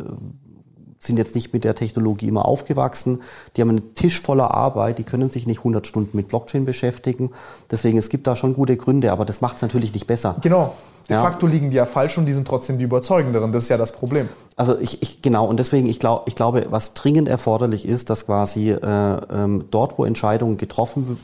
sind 0.98 1.18
jetzt 1.18 1.34
nicht 1.34 1.52
mit 1.52 1.64
der 1.64 1.74
Technologie 1.74 2.28
immer 2.28 2.46
aufgewachsen, 2.46 3.20
die 3.56 3.60
haben 3.60 3.70
einen 3.70 3.94
Tisch 3.94 4.20
voller 4.20 4.52
Arbeit, 4.52 4.98
die 4.98 5.04
können 5.04 5.28
sich 5.28 5.46
nicht 5.46 5.58
100 5.58 5.86
Stunden 5.86 6.16
mit 6.16 6.28
Blockchain 6.28 6.64
beschäftigen. 6.64 7.30
Deswegen, 7.70 7.98
es 7.98 8.08
gibt 8.08 8.26
da 8.26 8.36
schon 8.36 8.54
gute 8.54 8.76
Gründe, 8.76 9.12
aber 9.12 9.24
das 9.24 9.40
macht 9.40 9.56
es 9.56 9.62
natürlich 9.62 9.92
nicht 9.92 10.06
besser. 10.06 10.36
Genau. 10.40 10.74
De 11.12 11.18
ja. 11.18 11.22
facto 11.22 11.46
liegen 11.46 11.68
die 11.68 11.76
ja 11.76 11.84
falsch 11.84 12.16
und 12.16 12.24
die 12.24 12.32
sind 12.32 12.48
trotzdem 12.48 12.78
die 12.78 12.84
überzeugenderen. 12.84 13.52
Das 13.52 13.64
ist 13.64 13.68
ja 13.68 13.76
das 13.76 13.92
Problem. 13.92 14.30
Also 14.56 14.78
ich, 14.78 15.02
ich 15.02 15.20
genau, 15.20 15.46
und 15.46 15.58
deswegen, 15.58 15.86
ich, 15.86 15.98
glaub, 15.98 16.26
ich 16.26 16.34
glaube, 16.34 16.66
was 16.70 16.94
dringend 16.94 17.28
erforderlich 17.28 17.86
ist, 17.86 18.08
dass 18.08 18.24
quasi 18.24 18.70
äh, 18.70 18.76
ähm, 18.80 19.66
dort, 19.70 19.98
wo 19.98 20.06
Entscheidungen 20.06 20.56
getroffen 20.56 21.18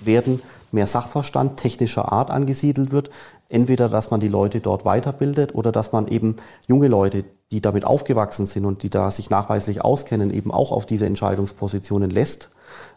werden, 0.00 0.40
mehr 0.70 0.86
Sachverstand 0.86 1.56
technischer 1.56 2.12
Art 2.12 2.30
angesiedelt 2.30 2.92
wird. 2.92 3.10
Entweder, 3.48 3.88
dass 3.88 4.12
man 4.12 4.20
die 4.20 4.28
Leute 4.28 4.60
dort 4.60 4.84
weiterbildet 4.84 5.56
oder 5.56 5.72
dass 5.72 5.90
man 5.90 6.06
eben 6.06 6.36
junge 6.68 6.86
Leute, 6.86 7.24
die 7.50 7.60
damit 7.60 7.84
aufgewachsen 7.84 8.46
sind 8.46 8.64
und 8.64 8.84
die 8.84 8.90
da 8.90 9.10
sich 9.10 9.28
nachweislich 9.28 9.84
auskennen, 9.84 10.30
eben 10.30 10.52
auch 10.52 10.70
auf 10.70 10.86
diese 10.86 11.06
Entscheidungspositionen 11.06 12.10
lässt. 12.10 12.50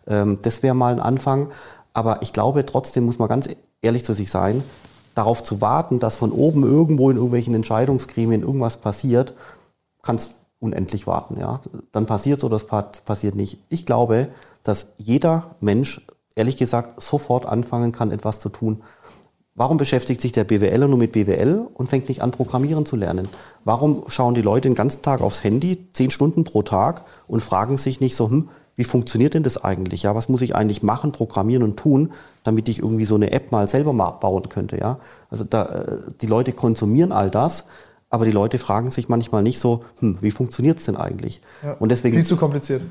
Ähm, 0.05 0.37
das 0.43 0.61
wäre 0.61 0.75
mal 0.75 0.93
ein 0.93 0.99
Anfang. 0.99 1.49
Aber 1.93 2.21
ich 2.21 2.33
glaube, 2.33 2.67
trotzdem 2.67 3.05
muss 3.05 3.17
man 3.17 3.29
ganz 3.29 3.49
ehrlich 3.81 4.05
zu 4.05 4.13
sich 4.13 4.29
sein, 4.29 4.63
darauf 5.15 5.41
zu 5.41 5.61
warten, 5.61 5.99
dass 5.99 6.17
von 6.17 6.31
oben 6.31 6.63
irgendwo 6.63 7.09
in 7.09 7.15
irgendwelchen 7.15 7.55
Entscheidungsgremien 7.55 8.41
irgendwas 8.41 8.77
passiert, 8.77 9.33
kannst 10.03 10.33
unendlich 10.59 11.07
warten. 11.07 11.39
Ja? 11.39 11.61
Dann 11.91 12.05
passiert 12.05 12.39
so, 12.41 12.49
das 12.49 12.67
passiert 12.67 13.35
nicht. 13.35 13.59
Ich 13.69 13.85
glaube, 13.85 14.29
dass 14.63 14.93
jeder 14.97 15.55
Mensch, 15.61 16.05
ehrlich 16.35 16.57
gesagt, 16.57 17.01
sofort 17.01 17.45
anfangen 17.45 17.91
kann, 17.91 18.11
etwas 18.11 18.39
zu 18.39 18.49
tun. 18.49 18.83
Warum 19.57 19.77
beschäftigt 19.77 20.19
sich 20.19 20.33
der 20.33 20.43
BWLer 20.43 20.89
nur 20.89 20.97
mit 20.97 21.13
BWL 21.13 21.65
und 21.73 21.87
fängt 21.87 22.09
nicht 22.09 22.21
an, 22.21 22.31
Programmieren 22.31 22.85
zu 22.85 22.97
lernen? 22.97 23.29
Warum 23.63 24.03
schauen 24.07 24.35
die 24.35 24.41
Leute 24.41 24.67
den 24.67 24.75
ganzen 24.75 25.01
Tag 25.01 25.21
aufs 25.21 25.45
Handy, 25.45 25.87
zehn 25.93 26.11
Stunden 26.11 26.43
pro 26.43 26.61
Tag 26.61 27.03
und 27.27 27.39
fragen 27.39 27.77
sich 27.77 28.01
nicht 28.01 28.17
so, 28.17 28.29
hm, 28.29 28.49
wie 28.75 28.83
funktioniert 28.83 29.33
denn 29.33 29.43
das 29.43 29.63
eigentlich? 29.63 30.03
Ja, 30.03 30.15
was 30.15 30.29
muss 30.29 30.41
ich 30.41 30.55
eigentlich 30.55 30.83
machen, 30.83 31.11
programmieren 31.11 31.63
und 31.63 31.77
tun, 31.77 32.11
damit 32.43 32.67
ich 32.67 32.79
irgendwie 32.79 33.05
so 33.05 33.15
eine 33.15 33.31
App 33.31 33.51
mal 33.51 33.67
selber 33.67 33.93
mal 33.93 34.11
bauen 34.11 34.49
könnte? 34.49 34.77
Ja, 34.77 34.99
also 35.29 35.43
da, 35.43 35.65
äh, 35.65 35.97
die 36.21 36.27
Leute 36.27 36.51
konsumieren 36.51 37.11
all 37.11 37.29
das, 37.29 37.65
aber 38.09 38.25
die 38.25 38.31
Leute 38.31 38.59
fragen 38.59 38.91
sich 38.91 39.07
manchmal 39.09 39.43
nicht 39.43 39.59
so, 39.59 39.81
hm, 39.99 40.17
wie 40.21 40.31
funktioniert 40.31 40.79
es 40.79 40.85
denn 40.85 40.97
eigentlich? 40.97 41.41
Ja, 41.63 41.73
und 41.79 41.89
deswegen 41.89 42.15
viel 42.15 42.25
zu 42.25 42.37
kompliziert. 42.37 42.81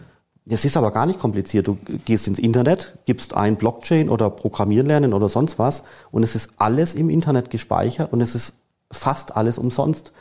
Das 0.46 0.64
ist 0.64 0.76
aber 0.76 0.90
gar 0.90 1.06
nicht 1.06 1.18
kompliziert. 1.18 1.66
Du 1.66 1.78
gehst 2.04 2.28
ins 2.28 2.38
Internet, 2.38 2.98
gibst 3.06 3.34
ein 3.34 3.56
Blockchain 3.56 4.10
oder 4.10 4.28
Programmieren 4.28 4.86
lernen 4.86 5.14
oder 5.14 5.30
sonst 5.30 5.58
was 5.58 5.84
und 6.10 6.22
es 6.22 6.34
ist 6.34 6.52
alles 6.58 6.94
im 6.94 7.08
Internet 7.08 7.50
gespeichert 7.50 8.12
und 8.12 8.20
es 8.20 8.34
ist 8.34 8.54
fast 8.90 9.36
alles 9.36 9.58
umsonst. 9.58 10.12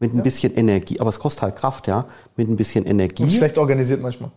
Mit 0.00 0.14
ein 0.14 0.18
ja. 0.18 0.22
bisschen 0.22 0.54
Energie, 0.54 1.00
aber 1.00 1.08
es 1.08 1.18
kostet 1.18 1.42
halt 1.42 1.56
Kraft, 1.56 1.88
ja. 1.88 2.06
Mit 2.36 2.48
ein 2.48 2.54
bisschen 2.54 2.86
Energie. 2.86 3.24
Und 3.24 3.32
schlecht 3.32 3.58
organisiert 3.58 4.00
manchmal. 4.00 4.30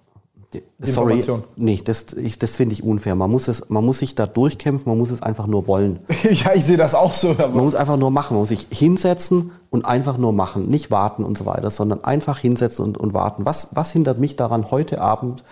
Sorry, 0.79 1.23
nee, 1.55 1.79
das, 1.83 2.07
das 2.07 2.55
finde 2.55 2.73
ich 2.73 2.83
unfair. 2.83 3.15
Man 3.15 3.31
muss, 3.31 3.47
es, 3.47 3.69
man 3.69 3.85
muss 3.85 3.99
sich 3.99 4.15
da 4.15 4.27
durchkämpfen, 4.27 4.89
man 4.89 4.97
muss 4.97 5.09
es 5.09 5.21
einfach 5.21 5.47
nur 5.47 5.67
wollen. 5.67 5.99
ja, 6.23 6.53
ich 6.53 6.65
sehe 6.65 6.77
das 6.77 6.93
auch 6.93 7.13
so. 7.13 7.33
man 7.33 7.51
muss 7.51 7.75
einfach 7.75 7.97
nur 7.97 8.11
machen, 8.11 8.33
man 8.33 8.41
muss 8.41 8.49
sich 8.49 8.67
hinsetzen 8.69 9.51
und 9.69 9.85
einfach 9.85 10.17
nur 10.17 10.33
machen, 10.33 10.69
nicht 10.69 10.91
warten 10.91 11.23
und 11.23 11.37
so 11.37 11.45
weiter, 11.45 11.69
sondern 11.69 12.03
einfach 12.03 12.37
hinsetzen 12.39 12.83
und, 12.83 12.97
und 12.97 13.13
warten. 13.13 13.45
Was, 13.45 13.69
was 13.71 13.91
hindert 13.91 14.19
mich 14.19 14.35
daran, 14.35 14.71
heute 14.71 14.99
Abend 14.99 15.43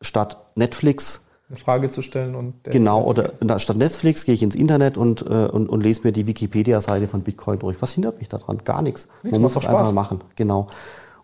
statt 0.00 0.38
Netflix 0.56 1.24
eine 1.50 1.58
Frage 1.58 1.90
zu 1.90 2.00
stellen 2.00 2.34
und 2.34 2.64
genau 2.64 3.04
oder 3.04 3.32
statt 3.58 3.76
Netflix 3.76 4.24
gehe 4.24 4.34
ich 4.34 4.42
ins 4.42 4.54
Internet 4.54 4.96
und, 4.96 5.22
äh, 5.22 5.46
und, 5.46 5.68
und 5.68 5.82
lese 5.82 6.02
mir 6.04 6.12
die 6.12 6.26
Wikipedia-Seite 6.26 7.06
von 7.06 7.20
Bitcoin 7.20 7.58
durch. 7.58 7.80
Was 7.82 7.92
hindert 7.92 8.18
mich 8.18 8.28
daran? 8.28 8.58
Gar 8.64 8.80
nichts. 8.80 9.08
nichts 9.22 9.32
man 9.32 9.42
muss 9.42 9.54
es 9.54 9.66
einfach 9.66 9.92
machen. 9.92 10.22
Genau. 10.36 10.68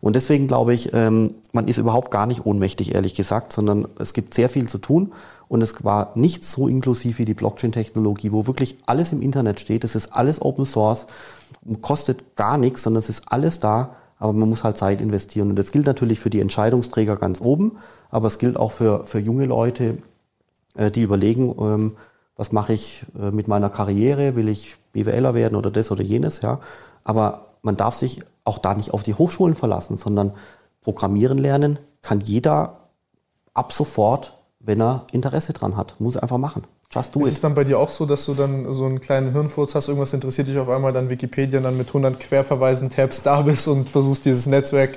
Und 0.00 0.16
deswegen 0.16 0.46
glaube 0.46 0.72
ich, 0.72 0.92
ähm, 0.94 1.34
man 1.52 1.68
ist 1.68 1.78
überhaupt 1.78 2.10
gar 2.10 2.26
nicht 2.26 2.46
ohnmächtig, 2.46 2.94
ehrlich 2.94 3.14
gesagt, 3.14 3.52
sondern 3.52 3.86
es 3.98 4.14
gibt 4.14 4.34
sehr 4.34 4.48
viel 4.48 4.68
zu 4.68 4.78
tun. 4.78 5.12
Und 5.48 5.62
es 5.62 5.84
war 5.84 6.12
nicht 6.14 6.44
so 6.44 6.68
inklusiv 6.68 7.18
wie 7.18 7.24
die 7.24 7.34
Blockchain-Technologie, 7.34 8.32
wo 8.32 8.46
wirklich 8.46 8.78
alles 8.86 9.12
im 9.12 9.20
Internet 9.20 9.60
steht. 9.60 9.84
Es 9.84 9.94
ist 9.94 10.08
alles 10.08 10.40
Open 10.40 10.64
Source, 10.64 11.06
kostet 11.82 12.36
gar 12.36 12.56
nichts, 12.56 12.82
sondern 12.82 13.00
es 13.00 13.10
ist 13.10 13.24
alles 13.26 13.60
da. 13.60 13.96
Aber 14.18 14.32
man 14.32 14.48
muss 14.48 14.64
halt 14.64 14.76
Zeit 14.76 15.00
investieren. 15.00 15.50
Und 15.50 15.56
das 15.56 15.72
gilt 15.72 15.86
natürlich 15.86 16.20
für 16.20 16.30
die 16.30 16.40
Entscheidungsträger 16.40 17.16
ganz 17.16 17.40
oben, 17.40 17.78
aber 18.10 18.26
es 18.26 18.38
gilt 18.38 18.56
auch 18.56 18.70
für, 18.70 19.06
für 19.06 19.18
junge 19.18 19.46
Leute, 19.46 19.98
äh, 20.74 20.90
die 20.90 21.02
überlegen, 21.02 21.54
ähm, 21.58 21.96
was 22.36 22.52
mache 22.52 22.72
ich 22.72 23.04
äh, 23.18 23.30
mit 23.30 23.48
meiner 23.48 23.70
Karriere? 23.70 24.36
Will 24.36 24.48
ich 24.48 24.76
BWLer 24.92 25.34
werden 25.34 25.56
oder 25.56 25.70
das 25.70 25.90
oder 25.90 26.02
jenes? 26.02 26.42
Ja. 26.42 26.60
Aber 27.02 27.46
man 27.62 27.76
darf 27.76 27.96
sich 27.96 28.20
auch 28.44 28.58
da 28.58 28.74
nicht 28.74 28.92
auf 28.92 29.02
die 29.02 29.14
Hochschulen 29.14 29.54
verlassen, 29.54 29.96
sondern 29.96 30.32
Programmieren 30.80 31.38
lernen 31.38 31.78
kann 32.02 32.20
jeder 32.20 32.88
ab 33.52 33.72
sofort, 33.72 34.38
wenn 34.58 34.80
er 34.80 35.06
Interesse 35.12 35.52
dran 35.52 35.76
hat. 35.76 36.00
Muss 36.00 36.16
einfach 36.16 36.38
machen. 36.38 36.64
Just 36.92 37.14
do 37.14 37.20
Ist 37.20 37.28
it. 37.28 37.32
es 37.34 37.40
dann 37.40 37.54
bei 37.54 37.62
dir 37.62 37.78
auch 37.78 37.88
so, 37.88 38.04
dass 38.04 38.26
du 38.26 38.34
dann 38.34 38.74
so 38.74 38.84
einen 38.84 39.00
kleinen 39.00 39.30
Hirnfurz 39.32 39.76
hast, 39.76 39.86
irgendwas 39.86 40.12
interessiert 40.12 40.48
dich 40.48 40.58
auf 40.58 40.68
einmal, 40.68 40.92
dann 40.92 41.08
Wikipedia, 41.08 41.60
dann 41.60 41.76
mit 41.76 41.86
100 41.86 42.18
Querverweisen, 42.18 42.90
Tabs 42.90 43.22
da 43.22 43.42
bist 43.42 43.68
und 43.68 43.88
versuchst 43.88 44.24
dieses 44.24 44.46
Netzwerk 44.46 44.96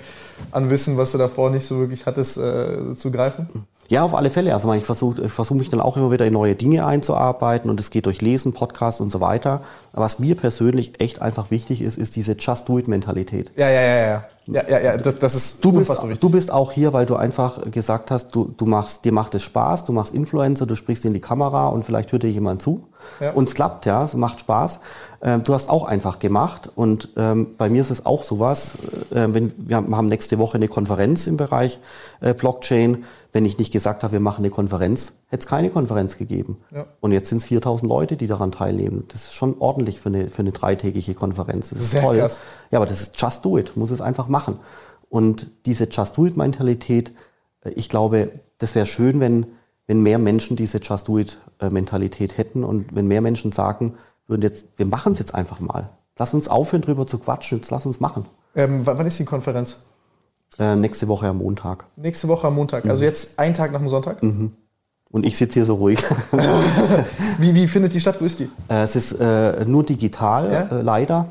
an 0.50 0.72
Wissen, 0.72 0.98
was 0.98 1.12
du 1.12 1.20
davor 1.20 1.52
nicht 1.52 1.68
so 1.68 1.78
wirklich 1.78 2.08
hattest, 2.08 2.38
äh, 2.38 2.96
zu 2.96 3.12
greifen? 3.12 3.48
Ja, 3.90 4.02
auf 4.02 4.16
alle 4.16 4.32
Fälle. 4.32 4.54
Also 4.54 4.74
ich 4.74 4.86
versuche 4.86 5.30
versuch 5.30 5.56
mich 5.56 5.70
dann 5.70 5.82
auch 5.82 5.96
immer 5.96 6.12
wieder 6.12 6.26
in 6.26 6.34
neue 6.34 6.56
Dinge 6.56 6.86
einzuarbeiten 6.86 7.70
und 7.70 7.80
es 7.80 7.92
geht 7.92 8.08
durch 8.08 8.22
Lesen, 8.22 8.54
Podcasts 8.54 9.00
und 9.00 9.12
so 9.12 9.22
weiter. 9.22 9.62
Aber 9.92 10.06
was 10.06 10.18
mir 10.18 10.36
persönlich 10.36 11.00
echt 11.00 11.22
einfach 11.22 11.52
wichtig 11.52 11.82
ist, 11.82 12.00
ist 12.00 12.16
diese 12.16 12.34
Just-Do-It-Mentalität. 12.34 13.52
Ja, 13.56 13.70
ja, 13.70 13.82
ja, 13.82 14.08
ja. 14.08 14.24
Ja, 14.46 14.68
ja, 14.68 14.80
ja, 14.80 14.98
das, 14.98 15.16
das 15.16 15.36
ist 15.36 15.64
du 15.64 15.72
bist, 15.72 15.90
du 16.20 16.30
bist 16.30 16.52
auch 16.52 16.74
hier, 16.74 16.92
weil 16.92 17.06
du 17.06 17.16
einfach 17.16 17.72
gesagt 17.72 18.12
hast, 18.12 18.36
du, 18.36 18.54
du 18.58 18.66
machst, 18.66 19.06
dir 19.06 19.14
macht 19.14 19.34
es 19.36 19.44
Spaß, 19.44 19.86
du 19.86 19.94
machst 19.94 20.14
Influencer, 20.14 20.66
du 20.66 20.76
sprichst 20.76 21.06
in 21.06 21.14
die 21.14 21.22
Kamera 21.22 21.70
und 21.70 21.86
vielleicht 21.86 22.12
hört 22.12 22.24
dir 22.24 22.30
jemand 22.30 22.62
zu. 22.62 22.84
Ja. 23.22 23.32
Und 23.32 23.48
es 23.48 23.56
klappt, 23.56 23.86
ja, 23.86 24.04
es 24.04 24.16
macht 24.16 24.42
Spaß. 24.42 24.82
Ähm, 25.22 25.44
du 25.44 25.54
hast 25.54 25.70
auch 25.70 25.86
einfach 25.86 26.20
gemacht 26.20 26.70
und 26.76 27.10
ähm, 27.16 27.56
bei 27.58 27.70
mir 27.70 27.80
ist 27.80 27.90
es 27.90 28.06
auch 28.06 28.24
sowas, 28.24 28.74
äh, 29.12 29.28
wenn, 29.30 29.54
wir 29.58 29.78
haben 29.78 30.08
nächste 30.08 30.38
Woche 30.40 30.56
eine 30.56 30.68
Konferenz 30.68 31.26
im 31.26 31.38
Bereich 31.38 31.80
äh, 32.20 32.34
Blockchain 32.34 33.06
wenn 33.34 33.46
ich 33.46 33.58
nicht 33.58 33.74
gesagt 33.74 34.04
habe, 34.04 34.14
wir 34.14 34.20
machen 34.20 34.46
eine 34.46 34.52
Konferenz, 34.52 35.14
hätte 35.28 35.42
es 35.42 35.48
keine 35.48 35.72
Konferenz 35.72 36.18
gegeben. 36.18 36.60
Ja. 36.72 36.86
Und 37.02 37.12
jetzt 37.12 37.30
sind 37.30 37.40
es 37.40 37.46
4000 37.46 37.90
Leute, 37.90 38.16
die 38.16 38.28
daran 38.28 38.52
teilnehmen. 38.52 39.06
Das 39.08 39.24
ist 39.24 39.34
schon 39.34 39.60
ordentlich 39.60 40.00
für 40.00 40.10
eine, 40.10 40.30
für 40.30 40.44
eine 40.44 40.52
dreitägige 40.52 41.16
Konferenz. 41.16 41.70
Das 41.70 41.80
ist 41.80 41.92
Sehr 41.92 42.04
toll. 42.04 42.20
Krass. 42.20 42.40
Ja, 42.70 42.78
aber 42.78 42.86
das 42.86 43.02
ist 43.02 43.20
just 43.20 43.44
do 43.44 43.58
it, 43.58 43.76
muss 43.76 43.90
es 43.90 44.02
einfach 44.02 44.28
machen. 44.28 44.60
Und 45.10 45.50
diese 45.66 45.86
just 45.86 46.16
do 46.16 46.28
it 46.28 46.38
Mentalität, 46.38 47.12
äh, 47.62 47.72
ich 47.72 47.90
glaube, 47.90 48.40
das 48.60 48.76
wäre 48.76 48.86
schön, 48.86 49.20
wenn, 49.20 49.48
wenn 49.88 50.02
mehr 50.02 50.20
Menschen 50.20 50.56
diese 50.56 50.78
just 50.78 51.08
do 51.08 51.18
it 51.18 51.40
äh, 51.60 51.72
Mentalität 51.72 52.38
hätten 52.38 52.64
und 52.64 52.96
wenn 52.96 53.08
mehr 53.08 53.22
Menschen 53.22 53.52
sagen 53.52 53.96
würden 54.28 54.44
jetzt, 54.44 54.78
wir 54.78 54.86
machen 54.86 55.14
es 55.14 55.20
jetzt 55.20 55.34
einfach 55.34 55.60
mal. 55.60 55.90
Lass 56.20 56.36
uns 56.36 56.48
aufhören, 56.48 56.84
drüber 56.84 57.08
zu 57.08 57.18
quatschen, 57.18 57.58
jetzt 57.58 57.72
lass 57.72 57.88
uns 57.88 58.00
machen. 58.00 58.28
Ähm, 58.56 58.86
wann 58.86 59.06
ist 59.08 59.18
die 59.18 59.26
Konferenz? 59.26 59.82
Äh, 60.60 60.76
nächste 60.76 61.08
Woche 61.08 61.28
am 61.28 61.40
Montag. 61.40 61.86
Nächste 61.96 62.28
Woche 62.28 62.48
am 62.48 62.56
Montag. 62.56 62.86
Also 62.86 63.02
mhm. 63.02 63.08
jetzt 63.08 63.40
einen 63.40 63.54
Tag 63.54 63.72
nach 63.72 63.80
dem 63.80 63.90
Sonntag? 63.90 64.22
Mhm. 64.22 64.54
Und 65.12 65.26
ich 65.26 65.38
sitze 65.38 65.56
hier 65.56 65.66
so 65.66 65.76
ruhig. 65.76 66.00
wie, 67.40 67.54
wie 67.54 67.68
findet 67.68 67.94
die 67.94 68.02
statt? 68.02 68.18
Wo 68.20 68.26
ist 68.26 68.40
die? 68.40 68.50
Äh, 68.68 68.84
es 68.84 68.96
ist 68.96 69.14
äh, 69.14 69.64
nur 69.66 69.84
digital, 69.84 70.52
ja? 70.52 70.78
äh, 70.80 70.82
leider. 70.82 71.28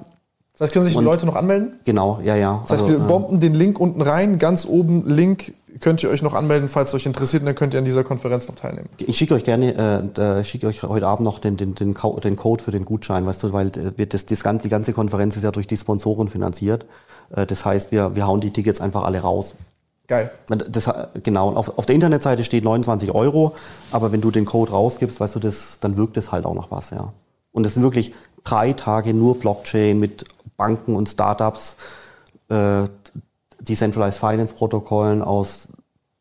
Das 0.53 0.61
heißt, 0.61 0.73
können 0.73 0.85
sich 0.85 0.97
die 0.97 1.03
Leute 1.03 1.27
noch 1.27 1.35
anmelden? 1.35 1.81
Genau, 1.85 2.21
ja, 2.23 2.37
ja. 2.37 2.61
Das 2.63 2.73
heißt, 2.73 2.83
also, 2.83 2.95
wir 2.95 3.05
äh, 3.05 3.09
bomben 3.09 3.41
den 3.41 3.55
Link 3.55 3.81
unten 3.81 4.01
rein, 4.03 4.39
ganz 4.39 4.67
oben 4.67 5.09
Link 5.09 5.55
könnt 5.81 6.03
ihr 6.03 6.11
euch 6.11 6.23
noch 6.23 6.35
anmelden, 6.35 6.69
falls 6.69 6.91
es 6.91 6.95
euch 6.95 7.07
interessiert, 7.07 7.43
und 7.43 7.47
dann 7.47 7.55
könnt 7.55 7.75
ihr 7.75 7.79
an 7.79 7.85
dieser 7.85 8.05
Konferenz 8.05 8.49
noch 8.49 8.55
teilnehmen. 8.55 8.89
Ich 8.99 9.17
schicke 9.17 9.35
euch 9.35 9.45
gerne, 9.45 9.75
äh, 10.17 10.45
schicke 10.45 10.67
euch 10.67 10.83
heute 10.83 11.07
Abend 11.07 11.25
noch 11.25 11.39
den, 11.39 11.57
den, 11.57 11.75
den, 11.75 11.95
Code 11.95 12.63
für 12.63 12.71
den 12.71 12.85
Gutschein, 12.85 13.27
weißt 13.27 13.43
du, 13.43 13.53
weil 13.53 13.69
äh, 13.69 14.07
das, 14.07 14.27
das 14.27 14.43
ganze, 14.45 14.65
die 14.65 14.69
ganze 14.69 14.93
Konferenz 14.93 15.37
ist 15.37 15.43
ja 15.43 15.51
durch 15.51 15.67
die 15.67 15.77
Sponsoren 15.77 16.29
finanziert. 16.29 16.87
Äh, 17.35 17.47
das 17.47 17.65
heißt, 17.65 17.93
wir, 17.93 18.17
wir 18.17 18.27
hauen 18.27 18.41
die 18.41 18.51
Tickets 18.51 18.81
einfach 18.81 19.05
alle 19.05 19.21
raus. 19.21 19.55
Geil. 20.09 20.31
Das, 20.47 20.93
genau, 21.23 21.53
auf, 21.55 21.79
auf 21.79 21.87
der 21.87 21.95
Internetseite 21.95 22.45
steht 22.45 22.65
29 22.65 23.15
Euro, 23.15 23.55
aber 23.93 24.13
wenn 24.13 24.21
du 24.21 24.31
den 24.31 24.45
Code 24.45 24.73
rausgibst, 24.73 25.21
weißt 25.21 25.37
du, 25.37 25.39
das, 25.39 25.79
dann 25.81 25.97
wirkt 25.97 26.17
es 26.17 26.33
halt 26.33 26.45
auch 26.45 26.55
noch 26.55 26.71
was, 26.71 26.91
ja. 26.91 27.13
Und 27.53 27.67
es 27.67 27.75
sind 27.75 27.83
wirklich 27.83 28.15
drei 28.45 28.73
Tage 28.73 29.15
nur 29.15 29.39
Blockchain 29.39 29.99
mit 29.99 30.25
Banken 30.57 30.97
und 30.97 31.09
Startups, 31.09 31.77
äh, 32.49 32.85
Decentralized 33.61 34.19
Finance 34.19 34.55
Protokollen 34.55 35.23
aus, 35.23 35.69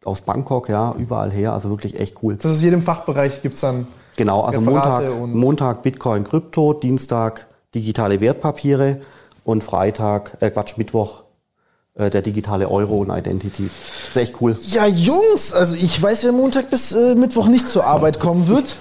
aus 0.06 0.22
Bangkok, 0.22 0.70
ja, 0.70 0.94
überall 0.98 1.32
her, 1.32 1.54
also 1.54 1.70
wirklich 1.70 2.00
echt 2.00 2.22
cool. 2.22 2.36
Das 2.36 2.52
ist 2.52 2.58
aus 2.58 2.64
jedem 2.64 2.84
Fachbereich 2.84 3.42
gibt 3.42 3.56
es 3.56 3.62
dann. 3.62 3.88
Genau, 4.16 4.42
also 4.42 4.62
Montag, 4.62 5.10
Montag 5.28 5.84
Bitcoin 5.84 6.24
Krypto, 6.24 6.74
Dienstag 6.74 7.48
digitale 7.74 8.22
Wertpapiere 8.22 9.02
und 9.44 9.64
Freitag, 9.64 10.38
äh 10.40 10.52
Quatsch, 10.52 10.78
Mittwoch 10.78 11.24
äh, 11.96 12.10
der 12.10 12.22
digitale 12.22 12.70
Euro 12.70 13.00
und 13.00 13.10
Identity. 13.10 13.70
Das 13.70 14.10
ist 14.10 14.18
echt 14.18 14.42
cool. 14.42 14.58
Ja, 14.70 14.86
Jungs, 14.86 15.54
also 15.54 15.76
ich 15.76 16.02
weiß, 16.02 16.24
wer 16.24 16.32
Montag 16.32 16.70
bis 16.70 16.92
äh, 16.92 17.16
Mittwoch 17.16 17.48
nicht 17.48 17.68
zur 17.68 17.86
Arbeit 17.86 18.20
kommen 18.20 18.48
wird. 18.48 18.78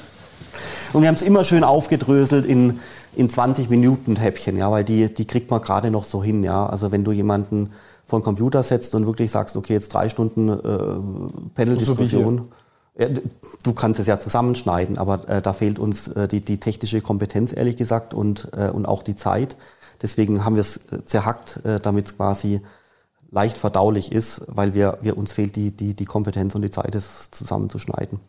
Und 0.92 1.02
wir 1.02 1.08
haben 1.08 1.16
es 1.16 1.22
immer 1.22 1.44
schön 1.44 1.64
aufgedröselt 1.64 2.44
in, 2.44 2.80
in 3.14 3.30
20 3.30 3.70
Minuten 3.70 4.16
Häppchen, 4.16 4.56
ja, 4.56 4.70
weil 4.70 4.84
die, 4.84 5.12
die 5.12 5.24
kriegt 5.24 5.50
man 5.50 5.60
gerade 5.60 5.90
noch 5.90 6.04
so 6.04 6.22
hin, 6.22 6.42
ja. 6.42 6.66
Also 6.66 6.90
wenn 6.92 7.04
du 7.04 7.12
jemanden 7.12 7.72
vor 8.06 8.18
den 8.20 8.24
Computer 8.24 8.62
setzt 8.62 8.94
und 8.94 9.06
wirklich 9.06 9.30
sagst, 9.30 9.56
okay, 9.56 9.72
jetzt 9.72 9.94
drei 9.94 10.08
Stunden 10.08 10.48
äh, 10.48 11.54
Panel-Diskussion. 11.54 12.36
So 12.38 12.48
Du 13.62 13.72
kannst 13.72 14.00
es 14.00 14.06
ja 14.06 14.18
zusammenschneiden, 14.18 14.98
aber 14.98 15.26
äh, 15.28 15.40
da 15.40 15.52
fehlt 15.52 15.78
uns 15.78 16.08
äh, 16.08 16.28
die, 16.28 16.44
die 16.44 16.58
technische 16.58 17.00
Kompetenz, 17.00 17.52
ehrlich 17.56 17.76
gesagt, 17.76 18.12
und, 18.12 18.48
äh, 18.54 18.68
und 18.68 18.86
auch 18.86 19.02
die 19.02 19.16
Zeit. 19.16 19.56
Deswegen 20.02 20.44
haben 20.44 20.54
wir 20.54 20.62
es 20.62 20.78
äh, 20.92 21.04
zerhackt, 21.04 21.64
äh, 21.64 21.80
damit 21.80 22.06
es 22.06 22.16
quasi 22.16 22.60
leicht 23.30 23.58
verdaulich 23.58 24.12
ist, 24.12 24.42
weil 24.46 24.74
wir, 24.74 24.98
wir 25.02 25.16
uns 25.16 25.32
fehlt 25.32 25.56
die, 25.56 25.70
die, 25.70 25.94
die 25.94 26.04
Kompetenz 26.04 26.54
und 26.54 26.62
die 26.62 26.70
Zeit, 26.70 26.94
es 26.94 27.30
zusammenzuschneiden. 27.30 28.20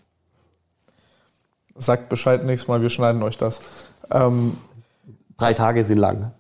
Sagt 1.76 2.10
Bescheid 2.10 2.44
nächstes 2.46 2.68
Mal, 2.68 2.82
wir 2.82 2.90
schneiden 2.90 3.24
euch 3.24 3.38
das. 3.38 3.62
Ähm, 4.12 4.58
Drei 5.38 5.54
Tage 5.54 5.86
sind 5.86 5.98
lang. 5.98 6.34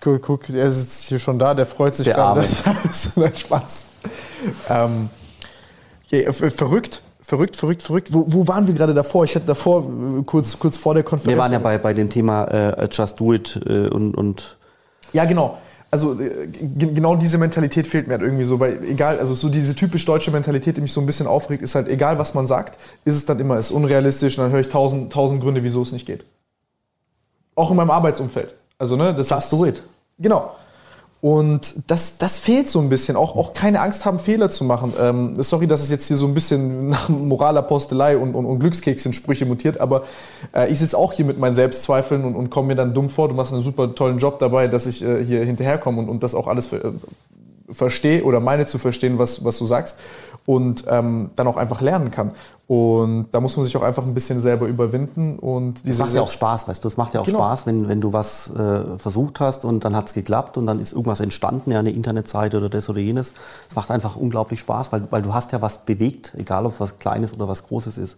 Guck, 0.00 0.22
guck, 0.22 0.48
er 0.50 0.70
sitzt 0.70 1.08
hier 1.08 1.18
schon 1.18 1.38
da, 1.38 1.54
der 1.54 1.66
freut 1.66 1.94
sich 1.94 2.04
der 2.04 2.14
gerade. 2.14 2.40
Das 2.40 2.62
ist 2.84 3.18
ein 3.18 3.36
Spaß. 3.36 3.86
Ähm, 4.68 5.10
verrückt. 6.30 7.02
Verrückt, 7.26 7.56
verrückt, 7.56 7.82
verrückt. 7.82 8.12
Wo, 8.12 8.26
wo 8.28 8.46
waren 8.46 8.66
wir 8.66 8.74
gerade 8.74 8.92
davor? 8.92 9.24
Ich 9.24 9.34
hatte 9.34 9.46
davor, 9.46 9.82
äh, 9.82 10.22
kurz, 10.24 10.58
kurz 10.58 10.76
vor 10.76 10.92
der 10.92 11.02
Konferenz. 11.02 11.34
Wir 11.34 11.38
waren 11.42 11.52
ja 11.52 11.58
bei, 11.58 11.78
bei 11.78 11.94
dem 11.94 12.10
Thema 12.10 12.44
äh, 12.44 12.88
Just 12.90 13.18
Do 13.18 13.32
It 13.32 13.58
äh, 13.64 13.88
und, 13.88 14.14
und. 14.14 14.58
Ja, 15.14 15.24
genau. 15.24 15.56
Also 15.90 16.20
äh, 16.20 16.48
genau 16.48 17.16
diese 17.16 17.38
Mentalität 17.38 17.86
fehlt 17.86 18.08
mir 18.08 18.14
halt 18.14 18.22
irgendwie 18.22 18.44
so, 18.44 18.60
weil 18.60 18.84
egal, 18.84 19.18
also 19.20 19.32
so 19.34 19.48
diese 19.48 19.74
typisch 19.74 20.04
deutsche 20.04 20.32
Mentalität, 20.32 20.76
die 20.76 20.82
mich 20.82 20.92
so 20.92 21.00
ein 21.00 21.06
bisschen 21.06 21.26
aufregt, 21.26 21.62
ist 21.62 21.74
halt 21.74 21.88
egal, 21.88 22.18
was 22.18 22.34
man 22.34 22.46
sagt, 22.46 22.78
ist 23.06 23.14
es 23.14 23.24
dann 23.24 23.38
immer, 23.38 23.58
ist 23.58 23.70
unrealistisch 23.70 24.36
und 24.36 24.44
dann 24.44 24.52
höre 24.52 24.60
ich 24.60 24.68
tausend, 24.68 25.12
tausend 25.12 25.40
Gründe, 25.40 25.62
wieso 25.62 25.82
es 25.82 25.92
nicht 25.92 26.04
geht. 26.04 26.24
Auch 27.54 27.70
in 27.70 27.76
meinem 27.76 27.90
Arbeitsumfeld. 27.90 28.54
Also, 28.76 28.96
ne, 28.96 29.14
das 29.14 29.30
Just 29.30 29.52
do 29.52 29.64
it. 29.64 29.82
Genau. 30.18 30.50
Und 31.24 31.76
das, 31.86 32.18
das 32.18 32.38
fehlt 32.38 32.68
so 32.68 32.80
ein 32.80 32.90
bisschen. 32.90 33.16
Auch, 33.16 33.34
auch 33.34 33.54
keine 33.54 33.80
Angst 33.80 34.04
haben, 34.04 34.18
Fehler 34.18 34.50
zu 34.50 34.62
machen. 34.62 34.92
Ähm, 35.00 35.42
sorry, 35.42 35.66
dass 35.66 35.82
es 35.82 35.88
jetzt 35.88 36.06
hier 36.06 36.18
so 36.18 36.26
ein 36.26 36.34
bisschen 36.34 36.88
nach 36.90 37.08
Moralapostelei 37.08 38.18
und, 38.18 38.34
und, 38.34 38.44
und 38.44 38.58
Glückskeksen-Sprüche 38.58 39.46
mutiert, 39.46 39.80
aber 39.80 40.04
äh, 40.54 40.70
ich 40.70 40.78
sitze 40.80 40.98
auch 40.98 41.14
hier 41.14 41.24
mit 41.24 41.38
meinen 41.38 41.54
Selbstzweifeln 41.54 42.26
und, 42.26 42.34
und 42.34 42.50
komme 42.50 42.66
mir 42.68 42.74
dann 42.74 42.92
dumm 42.92 43.08
vor. 43.08 43.30
Du 43.30 43.34
machst 43.34 43.54
einen 43.54 43.62
super 43.62 43.94
tollen 43.94 44.18
Job 44.18 44.38
dabei, 44.38 44.68
dass 44.68 44.84
ich 44.84 45.02
äh, 45.02 45.24
hier 45.24 45.42
hinterherkomme 45.46 45.98
und, 45.98 46.10
und 46.10 46.22
das 46.22 46.34
auch 46.34 46.46
alles 46.46 46.70
äh, 46.74 46.92
verstehe 47.70 48.22
oder 48.22 48.40
meine 48.40 48.66
zu 48.66 48.76
verstehen, 48.76 49.18
was, 49.18 49.46
was 49.46 49.56
du 49.56 49.64
sagst 49.64 49.96
und 50.44 50.84
ähm, 50.88 51.30
dann 51.36 51.46
auch 51.46 51.56
einfach 51.56 51.80
lernen 51.80 52.10
kann. 52.10 52.32
Und 52.66 53.28
da 53.32 53.40
muss 53.40 53.56
man 53.56 53.64
sich 53.64 53.76
auch 53.76 53.82
einfach 53.82 54.04
ein 54.04 54.14
bisschen 54.14 54.40
selber 54.40 54.66
überwinden. 54.66 55.38
Und 55.38 55.86
das 55.86 55.98
macht 55.98 56.14
ja 56.14 56.22
auch 56.22 56.30
Spaß, 56.30 56.66
weißt 56.66 56.82
du, 56.82 56.88
es 56.88 56.96
macht 56.96 57.12
ja 57.12 57.20
auch 57.20 57.26
genau. 57.26 57.38
Spaß, 57.38 57.66
wenn, 57.66 57.88
wenn 57.88 58.00
du 58.00 58.14
was 58.14 58.50
äh, 58.50 58.98
versucht 58.98 59.40
hast 59.40 59.66
und 59.66 59.84
dann 59.84 59.94
hat 59.94 60.06
es 60.06 60.14
geklappt 60.14 60.56
und 60.56 60.66
dann 60.66 60.80
ist 60.80 60.92
irgendwas 60.92 61.20
entstanden, 61.20 61.72
ja, 61.72 61.78
eine 61.78 61.90
Internetseite 61.90 62.56
oder 62.56 62.70
das 62.70 62.88
oder 62.88 63.00
jenes. 63.00 63.34
Es 63.68 63.76
macht 63.76 63.90
einfach 63.90 64.16
unglaublich 64.16 64.60
Spaß, 64.60 64.92
weil, 64.92 65.02
weil 65.10 65.20
du 65.20 65.34
hast 65.34 65.52
ja 65.52 65.60
was 65.60 65.84
bewegt, 65.84 66.32
egal 66.38 66.64
ob 66.64 66.72
es 66.72 66.80
was 66.80 66.96
Kleines 66.96 67.34
oder 67.34 67.48
was 67.48 67.66
Großes 67.66 67.98
ist. 67.98 68.16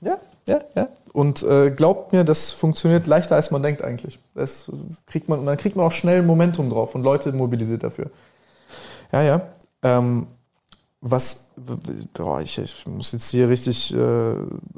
Ja, 0.00 0.18
ja, 0.46 0.60
ja. 0.76 0.88
Und 1.12 1.42
äh, 1.42 1.70
glaubt 1.70 2.12
mir, 2.12 2.22
das 2.22 2.50
funktioniert 2.50 3.06
leichter, 3.08 3.34
als 3.34 3.50
man 3.50 3.62
denkt 3.62 3.82
eigentlich. 3.82 4.20
Das 4.34 4.70
kriegt 5.06 5.28
man, 5.28 5.40
und 5.40 5.46
dann 5.46 5.56
kriegt 5.56 5.74
man 5.74 5.86
auch 5.86 5.92
schnell 5.92 6.22
Momentum 6.22 6.70
drauf 6.70 6.94
und 6.94 7.02
Leute 7.02 7.32
mobilisiert 7.32 7.82
dafür. 7.82 8.10
Ja, 9.10 9.22
ja. 9.22 9.40
Ähm, 9.82 10.26
was, 11.06 11.50
boah, 12.14 12.40
ich, 12.40 12.56
ich, 12.56 12.86
muss 12.86 13.12
jetzt 13.12 13.30
hier 13.30 13.50
richtig 13.50 13.94
äh, 13.94 14.34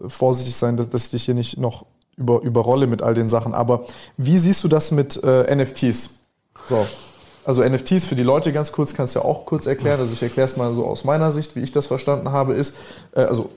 vorsichtig 0.09 0.57
sein, 0.57 0.77
dass, 0.77 0.91
dass 0.91 1.05
ich 1.05 1.11
dich 1.11 1.25
hier 1.25 1.35
nicht 1.35 1.57
noch 1.57 1.87
über, 2.17 2.43
überrolle 2.43 2.89
mit 2.89 3.01
all 3.01 3.15
den 3.15 3.29
Sachen. 3.29 3.55
Aber 3.55 3.85
wie 4.17 4.37
siehst 4.37 4.65
du 4.65 4.69
das 4.69 4.91
mit 4.91 5.23
äh, 5.23 5.55
NFTs? 5.55 6.17
So. 6.69 6.85
Also 7.45 7.63
NFTs 7.63 8.07
für 8.07 8.17
die 8.17 8.25
Leute 8.25 8.53
ganz 8.53 8.73
kurz, 8.73 8.93
kannst 8.93 9.15
du 9.15 9.21
ja 9.21 9.25
auch 9.25 9.47
kurz 9.47 9.67
erklären. 9.67 10.01
Also 10.01 10.13
ich 10.15 10.23
erkläre 10.23 10.49
es 10.49 10.57
mal 10.57 10.75
so 10.75 10.85
aus 10.85 11.05
meiner 11.05 11.31
Sicht, 11.31 11.55
wie 11.55 11.61
ich 11.61 11.71
das 11.71 11.87
verstanden 11.87 12.33
habe, 12.33 12.55
ist, 12.55 12.77
äh, 13.15 13.21
also 13.21 13.51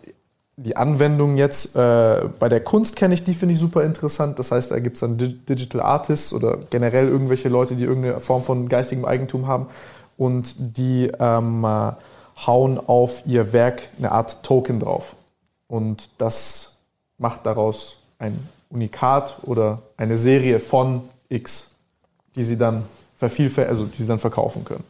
die 0.56 0.78
Anwendung 0.78 1.38
jetzt 1.38 1.76
äh, 1.76 2.22
bei 2.38 2.50
der 2.50 2.60
Kunst 2.60 2.98
kenne 2.98 3.16
ich, 3.16 3.24
die 3.24 3.34
finde 3.34 3.56
ich 3.56 3.60
super 3.60 3.84
interessant. 3.84 4.38
Das 4.38 4.52
heißt, 4.52 4.70
da 4.70 4.78
gibt 4.78 4.98
es 4.98 5.00
dann 5.00 5.18
Digital 5.18 5.82
Artists 5.82 6.34
oder 6.34 6.58
generell 6.70 7.08
irgendwelche 7.08 7.50
Leute, 7.50 7.76
die 7.76 7.86
irgendeine 7.86 8.20
Form 8.20 8.44
von 8.44 8.70
geistigem 8.70 9.06
Eigentum 9.06 9.48
haben 9.48 9.68
und 10.18 10.54
die 10.60 11.10
ähm, 11.20 11.64
äh, 11.64 11.94
hauen 12.45 12.80
auf 12.80 13.24
ihr 13.26 13.53
Werk 13.53 13.84
eine 13.98 14.11
Art 14.11 14.44
Token 14.44 14.80
drauf. 14.80 15.16
Und 15.68 16.10
das 16.18 16.74
macht 17.18 17.45
daraus 17.45 17.98
ein 18.18 18.48
Unikat 18.70 19.38
oder 19.44 19.80
eine 19.98 20.18
Serie 20.18 20.60
von 20.60 21.02
X, 21.30 21.70
die 22.36 22.44
sie 22.44 22.57
dann 22.57 22.84
also 23.22 23.86
die 23.86 24.02
sie 24.02 24.07
dann 24.07 24.20
verkaufen 24.20 24.64
können. 24.64 24.84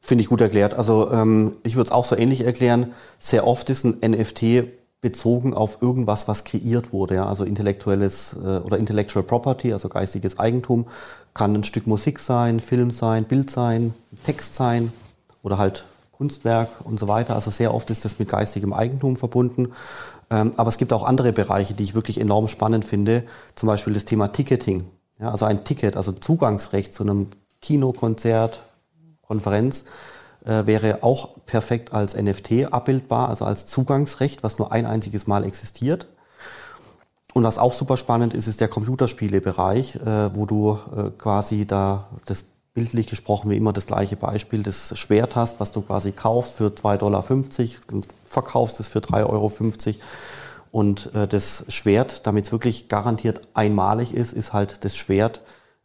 Finde 0.00 0.22
ich 0.22 0.28
gut 0.28 0.40
erklärt. 0.40 0.74
Also 0.74 1.10
ähm, 1.10 1.56
ich 1.62 1.76
würde 1.76 1.88
es 1.88 1.92
auch 1.92 2.04
so 2.04 2.16
ähnlich 2.16 2.42
erklären. 2.42 2.92
Sehr 3.18 3.46
oft 3.46 3.70
ist 3.70 3.84
ein 3.84 3.98
NFT 4.08 4.64
bezogen 5.00 5.52
auf 5.52 5.82
irgendwas, 5.82 6.28
was 6.28 6.44
kreiert 6.44 6.92
wurde. 6.92 7.16
Ja? 7.16 7.26
Also 7.26 7.44
intellektuelles 7.44 8.36
äh, 8.42 8.58
oder 8.58 8.78
Intellectual 8.78 9.24
Property, 9.24 9.72
also 9.72 9.88
geistiges 9.88 10.38
Eigentum, 10.38 10.86
kann 11.32 11.54
ein 11.54 11.64
Stück 11.64 11.86
Musik 11.86 12.20
sein, 12.20 12.60
Film 12.60 12.90
sein, 12.90 13.24
Bild 13.24 13.50
sein, 13.50 13.94
Text 14.24 14.54
sein 14.54 14.92
oder 15.42 15.58
halt 15.58 15.84
Kunstwerk 16.16 16.68
und 16.84 16.98
so 17.00 17.08
weiter. 17.08 17.34
Also 17.34 17.50
sehr 17.50 17.74
oft 17.74 17.90
ist 17.90 18.04
das 18.04 18.18
mit 18.18 18.28
geistigem 18.28 18.72
Eigentum 18.72 19.16
verbunden. 19.16 19.72
Ähm, 20.30 20.52
aber 20.56 20.68
es 20.68 20.78
gibt 20.78 20.92
auch 20.92 21.04
andere 21.04 21.32
Bereiche, 21.32 21.74
die 21.74 21.82
ich 21.82 21.94
wirklich 21.94 22.20
enorm 22.20 22.48
spannend 22.48 22.84
finde. 22.84 23.24
Zum 23.54 23.66
Beispiel 23.66 23.94
das 23.94 24.04
Thema 24.04 24.28
Ticketing. 24.28 24.84
Ja, 25.18 25.30
also 25.30 25.44
ein 25.44 25.64
Ticket, 25.64 25.96
also 25.96 26.12
Zugangsrecht 26.12 26.92
zu 26.92 27.02
einem 27.02 27.28
Kino, 27.60 27.92
Konzert, 27.92 28.62
Konferenz 29.22 29.84
äh, 30.44 30.66
wäre 30.66 31.02
auch 31.02 31.44
perfekt 31.46 31.92
als 31.92 32.14
NFT 32.14 32.72
abbildbar, 32.72 33.28
also 33.28 33.44
als 33.44 33.66
Zugangsrecht, 33.66 34.42
was 34.42 34.58
nur 34.58 34.72
ein 34.72 34.86
einziges 34.86 35.26
Mal 35.26 35.44
existiert. 35.44 36.08
Und 37.32 37.42
was 37.42 37.58
auch 37.58 37.74
super 37.74 37.96
spannend 37.96 38.32
ist, 38.32 38.46
ist 38.46 38.60
der 38.60 38.68
Computerspielebereich, 38.68 39.96
äh, 39.96 40.34
wo 40.36 40.46
du 40.46 40.78
äh, 40.96 41.10
quasi 41.18 41.66
da 41.66 42.08
das 42.26 42.44
bildlich 42.74 43.06
gesprochen 43.06 43.50
wie 43.50 43.56
immer 43.56 43.72
das 43.72 43.86
gleiche 43.86 44.16
Beispiel, 44.16 44.62
das 44.62 44.98
Schwert 44.98 45.36
hast, 45.36 45.60
was 45.60 45.70
du 45.70 45.80
quasi 45.80 46.12
kaufst 46.12 46.56
für 46.56 46.66
2,50 46.66 46.98
Dollar 46.98 47.24
und 47.92 48.08
verkaufst 48.24 48.80
es 48.80 48.88
für 48.88 48.98
3,50 48.98 49.26
Euro. 49.28 49.52
Und 50.72 51.14
äh, 51.14 51.28
das 51.28 51.64
Schwert, 51.68 52.26
damit 52.26 52.46
es 52.46 52.52
wirklich 52.52 52.88
garantiert 52.88 53.42
einmalig 53.54 54.12
ist, 54.12 54.32
ist 54.32 54.52
halt 54.52 54.84
das 54.84 54.96
Schwert 54.96 55.40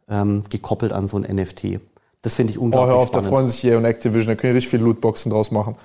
ähm, 0.08 0.42
gekoppelt 0.50 0.90
an 0.90 1.06
so 1.06 1.16
ein 1.16 1.22
NFT. 1.22 1.78
Das 2.22 2.34
finde 2.34 2.52
ich 2.52 2.58
unglaublich 2.58 2.90
oh, 2.90 2.94
hör 2.94 3.00
auf, 3.00 3.08
spannend. 3.08 3.26
da 3.26 3.30
freuen 3.30 3.46
sich 3.46 3.60
hier 3.60 3.78
und 3.78 3.84
Activision, 3.84 4.26
da 4.26 4.34
können 4.34 4.52
die 4.52 4.56
richtig 4.56 4.70
viele 4.70 4.82
Lootboxen 4.82 5.30
draus 5.30 5.52
machen. 5.52 5.76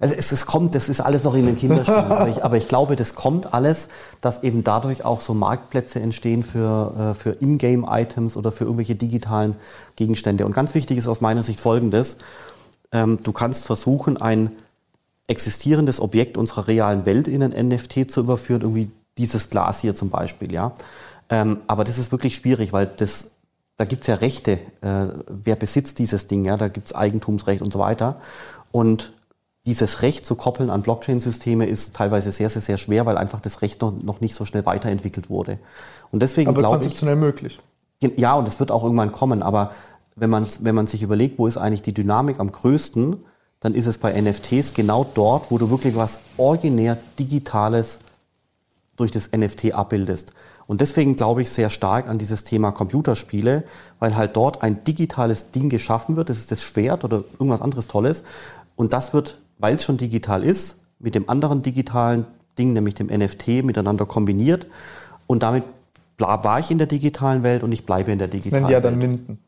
Also 0.00 0.14
es, 0.14 0.30
es, 0.30 0.46
kommt, 0.46 0.74
das 0.74 0.88
ist 0.88 1.00
alles 1.00 1.24
noch 1.24 1.34
in 1.34 1.46
den 1.46 1.56
Kinderschuhen, 1.56 1.96
aber, 2.12 2.28
ich, 2.28 2.44
aber 2.44 2.56
ich 2.56 2.68
glaube, 2.68 2.94
das 2.94 3.14
kommt 3.14 3.52
alles, 3.52 3.88
dass 4.20 4.42
eben 4.42 4.62
dadurch 4.62 5.04
auch 5.04 5.20
so 5.20 5.34
Marktplätze 5.34 6.00
entstehen 6.00 6.42
für, 6.42 6.94
äh, 7.12 7.14
für 7.14 7.32
Ingame-Items 7.40 8.36
oder 8.36 8.52
für 8.52 8.64
irgendwelche 8.64 8.94
digitalen 8.94 9.56
Gegenstände. 9.96 10.46
Und 10.46 10.52
ganz 10.52 10.74
wichtig 10.74 10.98
ist 10.98 11.08
aus 11.08 11.20
meiner 11.20 11.42
Sicht 11.42 11.60
Folgendes. 11.60 12.18
Ähm, 12.92 13.18
du 13.22 13.32
kannst 13.32 13.66
versuchen, 13.66 14.16
ein 14.16 14.52
existierendes 15.26 16.00
Objekt 16.00 16.36
unserer 16.36 16.68
realen 16.68 17.04
Welt 17.04 17.28
in 17.28 17.42
ein 17.42 17.68
NFT 17.68 18.10
zu 18.10 18.20
überführen, 18.20 18.62
irgendwie 18.62 18.90
dieses 19.18 19.50
Glas 19.50 19.80
hier 19.80 19.94
zum 19.94 20.10
Beispiel, 20.10 20.52
ja. 20.52 20.72
Ähm, 21.28 21.58
aber 21.66 21.84
das 21.84 21.98
ist 21.98 22.12
wirklich 22.12 22.36
schwierig, 22.36 22.72
weil 22.72 22.86
das 22.86 23.30
da 23.78 23.84
gibt's 23.84 24.08
ja 24.08 24.16
Rechte. 24.16 24.58
Äh, 24.80 25.08
wer 25.28 25.54
besitzt 25.54 26.00
dieses 26.00 26.26
Ding? 26.26 26.44
Ja, 26.44 26.56
da 26.56 26.66
gibt's 26.66 26.92
Eigentumsrecht 26.92 27.62
und 27.62 27.72
so 27.72 27.78
weiter. 27.78 28.20
Und 28.72 29.12
dieses 29.68 30.00
Recht 30.00 30.24
zu 30.24 30.34
koppeln 30.34 30.70
an 30.70 30.80
Blockchain-Systeme 30.80 31.66
ist 31.66 31.94
teilweise 31.94 32.32
sehr, 32.32 32.48
sehr, 32.48 32.62
sehr 32.62 32.78
schwer, 32.78 33.04
weil 33.04 33.18
einfach 33.18 33.40
das 33.40 33.60
Recht 33.60 33.82
noch, 33.82 34.20
nicht 34.20 34.34
so 34.34 34.46
schnell 34.46 34.64
weiterentwickelt 34.64 35.28
wurde. 35.28 35.58
Und 36.10 36.22
deswegen 36.22 36.48
Aber 36.48 36.58
glaube 36.58 36.76
ich, 36.76 36.82
konzeptionell 36.84 37.16
möglich. 37.16 37.58
ja, 38.00 38.34
und 38.34 38.48
es 38.48 38.58
wird 38.60 38.72
auch 38.72 38.82
irgendwann 38.82 39.12
kommen, 39.12 39.42
aber 39.42 39.72
wenn 40.16 40.30
man, 40.30 40.46
wenn 40.60 40.74
man 40.74 40.86
sich 40.86 41.02
überlegt, 41.02 41.38
wo 41.38 41.46
ist 41.46 41.58
eigentlich 41.58 41.82
die 41.82 41.92
Dynamik 41.92 42.40
am 42.40 42.50
größten, 42.50 43.18
dann 43.60 43.74
ist 43.74 43.86
es 43.86 43.98
bei 43.98 44.18
NFTs 44.18 44.72
genau 44.72 45.04
dort, 45.14 45.50
wo 45.50 45.58
du 45.58 45.68
wirklich 45.68 45.94
was 45.96 46.18
originär 46.38 46.96
Digitales 47.18 47.98
durch 48.96 49.10
das 49.10 49.30
NFT 49.32 49.74
abbildest. 49.74 50.32
Und 50.66 50.80
deswegen 50.80 51.16
glaube 51.16 51.42
ich 51.42 51.50
sehr 51.50 51.68
stark 51.68 52.08
an 52.08 52.18
dieses 52.18 52.42
Thema 52.42 52.72
Computerspiele, 52.72 53.64
weil 53.98 54.16
halt 54.16 54.34
dort 54.34 54.62
ein 54.62 54.82
digitales 54.84 55.50
Ding 55.50 55.68
geschaffen 55.68 56.16
wird, 56.16 56.30
das 56.30 56.38
ist 56.38 56.50
das 56.50 56.62
Schwert 56.62 57.04
oder 57.04 57.18
irgendwas 57.32 57.60
anderes 57.60 57.86
Tolles. 57.86 58.24
Und 58.76 58.92
das 58.92 59.12
wird, 59.12 59.38
weil 59.58 59.76
es 59.76 59.84
schon 59.84 59.96
digital 59.96 60.42
ist, 60.42 60.78
mit 60.98 61.14
dem 61.14 61.28
anderen 61.28 61.62
digitalen 61.62 62.26
Ding, 62.58 62.72
nämlich 62.72 62.94
dem 62.94 63.06
NFT, 63.06 63.64
miteinander 63.64 64.06
kombiniert. 64.06 64.66
Und 65.26 65.42
damit 65.42 65.64
war 66.18 66.58
ich 66.58 66.70
in 66.70 66.78
der 66.78 66.86
digitalen 66.86 67.42
Welt 67.42 67.62
und 67.62 67.72
ich 67.72 67.86
bleibe 67.86 68.10
in 68.10 68.18
der 68.18 68.28
Das 68.28 68.40
digitalen 68.40 68.62
nennen 68.62 68.68
die 68.68 68.72
ja 68.72 68.80
dann 68.80 69.00
Welt. 69.00 69.10
Minden. 69.10 69.38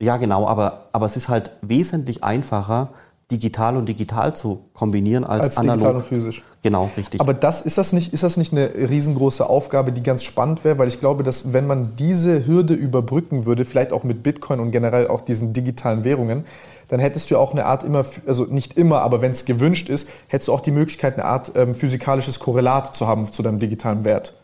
Ja, 0.00 0.16
genau, 0.16 0.46
aber, 0.46 0.88
aber 0.92 1.06
es 1.06 1.16
ist 1.16 1.28
halt 1.28 1.50
wesentlich 1.60 2.22
einfacher, 2.22 2.90
digital 3.30 3.76
und 3.76 3.88
digital 3.88 4.34
zu 4.34 4.64
kombinieren 4.72 5.24
als, 5.24 5.46
Als 5.46 5.54
digital 5.56 5.78
analog. 5.78 5.96
und 5.96 6.06
physisch. 6.06 6.42
Genau, 6.62 6.90
richtig. 6.96 7.20
Aber 7.20 7.34
das, 7.34 7.60
ist, 7.60 7.76
das 7.76 7.92
nicht, 7.92 8.14
ist 8.14 8.22
das 8.22 8.38
nicht 8.38 8.52
eine 8.52 8.70
riesengroße 8.74 9.48
Aufgabe, 9.48 9.92
die 9.92 10.02
ganz 10.02 10.24
spannend 10.24 10.64
wäre? 10.64 10.78
Weil 10.78 10.88
ich 10.88 10.98
glaube, 10.98 11.24
dass 11.24 11.52
wenn 11.52 11.66
man 11.66 11.94
diese 11.96 12.46
Hürde 12.46 12.74
überbrücken 12.74 13.44
würde, 13.44 13.66
vielleicht 13.66 13.92
auch 13.92 14.02
mit 14.02 14.22
Bitcoin 14.22 14.60
und 14.60 14.70
generell 14.70 15.08
auch 15.08 15.20
diesen 15.20 15.52
digitalen 15.52 16.04
Währungen, 16.04 16.44
dann 16.88 17.00
hättest 17.00 17.30
du 17.30 17.36
auch 17.36 17.52
eine 17.52 17.66
Art 17.66 17.84
immer, 17.84 18.06
also 18.26 18.44
nicht 18.44 18.78
immer, 18.78 19.02
aber 19.02 19.20
wenn 19.20 19.32
es 19.32 19.44
gewünscht 19.44 19.90
ist, 19.90 20.08
hättest 20.28 20.48
du 20.48 20.54
auch 20.54 20.60
die 20.60 20.70
Möglichkeit, 20.70 21.14
eine 21.14 21.26
Art 21.26 21.52
ähm, 21.54 21.74
physikalisches 21.74 22.38
Korrelat 22.38 22.96
zu 22.96 23.06
haben 23.06 23.30
zu 23.30 23.42
deinem 23.42 23.58
digitalen 23.58 24.04
Wert. 24.04 24.34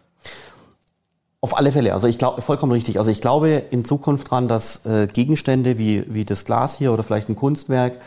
Auf 1.40 1.58
alle 1.58 1.72
Fälle, 1.72 1.92
also 1.92 2.06
ich 2.06 2.16
glaube, 2.16 2.40
vollkommen 2.40 2.72
richtig. 2.72 2.98
Also 2.98 3.10
ich 3.10 3.20
glaube 3.20 3.50
in 3.50 3.84
Zukunft 3.84 4.30
dran, 4.30 4.48
dass 4.48 4.84
äh, 4.86 5.06
Gegenstände 5.06 5.78
wie, 5.78 6.04
wie 6.08 6.24
das 6.24 6.44
Glas 6.44 6.76
hier 6.76 6.92
oder 6.92 7.02
vielleicht 7.02 7.28
ein 7.28 7.36
Kunstwerk 7.36 7.98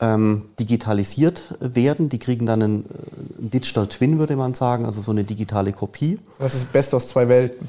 ähm, 0.00 0.46
digitalisiert 0.60 1.54
werden. 1.60 2.08
Die 2.08 2.18
kriegen 2.18 2.46
dann 2.46 2.62
einen, 2.62 2.84
äh, 2.84 3.40
einen 3.40 3.50
Digital 3.50 3.86
Twin, 3.86 4.18
würde 4.18 4.36
man 4.36 4.54
sagen, 4.54 4.84
also 4.84 5.00
so 5.00 5.10
eine 5.10 5.24
digitale 5.24 5.72
Kopie. 5.72 6.18
Das 6.38 6.54
ist 6.54 6.64
das 6.64 6.72
Beste 6.72 6.96
aus 6.96 7.08
zwei 7.08 7.28
Welten. 7.28 7.68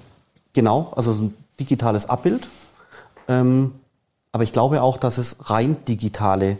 Genau, 0.54 0.91
also 0.95 1.14
so 1.14 1.26
ein 1.26 1.34
digitales 1.60 2.08
Abbild. 2.08 2.48
Ähm, 3.28 3.74
aber 4.32 4.44
ich 4.44 4.52
glaube 4.52 4.82
auch, 4.82 4.98
dass 4.98 5.18
es 5.18 5.49
rein 5.49 5.78
digitale 5.88 6.58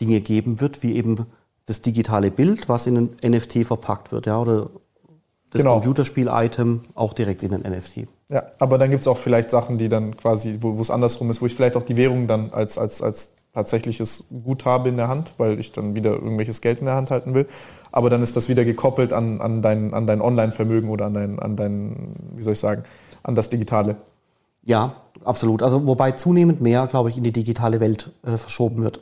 Dinge 0.00 0.20
geben 0.20 0.60
wird, 0.60 0.82
wie 0.82 0.94
eben 0.94 1.26
das 1.66 1.80
digitale 1.82 2.30
Bild, 2.30 2.68
was 2.68 2.86
in 2.86 2.96
ein 2.96 3.30
NFT 3.30 3.64
verpackt 3.66 4.12
wird, 4.12 4.26
ja, 4.26 4.40
oder 4.40 4.70
das 5.50 5.62
Genau. 5.62 5.74
Computerspiel-Item 5.74 6.82
auch 6.94 7.12
direkt 7.12 7.42
in 7.42 7.52
ein 7.52 7.62
NFT. 7.62 8.08
Ja, 8.28 8.44
aber 8.58 8.78
dann 8.78 8.90
gibt 8.90 9.02
es 9.02 9.08
auch 9.08 9.18
vielleicht 9.18 9.50
Sachen, 9.50 9.78
die 9.78 9.88
dann 9.88 10.16
quasi, 10.16 10.58
wo 10.60 10.78
wo 10.78 10.82
es 10.82 10.90
andersrum 10.90 11.30
ist, 11.30 11.42
wo 11.42 11.46
ich 11.46 11.54
vielleicht 11.54 11.76
auch 11.76 11.84
die 11.84 11.96
Währung 11.96 12.28
dann 12.28 12.52
als, 12.52 12.78
als, 12.78 13.02
als 13.02 13.32
tatsächliches 13.54 14.24
Gut 14.44 14.64
habe 14.64 14.88
in 14.88 14.96
der 14.96 15.08
Hand, 15.08 15.32
weil 15.38 15.58
ich 15.58 15.72
dann 15.72 15.94
wieder 15.94 16.12
irgendwelches 16.12 16.60
Geld 16.60 16.80
in 16.80 16.86
der 16.86 16.94
Hand 16.94 17.10
halten 17.10 17.34
will. 17.34 17.46
Aber 17.92 18.10
dann 18.10 18.22
ist 18.22 18.36
das 18.36 18.48
wieder 18.48 18.64
gekoppelt 18.64 19.12
an, 19.12 19.40
an 19.40 19.62
dein, 19.62 19.92
an 19.94 20.06
dein 20.06 20.20
Online-Vermögen 20.20 20.88
oder 20.88 21.06
an 21.06 21.14
dein, 21.14 21.38
an 21.38 21.56
dein, 21.56 22.14
wie 22.36 22.42
soll 22.42 22.52
ich 22.52 22.60
sagen, 22.60 22.84
an 23.22 23.34
das 23.34 23.50
Digitale. 23.50 23.96
Ja, 24.62 24.94
absolut. 25.24 25.62
Also 25.62 25.86
wobei 25.86 26.12
zunehmend 26.12 26.60
mehr, 26.60 26.86
glaube 26.86 27.08
ich, 27.08 27.16
in 27.16 27.24
die 27.24 27.32
digitale 27.32 27.80
Welt 27.80 28.12
äh, 28.24 28.36
verschoben 28.36 28.82
wird. 28.82 29.00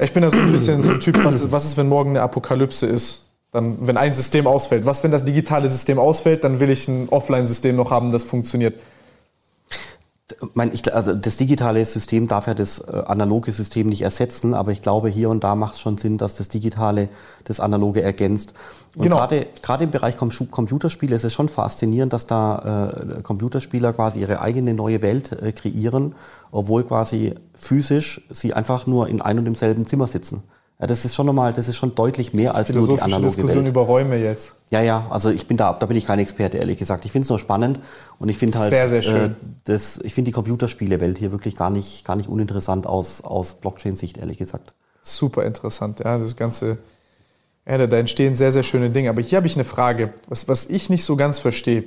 Ich 0.00 0.12
bin 0.12 0.22
da 0.22 0.30
so 0.30 0.36
ein 0.36 0.52
bisschen 0.52 0.82
so 0.82 0.92
ein 0.92 1.00
Typ, 1.00 1.24
was, 1.24 1.50
was 1.50 1.64
ist, 1.64 1.78
wenn 1.78 1.88
morgen 1.88 2.10
eine 2.10 2.20
Apokalypse 2.20 2.84
ist? 2.84 3.30
Dann, 3.52 3.86
wenn 3.86 3.96
ein 3.96 4.12
System 4.12 4.46
ausfällt. 4.46 4.84
Was, 4.84 5.02
wenn 5.02 5.10
das 5.10 5.24
digitale 5.24 5.68
System 5.68 5.98
ausfällt, 5.98 6.44
dann 6.44 6.60
will 6.60 6.68
ich 6.68 6.88
ein 6.88 7.08
Offline-System 7.08 7.76
noch 7.76 7.90
haben, 7.90 8.12
das 8.12 8.22
funktioniert. 8.22 8.78
Mein, 10.54 10.72
ich, 10.72 10.94
also 10.94 11.14
das 11.14 11.36
digitale 11.36 11.84
System 11.84 12.28
darf 12.28 12.46
ja 12.46 12.54
das 12.54 12.78
äh, 12.80 12.90
analoge 13.06 13.52
System 13.52 13.88
nicht 13.88 14.02
ersetzen, 14.02 14.54
aber 14.54 14.72
ich 14.72 14.82
glaube, 14.82 15.08
hier 15.08 15.30
und 15.30 15.44
da 15.44 15.54
macht 15.54 15.74
es 15.74 15.80
schon 15.80 15.98
Sinn, 15.98 16.18
dass 16.18 16.36
das 16.36 16.48
Digitale 16.48 17.08
das 17.44 17.60
Analoge 17.60 18.02
ergänzt. 18.02 18.54
Und 18.94 19.04
Genau. 19.04 19.16
gerade 19.16 19.46
gerade 19.62 19.84
im 19.84 19.90
Bereich 19.90 20.16
Com 20.16 20.30
Computerspiele 20.50 21.16
ist 21.16 21.24
es 21.24 21.32
schon 21.32 21.48
faszinierend, 21.48 22.12
dass 22.12 22.26
da 22.26 22.92
äh, 23.16 23.22
Computerspieler 23.22 23.92
quasi 23.92 24.20
ihre 24.20 24.40
eigene 24.40 24.74
neue 24.74 25.02
Welt 25.02 25.32
äh, 25.32 25.52
kreieren, 25.52 26.14
obwohl 26.50 26.84
quasi 26.84 27.34
physisch 27.54 28.20
sie 28.30 28.52
einfach 28.54 28.86
nur 28.86 29.08
in 29.08 29.22
ein 29.22 29.38
und 29.38 29.46
demselben 29.46 29.86
Zimmer 29.86 30.06
sitzen. 30.06 30.42
Ja, 30.82 30.88
das 30.88 31.04
ist 31.04 31.14
schon 31.14 31.26
nochmal, 31.26 31.52
das 31.54 31.68
ist 31.68 31.76
schon 31.76 31.94
deutlich 31.94 32.34
mehr 32.34 32.56
als 32.56 32.72
nur 32.72 32.88
die 32.88 33.00
analoge 33.00 33.36
Diskussion 33.36 33.62
Welt. 33.62 33.68
über 33.68 33.82
Räume 33.82 34.16
jetzt. 34.16 34.54
Ja, 34.70 34.80
ja, 34.80 35.06
also 35.10 35.30
ich 35.30 35.46
bin 35.46 35.56
da, 35.56 35.74
da 35.74 35.86
bin 35.86 35.96
ich 35.96 36.06
kein 36.06 36.18
Experte, 36.18 36.58
ehrlich 36.58 36.76
gesagt. 36.76 37.04
Ich 37.04 37.12
finde 37.12 37.22
es 37.22 37.28
nur 37.28 37.38
spannend 37.38 37.78
und 38.18 38.28
ich 38.28 38.36
finde 38.36 38.58
halt, 38.58 38.70
Sehr, 38.70 38.88
sehr 38.88 39.02
schön. 39.02 39.30
Äh, 39.30 39.34
das, 39.62 40.00
ich 40.02 40.12
finde 40.12 40.30
die 40.30 40.32
Computerspielewelt 40.32 41.18
hier 41.18 41.30
wirklich 41.30 41.54
gar 41.54 41.70
nicht, 41.70 42.04
gar 42.04 42.16
nicht 42.16 42.28
uninteressant 42.28 42.88
aus, 42.88 43.22
aus 43.22 43.54
Blockchain-Sicht, 43.54 44.18
ehrlich 44.18 44.38
gesagt. 44.38 44.74
Super 45.02 45.44
interessant, 45.44 46.00
ja, 46.00 46.18
das 46.18 46.34
ganze, 46.34 46.78
ja, 47.64 47.86
da, 47.86 47.96
entstehen 47.96 48.34
sehr, 48.34 48.50
sehr 48.50 48.64
schöne 48.64 48.90
Dinge. 48.90 49.08
Aber 49.10 49.20
hier 49.20 49.36
habe 49.36 49.46
ich 49.46 49.54
eine 49.54 49.64
Frage, 49.64 50.14
was, 50.26 50.48
was 50.48 50.66
ich 50.66 50.90
nicht 50.90 51.04
so 51.04 51.14
ganz 51.14 51.38
verstehe. 51.38 51.84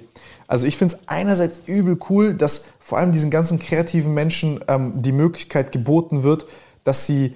Also 0.48 0.68
ich 0.68 0.78
finde 0.78 0.96
es 0.96 1.02
einerseits 1.10 1.64
übel 1.66 2.00
cool, 2.10 2.34
dass 2.34 2.64
vor 2.80 2.98
allem 2.98 3.12
diesen 3.12 3.30
ganzen 3.30 3.60
kreativen 3.60 4.14
Menschen 4.14 4.64
ähm, 4.70 5.02
die 5.02 5.12
Möglichkeit 5.12 5.74
geboten 5.74 6.24
wird, 6.24 6.46
dass 6.86 7.06
sie, 7.06 7.36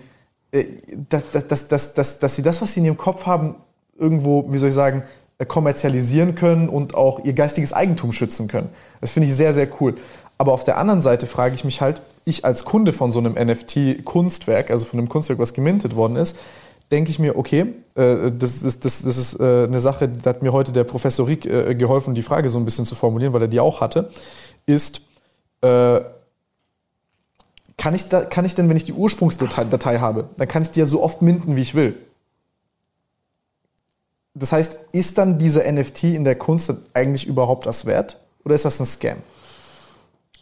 dass, 1.10 1.32
dass, 1.32 1.68
dass, 1.68 1.94
dass, 1.94 2.20
dass, 2.20 2.36
sie 2.36 2.42
das, 2.42 2.62
was 2.62 2.74
sie 2.74 2.80
in 2.80 2.88
ihrem 2.88 2.98
Kopf 2.98 3.26
haben, 3.26 3.56
irgendwo, 3.98 4.52
wie 4.52 4.58
soll 4.58 4.70
ich 4.70 4.76
sagen, 4.76 5.04
äh, 5.38 5.46
kommerzialisieren 5.46 6.36
können 6.36 6.70
und 6.70 6.96
auch 6.96 7.24
ihr 7.24 7.34
geistiges 7.34 7.74
Eigentum 7.74 8.12
schützen 8.12 8.48
können. 8.48 8.70
Das 9.02 9.12
finde 9.12 9.28
ich 9.28 9.36
sehr, 9.36 9.54
sehr 9.54 9.68
cool. 9.80 9.96
Aber 10.38 10.54
auf 10.54 10.64
der 10.64 10.78
anderen 10.78 11.02
Seite 11.02 11.28
frage 11.28 11.56
ich 11.56 11.64
mich 11.64 11.82
halt, 11.82 12.02
ich 12.26 12.46
als 12.46 12.66
Kunde 12.66 12.94
von 12.94 13.12
so 13.12 13.20
einem 13.20 13.34
NFT-Kunstwerk, 13.34 14.72
also 14.72 14.86
von 14.86 15.00
einem 15.00 15.10
Kunstwerk, 15.10 15.40
was 15.40 15.54
gemintet 15.54 15.96
worden 15.96 16.16
ist, 16.16 16.38
denke 16.92 17.12
ich 17.12 17.20
mir, 17.20 17.38
okay, 17.38 17.74
äh, 17.96 18.32
das 18.32 18.64
ist, 18.64 18.86
das, 18.86 19.04
das 19.04 19.18
ist 19.18 19.40
äh, 19.40 19.66
eine 19.66 19.80
Sache, 19.80 20.10
da 20.10 20.32
hat 20.32 20.42
mir 20.42 20.54
heute 20.54 20.72
der 20.72 20.84
Professor 20.84 21.28
Rieck 21.28 21.46
äh, 21.46 21.76
geholfen, 21.76 22.16
die 22.16 22.24
Frage 22.24 22.50
so 22.50 22.58
ein 22.58 22.66
bisschen 22.66 22.86
zu 22.86 22.96
formulieren, 22.96 23.34
weil 23.34 23.44
er 23.44 23.48
die 23.48 23.60
auch 23.60 23.82
hatte, 23.82 24.10
ist, 24.66 25.02
äh, 25.62 26.02
kann 27.80 27.96
ich, 27.96 28.10
da, 28.10 28.22
kann 28.22 28.46
ich 28.46 28.54
denn, 28.54 28.70
wenn 28.70 28.78
ich 28.78 28.84
die 28.84 28.94
Ursprungsdatei 28.94 29.64
Datei 29.64 30.00
habe, 30.00 30.30
dann 30.38 30.48
kann 30.48 30.62
ich 30.62 30.70
die 30.70 30.82
ja 30.82 30.86
so 30.86 31.02
oft 31.02 31.24
minden, 31.24 31.56
wie 31.56 31.62
ich 31.62 31.74
will. 31.74 31.96
Das 34.36 34.52
heißt, 34.52 34.78
ist 34.92 35.18
dann 35.18 35.40
dieser 35.40 35.70
NFT 35.72 36.04
in 36.04 36.24
der 36.24 36.36
Kunst 36.36 36.72
eigentlich 36.94 37.26
überhaupt 37.26 37.66
was 37.66 37.86
wert? 37.86 38.20
Oder 38.46 38.56
ist 38.56 38.66
das 38.66 38.80
ein 38.80 38.86
Scam? 38.86 39.18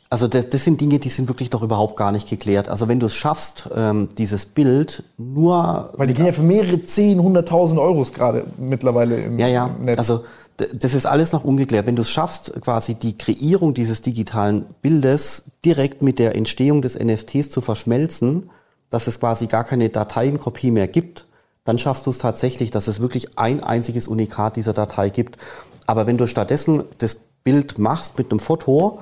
Also 0.09 0.27
das, 0.27 0.49
das 0.49 0.63
sind 0.63 0.79
Dinge, 0.79 0.99
die 0.99 1.09
sind 1.09 1.27
wirklich 1.27 1.51
noch 1.51 1.61
überhaupt 1.61 1.97
gar 1.97 2.11
nicht 2.11 2.29
geklärt. 2.29 2.69
Also 2.69 2.87
wenn 2.87 2.99
du 2.99 3.05
es 3.05 3.15
schaffst, 3.15 3.69
ähm, 3.75 4.09
dieses 4.17 4.45
Bild 4.45 5.03
nur 5.17 5.91
Weil 5.95 6.07
die 6.07 6.13
gehen 6.13 6.25
ja 6.25 6.31
für 6.31 6.43
mehrere 6.43 6.83
10, 6.83 7.19
100.000 7.19 7.77
Euros 7.79 8.13
gerade 8.13 8.45
mittlerweile 8.57 9.17
im, 9.17 9.37
Ja, 9.37 9.47
ja. 9.47 9.67
im 9.77 9.85
Netz. 9.85 9.97
Also 9.97 10.23
das 10.57 10.95
ist 10.95 11.05
alles 11.05 11.33
noch 11.33 11.43
ungeklärt. 11.43 11.85
Wenn 11.85 11.95
du 11.95 12.01
es 12.01 12.09
schaffst, 12.09 12.51
quasi 12.61 12.95
die 12.95 13.17
Kreierung 13.17 13.73
dieses 13.73 14.01
digitalen 14.01 14.65
Bildes 14.81 15.43
direkt 15.63 16.01
mit 16.01 16.17
der 16.17 16.35
Entstehung 16.35 16.81
des 16.81 16.97
NFTs 16.97 17.51
zu 17.51 17.61
verschmelzen, 17.61 18.49
dass 18.89 19.07
es 19.07 19.19
quasi 19.19 19.47
gar 19.47 19.63
keine 19.63 19.89
Dateienkopie 19.89 20.71
mehr 20.71 20.87
gibt, 20.87 21.25
dann 21.63 21.77
schaffst 21.77 22.05
du 22.05 22.11
es 22.11 22.17
tatsächlich, 22.17 22.71
dass 22.71 22.87
es 22.87 23.01
wirklich 23.01 23.37
ein 23.37 23.61
einziges 23.61 24.07
Unikat 24.07 24.55
dieser 24.55 24.73
Datei 24.73 25.09
gibt. 25.09 25.37
Aber 25.85 26.07
wenn 26.07 26.17
du 26.17 26.25
stattdessen 26.25 26.83
das 26.97 27.17
Bild 27.43 27.77
machst 27.77 28.17
mit 28.17 28.31
einem 28.31 28.39
Foto 28.39 28.99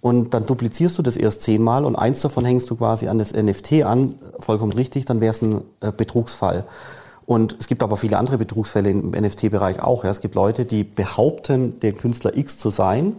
und 0.00 0.34
dann 0.34 0.46
duplizierst 0.46 0.98
du 0.98 1.02
das 1.02 1.16
erst 1.16 1.42
zehnmal 1.42 1.84
und 1.84 1.96
eins 1.96 2.20
davon 2.20 2.44
hängst 2.44 2.70
du 2.70 2.76
quasi 2.76 3.08
an 3.08 3.18
das 3.18 3.32
NFT 3.32 3.82
an, 3.84 4.16
vollkommen 4.40 4.72
richtig, 4.72 5.04
dann 5.04 5.20
wäre 5.20 5.32
es 5.32 5.42
ein 5.42 5.62
äh, 5.80 5.90
Betrugsfall. 5.90 6.64
Und 7.24 7.56
es 7.58 7.66
gibt 7.66 7.82
aber 7.82 7.96
viele 7.96 8.18
andere 8.18 8.38
Betrugsfälle 8.38 8.90
im 8.90 9.10
NFT-Bereich 9.10 9.80
auch. 9.80 10.04
Ja. 10.04 10.10
Es 10.10 10.20
gibt 10.20 10.34
Leute, 10.34 10.64
die 10.64 10.84
behaupten, 10.84 11.80
der 11.80 11.92
Künstler 11.92 12.36
X 12.36 12.58
zu 12.58 12.70
sein, 12.70 13.16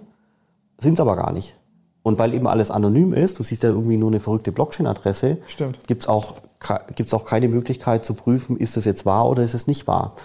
sind 0.78 0.96
es 0.96 1.00
aber 1.00 1.16
gar 1.16 1.32
nicht. 1.32 1.56
Und 2.04 2.20
weil 2.20 2.34
eben 2.34 2.48
alles 2.48 2.70
anonym 2.70 3.14
ist, 3.14 3.40
du 3.40 3.44
siehst 3.44 3.64
ja 3.64 3.70
irgendwie 3.70 3.98
nur 3.98 4.10
eine 4.10 4.20
verrückte 4.20 4.52
Blockchain-Adresse, 4.52 5.38
gibt 5.88 6.02
es 6.02 6.08
auch, 6.08 6.36
gibt's 6.96 7.14
auch 7.14 7.26
keine 7.26 7.48
Möglichkeit 7.48 8.04
zu 8.04 8.14
prüfen, 8.14 8.58
ist 8.58 8.76
es 8.76 8.84
jetzt 8.84 9.06
wahr 9.06 9.30
oder 9.30 9.44
ist 9.44 9.54
es 9.54 9.68
nicht 9.68 9.88
wahr. 9.88 10.16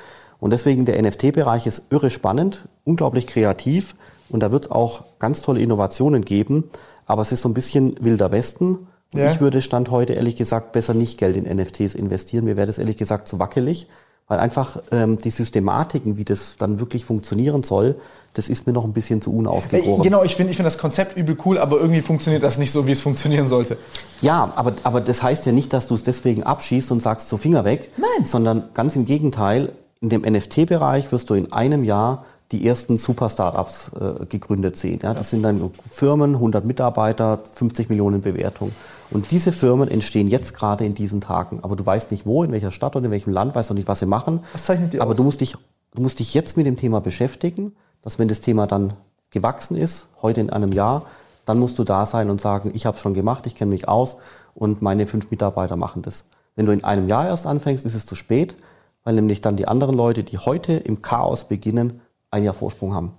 Und 0.41 0.51
deswegen 0.51 0.85
der 0.85 1.01
NFT-Bereich 1.01 1.67
ist 1.67 1.83
irre 1.91 2.11
spannend, 2.11 2.69
unglaublich 2.85 3.29
kreativ 3.29 3.95
und 4.29 4.41
da 4.41 4.51
wird 4.51 4.67
es 4.67 4.71
auch 4.71 5.05
ganz 5.21 5.41
tolle 5.41 5.61
Innovationen 5.61 6.25
geben, 6.25 6.65
aber 7.07 7.23
es 7.23 7.33
ist 7.33 7.43
so 7.43 7.49
ein 7.49 7.55
bisschen 7.55 7.95
wilder 8.01 8.33
Westen. 8.33 8.89
Und 9.13 9.21
Ja. 9.21 9.27
ich 9.31 9.41
würde 9.41 9.63
Stand 9.63 9.91
heute 9.91 10.13
ehrlich 10.15 10.37
gesagt 10.37 10.73
besser 10.73 10.95
nicht 10.95 11.19
Geld 11.19 11.37
in 11.37 11.45
NFTs 11.45 11.95
investieren. 11.95 12.45
Mir 12.45 12.57
wäre 12.57 12.67
das 12.67 12.79
ehrlich 12.79 12.97
gesagt 12.97 13.29
zu 13.29 13.39
wackelig, 13.39 13.87
Weil 14.31 14.41
einfach 14.41 14.77
ähm, 14.93 15.17
die 15.19 15.31
Systematiken, 15.31 16.19
wie 16.19 16.25
das 16.27 16.57
dann 16.59 16.81
wirklich 16.81 17.07
funktionieren 17.07 17.63
soll, 17.63 17.95
das 18.35 18.51
ist 18.51 18.67
mir 18.67 18.75
noch 18.75 18.85
ein 18.85 18.93
bisschen 18.93 19.23
zu 19.23 19.35
unausgegoren. 19.35 20.03
Genau, 20.03 20.23
ich 20.23 20.37
finde 20.37 20.51
ich 20.51 20.59
find 20.59 20.67
das 20.67 20.77
Konzept 20.77 21.17
übel 21.17 21.35
cool, 21.47 21.57
aber 21.57 21.79
irgendwie 21.81 22.03
funktioniert 22.03 22.43
das 22.43 22.59
nicht 22.59 22.71
so, 22.71 22.87
wie 22.87 22.91
es 22.93 23.01
funktionieren 23.01 23.49
sollte. 23.49 23.79
Ja, 24.21 24.53
aber, 24.55 24.75
aber 24.83 25.01
das 25.01 25.23
heißt 25.23 25.47
ja 25.47 25.53
nicht, 25.53 25.73
dass 25.73 25.87
du 25.87 25.95
es 25.95 26.03
deswegen 26.03 26.43
abschießt 26.43 26.93
und 26.93 27.01
sagst, 27.01 27.31
so 27.31 27.39
Finger 27.39 27.65
weg. 27.65 27.91
Nein. 27.97 28.27
Sondern 28.27 28.65
ganz 28.75 28.97
im 28.97 29.07
Gegenteil, 29.07 29.73
in 30.03 30.11
dem 30.11 30.21
NFT-Bereich 30.21 31.11
wirst 31.11 31.31
du 31.31 31.35
in 31.35 31.51
einem 31.55 31.83
Jahr 31.83 32.27
die 32.53 32.67
ersten 32.67 32.99
Super-Startups 32.99 33.93
äh, 33.99 34.27
gegründet 34.27 34.77
sehen. 34.77 35.01
Ja, 35.03 35.15
das 35.15 35.31
sind 35.31 35.43
dann 35.43 35.71
Firmen, 35.91 36.35
100 36.35 36.67
Mitarbeiter, 36.67 37.41
50 37.55 37.89
Millionen 37.89 38.21
Bewertungen. 38.21 38.75
Und 39.11 39.31
diese 39.31 39.53
Firmen 39.53 39.89
entstehen 39.89 40.29
jetzt 40.29 40.55
gerade 40.55 40.85
in 40.85 40.95
diesen 40.95 41.21
Tagen. 41.21 41.61
Aber 41.63 41.77
du 41.77 41.85
weißt 41.85 42.11
nicht 42.11 42.27
wo, 42.27 42.45
in 42.45 42.53
welcher 42.53 42.71
Stadt 42.71 42.95
oder 42.97 43.07
in 43.07 43.11
welchem 43.11 43.33
Land, 43.33 43.55
weißt 43.55 43.71
noch 43.71 43.77
nicht, 43.77 43.89
was 43.89 44.01
sie 44.01 44.07
machen. 44.07 44.41
Was 44.53 44.65
zeichnet 44.65 44.93
die 44.93 45.01
Aber 45.01 45.13
aus? 45.13 45.17
du 45.17 45.25
musst, 45.25 45.41
dich, 45.41 45.57
du 45.95 46.03
musst 46.03 46.19
dich 46.19 46.35
jetzt 46.35 46.57
mit 46.57 46.67
dem 46.67 46.77
Thema 46.77 47.01
beschäftigen, 47.01 47.73
dass 48.03 48.19
wenn 48.19 48.29
das 48.29 48.41
Thema 48.41 48.67
dann 48.67 48.95
gewachsen 49.31 49.77
ist, 49.77 50.09
heute 50.23 50.41
in 50.41 50.51
einem 50.51 50.73
Jahr, 50.73 51.07
dann 51.45 51.59
musst 51.59 51.79
du 51.79 51.85
da 51.85 52.05
sein 52.05 52.29
und 52.29 52.41
sagen, 52.41 52.73
ich 52.75 52.85
habe 52.85 52.97
es 52.97 53.03
schon 53.03 53.15
gemacht, 53.15 53.47
ich 53.47 53.55
kenne 53.55 53.71
mich 53.71 53.89
aus 53.89 54.17
und 54.55 54.83
meine 54.83 55.07
fünf 55.07 55.31
Mitarbeiter 55.31 55.77
machen 55.77 56.03
das. 56.03 56.27
Wenn 56.57 56.67
du 56.67 56.73
in 56.73 56.85
einem 56.85 57.09
Jahr 57.09 57.27
erst 57.27 57.47
anfängst, 57.47 57.85
ist 57.85 57.95
es 57.95 58.05
zu 58.05 58.15
spät, 58.15 58.57
weil 59.05 59.15
nämlich 59.15 59.41
dann 59.41 59.57
die 59.57 59.69
anderen 59.69 59.97
Leute, 59.97 60.25
die 60.25 60.39
heute 60.39 60.75
im 60.75 61.01
Chaos 61.01 61.49
beginnen, 61.49 62.01
ein 62.31 62.45
Jahr 62.45 62.55
Vorsprung 62.55 62.93
haben. 62.95 63.13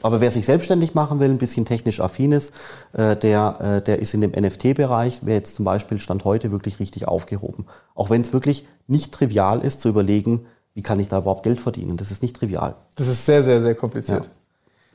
Aber 0.00 0.20
wer 0.20 0.30
sich 0.30 0.46
selbstständig 0.46 0.94
machen 0.94 1.20
will, 1.20 1.28
ein 1.28 1.38
bisschen 1.38 1.64
technisch 1.66 2.00
affin 2.00 2.32
ist, 2.32 2.52
äh, 2.92 3.16
der, 3.16 3.58
äh, 3.60 3.82
der 3.82 3.98
ist 3.98 4.14
in 4.14 4.20
dem 4.20 4.32
NFT-Bereich, 4.32 5.20
wer 5.22 5.34
jetzt 5.34 5.54
zum 5.54 5.64
Beispiel 5.64 5.98
Stand 5.98 6.24
heute 6.24 6.50
wirklich 6.50 6.80
richtig 6.80 7.06
aufgehoben. 7.06 7.66
Auch 7.94 8.10
wenn 8.10 8.22
es 8.22 8.32
wirklich 8.32 8.66
nicht 8.86 9.12
trivial 9.12 9.60
ist, 9.60 9.80
zu 9.80 9.88
überlegen, 9.88 10.46
wie 10.74 10.82
kann 10.82 10.98
ich 10.98 11.08
da 11.08 11.18
überhaupt 11.18 11.44
Geld 11.44 11.60
verdienen. 11.60 11.98
Das 11.98 12.10
ist 12.10 12.22
nicht 12.22 12.34
trivial. 12.34 12.74
Das 12.96 13.06
ist 13.06 13.26
sehr, 13.26 13.42
sehr, 13.42 13.60
sehr 13.60 13.74
kompliziert. 13.74 14.24
Ja. 14.24 14.30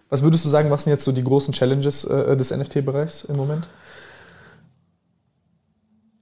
Was 0.10 0.24
würdest 0.24 0.44
du 0.46 0.50
sagen, 0.50 0.72
was 0.72 0.86
sind 0.86 0.92
jetzt 0.92 1.04
so 1.04 1.12
die 1.12 1.24
großen 1.24 1.54
Challenges 1.54 2.04
äh, 2.06 2.36
des 2.36 2.52
NFT-Bereichs 2.52 3.26
im 3.26 3.36
Moment? 3.36 3.68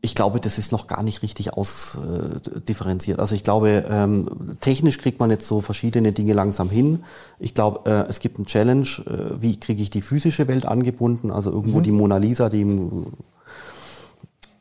Ich 0.05 0.13
glaube, 0.13 0.39
das 0.39 0.59
ist 0.59 0.71
noch 0.71 0.85
gar 0.85 1.01
nicht 1.01 1.23
richtig 1.23 1.53
ausdifferenziert. 1.53 3.19
Also 3.19 3.33
ich 3.33 3.43
glaube, 3.43 3.85
ähm, 3.89 4.55
technisch 4.61 4.99
kriegt 4.99 5.19
man 5.19 5.31
jetzt 5.31 5.47
so 5.47 5.61
verschiedene 5.61 6.11
Dinge 6.11 6.33
langsam 6.33 6.69
hin. 6.69 7.03
Ich 7.39 7.55
glaube, 7.55 7.89
äh, 7.89 8.07
es 8.07 8.19
gibt 8.19 8.37
einen 8.37 8.45
Challenge, 8.45 8.87
äh, 9.07 9.41
wie 9.41 9.59
kriege 9.59 9.81
ich 9.81 9.89
die 9.89 10.03
physische 10.03 10.47
Welt 10.47 10.67
angebunden, 10.67 11.31
also 11.31 11.51
irgendwo 11.51 11.81
die 11.81 11.91
Mona 11.91 12.17
Lisa, 12.17 12.49
die 12.49 12.61
im, 12.61 13.13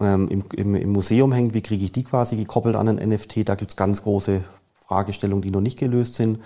ähm, 0.00 0.28
im, 0.28 0.44
im, 0.56 0.74
im 0.76 0.90
Museum 0.90 1.30
hängt, 1.30 1.52
wie 1.52 1.60
kriege 1.60 1.84
ich 1.84 1.92
die 1.92 2.04
quasi 2.04 2.36
gekoppelt 2.36 2.74
an 2.74 2.88
ein 2.88 3.06
NFT? 3.10 3.46
Da 3.46 3.54
gibt 3.54 3.72
es 3.72 3.76
ganz 3.76 4.02
große 4.02 4.40
Fragestellungen, 4.72 5.42
die 5.42 5.50
noch 5.50 5.60
nicht 5.60 5.78
gelöst 5.78 6.14
sind. 6.14 6.38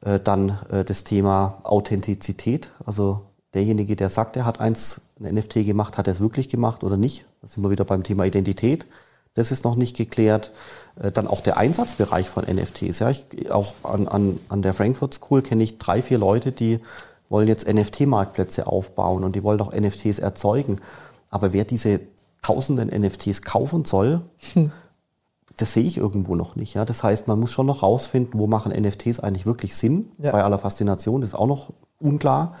Äh, 0.00 0.20
dann 0.20 0.60
äh, 0.70 0.84
das 0.84 1.02
Thema 1.02 1.58
Authentizität, 1.64 2.70
also 2.86 3.22
derjenige, 3.52 3.96
der 3.96 4.10
sagt, 4.10 4.36
er 4.36 4.44
hat 4.44 4.60
eins 4.60 5.00
ein 5.20 5.34
NFT 5.34 5.64
gemacht, 5.64 5.98
hat 5.98 6.06
er 6.08 6.12
es 6.12 6.20
wirklich 6.20 6.48
gemacht 6.48 6.84
oder 6.84 6.96
nicht? 6.96 7.26
Da 7.40 7.48
sind 7.48 7.62
wir 7.62 7.70
wieder 7.70 7.84
beim 7.84 8.02
Thema 8.02 8.24
Identität. 8.24 8.86
Das 9.34 9.50
ist 9.50 9.64
noch 9.64 9.76
nicht 9.76 9.96
geklärt. 9.96 10.52
Äh, 11.00 11.12
Dann 11.12 11.26
auch 11.26 11.40
der 11.40 11.56
Einsatzbereich 11.56 12.28
von 12.28 12.44
NFTs. 12.44 13.00
Ja, 13.00 13.10
ich, 13.10 13.50
auch 13.50 13.74
an, 13.82 14.08
an, 14.08 14.40
an 14.48 14.62
der 14.62 14.74
Frankfurt 14.74 15.14
School 15.14 15.42
kenne 15.42 15.62
ich 15.62 15.78
drei, 15.78 16.02
vier 16.02 16.18
Leute, 16.18 16.52
die 16.52 16.80
wollen 17.28 17.48
jetzt 17.48 17.66
NFT-Marktplätze 17.66 18.66
aufbauen 18.66 19.24
und 19.24 19.34
die 19.34 19.42
wollen 19.42 19.60
auch 19.60 19.72
NFTs 19.72 20.18
erzeugen. 20.18 20.80
Aber 21.30 21.52
wer 21.52 21.64
diese 21.64 22.00
tausenden 22.42 22.88
NFTs 22.88 23.42
kaufen 23.42 23.84
soll, 23.84 24.20
das 25.56 25.72
sehe 25.72 25.84
ich 25.84 25.96
irgendwo 25.96 26.36
noch 26.36 26.56
nicht. 26.56 26.74
Ja? 26.74 26.84
Das 26.84 27.02
heißt, 27.02 27.26
man 27.26 27.40
muss 27.40 27.50
schon 27.50 27.66
noch 27.66 27.82
rausfinden, 27.82 28.38
wo 28.38 28.46
machen 28.46 28.72
NFTs 28.72 29.20
eigentlich 29.20 29.46
wirklich 29.46 29.74
Sinn. 29.74 30.12
Ja. 30.18 30.32
Bei 30.32 30.44
aller 30.44 30.58
Faszination 30.58 31.22
das 31.22 31.30
ist 31.30 31.34
auch 31.34 31.46
noch 31.46 31.72
unklar. 32.00 32.54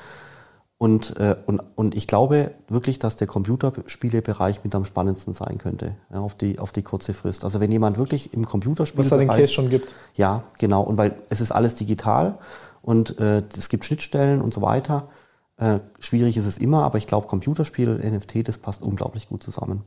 Und, 0.76 1.16
äh, 1.18 1.36
und, 1.46 1.60
und 1.76 1.94
ich 1.94 2.06
glaube 2.06 2.50
wirklich, 2.68 2.98
dass 2.98 3.16
der 3.16 3.26
Computerspielebereich 3.26 4.64
mit 4.64 4.74
am 4.74 4.84
spannendsten 4.84 5.32
sein 5.32 5.58
könnte, 5.58 5.94
ja, 6.12 6.20
auf, 6.20 6.34
die, 6.34 6.58
auf 6.58 6.72
die 6.72 6.82
kurze 6.82 7.14
Frist. 7.14 7.44
Also 7.44 7.60
wenn 7.60 7.70
jemand 7.70 7.96
wirklich 7.96 8.34
im 8.34 8.44
Was 8.44 9.08
da 9.08 9.16
den. 9.16 9.28
Case 9.28 9.52
schon 9.52 9.70
gibt. 9.70 9.88
Ja, 10.14 10.44
genau. 10.58 10.82
Und 10.82 10.98
weil 10.98 11.14
es 11.30 11.40
ist 11.40 11.52
alles 11.52 11.74
digital 11.74 12.38
und 12.82 13.18
äh, 13.18 13.42
es 13.56 13.68
gibt 13.68 13.84
Schnittstellen 13.84 14.42
und 14.42 14.52
so 14.52 14.62
weiter. 14.62 15.08
Äh, 15.56 15.78
schwierig 16.00 16.36
ist 16.36 16.46
es 16.46 16.58
immer, 16.58 16.82
aber 16.82 16.98
ich 16.98 17.06
glaube, 17.06 17.28
Computerspiele 17.28 17.94
und 17.94 18.04
NFT, 18.04 18.46
das 18.46 18.58
passt 18.58 18.82
unglaublich 18.82 19.28
gut 19.28 19.42
zusammen. 19.42 19.84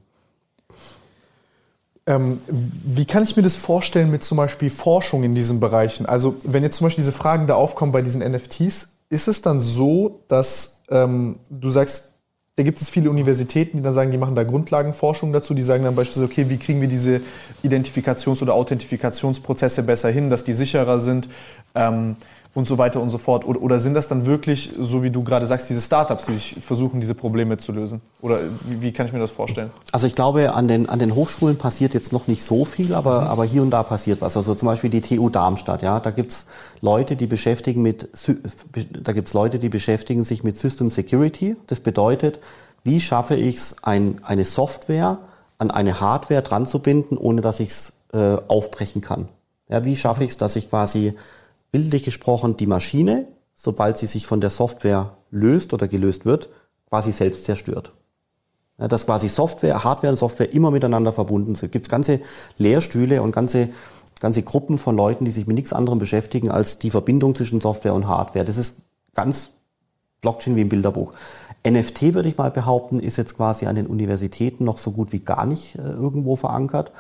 Ähm, 2.08 2.40
wie 2.48 3.04
kann 3.04 3.22
ich 3.24 3.36
mir 3.36 3.44
das 3.44 3.58
vorstellen 3.58 4.10
mit 4.10 4.24
zum 4.24 4.38
Beispiel 4.38 4.70
Forschung 4.70 5.24
in 5.24 5.36
diesen 5.36 5.60
Bereichen? 5.60 6.06
Also 6.06 6.36
wenn 6.44 6.64
jetzt 6.64 6.78
zum 6.78 6.86
Beispiel 6.86 7.04
diese 7.04 7.12
Fragen 7.12 7.48
da 7.48 7.56
aufkommen 7.56 7.92
bei 7.92 8.02
diesen 8.02 8.22
NFTs, 8.22 8.97
ist 9.10 9.28
es 9.28 9.42
dann 9.42 9.60
so, 9.60 10.24
dass 10.28 10.84
ähm, 10.90 11.40
du 11.50 11.70
sagst, 11.70 12.12
da 12.56 12.64
gibt 12.64 12.82
es 12.82 12.90
viele 12.90 13.12
Universitäten, 13.12 13.78
die 13.78 13.84
dann 13.84 13.94
sagen, 13.94 14.10
die 14.10 14.18
machen 14.18 14.36
da 14.36 14.44
Grundlagenforschung 14.44 15.32
dazu, 15.32 15.54
die 15.54 15.62
sagen 15.62 15.84
dann 15.84 15.96
beispielsweise, 15.96 16.26
okay, 16.26 16.50
wie 16.50 16.58
kriegen 16.58 16.82
wir 16.82 16.88
diese 16.88 17.22
Identifikations- 17.64 18.42
oder 18.42 18.56
Authentifikationsprozesse 18.56 19.84
besser 19.84 20.10
hin, 20.10 20.32
dass 20.32 20.44
die 20.44 20.54
sicherer 20.54 21.00
sind? 21.00 21.30
Ähm, 21.76 22.16
und 22.58 22.68
so 22.68 22.80
weiter 22.80 23.00
und 23.04 23.12
so 23.12 23.20
fort. 23.20 23.46
Oder, 23.46 23.62
oder 23.62 23.80
sind 23.80 23.94
das 23.94 24.08
dann 24.08 24.26
wirklich, 24.26 24.72
so 24.80 25.04
wie 25.04 25.12
du 25.12 25.24
gerade 25.24 25.46
sagst, 25.46 25.70
diese 25.70 25.80
Startups, 25.80 26.26
die 26.26 26.34
sich 26.34 26.56
versuchen, 26.60 27.00
diese 27.00 27.14
Probleme 27.14 27.60
zu 27.60 27.72
lösen? 27.72 28.02
Oder 28.20 28.40
wie, 28.66 28.82
wie 28.82 28.92
kann 28.92 29.06
ich 29.06 29.14
mir 29.14 29.20
das 29.20 29.30
vorstellen? 29.30 29.70
Also 29.92 30.08
ich 30.08 30.16
glaube, 30.16 30.56
an 30.56 30.68
den, 30.68 30.90
an 30.90 30.98
den 30.98 31.14
Hochschulen 31.14 31.60
passiert 31.60 31.94
jetzt 31.94 32.12
noch 32.12 32.26
nicht 32.26 32.42
so 32.42 32.66
viel, 32.66 32.96
aber, 32.96 33.30
aber 33.30 33.46
hier 33.46 33.62
und 33.62 33.70
da 33.70 33.84
passiert 33.84 34.22
was. 34.22 34.36
Also 34.36 34.56
zum 34.56 34.66
Beispiel 34.66 34.90
die 34.90 35.02
TU 35.02 35.30
Darmstadt, 35.30 35.84
ja, 35.84 36.00
da 36.00 36.10
gibt's 36.10 36.48
Leute, 36.82 37.16
die 37.16 37.28
beschäftigen 37.28 37.84
mit, 37.84 38.10
da 39.04 39.14
gibt's 39.14 39.36
Leute, 39.36 39.60
die 39.60 39.70
beschäftigen 39.70 40.24
sich 40.24 40.44
mit 40.44 40.58
System 40.58 40.90
Security. 40.90 41.58
Das 41.68 41.80
bedeutet, 41.80 42.40
wie 42.84 43.00
schaffe 43.00 43.36
ich 43.36 43.58
es, 43.58 43.76
ein, 43.84 44.16
eine 44.24 44.46
Software 44.46 45.20
an 45.60 45.70
eine 45.70 46.02
Hardware 46.02 46.42
dran 46.42 46.66
zu 46.66 46.80
binden, 46.80 47.18
ohne 47.18 47.42
dass 47.42 47.60
ich 47.60 47.70
es 47.70 47.94
äh, 48.14 48.38
aufbrechen 48.48 49.04
kann. 49.04 49.28
Ja, 49.70 49.84
wie 49.84 49.96
schaffe 49.96 50.24
ich 50.24 50.32
es, 50.32 50.38
dass 50.38 50.56
ich 50.56 50.72
quasi 50.72 51.14
bildlich 51.72 52.04
gesprochen 52.04 52.58
die 52.58 52.68
Maschine, 52.68 53.28
sobald 53.54 53.98
sie 53.98 54.08
sich 54.08 54.28
von 54.28 54.42
der 54.42 54.50
Software 54.50 55.18
löst 55.32 55.74
oder 55.74 55.88
gelöst 55.88 56.26
wird, 56.26 56.50
quasi 56.90 57.12
selbst 57.12 57.46
zerstört. 57.46 57.94
Dass 58.78 59.06
quasi 59.06 59.28
Software, 59.28 59.84
Hardware 59.84 60.12
und 60.12 60.18
Software 60.18 60.54
immer 60.54 60.70
miteinander 60.70 61.12
verbunden 61.12 61.56
sind. 61.56 61.70
Es 61.70 61.72
gibt 61.72 61.90
ganze 61.90 62.22
Lehrstühle 62.58 63.24
und 63.24 63.32
ganze, 63.32 63.70
ganze 64.20 64.44
Gruppen 64.44 64.78
von 64.78 64.96
Leuten, 64.96 65.26
die 65.26 65.32
sich 65.32 65.48
mit 65.48 65.56
nichts 65.56 65.74
anderem 65.74 65.98
beschäftigen 65.98 66.52
als 66.52 66.78
die 66.78 66.92
Verbindung 66.92 67.34
zwischen 67.34 67.60
Software 67.60 67.96
und 67.96 68.08
Hardware. 68.08 68.46
Das 68.46 68.58
ist 68.58 68.76
ganz 69.16 69.50
Blockchain 70.22 70.56
wie 70.56 70.62
im 70.62 70.70
Bilderbuch. 70.70 71.14
NFT 71.68 72.14
würde 72.14 72.30
ich 72.30 72.38
mal 72.38 72.52
behaupten, 72.52 73.00
ist 73.00 73.18
jetzt 73.18 73.36
quasi 73.36 73.66
an 73.66 73.76
den 73.76 73.88
Universitäten 73.88 74.64
noch 74.64 74.78
so 74.78 74.92
gut 74.92 75.12
wie 75.12 75.20
gar 75.20 75.46
nicht 75.46 75.76
äh, 75.76 75.82
irgendwo 75.82 76.36
verankert. 76.36 76.92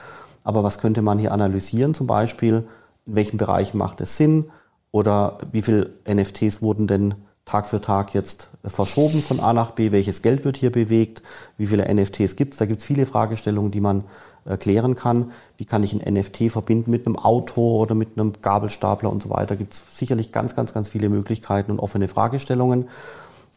Aber 0.44 0.64
was 0.64 0.80
könnte 0.80 1.02
man 1.02 1.19
hier 1.19 1.31
analysieren? 1.31 1.94
Zum 1.94 2.07
Beispiel, 2.07 2.68
in 3.08 3.16
welchen 3.16 3.38
Bereichen 3.38 3.78
macht 3.78 4.02
es 4.02 4.18
Sinn? 4.18 4.52
Oder 4.92 5.38
wie 5.52 5.62
viele 5.62 5.92
NFTs 6.08 6.62
wurden 6.62 6.88
denn 6.88 7.16
Tag 7.46 7.66
für 7.66 7.80
Tag 7.80 8.14
jetzt 8.14 8.52
verschoben 8.66 9.22
von 9.22 9.40
A 9.40 9.54
nach 9.54 9.72
B? 9.72 9.92
Welches 9.92 10.22
Geld 10.22 10.44
wird 10.44 10.58
hier 10.58 10.72
bewegt? 10.72 11.24
Wie 11.58 11.66
viele 11.66 11.94
NFTs 11.94 12.36
gibt 12.36 12.54
es? 12.54 12.60
Da 12.60 12.66
gibt 12.66 12.82
es 12.82 12.86
viele 12.86 13.06
Fragestellungen, 13.06 13.72
die 13.72 13.80
man 13.80 14.04
äh, 14.46 14.58
klären 14.58 14.96
kann. 14.96 15.32
Wie 15.56 15.66
kann 15.66 15.84
ich 15.84 15.94
ein 15.94 16.14
NFT 16.14 16.52
verbinden 16.52 16.92
mit 16.92 17.06
einem 17.06 17.16
Auto 17.16 17.82
oder 17.82 17.96
mit 17.96 18.18
einem 18.18 18.34
Gabelstapler 18.42 19.10
und 19.10 19.24
so 19.24 19.30
weiter? 19.30 19.56
Gibt 19.56 19.74
es 19.74 19.84
sicherlich 19.90 20.32
ganz, 20.32 20.56
ganz, 20.56 20.74
ganz 20.74 20.90
viele 20.90 21.10
Möglichkeiten 21.10 21.72
und 21.72 21.80
offene 21.80 22.08
Fragestellungen. 22.08 22.90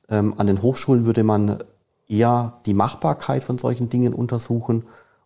Ähm, 0.08 0.34
an 0.36 0.46
den 0.46 0.62
Hochschulen 0.62 1.06
würde 1.06 1.24
man 1.24 1.58
eher 2.06 2.60
die 2.66 2.74
Machbarkeit 2.74 3.44
von 3.44 3.58
solchen 3.58 3.88
Dingen 3.88 4.14
untersuchen 4.14 4.84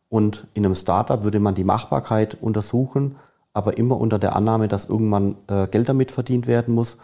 und 0.09 0.47
in 0.55 0.65
einem 0.65 0.75
Startup 0.75 1.25
würde 1.25 1.41
man 1.41 1.55
die 1.55 1.65
Machbarkeit 1.65 2.37
untersuchen, 2.41 3.17
aber 3.55 3.79
immer 3.79 3.99
unter 3.99 4.19
der 4.19 4.37
Annahme, 4.37 4.69
dass 4.69 4.85
irgendwann 4.85 5.37
äh, 5.47 5.67
Geld 5.69 5.89
damit 5.89 6.11
verdient 6.11 6.47
werden 6.47 6.75
muss 6.75 6.99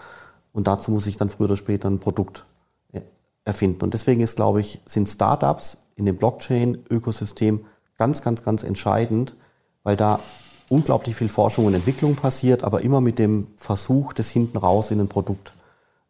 und 0.52 0.66
dazu 0.66 0.90
muss 0.90 1.06
ich 1.06 1.16
dann 1.16 1.30
früher 1.30 1.46
oder 1.46 1.56
später 1.56 1.88
ein 1.88 2.00
Produkt 2.00 2.44
äh, 2.92 3.00
erfinden. 3.44 3.82
Und 3.82 3.94
deswegen 3.94 4.20
ist, 4.20 4.36
glaube 4.36 4.60
ich, 4.60 4.80
sind 4.84 5.08
Startups 5.08 5.78
in 5.96 6.04
dem 6.04 6.16
Blockchain-Ökosystem 6.16 7.64
ganz, 7.96 8.20
ganz, 8.22 8.42
ganz 8.42 8.64
entscheidend, 8.64 9.36
weil 9.84 9.96
da 9.96 10.20
unglaublich 10.68 11.14
viel 11.16 11.28
Forschung 11.28 11.66
und 11.66 11.74
Entwicklung 11.74 12.16
passiert, 12.16 12.64
aber 12.64 12.82
immer 12.82 13.00
mit 13.00 13.18
dem 13.18 13.48
Versuch, 13.56 14.12
das 14.12 14.28
hinten 14.28 14.58
raus 14.58 14.90
in 14.90 15.00
ein 15.00 15.08
Produkt 15.08 15.54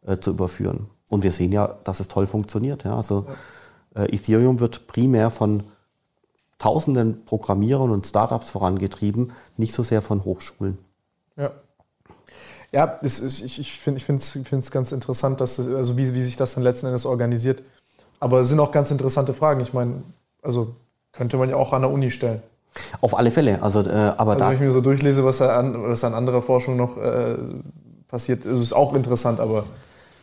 äh, 0.05 0.17
zu 0.17 0.31
überführen. 0.31 0.87
Und 1.07 1.23
wir 1.23 1.31
sehen 1.31 1.51
ja, 1.51 1.67
dass 1.83 1.99
es 1.99 2.07
toll 2.07 2.25
funktioniert. 2.25 2.83
Ja? 2.83 2.95
Also 2.95 3.27
äh, 3.95 4.05
Ethereum 4.15 4.59
wird 4.59 4.87
primär 4.87 5.29
von 5.29 5.63
tausenden 6.61 7.25
Programmierern 7.25 7.89
und 7.89 8.05
Startups 8.05 8.51
vorangetrieben, 8.51 9.31
nicht 9.57 9.73
so 9.73 9.81
sehr 9.81 10.03
von 10.03 10.23
Hochschulen. 10.23 10.77
Ja. 11.35 11.51
Ja, 12.71 12.85
ist, 13.01 13.19
ich, 13.21 13.59
ich 13.59 13.79
finde 13.79 13.99
es 13.99 14.71
ganz 14.71 14.91
interessant, 14.91 15.41
dass 15.41 15.57
das, 15.57 15.67
also 15.67 15.97
wie, 15.97 16.13
wie 16.13 16.21
sich 16.21 16.37
das 16.37 16.53
dann 16.53 16.63
letzten 16.63 16.85
Endes 16.85 17.05
organisiert. 17.05 17.63
Aber 18.19 18.41
es 18.41 18.49
sind 18.49 18.59
auch 18.59 18.71
ganz 18.71 18.91
interessante 18.91 19.33
Fragen. 19.33 19.59
Ich 19.61 19.73
meine, 19.73 20.03
also 20.43 20.75
könnte 21.11 21.35
man 21.35 21.49
ja 21.49 21.55
auch 21.55 21.73
an 21.73 21.81
der 21.81 21.91
Uni 21.91 22.11
stellen. 22.11 22.43
Auf 23.01 23.17
alle 23.17 23.31
Fälle. 23.31 23.61
Also, 23.61 23.81
äh, 23.81 23.91
aber 23.91 24.33
Also 24.33 24.45
da, 24.45 24.47
wenn 24.49 24.55
ich 24.55 24.61
mir 24.61 24.71
so 24.71 24.81
durchlese, 24.81 25.25
was, 25.25 25.41
an, 25.41 25.89
was 25.89 26.03
an 26.03 26.13
anderer 26.13 26.43
Forschung 26.43 26.77
noch 26.77 26.95
äh, 26.95 27.37
passiert, 28.07 28.45
ist 28.45 28.59
es 28.59 28.71
auch 28.71 28.93
interessant, 28.93 29.39
aber 29.39 29.65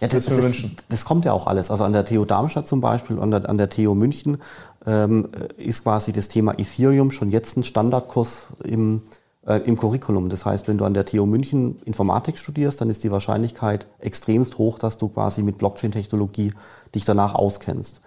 Ja, 0.01 0.09
das, 0.09 0.27
das, 0.27 0.53
mir 0.53 0.71
das, 0.89 1.05
kommt 1.05 1.25
ja 1.25 1.33
auch 1.33 1.47
alles. 1.47 1.71
Also 1.71 1.85
an 1.85 1.93
der 1.93 2.05
TU 2.05 2.25
Darmstadt 2.25 2.67
zum 2.67 2.81
Beispiel, 2.81 3.19
an 3.19 3.31
der, 3.31 3.49
an 3.49 3.59
der 3.59 3.69
TU 3.69 3.95
München 3.95 4.39
ähm, 4.87 5.29
ist 5.57 5.83
quasi 5.83 6.13
das 6.13 6.29
Thema 6.29 6.59
Ethereum 6.59 7.11
schon 7.11 7.31
jetzt 7.31 7.57
ein 7.57 7.65
Standardkurs 7.65 8.49
im, 8.63 9.03
äh, 9.47 9.57
im 9.65 9.77
Curriculum. 9.77 10.29
Das 10.29 10.47
heißt, 10.47 10.69
wenn 10.69 10.79
du 10.79 10.85
an 10.85 10.95
der 10.95 11.05
TU 11.05 11.27
München 11.27 11.81
Informatik 11.85 12.39
studierst, 12.39 12.81
dann 12.81 12.91
ist 12.91 13.03
die 13.03 13.11
Wahrscheinlichkeit 13.11 13.89
extremst 13.99 14.59
hoch, 14.59 14.79
dass 14.79 14.99
du 14.99 15.09
quasi 15.09 15.43
mit 15.43 15.59
Blockchain-Technologie 15.59 16.53
dich 16.95 17.05
danach 17.05 17.35
auskennst. 17.35 18.01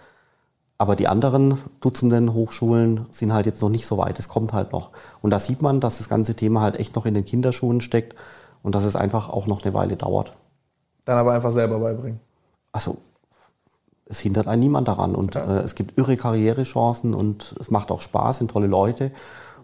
Aber 0.78 0.96
die 0.96 1.08
anderen 1.08 1.60
Dutzenden 1.82 2.34
Hochschulen 2.34 3.06
sind 3.12 3.34
halt 3.34 3.46
jetzt 3.46 3.62
noch 3.62 3.70
nicht 3.70 3.86
so 3.86 3.98
weit. 3.98 4.18
Es 4.18 4.30
kommt 4.30 4.54
halt 4.54 4.72
noch. 4.72 4.90
Und 5.22 5.30
da 5.30 5.40
sieht 5.40 5.62
man, 5.62 5.80
dass 5.80 6.00
das 6.00 6.10
ganze 6.10 6.34
Thema 6.36 6.62
halt 6.62 6.80
echt 6.80 6.96
noch 6.96 7.06
in 7.06 7.14
den 7.14 7.26
Kinderschuhen 7.26 7.82
steckt 7.82 8.16
und 8.64 8.74
dass 8.74 8.84
es 8.84 8.96
einfach 8.96 9.30
auch 9.30 9.46
noch 9.46 9.64
eine 9.64 9.76
Weile 9.76 9.96
dauert. 9.96 10.34
Dann 11.06 11.18
aber 11.18 11.34
einfach 11.34 11.52
selber 11.52 11.80
beibringen. 11.80 12.20
also 12.72 12.98
es 14.06 14.20
hindert 14.20 14.48
einen 14.48 14.60
niemand 14.62 14.88
daran 14.90 15.16
und 15.16 15.38
äh, 15.38 15.60
es 15.62 15.74
gibt 15.74 15.98
irre 15.98 16.18
Karrierechancen 16.18 17.14
und 17.14 17.56
es 17.62 17.72
macht 17.72 17.92
auch 17.92 18.02
Spaß, 18.02 18.40
sind 18.40 18.52
tolle 18.52 18.68
Leute 18.68 19.12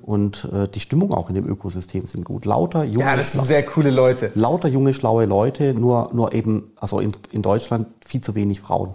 und 0.02 0.48
äh, 0.54 0.70
die 0.70 0.80
Stimmung 0.80 1.14
auch 1.14 1.28
in 1.28 1.36
dem 1.36 1.46
Ökosystem 1.46 2.06
sind 2.06 2.24
gut. 2.24 2.46
Lauter 2.46 2.86
junge, 2.86 3.04
Ja, 3.04 3.16
das 3.18 3.34
sind 3.34 3.44
sehr 3.44 3.64
coole 3.66 3.90
Leute. 3.90 4.32
lauter 4.36 4.70
junge 4.70 4.94
schlaue 4.94 5.26
Leute, 5.26 5.74
nur 5.74 6.12
nur 6.14 6.34
eben 6.34 6.72
also 6.78 7.02
in, 7.02 7.12
in 7.32 7.42
Deutschland 7.42 7.88
viel 8.06 8.22
zu 8.22 8.36
wenig 8.36 8.62
Frauen. 8.62 8.94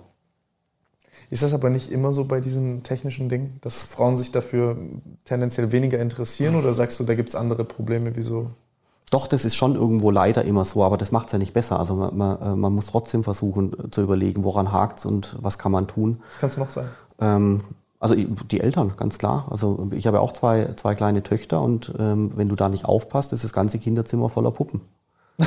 Ist 1.28 1.42
das 1.42 1.52
aber 1.52 1.68
nicht 1.70 1.90
immer 1.90 2.12
so 2.12 2.24
bei 2.24 2.40
diesen 2.40 2.82
technischen 2.82 3.28
Dingen, 3.28 3.58
dass 3.62 3.84
Frauen 3.84 4.16
sich 4.16 4.32
dafür 4.32 4.76
tendenziell 5.24 5.70
weniger 5.72 5.98
interessieren 5.98 6.56
oder 6.56 6.72
sagst 6.74 6.98
du, 7.00 7.04
da 7.04 7.14
gibt 7.14 7.28
es 7.30 7.34
andere 7.34 7.64
Probleme, 7.64 8.12
wieso? 8.16 8.50
Doch, 9.12 9.26
das 9.26 9.44
ist 9.44 9.56
schon 9.56 9.74
irgendwo 9.74 10.10
leider 10.10 10.42
immer 10.46 10.64
so, 10.64 10.82
aber 10.82 10.96
das 10.96 11.12
macht 11.12 11.26
es 11.26 11.32
ja 11.32 11.38
nicht 11.38 11.52
besser. 11.52 11.78
Also 11.78 11.94
man, 11.94 12.16
man, 12.16 12.40
äh, 12.40 12.56
man 12.56 12.72
muss 12.72 12.86
trotzdem 12.86 13.22
versuchen 13.22 13.74
äh, 13.74 13.90
zu 13.90 14.00
überlegen, 14.00 14.42
woran 14.42 14.72
hakt 14.72 15.04
und 15.04 15.36
was 15.38 15.58
kann 15.58 15.70
man 15.70 15.86
tun. 15.86 16.22
Was 16.30 16.40
kann 16.40 16.48
es 16.48 16.56
noch 16.56 16.70
sein? 16.70 16.86
Ähm, 17.20 17.60
also 18.00 18.14
die 18.14 18.60
Eltern, 18.60 18.94
ganz 18.96 19.18
klar. 19.18 19.48
Also 19.50 19.90
ich 19.90 20.06
habe 20.06 20.20
auch 20.20 20.32
zwei, 20.32 20.70
zwei 20.76 20.94
kleine 20.94 21.22
Töchter 21.22 21.60
und 21.60 21.92
ähm, 21.98 22.32
wenn 22.36 22.48
du 22.48 22.56
da 22.56 22.70
nicht 22.70 22.86
aufpasst, 22.86 23.34
ist 23.34 23.44
das 23.44 23.52
ganze 23.52 23.78
Kinderzimmer 23.78 24.30
voller 24.30 24.50
Puppen. 24.50 24.80
Ja, 25.36 25.46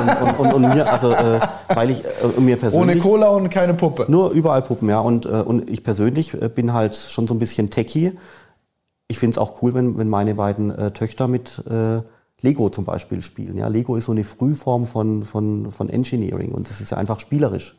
und, 0.00 0.28
und, 0.28 0.38
und, 0.38 0.54
und, 0.54 0.74
mir, 0.74 0.88
also 0.92 1.10
äh, 1.10 1.40
weil 1.74 1.90
ich 1.90 2.04
äh, 2.04 2.08
mir 2.38 2.52
Ohne 2.52 2.56
persönlich 2.58 3.02
Cola 3.02 3.28
und 3.30 3.50
keine 3.50 3.74
Puppe. 3.74 4.06
nur 4.06 4.30
überall 4.30 4.62
Puppen, 4.62 4.88
ja. 4.88 5.00
Und, 5.00 5.26
äh, 5.26 5.30
und 5.30 5.68
ich 5.68 5.82
persönlich 5.82 6.40
äh, 6.40 6.48
bin 6.48 6.72
halt 6.72 6.94
schon 6.94 7.26
so 7.26 7.34
ein 7.34 7.40
bisschen 7.40 7.70
techie. 7.70 8.12
Ich 9.08 9.18
finde 9.18 9.32
es 9.32 9.38
auch 9.38 9.62
cool, 9.62 9.74
wenn, 9.74 9.98
wenn 9.98 10.08
meine 10.08 10.36
beiden 10.36 10.94
Töchter 10.94 11.28
mit 11.28 11.62
Lego 12.44 12.68
zum 12.68 12.84
Beispiel 12.84 13.22
spielen. 13.22 13.56
Ja, 13.56 13.68
Lego 13.68 13.96
ist 13.96 14.04
so 14.04 14.12
eine 14.12 14.22
Frühform 14.22 14.84
von, 14.84 15.24
von, 15.24 15.72
von 15.72 15.88
Engineering 15.88 16.52
und 16.52 16.68
das 16.68 16.80
ist 16.80 16.90
ja 16.90 16.98
einfach 16.98 17.18
spielerisch. 17.18 17.76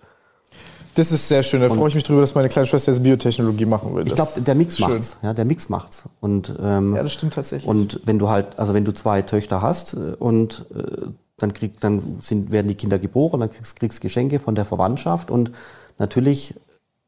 Das 0.95 1.11
ist 1.11 1.27
sehr 1.27 1.43
schön. 1.43 1.61
Da 1.61 1.69
freue 1.69 1.89
ich 1.89 1.95
mich 1.95 2.05
drüber, 2.05 2.21
dass 2.21 2.35
meine 2.35 2.47
kleine 2.47 2.65
Schwester 2.65 2.91
jetzt 2.91 3.03
Biotechnologie 3.03 3.65
machen 3.65 3.93
will. 3.95 4.07
Ich 4.07 4.15
glaube, 4.15 4.41
der 4.41 4.55
Mix 4.55 4.79
macht's. 4.79 5.17
Ja, 5.21 5.33
der 5.33 5.43
Mix 5.43 5.67
macht's. 5.67 6.09
Und, 6.21 6.55
ähm, 6.61 6.95
Ja, 6.95 7.03
das 7.03 7.13
stimmt 7.13 7.33
tatsächlich. 7.33 7.67
Und 7.67 7.99
wenn 8.05 8.17
du 8.17 8.29
halt, 8.29 8.57
also 8.57 8.73
wenn 8.73 8.85
du 8.85 8.93
zwei 8.93 9.21
Töchter 9.21 9.61
hast 9.61 9.93
äh, 9.93 10.15
und 10.17 10.65
äh, 10.73 11.07
dann 11.37 11.53
krieg, 11.53 11.81
dann 11.81 12.17
sind, 12.21 12.51
werden 12.51 12.69
die 12.69 12.75
Kinder 12.75 12.97
geboren, 12.97 13.41
dann 13.41 13.51
kriegst, 13.51 13.77
kriegst 13.77 13.99
Geschenke 13.99 14.39
von 14.39 14.55
der 14.55 14.63
Verwandtschaft 14.63 15.31
und 15.31 15.51
natürlich 15.97 16.55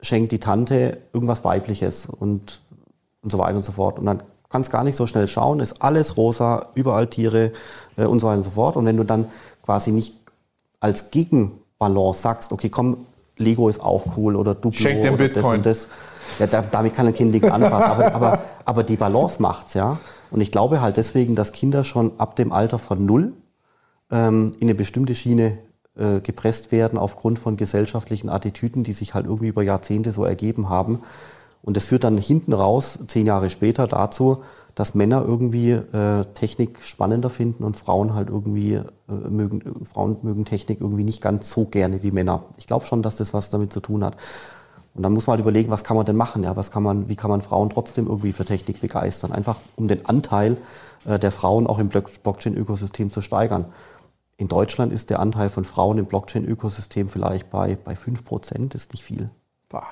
schenkt 0.01 0.33
die 0.33 0.39
Tante 0.39 0.97
irgendwas 1.13 1.45
Weibliches 1.45 2.07
und, 2.07 2.61
und 3.21 3.31
so 3.31 3.37
weiter 3.37 3.55
und 3.55 3.63
so 3.63 3.71
fort. 3.71 3.97
Und 3.99 4.05
dann 4.05 4.21
kannst 4.49 4.71
gar 4.71 4.83
nicht 4.83 4.95
so 4.95 5.07
schnell 5.07 5.27
schauen, 5.27 5.59
ist 5.59 5.81
alles 5.81 6.17
rosa, 6.17 6.67
überall 6.75 7.07
Tiere 7.07 7.51
äh, 7.97 8.05
und 8.05 8.19
so 8.19 8.27
weiter 8.27 8.37
und 8.37 8.43
so 8.43 8.51
fort. 8.51 8.77
Und 8.77 8.85
wenn 8.85 8.97
du 8.97 9.03
dann 9.03 9.27
quasi 9.63 9.91
nicht 9.91 10.15
als 10.79 11.11
Gegenbalance 11.11 12.21
sagst, 12.21 12.51
okay, 12.51 12.69
komm, 12.69 13.05
Lego 13.37 13.69
ist 13.69 13.81
auch 13.81 14.17
cool 14.17 14.35
oder 14.35 14.55
Duplo 14.55 14.79
Schenk 14.79 15.01
oder 15.01 15.17
Bitcoin. 15.17 15.43
das 15.43 15.53
und 15.53 15.65
das. 15.65 15.87
Ja, 16.39 16.47
da, 16.47 16.61
damit 16.61 16.95
kann 16.95 17.07
ein 17.07 17.13
Kind 17.13 17.31
nichts 17.31 17.49
anfassen. 17.49 17.91
Aber, 17.91 18.13
aber, 18.13 18.39
aber 18.65 18.83
die 18.83 18.97
Balance 18.97 19.41
macht's, 19.41 19.73
ja. 19.73 19.97
Und 20.29 20.41
ich 20.41 20.51
glaube 20.51 20.81
halt 20.81 20.97
deswegen, 20.97 21.35
dass 21.35 21.51
Kinder 21.51 21.83
schon 21.83 22.19
ab 22.19 22.35
dem 22.35 22.51
Alter 22.51 22.79
von 22.79 23.05
null 23.05 23.33
ähm, 24.11 24.51
in 24.59 24.67
eine 24.67 24.75
bestimmte 24.75 25.15
Schiene 25.15 25.57
äh, 25.97 26.19
gepresst 26.19 26.71
werden 26.71 26.99
aufgrund 26.99 27.39
von 27.39 27.57
gesellschaftlichen 27.57 28.29
Attitüden, 28.29 28.83
die 28.83 28.93
sich 28.93 29.13
halt 29.13 29.25
irgendwie 29.25 29.47
über 29.47 29.63
Jahrzehnte 29.63 30.11
so 30.11 30.25
ergeben 30.25 30.69
haben. 30.69 31.01
Und 31.61 31.77
das 31.77 31.85
führt 31.85 32.03
dann 32.03 32.17
hinten 32.17 32.53
raus, 32.53 32.99
zehn 33.07 33.25
Jahre 33.25 33.49
später, 33.49 33.87
dazu, 33.87 34.43
dass 34.77 34.93
Männer 34.93 35.23
irgendwie 35.25 35.71
äh, 35.71 36.23
Technik 36.35 36.83
spannender 36.83 37.31
finden 37.31 37.63
und 37.63 37.75
Frauen 37.75 38.13
halt 38.13 38.29
irgendwie 38.29 38.73
äh, 38.75 38.83
mögen, 39.07 39.85
Frauen 39.85 40.17
mögen 40.21 40.45
Technik 40.45 40.81
irgendwie 40.81 41.03
nicht 41.03 41.19
ganz 41.21 41.49
so 41.49 41.65
gerne 41.65 42.03
wie 42.03 42.11
Männer. 42.11 42.43
Ich 42.57 42.67
glaube 42.67 42.85
schon, 42.85 43.01
dass 43.01 43.15
das 43.15 43.33
was 43.33 43.49
damit 43.49 43.73
zu 43.73 43.79
tun 43.79 44.03
hat. 44.03 44.17
Und 44.93 45.03
dann 45.03 45.13
muss 45.13 45.25
man 45.25 45.33
halt 45.33 45.41
überlegen, 45.41 45.71
was 45.71 45.83
kann 45.83 45.97
man 45.97 46.05
denn 46.05 46.15
machen? 46.15 46.43
Ja, 46.43 46.55
was 46.55 46.69
kann 46.69 46.83
man, 46.83 47.09
wie 47.09 47.15
kann 47.15 47.31
man 47.31 47.41
Frauen 47.41 47.71
trotzdem 47.71 48.05
irgendwie 48.05 48.33
für 48.33 48.45
Technik 48.45 48.79
begeistern? 48.79 49.31
Einfach 49.31 49.59
um 49.75 49.87
den 49.87 50.05
Anteil 50.05 50.57
äh, 51.05 51.17
der 51.17 51.31
Frauen 51.31 51.65
auch 51.65 51.79
im 51.79 51.89
Block- 51.89 52.21
Blockchain-Ökosystem 52.21 53.09
zu 53.09 53.21
steigern. 53.21 53.65
In 54.37 54.47
Deutschland 54.47 54.93
ist 54.93 55.09
der 55.09 55.19
Anteil 55.19 55.49
von 55.49 55.65
Frauen 55.65 55.97
im 55.97 56.05
Blockchain-Ökosystem 56.05 57.07
vielleicht 57.07 57.49
bei, 57.49 57.75
bei 57.75 57.93
5%, 57.93 58.75
ist 58.75 58.93
nicht 58.93 59.03
viel. 59.03 59.31
Bah. 59.69 59.87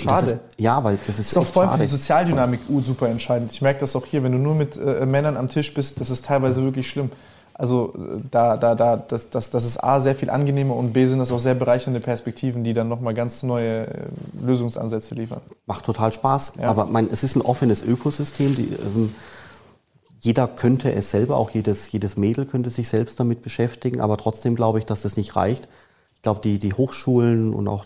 Schade. 0.00 0.26
Das 0.26 0.32
ist, 0.32 0.40
ja, 0.58 0.82
weil 0.82 0.96
das 1.06 1.18
ist, 1.18 1.18
Das 1.18 1.26
ist 1.32 1.36
auch 1.36 1.44
vor 1.46 1.62
allem 1.62 1.72
für 1.72 1.78
die 1.78 1.90
Sozialdynamik 1.90 2.60
uh, 2.68 2.80
super 2.80 3.08
entscheidend. 3.08 3.52
Ich 3.52 3.62
merke 3.62 3.80
das 3.80 3.96
auch 3.96 4.06
hier, 4.06 4.22
wenn 4.22 4.32
du 4.32 4.38
nur 4.38 4.54
mit 4.54 4.76
äh, 4.76 5.06
Männern 5.06 5.36
am 5.36 5.48
Tisch 5.48 5.74
bist, 5.74 6.00
das 6.00 6.10
ist 6.10 6.24
teilweise 6.24 6.62
wirklich 6.62 6.88
schlimm. 6.88 7.10
Also 7.58 7.92
äh, 7.96 8.20
da, 8.30 8.56
da, 8.56 8.76
da, 8.76 8.96
das, 8.96 9.30
das, 9.30 9.50
das 9.50 9.64
ist 9.64 9.82
A, 9.82 9.98
sehr 9.98 10.14
viel 10.14 10.30
angenehmer 10.30 10.76
und 10.76 10.92
B, 10.92 11.06
sind 11.06 11.18
das 11.18 11.32
auch 11.32 11.40
sehr 11.40 11.54
bereichernde 11.54 11.98
Perspektiven, 12.00 12.62
die 12.62 12.72
dann 12.72 12.88
nochmal 12.88 13.14
ganz 13.14 13.42
neue 13.42 13.88
äh, 13.88 14.08
Lösungsansätze 14.40 15.16
liefern. 15.16 15.40
Macht 15.66 15.84
total 15.84 16.12
Spaß. 16.12 16.54
Ja. 16.60 16.70
Aber 16.70 16.86
mein, 16.86 17.08
es 17.10 17.24
ist 17.24 17.34
ein 17.34 17.42
offenes 17.42 17.82
Ökosystem. 17.82 18.54
Die, 18.54 18.68
ähm, 18.72 19.12
jeder 20.20 20.46
könnte 20.46 20.92
es 20.92 21.10
selber, 21.10 21.36
auch 21.36 21.50
jedes, 21.50 21.90
jedes 21.90 22.16
Mädel 22.16 22.46
könnte 22.46 22.70
sich 22.70 22.88
selbst 22.88 23.18
damit 23.18 23.42
beschäftigen. 23.42 24.00
Aber 24.00 24.16
trotzdem 24.16 24.54
glaube 24.54 24.78
ich, 24.78 24.86
dass 24.86 25.02
das 25.02 25.16
nicht 25.16 25.34
reicht. 25.34 25.68
Ich 26.14 26.22
glaube, 26.22 26.40
die, 26.42 26.60
die 26.60 26.72
Hochschulen 26.72 27.52
und 27.52 27.66
auch 27.66 27.84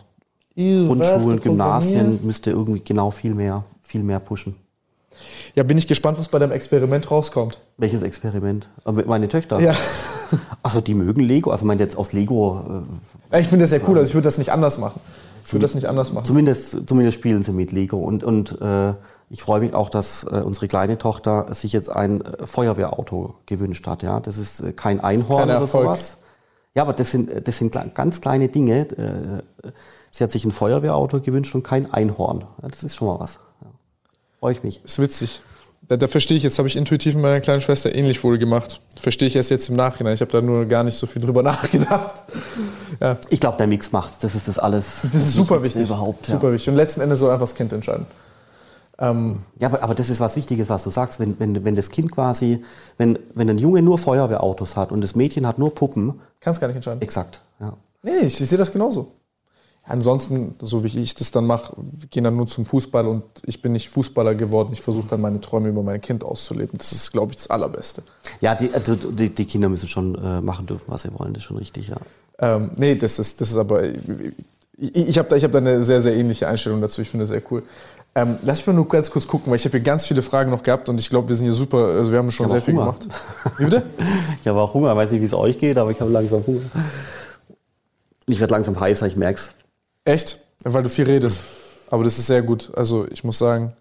Grundschulen, 0.55 1.41
Gymnasien 1.41 2.19
müsste 2.25 2.51
irgendwie 2.51 2.83
genau 2.85 3.11
viel 3.11 3.35
mehr, 3.35 3.65
viel 3.83 4.03
mehr 4.03 4.21
pushen. 4.21 4.57
Ja, 5.55 5.63
bin 5.63 5.77
ich 5.79 5.87
gespannt, 5.87 6.19
was 6.19 6.29
bei 6.29 6.39
deinem 6.39 6.53
Experiment 6.53 7.11
rauskommt. 7.11 7.59
Welches 7.77 8.03
Experiment? 8.03 8.69
Äh, 8.87 8.93
Meine 9.07 9.29
Töchter? 9.29 9.61
Ja. 9.61 9.75
Also 10.63 10.81
die 10.81 10.95
mögen 10.95 11.21
Lego. 11.21 11.51
Also 11.51 11.67
meine 11.67 11.83
jetzt 11.83 11.95
aus 11.99 12.15
Lego. 12.15 12.87
Äh, 13.31 13.41
Ich 13.43 13.49
finde 13.49 13.65
das 13.65 13.71
sehr 13.71 13.87
cool, 13.87 13.99
also 13.99 14.09
ich 14.09 14.15
würde 14.15 14.25
das 14.25 14.39
nicht 14.39 14.51
anders 14.51 14.79
machen. 14.79 14.99
Ich 15.45 15.53
würde 15.53 15.65
das 15.67 15.75
nicht 15.75 15.87
anders 15.87 16.11
machen. 16.11 16.25
Zumindest, 16.25 16.79
zumindest 16.87 17.17
spielen 17.19 17.43
sie 17.43 17.53
mit 17.53 17.71
Lego. 17.71 17.99
Und, 17.99 18.25
und 18.25 18.59
äh, 18.63 18.95
ich 19.29 19.43
freue 19.43 19.61
mich 19.61 19.75
auch, 19.75 19.91
dass 19.91 20.25
äh, 20.25 20.41
unsere 20.43 20.69
kleine 20.69 20.97
Tochter 20.97 21.53
sich 21.53 21.75
jetzt 21.75 21.91
ein 21.91 22.23
äh, 22.23 22.47
Feuerwehrauto 22.47 23.35
gewünscht 23.45 23.87
hat. 23.87 24.03
Ja, 24.03 24.21
das 24.21 24.39
ist 24.39 24.61
äh, 24.61 24.73
kein 24.73 25.01
Einhorn 25.01 25.49
Kein 25.49 25.57
oder 25.59 25.67
sowas. 25.67 26.17
Ja, 26.75 26.83
aber 26.85 26.95
das 26.95 27.11
sind, 27.11 27.47
das 27.47 27.59
sind 27.59 27.77
ganz 27.95 28.23
kleine 28.23 28.49
Dinge. 28.49 28.87
Sie 30.15 30.23
hat 30.23 30.31
sich 30.31 30.45
ein 30.45 30.51
Feuerwehrauto 30.51 31.21
gewünscht 31.21 31.55
und 31.55 31.63
kein 31.65 31.91
Einhorn. 31.93 32.45
Ja, 32.63 32.69
das 32.69 32.85
ist 32.85 32.95
schon 32.97 33.09
mal 33.09 33.19
was. 33.19 33.41
Ja. 33.63 33.69
Freue 34.41 34.53
ich 34.53 34.63
mich. 34.63 34.85
ist 34.85 34.99
witzig. 34.99 35.41
Da, 35.89 35.97
da 35.97 36.07
verstehe 36.07 36.37
ich, 36.37 36.43
jetzt 36.43 36.59
habe 36.59 36.69
ich 36.69 36.77
intuitiv 36.77 37.15
mit 37.15 37.23
meiner 37.23 37.41
kleinen 37.41 37.61
Schwester 37.63 37.93
ähnlich 37.95 38.23
wohl 38.23 38.39
gemacht. 38.39 38.81
Verstehe 39.01 39.27
ich 39.27 39.35
erst 39.35 39.51
jetzt 39.51 39.69
im 39.71 39.75
Nachhinein. 39.77 40.15
Ich 40.15 40.21
habe 40.21 40.31
da 40.31 40.41
nur 40.43 40.67
gar 40.67 40.85
nicht 40.85 40.97
so 40.99 41.07
viel 41.07 41.23
drüber 41.23 41.43
nachgedacht. 41.43 42.15
Ja, 43.01 43.17
Ich 43.31 43.41
glaube, 43.41 43.57
der 43.57 43.67
Mix 43.67 43.91
macht. 43.91 44.15
Das 44.23 44.35
ist 44.35 44.47
das 44.49 44.59
alles. 44.59 45.01
das 45.03 45.15
ist 45.15 45.33
super 45.33 45.63
wichtig. 45.63 45.83
Überhaupt, 45.87 46.29
ja. 46.29 46.35
Super 46.35 46.53
wichtig. 46.53 46.69
Und 46.69 46.77
letzten 46.77 47.01
Endes 47.01 47.19
soll 47.19 47.31
einfach 47.31 47.47
das 47.47 47.55
Kind 47.57 47.73
entscheiden. 47.73 48.07
Ähm, 48.99 49.41
Ja, 49.59 49.69
aber, 49.69 49.83
aber 49.83 49.95
das 49.95 50.11
ist 50.11 50.21
was 50.21 50.37
Wichtiges, 50.37 50.69
was 50.69 50.85
du 50.85 50.91
sagst. 50.91 51.19
Wenn, 51.19 51.41
wenn, 51.41 51.65
wenn 51.65 51.75
das 51.75 51.91
Kind 51.91 52.13
quasi, 52.13 52.63
wenn, 52.99 53.19
wenn 53.35 53.49
ein 53.51 53.59
Junge 53.59 53.81
nur 53.83 53.97
Feuerwehrautos 53.99 54.77
hat 54.77 54.93
und 54.93 55.01
das 55.01 55.15
Mädchen 55.17 55.47
hat 55.47 55.59
nur 55.59 55.75
Puppen, 55.75 56.21
Kann 56.41 56.53
es 56.53 56.61
gar 56.61 56.69
nicht 56.69 56.77
entscheiden. 56.77 57.01
exakt. 57.03 57.41
Ja. 57.59 57.73
Nee, 58.03 58.19
ich, 58.27 58.41
ich 58.41 58.49
sehe 58.49 58.59
das 58.59 58.71
genauso. 58.71 59.13
Ansonsten, 59.93 60.55
so 60.59 60.85
wie 60.85 60.99
ich 61.01 61.15
das 61.15 61.33
dann 61.33 61.45
mache, 61.45 61.75
gehen 62.09 62.25
dann 62.25 62.35
nur 62.35 62.47
zum 62.47 62.65
Fußball 62.65 63.07
und 63.07 63.25
ich 63.45 63.61
bin 63.61 63.73
nicht 63.73 63.91
Fußballer 63.91 64.35
geworden. 64.35 64.71
Ich 64.73 64.81
versuche 64.81 65.07
dann 65.11 65.21
meine 65.21 65.39
Träume 65.43 65.69
über 65.69 65.83
mein 65.83 66.01
Kind 66.01 66.25
auszuleben. 66.25 66.79
Das 66.79 66.93
ist, 66.93 67.13
glaube 67.13 67.33
ich, 67.33 67.37
das 67.37 67.51
Allerbeste. 67.51 68.03
Ja, 68.41 68.55
die, 68.55 68.73
also 68.73 68.95
die, 68.95 69.29
die 69.29 69.45
Kinder 69.45 69.69
müssen 69.69 69.89
schon 69.89 70.15
äh, 70.15 70.41
machen 70.41 70.65
dürfen, 70.65 70.87
was 70.87 71.03
sie 71.03 71.11
wollen. 71.13 71.35
Das 71.35 71.43
ist 71.43 71.47
schon 71.49 71.59
richtig, 71.59 71.89
ja. 71.89 71.99
Ähm, 72.39 72.71
nee, 72.77 72.95
das 72.95 73.19
ist, 73.19 73.43
das 73.43 73.51
ist 73.51 73.57
aber. 73.59 73.83
Ich, 74.79 74.97
ich 74.97 75.19
habe 75.19 75.29
da, 75.29 75.37
ich 75.37 75.45
hab 75.45 75.53
da 75.53 75.59
eine 75.59 75.85
sehr, 75.85 76.01
sehr 76.01 76.17
ähnliche 76.17 76.49
Einstellung 76.49 76.81
dazu. 76.81 77.03
Ich 77.03 77.11
finde 77.11 77.25
das 77.25 77.29
sehr 77.29 77.43
cool. 77.51 77.63
Ähm, 78.15 78.39
lass 78.45 78.61
mich 78.61 78.69
mal 78.69 78.73
nur 78.73 78.89
ganz 78.89 79.11
kurz 79.11 79.27
gucken, 79.27 79.51
weil 79.51 79.57
ich 79.57 79.65
habe 79.67 79.73
hier 79.77 79.85
ganz 79.85 80.07
viele 80.07 80.23
Fragen 80.23 80.51
noch 80.51 80.63
gehabt 80.63 80.89
und 80.89 80.99
ich 81.01 81.11
glaube, 81.11 81.29
wir 81.29 81.35
sind 81.35 81.45
hier 81.45 81.53
super. 81.53 81.89
Also, 81.89 82.13
wir 82.13 82.19
haben 82.19 82.31
schon 82.31 82.47
Ich 82.47 82.53
sehr 82.53 82.63
viel 82.63 82.73
Hunger. 82.73 82.95
gemacht. 82.99 83.09
Wie 83.59 83.65
bitte? 83.65 83.83
Ich 84.41 84.49
habe 84.49 84.59
auch 84.59 84.73
Hunger, 84.73 84.97
weiß 84.97 85.11
nicht, 85.11 85.21
wie 85.21 85.27
es 85.27 85.35
euch 85.35 85.59
geht, 85.59 85.77
aber 85.77 85.91
ich 85.91 86.01
habe 86.01 86.11
langsam 86.11 86.47
Hunger. 86.47 86.63
Ich 88.25 88.41
werde 88.41 88.53
langsam 88.55 88.81
heißer, 88.81 89.07
ich 89.07 89.17
merk's. 89.17 89.51
Echt? 90.05 90.39
Weil 90.65 90.83
du 90.83 90.89
viel 90.89 91.05
redest. 91.05 91.41
Aber 91.91 92.05
das 92.05 92.19
ist 92.19 92.27
sehr 92.27 92.43
gut. 92.43 92.71
Also, 92.75 93.07
ich 93.11 93.25
muss 93.25 93.39
sagen, 93.39 93.75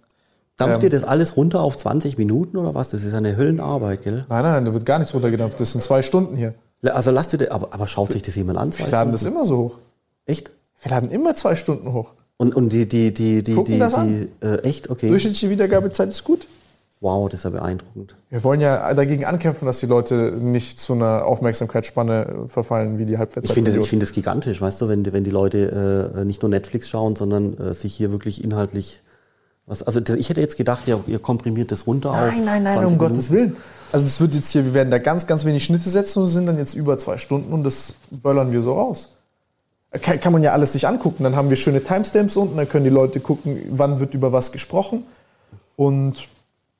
Dampft 0.61 0.83
Ähm, 0.83 0.83
ihr 0.83 0.89
das 0.89 1.03
alles 1.03 1.37
runter 1.37 1.61
auf 1.61 1.75
20 1.77 2.17
Minuten 2.17 2.57
oder 2.57 2.75
was? 2.75 2.89
Das 2.89 3.03
ist 3.03 3.13
eine 3.13 3.35
Höllenarbeit, 3.35 4.03
gell? 4.03 4.25
Nein, 4.29 4.43
nein, 4.43 4.65
da 4.65 4.73
wird 4.73 4.85
gar 4.85 4.99
nichts 4.99 5.13
runtergedampft. 5.13 5.59
Das 5.59 5.71
sind 5.71 5.81
zwei 5.81 6.01
Stunden 6.01 6.37
hier. 6.37 6.53
Also 6.83 7.11
lasst 7.11 7.33
ihr 7.33 7.39
das, 7.39 7.49
aber, 7.49 7.73
aber 7.73 7.87
schaut 7.87 8.11
sich 8.11 8.21
das 8.21 8.35
jemand 8.35 8.57
an? 8.57 8.77
Wir 8.77 8.87
laden 8.87 9.11
das 9.11 9.23
immer 9.23 9.45
so 9.45 9.57
hoch. 9.57 9.77
Echt? 10.25 10.51
Wir 10.81 10.91
laden 10.91 11.09
immer 11.11 11.35
zwei 11.35 11.55
Stunden 11.55 11.93
hoch. 11.93 12.13
Und, 12.37 12.55
und 12.55 12.69
die, 12.73 12.87
die, 12.87 13.13
die, 13.13 13.43
die, 13.43 13.53
Gucken 13.53 13.73
die, 13.73 13.79
das 13.79 13.93
die 13.95 14.29
äh, 14.41 14.57
echt, 14.63 14.89
okay. 14.89 15.09
Durchschnittliche 15.09 15.49
Wiedergabezeit 15.49 16.09
ist 16.09 16.23
gut. 16.23 16.47
Wow, 17.01 17.27
das 17.29 17.39
ist 17.39 17.43
ja 17.45 17.49
beeindruckend. 17.49 18.15
Wir 18.29 18.43
wollen 18.43 18.61
ja 18.61 18.93
dagegen 18.93 19.25
ankämpfen, 19.25 19.65
dass 19.65 19.79
die 19.79 19.87
Leute 19.87 20.33
nicht 20.39 20.77
zu 20.79 20.93
einer 20.93 21.25
Aufmerksamkeitsspanne 21.25 22.45
verfallen 22.47 22.99
wie 22.99 23.05
die 23.05 23.17
Halbwertszeit. 23.17 23.49
Ich 23.49 23.53
finde 23.55 23.71
das, 23.71 23.79
ich 23.81 23.89
finde 23.89 24.05
das 24.05 24.13
gigantisch, 24.13 24.61
weißt 24.61 24.79
du, 24.81 24.87
wenn, 24.87 25.03
die- 25.03 25.11
wenn 25.11 25.23
die 25.23 25.31
Leute 25.31 26.13
äh, 26.15 26.25
nicht 26.25 26.43
nur 26.43 26.49
Netflix 26.49 26.87
schauen, 26.89 27.15
sondern 27.15 27.57
äh, 27.57 27.73
sich 27.73 27.95
hier 27.95 28.11
wirklich 28.11 28.43
inhaltlich 28.43 29.01
was. 29.65 29.81
Also 29.81 29.99
das, 29.99 30.15
ich 30.17 30.29
hätte 30.29 30.41
jetzt 30.41 30.57
gedacht, 30.57 30.87
ihr, 30.87 30.99
ihr 31.07 31.17
komprimiert 31.17 31.71
das 31.71 31.87
runter 31.87 32.11
auf. 32.11 32.17
Nein, 32.17 32.45
nein, 32.45 32.63
nein, 32.63 32.73
20 32.75 32.91
um 32.93 32.97
Gottes 32.99 33.29
Minuten. 33.31 33.53
Willen. 33.53 33.63
Also 33.91 34.05
das 34.05 34.21
wird 34.21 34.35
jetzt 34.35 34.51
hier, 34.51 34.63
wir 34.65 34.73
werden 34.75 34.91
da 34.91 34.99
ganz, 34.99 35.25
ganz 35.25 35.43
wenig 35.43 35.63
Schnitte 35.65 35.89
setzen 35.89 36.19
und 36.19 36.27
sind 36.27 36.45
dann 36.45 36.59
jetzt 36.59 36.75
über 36.75 36.99
zwei 36.99 37.17
Stunden 37.17 37.51
und 37.51 37.63
das 37.63 37.95
böllern 38.11 38.51
wir 38.51 38.61
so 38.61 38.73
raus. 38.75 39.15
Kann, 40.03 40.21
kann 40.21 40.31
man 40.33 40.43
ja 40.43 40.51
alles 40.53 40.73
sich 40.73 40.87
angucken. 40.87 41.23
Dann 41.23 41.35
haben 41.35 41.49
wir 41.49 41.57
schöne 41.57 41.83
Timestamps 41.83 42.37
unten, 42.37 42.57
dann 42.57 42.69
können 42.69 42.83
die 42.85 42.91
Leute 42.91 43.19
gucken, 43.19 43.59
wann 43.71 43.99
wird 43.99 44.13
über 44.13 44.31
was 44.31 44.51
gesprochen 44.51 45.03
und 45.75 46.27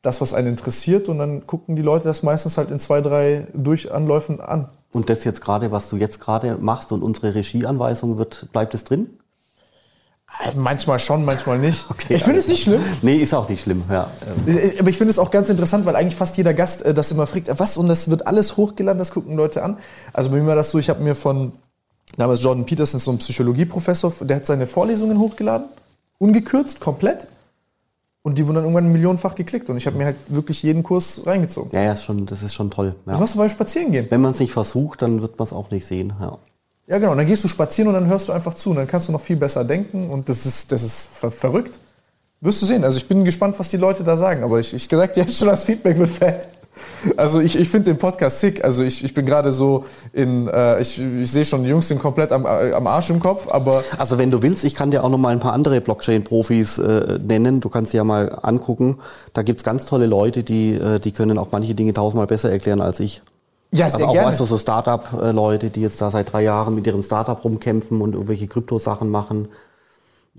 das, 0.01 0.21
was 0.21 0.33
einen 0.33 0.47
interessiert 0.47 1.09
und 1.09 1.19
dann 1.19 1.45
gucken 1.45 1.75
die 1.75 1.81
Leute 1.81 2.05
das 2.05 2.23
meistens 2.23 2.57
halt 2.57 2.71
in 2.71 2.79
zwei, 2.79 3.01
drei 3.01 3.47
Durchanläufen 3.53 4.41
an. 4.41 4.69
Und 4.91 5.09
das 5.09 5.23
jetzt 5.23 5.41
gerade, 5.41 5.71
was 5.71 5.89
du 5.89 5.95
jetzt 5.95 6.19
gerade 6.19 6.57
machst 6.59 6.91
und 6.91 7.03
unsere 7.03 7.35
Regieanweisung 7.35 8.17
wird, 8.17 8.47
bleibt 8.51 8.73
es 8.73 8.83
drin? 8.83 9.09
Äh, 10.43 10.55
Manchmal 10.55 10.99
schon, 10.99 11.23
manchmal 11.23 11.59
nicht. 11.59 11.85
Okay, 11.89 12.15
ich 12.15 12.23
finde 12.23 12.39
es 12.39 12.47
nicht 12.47 12.63
schlimm. 12.63 12.81
Nee, 13.01 13.17
ist 13.17 13.33
auch 13.33 13.47
nicht 13.47 13.61
schlimm, 13.61 13.83
ja. 13.89 14.09
Äh, 14.47 14.79
Aber 14.79 14.89
ich 14.89 14.97
finde 14.97 15.11
es 15.11 15.19
auch 15.19 15.29
ganz 15.31 15.49
interessant, 15.49 15.85
weil 15.85 15.95
eigentlich 15.95 16.15
fast 16.15 16.35
jeder 16.37 16.53
Gast 16.53 16.81
äh, 16.83 16.93
das 16.93 17.11
immer 17.11 17.27
fragt, 17.27 17.47
äh, 17.47 17.59
was 17.59 17.77
und 17.77 17.87
das 17.87 18.09
wird 18.09 18.27
alles 18.27 18.57
hochgeladen, 18.57 18.99
das 18.99 19.11
gucken 19.11 19.35
Leute 19.37 19.63
an. 19.63 19.77
Also 20.13 20.29
bei 20.29 20.37
mir 20.37 20.47
war 20.47 20.55
das 20.55 20.71
so, 20.71 20.79
ich 20.79 20.89
habe 20.89 21.03
mir 21.03 21.15
von 21.15 21.53
damals 22.17 22.43
Jordan 22.43 22.65
Peterson, 22.65 22.99
so 22.99 23.11
ein 23.11 23.19
Psychologieprofessor, 23.19 24.13
der 24.21 24.37
hat 24.37 24.45
seine 24.45 24.67
Vorlesungen 24.67 25.19
hochgeladen, 25.19 25.67
ungekürzt, 26.17 26.79
komplett. 26.79 27.27
Und 28.23 28.37
die 28.37 28.45
wurden 28.45 28.55
dann 28.55 28.63
irgendwann 28.65 28.91
millionenfach 28.91 29.33
geklickt 29.33 29.69
und 29.71 29.77
ich 29.77 29.87
habe 29.87 29.97
mir 29.97 30.05
halt 30.05 30.15
wirklich 30.27 30.61
jeden 30.61 30.83
Kurs 30.83 31.21
reingezogen. 31.25 31.71
Ja, 31.73 31.81
ja, 31.85 31.93
ist 31.93 32.03
schon, 32.03 32.25
das 32.27 32.43
ist 32.43 32.53
schon 32.53 32.69
toll. 32.69 32.93
Das 33.05 33.15
Ja. 33.15 33.19
machst 33.19 33.33
du 33.33 33.39
beim 33.39 33.49
Spazierengehen. 33.49 34.05
Wenn 34.09 34.21
man 34.21 34.31
es 34.31 34.39
nicht 34.39 34.51
versucht, 34.53 35.01
dann 35.01 35.21
wird 35.23 35.39
man 35.39 35.47
es 35.47 35.53
auch 35.53 35.71
nicht 35.71 35.85
sehen. 35.87 36.13
Ja. 36.19 36.37
Ja, 36.87 36.97
genau. 36.99 37.11
Und 37.13 37.17
dann 37.17 37.25
gehst 37.25 37.43
du 37.43 37.47
spazieren 37.47 37.87
und 37.87 37.93
dann 37.95 38.05
hörst 38.07 38.27
du 38.27 38.33
einfach 38.33 38.53
zu. 38.53 38.71
Und 38.71 38.75
dann 38.75 38.87
kannst 38.87 39.07
du 39.07 39.11
noch 39.11 39.21
viel 39.21 39.37
besser 39.37 39.63
denken. 39.63 40.09
Und 40.09 40.27
das 40.29 40.45
ist, 40.45 40.71
das 40.71 40.83
ist 40.83 41.09
ver 41.13 41.31
verrückt. 41.31 41.79
Wirst 42.41 42.61
du 42.61 42.65
sehen. 42.65 42.83
Also 42.83 42.97
ich 42.97 43.07
bin 43.07 43.23
gespannt, 43.23 43.57
was 43.57 43.69
die 43.69 43.77
Leute 43.77 44.03
da 44.03 44.17
sagen. 44.17 44.43
Aber 44.43 44.59
ich, 44.59 44.73
ich 44.73 44.89
gesagt, 44.89 45.15
jetzt 45.17 45.35
schon 45.37 45.47
das 45.47 45.63
Feedback 45.63 45.97
wird 45.97 46.09
fett. 46.09 46.47
Also 47.17 47.39
ich, 47.39 47.57
ich 47.57 47.69
finde 47.69 47.91
den 47.91 47.97
Podcast 47.97 48.39
sick. 48.39 48.63
Also 48.63 48.83
ich, 48.83 49.03
ich 49.03 49.13
bin 49.13 49.25
gerade 49.25 49.51
so 49.51 49.85
in, 50.13 50.47
äh, 50.47 50.79
ich, 50.81 50.99
ich 50.99 51.31
sehe 51.31 51.45
schon, 51.45 51.63
die 51.63 51.69
Jungs 51.69 51.87
sind 51.87 51.99
komplett 51.99 52.31
am, 52.31 52.45
äh, 52.45 52.73
am 52.73 52.87
Arsch 52.87 53.09
im 53.09 53.19
Kopf. 53.19 53.47
Aber 53.49 53.83
Also 53.97 54.17
wenn 54.17 54.31
du 54.31 54.41
willst, 54.41 54.63
ich 54.63 54.75
kann 54.75 54.91
dir 54.91 55.03
auch 55.03 55.09
noch 55.09 55.17
mal 55.17 55.29
ein 55.29 55.39
paar 55.39 55.53
andere 55.53 55.81
Blockchain-Profis 55.81 56.77
äh, 56.79 57.19
nennen. 57.25 57.59
Du 57.59 57.69
kannst 57.69 57.93
dir 57.93 57.97
ja 57.97 58.03
mal 58.03 58.39
angucken. 58.41 58.99
Da 59.33 59.41
gibt's 59.41 59.63
ganz 59.63 59.85
tolle 59.85 60.05
Leute, 60.05 60.43
die, 60.43 60.73
äh, 60.75 60.99
die 60.99 61.11
können 61.11 61.37
auch 61.37 61.49
manche 61.51 61.75
Dinge 61.75 61.93
tausendmal 61.93 62.27
besser 62.27 62.51
erklären 62.51 62.81
als 62.81 62.99
ich. 62.99 63.21
ja, 63.71 63.85
sehr 63.89 63.95
Also 63.95 64.05
auch, 64.07 64.13
gerne. 64.13 64.27
weißt 64.29 64.39
du, 64.39 64.45
so 64.45 64.57
Startup-Leute, 64.57 65.69
die 65.69 65.81
jetzt 65.81 66.01
da 66.01 66.11
seit 66.11 66.31
drei 66.31 66.43
Jahren 66.43 66.75
mit 66.75 66.87
ihrem 66.87 67.01
Startup 67.03 67.43
rumkämpfen 67.43 68.01
und 68.01 68.13
irgendwelche 68.13 68.47
Kryptosachen 68.47 69.09
machen. 69.09 69.47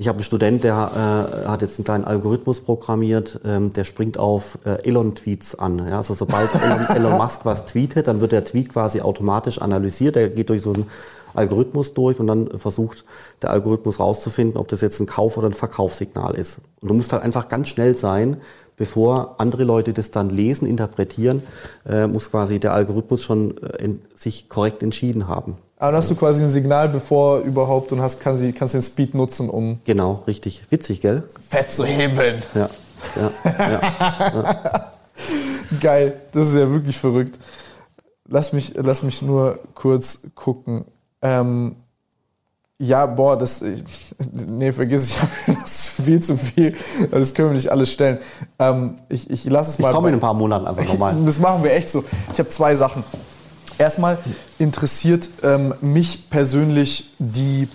Ich 0.03 0.09
habe 0.09 0.17
einen 0.17 0.25
Student, 0.25 0.65
der 0.65 1.45
äh, 1.47 1.49
hat 1.49 1.63
jetzt 1.63 1.79
einen 1.79 1.85
kleinen 1.85 2.05
Algorithmus 2.05 2.61
programmiert, 2.61 3.39
ähm, 3.45 3.73
der 3.73 3.85
springt 3.85 4.19
auf 4.19 4.59
äh, 4.65 4.85
Elon-Tweets 4.85 5.55
an. 5.55 5.79
Ja? 5.79 5.99
Also 5.99 6.15
sobald 6.15 6.53
Elon, 6.61 6.87
Elon 6.89 7.19
Musk 7.19 7.43
was 7.45 7.67
tweetet, 7.67 8.09
dann 8.09 8.21
wird 8.21 8.33
der 8.33 8.45
Tweet 8.45 8.71
quasi 8.71 9.01
automatisch 9.01 9.63
analysiert. 9.63 10.17
Der 10.17 10.29
geht 10.29 10.51
durch 10.51 10.63
so 10.63 10.73
einen 10.73 10.91
Algorithmus 11.35 11.95
durch 11.95 12.19
und 12.19 12.27
dann 12.27 12.59
versucht 12.59 13.05
der 13.43 13.51
Algorithmus 13.51 14.01
rauszufinden, 14.01 14.57
ob 14.57 14.67
das 14.67 14.81
jetzt 14.81 14.99
ein 14.99 15.07
Kauf- 15.07 15.37
oder 15.37 15.47
ein 15.47 15.55
Verkaufssignal 15.55 16.35
ist. 16.35 16.59
Und 16.81 16.89
du 16.89 16.95
musst 16.95 17.13
halt 17.13 17.23
einfach 17.23 17.49
ganz 17.49 17.69
schnell 17.69 17.95
sein, 17.95 18.39
bevor 18.77 19.37
andere 19.39 19.63
Leute 19.63 19.93
das 19.93 20.11
dann 20.11 20.31
lesen, 20.31 20.67
interpretieren, 20.67 21.45
äh, 21.89 22.09
muss 22.09 22.29
quasi 22.29 22.59
der 22.59 22.73
Algorithmus 22.73 23.23
schon 23.23 23.57
äh, 23.59 23.85
in, 23.85 24.03
sich 24.17 24.49
korrekt 24.49 24.83
entschieden 24.83 25.29
haben. 25.29 25.59
Aber 25.83 25.91
dann 25.91 25.99
hast 25.99 26.13
du 26.13 26.15
quasi 26.15 26.45
ein 26.45 26.49
Signal, 26.49 26.89
bevor 26.89 27.41
überhaupt 27.41 27.91
und 27.91 28.01
hast, 28.01 28.21
kann 28.21 28.39
sie, 28.39 28.53
kannst 28.53 28.75
den 28.75 28.83
Speed 28.83 29.17
nutzen, 29.17 29.51
um 29.51 29.81
Genau, 29.83 30.23
richtig. 30.29 30.63
Witzig, 30.71 31.01
gell? 31.01 31.25
fett 31.49 31.73
zu 31.73 31.85
hebeln. 31.85 32.41
Ja. 32.55 32.71
ja, 33.17 33.33
ja. 33.69 34.93
Geil, 35.81 36.21
das 36.31 36.51
ist 36.51 36.55
ja 36.55 36.71
wirklich 36.71 36.97
verrückt. 36.97 37.37
Lass 38.29 38.53
mich, 38.53 38.75
lass 38.77 39.03
mich 39.03 39.23
nur 39.23 39.59
kurz 39.75 40.21
gucken. 40.37 40.85
Ähm, 41.21 41.75
ja, 42.79 43.05
boah, 43.07 43.37
das. 43.37 43.61
Ich, 43.63 43.83
nee, 44.33 44.71
vergiss, 44.71 45.11
ich 45.11 45.21
habe 45.21 45.33
viel 46.05 46.23
zu 46.23 46.37
viel. 46.37 46.77
Das 47.11 47.35
können 47.35 47.49
wir 47.49 47.57
nicht 47.57 47.73
alles 47.73 47.93
stellen. 47.93 48.19
Ähm, 48.61 49.01
ich 49.09 49.29
ich 49.29 49.47
lasse 49.47 49.71
es 49.71 49.81
Ich 49.81 49.85
mal. 49.85 49.91
komme 49.93 50.11
in 50.11 50.15
ein 50.15 50.21
paar 50.21 50.35
Monaten 50.35 50.65
einfach 50.65 50.85
nochmal. 50.85 51.17
Das 51.27 51.41
machen 51.41 51.65
wir 51.65 51.73
echt 51.73 51.91
so. 51.91 52.05
Ich 52.33 52.39
habe 52.39 52.49
zwei 52.49 52.77
Sachen. 52.77 53.03
Erstmal 53.79 54.19
interessiert 54.59 55.29
ähm, 55.43 55.75
mich 55.81 56.31
persönlich 56.31 57.13
die 57.19 57.69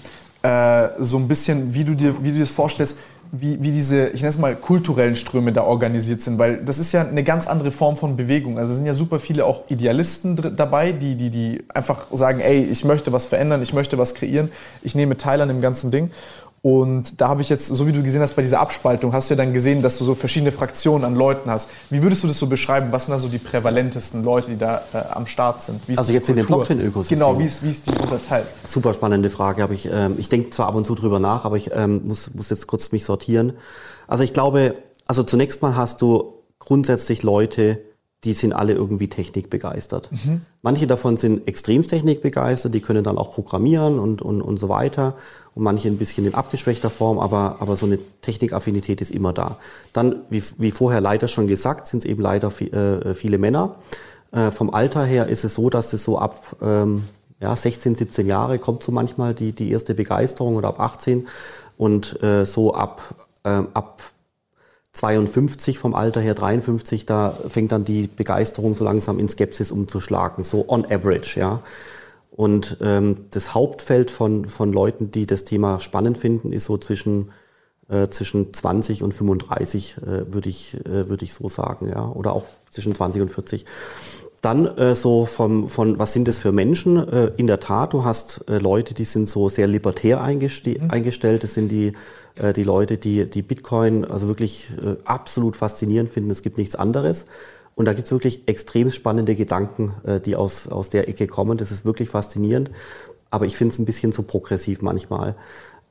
äh, 0.44 0.90
so 1.00 1.18
ein 1.18 1.28
bisschen, 1.28 1.74
wie 1.74 1.84
du 1.84 1.96
dir, 1.96 2.22
wie 2.22 2.30
du 2.30 2.36
dir 2.36 2.42
das 2.42 2.52
vorstellst, 2.52 2.98
wie, 3.32 3.62
wie 3.62 3.72
diese, 3.72 4.08
ich 4.08 4.22
nenne 4.22 4.30
es 4.30 4.38
mal, 4.38 4.56
kulturellen 4.56 5.16
Ströme 5.16 5.52
da 5.52 5.64
organisiert 5.64 6.22
sind, 6.22 6.38
weil 6.38 6.64
das 6.64 6.80
ist 6.80 6.92
ja 6.92 7.06
eine 7.06 7.24
ganz 7.24 7.48
andere 7.48 7.72
Form 7.72 7.98
von 7.98 8.16
Bewegung. 8.16 8.58
Also 8.58 8.72
es 8.72 8.78
sind 8.78 8.86
ja 8.86 8.94
super 8.94 9.20
viele 9.20 9.46
auch 9.46 9.70
Idealisten 9.70 10.56
dabei, 10.56 10.92
die, 10.92 11.16
die, 11.16 11.30
die 11.30 11.64
einfach 11.74 12.06
sagen, 12.12 12.40
ey, 12.40 12.64
ich 12.64 12.86
möchte 12.86 13.12
was 13.12 13.26
verändern, 13.26 13.62
ich 13.62 13.74
möchte 13.74 13.98
was 13.98 14.16
kreieren, 14.16 14.50
ich 14.82 14.96
nehme 14.96 15.18
teil 15.18 15.42
an 15.42 15.50
dem 15.50 15.62
ganzen 15.62 15.92
Ding. 15.92 16.12
Und 16.68 17.22
da 17.22 17.30
habe 17.30 17.42
ich 17.42 17.48
jetzt, 17.48 17.68
so 17.68 17.88
wie 17.88 17.94
du 17.94 18.04
gesehen 18.04 18.20
hast 18.20 18.36
bei 18.36 18.42
dieser 18.42 18.60
Abspaltung, 18.60 19.14
hast 19.14 19.30
du 19.30 19.36
ja 19.36 19.38
dann 19.38 19.54
gesehen, 19.54 19.82
dass 19.82 19.98
du 20.00 20.04
so 20.04 20.16
verschiedene 20.16 20.52
Fraktionen 20.52 21.06
an 21.06 21.16
Leuten 21.16 21.50
hast. 21.50 21.70
Wie 21.90 22.02
würdest 22.02 22.24
du 22.24 22.28
das 22.28 22.38
so 22.38 22.48
beschreiben? 22.48 22.92
Was 22.92 23.06
sind 23.06 23.14
da 23.14 23.20
so 23.20 23.30
die 23.30 23.38
prävalentesten 23.38 24.22
Leute, 24.22 24.50
die 24.50 24.58
da 24.58 24.82
äh, 24.92 24.98
am 25.14 25.28
Start 25.28 25.64
sind? 25.64 25.80
Also 25.96 26.12
jetzt 26.12 26.28
in 26.28 26.36
dem? 26.36 26.46
Blockchain-Ökosystem? 26.46 27.20
Genau, 27.20 27.40
wie 27.40 27.46
ist, 27.46 27.64
wie 27.64 27.72
ist 27.72 27.88
die 27.88 27.92
unterteilt? 27.92 28.48
Super 28.66 28.94
spannende 28.94 29.30
Frage. 29.30 29.62
Habe 29.62 29.76
ich, 29.76 29.88
ähm, 29.90 30.16
ich 30.18 30.28
denke 30.28 30.50
zwar 30.50 30.68
ab 30.68 30.76
und 30.76 30.86
zu 30.86 30.94
drüber 30.94 31.20
nach, 31.20 31.46
aber 31.46 31.56
ich 31.56 31.72
ähm, 31.74 32.02
muss, 32.04 32.34
muss 32.34 32.50
jetzt 32.50 32.68
kurz 32.68 32.92
mich 32.92 33.06
sortieren. 33.06 33.54
Also 34.06 34.26
ich 34.26 34.34
glaube, 34.34 34.74
also 35.08 35.24
zunächst 35.24 35.62
mal 35.62 35.78
hast 35.78 36.02
du 36.02 36.34
grundsätzlich 36.60 37.24
Leute, 37.24 37.80
die 38.28 38.34
sind 38.34 38.52
alle 38.54 38.74
irgendwie 38.74 39.08
technikbegeistert. 39.08 40.10
Manche 40.62 40.86
davon 40.86 41.16
sind 41.16 41.48
extremst 41.48 41.90
technikbegeistert, 41.90 42.74
die 42.74 42.82
können 42.82 43.04
dann 43.04 43.18
auch 43.18 43.32
programmieren 43.32 44.00
und, 44.00 44.22
und, 44.22 44.42
und 44.42 44.58
so 44.58 44.68
weiter. 44.68 45.16
Und 45.56 45.64
manche 45.64 45.88
ein 45.88 45.98
bisschen 45.98 46.26
in 46.26 46.34
abgeschwächter 46.36 46.90
Form, 46.90 47.20
aber, 47.20 47.58
aber 47.60 47.76
so 47.78 47.86
eine 47.86 47.98
Technikaffinität 48.22 49.00
ist 49.02 49.12
immer 49.12 49.32
da. 49.34 49.58
Dann, 49.94 50.24
wie, 50.30 50.44
wie 50.58 50.72
vorher 50.72 51.00
leider 51.00 51.28
schon 51.30 51.48
gesagt, 51.48 51.88
sind 51.88 52.00
es 52.00 52.06
eben 52.06 52.22
leider 52.22 52.50
vi- 52.50 52.72
äh, 52.74 53.14
viele 53.14 53.38
Männer. 53.38 53.76
Äh, 54.34 54.52
vom 54.52 54.72
Alter 54.74 55.06
her 55.06 55.28
ist 55.28 55.46
es 55.46 55.54
so, 55.54 55.70
dass 55.70 55.94
es 55.94 56.04
so 56.04 56.20
ab 56.20 56.58
ähm, 56.62 57.04
ja, 57.42 57.56
16, 57.56 57.96
17 57.96 58.28
Jahre 58.28 58.60
kommt 58.60 58.84
so 58.84 58.92
manchmal 58.92 59.34
die, 59.34 59.54
die 59.54 59.72
erste 59.72 59.94
Begeisterung 59.96 60.58
oder 60.58 60.68
ab 60.68 60.80
18 60.82 61.28
und 61.78 62.22
äh, 62.22 62.46
so 62.46 62.74
ab, 62.74 63.02
ähm, 63.46 63.70
ab 63.74 64.02
52 64.98 65.78
vom 65.78 65.94
Alter 65.94 66.22
her, 66.22 66.34
53, 66.34 67.06
da 67.06 67.38
fängt 67.48 67.72
dann 67.72 67.86
die 67.86 68.08
Begeisterung 68.08 68.74
so 68.74 68.84
langsam 68.84 69.20
in 69.20 69.30
Skepsis 69.30 69.72
umzuschlagen, 69.72 70.44
so 70.44 70.66
on 70.68 70.86
average, 70.86 71.40
ja. 71.40 71.62
Und 72.32 72.78
ähm, 72.82 73.16
das 73.32 73.54
Hauptfeld 73.54 74.12
von, 74.12 74.46
von 74.46 74.74
Leuten, 74.74 75.12
die 75.12 75.28
das 75.28 75.44
Thema 75.44 75.80
spannend 75.80 76.18
finden, 76.18 76.52
ist 76.52 76.66
so 76.66 76.78
zwischen, 76.78 77.32
äh, 77.90 78.10
zwischen 78.10 78.54
20 78.54 79.04
und 79.04 79.14
35, 79.14 79.98
äh, 79.98 80.34
würde 80.34 80.50
ich, 80.50 80.76
äh, 80.86 81.10
würde 81.10 81.26
ich 81.26 81.34
so 81.34 81.48
sagen, 81.48 81.90
ja. 81.90 82.10
Oder 82.10 82.34
auch 82.34 82.46
zwischen 82.72 82.96
20 82.96 83.22
und 83.22 83.30
40. 83.30 83.66
Dann 84.42 84.66
äh, 84.66 84.96
so 84.96 85.26
vom, 85.26 85.68
von, 85.68 86.00
was 86.00 86.14
sind 86.14 86.28
das 86.28 86.38
für 86.38 86.52
Menschen? 86.52 87.08
Äh, 87.08 87.32
in 87.38 87.48
der 87.48 87.60
Tat, 87.60 87.94
du 87.94 88.04
hast 88.04 88.46
äh, 88.48 88.58
Leute, 88.58 88.94
die 88.94 89.04
sind 89.04 89.28
so 89.28 89.50
sehr 89.50 89.68
libertär 89.68 90.22
eingeste 90.22 90.78
eingestellt. 90.90 91.44
Das 91.44 91.54
sind 91.56 91.72
die, 91.72 91.94
äh, 92.42 92.54
die 92.54 92.64
Leute, 92.64 92.98
die, 92.98 93.30
die 93.30 93.42
Bitcoin 93.42 94.06
also 94.06 94.28
wirklich 94.28 94.70
äh, 94.84 94.96
absolut 95.06 95.56
faszinierend 95.58 96.10
finden. 96.10 96.30
Es 96.32 96.42
gibt 96.42 96.58
nichts 96.58 96.76
anderes. 96.76 97.26
Und 97.76 97.86
da 97.86 97.94
gibt's 97.94 98.12
wirklich 98.12 98.48
extrem 98.48 98.90
spannende 98.90 99.36
Gedanken, 99.36 99.94
äh, 100.04 100.20
die 100.20 100.36
aus, 100.36 100.68
aus 100.68 100.90
der 100.90 101.08
Ecke 101.08 101.28
kommen. 101.28 101.58
Das 101.58 101.72
ist 101.72 101.86
wirklich 101.86 102.10
faszinierend. 102.10 102.72
Aber 103.30 103.46
ich 103.46 103.56
finde 103.56 103.74
es 103.74 103.80
ein 103.80 103.86
bisschen 103.86 104.14
zu 104.14 104.24
progressiv 104.24 104.82
manchmal. 104.82 105.36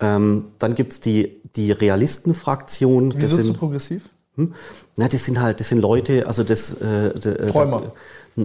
Ähm, 0.00 0.46
dann 0.58 0.74
gibt's 0.74 1.00
die, 1.00 1.40
die 1.54 1.70
Realisten-Fraktion. 1.72 3.10
Das 3.10 3.20
Wieso 3.22 3.36
sind- 3.36 3.46
so 3.46 3.52
progressiv? 3.54 4.02
hm? 4.34 4.52
Na, 4.96 5.08
das 5.08 5.24
sind 5.24 5.40
halt, 5.40 5.60
das 5.60 5.68
sind 5.68 5.80
Leute, 5.80 6.26
also 6.26 6.42
das, 6.44 6.74
äh, 6.74 7.12
Träumer. 7.48 7.92
da- 8.36 8.44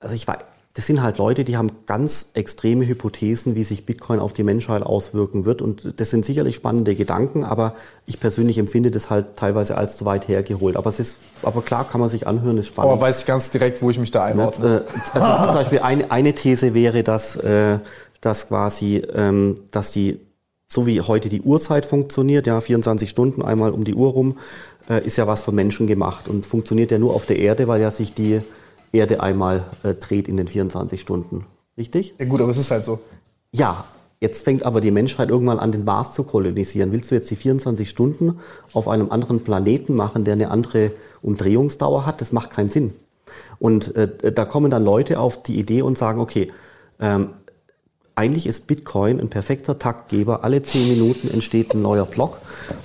also 0.00 0.14
ich 0.14 0.26
weiß, 0.26 0.38
das 0.78 0.86
sind 0.86 1.02
halt 1.02 1.18
Leute, 1.18 1.44
die 1.44 1.56
haben 1.56 1.72
ganz 1.86 2.30
extreme 2.34 2.86
Hypothesen, 2.86 3.56
wie 3.56 3.64
sich 3.64 3.84
Bitcoin 3.84 4.20
auf 4.20 4.32
die 4.32 4.44
Menschheit 4.44 4.84
auswirken 4.84 5.44
wird. 5.44 5.60
Und 5.60 5.94
das 5.96 6.10
sind 6.10 6.24
sicherlich 6.24 6.54
spannende 6.54 6.94
Gedanken, 6.94 7.42
aber 7.42 7.74
ich 8.06 8.20
persönlich 8.20 8.58
empfinde 8.58 8.92
das 8.92 9.10
halt 9.10 9.34
teilweise 9.34 9.76
als 9.76 9.96
zu 9.96 10.04
weit 10.04 10.28
hergeholt. 10.28 10.76
Aber 10.76 10.88
es 10.88 11.00
ist, 11.00 11.18
aber 11.42 11.62
klar 11.62 11.84
kann 11.84 12.00
man 12.00 12.08
sich 12.08 12.28
anhören, 12.28 12.58
ist 12.58 12.68
spannend. 12.68 12.92
Aber 12.92 13.00
weiß 13.00 13.18
ich 13.18 13.26
ganz 13.26 13.50
direkt, 13.50 13.82
wo 13.82 13.90
ich 13.90 13.98
mich 13.98 14.12
da 14.12 14.22
einordne. 14.22 14.84
Äh, 14.86 15.18
Also 15.18 15.46
zum 15.46 15.54
Beispiel 15.56 15.80
eine, 15.80 16.12
eine 16.12 16.32
These 16.34 16.74
wäre, 16.74 17.02
dass, 17.02 17.34
äh, 17.34 17.80
dass 18.20 18.46
quasi, 18.46 19.02
ähm, 19.12 19.56
dass 19.72 19.90
die, 19.90 20.20
so 20.68 20.86
wie 20.86 21.00
heute 21.00 21.28
die 21.28 21.40
Uhrzeit 21.40 21.86
funktioniert, 21.86 22.46
ja, 22.46 22.60
24 22.60 23.10
Stunden 23.10 23.42
einmal 23.42 23.72
um 23.72 23.82
die 23.82 23.96
Uhr 23.96 24.10
rum, 24.12 24.38
äh, 24.88 25.04
ist 25.04 25.18
ja 25.18 25.26
was 25.26 25.42
von 25.42 25.56
Menschen 25.56 25.88
gemacht 25.88 26.28
und 26.28 26.46
funktioniert 26.46 26.92
ja 26.92 27.00
nur 27.00 27.16
auf 27.16 27.26
der 27.26 27.40
Erde, 27.40 27.66
weil 27.66 27.80
ja 27.80 27.90
sich 27.90 28.14
die 28.14 28.42
Erde 28.92 29.22
einmal 29.22 29.64
äh, 29.82 29.94
dreht 29.94 30.28
in 30.28 30.36
den 30.36 30.48
24 30.48 31.00
Stunden. 31.00 31.46
Richtig? 31.76 32.14
Ja 32.18 32.24
gut, 32.24 32.40
aber 32.40 32.50
es 32.50 32.58
ist 32.58 32.70
halt 32.70 32.84
so. 32.84 33.00
Ja, 33.52 33.84
jetzt 34.20 34.44
fängt 34.44 34.64
aber 34.64 34.80
die 34.80 34.90
Menschheit 34.90 35.30
irgendwann 35.30 35.58
an, 35.58 35.72
den 35.72 35.84
Mars 35.84 36.12
zu 36.12 36.24
kolonisieren. 36.24 36.92
Willst 36.92 37.10
du 37.10 37.14
jetzt 37.14 37.30
die 37.30 37.36
24 37.36 37.88
Stunden 37.88 38.38
auf 38.72 38.88
einem 38.88 39.10
anderen 39.10 39.44
Planeten 39.44 39.94
machen, 39.94 40.24
der 40.24 40.34
eine 40.34 40.50
andere 40.50 40.92
Umdrehungsdauer 41.22 42.04
hat? 42.06 42.20
Das 42.20 42.32
macht 42.32 42.50
keinen 42.50 42.70
Sinn. 42.70 42.94
Und 43.58 43.94
äh, 43.96 44.32
da 44.32 44.44
kommen 44.44 44.70
dann 44.70 44.84
Leute 44.84 45.20
auf 45.20 45.42
die 45.42 45.58
Idee 45.58 45.82
und 45.82 45.96
sagen, 45.96 46.20
okay, 46.20 46.50
ähm, 47.00 47.30
eigentlich 48.18 48.48
ist 48.48 48.66
Bitcoin 48.66 49.20
ein 49.20 49.28
perfekter 49.28 49.78
Taktgeber. 49.78 50.42
Alle 50.42 50.60
zehn 50.62 50.88
Minuten 50.88 51.28
entsteht 51.28 51.72
ein 51.72 51.82
neuer 51.82 52.04
Block 52.04 52.38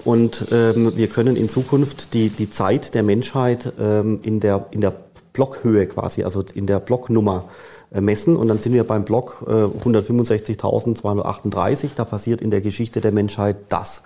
und 0.05 0.45
ähm, 0.51 0.95
wir 0.95 1.07
können 1.07 1.35
in 1.35 1.49
Zukunft 1.49 2.13
die, 2.13 2.29
die 2.29 2.51
Zeit 2.51 2.93
der 2.93 3.01
Menschheit 3.01 3.73
ähm, 3.79 4.19
in, 4.21 4.39
der, 4.39 4.67
in 4.69 4.81
der 4.81 4.93
Blockhöhe 5.33 5.87
quasi, 5.87 6.23
also 6.23 6.45
in 6.53 6.67
der 6.67 6.79
Blocknummer 6.79 7.49
äh, 7.91 7.99
messen. 8.01 8.37
Und 8.37 8.47
dann 8.47 8.59
sind 8.59 8.71
wir 8.73 8.85
beim 8.85 9.03
Block 9.03 9.43
äh, 9.47 9.51
165.238. 9.51 11.89
Da 11.95 12.05
passiert 12.05 12.41
in 12.41 12.51
der 12.51 12.61
Geschichte 12.61 13.01
der 13.01 13.11
Menschheit 13.11 13.57
das. 13.69 14.03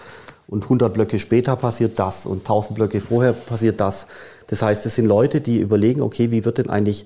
Und 0.47 0.63
100 0.63 0.93
Blöcke 0.93 1.19
später 1.19 1.57
passiert 1.57 1.99
das. 1.99 2.25
Und 2.25 2.39
1000 2.39 2.75
Blöcke 2.75 3.01
vorher 3.01 3.33
passiert 3.33 3.81
das. 3.81 4.07
Das 4.47 4.61
heißt, 4.61 4.85
es 4.85 4.95
sind 4.95 5.05
Leute, 5.05 5.41
die 5.41 5.59
überlegen, 5.59 5.99
okay, 6.01 6.31
wie 6.31 6.45
wird 6.45 6.57
denn 6.57 6.69
eigentlich, 6.69 7.05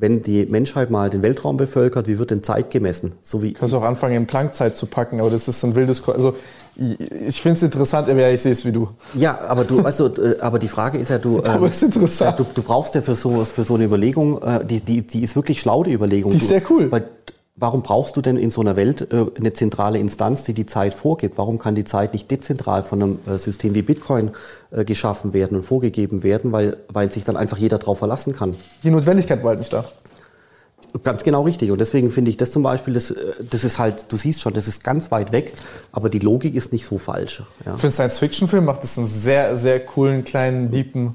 wenn 0.00 0.22
die 0.22 0.46
Menschheit 0.46 0.90
mal 0.90 1.10
den 1.10 1.22
Weltraum 1.22 1.56
bevölkert, 1.56 2.06
wie 2.08 2.18
wird 2.18 2.30
denn 2.30 2.42
Zeit 2.42 2.70
gemessen? 2.70 3.12
So 3.22 3.42
wie, 3.42 3.52
Kannst 3.52 3.72
du 3.74 3.78
auch 3.78 3.82
anfangen, 3.82 4.14
in 4.16 4.26
Planckzeit 4.26 4.76
zu 4.76 4.86
packen, 4.86 5.20
aber 5.20 5.30
das 5.30 5.48
ist 5.48 5.62
ein 5.64 5.74
wildes. 5.74 6.02
Ko 6.02 6.12
also, 6.12 6.34
ich 6.76 7.42
finde 7.42 7.56
es 7.56 7.62
interessant, 7.64 8.08
aber 8.08 8.20
ja, 8.20 8.30
ich 8.30 8.40
sehe 8.40 8.52
es 8.52 8.64
wie 8.64 8.70
du. 8.72 8.88
Ja, 9.14 9.40
aber 9.40 9.64
du, 9.64 9.80
äh, 9.80 10.38
aber 10.40 10.58
die 10.60 10.68
Frage 10.68 10.98
ist 10.98 11.08
ja, 11.08 11.18
du, 11.18 11.42
Aber 11.44 11.66
es 11.66 11.76
ist 11.76 11.94
interessant. 11.94 12.38
Ja, 12.38 12.44
du, 12.44 12.50
du 12.54 12.62
brauchst 12.62 12.94
ja 12.94 13.00
für 13.00 13.14
so, 13.16 13.44
für 13.44 13.64
so 13.64 13.74
eine 13.74 13.84
Überlegung, 13.84 14.40
äh, 14.42 14.64
die, 14.64 14.80
die, 14.80 15.04
die 15.06 15.22
ist 15.22 15.34
wirklich 15.34 15.60
schlau, 15.60 15.82
die 15.82 15.92
Überlegung. 15.92 16.30
Die 16.30 16.38
ist 16.38 16.44
Du- 16.44 16.48
sehr 16.48 16.62
cool. 16.70 16.90
Weil, 16.92 17.08
warum 17.58 17.82
brauchst 17.82 18.16
du 18.16 18.20
denn 18.20 18.36
in 18.36 18.50
so 18.50 18.60
einer 18.60 18.76
Welt 18.76 19.12
äh, 19.12 19.26
eine 19.38 19.52
zentrale 19.52 19.98
Instanz, 19.98 20.44
die 20.44 20.54
die 20.54 20.66
Zeit 20.66 20.94
vorgibt? 20.94 21.38
Warum 21.38 21.58
kann 21.58 21.74
die 21.74 21.84
Zeit 21.84 22.12
nicht 22.12 22.30
dezentral 22.30 22.82
von 22.82 23.02
einem 23.02 23.18
äh, 23.26 23.38
System 23.38 23.74
wie 23.74 23.82
Bitcoin 23.82 24.30
äh, 24.70 24.84
geschaffen 24.84 25.32
werden 25.32 25.56
und 25.56 25.64
vorgegeben 25.64 26.22
werden, 26.22 26.52
weil, 26.52 26.76
weil 26.88 27.12
sich 27.12 27.24
dann 27.24 27.36
einfach 27.36 27.58
jeder 27.58 27.78
darauf 27.78 27.98
verlassen 27.98 28.34
kann? 28.34 28.54
Die 28.82 28.90
Notwendigkeit 28.90 29.42
war 29.42 29.50
halt 29.50 29.60
nicht 29.60 29.72
da. 29.72 29.84
Ganz 31.04 31.22
genau 31.22 31.42
richtig. 31.42 31.70
Und 31.70 31.78
deswegen 31.78 32.10
finde 32.10 32.30
ich 32.30 32.38
das 32.38 32.50
zum 32.50 32.62
Beispiel, 32.62 32.94
das, 32.94 33.14
das 33.50 33.62
ist 33.62 33.78
halt, 33.78 34.06
du 34.08 34.16
siehst 34.16 34.40
schon, 34.40 34.54
das 34.54 34.68
ist 34.68 34.82
ganz 34.82 35.10
weit 35.10 35.32
weg, 35.32 35.52
aber 35.92 36.08
die 36.08 36.18
Logik 36.18 36.54
ist 36.54 36.72
nicht 36.72 36.86
so 36.86 36.96
falsch. 36.96 37.42
Ja. 37.66 37.76
Für 37.76 37.88
einen 37.88 37.92
Science-Fiction-Film 37.92 38.64
macht 38.64 38.84
es 38.84 38.96
einen 38.96 39.06
sehr, 39.06 39.56
sehr 39.56 39.80
coolen, 39.80 40.24
kleinen, 40.24 40.70
deepen. 40.70 41.14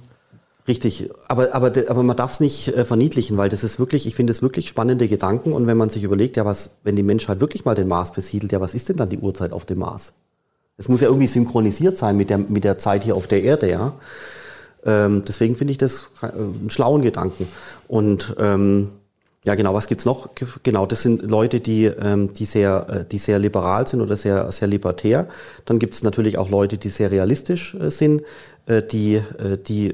Richtig, 0.67 1.09
aber, 1.27 1.53
aber, 1.53 1.73
aber 1.89 2.03
man 2.03 2.15
darf 2.15 2.33
es 2.33 2.39
nicht 2.39 2.69
äh, 2.69 2.85
verniedlichen, 2.85 3.35
weil 3.35 3.49
das 3.49 3.65
ist 3.65 3.79
wirklich, 3.79 4.07
ich 4.07 4.15
finde 4.15 4.31
es 4.31 4.41
wirklich 4.41 4.69
spannende 4.69 5.09
Gedanken. 5.09 5.51
Und 5.51 5.67
wenn 5.67 5.75
man 5.75 5.89
sich 5.89 6.03
überlegt, 6.03 6.37
ja, 6.37 6.45
was, 6.45 6.77
wenn 6.83 6.95
die 6.95 7.03
Menschheit 7.03 7.41
wirklich 7.41 7.65
mal 7.65 7.75
den 7.75 7.89
Mars 7.89 8.13
besiedelt, 8.13 8.51
ja, 8.53 8.61
was 8.61 8.73
ist 8.73 8.87
denn 8.87 8.95
dann 8.95 9.09
die 9.09 9.19
Uhrzeit 9.19 9.51
auf 9.51 9.65
dem 9.65 9.79
Mars? 9.79 10.13
Es 10.77 10.87
muss 10.87 11.01
ja 11.01 11.07
irgendwie 11.07 11.27
synchronisiert 11.27 11.97
sein 11.97 12.15
mit 12.15 12.29
der, 12.29 12.37
mit 12.37 12.63
der 12.63 12.77
Zeit 12.77 13.03
hier 13.03 13.15
auf 13.15 13.27
der 13.27 13.43
Erde, 13.43 13.69
ja. 13.69 13.93
Ähm, 14.85 15.23
deswegen 15.27 15.55
finde 15.55 15.71
ich 15.71 15.77
das 15.77 16.09
äh, 16.21 16.27
einen 16.27 16.69
schlauen 16.69 17.01
Gedanken. 17.01 17.47
Und 17.87 18.35
ähm, 18.39 18.91
ja, 19.45 19.55
genau, 19.55 19.73
was 19.73 19.87
gibt's 19.87 20.05
noch? 20.05 20.35
Ge- 20.35 20.47
Genau, 20.63 20.85
das 20.85 21.01
sind 21.01 21.21
Leute, 21.23 21.59
die, 21.59 21.85
ähm, 21.85 22.33
die, 22.33 22.45
sehr, 22.45 22.87
äh, 22.89 23.05
die 23.05 23.17
sehr 23.17 23.39
liberal 23.39 23.85
sind 23.87 23.99
oder 24.01 24.15
sehr, 24.15 24.51
sehr 24.53 24.69
libertär. 24.69 25.27
Dann 25.65 25.79
gibt's 25.79 26.01
natürlich 26.01 26.37
auch 26.37 26.49
Leute, 26.49 26.77
die 26.77 26.89
sehr 26.89 27.11
realistisch 27.11 27.75
äh, 27.75 27.91
sind. 27.91 28.21
Äh, 28.67 28.81
die, 28.83 29.15
äh, 29.15 29.57
die, 29.57 29.93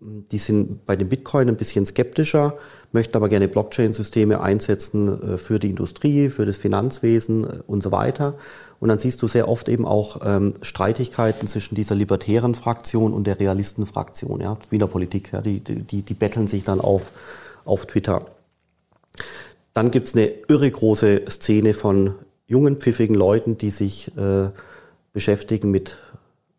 die 0.00 0.38
sind 0.38 0.84
bei 0.84 0.96
dem 0.96 1.08
Bitcoin 1.08 1.48
ein 1.48 1.56
bisschen 1.56 1.86
skeptischer, 1.86 2.58
möchten 2.92 3.16
aber 3.16 3.30
gerne 3.30 3.48
Blockchain-Systeme 3.48 4.42
einsetzen 4.42 5.34
äh, 5.34 5.38
für 5.38 5.58
die 5.58 5.70
Industrie, 5.70 6.28
für 6.28 6.44
das 6.44 6.58
Finanzwesen 6.58 7.44
äh, 7.44 7.48
und 7.66 7.82
so 7.82 7.92
weiter. 7.92 8.34
Und 8.80 8.90
dann 8.90 8.98
siehst 8.98 9.22
du 9.22 9.28
sehr 9.28 9.48
oft 9.48 9.70
eben 9.70 9.86
auch 9.86 10.20
ähm, 10.24 10.54
Streitigkeiten 10.60 11.48
zwischen 11.48 11.74
dieser 11.74 11.94
libertären 11.94 12.54
Fraktion 12.54 13.14
und 13.14 13.26
der 13.26 13.40
Realistenfraktion, 13.40 14.40
ja, 14.42 14.58
Wiener 14.68 14.86
Politik. 14.88 15.32
Ja, 15.32 15.40
die, 15.40 15.60
die, 15.60 16.02
die 16.02 16.14
betteln 16.14 16.48
sich 16.48 16.64
dann 16.64 16.80
auf, 16.80 17.12
auf 17.64 17.86
Twitter. 17.86 18.26
Dann 19.74 19.90
gibt's 19.90 20.14
eine 20.14 20.32
irre 20.48 20.70
große 20.70 21.22
Szene 21.28 21.74
von 21.74 22.14
jungen, 22.46 22.76
pfiffigen 22.76 23.14
Leuten, 23.14 23.58
die 23.58 23.70
sich 23.70 24.16
äh, 24.16 24.50
beschäftigen 25.12 25.70
mit 25.70 25.96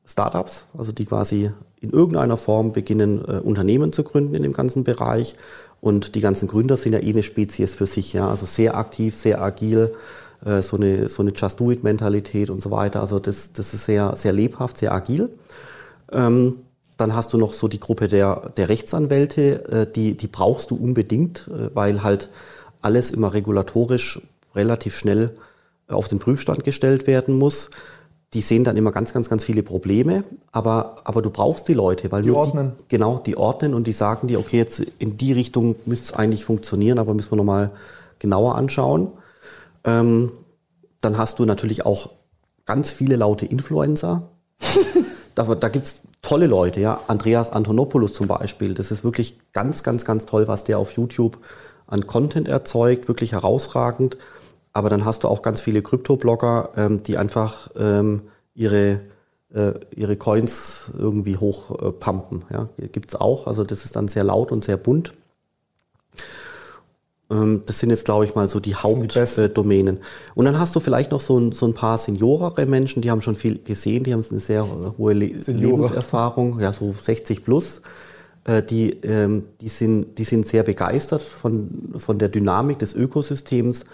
Startups, 0.06 0.66
also 0.78 0.92
die 0.92 1.06
quasi 1.06 1.52
in 1.80 1.90
irgendeiner 1.90 2.38
Form 2.38 2.72
beginnen, 2.72 3.24
äh, 3.28 3.40
Unternehmen 3.40 3.92
zu 3.92 4.04
gründen 4.04 4.36
in 4.36 4.44
dem 4.44 4.54
ganzen 4.54 4.84
Bereich. 4.84 5.36
Und 5.82 6.16
die 6.16 6.22
ganzen 6.22 6.48
Gründer 6.48 6.78
sind 6.78 6.94
ja 6.94 7.00
eh 7.00 7.10
eine 7.10 7.24
Spezies 7.24 7.74
für 7.74 7.88
sich, 7.88 8.14
ja, 8.14 8.30
also 8.30 8.46
sehr 8.46 8.78
aktiv, 8.78 9.16
sehr 9.16 9.42
agil, 9.42 9.94
äh, 10.46 10.62
so 10.62 10.78
eine, 10.78 11.10
so 11.10 11.24
eine 11.24 11.32
Just-Do-It-Mentalität 11.32 12.50
und 12.50 12.62
so 12.62 12.72
weiter. 12.72 13.02
Also 13.02 13.20
das, 13.20 13.52
das 13.54 13.74
ist 13.74 13.86
sehr, 13.86 14.16
sehr 14.16 14.32
lebhaft, 14.32 14.78
sehr 14.78 14.94
agil. 14.94 15.30
Ähm, 16.12 16.58
dann 17.02 17.16
hast 17.16 17.34
du 17.34 17.38
noch 17.38 17.54
so 17.54 17.68
die 17.68 17.80
Gruppe 17.80 18.08
der, 18.08 18.52
der 18.56 18.70
Rechtsanwälte, 18.70 19.66
äh, 19.70 19.92
die, 19.92 20.16
die 20.16 20.28
brauchst 20.28 20.72
du 20.72 20.76
unbedingt, 20.76 21.48
äh, 21.48 21.76
weil 21.76 22.04
halt 22.04 22.30
alles 22.82 23.12
immer 23.12 23.34
regulatorisch 23.34 24.22
relativ 24.56 24.96
schnell 24.96 25.36
auf 25.88 26.08
den 26.08 26.20
Prüfstand 26.20 26.64
gestellt 26.64 27.08
werden 27.08 27.38
muss. 27.38 27.72
Die 28.34 28.42
sehen 28.42 28.64
dann 28.64 28.78
immer 28.78 28.92
ganz, 28.92 29.14
ganz, 29.14 29.30
ganz 29.30 29.44
viele 29.44 29.64
Probleme, 29.64 30.24
aber, 30.52 31.02
aber 31.04 31.22
du 31.22 31.30
brauchst 31.32 31.68
die 31.68 31.74
Leute, 31.74 32.12
weil 32.12 32.22
Die 32.22 32.32
ordnen. 32.32 32.74
Die, 32.80 32.84
genau, 32.88 33.18
die 33.18 33.36
ordnen 33.36 33.74
und 33.74 33.88
die 33.88 33.94
sagen 33.94 34.28
dir, 34.28 34.40
okay, 34.40 34.58
jetzt 34.58 34.80
in 34.80 35.18
die 35.18 35.34
Richtung 35.34 35.76
müsste 35.86 36.14
es 36.14 36.14
eigentlich 36.14 36.46
funktionieren, 36.46 36.98
aber 37.00 37.14
müssen 37.14 37.32
wir 37.32 37.38
nochmal 37.38 37.72
genauer 38.20 38.56
anschauen. 38.56 39.12
Ähm, 39.84 40.32
dann 41.02 41.18
hast 41.18 41.40
du 41.40 41.46
natürlich 41.46 41.86
auch 41.86 42.12
ganz 42.66 42.92
viele 42.92 43.16
laute 43.16 43.46
Influencer. 43.48 44.30
da 45.36 45.44
da 45.56 45.70
gibt 45.70 45.88
es 45.88 46.02
tolle 46.22 46.48
Leute, 46.48 46.80
ja. 46.80 47.02
Andreas 47.08 47.52
Antonopoulos 47.52 48.14
zum 48.14 48.28
Beispiel. 48.28 48.74
Das 48.74 48.92
ist 48.92 49.04
wirklich 49.04 49.40
ganz, 49.54 49.84
ganz, 49.84 50.06
ganz 50.06 50.26
toll, 50.26 50.48
was 50.48 50.64
der 50.64 50.80
auf 50.80 50.94
YouTube 50.94 51.38
an 51.88 52.08
Content 52.08 52.48
erzeugt. 52.48 53.08
Wirklich 53.08 53.34
herausragend. 53.34 54.18
Aber 54.74 54.90
dann 54.90 55.04
hast 55.06 55.24
du 55.24 55.28
auch 55.28 55.42
ganz 55.42 55.62
viele 55.62 55.82
Krypto-Blogger, 55.82 56.70
ähm, 56.78 57.04
die 57.04 57.18
einfach 57.18 57.70
ähm, 57.78 58.22
ihre, 58.54 59.02
äh, 59.54 59.74
ihre 59.96 60.16
Coins 60.16 60.92
irgendwie 60.98 61.38
hochpumpen. 61.38 62.46
Äh, 62.50 62.54
ja. 62.54 62.66
Gibt 62.92 63.12
es 63.12 63.20
auch. 63.20 63.48
Also 63.48 63.64
das 63.64 63.84
ist 63.84 63.96
dann 63.96 64.08
sehr 64.08 64.24
laut 64.24 64.52
und 64.52 64.64
sehr 64.64 64.78
bunt. 64.78 65.14
Ähm, 67.32 67.64
Das 67.66 67.80
sind 67.80 67.90
jetzt, 67.90 68.06
glaube 68.06 68.26
ich, 68.26 68.36
mal 68.36 68.48
so 68.48 68.60
die. 68.60 68.76
Hauptdomänen. 68.76 70.00
Und 70.36 70.46
dann 70.46 70.60
hast 70.60 70.76
du 70.76 70.80
vielleicht 70.80 71.12
noch 71.12 71.22
so 71.22 71.40
ein, 71.40 71.52
so 71.54 71.66
ein 71.66 71.74
paar 71.74 71.98
seniorere 71.98 72.66
Menschen, 72.66 73.02
die 73.02 73.10
haben 73.10 73.22
schon 73.22 73.36
viel 73.36 73.60
gesehen, 73.60 74.04
die 74.04 74.14
haben 74.14 74.24
eine 74.30 74.40
sehr 74.40 74.68
hohe 74.98 75.14
Le 75.14 75.40
Seniore. 75.40 75.84
Lebenserfahrung, 75.84 76.60
ja, 76.60 76.72
so 76.72 76.94
60 77.02 77.44
plus. 77.44 77.82
Äh, 78.44 78.64
Die, 78.64 78.92
ähm, 79.04 79.46
die, 79.62 79.70
sind, 79.70 80.18
die 80.18 80.24
sind 80.24 80.48
sehr 80.48 80.64
begeistert 80.64 81.24
von, 81.24 81.94
von 81.98 82.18
der 82.18 82.30
Dynamik 82.30 82.80
des 82.80 82.94
Ökosystems, 82.94 83.86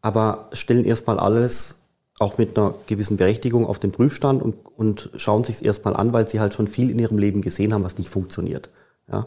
aber 0.00 0.48
stellen 0.52 0.84
erstmal 0.84 1.18
alles 1.18 1.74
auch 2.20 2.38
mit 2.38 2.56
einer 2.56 2.74
gewissen 2.86 3.16
Berechtigung 3.16 3.66
auf 3.66 3.78
den 3.78 3.92
Prüfstand 3.92 4.42
und, 4.42 4.54
und 4.76 5.10
schauen 5.16 5.44
sich 5.44 5.56
es 5.56 5.62
erstmal 5.62 5.94
an, 5.94 6.12
weil 6.12 6.28
sie 6.28 6.40
halt 6.40 6.54
schon 6.54 6.66
viel 6.68 6.90
in 6.90 6.98
ihrem 6.98 7.18
Leben 7.18 7.42
gesehen 7.42 7.72
haben, 7.74 7.84
was 7.84 7.98
nicht 7.98 8.08
funktioniert. 8.08 8.70
Ja? 9.10 9.26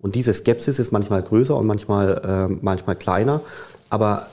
Und 0.00 0.14
diese 0.14 0.32
Skepsis 0.32 0.78
ist 0.78 0.92
manchmal 0.92 1.22
größer 1.22 1.56
und 1.56 1.66
manchmal, 1.66 2.22
ähm, 2.24 2.58
manchmal 2.62 2.96
kleiner. 2.96 3.40
Aber, 3.90 4.28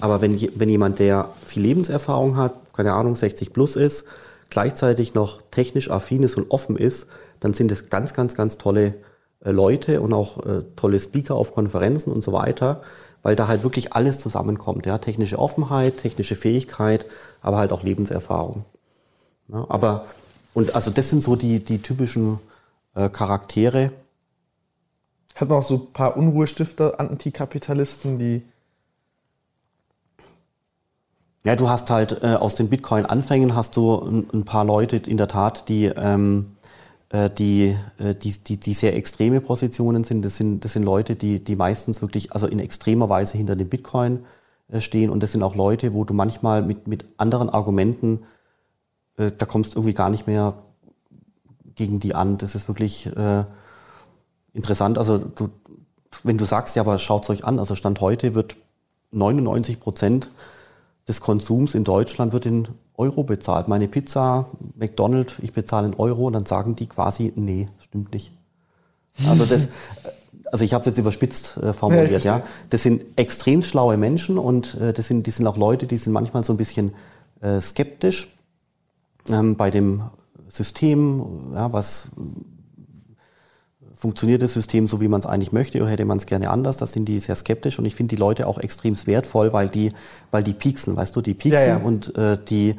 aber 0.00 0.20
wenn, 0.20 0.38
wenn 0.54 0.68
jemand, 0.68 0.98
der 0.98 1.30
viel 1.44 1.62
Lebenserfahrung 1.62 2.36
hat, 2.36 2.54
keine 2.72 2.92
Ahnung, 2.92 3.16
60 3.16 3.52
plus 3.52 3.74
ist, 3.76 4.04
gleichzeitig 4.50 5.14
noch 5.14 5.42
technisch 5.50 5.90
affin 5.90 6.22
ist 6.22 6.36
und 6.36 6.50
offen 6.50 6.76
ist, 6.76 7.06
dann 7.40 7.54
sind 7.54 7.72
es 7.72 7.90
ganz, 7.90 8.14
ganz, 8.14 8.34
ganz 8.34 8.58
tolle 8.58 8.94
äh, 9.44 9.50
Leute 9.50 10.00
und 10.00 10.12
auch 10.12 10.44
äh, 10.46 10.62
tolle 10.76 11.00
Speaker 11.00 11.34
auf 11.34 11.52
Konferenzen 11.52 12.12
und 12.12 12.22
so 12.22 12.32
weiter, 12.32 12.82
weil 13.22 13.36
da 13.36 13.48
halt 13.48 13.64
wirklich 13.64 13.92
alles 13.92 14.20
zusammenkommt. 14.20 14.86
Ja? 14.86 14.98
Technische 14.98 15.38
Offenheit, 15.38 15.98
technische 15.98 16.36
Fähigkeit, 16.36 17.06
aber 17.40 17.58
halt 17.58 17.72
auch 17.72 17.82
Lebenserfahrung. 17.82 18.64
Ja, 19.48 19.66
aber, 19.68 20.06
und 20.54 20.74
also 20.74 20.90
das 20.90 21.10
sind 21.10 21.22
so 21.22 21.34
die, 21.34 21.64
die 21.64 21.80
typischen 21.80 22.38
äh, 22.94 23.08
Charaktere, 23.08 23.92
Hat 25.38 25.50
auch 25.50 25.62
so 25.62 25.74
ein 25.74 25.92
paar 25.92 26.16
Unruhestifter, 26.16 26.98
Antikapitalisten, 26.98 28.18
die 28.18 28.42
Ja, 31.44 31.54
du 31.54 31.68
hast 31.68 31.88
halt 31.90 32.24
äh, 32.24 32.34
aus 32.34 32.56
den 32.56 32.68
Bitcoin-Anfängen 32.68 33.54
hast 33.54 33.76
du 33.76 33.94
ein, 33.94 34.28
ein, 34.34 34.44
paar 34.44 34.64
Leute 34.64 34.96
in 34.96 35.16
der 35.16 35.28
Tat, 35.28 35.68
die, 35.68 35.84
ähm, 35.84 36.56
äh, 37.10 37.30
die, 37.30 37.76
äh, 37.98 38.16
die, 38.16 38.32
die, 38.32 38.58
die 38.58 38.74
sehr 38.74 38.96
extreme 38.96 39.40
Positionen 39.40 40.02
sind. 40.02 40.24
Das 40.24 40.36
sind, 40.36 40.64
das 40.64 40.72
sind 40.72 40.82
Leute, 40.82 41.14
die, 41.14 41.42
die 41.42 41.54
meistens 41.54 42.02
wirklich, 42.02 42.32
also 42.32 42.48
in 42.48 42.58
extremer 42.58 43.08
Weise 43.08 43.38
hinter 43.38 43.54
dem 43.54 43.68
Bitcoin 43.68 44.24
äh, 44.70 44.80
stehen. 44.80 45.08
Und 45.08 45.22
das 45.22 45.30
sind 45.30 45.44
auch 45.44 45.54
Leute, 45.54 45.94
wo 45.94 46.04
du 46.04 46.14
manchmal 46.14 46.62
mit, 46.62 46.88
mit 46.88 47.06
anderen 47.16 47.48
Argumenten, 47.48 48.24
da 49.16 49.46
kommst 49.46 49.74
irgendwie 49.74 49.94
gar 49.94 50.10
nicht 50.10 50.28
mehr 50.28 50.62
gegen 51.74 51.98
die 51.98 52.14
an. 52.14 52.38
Das 52.38 52.54
ist 52.54 52.68
wirklich 52.68 53.10
interessant. 54.58 54.98
Also 54.98 55.18
du, 55.18 55.48
wenn 56.24 56.36
du 56.36 56.44
sagst, 56.44 56.76
ja, 56.76 56.82
aber 56.82 56.98
schaut 56.98 57.22
es 57.22 57.30
euch 57.30 57.44
an, 57.44 57.58
also 57.58 57.74
Stand 57.74 58.00
heute 58.00 58.34
wird 58.34 58.56
99 59.12 59.80
Prozent 59.80 60.30
des 61.06 61.22
Konsums 61.22 61.74
in 61.74 61.84
Deutschland 61.84 62.34
wird 62.34 62.44
in 62.44 62.68
Euro 62.98 63.22
bezahlt. 63.22 63.68
Meine 63.68 63.88
Pizza, 63.88 64.50
McDonald's, 64.76 65.34
ich 65.40 65.52
bezahle 65.52 65.86
in 65.86 65.94
Euro 65.94 66.26
und 66.26 66.34
dann 66.34 66.44
sagen 66.44 66.76
die 66.76 66.86
quasi, 66.86 67.32
nee, 67.36 67.68
stimmt 67.78 68.12
nicht. 68.12 68.32
Also 69.26 69.46
das, 69.46 69.70
also 70.52 70.64
ich 70.64 70.74
habe 70.74 70.82
es 70.82 70.86
jetzt 70.86 70.98
überspitzt 70.98 71.56
äh, 71.58 71.72
formuliert, 71.72 72.24
ja, 72.24 72.38
ja, 72.38 72.44
Das 72.68 72.82
sind 72.82 73.06
extrem 73.16 73.62
schlaue 73.62 73.96
Menschen 73.96 74.36
und 74.36 74.74
äh, 74.74 74.92
das 74.92 75.06
sind, 75.06 75.26
die 75.26 75.30
sind 75.30 75.46
auch 75.46 75.56
Leute, 75.56 75.86
die 75.86 75.96
sind 75.96 76.12
manchmal 76.12 76.44
so 76.44 76.52
ein 76.52 76.58
bisschen 76.58 76.94
äh, 77.40 77.60
skeptisch 77.60 78.28
ähm, 79.30 79.56
bei 79.56 79.70
dem 79.70 80.02
System, 80.48 81.52
ja, 81.54 81.72
was 81.72 82.10
funktioniert 83.98 84.42
das 84.42 84.54
System 84.54 84.86
so, 84.86 85.00
wie 85.00 85.08
man 85.08 85.20
es 85.20 85.26
eigentlich 85.26 85.50
möchte 85.50 85.80
oder 85.80 85.90
hätte 85.90 86.04
man 86.04 86.18
es 86.18 86.26
gerne 86.26 86.50
anders? 86.50 86.76
Da 86.76 86.86
sind 86.86 87.06
die 87.06 87.18
sehr 87.18 87.34
skeptisch 87.34 87.78
und 87.80 87.84
ich 87.84 87.96
finde 87.96 88.14
die 88.14 88.20
Leute 88.20 88.46
auch 88.46 88.58
extrem 88.58 88.94
wertvoll, 89.06 89.52
weil 89.52 89.68
die, 89.68 89.90
weil 90.30 90.44
die 90.44 90.54
pieksen, 90.54 90.96
weißt 90.96 91.16
du, 91.16 91.20
die 91.20 91.34
pieksen 91.34 91.68
ja, 91.68 91.78
ja. 91.78 91.84
und 91.84 92.16
äh, 92.16 92.38
die, 92.48 92.76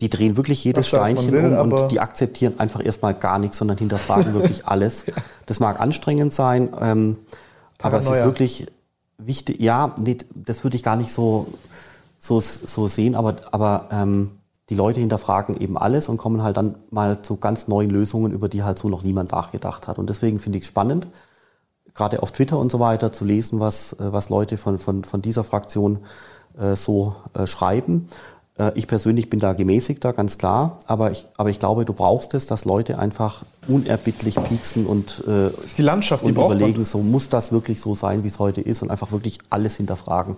die 0.00 0.08
drehen 0.08 0.36
wirklich 0.36 0.62
jedes 0.62 0.86
Steinchen 0.86 1.32
will, 1.32 1.58
um 1.58 1.72
und 1.72 1.90
die 1.90 1.98
akzeptieren 1.98 2.60
einfach 2.60 2.84
erstmal 2.84 3.14
gar 3.14 3.40
nichts, 3.40 3.58
sondern 3.58 3.78
hinterfragen 3.78 4.32
wirklich 4.34 4.64
alles. 4.66 5.06
ja. 5.06 5.14
Das 5.46 5.58
mag 5.58 5.80
anstrengend 5.80 6.32
sein, 6.32 6.68
ähm, 6.80 7.16
aber 7.80 7.98
es 7.98 8.08
ist 8.08 8.24
wirklich 8.24 8.66
wichtig, 9.18 9.60
ja, 9.60 9.94
nee, 9.98 10.18
das 10.34 10.62
würde 10.62 10.76
ich 10.76 10.84
gar 10.84 10.96
nicht 10.96 11.12
so, 11.12 11.48
so, 12.18 12.40
so 12.40 12.86
sehen, 12.86 13.16
aber, 13.16 13.36
aber 13.50 13.88
ähm, 13.90 14.30
die 14.70 14.74
Leute 14.74 15.00
hinterfragen 15.00 15.56
eben 15.56 15.78
alles 15.78 16.08
und 16.08 16.18
kommen 16.18 16.42
halt 16.42 16.56
dann 16.56 16.76
mal 16.90 17.22
zu 17.22 17.36
ganz 17.36 17.68
neuen 17.68 17.90
Lösungen, 17.90 18.32
über 18.32 18.48
die 18.48 18.62
halt 18.62 18.78
so 18.78 18.88
noch 18.88 19.02
niemand 19.02 19.32
nachgedacht 19.32 19.88
hat. 19.88 19.98
Und 19.98 20.08
deswegen 20.10 20.38
finde 20.38 20.58
ich 20.58 20.64
es 20.64 20.68
spannend, 20.68 21.08
gerade 21.94 22.22
auf 22.22 22.32
Twitter 22.32 22.58
und 22.58 22.70
so 22.70 22.78
weiter 22.78 23.12
zu 23.12 23.24
lesen, 23.24 23.60
was, 23.60 23.94
äh, 23.94 24.12
was 24.12 24.28
Leute 24.28 24.56
von, 24.56 24.78
von, 24.78 25.04
von 25.04 25.22
dieser 25.22 25.44
Fraktion 25.44 26.00
äh, 26.58 26.76
so 26.76 27.16
äh, 27.34 27.46
schreiben. 27.46 28.08
Äh, 28.58 28.72
ich 28.74 28.86
persönlich 28.86 29.30
bin 29.30 29.40
da 29.40 29.54
gemäßigter, 29.54 30.12
ganz 30.12 30.36
klar, 30.36 30.80
aber 30.86 31.12
ich, 31.12 31.26
aber 31.36 31.50
ich 31.50 31.58
glaube, 31.58 31.84
du 31.84 31.92
brauchst 31.92 32.34
es, 32.34 32.46
dass 32.46 32.64
Leute 32.64 32.98
einfach 32.98 33.44
unerbittlich 33.66 34.42
pieksen 34.44 34.86
und, 34.86 35.24
äh, 35.26 35.50
die 35.76 35.82
Landschaft, 35.82 36.24
und 36.24 36.36
die 36.36 36.40
überlegen, 36.40 36.84
so 36.84 36.98
muss 36.98 37.28
das 37.28 37.52
wirklich 37.52 37.80
so 37.80 37.94
sein, 37.94 38.22
wie 38.22 38.28
es 38.28 38.38
heute 38.38 38.60
ist 38.60 38.82
und 38.82 38.90
einfach 38.90 39.12
wirklich 39.12 39.38
alles 39.50 39.76
hinterfragen. 39.76 40.36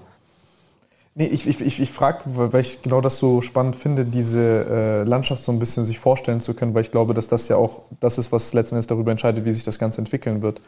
Nee, 1.15 1.27
ich, 1.27 1.47
ich, 1.47 1.61
ich, 1.61 1.81
ich 1.81 1.91
frage, 1.91 2.21
weil 2.27 2.61
ich 2.61 2.83
genau 2.83 3.01
das 3.01 3.19
so 3.19 3.43
spannend 3.43 3.77
finde, 3.77 4.05
diese 4.05 4.67
äh, 4.71 5.03
Landschaft 5.03 5.43
so 5.43 5.51
ein 5.51 5.59
bisschen 5.59 5.85
sich 5.85 5.99
vorstellen 5.99 6.41
zu 6.41 6.55
können, 6.55 6.73
weil 6.73 6.83
ich 6.83 6.93
glaube, 6.93 7.15
dass 7.15 7.27
das 7.27 7.49
ja 7.49 7.57
auch 7.57 7.83
das 8.01 8.17
ist, 8.17 8.31
was 8.31 8.53
letzten 8.53 8.77
Endes 8.77 8.87
darüber 8.87 9.11
entscheidet, 9.11 9.45
wie 9.45 9.53
sich 9.53 9.65
das 9.65 9.79
Ganze 9.79 10.01
entwickeln 10.01 10.41
wird. 10.43 10.61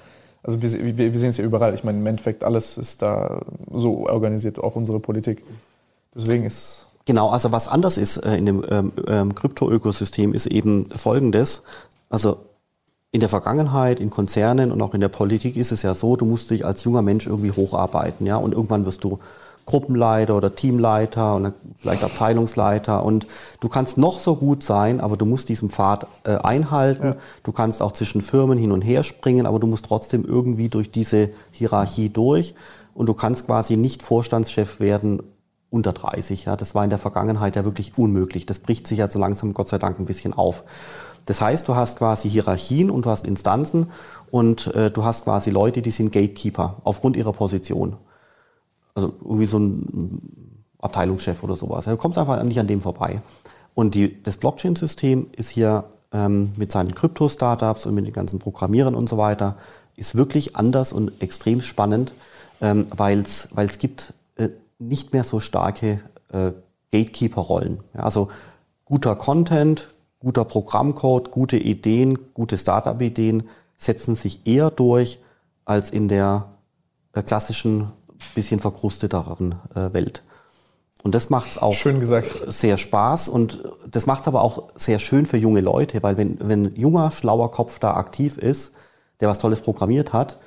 Also 0.43 0.61
wir, 0.61 0.73
wir, 0.73 1.13
wir 1.13 1.19
sehen 1.19 1.31
es 1.31 1.37
ja 1.37 1.45
überall. 1.45 1.75
Ich 1.75 1.85
meine, 1.85 1.99
im 1.99 2.07
Endeffekt 2.07 2.43
alles 2.43 2.77
ist 2.77 3.03
da 3.03 3.43
so 3.73 4.09
organisiert, 4.09 4.59
auch 4.59 4.75
unsere 4.75 4.99
Politik. 4.99 5.45
Deswegen 6.15 6.45
ist 6.45 6.87
Genau, 7.05 7.31
also 7.31 7.51
was 7.51 7.69
anders 7.69 7.99
ist 7.99 8.19
äh, 8.19 8.37
in 8.37 8.47
dem 8.47 8.65
ähm, 8.71 8.93
ähm, 9.09 9.35
Krypto-Ökosystem 9.35 10.35
ist 10.35 10.47
eben 10.47 10.87
folgendes. 10.91 11.63
Also 12.11 12.39
in 13.11 13.21
der 13.21 13.29
Vergangenheit, 13.29 13.99
in 13.99 14.11
Konzernen 14.11 14.71
und 14.71 14.81
auch 14.83 14.95
in 14.95 15.01
der 15.01 15.09
Politik 15.09 15.57
ist 15.57 15.73
es 15.73 15.83
ja 15.83 15.95
so, 15.95 16.17
du 16.17 16.25
musst 16.25 16.51
dich 16.51 16.65
als 16.65 16.85
junger 16.85 17.03
Mensch 17.03 17.27
irgendwie 17.27 17.51
hocharbeiten, 17.51 18.27
ja, 18.27 18.37
und 18.37 18.53
irgendwann 18.53 18.87
wirst 18.87 19.05
du 19.05 19.19
Gruppenleiter 19.65 20.37
oder 20.37 20.55
Teamleiter 20.55 21.37
und 21.37 21.53
vielleicht 21.79 22.03
Abteilungsleiter. 22.03 23.05
Und 23.05 23.27
du 23.61 23.69
kannst 23.69 23.97
noch 23.99 24.19
so 24.19 24.37
gut 24.37 24.63
sein, 24.63 25.01
aber 25.01 25.17
du 25.17 25.25
musst 25.25 25.49
diesen 25.49 25.71
Pfad 25.71 26.07
äh, 26.25 26.37
einhalten. 26.37 27.07
Ja. 27.07 27.17
Du 27.43 27.53
kannst 27.53 27.81
auch 27.81 27.93
zwischen 27.93 28.21
Firmen 28.21 28.59
hin 28.59 28.73
und 28.73 28.83
her 28.83 29.03
springen, 29.03 29.47
aber 29.47 29.61
du 29.61 29.67
musst 29.67 29.85
trotzdem 29.85 30.25
irgendwie 30.25 30.69
durch 30.69 30.91
diese 30.91 31.31
Hierarchie 31.53 32.09
durch. 32.09 32.55
Und 32.95 33.09
du 33.09 33.15
kannst 33.15 33.47
quasi 33.47 33.77
nicht 33.77 34.03
Vorstandschef 34.03 34.81
werden 34.81 35.23
unter 35.71 35.93
30. 35.93 36.45
Ja. 36.47 36.57
Das 36.57 36.75
war 36.75 36.85
in 36.85 36.91
der 36.91 36.99
Vergangenheit 36.99 37.57
ja 37.57 37.65
wirklich 37.65 37.97
unmöglich. 37.97 38.47
Das 38.47 38.59
bricht 38.59 38.87
sich 38.87 38.99
ja 38.99 39.09
so 39.09 39.19
langsam, 39.19 39.55
Gott 39.55 39.69
sei 39.69 39.79
Dank, 39.79 39.99
ein 39.99 40.07
bisschen 40.07 40.35
auf. 40.35 40.65
Das 41.25 41.41
heißt, 41.41 41.69
du 41.69 41.77
hast 41.77 41.99
quasi 41.99 42.29
Hierarchien 42.29 42.91
und 42.91 43.07
du 43.07 43.11
hast 43.11 43.29
Instanzen 43.29 43.87
und 44.33 44.75
äh, 44.75 44.91
du 44.91 45.05
hast 45.05 45.23
quasi 45.23 45.51
Leute, 45.51 45.81
die 45.81 45.93
sind 45.93 46.11
Gatekeeper 46.11 46.79
aufgrund 46.83 47.17
ihrer 47.17 47.33
Position 47.33 47.97
also 48.95 49.13
irgendwie 49.23 49.47
so 49.47 49.59
ein 49.59 50.65
Abteilungschef 50.79 51.43
oder 51.43 51.57
sowas. 51.57 51.85
Du 51.85 51.97
kommst 51.97 52.19
einfach 52.19 52.43
nicht 52.43 52.59
an 52.59 52.67
dem 52.67 52.81
vorbei. 52.81 53.23
Und 53.75 53.95
die, 53.95 54.23
das 54.23 54.37
Blockchain-System 54.37 55.29
ist 55.37 55.49
hier 55.49 55.85
ähm, 56.13 56.53
mit 56.57 56.73
seinen 56.73 56.95
Krypto-Startups 56.95 57.87
und 57.87 57.95
mit 57.95 58.07
den 58.07 58.13
ganzen 58.13 58.39
Programmierern 58.39 58.95
und 58.95 59.09
so 59.09 59.17
weiter, 59.17 59.57
ist 59.97 60.15
wirklich 60.15 60.57
anders 60.57 60.93
und 60.93 61.23
extrem 61.23 61.61
spannend, 61.61 62.15
ähm, 62.61 62.87
weil 62.95 63.21
es 63.21 63.79
gibt 63.79 64.15
äh, 64.37 64.51
nicht 64.79 65.13
mehr 65.13 65.25
so 65.25 65.41
starke 65.41 66.01
äh, 66.33 66.53
Gatekeeper-Rollen. 66.91 67.81
Ja, 67.95 68.01
also 68.01 68.29
guter 68.85 69.17
Content, 69.17 69.89
guter 70.21 70.45
Programmcode, 70.45 71.31
gute 71.31 71.57
Ideen, 71.57 72.19
gute 72.35 72.59
Startup-Ideen 72.59 73.45
setzen 73.77 74.15
sich 74.15 74.47
eher 74.47 74.71
durch 74.71 75.19
als 75.65 75.91
in 75.91 76.09
der 76.09 76.49
äh, 77.15 77.23
klassischen 77.23 77.93
bisschen 78.35 78.61
verkrusteteren 78.61 79.57
äh, 79.75 79.93
Welt. 79.93 80.23
Und 81.03 81.15
das 81.15 81.31
macht 81.31 81.51
es 81.51 81.59
auch 81.59 81.75
schön 81.75 82.01
gesagt. 82.01 82.29
sehr 82.47 82.77
Spaß 82.79 83.29
und 83.29 83.65
das 83.91 84.07
macht 84.07 84.23
es 84.23 84.29
aber 84.29 84.43
auch 84.43 84.71
sehr 84.77 84.99
schön 85.01 85.27
für 85.27 85.37
junge 85.37 85.61
Leute, 85.61 86.03
weil 86.03 86.17
wenn, 86.17 86.39
wenn 86.41 86.67
ein 86.67 86.77
junger, 86.77 87.11
schlauer 87.11 87.51
Kopf 87.51 87.79
da 87.81 87.95
aktiv 87.95 88.39
ist, 88.39 88.73
der 89.21 89.29
was 89.29 89.39
Tolles 89.39 89.61
programmiert 89.61 90.13
hat, 90.13 90.39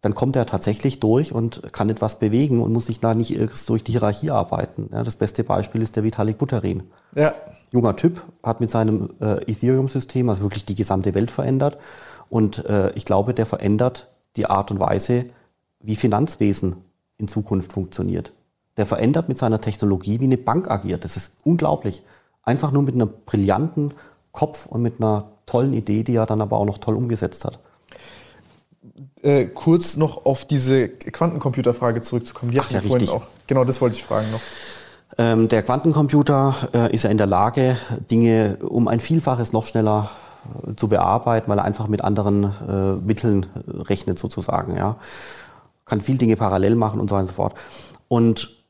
dann 0.00 0.14
kommt 0.14 0.36
er 0.36 0.46
tatsächlich 0.46 1.00
durch 1.00 1.32
und 1.32 1.72
kann 1.72 1.88
etwas 1.88 2.18
bewegen 2.18 2.60
und 2.60 2.72
muss 2.72 2.86
sich 2.86 3.00
da 3.00 3.14
nicht 3.14 3.36
erst 3.36 3.68
durch 3.70 3.82
die 3.82 3.92
Hierarchie 3.92 4.30
arbeiten. 4.30 4.90
Ja, 4.92 5.02
das 5.02 5.16
beste 5.16 5.44
Beispiel 5.44 5.82
ist 5.82 5.96
der 5.96 6.04
Vitalik 6.04 6.36
Buterin. 6.36 6.84
Ja. 7.14 7.34
Junger 7.72 7.96
Typ, 7.96 8.22
hat 8.42 8.60
mit 8.60 8.70
seinem 8.70 9.14
äh, 9.20 9.50
Ethereum-System 9.50 10.28
also 10.28 10.42
wirklich 10.42 10.66
die 10.66 10.74
gesamte 10.74 11.14
Welt 11.14 11.30
verändert. 11.30 11.78
Und 12.28 12.66
äh, 12.66 12.92
ich 12.94 13.04
glaube, 13.04 13.34
der 13.34 13.46
verändert 13.46 14.08
die 14.36 14.46
Art 14.46 14.70
und 14.70 14.78
Weise, 14.78 15.26
wie 15.80 15.96
Finanzwesen 15.96 16.83
in 17.18 17.28
Zukunft 17.28 17.72
funktioniert. 17.72 18.32
Der 18.76 18.86
verändert 18.86 19.28
mit 19.28 19.38
seiner 19.38 19.60
Technologie, 19.60 20.20
wie 20.20 20.24
eine 20.24 20.36
Bank 20.36 20.70
agiert. 20.70 21.04
Das 21.04 21.16
ist 21.16 21.32
unglaublich. 21.44 22.02
Einfach 22.42 22.72
nur 22.72 22.82
mit 22.82 22.94
einem 22.94 23.10
brillanten 23.24 23.94
Kopf 24.32 24.66
und 24.66 24.82
mit 24.82 25.00
einer 25.00 25.28
tollen 25.46 25.72
Idee, 25.72 26.02
die 26.02 26.16
er 26.16 26.26
dann 26.26 26.40
aber 26.40 26.58
auch 26.58 26.64
noch 26.64 26.78
toll 26.78 26.96
umgesetzt 26.96 27.44
hat. 27.44 27.58
Äh, 29.22 29.46
kurz 29.46 29.96
noch 29.96 30.26
auf 30.26 30.44
diese 30.44 30.88
Quantencomputerfrage 30.88 32.02
zurückzukommen. 32.02 32.52
Die 32.52 32.60
Ach, 32.60 32.70
ja, 32.70 32.80
richtig. 32.80 33.10
Auch, 33.10 33.22
genau, 33.46 33.64
das 33.64 33.80
wollte 33.80 33.96
ich 33.96 34.04
fragen 34.04 34.30
noch. 34.32 34.40
Ähm, 35.16 35.48
der 35.48 35.62
Quantencomputer 35.62 36.54
äh, 36.74 36.92
ist 36.92 37.04
ja 37.04 37.10
in 37.10 37.18
der 37.18 37.26
Lage, 37.26 37.76
Dinge 38.10 38.58
um 38.60 38.88
ein 38.88 39.00
Vielfaches 39.00 39.52
noch 39.52 39.66
schneller 39.66 40.10
äh, 40.66 40.74
zu 40.74 40.88
bearbeiten, 40.88 41.48
weil 41.48 41.58
er 41.58 41.64
einfach 41.64 41.86
mit 41.86 42.02
anderen 42.02 42.44
äh, 42.44 43.06
Mitteln 43.06 43.46
äh, 43.54 43.82
rechnet 43.82 44.18
sozusagen. 44.18 44.76
Ja 44.76 44.96
kann 45.84 46.00
viel 46.00 46.18
Dinge 46.18 46.36
parallel 46.36 46.76
machen 46.76 47.00
und 47.00 47.08
so 47.08 47.16
weiter 47.16 47.22
und 47.22 47.28
so 47.28 47.34
fort. 47.34 47.54
Und 48.08 48.64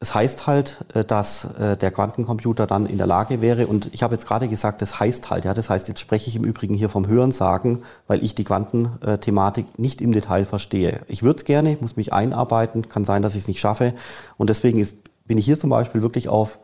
es 0.00 0.14
heißt 0.14 0.46
halt, 0.46 0.84
äh, 0.94 1.04
dass 1.04 1.44
äh, 1.58 1.76
der 1.76 1.90
Quantencomputer 1.90 2.66
dann 2.66 2.86
in 2.86 2.98
der 2.98 3.06
Lage 3.06 3.40
wäre, 3.40 3.66
und 3.66 3.88
ich 3.92 4.02
habe 4.02 4.14
jetzt 4.14 4.26
gerade 4.26 4.48
gesagt, 4.48 4.82
das 4.82 5.00
heißt 5.00 5.30
halt, 5.30 5.44
ja, 5.46 5.54
das 5.54 5.70
heißt, 5.70 5.88
jetzt 5.88 6.00
spreche 6.00 6.28
ich 6.28 6.36
im 6.36 6.44
Übrigen 6.44 6.74
hier 6.74 6.90
vom 6.90 7.06
Hörensagen, 7.06 7.82
weil 8.06 8.22
ich 8.22 8.34
die 8.34 8.44
Quantenthematik 8.44 9.78
nicht 9.78 10.02
im 10.02 10.12
Detail 10.12 10.44
verstehe. 10.44 11.00
Ich 11.08 11.22
würde 11.22 11.38
es 11.38 11.44
gerne, 11.44 11.78
muss 11.80 11.96
mich 11.96 12.12
einarbeiten, 12.12 12.88
kann 12.88 13.04
sein, 13.04 13.22
dass 13.22 13.34
ich 13.34 13.42
es 13.42 13.48
nicht 13.48 13.60
schaffe. 13.60 13.94
Und 14.36 14.50
deswegen 14.50 14.78
ist, 14.78 14.98
bin 15.24 15.38
ich 15.38 15.46
hier 15.46 15.58
zum 15.58 15.70
Beispiel 15.70 16.02
wirklich 16.02 16.28
auf 16.28 16.58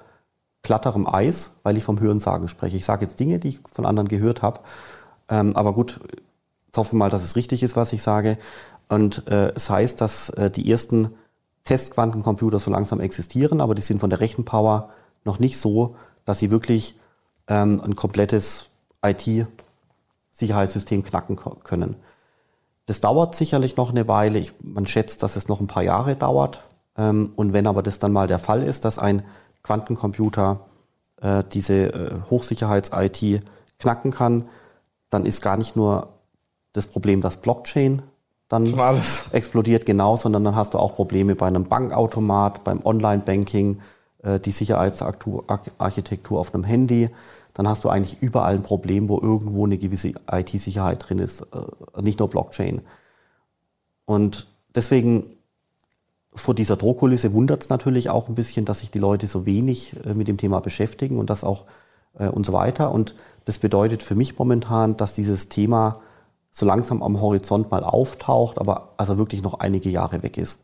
glatterem 0.63 1.07
Eis, 1.07 1.53
weil 1.63 1.79
ich 1.79 1.85
vom 1.85 1.99
Hörensagen 1.99 2.49
spreche. 2.49 2.77
Ich 2.77 2.85
sage 2.85 3.05
jetzt 3.07 3.19
Dinge, 3.19 3.39
die 3.39 3.49
ich 3.49 3.61
von 3.73 3.87
anderen 3.87 4.09
gehört 4.09 4.43
habe. 4.43 4.61
Ähm, 5.31 5.57
aber 5.57 5.73
gut, 5.73 6.01
hoffen 6.77 6.93
wir 6.93 6.99
mal, 6.99 7.11
dass 7.11 7.25
es 7.25 7.37
richtig 7.37 7.63
ist, 7.63 7.77
was 7.77 7.95
ich 7.95 8.03
sage. 8.03 8.37
Und 8.91 9.29
äh, 9.29 9.53
es 9.55 9.71
heißt, 9.71 10.01
dass 10.01 10.31
äh, 10.31 10.51
die 10.51 10.69
ersten 10.71 11.15
Testquantencomputer 11.65 12.59
so 12.59 12.73
langsam 12.73 12.99
existieren, 12.99 13.61
aber 13.61 13.77
die 13.77 13.83
sind 13.83 14.01
von 14.01 14.11
der 14.11 14.19
Rechenpower 14.19 14.91
noch 15.25 15.39
nicht 15.39 15.59
so, 15.59 15.95
dass 16.25 16.41
sie 16.41 16.51
wirklich 16.51 16.99
ähm, 17.47 17.81
ein 17.85 17.95
komplettes 17.95 18.71
IT-Sicherheitssystem 19.05 21.05
knacken 21.05 21.39
können. 21.63 21.95
Das 22.87 23.01
dauert 23.01 23.37
sicherlich 23.37 23.77
noch 23.77 23.91
eine 23.91 24.09
Weile. 24.09 24.41
Ich, 24.41 24.55
man 24.65 24.87
schätzt, 24.87 25.23
dass 25.23 25.37
es 25.37 25.47
noch 25.47 25.61
ein 25.61 25.69
paar 25.69 25.85
Jahre 25.85 26.17
dauert. 26.17 26.65
Ähm, 26.97 27.33
und 27.37 27.53
wenn 27.53 27.69
aber 27.69 27.85
das 27.85 28.01
dann 28.01 28.13
mal 28.13 28.27
der 28.27 28.41
Fall 28.41 28.65
ist, 28.65 28.85
dass 28.85 28.99
ein 28.99 29.23
Quantencomputer 29.63 30.67
äh, 31.23 31.45
diese 31.53 31.93
äh, 31.93 32.11
Hochsicherheits-IT 32.29 33.45
knacken 33.79 34.11
kann, 34.11 34.49
dann 35.11 35.27
ist 35.27 35.43
gar 35.43 35.57
nicht 35.57 35.77
nur 35.77 36.09
das 36.73 36.89
Problem, 36.89 37.21
dass 37.21 37.37
Blockchain 37.37 38.03
dann 38.51 38.67
explodiert, 39.31 39.87
genau, 39.87 40.17
sondern 40.17 40.43
dann 40.43 40.57
hast 40.57 40.75
du 40.75 40.79
auch 40.79 40.97
Probleme 40.97 41.37
bei 41.37 41.47
einem 41.47 41.65
Bankautomat, 41.65 42.65
beim 42.65 42.85
Online-Banking, 42.85 43.79
äh, 44.25 44.41
die 44.41 44.51
Sicherheitsarchitektur 44.51 46.41
auf 46.41 46.53
einem 46.53 46.65
Handy. 46.65 47.11
Dann 47.55 47.69
hast 47.69 47.85
du 47.85 47.89
eigentlich 47.89 48.21
überall 48.21 48.55
ein 48.55 48.65
Problem, 48.65 49.09
wo 49.09 49.21
irgendwo 49.21 49.65
eine 49.65 49.79
gewisse 49.79 50.13
IT-Sicherheit 50.31 51.09
drin 51.09 51.21
ist, 51.21 51.43
äh, 51.43 52.03
nicht 52.03 52.19
nur 52.19 52.29
Blockchain. 52.29 52.83
Und 54.05 54.49
deswegen 54.75 55.31
vor 56.35 56.57
dieser 56.57 56.77
Drohkulisse 56.77 57.33
wundert 57.33 57.63
es 57.63 57.69
natürlich 57.69 58.11
auch 58.11 58.29
ein 58.29 58.35
bisschen, 58.35 58.65
dass 58.65 58.81
sich 58.81 58.91
die 58.91 58.99
Leute 58.99 59.29
so 59.29 59.47
wenig 59.47 59.95
äh, 60.05 60.15
mit 60.15 60.27
dem 60.27 60.39
Thema 60.39 60.61
beschäftigen 60.61 61.19
und 61.19 61.31
das 61.31 61.45
auch 61.45 61.67
und 62.13 62.45
so 62.45 62.53
weiter. 62.53 62.91
Und 62.91 63.15
das 63.45 63.61
bedeutet 63.61 64.03
für 64.03 64.17
mich 64.17 64.37
momentan, 64.37 64.97
dass 64.97 65.13
dieses 65.13 65.49
Thema 65.49 66.01
so 66.51 66.67
langsam 66.67 67.03
am 67.03 67.21
Horizont 67.21 67.71
mal 67.71 67.85
auftaucht, 67.85 68.59
aber 68.59 68.95
also 68.97 69.19
wirklich 69.19 69.43
noch 69.43 69.61
einige 69.61 69.89
Jahre 69.89 70.23
weg 70.23 70.37
ist. 70.37 70.59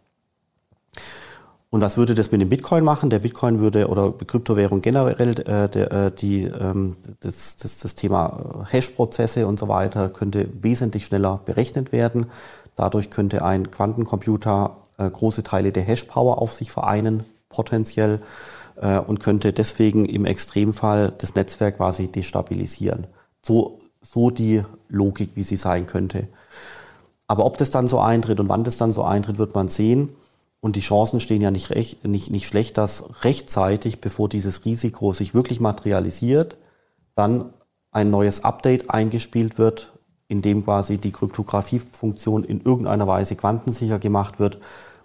Und 1.69 1.81
was 1.81 1.97
würde 1.97 2.15
das 2.15 2.31
mit 2.31 2.41
dem 2.41 2.49
Bitcoin 2.49 2.85
machen? 2.85 3.11
Der 3.11 3.19
Bitcoin 3.19 3.61
würde 3.61 3.89
oder 3.89 4.13
Kryptowährung 4.13 4.81
generell 4.83 5.39
äh, 5.41 5.69
der, 5.69 5.93
äh, 5.93 6.11
die, 6.11 6.45
ähm, 6.45 6.97
das, 7.21 7.57
das, 7.57 7.79
das 7.81 7.95
Thema 7.95 8.65
äh, 8.71 8.73
Hash-Prozesse 8.73 9.47
und 9.47 9.59
so 9.59 9.69
weiter 9.69 10.09
könnte 10.09 10.49
wesentlich 10.63 11.07
schneller 11.07 11.41
berechnet 11.45 11.93
werden. 11.93 12.27
Dadurch 12.77 13.11
könnte 13.11 13.45
ein 13.45 13.71
Quantencomputer 13.71 14.77
äh, 14.97 15.11
große 15.11 15.43
Teile 15.43 15.73
der 15.73 15.83
Hash-Power 15.83 16.41
auf 16.41 16.53
sich 16.53 16.71
vereinen, 16.71 17.25
potenziell, 17.49 18.21
äh, 18.77 18.99
und 18.99 19.21
könnte 19.21 19.53
deswegen 19.53 20.05
im 20.05 20.25
Extremfall 20.25 21.13
das 21.19 21.35
Netzwerk 21.35 21.79
quasi 21.79 22.09
destabilisieren. 22.09 23.07
So, 23.43 23.81
so 24.13 24.31
die 24.31 24.63
Logik, 24.89 25.31
wie 25.35 25.43
sie 25.43 25.57
sein 25.57 25.87
könnte. 25.87 26.29
Aber 27.27 27.45
ob 27.45 27.57
das 27.57 27.71
dann 27.71 27.89
so 27.89 27.99
eintritt 27.99 28.41
und 28.41 28.49
wann 28.49 28.65
das 28.65 28.77
dann 28.77 28.93
so 28.93 29.03
eintritt, 29.03 29.39
wird 29.39 29.55
man 29.55 29.69
sehen. 29.69 30.11
Und 30.61 30.77
die 30.77 30.81
Chancen 30.81 31.21
stehen 31.21 31.43
ja 31.43 31.51
nicht, 31.51 31.71
recht, 31.71 32.05
nicht, 32.05 32.31
nicht 32.31 32.47
schlecht, 32.47 32.79
dass 32.79 33.25
rechtzeitig, 33.25 34.01
bevor 34.01 34.29
dieses 34.29 34.65
Risiko 34.65 35.13
sich 35.13 35.35
wirklich 35.35 35.61
materialisiert, 35.61 36.57
dann 37.15 37.53
ein 37.91 38.11
neues 38.11 38.45
Update 38.45 38.91
eingespielt 38.91 39.59
wird, 39.59 39.93
in 40.29 40.43
dem 40.43 40.65
quasi 40.65 40.99
die 40.99 41.13
Kryptographiefunktion 41.13 42.45
in 42.45 42.61
irgendeiner 42.61 43.07
Weise 43.07 43.37
quantensicher 43.37 43.99
gemacht 43.99 44.39
wird. 44.39 44.59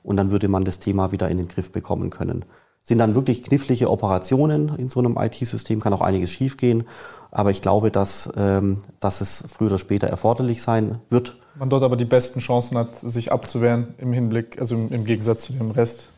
Und 0.03 0.17
dann 0.17 0.31
würde 0.31 0.47
man 0.47 0.65
das 0.65 0.79
Thema 0.79 1.11
wieder 1.11 1.29
in 1.29 1.37
den 1.37 1.47
Griff 1.47 1.71
bekommen 1.71 2.09
können. 2.09 2.45
Sind 2.81 2.97
dann 2.97 3.13
wirklich 3.13 3.43
knifflige 3.43 3.91
Operationen 3.91 4.75
in 4.75 4.89
so 4.89 4.99
einem 4.99 5.15
IT-System, 5.17 5.79
kann 5.79 5.93
auch 5.93 6.01
einiges 6.01 6.31
schiefgehen. 6.31 6.85
Aber 7.31 7.49
ich 7.51 7.61
glaube, 7.61 7.91
dass, 7.91 8.29
ähm, 8.37 8.79
dass 8.99 9.21
es 9.21 9.43
früher 9.47 9.67
oder 9.67 9.77
später 9.77 10.07
erforderlich 10.07 10.61
sein 10.61 10.99
wird, 11.09 11.37
Man 11.55 11.69
dort 11.69 11.83
aber 11.83 11.95
die 11.95 12.05
besten 12.05 12.39
Chancen 12.41 12.77
hat, 12.77 12.95
sich 12.95 13.31
abzuwehren 13.31 13.95
im 13.97 14.11
Hinblick, 14.13 14.59
also 14.59 14.75
im, 14.75 14.91
im 14.91 15.05
Gegensatz 15.05 15.43
zu 15.43 15.53
dem 15.53 15.71
Rest, 15.71 16.09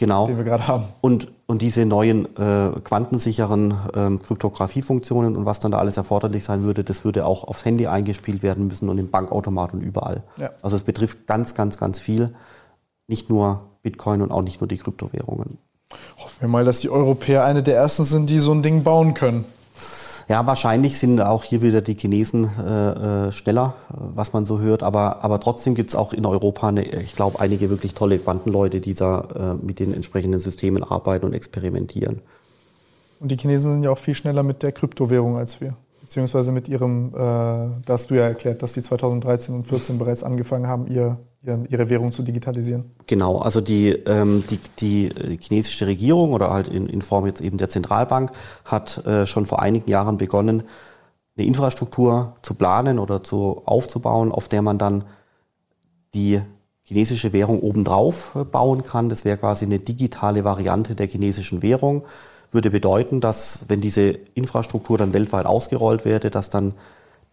Genau. 0.00 0.28
den 0.28 0.38
wir 0.38 0.44
gerade 0.44 0.66
haben. 0.66 0.84
Und, 1.02 1.30
und 1.46 1.60
diese 1.60 1.84
neuen 1.84 2.24
äh, 2.36 2.70
quantensicheren 2.82 3.74
ähm, 3.94 4.22
Kryptografiefunktionen 4.22 5.36
und 5.36 5.44
was 5.44 5.60
dann 5.60 5.72
da 5.72 5.78
alles 5.78 5.98
erforderlich 5.98 6.42
sein 6.42 6.62
würde, 6.62 6.84
das 6.84 7.04
würde 7.04 7.26
auch 7.26 7.44
aufs 7.44 7.66
Handy 7.66 7.86
eingespielt 7.86 8.42
werden 8.42 8.68
müssen 8.68 8.88
und 8.88 8.96
im 8.96 9.10
Bankautomat 9.10 9.74
und 9.74 9.82
überall. 9.82 10.22
Ja. 10.38 10.52
Also 10.62 10.76
es 10.76 10.84
betrifft 10.84 11.26
ganz, 11.26 11.54
ganz, 11.54 11.76
ganz 11.76 11.98
viel. 11.98 12.32
Nicht 13.08 13.28
nur 13.28 13.60
Bitcoin 13.82 14.22
und 14.22 14.32
auch 14.32 14.42
nicht 14.42 14.62
nur 14.62 14.68
die 14.68 14.78
Kryptowährungen. 14.78 15.58
Hoffen 16.16 16.40
wir 16.40 16.48
mal, 16.48 16.64
dass 16.64 16.78
die 16.78 16.88
Europäer 16.88 17.44
eine 17.44 17.62
der 17.62 17.76
ersten 17.76 18.04
sind, 18.04 18.30
die 18.30 18.38
so 18.38 18.52
ein 18.52 18.62
Ding 18.62 18.82
bauen 18.84 19.12
können. 19.12 19.44
Ja, 20.30 20.46
wahrscheinlich 20.46 20.96
sind 20.96 21.20
auch 21.20 21.42
hier 21.42 21.60
wieder 21.60 21.80
die 21.80 21.94
Chinesen 21.94 22.48
äh, 22.64 23.26
äh, 23.26 23.32
schneller, 23.32 23.74
äh, 23.90 23.94
was 24.14 24.32
man 24.32 24.44
so 24.44 24.60
hört. 24.60 24.84
Aber, 24.84 25.24
aber 25.24 25.40
trotzdem 25.40 25.74
gibt 25.74 25.90
es 25.90 25.96
auch 25.96 26.12
in 26.12 26.24
Europa, 26.24 26.68
eine, 26.68 26.84
ich 26.84 27.16
glaube, 27.16 27.40
einige 27.40 27.68
wirklich 27.68 27.94
tolle 27.94 28.16
Quantenleute, 28.20 28.80
die 28.80 28.94
da 28.94 29.56
äh, 29.60 29.66
mit 29.66 29.80
den 29.80 29.92
entsprechenden 29.92 30.38
Systemen 30.38 30.84
arbeiten 30.84 31.26
und 31.26 31.32
experimentieren. 31.32 32.20
Und 33.18 33.32
die 33.32 33.38
Chinesen 33.38 33.72
sind 33.72 33.82
ja 33.82 33.90
auch 33.90 33.98
viel 33.98 34.14
schneller 34.14 34.44
mit 34.44 34.62
der 34.62 34.70
Kryptowährung 34.70 35.36
als 35.36 35.60
wir. 35.60 35.74
Beziehungsweise 36.10 36.50
mit 36.50 36.68
ihrem, 36.68 37.10
äh, 37.14 37.18
da 37.18 37.80
hast 37.90 38.10
du 38.10 38.16
ja 38.16 38.22
erklärt, 38.22 38.64
dass 38.64 38.72
die 38.72 38.82
2013 38.82 39.54
und 39.54 39.64
2014 39.64 39.96
bereits 39.96 40.24
angefangen 40.24 40.66
haben, 40.66 40.88
ihr, 40.88 41.18
ihr, 41.40 41.64
ihre 41.68 41.88
Währung 41.88 42.10
zu 42.10 42.24
digitalisieren. 42.24 42.90
Genau, 43.06 43.38
also 43.38 43.60
die, 43.60 43.90
ähm, 43.90 44.42
die, 44.50 44.58
die 44.80 45.38
chinesische 45.40 45.86
Regierung 45.86 46.32
oder 46.32 46.50
halt 46.50 46.66
in, 46.66 46.88
in 46.88 47.00
Form 47.00 47.26
jetzt 47.26 47.40
eben 47.40 47.58
der 47.58 47.68
Zentralbank 47.68 48.32
hat 48.64 49.06
äh, 49.06 49.24
schon 49.24 49.46
vor 49.46 49.62
einigen 49.62 49.88
Jahren 49.88 50.16
begonnen, 50.18 50.64
eine 51.36 51.46
Infrastruktur 51.46 52.34
zu 52.42 52.54
planen 52.54 52.98
oder 52.98 53.22
zu 53.22 53.62
aufzubauen, 53.64 54.32
auf 54.32 54.48
der 54.48 54.62
man 54.62 54.78
dann 54.78 55.04
die 56.12 56.40
chinesische 56.82 57.32
Währung 57.32 57.60
obendrauf 57.60 58.34
äh, 58.34 58.42
bauen 58.42 58.82
kann. 58.82 59.10
Das 59.10 59.24
wäre 59.24 59.36
quasi 59.36 59.64
eine 59.64 59.78
digitale 59.78 60.42
Variante 60.42 60.96
der 60.96 61.06
chinesischen 61.06 61.62
Währung. 61.62 62.04
Würde 62.52 62.70
bedeuten, 62.70 63.20
dass 63.20 63.66
wenn 63.68 63.80
diese 63.80 64.10
Infrastruktur 64.34 64.98
dann 64.98 65.12
weltweit 65.12 65.46
ausgerollt 65.46 66.04
werde, 66.04 66.30
dass 66.30 66.50
dann 66.50 66.74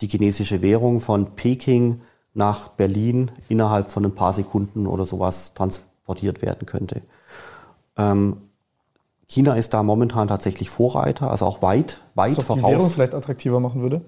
die 0.01 0.07
chinesische 0.07 0.61
Währung 0.61 0.99
von 0.99 1.35
Peking 1.35 2.01
nach 2.33 2.69
Berlin 2.69 3.31
innerhalb 3.49 3.89
von 3.89 4.05
ein 4.05 4.13
paar 4.13 4.33
Sekunden 4.33 4.85
oder 4.85 5.05
sowas 5.05 5.55
transportiert 5.55 6.43
werden 6.43 6.67
könnte. 6.67 7.01
Ähm, 7.97 8.37
China 9.27 9.55
ist 9.55 9.73
da 9.73 9.83
momentan 9.83 10.27
tatsächlich 10.27 10.69
Vorreiter, 10.69 11.31
also 11.31 11.45
auch 11.45 11.61
weit, 11.61 12.01
weit 12.15 12.37
Was 12.37 12.49
auch 12.49 12.55
die 12.55 12.61
voraus. 12.61 12.73
Währung 12.77 12.89
vielleicht 12.91 13.15
attraktiver 13.15 13.59
machen 13.59 13.81
würde. 13.81 14.01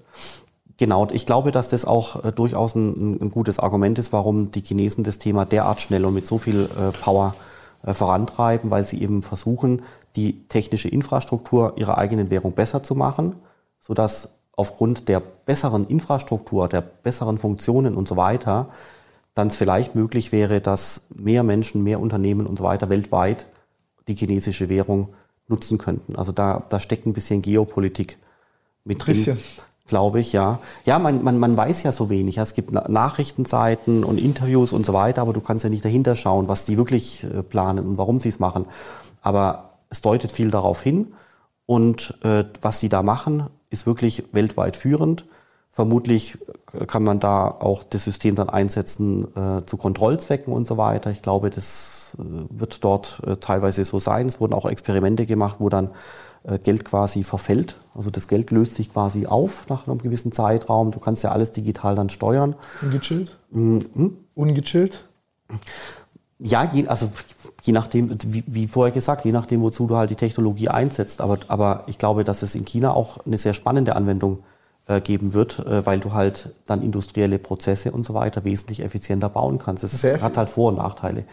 Genau, 0.78 1.06
ich 1.12 1.26
glaube, 1.26 1.52
dass 1.52 1.68
das 1.68 1.84
auch 1.84 2.24
äh, 2.24 2.32
durchaus 2.32 2.74
ein, 2.74 3.20
ein 3.20 3.30
gutes 3.30 3.58
Argument 3.58 3.98
ist, 3.98 4.14
warum 4.14 4.50
die 4.50 4.62
Chinesen 4.62 5.04
das 5.04 5.18
Thema 5.18 5.44
derart 5.44 5.80
schnell 5.82 6.06
und 6.06 6.14
mit 6.14 6.26
so 6.26 6.38
viel 6.38 6.70
äh, 6.70 6.90
Power 7.02 7.34
äh, 7.82 7.92
vorantreiben, 7.92 8.70
weil 8.70 8.86
sie 8.86 9.02
eben 9.02 9.22
versuchen, 9.22 9.82
die 10.16 10.44
technische 10.48 10.88
Infrastruktur 10.88 11.74
ihrer 11.76 11.98
eigenen 11.98 12.30
Währung 12.30 12.52
besser 12.52 12.82
zu 12.82 12.94
machen, 12.94 13.36
sodass 13.80 14.30
aufgrund 14.56 15.08
der 15.08 15.20
besseren 15.20 15.86
Infrastruktur, 15.86 16.68
der 16.68 16.82
besseren 16.82 17.38
Funktionen 17.38 17.96
und 17.96 18.08
so 18.08 18.16
weiter, 18.16 18.68
dann 19.34 19.48
es 19.48 19.56
vielleicht 19.56 19.94
möglich 19.94 20.32
wäre, 20.32 20.60
dass 20.60 21.02
mehr 21.14 21.42
Menschen, 21.42 21.82
mehr 21.82 22.00
Unternehmen 22.00 22.46
und 22.46 22.58
so 22.58 22.64
weiter 22.64 22.88
weltweit 22.88 23.46
die 24.08 24.16
chinesische 24.16 24.68
Währung 24.68 25.08
nutzen 25.48 25.78
könnten. 25.78 26.16
Also 26.16 26.32
da, 26.32 26.64
da 26.68 26.80
steckt 26.80 27.06
ein 27.06 27.12
bisschen 27.12 27.40
Geopolitik 27.42 28.18
mit 28.84 29.04
drin. 29.04 29.14
Bisschen. 29.14 29.38
Glaube 29.86 30.20
ich, 30.20 30.32
ja. 30.32 30.60
Ja, 30.84 31.00
man, 31.00 31.24
man, 31.24 31.38
man 31.38 31.56
weiß 31.56 31.82
ja 31.82 31.90
so 31.90 32.10
wenig. 32.10 32.38
Es 32.38 32.54
gibt 32.54 32.70
Na- 32.70 32.88
Nachrichtenseiten 32.88 34.04
und 34.04 34.18
Interviews 34.18 34.72
und 34.72 34.86
so 34.86 34.92
weiter, 34.92 35.22
aber 35.22 35.32
du 35.32 35.40
kannst 35.40 35.64
ja 35.64 35.70
nicht 35.70 35.84
dahinter 35.84 36.14
schauen, 36.14 36.46
was 36.46 36.64
die 36.64 36.76
wirklich 36.76 37.24
äh, 37.24 37.42
planen 37.42 37.88
und 37.88 37.98
warum 37.98 38.20
sie 38.20 38.28
es 38.28 38.38
machen. 38.38 38.66
Aber 39.20 39.69
es 39.90 40.00
deutet 40.00 40.32
viel 40.32 40.50
darauf 40.50 40.80
hin. 40.80 41.12
Und 41.66 42.18
äh, 42.22 42.44
was 42.62 42.80
sie 42.80 42.88
da 42.88 43.02
machen, 43.02 43.48
ist 43.68 43.86
wirklich 43.86 44.24
weltweit 44.32 44.76
führend. 44.76 45.26
Vermutlich 45.72 46.38
äh, 46.72 46.86
kann 46.86 47.04
man 47.04 47.20
da 47.20 47.48
auch 47.48 47.84
das 47.84 48.04
System 48.04 48.34
dann 48.34 48.48
einsetzen 48.48 49.28
äh, 49.36 49.64
zu 49.66 49.76
Kontrollzwecken 49.76 50.52
und 50.52 50.66
so 50.66 50.76
weiter. 50.76 51.10
Ich 51.10 51.22
glaube, 51.22 51.50
das 51.50 52.16
äh, 52.18 52.22
wird 52.50 52.82
dort 52.82 53.20
äh, 53.26 53.36
teilweise 53.36 53.84
so 53.84 53.98
sein. 54.00 54.26
Es 54.26 54.40
wurden 54.40 54.52
auch 54.52 54.66
Experimente 54.66 55.26
gemacht, 55.26 55.56
wo 55.60 55.68
dann 55.68 55.90
äh, 56.42 56.58
Geld 56.58 56.84
quasi 56.84 57.22
verfällt. 57.22 57.78
Also 57.94 58.10
das 58.10 58.26
Geld 58.26 58.50
löst 58.50 58.74
sich 58.74 58.92
quasi 58.92 59.26
auf 59.26 59.68
nach 59.68 59.86
einem 59.86 59.98
gewissen 59.98 60.32
Zeitraum. 60.32 60.90
Du 60.90 60.98
kannst 60.98 61.22
ja 61.22 61.30
alles 61.30 61.52
digital 61.52 61.94
dann 61.94 62.10
steuern. 62.10 62.56
Ungechillt? 62.82 63.38
Mhm. 63.50 64.16
Ungechillt? 64.34 65.04
Ja, 66.38 66.68
also 66.86 67.10
je 67.62 67.72
nachdem, 67.72 68.16
wie, 68.26 68.44
wie 68.46 68.68
vorher 68.68 68.92
gesagt, 68.92 69.24
je 69.24 69.32
nachdem, 69.32 69.60
wozu 69.62 69.86
du 69.86 69.96
halt 69.96 70.10
die 70.10 70.16
Technologie 70.16 70.68
einsetzt. 70.68 71.20
Aber, 71.20 71.38
aber 71.48 71.84
ich 71.86 71.98
glaube, 71.98 72.24
dass 72.24 72.42
es 72.42 72.54
in 72.54 72.64
China 72.64 72.94
auch 72.94 73.24
eine 73.26 73.36
sehr 73.36 73.54
spannende 73.54 73.96
Anwendung 73.96 74.38
äh, 74.86 75.00
geben 75.00 75.34
wird, 75.34 75.58
äh, 75.60 75.84
weil 75.86 76.00
du 76.00 76.12
halt 76.12 76.50
dann 76.66 76.82
industrielle 76.82 77.38
Prozesse 77.38 77.92
und 77.92 78.04
so 78.04 78.14
weiter 78.14 78.44
wesentlich 78.44 78.82
effizienter 78.82 79.28
bauen 79.28 79.58
kannst. 79.58 79.82
Das 79.84 79.92
Sehr 79.92 80.20
hat 80.20 80.36
halt 80.36 80.50
Vor- 80.50 80.70
und 80.70 80.78
Nachteile. 80.78 81.24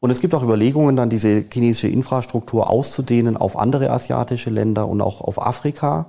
Und 0.00 0.10
es 0.10 0.20
gibt 0.20 0.34
auch 0.34 0.42
Überlegungen, 0.42 0.96
dann 0.96 1.10
diese 1.10 1.44
chinesische 1.52 1.88
Infrastruktur 1.88 2.70
auszudehnen 2.70 3.36
auf 3.36 3.58
andere 3.58 3.90
asiatische 3.90 4.48
Länder 4.48 4.88
und 4.88 5.02
auch 5.02 5.20
auf 5.20 5.44
Afrika. 5.44 6.06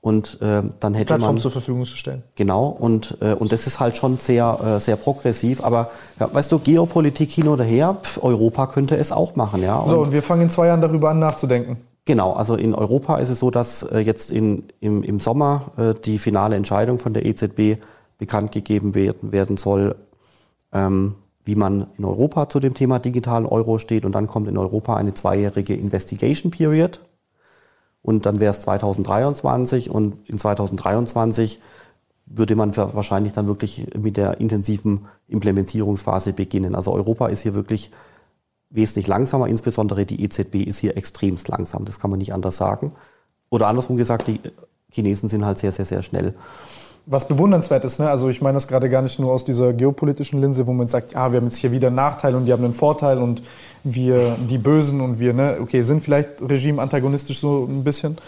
Und 0.00 0.38
äh, 0.40 0.62
dann 0.78 0.94
hätte 0.94 1.06
Plattform 1.06 1.34
man 1.34 1.40
zur 1.40 1.50
Verfügung 1.50 1.84
zu 1.84 1.96
stellen. 1.96 2.22
Genau, 2.36 2.68
und, 2.68 3.18
äh, 3.20 3.34
und 3.34 3.50
das 3.50 3.66
ist 3.66 3.80
halt 3.80 3.96
schon 3.96 4.16
sehr, 4.18 4.76
äh, 4.76 4.80
sehr 4.80 4.96
progressiv. 4.96 5.64
Aber 5.64 5.90
ja, 6.20 6.32
weißt 6.32 6.52
du, 6.52 6.60
Geopolitik 6.60 7.30
hin 7.30 7.48
oder 7.48 7.64
her, 7.64 7.96
pf, 8.00 8.22
Europa 8.22 8.68
könnte 8.68 8.96
es 8.96 9.10
auch 9.10 9.34
machen, 9.34 9.62
ja. 9.62 9.76
Und 9.76 9.90
So, 9.90 10.00
und 10.02 10.12
wir 10.12 10.22
fangen 10.22 10.42
in 10.42 10.50
zwei 10.50 10.68
Jahren 10.68 10.80
darüber 10.80 11.10
an 11.10 11.18
nachzudenken. 11.18 11.78
Genau, 12.04 12.32
also 12.32 12.54
in 12.54 12.74
Europa 12.74 13.18
ist 13.18 13.28
es 13.28 13.40
so, 13.40 13.50
dass 13.50 13.82
äh, 13.82 13.98
jetzt 13.98 14.30
in, 14.30 14.64
im, 14.80 15.02
im 15.02 15.20
Sommer 15.20 15.72
äh, 15.76 15.92
die 15.92 16.18
finale 16.18 16.56
Entscheidung 16.56 16.98
von 16.98 17.12
der 17.12 17.26
EZB 17.26 17.82
bekannt 18.16 18.52
gegeben 18.52 18.94
werden, 18.94 19.32
werden 19.32 19.58
soll, 19.58 19.94
ähm, 20.72 21.16
wie 21.44 21.54
man 21.54 21.88
in 21.98 22.04
Europa 22.04 22.48
zu 22.48 22.60
dem 22.60 22.72
Thema 22.72 22.98
digitalen 22.98 23.44
Euro 23.46 23.76
steht. 23.76 24.04
Und 24.04 24.12
dann 24.12 24.26
kommt 24.26 24.48
in 24.48 24.56
Europa 24.56 24.96
eine 24.96 25.12
zweijährige 25.12 25.74
Investigation 25.74 26.50
Period. 26.50 27.00
Und 28.08 28.24
dann 28.24 28.40
wäre 28.40 28.52
es 28.52 28.62
2023 28.62 29.90
und 29.90 30.26
in 30.30 30.38
2023 30.38 31.60
würde 32.24 32.56
man 32.56 32.74
wahrscheinlich 32.74 33.34
dann 33.34 33.46
wirklich 33.46 33.86
mit 33.98 34.16
der 34.16 34.40
intensiven 34.40 35.08
Implementierungsphase 35.26 36.32
beginnen. 36.32 36.74
Also 36.74 36.90
Europa 36.90 37.26
ist 37.26 37.42
hier 37.42 37.54
wirklich 37.54 37.90
wesentlich 38.70 39.08
langsamer, 39.08 39.46
insbesondere 39.46 40.06
die 40.06 40.24
EZB 40.24 40.54
ist 40.54 40.78
hier 40.78 40.96
extremst 40.96 41.48
langsam, 41.48 41.84
das 41.84 42.00
kann 42.00 42.08
man 42.08 42.16
nicht 42.16 42.32
anders 42.32 42.56
sagen. 42.56 42.94
Oder 43.50 43.66
andersrum 43.66 43.98
gesagt, 43.98 44.26
die 44.26 44.40
Chinesen 44.90 45.28
sind 45.28 45.44
halt 45.44 45.58
sehr, 45.58 45.72
sehr, 45.72 45.84
sehr 45.84 46.00
schnell. 46.00 46.32
Was 47.10 47.26
bewundernswert 47.26 47.84
ist, 47.86 48.00
ne? 48.00 48.10
also 48.10 48.28
ich 48.28 48.42
meine 48.42 48.56
das 48.56 48.68
gerade 48.68 48.90
gar 48.90 49.00
nicht 49.00 49.18
nur 49.18 49.32
aus 49.32 49.44
dieser 49.44 49.72
geopolitischen 49.72 50.42
Linse, 50.42 50.66
wo 50.66 50.74
man 50.74 50.88
sagt, 50.88 51.16
ah, 51.16 51.32
wir 51.32 51.38
haben 51.38 51.46
jetzt 51.46 51.56
hier 51.56 51.72
wieder 51.72 51.86
einen 51.86 51.96
Nachteil 51.96 52.34
und 52.34 52.44
die 52.44 52.52
haben 52.52 52.62
einen 52.62 52.74
Vorteil 52.74 53.16
und 53.16 53.42
wir, 53.82 54.36
die 54.50 54.58
Bösen 54.58 55.00
und 55.00 55.18
wir, 55.18 55.32
ne, 55.32 55.56
okay, 55.60 55.82
sind 55.82 56.02
vielleicht 56.02 56.42
Regime-antagonistisch 56.42 57.40
so 57.40 57.66
ein 57.68 57.82
bisschen, 57.82 58.18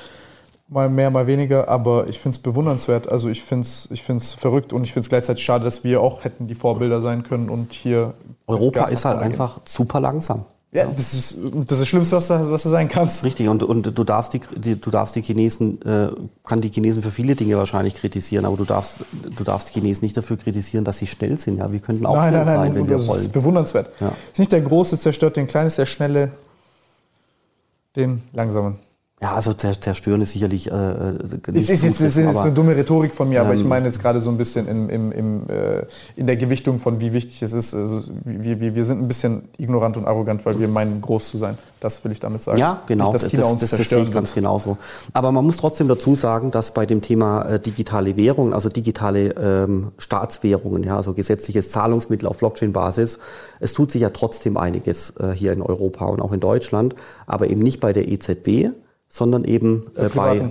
mal 0.71 0.89
mehr, 0.89 1.11
mal 1.11 1.27
weniger, 1.27 1.69
aber 1.69 2.07
ich 2.07 2.19
finde 2.19 2.37
es 2.37 2.43
bewundernswert. 2.43 3.11
Also 3.11 3.29
ich 3.29 3.43
finde 3.43 3.67
es 3.67 3.89
ich 3.91 4.03
find's 4.03 4.33
verrückt 4.33 4.73
und 4.73 4.85
ich 4.85 4.93
finde 4.93 5.05
es 5.05 5.09
gleichzeitig 5.09 5.45
schade, 5.45 5.65
dass 5.65 5.85
wir 5.85 6.01
auch 6.01 6.25
hätten 6.25 6.47
die 6.47 6.55
Vorbilder 6.55 7.01
sein 7.01 7.23
können 7.23 7.51
und 7.51 7.73
hier. 7.73 8.15
Europa 8.47 8.87
ist 8.87 9.05
halt 9.05 9.19
einfach 9.21 9.61
super 9.65 10.01
langsam. 10.01 10.47
Ja, 10.73 10.85
das 10.85 11.15
ist 11.15 11.39
das, 11.67 11.81
ist 11.81 11.89
Schlimmste, 11.89 12.15
was 12.15 12.29
du, 12.29 12.51
was 12.53 12.63
du 12.63 12.69
sein 12.69 12.89
kannst. 12.89 13.25
Richtig, 13.25 13.49
und, 13.49 13.65
und 13.65 13.99
du 13.99 14.05
darfst 14.05 14.35
die, 14.35 14.41
die, 14.55 14.81
du 14.81 14.91
darfst 14.91 15.17
die 15.17 15.23
Chinesen, 15.23 15.83
äh, 15.83 16.11
kann 16.45 16.61
die 16.61 16.69
Chinesen 16.69 17.03
für 17.03 17.11
viele 17.11 17.35
Dinge 17.35 17.57
wahrscheinlich 17.57 17.97
kritisieren, 17.97 18.45
aber 18.45 18.57
du 18.57 18.65
darfst, 18.65 19.01
du 19.37 19.43
darfst 19.43 19.71
die 19.71 19.73
Chinesen 19.73 20.05
nicht 20.05 20.17
dafür 20.17 20.37
kritisieren, 20.37 20.85
dass 20.85 20.99
sie 20.99 21.09
schnell 21.09 21.37
sind. 21.39 21.59
Ja, 21.59 21.73
wir 21.73 21.81
könnten 21.81 22.07
auch 22.07 22.15
nein, 22.15 22.29
schnell 22.29 22.45
nein, 22.45 22.55
nein, 22.55 22.67
sein, 22.67 22.75
wenn 22.77 22.89
wir 22.89 22.99
das 22.99 23.07
wollen. 23.09 23.19
Das 23.19 23.27
ist 23.27 23.33
bewundernswert. 23.33 23.91
Ja. 23.99 24.13
Ist 24.33 24.39
nicht 24.39 24.53
der 24.53 24.61
Große 24.61 24.97
zerstört 25.01 25.37
den 25.37 25.49
Kleinen, 25.49 25.67
ist 25.67 25.79
der 25.79 25.87
Schnelle 25.87 26.31
den 27.97 28.23
Langsamen. 28.33 28.77
Ja, 29.23 29.35
also 29.35 29.53
zerstören 29.53 30.23
ist 30.23 30.33
sicherlich 30.33 30.73
äh, 30.73 30.73
nicht 30.73 31.69
ist, 31.69 31.69
ist, 31.69 31.85
ist, 31.85 32.01
ist, 32.01 32.17
ist 32.17 32.37
eine 32.39 32.53
dumme 32.53 32.75
Rhetorik 32.75 33.13
von 33.13 33.29
mir, 33.29 33.41
ähm, 33.41 33.47
aber 33.47 33.55
ich 33.55 33.65
meine 33.65 33.85
jetzt 33.85 34.01
gerade 34.01 34.19
so 34.19 34.31
ein 34.31 34.39
bisschen 34.39 34.67
in, 34.67 34.89
im, 34.89 35.13
im, 35.13 35.51
äh, 35.51 35.85
in 36.17 36.27
der 36.27 36.39
Gewichtung 36.39 36.79
von 36.79 37.01
wie 37.01 37.13
wichtig 37.13 37.43
es 37.43 37.53
ist. 37.53 37.75
Also 37.75 38.01
wir, 38.25 38.61
wir, 38.61 38.75
wir 38.75 38.85
sind 38.85 39.03
ein 39.03 39.09
bisschen 39.09 39.43
ignorant 39.59 39.99
und 39.99 40.07
arrogant, 40.07 40.47
weil 40.47 40.59
wir 40.59 40.69
meinen, 40.69 41.03
groß 41.03 41.29
zu 41.29 41.37
sein. 41.37 41.59
Das 41.81 42.03
will 42.03 42.13
ich 42.13 42.21
damit 42.21 42.41
sagen. 42.41 42.59
Ja, 42.59 42.81
genau. 42.87 43.13
Nicht, 43.13 43.23
dass 43.23 43.31
China 43.31 43.43
das, 43.43 43.53
uns 43.53 43.61
das, 43.61 43.71
das 43.73 43.89
sehe 43.91 44.03
ich 44.03 44.11
ganz 44.11 44.33
genauso. 44.33 44.79
Aber 45.13 45.33
man 45.33 45.45
muss 45.45 45.59
trotzdem 45.59 45.87
dazu 45.87 46.15
sagen, 46.15 46.51
dass 46.51 46.73
bei 46.73 46.87
dem 46.87 47.03
Thema 47.03 47.43
äh, 47.43 47.61
digitale 47.61 48.17
Währungen, 48.17 48.55
also 48.55 48.71
digitale 48.71 49.35
ähm, 49.35 49.93
Staatswährungen, 49.99 50.83
ja, 50.83 50.97
also 50.97 51.13
gesetzliches 51.13 51.71
Zahlungsmittel 51.73 52.27
auf 52.27 52.39
Blockchain-Basis, 52.39 53.19
es 53.61 53.75
tut 53.75 53.91
sich 53.91 54.01
ja 54.01 54.09
trotzdem 54.09 54.57
einiges 54.57 55.13
äh, 55.21 55.33
hier 55.33 55.53
in 55.53 55.61
Europa 55.61 56.07
und 56.07 56.23
auch 56.23 56.33
in 56.33 56.41
Deutschland, 56.41 56.95
aber 57.27 57.51
eben 57.51 57.61
nicht 57.61 57.81
bei 57.81 57.93
der 57.93 58.09
EZB 58.09 58.71
sondern 59.11 59.45
eben 59.45 59.83
äh, 59.97 60.09
bei 60.09 60.51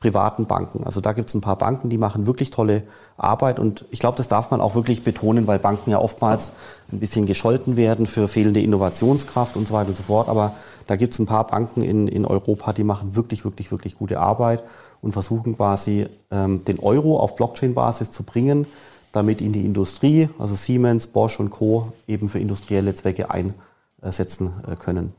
privaten 0.00 0.46
Banken. 0.46 0.82
Also 0.84 1.02
da 1.02 1.12
gibt 1.12 1.28
es 1.28 1.34
ein 1.34 1.42
paar 1.42 1.58
Banken, 1.58 1.90
die 1.90 1.98
machen 1.98 2.26
wirklich 2.26 2.48
tolle 2.48 2.84
Arbeit 3.18 3.58
und 3.58 3.84
ich 3.90 4.00
glaube, 4.00 4.16
das 4.16 4.28
darf 4.28 4.50
man 4.50 4.62
auch 4.62 4.74
wirklich 4.74 5.04
betonen, 5.04 5.46
weil 5.46 5.58
Banken 5.58 5.90
ja 5.90 5.98
oftmals 5.98 6.52
ein 6.90 7.00
bisschen 7.00 7.26
gescholten 7.26 7.76
werden 7.76 8.06
für 8.06 8.26
fehlende 8.26 8.62
Innovationskraft 8.62 9.56
und 9.56 9.68
so 9.68 9.74
weiter 9.74 9.90
und 9.90 9.96
so 9.96 10.02
fort. 10.02 10.30
Aber 10.30 10.54
da 10.86 10.96
gibt 10.96 11.12
es 11.12 11.20
ein 11.20 11.26
paar 11.26 11.46
Banken 11.46 11.82
in, 11.82 12.08
in 12.08 12.24
Europa, 12.24 12.72
die 12.72 12.82
machen 12.82 13.14
wirklich, 13.14 13.44
wirklich, 13.44 13.70
wirklich 13.70 13.98
gute 13.98 14.18
Arbeit 14.18 14.64
und 15.02 15.12
versuchen 15.12 15.54
quasi 15.54 16.08
ähm, 16.30 16.64
den 16.64 16.78
Euro 16.78 17.20
auf 17.20 17.36
Blockchain-Basis 17.36 18.10
zu 18.10 18.22
bringen, 18.22 18.66
damit 19.12 19.42
ihn 19.42 19.52
die 19.52 19.66
Industrie, 19.66 20.30
also 20.38 20.54
Siemens, 20.54 21.08
Bosch 21.08 21.38
und 21.38 21.50
Co. 21.50 21.92
eben 22.06 22.28
für 22.28 22.38
industrielle 22.38 22.94
Zwecke 22.94 23.26
einsetzen 23.30 24.54
äh, 24.66 24.76
können. 24.76 25.12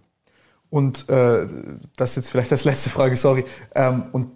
Und 0.71 1.09
äh, 1.09 1.45
das 1.97 2.11
ist 2.11 2.15
jetzt 2.15 2.29
vielleicht 2.31 2.51
das 2.51 2.63
letzte 2.63 2.89
Frage, 2.89 3.15
sorry. 3.17 3.43
Ähm, 3.75 4.03
und 4.13 4.27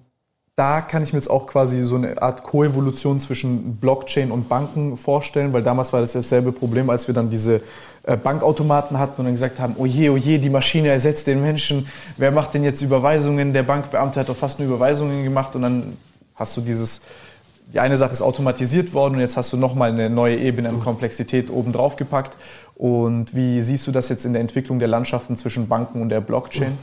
da 0.58 0.82
kann 0.82 1.02
ich 1.02 1.12
mir 1.12 1.20
jetzt 1.20 1.30
auch 1.30 1.48
quasi 1.48 1.82
so 1.82 1.96
eine 1.96 2.22
Art 2.22 2.44
Koevolution 2.44 3.20
zwischen 3.20 3.78
Blockchain 3.78 4.32
und 4.32 4.48
Banken 4.48 4.96
vorstellen, 4.96 5.54
weil 5.54 5.64
damals 5.64 5.92
war 5.92 6.02
das 6.02 6.14
dasselbe 6.14 6.52
Problem, 6.52 6.90
als 6.90 7.08
wir 7.08 7.16
dann 7.16 7.30
diese 7.30 7.62
äh, 8.04 8.16
Bankautomaten 8.18 9.00
hatten 9.00 9.20
und 9.20 9.26
dann 9.26 9.34
gesagt 9.34 9.60
haben, 9.60 9.76
oh 9.78 9.86
je, 9.86 10.10
oh 10.10 10.18
je, 10.18 10.38
die 10.38 10.50
Maschine 10.50 10.90
ersetzt 10.90 11.28
den 11.28 11.42
Menschen, 11.42 11.88
wer 12.18 12.32
macht 12.32 12.54
denn 12.54 12.64
jetzt 12.64 12.82
Überweisungen? 12.82 13.54
Der 13.54 13.64
Bankbeamte 13.64 14.20
hat 14.20 14.30
doch 14.30 14.36
fast 14.36 14.60
nur 14.60 14.68
Überweisungen 14.68 15.24
gemacht 15.24 15.56
und 15.56 15.62
dann 15.62 15.98
hast 16.36 16.56
du 16.56 16.62
dieses, 16.62 17.02
die 17.74 17.80
eine 17.80 17.98
Sache 17.98 18.12
ist 18.12 18.22
automatisiert 18.22 18.94
worden 18.94 19.16
und 19.16 19.22
jetzt 19.22 19.36
hast 19.36 19.52
du 19.52 19.58
nochmal 19.58 19.92
eine 19.92 20.10
neue 20.10 20.38
Ebene 20.38 20.70
an 20.70 20.82
Komplexität 20.82 21.50
oben 21.50 21.72
drauf 21.74 21.96
gepackt 21.96 22.38
und 22.76 23.34
wie 23.36 23.62
siehst 23.62 23.88
du 23.88 23.92
das 23.92 24.10
jetzt 24.10 24.26
in 24.26 24.34
der 24.34 24.42
Entwicklung 24.42 24.80
der 24.80 24.88
Landschaften 24.88 25.36
zwischen 25.38 25.68
Banken 25.68 26.02
und 26.02 26.10
der 26.10 26.22
Blockchain? 26.22 26.78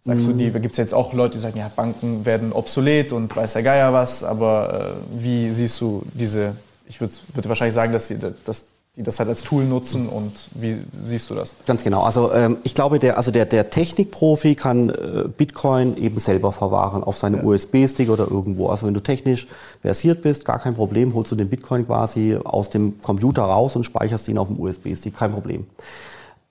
Sagst 0.00 0.26
du, 0.26 0.32
die 0.32 0.50
gibt 0.50 0.72
es 0.72 0.76
jetzt 0.76 0.92
auch 0.92 1.14
Leute, 1.14 1.34
die 1.34 1.40
sagen, 1.40 1.58
ja, 1.58 1.70
Banken 1.74 2.26
werden 2.26 2.52
obsolet 2.52 3.12
und 3.12 3.34
weiß 3.34 3.54
der 3.54 3.62
Geier 3.62 3.92
was, 3.94 4.22
aber 4.22 4.96
äh, 5.14 5.22
wie 5.22 5.50
siehst 5.50 5.80
du 5.80 6.02
diese, 6.12 6.54
ich 6.86 7.00
würde 7.00 7.14
würd 7.32 7.48
wahrscheinlich 7.48 7.74
sagen, 7.74 7.92
dass, 7.94 8.08
sie, 8.08 8.18
dass 8.44 8.66
die 8.96 9.02
das 9.02 9.18
halt 9.18 9.28
als 9.28 9.42
Tool 9.42 9.64
nutzen 9.64 10.08
und 10.08 10.32
wie 10.54 10.78
siehst 11.04 11.28
du 11.28 11.34
das? 11.34 11.54
Ganz 11.66 11.82
genau. 11.82 12.02
Also 12.02 12.32
ähm, 12.32 12.58
ich 12.62 12.76
glaube, 12.76 13.00
der, 13.00 13.16
also 13.16 13.32
der, 13.32 13.44
der 13.44 13.70
Technikprofi 13.70 14.54
kann 14.54 14.88
äh, 14.88 15.24
Bitcoin 15.36 15.96
eben 15.96 16.20
selber 16.20 16.52
verwahren 16.52 17.02
auf 17.02 17.16
seinem 17.16 17.40
ja. 17.40 17.44
USB-Stick 17.44 18.08
oder 18.08 18.30
irgendwo. 18.30 18.68
Also 18.68 18.86
wenn 18.86 18.94
du 18.94 19.00
technisch 19.00 19.48
versiert 19.80 20.22
bist, 20.22 20.44
gar 20.44 20.60
kein 20.60 20.76
Problem, 20.76 21.12
holst 21.14 21.32
du 21.32 21.36
den 21.36 21.48
Bitcoin 21.48 21.86
quasi 21.86 22.38
aus 22.42 22.70
dem 22.70 23.00
Computer 23.02 23.42
raus 23.42 23.74
und 23.74 23.82
speicherst 23.82 24.28
ihn 24.28 24.38
auf 24.38 24.46
dem 24.46 24.60
USB-Stick, 24.60 25.16
kein 25.16 25.32
Problem. 25.32 25.66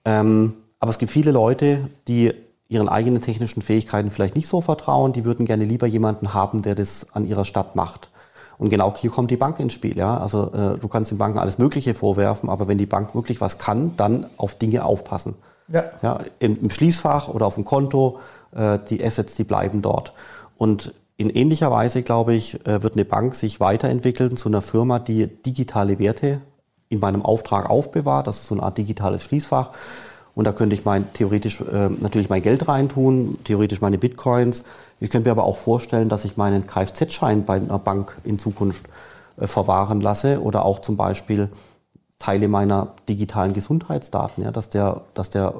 Ähm, 0.04 0.56
aber 0.82 0.90
es 0.90 0.98
gibt 0.98 1.14
viele 1.14 1.32
Leute, 1.32 1.90
die 2.10 2.34
ihren 2.68 2.90
eigenen 2.90 3.22
technischen 3.22 3.62
Fähigkeiten 3.62 4.12
vielleicht 4.12 4.36
nicht 4.36 4.50
so 4.50 4.60
vertrauen, 4.60 5.14
die 5.14 5.24
würden 5.24 5.46
gerne 5.46 5.64
lieber 5.64 5.88
jemanden 5.88 6.34
haben, 6.34 6.62
der 6.62 6.76
das 6.76 7.08
an 7.14 7.26
ihrer 7.26 7.46
Stadt 7.46 7.78
macht. 7.78 8.10
Und 8.64 8.70
genau 8.70 8.94
hier 8.96 9.10
kommt 9.10 9.30
die 9.30 9.36
Bank 9.36 9.60
ins 9.60 9.74
Spiel. 9.74 9.98
Ja? 9.98 10.18
Also 10.20 10.50
äh, 10.54 10.80
du 10.80 10.88
kannst 10.88 11.12
den 11.12 11.18
Banken 11.18 11.38
alles 11.38 11.58
Mögliche 11.58 11.94
vorwerfen, 11.94 12.50
aber 12.50 12.70
wenn 12.70 12.78
die 12.78 12.86
Bank 12.86 13.14
wirklich 13.14 13.42
was 13.42 13.58
kann, 13.58 13.98
dann 13.98 14.26
auf 14.38 14.56
Dinge 14.56 14.86
aufpassen. 14.86 15.36
Ja. 15.68 15.84
Ja, 16.02 16.20
im, 16.40 16.58
im 16.62 16.70
Schließfach 16.70 17.28
oder 17.28 17.46
auf 17.46 17.56
dem 17.56 17.66
Konto, 17.66 18.20
äh, 18.56 18.80
die 18.90 19.04
Assets, 19.04 19.36
die 19.36 19.44
bleiben 19.44 19.82
dort. 19.82 20.14
Und 20.56 20.94
in 21.18 21.30
ähnlicher 21.30 21.72
Weise, 21.72 22.04
glaube 22.04 22.36
ich, 22.36 22.66
äh, 22.66 22.82
wird 22.82 22.94
eine 22.94 23.04
Bank 23.04 23.36
sich 23.36 23.60
weiterentwickeln 23.60 24.38
zu 24.38 24.48
einer 24.48 24.62
Firma, 24.62 25.00
die 25.00 25.28
digitale 25.28 26.00
Werte 26.00 26.40
in 26.88 27.00
meinem 27.00 27.22
Auftrag 27.22 27.70
aufbewahrt. 27.70 28.28
Das 28.28 28.38
ist 28.38 28.48
so 28.48 28.56
eine 28.56 28.64
Art 28.64 28.78
digitales 28.78 29.24
Schließfach. 29.24 29.72
Und 30.36 30.46
da 30.46 30.54
könnte 30.54 30.74
ich 30.74 30.86
mein, 30.86 31.12
theoretisch 31.12 31.60
äh, 31.60 31.90
natürlich 32.00 32.30
mein 32.30 32.42
Geld 32.42 32.68
reintun, 32.70 33.40
theoretisch 33.44 33.82
meine 33.82 33.98
Bitcoins, 33.98 34.64
ich 35.04 35.10
könnte 35.10 35.28
mir 35.28 35.34
aber 35.34 35.44
auch 35.44 35.58
vorstellen, 35.58 36.08
dass 36.08 36.24
ich 36.24 36.38
meinen 36.38 36.66
Kfz-Schein 36.66 37.44
bei 37.44 37.56
einer 37.56 37.78
Bank 37.78 38.18
in 38.24 38.40
Zukunft 38.40 38.86
äh, 39.38 39.48
verwahren 39.48 40.00
lasse 40.00 40.42
oder 40.42 40.64
auch 40.64 40.80
zum 40.80 40.96
Beispiel 40.96 41.50
Teile 42.20 42.48
meiner 42.48 42.94
digitalen 43.10 43.52
Gesundheitsdaten, 43.52 44.46
ja, 44.46 44.52
dass 44.52 44.70
der, 44.70 45.02
dass 45.14 45.30
der 45.30 45.56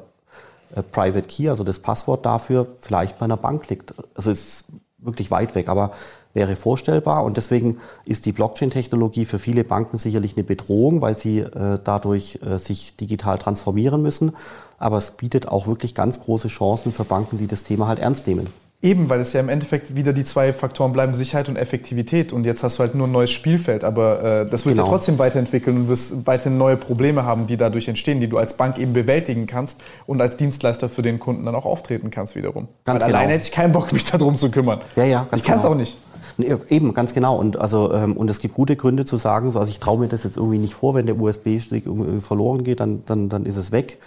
äh, 0.74 0.82
Private 0.82 1.26
Key, 1.28 1.50
also 1.50 1.62
das 1.62 1.78
Passwort 1.78 2.24
dafür, 2.24 2.68
vielleicht 2.78 3.18
bei 3.18 3.24
einer 3.24 3.36
Bank 3.36 3.68
liegt. 3.68 3.92
Also 4.14 4.30
ist 4.30 4.64
wirklich 4.96 5.30
weit 5.30 5.54
weg, 5.54 5.68
aber 5.68 5.90
wäre 6.32 6.56
vorstellbar 6.56 7.22
und 7.22 7.36
deswegen 7.36 7.76
ist 8.06 8.24
die 8.24 8.32
Blockchain-Technologie 8.32 9.26
für 9.26 9.38
viele 9.38 9.64
Banken 9.64 9.98
sicherlich 9.98 10.38
eine 10.38 10.44
Bedrohung, 10.44 11.02
weil 11.02 11.18
sie 11.18 11.40
äh, 11.40 11.78
dadurch 11.84 12.38
äh, 12.42 12.56
sich 12.56 12.96
digital 12.96 13.36
transformieren 13.36 14.00
müssen. 14.00 14.32
Aber 14.78 14.96
es 14.96 15.10
bietet 15.10 15.48
auch 15.48 15.66
wirklich 15.66 15.94
ganz 15.94 16.20
große 16.20 16.48
Chancen 16.48 16.92
für 16.92 17.04
Banken, 17.04 17.36
die 17.36 17.46
das 17.46 17.62
Thema 17.62 17.88
halt 17.88 17.98
ernst 17.98 18.26
nehmen. 18.26 18.46
Eben, 18.84 19.08
weil 19.08 19.20
es 19.20 19.32
ja 19.32 19.40
im 19.40 19.48
Endeffekt 19.48 19.96
wieder 19.96 20.12
die 20.12 20.24
zwei 20.24 20.52
Faktoren 20.52 20.92
bleiben, 20.92 21.14
Sicherheit 21.14 21.48
und 21.48 21.56
Effektivität. 21.56 22.34
Und 22.34 22.44
jetzt 22.44 22.62
hast 22.62 22.78
du 22.78 22.80
halt 22.80 22.94
nur 22.94 23.06
ein 23.06 23.12
neues 23.12 23.30
Spielfeld, 23.30 23.82
aber 23.82 24.22
äh, 24.22 24.46
das 24.46 24.66
wird 24.66 24.74
genau. 24.74 24.84
ja 24.84 24.92
trotzdem 24.92 25.18
weiterentwickeln 25.18 25.78
und 25.78 25.88
wirst 25.88 26.26
weiterhin 26.26 26.58
neue 26.58 26.76
Probleme 26.76 27.24
haben, 27.24 27.46
die 27.46 27.56
dadurch 27.56 27.88
entstehen, 27.88 28.20
die 28.20 28.28
du 28.28 28.36
als 28.36 28.58
Bank 28.58 28.76
eben 28.76 28.92
bewältigen 28.92 29.46
kannst 29.46 29.82
und 30.06 30.20
als 30.20 30.36
Dienstleister 30.36 30.90
für 30.90 31.00
den 31.00 31.18
Kunden 31.18 31.46
dann 31.46 31.54
auch 31.54 31.64
auftreten 31.64 32.10
kannst 32.10 32.36
wiederum. 32.36 32.68
Ganz 32.84 33.02
weil 33.02 33.08
genau. 33.08 33.18
alleine 33.20 33.32
hätte 33.32 33.46
ich 33.46 33.52
keinen 33.52 33.72
Bock, 33.72 33.90
mich 33.90 34.04
darum 34.04 34.36
zu 34.36 34.50
kümmern. 34.50 34.82
Ja, 34.96 35.04
ja, 35.04 35.26
ganz 35.30 35.40
ich 35.40 35.48
kann 35.48 35.56
es 35.56 35.62
genau. 35.62 35.74
auch 35.74 35.78
nicht. 35.78 35.96
Eben, 36.68 36.92
ganz 36.92 37.14
genau. 37.14 37.38
Und, 37.38 37.58
also, 37.58 37.90
ähm, 37.90 38.18
und 38.18 38.28
es 38.28 38.38
gibt 38.38 38.52
gute 38.52 38.76
Gründe 38.76 39.06
zu 39.06 39.16
sagen, 39.16 39.50
so, 39.50 39.60
also 39.60 39.70
ich 39.70 39.78
traue 39.78 39.98
mir 39.98 40.08
das 40.08 40.24
jetzt 40.24 40.36
irgendwie 40.36 40.58
nicht 40.58 40.74
vor, 40.74 40.94
wenn 40.94 41.06
der 41.06 41.18
USB-Stick 41.18 41.84
verloren 42.18 42.64
geht, 42.64 42.80
dann, 42.80 43.02
dann, 43.06 43.30
dann 43.30 43.46
ist 43.46 43.56
es 43.56 43.72
weg. 43.72 43.98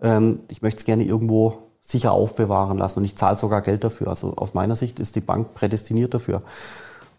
Ähm, 0.00 0.40
ich 0.50 0.62
möchte 0.62 0.78
es 0.78 0.84
gerne 0.86 1.04
irgendwo 1.04 1.71
sicher 1.82 2.12
aufbewahren 2.12 2.78
lassen 2.78 3.00
und 3.00 3.04
ich 3.04 3.16
zahle 3.16 3.36
sogar 3.36 3.60
Geld 3.60 3.84
dafür. 3.84 4.08
Also 4.08 4.34
aus 4.36 4.54
meiner 4.54 4.76
Sicht 4.76 5.00
ist 5.00 5.16
die 5.16 5.20
Bank 5.20 5.52
prädestiniert 5.52 6.14
dafür. 6.14 6.42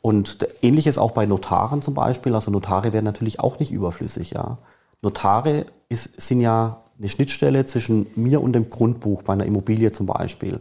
Und 0.02 0.48
ähnliches 0.62 0.98
auch 0.98 1.12
bei 1.12 1.26
Notaren 1.26 1.82
zum 1.82 1.94
Beispiel. 1.94 2.34
Also 2.34 2.50
Notare 2.50 2.94
werden 2.94 3.06
natürlich 3.06 3.40
auch 3.40 3.60
nicht 3.60 3.72
überflüssig. 3.72 4.32
Ja. 4.32 4.58
Notare 5.02 5.66
ist, 5.90 6.20
sind 6.20 6.42
ja 6.42 6.82
eine 6.98 7.10
Schnittstelle 7.10 7.66
zwischen 7.66 8.08
mir 8.16 8.42
und 8.42 8.54
dem 8.54 8.70
Grundbuch 8.70 9.24
bei 9.24 9.34
einer 9.34 9.46
Immobilie 9.46 9.92
zum 9.92 10.06
Beispiel. 10.08 10.60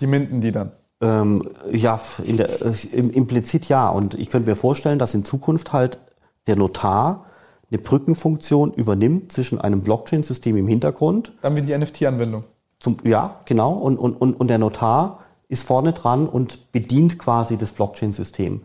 Die 0.00 0.06
minden 0.06 0.40
die 0.40 0.52
dann? 0.52 0.72
Ähm, 1.00 1.48
ja, 1.72 2.00
der, 2.18 2.48
implizit 2.92 3.68
ja. 3.68 3.88
Und 3.88 4.14
ich 4.14 4.30
könnte 4.30 4.48
mir 4.48 4.56
vorstellen, 4.56 4.98
dass 4.98 5.14
in 5.14 5.24
Zukunft 5.24 5.72
halt 5.72 5.98
der 6.46 6.56
Notar 6.56 7.26
eine 7.70 7.80
Brückenfunktion 7.80 8.72
übernimmt 8.72 9.32
zwischen 9.32 9.60
einem 9.60 9.82
Blockchain-System 9.82 10.56
im 10.56 10.68
Hintergrund. 10.68 11.32
Dann 11.42 11.56
wie 11.56 11.62
die 11.62 11.76
NFT-Anwendung. 11.76 12.44
Zum, 12.84 12.98
ja, 13.02 13.40
genau. 13.46 13.72
Und, 13.72 13.96
und, 13.96 14.20
und, 14.20 14.38
und 14.38 14.48
der 14.48 14.58
Notar 14.58 15.20
ist 15.48 15.66
vorne 15.66 15.94
dran 15.94 16.28
und 16.28 16.70
bedient 16.70 17.18
quasi 17.18 17.56
das 17.56 17.72
Blockchain-System. 17.72 18.60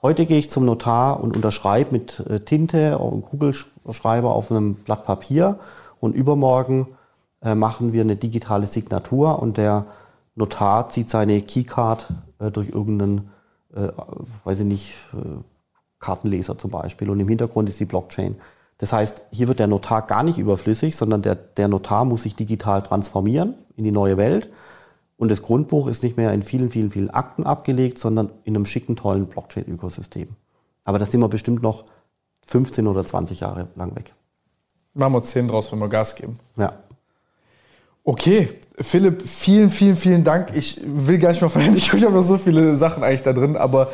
Heute 0.00 0.26
gehe 0.26 0.38
ich 0.38 0.48
zum 0.48 0.64
Notar 0.64 1.20
und 1.20 1.34
unterschreibe 1.34 1.90
mit 1.90 2.20
äh, 2.20 2.38
Tinte 2.38 2.98
und 2.98 3.22
Kugelschreiber 3.22 4.32
auf 4.32 4.52
einem 4.52 4.76
Blatt 4.76 5.02
Papier 5.02 5.58
und 5.98 6.14
übermorgen 6.14 6.86
äh, 7.42 7.56
machen 7.56 7.92
wir 7.92 8.02
eine 8.02 8.14
digitale 8.14 8.66
Signatur 8.66 9.42
und 9.42 9.56
der 9.56 9.86
Notar 10.36 10.88
zieht 10.88 11.10
seine 11.10 11.42
Keycard 11.42 12.10
äh, 12.38 12.52
durch 12.52 12.68
irgendeinen, 12.68 13.30
äh, 13.74 13.88
weiß 14.44 14.60
ich 14.60 14.66
nicht, 14.66 14.94
äh, 15.14 15.42
Kartenleser 15.98 16.56
zum 16.58 16.70
Beispiel 16.70 17.10
und 17.10 17.18
im 17.18 17.26
Hintergrund 17.26 17.68
ist 17.68 17.80
die 17.80 17.86
Blockchain. 17.86 18.36
Das 18.84 18.92
heißt, 18.92 19.22
hier 19.30 19.48
wird 19.48 19.60
der 19.60 19.66
Notar 19.66 20.02
gar 20.02 20.22
nicht 20.22 20.36
überflüssig, 20.36 20.94
sondern 20.94 21.22
der, 21.22 21.36
der 21.36 21.68
Notar 21.68 22.04
muss 22.04 22.24
sich 22.24 22.36
digital 22.36 22.82
transformieren 22.82 23.54
in 23.78 23.84
die 23.84 23.90
neue 23.90 24.18
Welt. 24.18 24.50
Und 25.16 25.30
das 25.30 25.40
Grundbuch 25.40 25.86
ist 25.86 26.02
nicht 26.02 26.18
mehr 26.18 26.34
in 26.34 26.42
vielen, 26.42 26.68
vielen, 26.68 26.90
vielen 26.90 27.08
Akten 27.08 27.44
abgelegt, 27.44 27.96
sondern 27.96 28.30
in 28.44 28.54
einem 28.54 28.66
schicken, 28.66 28.94
tollen 28.94 29.24
Blockchain-Ökosystem. 29.24 30.28
Aber 30.84 30.98
das 30.98 31.10
sind 31.10 31.22
wir 31.22 31.30
bestimmt 31.30 31.62
noch 31.62 31.86
15 32.46 32.86
oder 32.86 33.06
20 33.06 33.40
Jahre 33.40 33.68
lang 33.74 33.96
weg. 33.96 34.12
Machen 34.92 35.14
wir 35.14 35.22
10 35.22 35.48
draus, 35.48 35.72
wenn 35.72 35.78
wir 35.78 35.88
Gas 35.88 36.14
geben. 36.14 36.38
Ja. 36.58 36.74
Okay, 38.06 38.50
Philipp, 38.78 39.26
vielen, 39.26 39.70
vielen, 39.70 39.96
vielen 39.96 40.24
Dank. 40.24 40.54
Ich 40.54 40.78
will 40.84 41.16
gar 41.16 41.30
nicht 41.30 41.40
mehr 41.40 41.48
verhindern. 41.48 41.78
Ich 41.78 41.90
habe 41.90 42.20
so 42.20 42.36
viele 42.36 42.76
Sachen 42.76 43.02
eigentlich 43.02 43.22
da 43.22 43.32
drin, 43.32 43.56
aber 43.56 43.88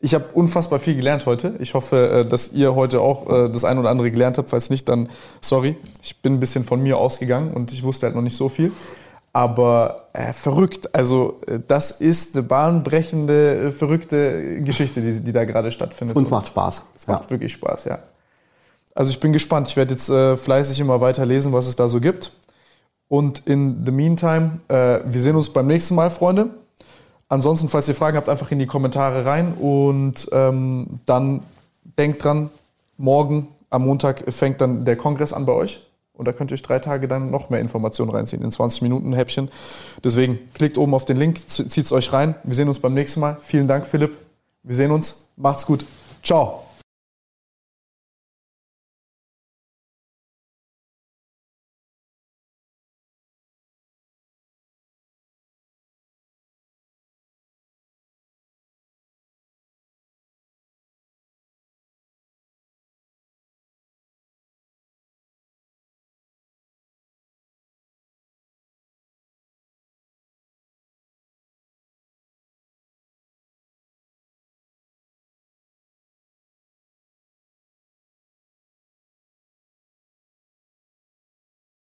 ich 0.00 0.14
habe 0.14 0.26
unfassbar 0.34 0.78
viel 0.78 0.94
gelernt 0.94 1.26
heute. 1.26 1.54
Ich 1.58 1.74
hoffe, 1.74 2.10
äh, 2.10 2.26
dass 2.26 2.52
ihr 2.52 2.74
heute 2.74 3.00
auch 3.00 3.28
äh, 3.30 3.48
das 3.48 3.64
ein 3.64 3.78
oder 3.78 3.90
andere 3.90 4.10
gelernt 4.10 4.38
habt. 4.38 4.50
Falls 4.50 4.70
nicht, 4.70 4.88
dann 4.88 5.08
sorry. 5.40 5.76
Ich 6.02 6.20
bin 6.20 6.34
ein 6.34 6.40
bisschen 6.40 6.64
von 6.64 6.82
mir 6.82 6.98
ausgegangen 6.98 7.52
und 7.52 7.72
ich 7.72 7.82
wusste 7.82 8.06
halt 8.06 8.14
noch 8.14 8.22
nicht 8.22 8.36
so 8.36 8.48
viel. 8.48 8.72
Aber 9.32 10.08
äh, 10.12 10.32
verrückt. 10.32 10.94
Also, 10.94 11.40
äh, 11.46 11.58
das 11.66 11.90
ist 11.92 12.34
eine 12.34 12.42
bahnbrechende, 12.42 13.72
verrückte 13.72 14.62
Geschichte, 14.62 15.00
die, 15.00 15.20
die 15.20 15.32
da 15.32 15.44
gerade 15.44 15.72
stattfindet. 15.72 16.16
Uns 16.16 16.30
macht 16.30 16.48
Spaß. 16.48 16.82
Es 16.96 17.06
macht 17.06 17.24
ja. 17.24 17.30
wirklich 17.30 17.52
Spaß, 17.52 17.84
ja. 17.84 17.98
Also, 18.94 19.10
ich 19.10 19.20
bin 19.20 19.32
gespannt. 19.32 19.68
Ich 19.68 19.76
werde 19.76 19.94
jetzt 19.94 20.08
äh, 20.08 20.36
fleißig 20.36 20.80
immer 20.80 21.00
weiter 21.00 21.26
lesen, 21.26 21.52
was 21.52 21.66
es 21.66 21.76
da 21.76 21.88
so 21.88 22.00
gibt. 22.00 22.32
Und 23.08 23.46
in 23.46 23.84
the 23.84 23.92
meantime, 23.92 24.60
äh, 24.68 25.00
wir 25.04 25.20
sehen 25.20 25.36
uns 25.36 25.52
beim 25.52 25.66
nächsten 25.66 25.94
Mal, 25.94 26.10
Freunde. 26.10 26.50
Ansonsten, 27.28 27.68
falls 27.68 27.88
ihr 27.88 27.94
Fragen 27.94 28.16
habt, 28.16 28.28
einfach 28.28 28.50
in 28.50 28.58
die 28.58 28.66
Kommentare 28.66 29.24
rein. 29.24 29.54
Und 29.54 30.28
ähm, 30.32 31.00
dann 31.06 31.42
denkt 31.98 32.24
dran, 32.24 32.50
morgen 32.96 33.48
am 33.70 33.84
Montag 33.84 34.32
fängt 34.32 34.60
dann 34.60 34.84
der 34.84 34.96
Kongress 34.96 35.32
an 35.32 35.46
bei 35.46 35.52
euch. 35.52 35.80
Und 36.12 36.26
da 36.26 36.32
könnt 36.32 36.50
ihr 36.50 36.54
euch 36.54 36.62
drei 36.62 36.78
Tage 36.78 37.08
dann 37.08 37.30
noch 37.30 37.50
mehr 37.50 37.60
Informationen 37.60 38.10
reinziehen, 38.10 38.42
in 38.42 38.50
20 38.50 38.80
Minuten 38.82 39.12
Häppchen. 39.12 39.50
Deswegen 40.02 40.38
klickt 40.54 40.78
oben 40.78 40.94
auf 40.94 41.04
den 41.04 41.18
Link, 41.18 41.46
zieht 41.48 41.76
es 41.76 41.92
euch 41.92 42.12
rein. 42.12 42.36
Wir 42.42 42.54
sehen 42.54 42.68
uns 42.68 42.78
beim 42.78 42.94
nächsten 42.94 43.20
Mal. 43.20 43.36
Vielen 43.44 43.68
Dank, 43.68 43.86
Philipp. 43.86 44.16
Wir 44.62 44.74
sehen 44.74 44.90
uns. 44.90 45.26
Macht's 45.36 45.66
gut. 45.66 45.84
Ciao. 46.22 46.65